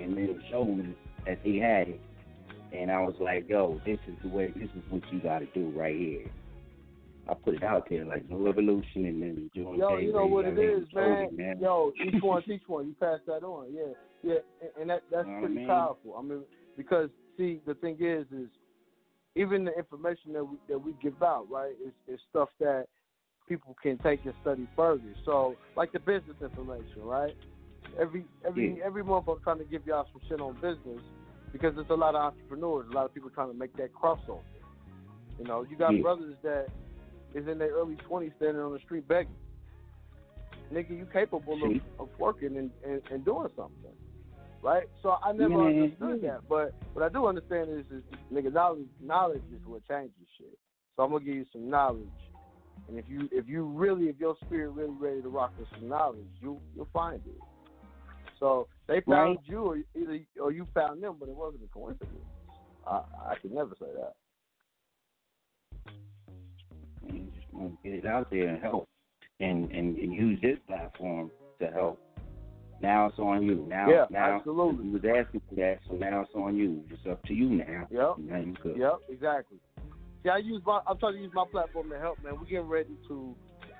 and 0.00 0.14
made 0.14 0.28
them 0.28 0.42
show 0.50 0.64
them 0.64 0.94
that 1.26 1.38
they 1.44 1.56
had 1.56 1.88
it. 1.88 2.00
And 2.72 2.90
I 2.90 3.00
was 3.00 3.14
like, 3.20 3.48
yo, 3.48 3.80
this 3.84 3.98
is 4.08 4.14
the 4.22 4.28
way. 4.28 4.52
This 4.56 4.70
is 4.70 4.82
what 4.88 5.02
you 5.12 5.20
got 5.20 5.40
to 5.40 5.46
do 5.46 5.70
right 5.76 5.96
here. 5.96 6.30
I 7.28 7.34
put 7.34 7.54
it 7.54 7.62
out 7.62 7.86
there 7.88 8.04
like 8.04 8.28
no 8.28 8.36
revolution 8.38 9.06
and 9.06 9.22
then 9.22 9.50
June 9.54 9.76
Yo, 9.78 9.96
you 9.98 10.12
know 10.12 10.26
what 10.26 10.44
it 10.44 10.58
is, 10.58 10.86
man. 10.92 11.24
it, 11.24 11.38
man. 11.38 11.58
Yo, 11.60 11.92
each 12.04 12.14
one, 12.22 12.42
each 12.48 12.62
one. 12.66 12.88
You 12.88 12.94
pass 12.98 13.20
that 13.26 13.44
on, 13.44 13.72
yeah, 13.72 13.92
yeah, 14.22 14.38
and, 14.60 14.70
and 14.80 14.90
that 14.90 15.02
that's 15.10 15.26
Know 15.26 15.34
what 15.34 15.38
I 15.38 15.40
pretty 15.40 15.54
mean? 15.54 15.66
powerful. 15.68 16.16
I 16.18 16.22
mean, 16.22 16.42
because 16.76 17.10
see, 17.36 17.60
the 17.64 17.74
thing 17.74 17.96
is, 18.00 18.26
is 18.36 18.48
even 19.36 19.64
the 19.64 19.72
information 19.78 20.32
that 20.32 20.44
we 20.44 20.56
that 20.68 20.78
we 20.78 20.94
give 21.00 21.22
out, 21.22 21.46
right, 21.48 21.74
is 21.86 21.92
is 22.12 22.20
stuff 22.30 22.48
that 22.58 22.86
people 23.48 23.76
can 23.80 23.98
take 23.98 24.24
and 24.24 24.34
study 24.40 24.66
further. 24.74 25.14
So, 25.24 25.56
like 25.76 25.92
the 25.92 26.00
business 26.00 26.36
information, 26.40 27.02
right? 27.02 27.36
Every 28.00 28.24
every 28.46 28.78
Yeah. 28.78 28.84
every 28.84 29.04
month, 29.04 29.26
I'm 29.28 29.40
trying 29.40 29.58
to 29.58 29.64
give 29.64 29.86
y'all 29.86 30.06
some 30.12 30.22
shit 30.28 30.40
on 30.40 30.54
business 30.54 31.00
because 31.52 31.74
there's 31.74 31.90
a 31.90 31.94
lot 31.94 32.14
of 32.14 32.22
entrepreneurs, 32.22 32.86
a 32.90 32.94
lot 32.94 33.04
of 33.04 33.14
people 33.14 33.30
trying 33.30 33.48
to 33.52 33.58
make 33.58 33.76
that 33.76 33.90
crossover. 33.92 34.40
You 35.38 35.46
know, 35.46 35.62
you 35.68 35.76
got 35.76 35.94
Yeah. 35.94 36.02
brothers 36.02 36.36
that 36.42 36.68
is 37.34 37.46
in 37.48 37.58
their 37.58 37.70
early 37.72 37.96
20s 38.08 38.34
standing 38.36 38.62
on 38.62 38.72
the 38.72 38.78
street 38.80 39.06
begging. 39.08 39.34
Nigga, 40.72 40.90
you 40.90 41.06
capable 41.12 41.64
of, 41.64 41.76
of 41.98 42.08
working 42.18 42.56
and, 42.56 42.70
and, 42.86 43.02
and 43.10 43.24
doing 43.24 43.48
something, 43.56 43.92
right? 44.62 44.84
So 45.02 45.16
I 45.22 45.32
never 45.32 45.52
Yeah, 45.70 45.82
understood 45.82 46.22
that, 46.22 46.40
but 46.48 46.74
what 46.94 47.04
I 47.04 47.10
do 47.10 47.26
understand 47.26 47.70
is, 47.70 47.84
is 47.90 48.02
nigga, 48.32 48.52
knowledge 48.52 48.86
knowledge 49.02 49.42
is 49.54 49.60
what 49.66 49.86
changes 49.86 50.14
shit. 50.38 50.56
So 50.96 51.02
I'm 51.02 51.10
gonna 51.12 51.24
give 51.24 51.34
you 51.34 51.44
some 51.52 51.68
knowledge, 51.68 52.06
and 52.88 52.98
if 52.98 53.04
you 53.06 53.28
if 53.32 53.48
you 53.48 53.64
really 53.64 54.06
if 54.08 54.18
your 54.18 54.36
spirit 54.46 54.70
really 54.70 54.94
ready 54.98 55.20
to 55.20 55.28
rock 55.28 55.52
with 55.58 55.68
some 55.78 55.88
knowledge, 55.90 56.28
you 56.40 56.58
you'll 56.74 56.88
find 56.92 57.20
it. 57.26 57.40
So 58.42 58.66
they 58.88 59.00
found 59.02 59.36
Right. 59.36 59.48
you, 59.48 59.58
or 59.62 59.76
either 59.94 60.18
or 60.40 60.50
you 60.50 60.66
found 60.74 61.00
them, 61.00 61.14
but 61.20 61.28
it 61.28 61.34
wasn't 61.36 61.62
a 61.62 61.68
coincidence. 61.68 62.26
I 62.84 63.04
I 63.28 63.36
could 63.40 63.52
never 63.52 63.76
say 63.78 63.86
that. 63.94 64.14
and 67.08 67.32
just 67.34 67.46
want 67.54 67.80
to 67.80 67.88
get 67.88 67.98
it 68.00 68.04
out 68.06 68.30
there 68.30 68.48
and 68.48 68.60
help 68.60 68.88
and, 69.38 69.70
and 69.70 69.96
and 69.96 70.12
use 70.12 70.40
this 70.40 70.58
platform 70.66 71.30
to 71.60 71.68
help. 71.68 72.00
Now 72.80 73.06
it's 73.06 73.18
on 73.20 73.44
you. 73.44 73.64
Now, 73.68 73.88
Yeah, 73.88 74.06
now 74.10 74.38
absolutely. 74.38 74.86
You 74.86 74.92
was 74.94 75.04
asking 75.04 75.42
for 75.48 75.54
that, 75.54 75.78
so 75.88 75.94
now 75.94 76.22
it's 76.22 76.34
on 76.34 76.56
you. 76.56 76.82
It's 76.90 77.06
up 77.08 77.22
to 77.26 77.34
you 77.34 77.48
now. 77.48 77.86
Yep. 77.92 78.18
Now 78.18 78.40
you 78.40 78.54
could. 78.60 78.76
Yep, 78.76 78.98
exactly. 79.08 79.58
See, 80.24 80.30
I 80.30 80.38
use 80.38 80.62
my 80.66 80.80
I'm 80.88 80.98
trying 80.98 81.14
to 81.14 81.20
use 81.20 81.32
my 81.32 81.44
platform 81.48 81.90
to 81.90 81.98
help, 82.00 82.18
man. 82.24 82.34
We're 82.40 82.46
getting 82.46 82.68
ready 82.68 82.96
to 83.06 83.36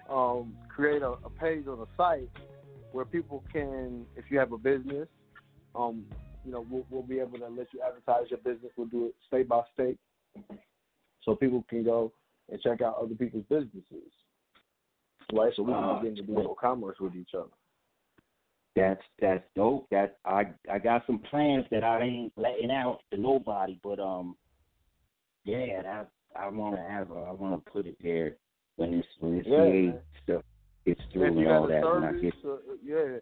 um, 0.08 0.54
create 0.68 1.02
a, 1.02 1.14
a 1.24 1.30
page 1.30 1.66
on 1.66 1.80
the 1.80 1.86
site 1.96 2.28
where 2.92 3.04
people 3.04 3.44
can, 3.52 4.06
if 4.16 4.24
you 4.30 4.38
have 4.38 4.52
a 4.52 4.58
business, 4.58 5.08
um, 5.74 6.04
you 6.44 6.52
know, 6.52 6.66
we'll, 6.68 6.84
we'll 6.90 7.02
be 7.02 7.18
able 7.20 7.38
to 7.38 7.48
let 7.48 7.68
you 7.72 7.80
advertise 7.86 8.30
your 8.30 8.40
business. 8.40 8.72
We'll 8.76 8.88
do 8.88 9.06
it 9.06 9.14
state 9.26 9.48
by 9.48 9.62
state, 9.74 9.98
so 11.22 11.34
people 11.34 11.64
can 11.68 11.84
go 11.84 12.12
and 12.50 12.60
check 12.60 12.82
out 12.82 12.98
other 13.00 13.14
people's 13.14 13.44
businesses. 13.48 14.12
Right, 15.32 15.52
so 15.56 15.62
we 15.62 15.72
can 15.72 15.84
Uh, 15.84 15.98
begin 16.00 16.16
to 16.16 16.22
do 16.22 16.32
more 16.32 16.56
commerce 16.56 16.96
with 17.00 17.14
each 17.14 17.30
other. 17.34 17.48
That's 18.74 19.02
that's 19.20 19.44
dope. 19.54 19.88
That 19.90 20.18
I 20.24 20.46
I 20.70 20.78
got 20.78 21.06
some 21.06 21.20
plans 21.30 21.64
that 21.70 21.84
I 21.84 22.02
ain't 22.02 22.32
letting 22.36 22.70
out 22.70 23.00
to 23.10 23.20
nobody, 23.20 23.78
but 23.82 23.98
um, 23.98 24.36
yeah, 25.44 25.82
that 25.82 26.10
I 26.36 26.48
want 26.48 26.76
to 26.76 26.82
have. 26.82 27.10
A, 27.10 27.14
I 27.14 27.32
want 27.32 27.64
to 27.64 27.70
put 27.70 27.86
it 27.86 27.96
there 28.02 28.36
when 28.76 28.90
this 28.96 29.06
when 29.20 29.38
this 29.38 29.46
Yeah, 29.46 29.92
stuff 30.22 30.42
gets 30.84 31.00
through 31.12 31.38
and 31.38 31.48
all 31.48 31.64
a 31.64 31.68
that. 31.68 31.82
When 31.82 32.04
I 32.04 32.12
service, 32.12 32.22
get 32.22 32.34
uh, 32.44 32.56
yeah, 32.84 33.18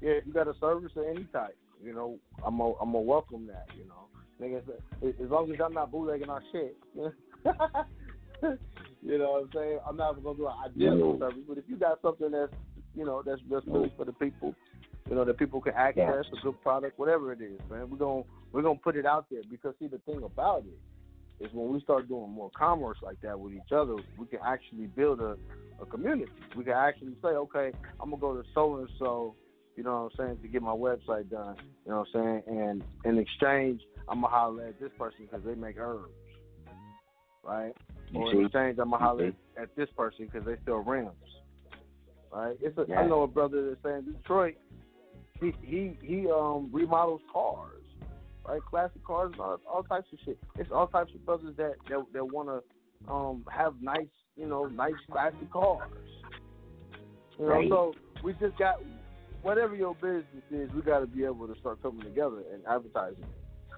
yeah, 0.00 0.10
if 0.18 0.26
you 0.26 0.32
got 0.32 0.48
a 0.48 0.54
service 0.60 0.92
of 0.96 1.04
any 1.04 1.24
type, 1.32 1.56
you 1.82 1.94
know, 1.94 2.18
I'm 2.44 2.58
gonna 2.58 2.72
I'm 2.80 2.92
gonna 2.92 3.00
welcome 3.00 3.46
that. 3.46 3.66
You 3.76 3.84
know, 3.88 4.08
niggas, 4.40 4.62
as 5.02 5.14
as 5.22 5.30
long 5.30 5.50
as 5.52 5.58
I'm 5.64 5.74
not 5.74 5.90
bootlegging 5.90 6.30
our 6.30 6.42
shit. 6.52 6.76
you 9.02 9.18
know 9.18 9.32
what 9.32 9.42
I'm 9.42 9.50
saying? 9.54 9.78
I'm 9.88 9.96
not 9.96 10.22
gonna 10.22 10.36
do 10.36 10.46
an 10.46 10.54
identical 10.64 11.12
No. 11.14 11.18
service, 11.18 11.42
but 11.48 11.58
if 11.58 11.64
you 11.68 11.76
got 11.76 12.00
something 12.02 12.30
that's 12.30 12.52
you 12.94 13.04
know 13.04 13.22
that's 13.24 13.40
that's 13.50 13.66
really 13.66 13.92
for 13.96 14.04
the 14.04 14.12
people, 14.12 14.54
you 15.08 15.14
know 15.14 15.24
that 15.24 15.38
people 15.38 15.60
can 15.60 15.74
access 15.74 16.24
a 16.32 16.36
good 16.42 16.60
product, 16.62 16.98
whatever 16.98 17.32
it 17.32 17.40
is, 17.40 17.60
man. 17.70 17.90
We're 17.90 17.98
gonna 17.98 18.22
we're 18.52 18.62
gonna 18.62 18.78
put 18.82 18.96
it 18.96 19.06
out 19.06 19.26
there 19.30 19.42
because 19.50 19.74
see 19.78 19.88
the 19.88 19.98
thing 19.98 20.22
about 20.22 20.64
it 20.66 20.78
is 21.44 21.50
when 21.52 21.72
we 21.72 21.80
start 21.80 22.08
doing 22.08 22.30
more 22.30 22.50
commerce 22.56 22.98
like 23.02 23.20
that 23.22 23.38
with 23.38 23.52
each 23.52 23.72
other, 23.72 23.96
we 24.18 24.26
can 24.26 24.40
actually 24.44 24.86
build 24.86 25.20
a, 25.20 25.36
a 25.80 25.86
community. 25.86 26.30
We 26.56 26.64
can 26.64 26.74
actually 26.74 27.14
say, 27.22 27.28
okay, 27.28 27.72
I'm 28.00 28.10
gonna 28.10 28.20
go 28.20 28.34
to 28.34 28.42
so 28.54 28.76
and 28.76 28.88
so, 28.98 29.34
you 29.76 29.82
know 29.82 30.10
what 30.16 30.24
I'm 30.24 30.26
saying, 30.26 30.38
to 30.42 30.48
get 30.48 30.62
my 30.62 30.70
website 30.72 31.30
done. 31.30 31.56
You 31.84 31.92
know 31.92 32.04
what 32.12 32.20
I'm 32.20 32.42
saying, 32.46 32.58
and 32.58 32.82
in 33.04 33.18
exchange, 33.18 33.80
I'm 34.08 34.20
gonna 34.22 34.34
holler 34.34 34.68
at 34.68 34.80
this 34.80 34.90
person 34.98 35.26
because 35.30 35.44
they 35.44 35.54
make 35.54 35.76
herbs, 35.78 36.12
right? 37.42 37.72
You 38.10 38.20
Or 38.20 38.30
see? 38.32 38.38
in 38.38 38.44
exchange, 38.46 38.78
I'm 38.80 38.90
gonna 38.90 39.04
holler 39.04 39.24
You 39.26 39.34
at, 39.60 39.68
this 39.76 39.88
person 39.96 40.28
because 40.32 40.46
they 40.46 40.56
sell 40.64 40.76
rims, 40.76 41.10
right? 42.32 42.56
It's 42.60 42.76
a, 42.78 42.82
I 42.82 42.86
Yeah. 42.88 43.06
know 43.08 43.22
a 43.22 43.26
brother 43.26 43.68
that's 43.70 43.82
saying 43.82 44.04
Detroit. 44.12 44.54
He 45.40 45.52
he 45.62 45.98
he 46.02 46.26
um 46.30 46.70
remodels 46.72 47.20
cars, 47.32 47.83
right? 48.46 48.60
Classic 48.70 49.04
cars, 49.04 49.30
and 49.32 49.40
all, 49.40 49.60
all 49.70 49.82
types 49.82 50.08
of 50.12 50.18
shit. 50.24 50.38
It's 50.56 50.70
all 50.72 50.86
types 50.86 51.12
of 51.14 51.24
brothers 51.24 51.54
that 51.56 51.74
that, 51.88 52.04
that 52.12 52.24
want 52.24 52.48
to 52.48 53.12
um 53.12 53.44
have 53.50 53.74
nice, 53.80 54.06
you 54.36 54.46
know, 54.46 54.66
nice 54.66 54.94
classic 55.10 55.50
cars. 55.52 55.90
You 57.38 57.46
know, 57.46 57.52
Right. 57.52 57.68
so 57.68 57.94
we 58.22 58.32
just 58.34 58.56
got 58.58 58.80
whatever 59.42 59.74
your 59.74 59.94
business 59.96 60.44
is, 60.50 60.70
we 60.72 60.80
got 60.82 61.00
to 61.00 61.06
be 61.06 61.24
able 61.24 61.46
to 61.46 61.58
start 61.60 61.82
coming 61.82 62.02
together 62.02 62.42
and 62.52 62.62
advertising 62.66 63.22
it. 63.22 63.28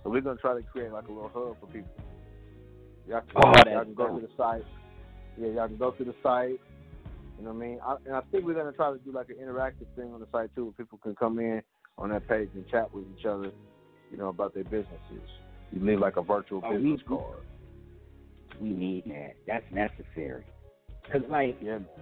So 0.05 0.11
we're 0.11 0.21
gonna 0.21 0.39
try 0.39 0.55
to 0.55 0.63
create 0.63 0.93
like 0.93 1.09
a 1.09 1.13
little 1.13 1.31
hub 1.35 1.59
for 1.61 1.67
people. 1.67 1.91
Y'all 3.09 3.23
can, 3.23 3.31
Oh, 3.37 3.71
y'all 3.71 3.85
can 3.85 3.95
go 3.95 4.19
to 4.19 4.27
the 4.27 4.33
site. 4.37 4.65
Yeah, 5.37 5.49
y'all 5.49 5.69
can 5.69 5.77
go 5.77 5.91
to 5.91 6.05
the 6.05 6.15
site. 6.23 6.61
You 7.39 7.45
know 7.45 7.53
what 7.53 7.65
I 7.65 7.67
mean? 7.67 7.79
I, 7.85 7.97
and 8.07 8.15
I 8.15 8.21
think 8.31 8.45
we're 8.45 8.55
gonna 8.55 8.73
try 8.73 8.93
to 8.93 8.99
do 8.99 9.13
like 9.13 9.29
an 9.31 9.37
interactive 9.37 9.87
thing 9.97 10.13
on 10.15 10.21
the 10.21 10.27
site 10.33 10.55
too, 10.55 10.65
where 10.67 10.73
people 10.73 10.99
can 11.03 11.15
come 11.15 11.39
in 11.39 11.63
on 11.99 12.11
that 12.11 12.29
page 12.29 12.51
and 12.55 12.67
chat 12.69 12.93
with 12.95 13.05
each 13.19 13.27
other. 13.27 13.51
You 14.11 14.19
know 14.19 14.29
about 14.29 14.55
their 14.55 14.65
businesses. 14.65 15.29
You 15.73 15.85
leave 15.85 15.99
like 15.99 16.17
a 16.17 16.23
virtual 16.23 16.63
Oh, 16.65 16.73
business 16.75 17.01
we- 17.09 17.17
card. 17.17 17.41
we 18.61 18.71
need 18.71 19.05
that. 19.07 19.35
That's 19.47 19.65
necessary. 19.73 20.45
Cause 21.13 21.23
like 21.29 21.57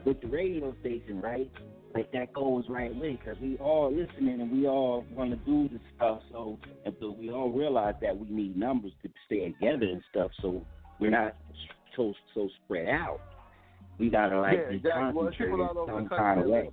with 0.06 0.20
the 0.22 0.28
radio 0.28 0.74
station, 0.80 1.20
right? 1.20 1.50
Like 1.94 2.10
that 2.12 2.32
goes 2.32 2.64
right 2.70 2.94
with 2.94 3.18
because 3.18 3.36
we 3.40 3.56
all 3.58 3.90
listening 3.92 4.40
and 4.40 4.50
we 4.50 4.66
all 4.66 5.04
want 5.14 5.30
to 5.30 5.36
do 5.44 5.68
the 5.68 5.78
stuff. 5.94 6.20
So, 6.32 6.58
but 6.84 7.18
we 7.18 7.30
all 7.30 7.50
realize 7.50 7.94
that 8.00 8.16
we 8.18 8.28
need 8.28 8.56
numbers 8.56 8.92
to 9.02 9.10
stay 9.26 9.52
together 9.52 9.86
and 9.86 10.02
stuff. 10.10 10.30
So 10.40 10.64
we're 11.00 11.10
not 11.10 11.36
so 11.96 12.14
so 12.34 12.48
spread 12.64 12.88
out. 12.88 13.20
We 13.98 14.08
gotta 14.10 14.40
like 14.40 14.58
yeah, 14.58 14.70
be 14.70 14.76
exactly. 14.76 15.12
Concentrated 15.12 15.60
over 15.60 15.92
some 15.92 16.08
kind 16.08 16.40
of 16.40 16.46
way. 16.46 16.70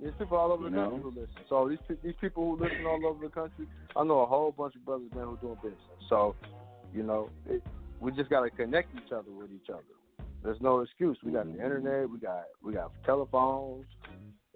There's 0.00 0.14
people 0.18 0.38
all 0.38 0.52
over 0.52 0.64
the 0.64 0.70
You 0.70 0.76
country 0.76 0.98
know? 0.98 1.02
who 1.02 1.10
listen. 1.10 1.44
So 1.48 1.68
these 1.68 1.98
these 2.02 2.14
people 2.20 2.44
who 2.44 2.62
listen 2.62 2.86
all 2.86 3.04
over 3.06 3.24
the 3.24 3.30
country, 3.30 3.66
I 3.96 4.04
know 4.04 4.20
a 4.20 4.26
whole 4.26 4.52
bunch 4.52 4.74
of 4.76 4.84
brothers 4.84 5.10
man 5.14 5.24
who 5.26 5.36
doing 5.38 5.56
business. 5.62 5.80
So, 6.08 6.34
you 6.94 7.02
know, 7.02 7.30
it, 7.46 7.62
we 8.00 8.10
just 8.12 8.30
gotta 8.30 8.50
connect 8.50 8.94
each 8.94 9.12
other 9.12 9.30
with 9.30 9.50
each 9.52 9.68
other. 9.68 9.82
There's 10.42 10.60
no 10.60 10.80
excuse. 10.80 11.18
We 11.22 11.32
got 11.32 11.46
the 11.46 11.62
internet. 11.62 12.08
We 12.08 12.18
got 12.18 12.44
we 12.62 12.72
got 12.72 12.92
telephones. 13.04 13.84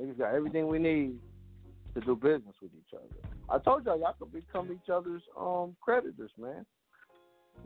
Niggas 0.01 0.19
got 0.19 0.35
everything 0.35 0.69
we 0.69 0.79
need 0.79 1.19
to 1.95 2.01
do 2.01 2.17
business 2.17 2.55
with 2.63 2.73
each 2.75 2.95
other. 2.95 3.05
I 3.49 3.59
told 3.63 3.85
y'all 3.85 3.99
y'all 3.99 4.15
could 4.19 4.33
become 4.33 4.73
each 4.73 4.89
other's 4.91 5.23
um 5.39 5.77
creditors, 5.81 6.31
man. 6.41 6.65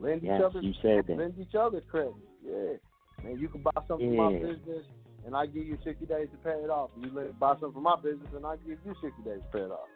Lend 0.00 0.22
Yes, 0.22 0.40
each 0.40 0.44
other 0.44 0.60
you 0.60 0.74
said 0.82 1.04
that. 1.06 1.16
lend 1.16 1.34
each 1.38 1.54
other 1.54 1.80
credit. 1.80 2.14
Yeah. 2.44 2.74
Man, 3.22 3.38
you 3.38 3.48
can 3.48 3.62
buy 3.62 3.70
something 3.86 4.16
from 4.16 4.16
my 4.16 4.32
business 4.32 4.84
and 5.26 5.34
I 5.36 5.46
give 5.46 5.66
you 5.66 5.76
sixty 5.84 6.06
days 6.06 6.28
to 6.32 6.36
pay 6.38 6.56
it 6.62 6.70
off. 6.70 6.90
You 7.00 7.10
let 7.14 7.38
buy 7.38 7.52
something 7.54 7.72
from 7.72 7.82
my 7.82 7.96
business 7.96 8.28
and 8.34 8.46
I 8.46 8.56
give 8.56 8.78
you 8.84 8.94
sixty 9.02 9.22
days 9.24 9.40
to 9.40 9.58
pay 9.58 9.64
it 9.64 9.70
off. 9.70 9.88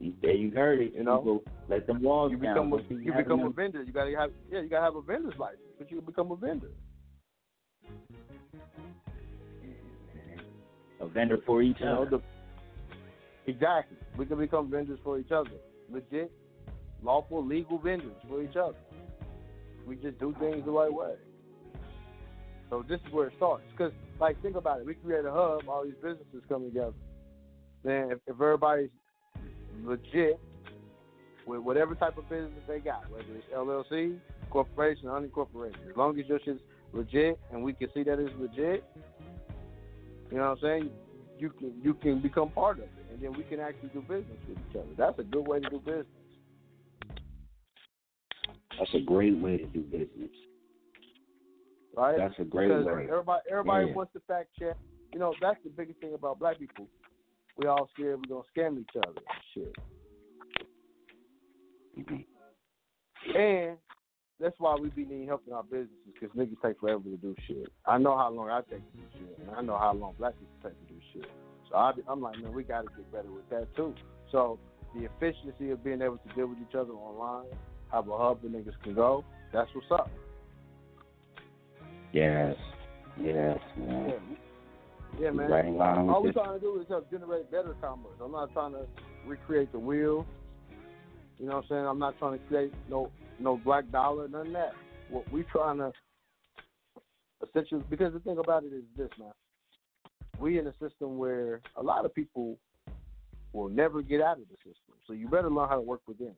You- 0.00 0.14
There 0.22 0.34
you 0.34 0.50
heard 0.50 0.80
it. 0.80 0.94
You 0.94 1.04
know? 1.04 1.18
People, 1.18 1.42
let 1.68 1.86
them 1.86 2.02
walls 2.02 2.32
You 2.32 2.38
down. 2.38 2.72
a, 2.72 2.76
you 2.94 3.12
become 3.12 3.40
a 3.40 3.44
them- 3.44 3.52
vendor. 3.52 3.82
You 3.82 3.92
gotta 3.92 4.14
have 4.18 4.30
yeah, 4.50 4.60
you 4.60 4.68
gotta 4.68 4.84
have 4.84 4.96
a 4.96 5.02
vendor's 5.02 5.38
license, 5.38 5.62
but 5.78 5.90
you 5.90 6.00
become 6.00 6.30
a 6.32 6.36
vendor. 6.36 6.70
a 11.00 11.06
vendor 11.08 11.38
for 11.46 11.62
each 11.62 11.78
You 11.80 11.86
know, 11.86 12.02
other. 12.02 12.18
the, 12.18 13.50
exactly. 13.50 13.96
We 14.16 14.26
can 14.26 14.38
become 14.38 14.70
vendors 14.70 15.00
for 15.02 15.18
each 15.18 15.32
other. 15.32 15.50
Legit, 15.90 16.30
lawful, 17.02 17.44
legal 17.44 17.78
vendors 17.78 18.14
for 18.28 18.40
each 18.42 18.56
other. 18.56 18.76
We 19.86 19.96
just 19.96 20.18
do 20.20 20.32
things 20.38 20.64
the 20.64 20.70
right 20.70 20.92
way. 20.92 21.14
So 22.72 22.82
this 22.88 23.00
is 23.06 23.12
where 23.12 23.26
it 23.26 23.34
starts. 23.36 23.64
Because, 23.70 23.92
like, 24.18 24.40
think 24.40 24.56
about 24.56 24.80
it. 24.80 24.86
We 24.86 24.94
create 24.94 25.26
a 25.26 25.30
hub, 25.30 25.68
all 25.68 25.84
these 25.84 25.92
businesses 25.96 26.42
come 26.48 26.64
together. 26.64 26.94
Then 27.84 28.12
if, 28.12 28.18
if 28.26 28.40
everybody's 28.40 28.88
legit 29.84 30.40
with 31.46 31.60
whatever 31.60 31.94
type 31.94 32.16
of 32.16 32.26
business 32.30 32.62
they 32.66 32.78
got, 32.78 33.10
whether 33.10 33.26
it's 33.34 33.44
LLC, 33.54 34.18
corporation, 34.48 35.04
unincorporated, 35.04 35.90
as 35.90 35.96
long 35.98 36.18
as 36.18 36.26
your 36.26 36.40
shit's 36.46 36.60
legit 36.94 37.38
and 37.52 37.62
we 37.62 37.74
can 37.74 37.88
see 37.92 38.04
that 38.04 38.18
it's 38.18 38.32
legit, 38.40 38.82
you 40.30 40.38
know 40.38 40.48
what 40.48 40.50
I'm 40.52 40.58
saying? 40.62 40.90
You 41.38 41.50
can 41.50 41.74
you 41.82 41.92
can 41.92 42.22
become 42.22 42.50
part 42.50 42.78
of 42.78 42.84
it, 42.84 42.90
and 43.12 43.20
then 43.20 43.34
we 43.36 43.42
can 43.42 43.60
actually 43.60 43.90
do 43.90 44.00
business 44.00 44.38
with 44.48 44.56
each 44.70 44.76
other. 44.76 44.88
That's 44.96 45.18
a 45.18 45.24
good 45.24 45.46
way 45.46 45.60
to 45.60 45.68
do 45.68 45.78
business. 45.78 46.06
That's 48.78 48.94
a 48.94 49.00
great 49.00 49.36
way 49.36 49.58
to 49.58 49.66
do 49.66 49.80
business. 49.80 50.30
Right? 51.96 52.16
That's 52.16 52.34
a 52.38 52.44
great 52.44 52.68
because 52.68 52.86
way. 52.86 53.08
Everybody, 53.10 53.42
everybody 53.50 53.86
Yeah. 53.86 53.94
wants 53.94 54.12
to 54.14 54.20
fact 54.20 54.50
check. 54.58 54.76
You 55.12 55.18
know, 55.18 55.34
that's 55.40 55.62
the 55.62 55.70
biggest 55.70 56.00
thing 56.00 56.14
about 56.14 56.38
black 56.38 56.58
people. 56.58 56.86
We 57.56 57.66
all 57.66 57.88
scared 57.94 58.20
we're 58.20 58.36
gonna 58.36 58.48
scam 58.56 58.80
each 58.80 58.96
other. 58.96 59.20
Shit. 59.52 59.76
Mm-hmm. 61.98 63.36
And 63.36 63.78
that's 64.40 64.58
why 64.58 64.74
we 64.74 64.88
be 64.88 65.04
needing 65.04 65.26
help 65.26 65.42
in 65.46 65.52
our 65.52 65.62
businesses 65.62 65.94
because 66.12 66.30
niggas 66.36 66.60
take 66.62 66.80
forever 66.80 67.02
to 67.04 67.16
do 67.16 67.34
shit. 67.46 67.68
I 67.86 67.98
know 67.98 68.16
how 68.16 68.30
long 68.30 68.50
I 68.50 68.60
take 68.62 68.80
to 68.90 68.96
do 68.96 69.04
shit, 69.12 69.38
and 69.38 69.50
I 69.54 69.60
know 69.60 69.78
how 69.78 69.92
long 69.92 70.14
black 70.18 70.34
people 70.38 70.54
take 70.62 70.88
to 70.88 70.94
do 70.94 71.00
shit. 71.12 71.30
So 71.70 71.76
I 71.76 71.92
be, 71.92 72.02
I'm 72.08 72.20
like, 72.20 72.40
man, 72.40 72.52
we 72.52 72.64
got 72.64 72.82
to 72.82 72.88
get 72.96 73.12
better 73.12 73.30
with 73.30 73.48
that 73.50 73.74
too. 73.76 73.94
So 74.30 74.58
the 74.96 75.04
efficiency 75.04 75.70
of 75.70 75.84
being 75.84 76.02
able 76.02 76.18
to 76.18 76.34
deal 76.34 76.46
with 76.46 76.58
each 76.58 76.74
other 76.74 76.92
online, 76.92 77.46
have 77.92 78.08
a 78.08 78.16
hub 78.18 78.42
where 78.42 78.52
niggas 78.52 78.74
can 78.82 78.94
go. 78.94 79.24
That's 79.52 79.70
what's 79.74 79.90
up. 79.90 80.10
Yes. 82.12 82.56
Yes, 83.20 83.58
man. 83.76 84.08
Yeah, 84.08 85.24
yeah 85.24 85.30
man. 85.30 85.50
Right 85.50 85.64
in 85.66 85.76
line 85.76 86.06
with 86.06 86.14
All 86.14 86.22
we're 86.22 86.32
trying 86.32 86.58
to 86.58 86.60
do 86.60 86.80
is 86.80 86.86
help 86.88 87.10
generate 87.10 87.50
better 87.50 87.74
commerce. 87.80 88.12
I'm 88.22 88.32
not 88.32 88.52
trying 88.52 88.72
to 88.72 88.86
recreate 89.26 89.72
the 89.72 89.78
wheel. 89.78 90.26
You 91.38 91.48
know 91.48 91.56
what 91.56 91.64
I'm 91.64 91.68
saying? 91.68 91.86
I'm 91.86 91.98
not 91.98 92.18
trying 92.18 92.38
to 92.38 92.44
create 92.46 92.72
no 92.88 93.10
no 93.38 93.56
black 93.56 93.90
dollar, 93.90 94.28
none 94.28 94.48
of 94.48 94.52
that. 94.52 94.72
What 95.10 95.30
we 95.32 95.42
trying 95.44 95.78
to 95.78 95.92
essentially 97.46 97.82
because 97.90 98.12
the 98.12 98.20
thing 98.20 98.38
about 98.38 98.64
it 98.64 98.72
is 98.72 98.84
this, 98.96 99.10
man. 99.18 99.32
We 100.38 100.58
in 100.58 100.66
a 100.66 100.72
system 100.72 101.18
where 101.18 101.60
a 101.76 101.82
lot 101.82 102.04
of 102.04 102.14
people 102.14 102.58
will 103.52 103.68
never 103.68 104.02
get 104.02 104.20
out 104.20 104.38
of 104.38 104.44
the 104.48 104.56
system. 104.56 104.94
So 105.06 105.12
you 105.12 105.28
better 105.28 105.50
learn 105.50 105.68
how 105.68 105.74
to 105.76 105.80
work 105.80 106.00
within 106.06 106.28
it. 106.28 106.36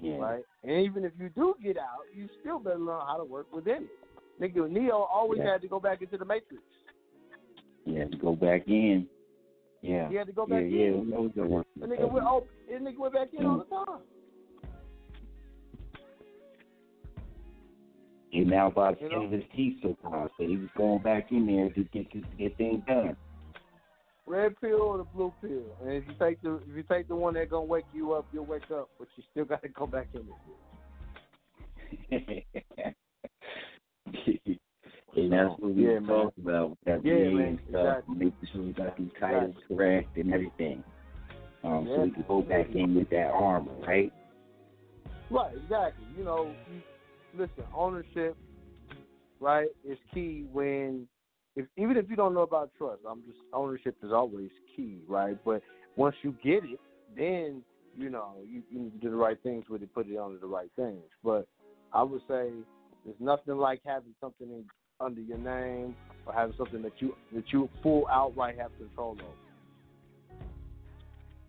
Yeah. 0.00 0.16
Right? 0.16 0.44
And 0.62 0.84
even 0.84 1.04
if 1.04 1.12
you 1.18 1.28
do 1.30 1.54
get 1.62 1.76
out, 1.76 2.04
you 2.14 2.28
still 2.40 2.58
better 2.58 2.78
learn 2.78 3.02
how 3.06 3.16
to 3.16 3.24
work 3.24 3.52
within 3.54 3.84
it. 3.84 3.90
Nigga, 4.40 4.70
Neo 4.70 5.06
always 5.12 5.38
Yeah. 5.38 5.52
had 5.52 5.62
to 5.62 5.68
go 5.68 5.78
back 5.80 6.00
into 6.00 6.16
the 6.16 6.24
matrix. 6.24 6.62
Yeah, 7.84 8.04
to 8.06 8.16
go 8.16 8.34
back 8.34 8.66
in. 8.66 9.08
Yeah. 9.82 10.08
He 10.08 10.14
had 10.14 10.26
to 10.26 10.32
go 10.32 10.46
yeah, 10.48 10.56
back 10.56 10.64
yeah, 10.68 10.86
in. 10.86 11.12
always 11.14 11.32
gotta 11.32 11.48
work 11.48 11.66
The 11.76 11.86
nigga 11.86 12.10
went 12.10 12.26
oh, 12.26 12.46
the 12.68 12.74
nigga 12.74 12.98
went 12.98 13.14
back 13.14 13.28
in 13.32 13.46
all 13.46 13.58
the 13.58 13.64
mm. 13.64 13.86
time. 13.86 14.00
He 18.30 18.40
now 18.40 18.68
about 18.68 18.98
to 18.98 19.04
You 19.04 19.10
skin 19.10 19.22
know? 19.22 19.36
his 19.36 19.44
teeth 19.56 19.78
so 19.82 19.96
far, 20.02 20.30
so 20.38 20.46
he 20.46 20.56
was 20.56 20.68
going 20.76 21.02
back 21.02 21.32
in 21.32 21.46
there 21.46 21.68
to 21.70 21.84
get 21.84 22.10
to 22.12 22.22
get 22.38 22.56
things 22.56 22.82
done. 22.86 23.16
Red 24.30 24.60
pill 24.60 24.80
or 24.82 24.98
the 24.98 25.04
blue 25.04 25.32
pill? 25.40 25.76
And 25.82 25.90
if 25.90 26.04
you 26.06 26.14
take 26.20 26.40
the 26.40 26.60
if 26.70 26.76
you 26.76 26.84
take 26.84 27.08
the 27.08 27.16
one 27.16 27.34
that 27.34 27.50
gonna 27.50 27.64
wake 27.64 27.86
you 27.92 28.12
up, 28.12 28.26
you'll 28.32 28.46
wake 28.46 28.70
up, 28.72 28.88
but 28.96 29.08
you 29.16 29.24
still 29.32 29.44
gotta 29.44 29.68
go 29.68 29.88
back 29.88 30.06
in 30.14 30.20
it. 32.12 32.46
and 35.16 35.32
that's 35.32 35.50
what 35.58 35.74
we 35.74 35.82
Yeah, 35.82 35.94
yeah, 35.94 35.98
man. 35.98 36.06
talked 36.06 36.38
about 36.38 36.78
that 36.86 37.04
Yeah, 37.04 37.14
man, 37.14 37.40
and 37.40 37.58
stuff, 37.70 37.86
exactly. 37.86 38.14
making 38.14 38.48
sure 38.52 38.62
we 38.62 38.72
got 38.72 38.96
these 38.96 39.10
titles 39.18 39.56
correct 39.66 40.16
and 40.16 40.32
everything. 40.32 40.84
Um, 41.64 41.88
so 41.90 42.02
we 42.02 42.10
could 42.12 42.28
go 42.28 42.40
back 42.42 42.68
in 42.72 42.94
with 42.94 43.10
that 43.10 43.32
armor, 43.32 43.72
right? 43.86 44.12
Right, 45.28 45.56
exactly. 45.56 46.04
You 46.16 46.24
know, 46.24 46.54
you, 46.72 46.80
listen, 47.36 47.64
ownership, 47.74 48.36
right, 49.40 49.68
is 49.84 49.98
key 50.14 50.44
when 50.52 51.08
if 51.56 51.66
even 51.76 51.96
if 51.96 52.08
you 52.08 52.16
don't 52.16 52.34
know 52.34 52.42
about 52.42 52.70
trust, 52.78 53.02
I'm 53.08 53.22
just 53.22 53.38
ownership 53.52 53.96
is 54.02 54.12
always 54.12 54.50
key, 54.76 55.00
right? 55.08 55.36
But 55.44 55.62
once 55.96 56.16
you 56.22 56.34
get 56.42 56.64
it, 56.64 56.80
then 57.16 57.62
you 57.96 58.10
know 58.10 58.34
you, 58.48 58.62
you 58.70 58.80
need 58.80 58.92
to 58.92 58.98
do 58.98 59.10
the 59.10 59.16
right 59.16 59.38
things 59.42 59.64
with 59.68 59.82
it, 59.82 59.92
put 59.94 60.06
it 60.06 60.16
under 60.16 60.38
the 60.38 60.46
right 60.46 60.70
things. 60.76 61.02
But 61.24 61.46
I 61.92 62.02
would 62.02 62.22
say 62.28 62.50
there's 63.04 63.16
nothing 63.18 63.56
like 63.56 63.80
having 63.84 64.14
something 64.20 64.48
in, 64.48 64.64
under 65.00 65.20
your 65.20 65.38
name 65.38 65.96
or 66.26 66.32
having 66.32 66.54
something 66.56 66.82
that 66.82 66.92
you 66.98 67.14
that 67.34 67.44
you 67.52 67.68
full 67.82 68.06
outright 68.08 68.58
have 68.58 68.70
control 68.78 69.12
over. 69.12 69.24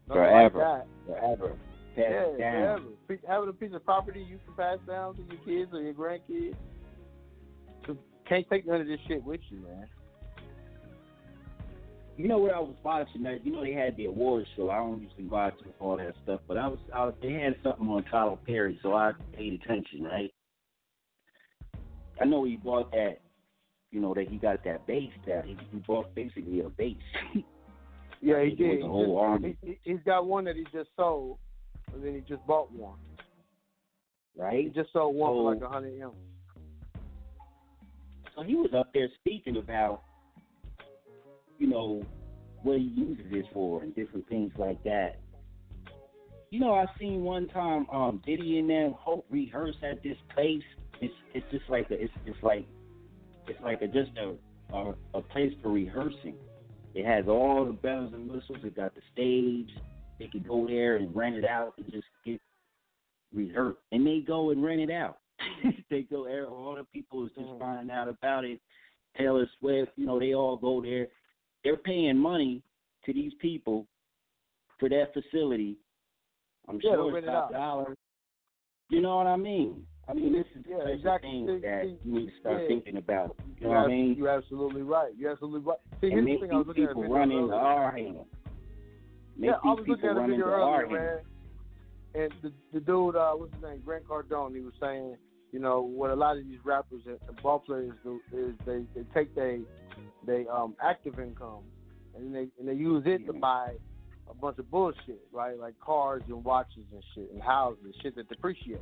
Nothing 0.07 0.21
like 0.23 0.51
Forever. 0.51 0.83
Forever. 1.07 1.55
Pass 1.95 2.05
yeah, 2.09 2.23
down. 2.38 2.95
forever. 3.07 3.21
Having 3.27 3.49
a 3.49 3.53
piece 3.53 3.73
of 3.73 3.85
property 3.85 4.25
you 4.27 4.39
can 4.45 4.55
pass 4.55 4.77
down 4.88 5.15
to 5.15 5.21
your 5.23 5.41
kids 5.45 5.73
or 5.73 5.81
your 5.81 5.93
grandkids. 5.93 6.55
So 8.32 8.35
can't 8.35 8.50
take 8.50 8.66
none 8.66 8.80
of 8.80 8.88
this 8.88 9.00
shit 9.10 9.22
with 9.26 9.42
you, 9.50 9.60
man. 9.60 9.88
You 12.18 12.27
know 12.30 12.38
what 12.38 12.53
I 12.53 12.60
was 12.60 12.76
watching? 12.84 13.24
That 13.24 13.45
you 13.45 13.51
know 13.51 13.61
they 13.61 13.74
had 13.74 13.98
the 13.98 14.06
awards 14.06 14.48
show. 14.56 14.69
I 14.69 14.77
don't 14.77 15.01
usually 15.01 15.26
watch 15.26 15.56
all 15.82 15.98
that 15.98 16.14
stuff, 16.24 16.40
but 16.48 16.58
I 16.58 16.68
was, 16.68 16.80
I 16.93 17.06
was 17.06 17.14
they 17.22 17.34
had 17.34 17.56
something 17.64 17.88
on 17.90 18.03
Tyler 18.06 18.38
Perry, 18.45 18.80
so 18.84 18.93
I 18.95 19.11
paid 19.35 19.60
attention, 19.61 20.03
right? 20.03 20.32
I 22.22 22.26
know 22.26 22.43
he 22.45 22.56
bought 22.58 22.92
that, 22.92 23.18
you 23.92 24.00
know 24.00 24.14
that 24.14 24.27
he 24.30 24.38
got 24.38 24.64
that 24.64 24.85
base 24.88 25.10
that 25.27 25.43
he, 25.45 25.58
he 25.72 25.80
bought 25.80 26.14
basically 26.16 26.61
a 26.61 26.69
base. 26.69 26.98
Yeah, 28.24 28.43
he 28.43 28.51
did. 28.51 28.84
a 28.84 28.88
whole 28.88 29.18
He 29.18 29.26
army. 29.26 29.50
just- 29.53 29.64
he, 29.64 29.80
he- 29.84 29.92
he's 29.93 30.03
got 30.06 30.27
one 30.27 30.43
that 30.43 30.56
he 30.56 30.64
just 30.72 30.92
sold, 30.95 31.40
and 31.92 32.03
then 32.06 32.14
he 32.14 32.19
just 32.22 32.45
bought 32.45 32.72
one. 32.72 33.00
right? 34.38 34.66
He 34.66 34.69
just 34.69 34.93
sold 34.93 35.16
one 35.16 35.32
for 35.34 35.51
like 35.56 35.64
a 35.64 35.68
hundred 35.68 36.00
M. 36.00 36.11
So 38.35 38.43
he 38.43 38.56
was 38.56 38.72
up 38.77 38.93
there 38.93 39.10
speaking 39.19 39.58
about, 39.58 40.03
you 41.58 41.68
know, 41.68 42.06
what 42.64 42.77
he 42.77 42.93
uses 42.95 43.26
it 43.32 43.45
for 43.53 43.84
and 43.84 43.95
different 43.95 44.27
things 44.30 44.51
like 44.58 44.84
that. 44.84 45.19
You 46.51 46.60
know, 46.60 46.74
I 46.74 46.85
seen 47.00 47.24
one 47.24 47.48
time 47.48 47.88
um 47.92 48.22
Diddy 48.26 48.60
and 48.60 48.69
them 48.69 48.93
Hope 48.98 49.26
rehearse 49.30 49.76
at 49.84 50.03
this 50.03 50.18
place. 50.34 50.64
It's 51.00 51.14
it's 51.34 51.45
just 51.51 51.64
like 51.69 51.90
a 51.92 52.01
it's 52.01 52.14
it's 52.26 52.43
like 52.43 52.68
it's 53.48 53.60
like 53.64 53.82
a 53.82 53.88
just 53.88 54.11
a 54.18 54.35
a, 54.76 54.93
a 55.14 55.22
place 55.22 55.53
for 55.61 55.72
rehearsing. 55.72 56.35
It 56.93 57.06
has 57.06 57.27
all 57.27 57.66
the 57.66 57.72
bells 57.72 58.14
and 58.14 58.30
whistles. 58.30 58.60
It 58.64 58.76
got 58.76 58.93
the 58.95 59.01
stage. 59.14 59.69
They 60.19 60.27
could 60.27 60.48
go 60.48 60.68
there 60.68 60.98
and 60.98 61.16
rent 61.16 61.35
it 61.35 61.45
out 61.45 61.74
and 61.77 61.90
just 61.92 62.06
get 62.26 62.40
rehearsed. 63.34 63.80
And 63.92 64.06
they 64.06 64.19
go 64.19 64.51
and 64.51 64.64
rent 64.64 64.82
it 64.82 64.92
out. 64.92 65.20
they 65.89 66.01
go 66.03 66.25
there. 66.25 66.47
All 66.47 66.75
the 66.75 66.83
people 66.85 67.25
is 67.25 67.31
just 67.37 67.49
finding 67.59 67.93
out 67.93 68.07
about 68.07 68.45
it. 68.45 68.59
Taylor 69.17 69.47
Swift, 69.59 69.91
you 69.95 70.05
know, 70.05 70.19
they 70.19 70.33
all 70.33 70.57
go 70.57 70.81
there. 70.81 71.07
They're 71.63 71.77
paying 71.77 72.17
money 72.17 72.63
to 73.05 73.13
these 73.13 73.33
people 73.39 73.85
for 74.79 74.89
that 74.89 75.13
facility. 75.13 75.77
I'm 76.67 76.79
Yeah, 76.81 76.93
sure 76.95 77.17
it's 77.17 77.27
it 77.27 77.29
top 77.29 77.51
dollar. 77.51 77.95
You 78.89 79.01
know 79.01 79.17
what 79.17 79.27
I 79.27 79.37
mean? 79.37 79.85
I 80.07 80.13
mean, 80.13 80.33
this 80.33 80.45
is 80.55 80.63
the 80.63 80.71
Yeah, 80.71 80.87
exactly. 80.87 81.29
of 81.29 81.45
things 81.47 81.61
See- 81.61 81.67
that 81.67 81.83
see, 81.83 81.97
you 82.03 82.19
need 82.19 82.25
to 82.27 82.39
start 82.39 82.61
yeah. 82.61 82.67
thinking 82.67 82.97
about. 82.97 83.35
You 83.59 83.67
know 83.67 83.71
You're 83.73 83.81
what 83.81 83.85
I 83.85 83.87
mean? 83.87 84.15
You're 84.15 84.29
absolutely 84.29 84.81
right. 84.81 85.11
You're 85.17 85.31
absolutely 85.31 85.61
right. 85.61 85.77
See, 86.01 86.11
and 86.11 86.27
here's 86.27 86.41
the 86.41 86.47
thing 86.47 86.57
these 86.57 86.67
looking 86.67 86.83
at 86.83 86.91
a 86.91 86.95
people 86.95 87.13
run 87.13 87.31
into 87.31 87.53
our 87.53 87.91
hand. 87.91 88.17
Make 89.37 89.49
yeah, 89.49 89.55
I 89.63 89.67
was 89.67 89.79
people 89.79 89.95
looking 89.95 90.09
at 90.09 90.17
a 90.17 90.27
video 90.27 90.45
earlier, 90.47 90.87
man. 90.87 91.19
And 92.13 92.33
the, 92.41 92.51
the 92.73 92.79
dude, 92.81 93.15
uh, 93.15 93.31
what's 93.33 93.53
his 93.53 93.63
name, 93.63 93.81
Grant 93.85 94.05
Cardone, 94.05 94.53
he 94.53 94.61
was 94.61 94.73
saying, 94.81 95.15
you 95.51 95.59
know, 95.59 95.81
what 95.81 96.11
a 96.11 96.15
lot 96.15 96.38
of 96.38 96.45
these 96.45 96.59
rappers 96.63 97.01
and, 97.05 97.17
ball 97.41 97.59
players 97.59 97.93
do 98.03 98.21
is 98.33 98.53
they, 98.65 98.83
they 98.95 99.05
take 99.13 99.33
they 99.35 99.61
they 100.25 100.45
um 100.47 100.75
active 100.81 101.19
income 101.19 101.63
and 102.15 102.33
they 102.33 102.47
and 102.59 102.67
they 102.67 102.73
use 102.73 103.03
it 103.05 103.25
to 103.25 103.33
buy 103.33 103.73
a 104.30 104.33
bunch 104.33 104.57
of 104.59 104.69
bullshit, 104.71 105.21
right? 105.31 105.59
Like 105.59 105.80
cars 105.80 106.23
and 106.27 106.43
watches 106.43 106.85
and 106.91 107.03
shit 107.13 107.31
and 107.31 107.41
houses, 107.41 107.93
shit 108.01 108.15
that 108.15 108.30
depreciate, 108.30 108.81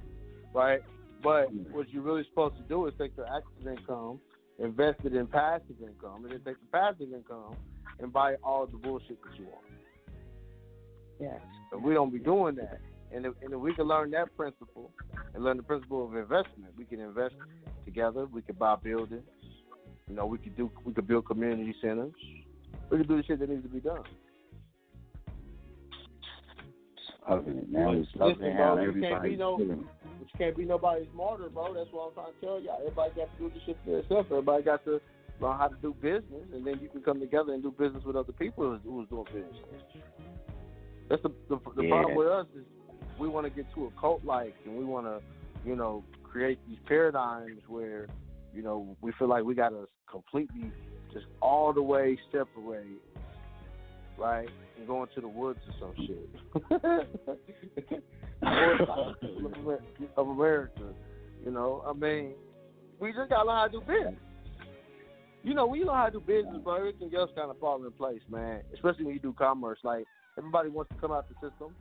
right? 0.54 0.82
But 1.24 1.52
what 1.72 1.90
you're 1.90 2.04
really 2.04 2.24
supposed 2.30 2.56
to 2.58 2.64
do 2.64 2.86
is 2.88 2.94
take 2.98 3.16
the 3.16 3.24
active 3.24 3.68
income, 3.68 4.20
invest 4.60 5.00
it 5.04 5.14
in 5.14 5.28
passive 5.28 5.76
income, 5.82 6.24
and 6.24 6.32
then 6.32 6.42
take 6.46 6.60
the 6.60 6.68
passive 6.72 7.14
income 7.14 7.56
and 8.00 8.14
buy 8.14 8.36
all 8.44 8.66
the 8.68 8.78
bullshit 8.78 9.22
that 9.24 9.38
you 9.38 9.46
want. 9.46 9.66
Yes. 11.20 11.42
But 11.72 11.82
we 11.82 11.94
don't 11.94 12.14
be 12.14 12.20
doing 12.20 12.56
that. 12.56 12.80
And 13.14 13.26
if, 13.26 13.34
and 13.42 13.54
if 13.54 13.60
we 13.60 13.74
can 13.74 13.86
learn 13.88 14.12
that 14.12 14.36
principle 14.38 14.92
and 15.34 15.44
learn 15.44 15.58
the 15.58 15.64
principle 15.64 16.06
of 16.06 16.16
investment, 16.16 16.74
we 16.78 16.86
can 16.86 17.00
invest 17.00 17.34
together. 17.86 18.26
We 18.26 18.42
can 18.42 18.56
buy 18.56 18.76
buildings. 18.76 19.24
You 20.08 20.16
know, 20.16 20.26
we 20.26 20.38
could 20.38 20.56
do 20.56 20.72
we 20.84 20.94
could 20.94 21.08
build 21.08 21.26
community 21.26 21.76
centers. 21.82 22.14
We 22.90 22.98
could 22.98 23.08
do 23.08 23.18
the 23.18 23.24
shit 23.24 23.40
that 23.40 23.50
needs 23.50 23.64
to 23.64 23.70
be 23.70 23.80
done. 23.80 24.04
Loving 27.30 27.58
it, 27.58 27.72
man. 27.72 27.90
It's 27.90 28.10
Listen, 28.16 28.56
bro, 28.56 28.82
you 28.82 28.94
can't 29.02 29.24
be 29.24 29.34
everybody's 29.36 29.40
no, 29.40 29.58
feeling. 29.58 29.88
you 30.20 30.26
can't 30.38 30.58
be 30.58 30.66
nobody 30.66 31.08
smarter, 31.14 31.50
bro. 31.50 31.74
That's 31.76 31.90
what 31.92 32.08
I'm 32.08 32.14
trying 32.14 32.34
to 32.34 32.46
tell 32.46 32.60
y'all. 32.60 32.80
Everybody 32.80 33.12
got 33.16 33.30
to 33.32 33.38
do 33.38 33.52
this 33.54 33.62
shit 33.66 33.78
for 33.86 33.92
themselves. 33.92 34.28
Everybody 34.32 34.64
got 34.64 34.84
to 34.86 35.00
learn 35.40 35.58
how 35.58 35.68
to 35.68 35.76
do 35.82 35.94
business, 36.02 36.46
and 36.54 36.66
then 36.66 36.80
you 36.82 36.90
can 36.90 37.02
come 37.02 37.20
together 37.20 37.54
and 37.54 37.62
do 37.62 37.70
business 37.72 38.04
with 38.04 38.16
other 38.16 38.34
people 38.34 38.72
who's, 38.72 38.82
who's 38.84 39.10
doing 39.10 39.26
business. 39.26 39.56
That's 41.10 41.22
the 41.22 41.30
the, 41.50 41.60
the 41.76 41.84
Yeah. 41.84 41.90
problem 41.90 42.16
with 42.16 42.28
us 42.28 42.48
is 42.56 42.66
we 43.20 43.28
want 43.28 43.46
to 43.46 43.50
get 43.50 43.66
to 43.76 43.86
a 43.86 44.00
cult 44.00 44.24
like, 44.24 44.56
and 44.66 44.76
we 44.76 44.86
want 44.86 45.06
to, 45.06 45.20
you 45.68 45.76
know, 45.76 46.04
create 46.24 46.60
these 46.68 46.78
paradigms 46.88 47.62
where, 47.68 48.08
you 48.54 48.62
know, 48.62 48.96
we 49.02 49.12
feel 49.20 49.28
like 49.28 49.44
we 49.44 49.56
got 49.56 49.70
to 49.70 49.88
completely 50.10 50.72
just 51.14 51.26
all 51.42 51.74
the 51.74 51.82
way 51.82 52.18
separate, 52.32 52.86
right, 54.18 54.48
and 54.78 54.88
go 54.88 55.04
into 55.04 55.22
the 55.22 55.28
woods 55.28 55.60
or 55.68 55.94
some 55.96 56.08
shit. 56.08 56.30
Of 60.16 60.28
America, 60.30 60.94
you 61.44 61.52
know. 61.52 61.84
I 61.86 61.94
mean, 61.94 62.32
we 63.00 63.12
just 63.12 63.30
gotta 63.30 63.48
learn 63.48 63.58
how 63.58 63.66
to 63.68 63.72
do 63.72 63.80
business. 63.82 64.16
You 65.44 65.54
know, 65.54 65.68
when 65.68 65.80
you 65.82 65.86
learn 65.86 65.98
how 65.98 66.06
to 66.06 66.12
do 66.12 66.20
business, 66.22 66.58
bro, 66.64 66.76
everything 66.76 67.12
else 67.16 67.32
kind 67.36 67.50
of 67.50 67.60
falls 67.60 67.84
in 67.86 67.92
place, 67.92 68.22
man. 68.30 68.62
Especially 68.74 69.06
when 69.06 69.14
you 69.14 69.20
do 69.20 69.34
commerce. 69.34 69.80
Like 69.84 70.06
everybody 70.38 70.70
wants 70.70 70.90
to 70.94 71.02
come 71.02 71.12
out 71.12 71.28
the 71.28 71.36
system, 71.50 71.76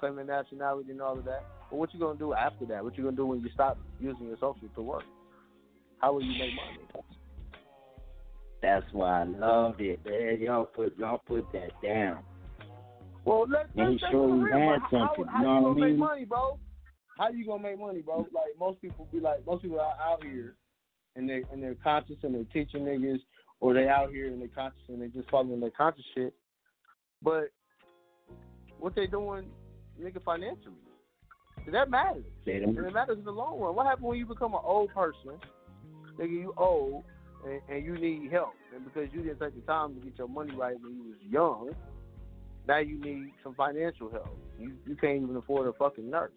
claim 0.00 0.16
their 0.16 0.24
nationality 0.24 0.90
and 0.90 1.00
all 1.00 1.18
of 1.18 1.24
that. 1.26 1.44
But 1.70 1.76
what 1.76 1.94
you 1.94 2.00
gonna 2.00 2.18
do 2.18 2.32
after 2.34 2.64
that? 2.66 2.82
What 2.82 2.96
you 2.96 3.04
gonna 3.04 3.16
do 3.16 3.26
when 3.26 3.40
you 3.40 3.50
stop 3.54 3.78
using 4.00 4.26
your 4.26 4.36
social 4.36 4.68
to 4.74 4.82
work? 4.82 5.04
How 5.98 6.14
will 6.14 6.22
you 6.22 6.32
make 6.38 6.54
money? 6.54 7.04
That's 8.62 8.86
why 8.92 9.22
I 9.22 9.24
loved 9.24 9.80
it, 9.80 10.00
man. 10.04 10.40
Y'all 10.40 10.64
put 10.64 10.98
y'all 10.98 11.22
put 11.26 11.50
that 11.52 11.70
down. 11.82 12.18
Well, 13.24 13.46
let's, 13.48 13.68
And 13.76 13.92
let's 13.92 14.02
say 14.02 14.08
you 14.12 14.46
had 14.46 14.50
bro. 14.50 14.78
How, 14.78 15.08
something, 15.14 15.26
how, 15.26 15.38
you 15.38 15.44
know 15.44 15.54
what 15.54 15.60
I 15.60 15.62
gonna 15.62 15.80
make 15.80 15.90
mean? 15.90 15.98
money, 15.98 16.24
bro? 16.24 16.58
How 17.18 17.28
you 17.28 17.46
gonna 17.46 17.62
make 17.62 17.78
money, 17.78 18.00
bro? 18.00 18.18
Like 18.32 18.58
most 18.58 18.80
people 18.80 19.06
be 19.12 19.20
like, 19.20 19.46
most 19.46 19.62
people 19.62 19.78
are 19.78 19.94
out 20.02 20.24
here, 20.24 20.56
and 21.16 21.28
they 21.28 21.42
and 21.52 21.62
they're 21.62 21.76
conscious 21.76 22.16
and 22.22 22.34
they're 22.34 22.44
teaching 22.52 22.84
niggas, 22.84 23.20
or 23.60 23.74
they 23.74 23.88
out 23.88 24.10
here 24.10 24.26
and 24.26 24.40
they're 24.40 24.48
conscious 24.48 24.82
and 24.88 25.00
they 25.00 25.08
just 25.08 25.30
following 25.30 25.60
their 25.60 25.70
conscious 25.70 26.04
shit. 26.14 26.34
But 27.22 27.50
what 28.78 28.94
they 28.94 29.06
doing, 29.06 29.46
nigga, 30.00 30.22
financially, 30.22 30.74
that 31.70 31.90
matters. 31.90 32.24
And 32.46 32.78
it 32.78 32.94
matters 32.94 33.18
in 33.18 33.24
the 33.24 33.30
long 33.30 33.60
run. 33.60 33.74
What 33.74 33.86
happens 33.86 34.04
when 34.04 34.18
you 34.18 34.26
become 34.26 34.54
an 34.54 34.60
old 34.64 34.92
person? 34.94 35.38
Nigga, 36.18 36.30
you 36.30 36.54
old 36.56 37.04
and, 37.44 37.60
and 37.68 37.84
you 37.84 37.98
need 37.98 38.30
help, 38.30 38.54
and 38.74 38.84
because 38.84 39.08
you 39.12 39.22
didn't 39.22 39.40
take 39.40 39.54
the 39.54 39.66
time 39.66 39.94
to 39.94 40.00
get 40.00 40.18
your 40.18 40.28
money 40.28 40.54
right 40.54 40.76
when 40.80 40.94
you 40.94 41.02
was 41.04 41.18
young, 41.28 41.70
now 42.68 42.78
you 42.78 43.00
need 43.00 43.32
some 43.42 43.54
financial 43.54 44.10
help. 44.10 44.36
You 44.58 44.72
you 44.86 44.96
can't 44.96 45.22
even 45.22 45.36
afford 45.36 45.66
a 45.66 45.72
fucking 45.72 46.10
nurse. 46.10 46.32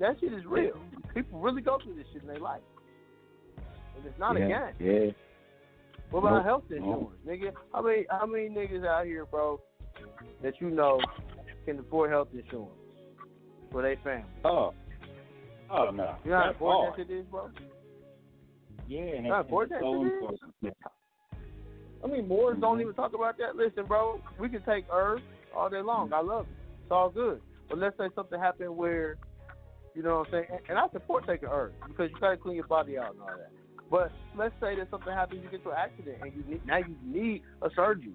That 0.00 0.16
shit 0.20 0.32
is 0.32 0.44
real. 0.46 0.80
People 1.14 1.40
really 1.40 1.60
go 1.60 1.78
through 1.82 1.94
this 1.94 2.06
shit 2.12 2.22
in 2.22 2.28
their 2.28 2.38
life, 2.38 2.62
and 3.96 4.06
it's 4.06 4.18
not 4.18 4.38
yeah, 4.38 4.44
a 4.44 4.72
game. 4.72 4.92
Yeah. 5.04 5.10
What 6.10 6.20
about 6.20 6.36
Nope. 6.36 6.44
health 6.44 6.64
Nope. 6.70 6.78
insurance, 6.78 7.20
nigga? 7.26 7.52
How 7.72 7.82
many 7.82 8.06
how 8.10 8.26
many 8.26 8.48
niggas 8.48 8.86
out 8.86 9.04
here, 9.04 9.26
bro, 9.26 9.60
that 10.42 10.60
you 10.60 10.70
know 10.70 11.00
can 11.64 11.78
afford 11.78 12.10
health 12.10 12.28
insurance 12.32 12.70
for 13.70 13.82
their 13.82 13.96
family? 14.04 14.24
Oh. 14.44 14.74
Oh 15.70 15.90
no. 15.90 16.16
You 16.24 16.30
know 16.32 16.38
how 16.38 16.50
important 16.50 16.96
that 16.96 17.06
shit 17.06 17.16
is, 17.16 17.24
bro? 17.26 17.50
Yeah, 18.88 19.00
and 19.00 19.26
How 19.26 19.40
it's 19.40 19.46
important 19.46 19.70
that 19.72 19.80
so 19.80 20.02
shit 20.02 20.06
is? 20.06 20.12
important. 20.12 20.76
I 22.04 22.06
mean, 22.08 22.28
Moors 22.28 22.58
don't 22.60 22.80
even 22.80 22.94
talk 22.94 23.14
about 23.14 23.38
that. 23.38 23.56
Listen, 23.56 23.86
bro, 23.86 24.20
we 24.38 24.48
can 24.48 24.62
take 24.64 24.84
herbs 24.92 25.22
all 25.56 25.70
day 25.70 25.80
long. 25.80 26.12
I 26.12 26.20
love 26.20 26.46
it. 26.46 26.56
It's 26.82 26.90
all 26.90 27.10
good. 27.10 27.40
But 27.68 27.78
let's 27.78 27.96
say 27.96 28.08
something 28.14 28.38
happened 28.40 28.76
where, 28.76 29.16
you 29.94 30.02
know 30.02 30.18
what 30.18 30.26
I'm 30.28 30.32
saying, 30.32 30.46
and, 30.50 30.60
and 30.70 30.78
I 30.78 30.88
support 30.92 31.26
taking 31.26 31.48
herbs 31.48 31.74
because 31.86 32.10
you 32.12 32.20
gotta 32.20 32.36
clean 32.36 32.56
your 32.56 32.66
body 32.66 32.98
out 32.98 33.12
and 33.12 33.20
all 33.20 33.28
that. 33.28 33.50
But 33.90 34.10
let's 34.36 34.54
say 34.60 34.74
that 34.76 34.90
something 34.90 35.12
happens, 35.12 35.42
you 35.44 35.50
get 35.50 35.62
to 35.64 35.70
an 35.70 35.76
accident, 35.78 36.16
and 36.22 36.32
you 36.34 36.42
need, 36.50 36.66
now 36.66 36.78
you 36.78 36.96
need 37.04 37.42
a 37.62 37.68
surgery. 37.76 38.12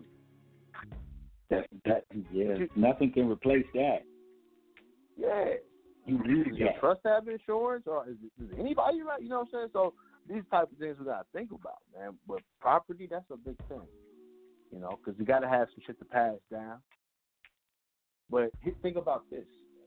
That 1.50 1.67
that 1.85 2.06
yeah, 2.32 2.66
nothing 2.76 3.11
can 3.11 3.30
replace 3.30 3.66
that. 3.74 4.00
Yeah. 5.17 5.45
You 6.06 6.19
need 6.19 6.50
Does 6.50 6.58
your 6.58 6.69
that. 6.69 6.80
trust 6.80 7.01
have 7.03 7.27
insurance, 7.27 7.84
or 7.85 8.08
is, 8.08 8.16
is 8.42 8.50
anybody 8.58 9.01
right? 9.01 9.22
You 9.22 9.30
know 9.30 9.40
what 9.40 9.48
I'm 9.48 9.51
saying? 9.51 9.69
So 9.74 9.93
these 10.30 10.43
type 10.51 10.72
of 10.72 10.77
things 10.77 10.95
we 11.00 11.06
gotta 11.06 11.26
think 11.34 11.51
about, 11.51 11.80
man. 11.98 12.14
But 12.27 12.40
property, 12.61 13.08
that's 13.09 13.26
a 13.32 13.38
big 13.38 13.58
thing, 13.67 13.82
you 14.72 14.80
know, 14.80 14.98
because 15.03 15.19
you 15.19 15.26
gotta 15.26 15.50
have 15.50 15.67
some 15.74 15.84
shit 15.85 16.00
to 16.00 16.06
pass 16.06 16.35
down. 16.51 16.77
But 18.30 18.51
think 18.82 18.98
about 18.98 19.24
this, 19.30 19.45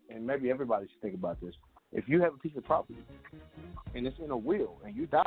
and 0.08 0.26
maybe 0.26 0.50
everybody 0.50 0.86
should 0.92 1.00
think 1.00 1.14
about 1.14 1.40
this. 1.40 1.54
If 1.92 2.08
you 2.08 2.20
have 2.20 2.34
a 2.34 2.38
piece 2.38 2.56
of 2.56 2.64
property 2.64 3.04
and 3.94 4.06
it's 4.06 4.18
in 4.22 4.30
a 4.30 4.36
will 4.36 4.78
and 4.84 4.94
you 4.94 5.06
die, 5.06 5.22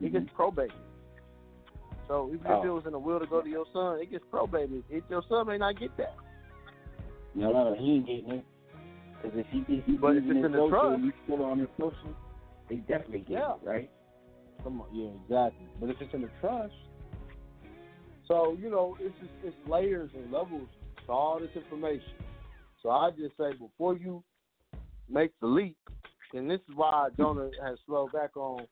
it 0.00 0.12
gets 0.12 0.24
mm-hmm. 0.24 0.36
probated. 0.36 0.72
So 2.08 2.28
even 2.32 2.46
if 2.46 2.52
Oh. 2.52 2.64
it 2.64 2.70
was 2.70 2.86
in 2.86 2.92
the 2.92 2.98
will 2.98 3.20
to 3.20 3.26
go 3.26 3.42
to 3.42 3.48
your 3.48 3.66
son, 3.72 4.00
it 4.00 4.10
gets 4.10 4.24
probated. 4.30 4.82
If 4.88 5.04
your 5.10 5.22
son 5.28 5.46
may 5.46 5.58
not 5.58 5.78
get 5.78 5.94
that. 5.98 6.16
No, 7.34 7.52
no, 7.52 7.74
he 7.74 7.96
ain't 7.96 8.06
getting 8.06 8.30
it. 8.30 8.44
Because 9.22 9.38
if 9.38 9.46
he 9.50 9.64
if 9.68 9.84
he 9.84 9.96
But 9.96 10.16
if 10.16 10.24
it's 10.24 10.44
in 10.44 10.52
the 10.52 10.58
social, 10.58 10.70
trust- 10.70 11.02
you 11.02 11.12
still 11.24 11.44
on 11.44 11.58
his 11.58 11.68
social, 11.78 12.14
they 12.68 12.76
definitely 12.76 13.20
get 13.20 13.38
Yeah. 13.40 13.54
it, 13.54 13.60
right? 13.62 13.90
Come 14.64 14.80
on, 14.80 14.88
yeah, 14.94 15.10
exactly. 15.22 15.66
But 15.78 15.90
if 15.90 16.00
it's 16.00 16.14
in 16.14 16.22
the 16.22 16.30
trust, 16.40 16.74
so 18.26 18.56
you 18.58 18.70
know, 18.70 18.96
it's 19.00 19.16
just, 19.18 19.32
it's 19.42 19.56
layers 19.68 20.10
and 20.14 20.30
levels 20.32 20.68
to 21.06 21.12
all 21.12 21.38
this 21.38 21.50
information. 21.54 22.18
So 22.82 22.90
I 22.90 23.10
just 23.10 23.36
say 23.36 23.52
before 23.52 23.96
you 23.96 24.22
make 25.08 25.32
the 25.40 25.46
leap, 25.46 25.76
and 26.32 26.50
this 26.50 26.60
is 26.68 26.74
why 26.74 27.08
Jonah 27.16 27.50
has 27.62 27.78
slowed 27.86 28.12
back 28.12 28.36
on 28.36 28.66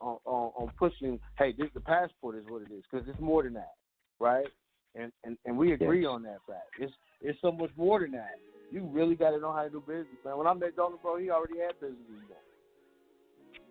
on 0.00 0.18
on, 0.24 0.52
on 0.56 0.72
pushing. 0.78 1.18
Hey, 1.38 1.54
this 1.56 1.68
the 1.74 1.80
passport 1.80 2.36
is 2.36 2.44
what 2.48 2.62
it 2.62 2.72
is 2.72 2.84
because 2.90 3.06
it's 3.08 3.20
more 3.20 3.42
than 3.42 3.54
that, 3.54 3.74
right? 4.20 4.46
And 4.94 5.12
and 5.24 5.36
and 5.44 5.56
we 5.56 5.72
agree 5.72 6.02
Yes. 6.02 6.10
on 6.10 6.22
that 6.22 6.38
fact. 6.46 6.70
It's 6.78 6.92
it's 7.20 7.40
so 7.40 7.52
much 7.52 7.70
more 7.76 8.00
than 8.00 8.12
that. 8.12 8.36
You 8.70 8.84
really 8.92 9.14
got 9.14 9.30
to 9.30 9.38
know 9.38 9.52
how 9.52 9.62
to 9.62 9.70
do 9.70 9.80
business, 9.80 10.18
man. 10.24 10.36
When 10.36 10.46
I 10.46 10.52
met 10.52 10.76
Jonah, 10.76 10.96
bro, 11.02 11.16
he 11.16 11.30
already 11.30 11.58
had 11.58 11.80
business 11.80 12.04
going 12.06 12.40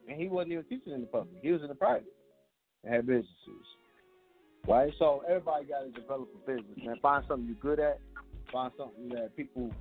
and 0.07 0.19
he 0.19 0.27
wasn't 0.27 0.53
even 0.53 0.63
teaching 0.65 0.93
in 0.93 1.01
the 1.01 1.07
public. 1.07 1.35
He 1.41 1.51
was 1.51 1.61
in 1.61 1.67
the 1.67 1.75
private 1.75 2.05
and 2.83 2.93
had 2.93 3.05
businesses. 3.05 3.27
Right? 4.67 4.91
So 4.99 5.23
everybody 5.27 5.65
got 5.65 5.81
to 5.81 5.91
develop 5.91 6.29
a 6.35 6.51
business, 6.51 6.77
man. 6.83 6.97
Find 7.01 7.23
something 7.27 7.47
you're 7.47 7.75
good 7.75 7.83
at. 7.83 7.99
Find 8.51 8.71
something 8.77 9.09
that 9.09 9.35
people 9.35 9.71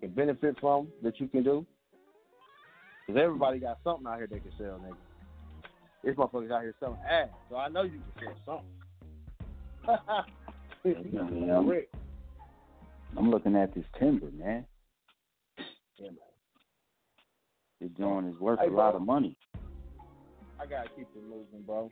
can 0.00 0.10
benefit 0.10 0.56
from 0.60 0.88
that 1.02 1.18
you 1.20 1.28
can 1.28 1.42
do. 1.42 1.66
Because 3.06 3.20
everybody 3.20 3.58
got 3.58 3.78
something 3.82 4.06
out 4.06 4.18
here 4.18 4.28
they 4.28 4.38
can 4.38 4.52
sell, 4.58 4.80
nigga. 4.84 4.96
This 6.04 6.16
motherfucker's 6.16 6.50
out 6.50 6.62
here 6.62 6.74
selling 6.80 6.98
ass, 7.08 7.28
so 7.48 7.56
I 7.56 7.68
know 7.68 7.82
you 7.82 8.00
can 8.18 8.34
sell 8.46 8.62
something. 9.86 10.24
Yeah, 10.84 11.58
I'm, 13.16 13.30
looking 13.30 13.54
at 13.54 13.72
this 13.72 13.84
timber, 14.00 14.32
man. 14.32 14.66
Yeah, 15.96 16.08
man. 16.08 16.16
This 17.80 17.90
joint 17.96 18.34
is 18.34 18.40
worth 18.40 18.58
Hey, 18.58 18.66
a 18.66 18.70
lot 18.70 18.96
of 18.96 19.02
money. 19.02 19.36
I 20.58 20.66
gotta 20.66 20.88
keep 20.96 21.06
it 21.14 21.22
moving, 21.22 21.62
bro. 21.64 21.88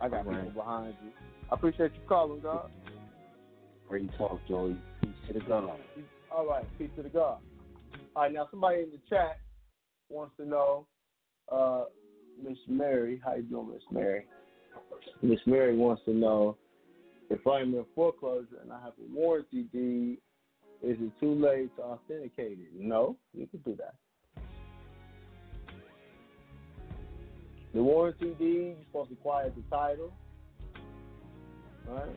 I 0.00 0.08
got 0.08 0.26
Right. 0.26 0.44
people 0.44 0.62
behind 0.62 0.94
you. 1.02 1.12
I 1.50 1.54
appreciate 1.54 1.92
you 1.92 2.00
calling, 2.08 2.40
God. 2.40 2.70
Great 3.88 4.10
talk, 4.16 4.40
Joey. 4.48 4.76
Peace 5.02 5.14
to 5.26 5.32
the 5.34 5.40
God. 5.40 5.78
All 6.30 6.46
right, 6.46 6.64
peace 6.78 6.90
to 6.96 7.02
the 7.02 7.10
God. 7.10 7.38
All 8.14 8.22
right, 8.22 8.32
now 8.32 8.48
somebody 8.50 8.82
in 8.82 8.90
the 8.90 9.00
chat 9.08 9.38
wants 10.08 10.34
to 10.38 10.46
know, 10.46 10.86
uh, 11.50 11.84
Miss 12.42 12.58
Mary, 12.68 13.20
how 13.24 13.34
you 13.34 13.42
doing, 13.42 13.70
Miss 13.72 13.82
Mary? 13.90 14.26
Miss 15.22 15.40
Mary 15.46 15.76
wants 15.76 16.02
to 16.04 16.12
know 16.12 16.56
if 17.30 17.46
I'm 17.46 17.74
in 17.74 17.84
foreclosure 17.94 18.58
and 18.62 18.72
I 18.72 18.80
have 18.80 18.92
a 18.98 19.14
warranty 19.14 19.64
deed, 19.72 20.18
is 20.82 20.96
it 21.00 21.12
too 21.18 21.34
late 21.34 21.74
to 21.76 21.82
authenticate 21.82 22.58
it? 22.58 22.68
No, 22.78 23.16
you 23.32 23.46
can 23.46 23.60
do 23.60 23.76
that. 23.76 23.94
The 27.74 27.82
warranty 27.82 28.34
deed, 28.38 28.76
you're 28.76 28.84
supposed 28.86 29.10
to 29.10 29.16
quiet 29.16 29.54
the 29.56 29.76
title. 29.76 30.12
All 31.88 31.94
right. 31.94 32.16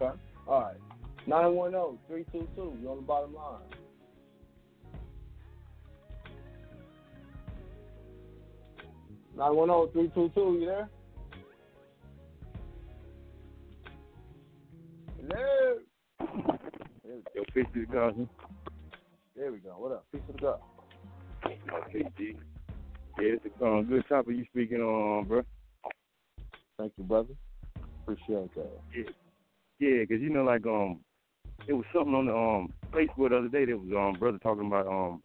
Okay. 0.00 0.18
All 0.46 0.60
right. 0.60 0.76
910 1.26 1.98
322. 2.08 2.78
You're 2.80 2.90
on 2.90 2.96
the 2.96 3.02
bottom 3.02 3.34
line. 3.34 3.60
Nine 9.36 9.56
one 9.56 9.68
zero 9.68 9.88
three 9.92 10.10
two 10.14 10.30
two. 10.34 10.58
You 10.60 10.66
there? 10.66 10.88
Hello. 15.20 15.78
There 17.04 17.14
we 17.16 17.22
Yo, 17.34 17.42
peace 17.54 17.66
to 17.74 17.80
the 17.80 17.86
God. 17.86 18.28
There 19.34 19.52
we 19.52 19.58
go. 19.58 19.70
What 19.78 19.92
up? 19.92 20.04
Peace 20.12 20.20
to 20.26 20.32
the 20.32 20.38
God. 20.38 20.58
Okay, 21.44 22.04
G. 22.18 22.36
Yeah, 23.18 23.34
it's 23.34 23.44
a 23.60 23.64
um, 23.64 23.84
good 23.84 24.04
topic 24.08 24.36
you 24.36 24.44
speaking 24.50 24.80
on, 24.80 25.26
bro. 25.26 25.42
Thank 26.78 26.92
you, 26.96 27.04
brother. 27.04 27.34
Appreciate 28.02 28.54
that. 28.54 28.70
Yeah, 28.94 29.04
yeah, 29.78 30.04
cause 30.04 30.18
you 30.20 30.30
know, 30.30 30.44
like 30.44 30.66
um, 30.66 31.00
it 31.66 31.72
was 31.72 31.84
something 31.94 32.14
on 32.14 32.26
the 32.26 32.34
um 32.34 32.72
Facebook 32.92 33.30
the 33.30 33.38
other 33.38 33.48
day. 33.48 33.64
There 33.64 33.78
was 33.78 33.88
um 33.96 34.18
brother 34.18 34.38
talking 34.38 34.66
about 34.66 34.86
um 34.86 35.22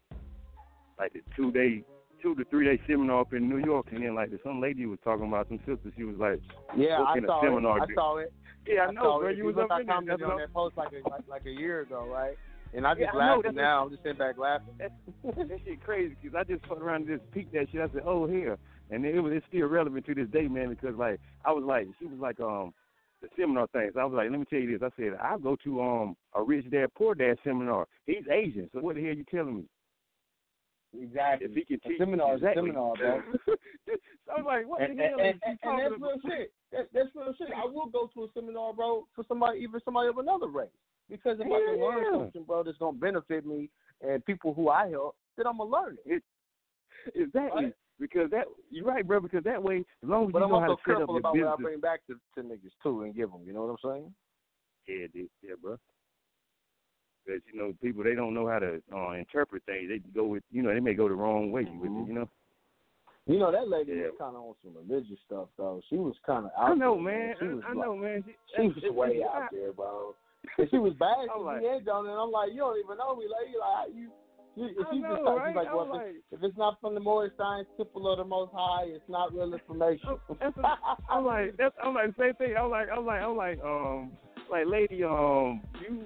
like 0.97 1.13
the 1.13 1.21
two 1.35 1.51
day, 1.51 1.83
two 2.21 2.35
to 2.35 2.43
three 2.45 2.65
day 2.65 2.81
seminar 2.87 3.21
up 3.21 3.33
in 3.33 3.49
New 3.49 3.57
York, 3.57 3.87
and 3.91 4.03
then 4.03 4.15
like 4.15 4.29
some 4.43 4.61
lady 4.61 4.85
was 4.85 4.99
talking 5.03 5.27
about 5.27 5.47
some 5.47 5.59
sister. 5.59 5.91
She 5.95 6.03
was 6.03 6.17
like, 6.17 6.39
Yeah, 6.75 7.01
I 7.01 7.19
saw 7.25 7.41
seminar. 7.41 7.77
it. 7.77 7.89
I 7.91 7.93
saw 7.93 8.17
it. 8.17 8.33
Yeah, 8.67 8.81
I 8.81 8.87
I 8.87 8.91
know, 8.91 9.19
bro. 9.19 9.29
it. 9.29 9.37
You 9.37 9.45
was 9.45 9.55
up 9.57 9.71
I 9.71 9.81
in 9.81 9.87
there. 9.87 9.95
commented 9.95 10.23
on 10.23 10.37
that 10.39 10.53
post 10.53 10.77
like 10.77 10.89
a 10.91 11.07
like, 11.09 11.21
like 11.29 11.45
a 11.45 11.51
year 11.51 11.81
ago, 11.81 12.07
right? 12.11 12.35
And 12.73 12.85
I 12.85 12.93
just 12.93 13.01
Yeah, 13.01 13.11
I 13.13 13.17
laughed 13.17 13.43
that's 13.43 13.55
now. 13.55 13.83
I'm 13.85 13.89
just 13.91 14.03
sitting 14.03 14.17
back 14.17 14.37
laughing. 14.37 14.73
that 15.23 15.59
shit 15.65 15.81
crazy 15.83 16.15
because 16.21 16.35
I 16.37 16.43
just 16.43 16.65
fucked 16.67 16.81
around 16.81 17.07
and 17.07 17.19
just 17.19 17.31
peeked 17.31 17.53
that 17.53 17.67
shit. 17.71 17.81
I 17.81 17.87
said, 17.93 18.01
"Oh, 18.05 18.27
here," 18.27 18.57
and 18.91 19.05
it 19.05 19.19
was 19.21 19.33
it's 19.33 19.45
still 19.47 19.67
relevant 19.67 20.05
to 20.05 20.13
this 20.15 20.27
day, 20.29 20.47
man. 20.47 20.69
Because 20.69 20.95
like 20.97 21.19
I 21.45 21.51
was 21.51 21.63
like, 21.63 21.87
she 21.99 22.05
was 22.05 22.19
like, 22.19 22.39
um, 22.41 22.73
the 23.21 23.29
seminar 23.37 23.67
things. 23.67 23.93
I 23.97 24.03
was 24.03 24.13
like, 24.13 24.29
let 24.29 24.39
me 24.39 24.45
tell 24.49 24.59
you 24.59 24.77
this. 24.77 24.85
I 24.85 25.01
said, 25.01 25.17
I'll 25.21 25.39
go 25.39 25.55
to 25.63 25.81
um 25.81 26.17
a 26.35 26.43
rich 26.43 26.69
dad 26.69 26.87
poor 26.95 27.15
dad 27.15 27.37
seminar. 27.43 27.87
He's 28.05 28.27
Asian, 28.29 28.69
so 28.73 28.79
what 28.81 28.95
the 28.95 29.01
hell 29.01 29.11
are 29.11 29.13
you 29.13 29.25
telling 29.31 29.57
me? 29.57 29.63
Exactly. 30.93 31.47
If 31.47 31.53
he 31.53 31.65
can 31.65 31.91
A 31.91 31.97
seminar 31.97 32.35
is 32.35 32.41
a 32.41 32.47
exactly. 32.47 32.61
seminar, 32.61 32.95
bro. 32.95 33.21
so 33.47 34.31
I 34.31 34.41
was 34.41 34.45
like, 34.45 34.67
what 34.67 34.81
and, 34.81 34.97
the 34.97 35.03
hell 35.03 35.19
and, 35.19 35.35
is 35.35 35.41
she 35.43 35.49
and, 35.49 35.51
and 35.51 35.59
talking 35.59 35.83
that's 35.83 35.95
about? 35.97 36.07
real 36.07 36.37
shit. 36.37 36.53
That, 36.71 36.87
that's 36.93 37.09
real 37.15 37.33
shit. 37.37 37.47
I 37.55 37.65
will 37.65 37.87
go 37.87 38.09
to 38.13 38.23
a 38.23 38.27
seminar, 38.33 38.73
bro, 38.73 39.07
for 39.15 39.23
somebody, 39.27 39.59
even 39.59 39.79
somebody 39.83 40.07
of 40.09 40.17
another 40.17 40.47
race, 40.47 40.69
because 41.09 41.39
if 41.39 41.45
I 41.45 41.49
can 41.49 41.81
learn 41.81 42.03
Yeah. 42.03 42.19
something, 42.19 42.43
bro, 42.43 42.63
that's 42.63 42.77
gonna 42.77 42.97
benefit 42.97 43.45
me 43.45 43.69
and 44.01 44.23
people 44.25 44.53
who 44.53 44.69
I 44.69 44.89
help, 44.89 45.15
then 45.35 45.47
I'm 45.47 45.57
gonna 45.57 45.69
learn 45.69 45.97
it. 46.05 46.23
Exactly. 47.15 47.65
Right? 47.65 47.73
Because 47.99 48.29
that 48.31 48.45
you're 48.69 48.85
right, 48.85 49.05
bro. 49.05 49.19
Because 49.19 49.43
that 49.43 49.61
way, 49.61 49.77
as 50.03 50.09
long 50.09 50.27
as 50.27 50.31
But 50.31 50.39
you 50.39 50.45
I'm 50.45 50.51
know 50.51 50.59
how 50.59 50.65
to 50.67 50.71
also 50.71 50.81
set 50.85 50.91
up 50.93 50.97
careful 50.97 51.13
your 51.15 51.19
about 51.19 51.35
what 51.35 51.47
I 51.47 51.51
business. 51.51 51.63
bring 51.63 51.79
back 51.79 51.99
to, 52.07 52.15
to 52.35 52.47
niggas 52.47 52.73
too 52.83 53.03
and 53.03 53.15
give 53.15 53.31
them. 53.31 53.41
You 53.45 53.53
know 53.53 53.65
what 53.65 53.71
I'm 53.71 53.91
saying? 53.91 54.13
Yeah, 54.87 55.07
dude. 55.13 55.29
Yeah, 55.41 55.55
bro. 55.61 55.77
Because 57.27 57.41
you 57.51 57.59
know, 57.59 57.73
people 57.81 58.03
they 58.03 58.15
don't 58.15 58.33
know 58.33 58.47
how 58.47 58.59
to 58.59 58.81
uh, 58.95 59.11
interpret 59.11 59.63
things. 59.65 59.89
They 59.89 59.99
go 60.15 60.25
with 60.25 60.43
you 60.51 60.63
know 60.63 60.73
they 60.73 60.79
may 60.79 60.93
go 60.93 61.09
the 61.09 61.15
wrong 61.15 61.51
way 61.51 61.63
with 61.63 61.91
Mm-hmm. 61.91 62.03
it. 62.03 62.07
You 62.07 62.13
know. 62.13 62.29
You 63.27 63.39
know 63.39 63.51
that 63.51 63.67
lady 63.67 63.91
Yeah. 63.91 64.15
was 64.15 64.15
kind 64.17 64.35
of 64.37 64.41
on 64.41 64.55
some 64.63 64.73
religious 64.87 65.19
stuff 65.25 65.49
though. 65.57 65.81
She 65.89 65.97
was 65.97 66.15
kind 66.25 66.45
of 66.45 66.51
I 66.57 66.73
know, 66.73 66.95
there, 66.95 67.03
man. 67.03 67.35
She 67.39 67.45
was 67.47 67.63
I, 67.67 67.71
I 67.71 67.73
like, 67.73 67.85
know, 67.85 67.95
man. 67.97 68.23
She, 68.55 68.55
She 68.55 68.67
was 68.87 68.95
way 68.95 69.19
out 69.23 69.49
there, 69.51 69.73
bro. 69.73 70.15
And 70.57 70.69
she 70.71 70.77
was 70.77 70.93
bad. 70.93 71.27
I'm 71.35 71.43
like- 71.43 71.61
in 71.61 71.89
on 71.89 72.05
it. 72.07 72.11
and 72.11 72.19
I'm 72.21 72.31
like, 72.31 72.51
you 72.53 72.59
don't 72.59 72.79
even 72.79 72.97
know 72.97 73.15
me, 73.17 73.25
lady. 73.27 73.57
Like 73.59 73.91
you, 73.93 74.07
you 74.55 74.65
if 74.79 74.87
you 74.93 75.01
know, 75.01 75.17
just 75.17 75.27
right? 75.27 75.53
like, 75.55 75.67
well, 75.75 75.81
I'm 75.83 75.89
like- 75.89 76.23
if 76.31 76.41
it's 76.41 76.57
not 76.57 76.79
from 76.79 76.95
the 76.95 77.03
Science 77.37 77.67
Temple 77.75 78.09
of 78.09 78.17
the 78.19 78.23
Most 78.23 78.51
High, 78.55 78.85
it's 78.87 79.03
not 79.09 79.33
real 79.33 79.51
information. 79.53 80.15
That's 80.39 80.55
what, 80.55 80.79
I'm 81.09 81.25
like, 81.25 81.57
that's, 81.57 81.75
I'm 81.83 81.93
like, 81.95 82.15
same 82.17 82.33
thing. 82.35 82.55
I'm 82.57 82.69
like, 82.69 82.87
I'm 82.95 83.05
like, 83.05 83.21
I'm 83.21 83.35
like, 83.35 83.59
um, 83.61 84.11
like, 84.49 84.67
lady, 84.67 85.03
um, 85.03 85.61
you, 85.83 86.05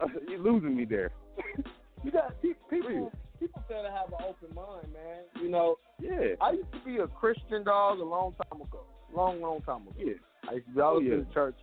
uh, 0.00 0.06
you 0.28 0.38
losing 0.42 0.76
me 0.76 0.84
there. 0.84 1.10
you 2.04 2.10
got 2.10 2.40
pe- 2.42 2.48
people. 2.70 3.12
People 3.40 3.62
gotta 3.68 3.90
have 3.90 4.08
an 4.08 4.26
open 4.28 4.54
mind, 4.54 4.92
man. 4.92 5.22
You 5.42 5.50
know. 5.50 5.76
Yeah. 6.00 6.34
I 6.40 6.52
used 6.52 6.72
to 6.72 6.78
be 6.84 6.98
a 6.98 7.06
Christian 7.08 7.64
dog 7.64 7.98
a 7.98 8.04
long 8.04 8.34
time 8.50 8.60
ago. 8.60 8.84
Long, 9.14 9.40
long 9.40 9.60
time 9.62 9.82
ago. 9.82 9.92
Yeah. 9.98 10.14
I 10.48 10.54
used 10.54 10.66
to 10.66 10.72
be 10.74 10.80
always 10.80 11.06
Oh, 11.06 11.08
yeah. 11.08 11.14
in 11.14 11.26
the 11.26 11.34
church, 11.34 11.56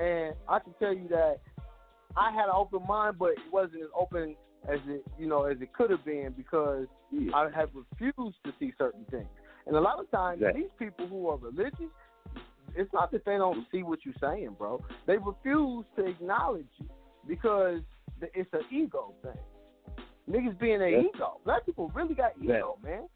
and 0.00 0.34
I 0.48 0.58
can 0.60 0.72
tell 0.78 0.94
you 0.94 1.08
that 1.08 1.38
I 2.16 2.30
had 2.32 2.44
an 2.44 2.54
open 2.54 2.86
mind, 2.86 3.16
but 3.18 3.30
it 3.32 3.38
wasn't 3.52 3.82
as 3.82 3.88
open 3.98 4.36
as 4.68 4.78
it 4.88 5.02
you 5.18 5.26
know 5.26 5.44
as 5.44 5.56
it 5.60 5.72
could 5.72 5.90
have 5.90 6.04
been 6.04 6.34
because 6.36 6.86
I 7.34 7.48
have 7.54 7.70
refused 7.74 8.36
to 8.44 8.52
see 8.58 8.72
certain 8.78 9.04
things. 9.10 9.28
And 9.66 9.76
a 9.76 9.80
lot 9.80 10.00
of 10.00 10.10
times 10.10 10.40
Exactly. 10.40 10.62
these 10.62 10.70
people 10.78 11.06
who 11.06 11.28
are 11.28 11.36
religious, 11.36 11.90
it's 12.74 12.92
not 12.92 13.10
that 13.12 13.24
they 13.24 13.36
don't 13.36 13.66
see 13.72 13.82
what 13.82 14.00
you're 14.04 14.14
saying, 14.20 14.54
bro. 14.58 14.82
They 15.06 15.16
refuse 15.18 15.84
to 15.96 16.06
acknowledge 16.06 16.66
you 16.78 16.88
because 17.26 17.80
the- 18.20 18.30
it's 18.38 18.52
an 18.52 18.62
ego 18.70 19.14
thing. 19.22 19.38
Niggas 20.28 20.58
being 20.58 20.80
an 20.82 20.90
Yeah. 20.90 20.98
ego. 21.00 21.40
Black 21.44 21.64
people 21.66 21.88
really 21.94 22.14
got 22.14 22.32
ego, 22.40 22.78
man. 22.82 23.08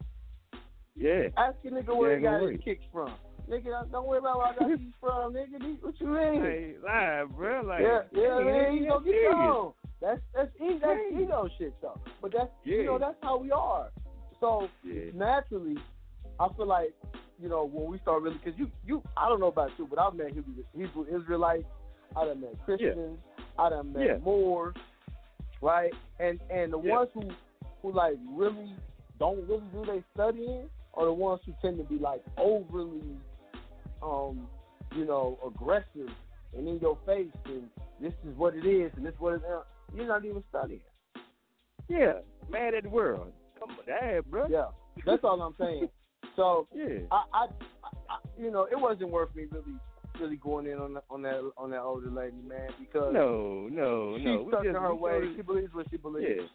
Yeah. 0.95 1.27
Ask 1.37 1.57
a 1.65 1.67
nigga 1.69 1.95
where 1.95 2.17
he 2.17 2.23
got 2.23 2.41
his 2.41 2.59
kicks 2.61 2.85
from. 2.91 3.11
Nigga, 3.49 3.89
don't- 3.91 4.07
worry 4.07 4.17
about 4.19 4.37
where 4.37 4.47
I 4.47 4.55
got 4.55 4.67
these 4.79 4.93
from, 4.99 5.33
nigga. 5.33 5.59
These- 5.61 5.81
What 5.83 5.99
you 5.99 6.07
mean? 6.07 6.41
Hey, 6.41 6.75
lie, 6.83 7.23
bro. 7.25 7.61
Like, 7.61 7.81
yeah, 7.81 8.01
yeah, 8.11 8.39
man, 8.39 8.73
you 8.77 8.87
gonna 8.89 9.05
get 9.05 9.33
on. 9.33 9.73
That's 10.01 10.21
that's 10.33 10.51
e- 10.61 10.77
that's 10.79 10.99
ego 11.11 11.47
shit 11.57 11.73
though. 11.81 11.99
But 12.21 12.31
that's 12.33 12.51
you 12.63 12.83
know 12.83 12.97
that's 12.97 13.17
how 13.21 13.37
we 13.37 13.51
are. 13.51 13.89
So 14.39 14.67
Yeah. 14.83 15.11
naturally, 15.13 15.77
I 16.39 16.49
feel 16.49 16.65
like 16.65 16.93
you 17.39 17.47
know 17.49 17.65
when 17.65 17.87
we 17.89 17.97
start 17.99 18.21
really 18.23 18.37
because 18.37 18.57
you 18.59 18.69
you 18.85 19.01
I 19.15 19.29
don't 19.29 19.39
know 19.39 19.47
about 19.47 19.71
you, 19.79 19.87
but 19.87 19.99
I've 19.99 20.13
met 20.15 20.31
Hebrew, 20.33 20.63
Hebrew 20.75 21.05
Israelites, 21.05 21.65
I 22.15 22.25
done 22.25 22.41
met 22.41 22.53
Christians, 22.65 23.19
I 23.57 23.69
done 23.69 23.93
met 23.93 24.03
Yeah. 24.03 24.17
Moors, 24.23 24.75
right? 25.61 25.93
And 26.19 26.39
and 26.49 26.73
the 26.73 26.79
Yeah. 26.79 26.91
ones 26.91 27.09
who 27.13 27.29
who 27.81 27.91
like 27.91 28.15
really 28.27 28.75
don't 29.19 29.47
really 29.47 29.63
do 29.71 29.85
their 29.85 30.03
studying 30.13 30.69
are 30.93 31.05
the 31.05 31.13
ones 31.13 31.41
who 31.45 31.53
tend 31.61 31.77
to 31.77 31.83
be 31.83 31.97
like 31.97 32.23
overly 32.37 33.17
um 34.01 34.47
you 34.95 35.05
know 35.05 35.37
aggressive 35.45 36.09
and 36.55 36.67
in 36.67 36.79
your 36.79 36.97
face 37.05 37.27
and 37.45 37.69
this 37.99 38.13
is 38.27 38.35
what 38.37 38.55
it 38.55 38.65
is 38.65 38.91
and 38.95 39.05
this 39.05 39.13
is 39.13 39.19
what 39.19 39.33
it 39.33 39.37
is. 39.37 39.63
You're 39.95 40.07
not 40.07 40.25
even 40.25 40.43
studying. 40.49 40.81
Yeah, 41.87 42.13
mad 42.49 42.73
at 42.73 42.83
the 42.83 42.89
world. 42.89 43.31
Come 43.59 43.71
on, 43.71 43.77
that, 43.87 44.29
bro. 44.29 44.47
Yeah, 44.49 44.65
that's 45.05 45.23
all 45.23 45.41
I'm 45.41 45.55
saying. 45.59 45.87
So 46.35 46.67
yeah, 46.75 46.99
I, 47.11 47.23
I, 47.33 47.45
I, 48.09 48.17
you 48.37 48.51
know, 48.51 48.63
it 48.63 48.79
wasn't 48.79 49.11
worth 49.11 49.33
me 49.35 49.45
really, 49.51 49.77
really 50.19 50.37
going 50.37 50.67
in 50.67 50.77
on 50.79 50.93
that, 50.95 51.03
on 51.09 51.21
that, 51.23 51.51
on 51.57 51.69
that 51.71 51.81
older 51.81 52.09
lady, 52.09 52.37
man, 52.47 52.69
because 52.79 53.13
No, 53.13 53.67
no, 53.71 54.17
she's 54.17 54.25
no. 54.25 54.43
We 54.43 54.51
stuck 54.51 54.63
just- 54.63 54.75
in 54.75 54.81
her 54.81 54.95
way. 54.95 55.33
She 55.35 55.41
believes 55.41 55.73
what 55.73 55.87
she 55.89 55.97
believes. 55.97 56.29
Yeah. 56.29 56.47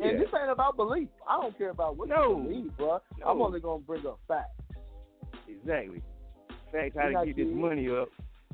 And 0.00 0.12
Yeah. 0.18 0.24
this 0.24 0.34
ain't 0.34 0.50
about 0.50 0.76
belief. 0.76 1.08
I 1.28 1.40
don't 1.40 1.56
care 1.56 1.70
about 1.70 1.96
what 1.96 2.08
No. 2.08 2.36
you 2.38 2.42
believe, 2.42 2.76
bro. 2.76 3.00
I'm 3.24 3.40
only 3.40 3.60
gonna 3.60 3.80
bring 3.82 4.06
up 4.06 4.18
facts. 4.26 4.60
Exactly. 5.48 6.02
Facts, 6.72 6.96
how 6.96 7.08
to 7.20 7.26
get 7.26 7.36
this 7.36 7.54
money 7.54 7.88
up. 7.88 8.08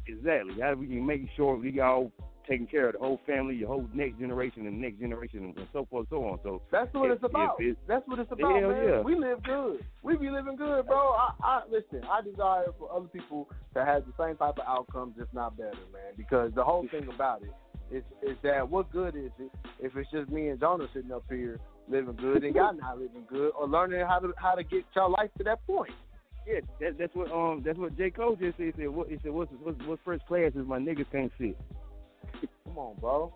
Exactly. 0.06 0.60
How 0.60 0.74
we 0.74 0.86
can 0.86 1.06
make 1.06 1.28
sure 1.36 1.56
we 1.56 1.80
all 1.80 2.12
taking 2.48 2.66
care 2.66 2.88
of 2.88 2.92
the 2.94 2.98
whole 2.98 3.20
family, 3.26 3.54
your 3.54 3.68
whole 3.68 3.86
next 3.94 4.18
generation 4.18 4.66
and 4.66 4.80
next 4.80 4.98
generation 4.98 5.52
and 5.56 5.66
so 5.72 5.86
forth 5.90 6.06
and 6.10 6.18
so 6.18 6.24
on. 6.28 6.38
So 6.42 6.62
That's 6.70 6.92
what 6.94 7.10
if- 7.10 7.16
it's 7.16 7.24
about. 7.24 7.60
it's- 7.60 7.76
That's 7.86 8.06
what 8.08 8.18
it's 8.18 8.30
about, 8.32 8.62
man. 8.62 8.88
yeah. 8.88 9.00
We 9.00 9.14
live 9.14 9.42
good. 9.42 9.84
We 10.02 10.16
be 10.16 10.30
living 10.30 10.56
good, 10.56 10.86
bro. 10.86 10.96
I, 10.96 11.32
I 11.42 11.62
listen. 11.70 12.02
I 12.10 12.22
desire 12.22 12.66
for 12.78 12.90
other 12.92 13.08
people 13.08 13.48
to 13.74 13.84
have 13.84 14.04
the 14.06 14.12
same 14.18 14.36
type 14.36 14.58
of 14.58 14.64
outcomes, 14.66 15.14
if 15.18 15.32
not 15.32 15.56
better, 15.56 15.70
man. 15.92 16.12
Because 16.16 16.52
the 16.54 16.64
whole 16.64 16.86
thing 16.90 17.08
about 17.14 17.42
it 17.42 17.52
is 17.94 18.04
is 18.22 18.36
that 18.42 18.68
what 18.68 18.90
good 18.92 19.16
is 19.16 19.32
it 19.38 19.50
if 19.80 19.96
it's 19.96 20.10
just 20.10 20.30
me 20.30 20.48
and 20.48 20.60
Jonah 20.60 20.86
sitting 20.94 21.10
up 21.12 21.24
here 21.28 21.58
living 21.88 22.14
good 22.14 22.44
and 22.44 22.54
y'all 22.54 22.72
not 22.72 22.98
living 22.98 23.24
good 23.28 23.50
or 23.58 23.66
learning 23.66 24.00
how 24.06 24.18
to 24.20 24.32
how 24.36 24.54
to 24.54 24.62
get 24.62 24.84
your 24.94 25.08
life 25.08 25.30
to 25.38 25.44
that 25.44 25.64
point. 25.66 25.90
Yeah, 26.46 26.60
that, 26.80 26.98
that's 26.98 27.14
what 27.14 27.30
um 27.32 27.62
that's 27.64 27.78
what 27.78 27.96
J 27.98 28.10
Cole 28.10 28.36
just 28.36 28.56
said. 28.58 28.66
He 28.66 28.72
said 28.82 28.88
what 28.88 29.08
he 29.08 29.18
said 29.22 29.32
what's 29.32 29.50
what's, 29.62 29.78
what's 29.86 30.00
first 30.04 30.24
class 30.26 30.52
is 30.54 30.66
my 30.66 30.78
niggas 30.78 31.10
can't 31.10 31.32
sit. 31.38 31.56
Come 32.64 32.78
on, 32.78 32.96
bro. 33.00 33.34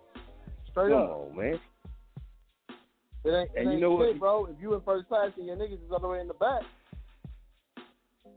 Straight 0.71 0.91
Come 0.91 1.01
up. 1.03 1.09
on, 1.31 1.37
man. 1.37 1.59
It 3.23 3.29
ain't, 3.29 3.49
it 3.55 3.61
And 3.61 3.73
you 3.73 3.79
know 3.79 3.97
shit, 3.99 4.13
what- 4.13 4.19
bro. 4.19 4.45
If 4.45 4.61
you 4.61 4.73
in 4.75 4.81
first 4.81 5.07
class 5.07 5.31
and 5.37 5.47
your 5.47 5.55
niggas 5.57 5.83
is 5.85 5.91
all 5.91 5.99
the 5.99 6.07
way 6.07 6.19
in 6.19 6.27
the 6.27 6.33
back, 6.35 6.61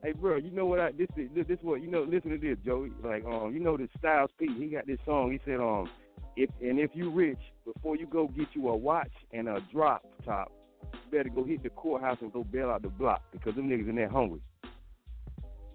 Hey, 0.05 0.13
bro, 0.13 0.37
you 0.37 0.53
know 0.53 0.65
what 0.67 0.79
I 0.79 0.93
this 0.93 1.09
is 1.17 1.29
this, 1.35 1.45
this 1.49 1.59
what 1.63 1.83
you 1.83 1.91
know. 1.91 2.03
Listen 2.09 2.31
to 2.31 2.39
this, 2.39 2.57
Joey. 2.65 2.91
Like 3.03 3.25
um, 3.25 3.53
you 3.53 3.59
know 3.59 3.77
this 3.77 3.89
Styles 3.99 4.31
P. 4.39 4.47
He 4.57 4.67
got 4.67 4.87
this 4.87 4.99
song. 5.05 5.33
He 5.33 5.41
said 5.45 5.59
um, 5.59 5.89
if 6.37 6.49
and 6.63 6.79
if 6.79 6.91
you 6.95 7.11
rich, 7.11 7.41
before 7.65 7.97
you 7.97 8.07
go 8.07 8.29
get 8.29 8.47
you 8.55 8.69
a 8.69 8.77
watch 8.77 9.11
and 9.33 9.49
a 9.49 9.59
drop 9.73 10.05
top, 10.25 10.53
you 10.93 10.99
better 11.11 11.29
go 11.31 11.43
hit 11.43 11.65
the 11.65 11.71
courthouse 11.71 12.19
and 12.21 12.33
go 12.33 12.45
bail 12.45 12.71
out 12.71 12.83
the 12.83 12.89
block 12.89 13.23
because 13.33 13.57
them 13.57 13.69
niggas 13.69 13.89
in 13.89 13.97
there 13.97 14.09
hungry. 14.09 14.41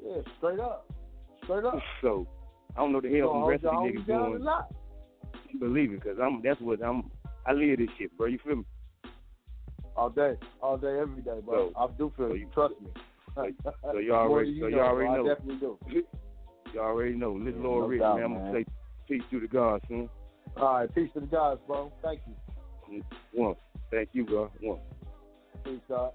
yeah, 0.01 0.21
straight 0.37 0.59
up, 0.61 0.89
straight 1.43 1.65
up. 1.65 1.79
So 2.01 2.25
I 2.75 2.79
don't 2.79 2.91
know 2.91 3.01
the 3.01 3.15
hell 3.15 3.33
the 3.33 3.47
rest 3.47 3.63
of 3.65 3.83
these 3.83 3.99
niggas 4.01 4.07
doing. 4.07 4.47
Believe 5.59 5.93
it, 5.93 6.03
cause 6.03 6.17
I'm 6.21 6.41
that's 6.43 6.59
what 6.61 6.81
I'm. 6.81 7.11
I 7.45 7.51
live 7.53 7.77
this 7.77 7.89
shit, 7.97 8.15
bro. 8.17 8.27
You 8.27 8.39
feel 8.43 8.55
me? 8.57 8.63
All 9.95 10.09
day, 10.09 10.35
all 10.61 10.77
day, 10.77 10.97
every 10.99 11.21
day, 11.21 11.39
bro. 11.45 11.71
So- 11.71 11.79
I 11.79 11.87
do 11.97 12.11
feel 12.17 12.35
you. 12.35 12.49
Trust 12.53 12.73
me. 12.81 12.89
So 13.35 13.43
you 13.99 14.09
More 14.11 14.21
already, 14.21 14.51
than 14.53 14.61
so 14.61 14.67
you 14.67 14.71
you 14.71 14.75
know, 14.77 14.81
already 14.83 15.09
bro. 15.09 15.25
I 15.25 15.33
definitely 15.35 15.59
do. 15.59 15.77
You 16.73 16.79
already 16.79 17.13
know. 17.13 17.33
Little 17.33 17.59
Yeah, 17.61 17.67
Lord 17.67 17.81
no 17.83 17.87
Rich, 17.87 17.99
doubt, 17.99 18.15
man. 18.15 18.23
I'm 18.25 18.33
gonna 18.33 18.51
say 18.53 18.65
peace 19.07 19.21
to 19.29 19.39
the 19.39 19.47
gods, 19.47 19.83
man. 19.89 20.09
All 20.57 20.73
right, 20.73 20.95
peace 20.95 21.09
to 21.13 21.19
the 21.19 21.27
gods, 21.27 21.61
bro. 21.67 21.91
Thank 22.01 22.21
you. 22.89 23.03
One. 23.31 23.55
Thank 23.91 24.09
you, 24.13 24.25
bro. 24.25 24.49
One. 24.59 24.79
Peace, 25.63 25.79
God. 25.87 26.13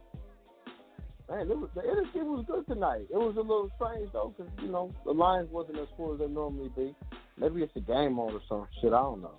Man, 1.29 1.49
was, 1.61 1.69
the 1.75 1.83
energy 1.83 2.21
was 2.21 2.45
good 2.47 2.67
tonight. 2.67 3.07
It 3.13 3.17
was 3.17 3.37
a 3.37 3.41
little 3.41 3.71
strange 3.77 4.09
though, 4.13 4.35
because 4.37 4.51
you 4.63 4.71
know 4.71 4.91
the 5.05 5.13
lines 5.13 5.49
wasn't 5.51 5.79
as 5.79 5.89
full 5.97 6.15
as 6.15 6.21
they 6.21 6.27
normally 6.27 6.71
be. 6.75 6.95
Maybe 7.37 7.63
it's 7.63 7.77
a 7.77 7.81
game 7.81 8.19
on 8.19 8.33
or 8.33 8.41
some 8.49 8.67
shit. 8.81 8.93
I 8.95 9.03
don't 9.03 9.21
know. 9.21 9.35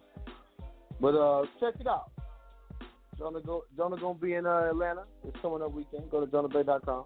But 1.01 1.15
uh, 1.15 1.45
check 1.59 1.79
it 1.79 1.87
out. 1.87 2.11
Jonah 3.17 3.41
go, 3.41 3.63
Jonah 3.75 3.97
gonna 3.99 4.19
be 4.19 4.35
in 4.35 4.45
uh, 4.45 4.69
Atlanta. 4.69 5.03
It's 5.27 5.35
coming 5.41 5.63
up 5.63 5.73
weekend. 5.73 6.11
Go 6.11 6.23
to 6.23 6.31
jonahbay.com. 6.31 7.05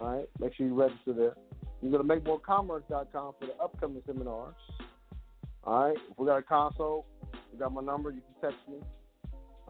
All 0.00 0.16
right, 0.16 0.28
make 0.38 0.54
sure 0.54 0.66
you 0.66 0.74
register 0.74 1.12
there. 1.14 1.36
You 1.80 1.90
go 1.90 1.98
to 1.98 2.04
MakeMoorCommerce.com 2.04 3.34
for 3.40 3.46
the 3.46 3.54
upcoming 3.62 4.02
seminars. 4.06 4.54
All 5.64 5.84
right, 5.84 5.96
if 5.96 6.18
we 6.18 6.26
got 6.26 6.38
a 6.38 6.42
console, 6.42 7.06
you 7.52 7.58
got 7.58 7.72
my 7.72 7.82
number. 7.82 8.10
You 8.10 8.20
can 8.20 8.50
text 8.50 8.68
me. 8.68 8.76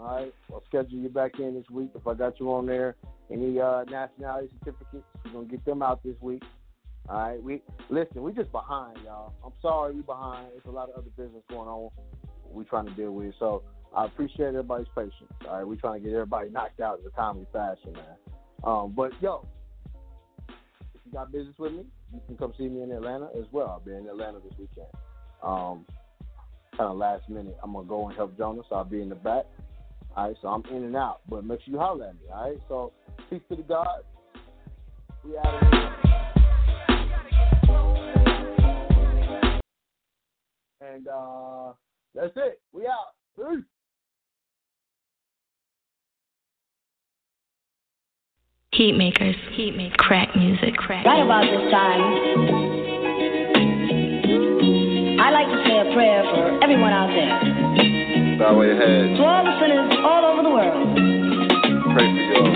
All 0.03 0.17
right, 0.17 0.35
I'll 0.53 0.65
schedule 0.67 0.99
you 0.99 1.09
back 1.09 1.39
in 1.39 1.55
this 1.55 1.71
week. 1.71 1.91
If 1.95 2.09
I 2.09 2.15
got 2.15 2.41
you 2.41 2.53
on 2.53 2.67
there, 2.67 2.97
any 3.31 3.61
uh, 3.61 3.85
nationality 3.85 4.49
certificates, 4.59 5.05
we're 5.25 5.33
gonna 5.33 5.47
get 5.47 5.65
them 5.65 5.81
out 5.81 6.03
this 6.03 6.17
week. 6.21 6.43
All 7.09 7.21
right, 7.21 7.41
we 7.41 7.63
listen. 7.89 8.21
We 8.21 8.33
just 8.33 8.51
behind, 8.51 8.99
y'all. 9.05 9.33
I'm 9.45 9.53
sorry 9.63 9.95
we 9.95 10.03
behind. 10.03 10.49
There's 10.53 10.65
a 10.67 10.73
lot 10.73 10.89
of 10.89 10.97
other 10.97 11.11
business 11.17 11.45
going 11.49 11.69
on. 11.69 11.91
We 12.51 12.65
trying 12.65 12.87
to 12.87 12.95
deal 12.95 13.13
with. 13.13 13.33
So 13.39 13.63
I 13.97 14.07
appreciate 14.07 14.49
everybody's 14.49 14.89
patience. 14.93 15.31
All 15.49 15.59
right, 15.59 15.67
we 15.67 15.77
trying 15.77 16.03
to 16.03 16.09
get 16.09 16.15
everybody 16.15 16.51
knocked 16.51 16.81
out 16.81 16.99
in 16.99 17.07
a 17.07 17.11
timely 17.11 17.47
fashion, 17.53 17.93
man. 17.93 18.35
Um, 18.65 18.95
but 18.97 19.13
yo, 19.21 19.47
if 20.49 21.01
you 21.07 21.13
got 21.13 21.31
business 21.31 21.55
with 21.59 21.75
me, 21.75 21.85
you 22.13 22.21
can 22.27 22.37
come 22.37 22.53
see 22.59 22.69
me 22.69 22.83
in 22.83 22.91
Atlanta 22.91 23.29
as 23.39 23.45
well. 23.53 23.69
I'll 23.69 23.81
be 23.81 23.93
in 23.93 24.09
Atlanta 24.09 24.41
this 24.41 24.59
weekend. 24.59 24.89
Um, 25.45 25.87
kind 26.77 26.91
of 26.91 26.97
last 26.97 27.29
minute. 27.29 27.57
I'm 27.63 27.73
gonna 27.73 27.87
go 27.87 28.09
and 28.09 28.17
help 28.17 28.37
Jonas. 28.37 28.67
I'll 28.73 28.83
be 28.83 29.01
in 29.01 29.09
the 29.09 29.15
back. 29.15 29.45
All 30.15 30.29
right, 30.29 30.37
so 30.43 30.49
I'm 30.49 30.63
in 30.77 30.85
and 30.85 30.95
out, 30.97 31.21
but 31.27 31.43
make 31.45 31.61
sure 31.63 31.73
you 31.73 31.81
holler 31.81 32.09
at 32.09 32.15
me. 32.15 32.21
All 32.33 32.51
right, 32.51 32.61
so 32.69 32.93
peace 33.31 33.41
to 33.49 33.57
the 33.57 33.63
God. 33.63 34.05
We 35.25 35.39
out 35.39 35.55
of 35.55 35.61
here. 35.73 35.89
And 40.83 41.09
uh, 41.09 41.73
that's 42.15 42.33
it. 42.37 42.61
We 42.73 42.87
out. 42.87 43.15
Peace. 43.37 43.65
Heat 48.75 48.93
makers, 48.93 49.37
heat 49.55 49.77
make 49.77 49.93
crack 49.95 50.37
music, 50.37 50.75
crack. 50.77 51.07
Right 51.07 51.23
about 51.23 51.43
this 51.43 51.71
time, 51.71 52.01
I 55.21 55.31
like 55.31 55.47
to 55.47 55.63
say 55.67 55.79
a 55.79 55.95
prayer 55.95 56.23
for 56.25 56.63
everyone 56.65 56.93
out 56.93 57.09
there. 57.09 57.52
Bow 58.43 58.59
your 58.63 58.75
head. 58.75 59.15
To 59.17 59.23
all 59.23 59.45
the 59.45 59.55
sinners 59.61 59.95
all 60.03 60.25
over 60.27 60.43
the 60.43 60.51
world. 60.51 60.99
Pray 61.95 62.11
for 62.11 62.23
y'all. 62.27 62.51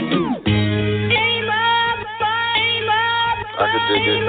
I 3.55 3.71
could 3.71 3.87
dig 3.87 4.03
it. 4.03 4.27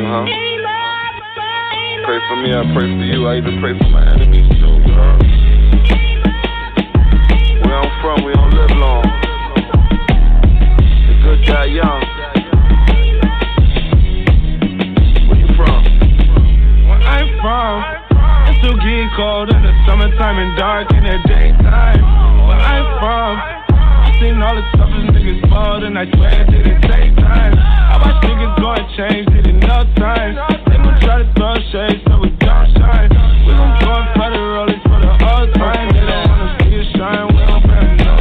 Uh 0.00 0.08
huh. 0.08 0.24
Pray 2.06 2.20
for 2.26 2.36
me, 2.40 2.48
I 2.54 2.64
pray 2.72 2.88
for 2.88 3.04
you. 3.04 3.26
I 3.26 3.36
even 3.36 3.60
pray 3.60 3.76
for 3.76 3.88
my 3.90 4.00
enemies 4.14 4.48
too. 4.48 4.80
You 4.80 4.94
heard? 4.96 5.20
Where 7.66 7.76
I'm 7.76 7.90
from, 8.00 8.24
we 8.24 8.32
don't 8.32 8.48
live 8.48 8.72
long. 8.78 9.04
The 11.04 11.14
good 11.22 11.44
die 11.44 11.66
young. 11.66 12.00
Where 15.28 15.38
you 15.38 15.48
from? 15.54 15.84
Where 16.88 17.02
I'm 17.02 17.28
from, 17.42 18.03
still 18.64 18.80
get 18.80 19.12
cold 19.12 19.52
in 19.52 19.60
the 19.60 19.72
summertime 19.84 20.40
and 20.40 20.56
dark 20.56 20.88
in 20.96 21.04
the 21.04 21.20
daytime. 21.28 22.00
Where 22.48 22.56
I'm 22.56 22.88
from, 22.96 23.36
I 23.36 24.08
seen 24.16 24.40
all 24.40 24.56
the 24.56 24.64
toughest 24.80 25.12
niggas 25.12 25.44
fall, 25.52 25.84
and 25.84 25.98
I 25.98 26.08
swear 26.08 26.32
it 26.32 26.48
didn't 26.48 26.80
take 26.80 27.12
time. 27.20 27.52
I 27.60 28.00
watch 28.00 28.24
niggas 28.24 28.56
go 28.56 28.72
and 28.72 28.88
change 28.96 29.28
it 29.36 29.44
in 29.52 29.60
no 29.60 29.84
time. 30.00 30.32
They 30.64 30.80
gon' 30.80 30.96
try 31.04 31.20
to 31.20 31.28
throw 31.36 31.60
shades, 31.76 32.00
but 32.08 32.24
we 32.24 32.32
don't 32.40 32.72
shine. 32.72 33.12
We 33.44 33.52
gon' 33.52 33.84
go 33.84 33.92
and 34.00 34.08
put 34.16 34.32
the 34.32 34.40
rollers 34.40 34.80
for 34.88 34.96
the 34.96 35.12
whole 35.12 35.48
time. 35.60 35.92
They 35.92 36.00
don't 36.00 36.24
wanna 36.24 36.56
see 36.64 36.80
us 36.80 36.88
shine. 36.96 37.28
We 37.36 37.40
don't 37.44 37.64
pay 37.68 37.84
no 38.00 38.16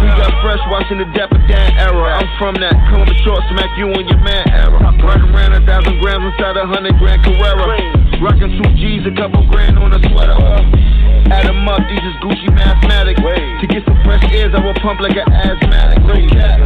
We 0.00 0.08
got 0.16 0.32
fresh 0.40 0.64
watching 0.72 0.96
the 0.96 1.08
Dapper 1.12 1.44
Dan 1.44 1.76
era. 1.76 2.24
I'm 2.24 2.28
from 2.40 2.56
that. 2.64 2.72
Come 2.88 3.04
up 3.04 3.12
short, 3.20 3.44
smack 3.52 3.76
you 3.76 3.92
and 3.92 4.08
your 4.08 4.22
man 4.24 4.48
era. 4.48 4.80
I 4.80 4.96
burn 4.96 5.28
around 5.28 5.52
a 5.52 5.60
thousand 5.68 6.00
grams 6.00 6.24
inside 6.24 6.56
a 6.56 6.64
hundred 6.64 6.96
grand 6.96 7.20
Carrera. 7.20 8.01
Rockin' 8.22 8.54
two 8.54 8.70
G's, 8.78 9.02
a 9.02 9.10
couple 9.18 9.42
grand 9.50 9.76
on 9.82 9.90
a 9.92 9.98
sweater. 9.98 10.38
Add 11.26 11.46
'em 11.50 11.66
up, 11.66 11.82
these 11.90 11.98
is 12.06 12.14
Gucci 12.22 12.54
mathematics. 12.54 13.18
To 13.18 13.66
get 13.66 13.84
some 13.84 13.98
fresh 14.04 14.22
ears, 14.30 14.54
I 14.54 14.62
will 14.62 14.78
pump 14.78 15.00
like 15.00 15.16
an 15.18 15.26
asthmatic. 15.26 15.98
No 16.06 16.14
cap. 16.30 16.60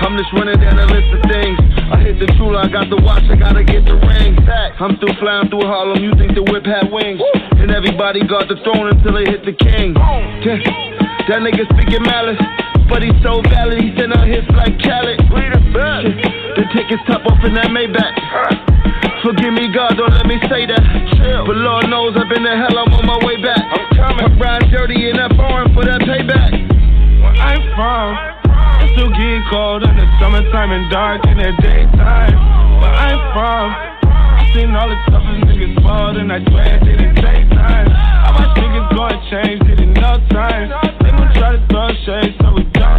I'm 0.00 0.16
just 0.16 0.32
running 0.32 0.60
down 0.60 0.78
a 0.78 0.86
list 0.86 1.10
of 1.10 1.22
things. 1.28 1.58
I 1.90 1.98
hit 1.98 2.20
the 2.20 2.26
jeweler, 2.38 2.60
I 2.60 2.68
got 2.68 2.88
the 2.88 3.02
watch, 3.02 3.24
I 3.28 3.34
gotta 3.34 3.64
get 3.64 3.84
the 3.84 3.96
ring. 3.96 4.38
I'm 4.78 4.96
still 4.96 5.12
flying 5.18 5.48
through 5.50 5.66
Harlem, 5.66 6.04
you 6.04 6.14
think 6.14 6.34
the 6.34 6.42
whip 6.42 6.64
had 6.64 6.90
wings. 6.90 7.20
And 7.58 7.72
everybody 7.72 8.22
got 8.22 8.46
the 8.46 8.54
throne 8.62 8.88
until 8.94 9.14
they 9.14 9.24
hit 9.24 9.44
the 9.44 9.52
king. 9.52 9.94
That 9.94 11.42
nigga 11.42 11.66
speaking 11.74 12.02
malice, 12.02 12.38
but 12.88 13.02
he's 13.02 13.20
so 13.22 13.42
valid, 13.42 13.82
he 13.82 13.90
sent 13.98 14.16
out 14.16 14.26
hits 14.26 14.48
like 14.50 14.78
Khaled. 14.78 15.18
The 16.54 16.64
tickets 16.72 17.02
top 17.08 17.26
off 17.26 17.42
in 17.44 17.54
that 17.54 17.74
Maybach. 17.74 19.09
Forgive 19.22 19.52
me, 19.52 19.68
God, 19.68 20.00
don't 20.00 20.16
let 20.16 20.24
me 20.24 20.40
say 20.48 20.64
that. 20.64 20.80
But 21.44 21.56
Lord 21.60 21.92
knows 21.92 22.16
I've 22.16 22.28
been 22.32 22.40
to 22.40 22.56
hell, 22.56 22.72
I'm 22.72 22.88
on 22.96 23.04
my 23.04 23.20
way 23.20 23.36
back. 23.36 23.60
I'm 23.68 23.84
coming. 23.92 24.24
I'm 24.24 24.40
riding 24.40 24.72
dirty 24.72 25.12
in 25.12 25.20
that 25.20 25.36
foreign 25.36 25.68
for 25.76 25.84
that 25.84 26.00
payback. 26.08 26.56
Where 27.20 27.36
I'm 27.36 27.60
from, 27.76 28.16
it's 28.80 28.96
still 28.96 29.12
getting 29.12 29.44
cold 29.52 29.84
in 29.84 29.92
the 29.92 30.08
summertime 30.16 30.72
and 30.72 30.88
dark 30.90 31.20
in 31.28 31.36
the 31.36 31.52
daytime. 31.60 32.32
Where 32.80 32.96
I'm 32.96 33.20
from, 33.36 33.64
I 34.08 34.48
seen 34.56 34.72
all 34.72 34.88
the 34.88 34.96
toughest 35.12 35.52
niggas 35.52 35.76
fall, 35.84 36.16
and 36.16 36.32
I 36.32 36.40
swear 36.48 36.80
it 36.80 36.84
didn't 36.88 37.20
take 37.20 37.44
time. 37.52 37.92
I 37.92 38.32
watch 38.32 38.56
niggas 38.56 38.88
go 38.96 39.04
and 39.04 39.20
change, 39.28 39.60
it 39.68 39.84
in 39.84 39.92
no 40.00 40.16
time. 40.32 40.72
They 41.04 41.12
gon' 41.12 41.28
try 41.36 41.60
to 41.60 41.62
throw 41.68 41.92
shade, 42.08 42.40
so 42.40 42.56
we 42.56 42.64
don't 42.72 42.89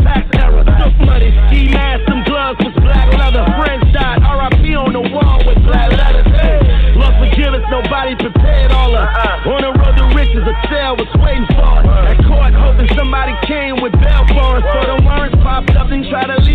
our 0.00 0.24
era. 0.36 0.62
Took 0.64 0.94
money, 1.06 1.30
ski 1.48 1.72
mask, 1.72 2.04
some 2.08 2.22
gloves 2.24 2.58
was 2.60 2.74
black 2.82 3.08
leather. 3.16 3.44
Friends 3.56 3.86
died, 3.92 4.20
RIP 4.20 4.76
on 4.76 4.92
the 4.92 5.04
wall 5.08 5.40
with 5.46 5.58
black 5.64 5.90
letters. 5.92 6.26
Hey, 6.36 6.60
Lord 6.96 7.14
forgive 7.22 7.54
us, 7.54 7.64
nobody 7.70 8.14
prepared 8.16 8.72
all 8.72 8.94
us. 8.94 9.08
Uh-huh. 9.08 9.50
On 9.56 9.60
the 9.62 9.72
road 9.72 9.94
to 9.96 10.06
riches, 10.14 10.44
a 10.44 10.54
cell 10.68 10.96
was 10.96 11.08
waiting 11.24 11.46
for 11.56 11.64
us. 11.64 11.86
At 12.12 12.18
court, 12.28 12.52
hoping 12.52 12.88
somebody 12.96 13.32
came 13.46 13.80
with 13.80 13.92
bail 13.96 14.24
for 14.36 14.60
us. 14.60 14.64
So 14.72 14.78
the 14.92 14.98
warrants 15.02 15.36
popped 15.40 15.72
up 15.72 15.88
and 15.90 16.04
tried 16.08 16.28
to 16.28 16.38
leave 16.44 16.51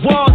shots, 0.00 0.31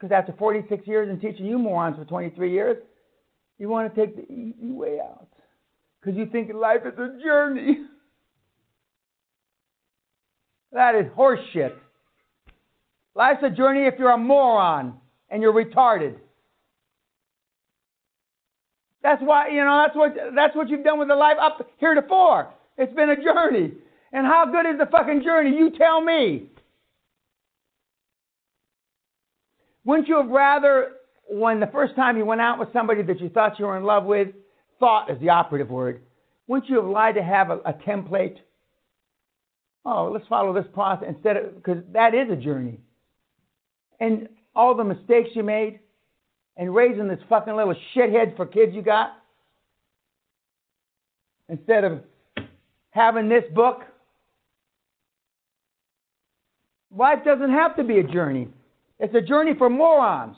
Because 0.00 0.12
after 0.12 0.32
46 0.38 0.86
years 0.86 1.10
and 1.10 1.20
teaching 1.20 1.44
you 1.44 1.58
morons 1.58 1.96
for 1.98 2.06
23 2.06 2.50
years, 2.50 2.78
you 3.58 3.68
want 3.68 3.94
to 3.94 4.00
take 4.00 4.16
the 4.16 4.32
easy 4.32 4.72
way 4.72 4.98
out. 4.98 5.28
Because 6.00 6.16
you 6.16 6.24
think 6.24 6.50
life 6.54 6.80
is 6.86 6.98
a 6.98 7.22
journey. 7.22 7.80
That 10.72 10.94
is 10.94 11.06
horseshit. 11.18 11.74
Life's 13.14 13.42
a 13.42 13.50
journey 13.50 13.86
if 13.86 13.94
you're 13.98 14.12
a 14.12 14.16
moron 14.16 14.94
and 15.28 15.42
you're 15.42 15.52
retarded. 15.52 16.14
That's 19.02 19.20
why, 19.20 19.48
you 19.48 19.64
know, 19.64 19.82
that's 19.84 19.96
what 19.96 20.14
that's 20.34 20.54
what 20.54 20.68
you've 20.68 20.84
done 20.84 21.00
with 21.00 21.08
the 21.08 21.16
life 21.16 21.36
up 21.40 21.68
heretofore. 21.78 22.54
It's 22.78 22.94
been 22.94 23.10
a 23.10 23.16
journey. 23.16 23.72
And 24.12 24.26
how 24.26 24.46
good 24.46 24.64
is 24.64 24.78
the 24.78 24.86
fucking 24.86 25.22
journey? 25.24 25.56
You 25.56 25.70
tell 25.76 26.00
me. 26.00 26.50
Wouldn't 29.90 30.06
you 30.06 30.18
have 30.18 30.28
rather, 30.28 30.92
when 31.28 31.58
the 31.58 31.66
first 31.66 31.96
time 31.96 32.16
you 32.16 32.24
went 32.24 32.40
out 32.40 32.60
with 32.60 32.72
somebody 32.72 33.02
that 33.02 33.20
you 33.20 33.28
thought 33.28 33.58
you 33.58 33.64
were 33.64 33.76
in 33.76 33.82
love 33.82 34.04
with, 34.04 34.28
thought 34.78 35.10
is 35.10 35.18
the 35.18 35.30
operative 35.30 35.68
word, 35.68 36.02
wouldn't 36.46 36.70
you 36.70 36.76
have 36.76 36.84
lied 36.84 37.16
to 37.16 37.24
have 37.24 37.50
a, 37.50 37.56
a 37.64 37.72
template? 37.72 38.36
Oh, 39.84 40.12
let's 40.14 40.28
follow 40.28 40.54
this 40.54 40.70
process 40.72 41.08
instead 41.08 41.36
of, 41.36 41.56
because 41.56 41.82
that 41.92 42.14
is 42.14 42.30
a 42.30 42.36
journey. 42.36 42.78
And 43.98 44.28
all 44.54 44.76
the 44.76 44.84
mistakes 44.84 45.30
you 45.34 45.42
made, 45.42 45.80
and 46.56 46.72
raising 46.72 47.08
this 47.08 47.18
fucking 47.28 47.56
little 47.56 47.74
shithead 47.92 48.36
for 48.36 48.46
kids 48.46 48.72
you 48.72 48.82
got, 48.82 49.14
instead 51.48 51.82
of 51.82 51.98
having 52.90 53.28
this 53.28 53.42
book. 53.56 53.80
Life 56.96 57.24
doesn't 57.24 57.50
have 57.50 57.74
to 57.74 57.82
be 57.82 57.98
a 57.98 58.04
journey. 58.04 58.50
It's 59.00 59.14
a 59.14 59.20
journey 59.20 59.52
for 59.56 59.70
morons. 59.70 60.36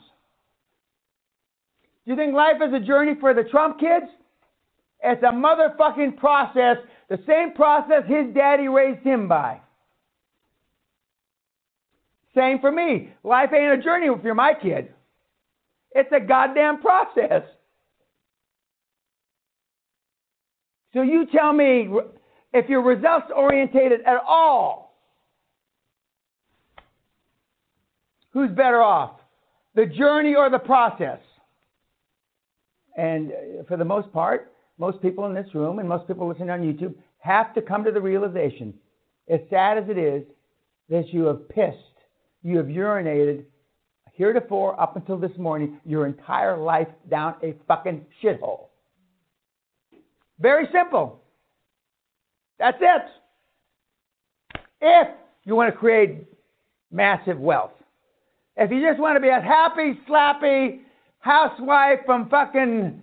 Do 2.05 2.13
you 2.13 2.17
think 2.17 2.35
life 2.35 2.57
is 2.67 2.73
a 2.73 2.81
journey 2.81 3.13
for 3.21 3.35
the 3.35 3.43
Trump 3.45 3.79
kids? 3.79 4.07
It's 5.05 5.23
a 5.23 5.33
motherfucking 5.33 6.17
process, 6.17 6.77
the 7.09 7.19
same 7.27 7.55
process 7.55 8.05
his 8.07 8.33
daddy 8.35 8.69
raised 8.69 9.05
him 9.05 9.29
by. 9.29 9.61
Same 12.37 12.61
for 12.61 12.71
me. 12.71 13.13
Life 13.25 13.51
ain't 13.53 13.81
a 13.81 13.83
journey 13.83 14.07
if 14.07 14.25
you're 14.25 14.35
my 14.35 14.55
kid. 14.55 14.95
It's 15.95 16.11
a 16.17 16.21
goddamn 16.21 16.81
process. 16.81 17.43
So 20.95 21.03
you 21.03 21.27
tell 21.33 21.53
me 21.53 21.89
if 22.53 22.69
you're 22.69 22.83
results 22.83 23.27
orientated 23.35 24.03
at 24.03 24.23
all, 24.27 24.92
who's 28.33 28.51
better 28.51 28.81
off? 28.83 29.13
The 29.75 29.87
journey 29.87 30.35
or 30.35 30.51
the 30.51 30.59
process? 30.59 31.21
And 32.97 33.33
uh, 33.33 33.65
for 33.69 33.77
the 33.77 33.85
most 33.85 34.13
part, 34.13 34.53
most 34.79 35.01
people 35.01 35.27
in 35.27 35.35
this 35.35 35.55
room 35.55 35.79
and 35.79 35.89
most 35.89 36.07
people 36.07 36.29
listening 36.29 36.51
on 36.51 36.61
YouTube 36.61 36.95
have 37.19 37.55
to 37.55 37.63
come 37.63 37.85
to 37.85 37.93
the 37.93 38.01
realization, 38.01 38.75
as 39.29 39.41
sad 39.49 39.79
as 39.79 39.85
it 39.89 39.97
is, 39.97 40.25
that 40.89 41.09
you 41.13 41.25
have 41.25 41.49
pissed, 41.49 41.77
you 42.43 42.57
have 42.57 42.67
urinated 42.67 43.45
heretofore 44.13 44.79
up 44.81 44.97
until 44.97 45.17
this 45.17 45.37
morning 45.39 45.81
your 45.87 46.07
entire 46.07 46.59
life 46.59 46.89
down 47.11 47.35
a 47.43 47.55
fucking 47.67 48.05
shithole. 48.23 48.67
Very 50.39 50.69
simple. 50.73 51.23
That's 52.59 52.79
it. 52.81 53.03
If 54.81 55.09
you 55.45 55.55
want 55.55 55.73
to 55.73 55.79
create 55.79 56.27
massive 56.91 57.39
wealth. 57.39 57.73
If 58.57 58.71
you 58.71 58.81
just 58.87 59.01
want 59.01 59.17
to 59.17 59.21
be 59.21 59.29
a 59.29 59.41
happy, 59.41 59.99
slappy 60.09 60.81
housewife 61.21 62.01
from 62.05 62.29
fucking 62.29 63.03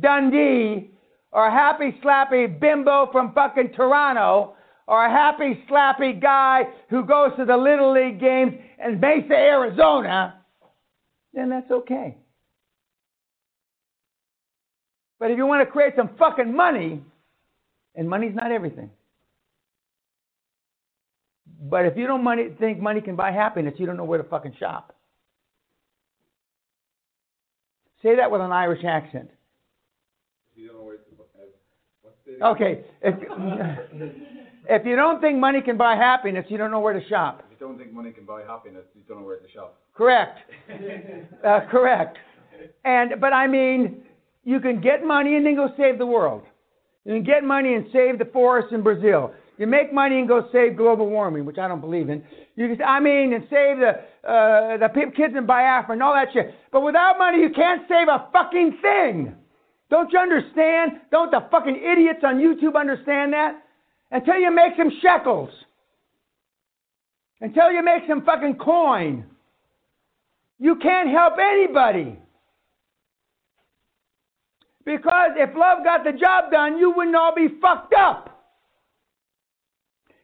Dundee, 0.00 0.90
or 1.32 1.46
a 1.46 1.50
happy, 1.50 1.96
slappy 2.02 2.60
bimbo 2.60 3.08
from 3.10 3.32
fucking 3.32 3.72
Toronto, 3.74 4.54
or 4.86 5.06
a 5.06 5.10
happy, 5.10 5.64
slappy 5.70 6.20
guy 6.20 6.64
who 6.90 7.04
goes 7.04 7.30
to 7.38 7.44
the 7.44 7.56
Little 7.56 7.92
League 7.92 8.20
games 8.20 8.52
in 8.84 9.00
Mesa, 9.00 9.34
Arizona, 9.34 10.40
then 11.32 11.48
that's 11.48 11.70
okay. 11.70 12.16
But 15.18 15.30
if 15.30 15.38
you 15.38 15.46
want 15.46 15.66
to 15.66 15.70
create 15.70 15.94
some 15.96 16.10
fucking 16.18 16.54
money, 16.54 17.02
and 17.94 18.08
money's 18.08 18.34
not 18.34 18.52
everything. 18.52 18.90
But 21.64 21.86
if 21.86 21.96
you 21.96 22.06
don't 22.06 22.22
money, 22.22 22.48
think 22.58 22.78
money 22.78 23.00
can 23.00 23.16
buy 23.16 23.32
happiness, 23.32 23.74
you 23.78 23.86
don't 23.86 23.96
know 23.96 24.04
where 24.04 24.22
to 24.22 24.28
fucking 24.28 24.54
shop. 24.60 24.94
Say 28.02 28.16
that 28.16 28.30
with 28.30 28.42
an 28.42 28.52
Irish 28.52 28.84
accent. 28.84 29.30
Okay. 32.42 32.84
If, 33.00 33.14
if 34.68 34.86
you 34.86 34.96
don't 34.96 35.20
think 35.22 35.38
money 35.38 35.62
can 35.62 35.78
buy 35.78 35.96
happiness, 35.96 36.44
you 36.48 36.58
don't 36.58 36.70
know 36.70 36.80
where 36.80 36.92
to 36.92 37.08
shop. 37.08 37.44
If 37.46 37.60
you 37.60 37.66
don't 37.66 37.78
think 37.78 37.92
money 37.92 38.10
can 38.10 38.26
buy 38.26 38.42
happiness, 38.42 38.84
you 38.94 39.02
don't 39.08 39.20
know 39.20 39.26
where 39.26 39.38
to 39.38 39.50
shop. 39.50 39.80
Correct. 39.94 40.38
Uh, 41.44 41.60
correct. 41.70 42.16
And 42.86 43.20
but 43.20 43.34
I 43.34 43.46
mean, 43.46 44.02
you 44.44 44.58
can 44.60 44.80
get 44.80 45.04
money 45.04 45.36
and 45.36 45.44
then 45.44 45.56
go 45.56 45.68
save 45.76 45.98
the 45.98 46.06
world. 46.06 46.42
You 47.04 47.12
can 47.12 47.22
get 47.22 47.44
money 47.44 47.74
and 47.74 47.86
save 47.92 48.18
the 48.18 48.24
forests 48.24 48.72
in 48.72 48.82
Brazil. 48.82 49.34
You 49.56 49.68
make 49.68 49.92
money 49.92 50.18
and 50.18 50.26
go 50.26 50.48
save 50.52 50.76
global 50.76 51.08
warming, 51.08 51.44
which 51.44 51.58
I 51.58 51.68
don't 51.68 51.80
believe 51.80 52.08
in. 52.08 52.24
You 52.56 52.76
I 52.84 52.98
mean, 52.98 53.32
and 53.34 53.44
save 53.44 53.78
the 53.78 54.28
uh, 54.28 54.78
the 54.78 54.88
kids 55.16 55.34
in 55.36 55.46
Biafra 55.46 55.92
and 55.92 56.02
all 56.02 56.14
that 56.14 56.28
shit. 56.32 56.54
But 56.72 56.82
without 56.82 57.18
money, 57.18 57.40
you 57.40 57.50
can't 57.50 57.82
save 57.88 58.08
a 58.08 58.28
fucking 58.32 58.78
thing. 58.82 59.34
Don't 59.90 60.12
you 60.12 60.18
understand? 60.18 60.92
Don't 61.12 61.30
the 61.30 61.46
fucking 61.50 61.76
idiots 61.76 62.20
on 62.24 62.36
YouTube 62.38 62.74
understand 62.74 63.32
that? 63.32 63.62
Until 64.10 64.36
you 64.36 64.50
make 64.52 64.72
some 64.76 64.90
shekels. 65.00 65.50
Until 67.40 67.70
you 67.70 67.84
make 67.84 68.02
some 68.08 68.24
fucking 68.24 68.56
coin. 68.56 69.24
You 70.58 70.76
can't 70.76 71.10
help 71.10 71.34
anybody. 71.40 72.18
Because 74.84 75.30
if 75.36 75.56
love 75.56 75.84
got 75.84 76.04
the 76.04 76.12
job 76.12 76.50
done, 76.50 76.78
you 76.78 76.90
wouldn't 76.90 77.16
all 77.16 77.34
be 77.34 77.48
fucked 77.60 77.94
up. 77.94 78.33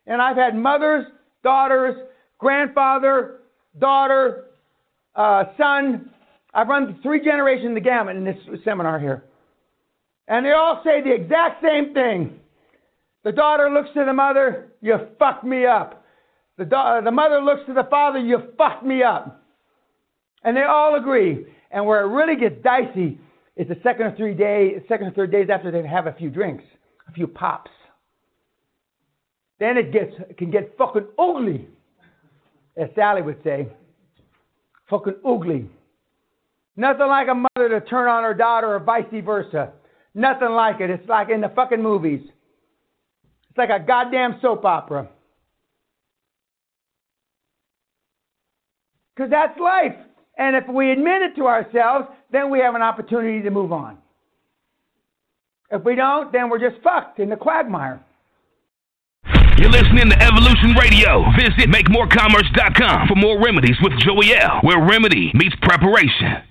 And 0.06 0.20
I've 0.20 0.36
had 0.36 0.56
mothers, 0.56 1.06
daughters, 1.42 1.94
grandfather, 2.38 3.40
daughter, 3.78 4.46
uh, 5.14 5.44
son. 5.56 6.10
I've 6.52 6.68
run 6.68 6.98
three 7.02 7.24
generations 7.24 7.68
of 7.68 7.74
the 7.74 7.80
gamut 7.80 8.16
in 8.16 8.24
this 8.24 8.36
seminar 8.64 8.98
here. 8.98 9.24
And 10.26 10.44
they 10.44 10.52
all 10.52 10.80
say 10.84 11.02
the 11.02 11.12
exact 11.12 11.62
same 11.62 11.92
thing. 11.92 12.38
The 13.24 13.32
daughter 13.32 13.68
looks 13.68 13.90
to 13.94 14.04
the 14.04 14.12
mother, 14.12 14.68
you 14.80 14.96
fucked 15.18 15.44
me 15.44 15.66
up. 15.66 16.04
The, 16.56 16.64
da- 16.64 17.00
the 17.02 17.10
mother 17.10 17.40
looks 17.40 17.62
to 17.66 17.74
the 17.74 17.86
father, 17.90 18.18
you 18.18 18.38
fucked 18.56 18.84
me 18.84 19.02
up. 19.02 19.42
And 20.42 20.56
they 20.56 20.62
all 20.62 20.96
agree. 20.96 21.46
And 21.70 21.84
where 21.84 22.02
it 22.02 22.08
really 22.08 22.36
gets 22.36 22.62
dicey 22.62 23.18
is 23.56 23.68
the 23.68 23.76
second 23.82 24.06
or 24.06 24.16
three 24.16 24.34
days, 24.34 24.80
second 24.88 25.08
or 25.08 25.10
third 25.12 25.30
days 25.30 25.48
after 25.52 25.70
they 25.70 25.86
have 25.86 26.06
a 26.06 26.12
few 26.14 26.30
drinks, 26.30 26.64
a 27.08 27.12
few 27.12 27.26
pops. 27.26 27.70
Then 29.60 29.76
it 29.76 29.92
gets 29.92 30.12
can 30.38 30.50
get 30.50 30.74
fucking 30.76 31.06
ugly, 31.18 31.68
as 32.76 32.88
Sally 32.96 33.22
would 33.22 33.42
say. 33.44 33.68
Fucking 34.88 35.16
ugly. 35.24 35.70
Nothing 36.76 37.06
like 37.06 37.28
a 37.28 37.34
mother 37.34 37.68
to 37.68 37.80
turn 37.86 38.08
on 38.08 38.24
her 38.24 38.34
daughter 38.34 38.74
or 38.74 38.80
vice 38.80 39.04
versa. 39.22 39.70
Nothing 40.14 40.50
like 40.50 40.80
it. 40.80 40.90
It's 40.90 41.08
like 41.08 41.28
in 41.28 41.42
the 41.42 41.50
fucking 41.54 41.82
movies. 41.82 42.22
It's 43.50 43.58
like 43.58 43.68
a 43.68 43.84
goddamn 43.84 44.38
soap 44.40 44.64
opera. 44.64 45.08
Because 49.14 49.30
that's 49.30 49.58
life. 49.60 49.94
And 50.38 50.56
if 50.56 50.64
we 50.72 50.90
admit 50.90 51.20
it 51.22 51.36
to 51.36 51.46
ourselves, 51.46 52.08
then 52.32 52.48
we 52.48 52.60
have 52.60 52.74
an 52.74 52.82
opportunity 52.82 53.42
to 53.42 53.50
move 53.50 53.72
on. 53.72 53.98
If 55.70 55.84
we 55.84 55.94
don't, 55.94 56.32
then 56.32 56.48
we're 56.48 56.58
just 56.58 56.82
fucked 56.82 57.18
in 57.18 57.28
the 57.28 57.36
quagmire. 57.36 58.02
You're 59.60 59.68
listening 59.68 60.08
to 60.08 60.22
Evolution 60.22 60.72
Radio. 60.72 61.22
Visit 61.36 61.68
MakeMoorCommerce.com 61.68 63.08
for 63.08 63.14
more 63.14 63.38
remedies 63.44 63.76
with 63.82 63.92
Joey 63.98 64.34
L, 64.34 64.60
where 64.62 64.80
remedy 64.80 65.30
meets 65.34 65.54
preparation. 65.60 66.49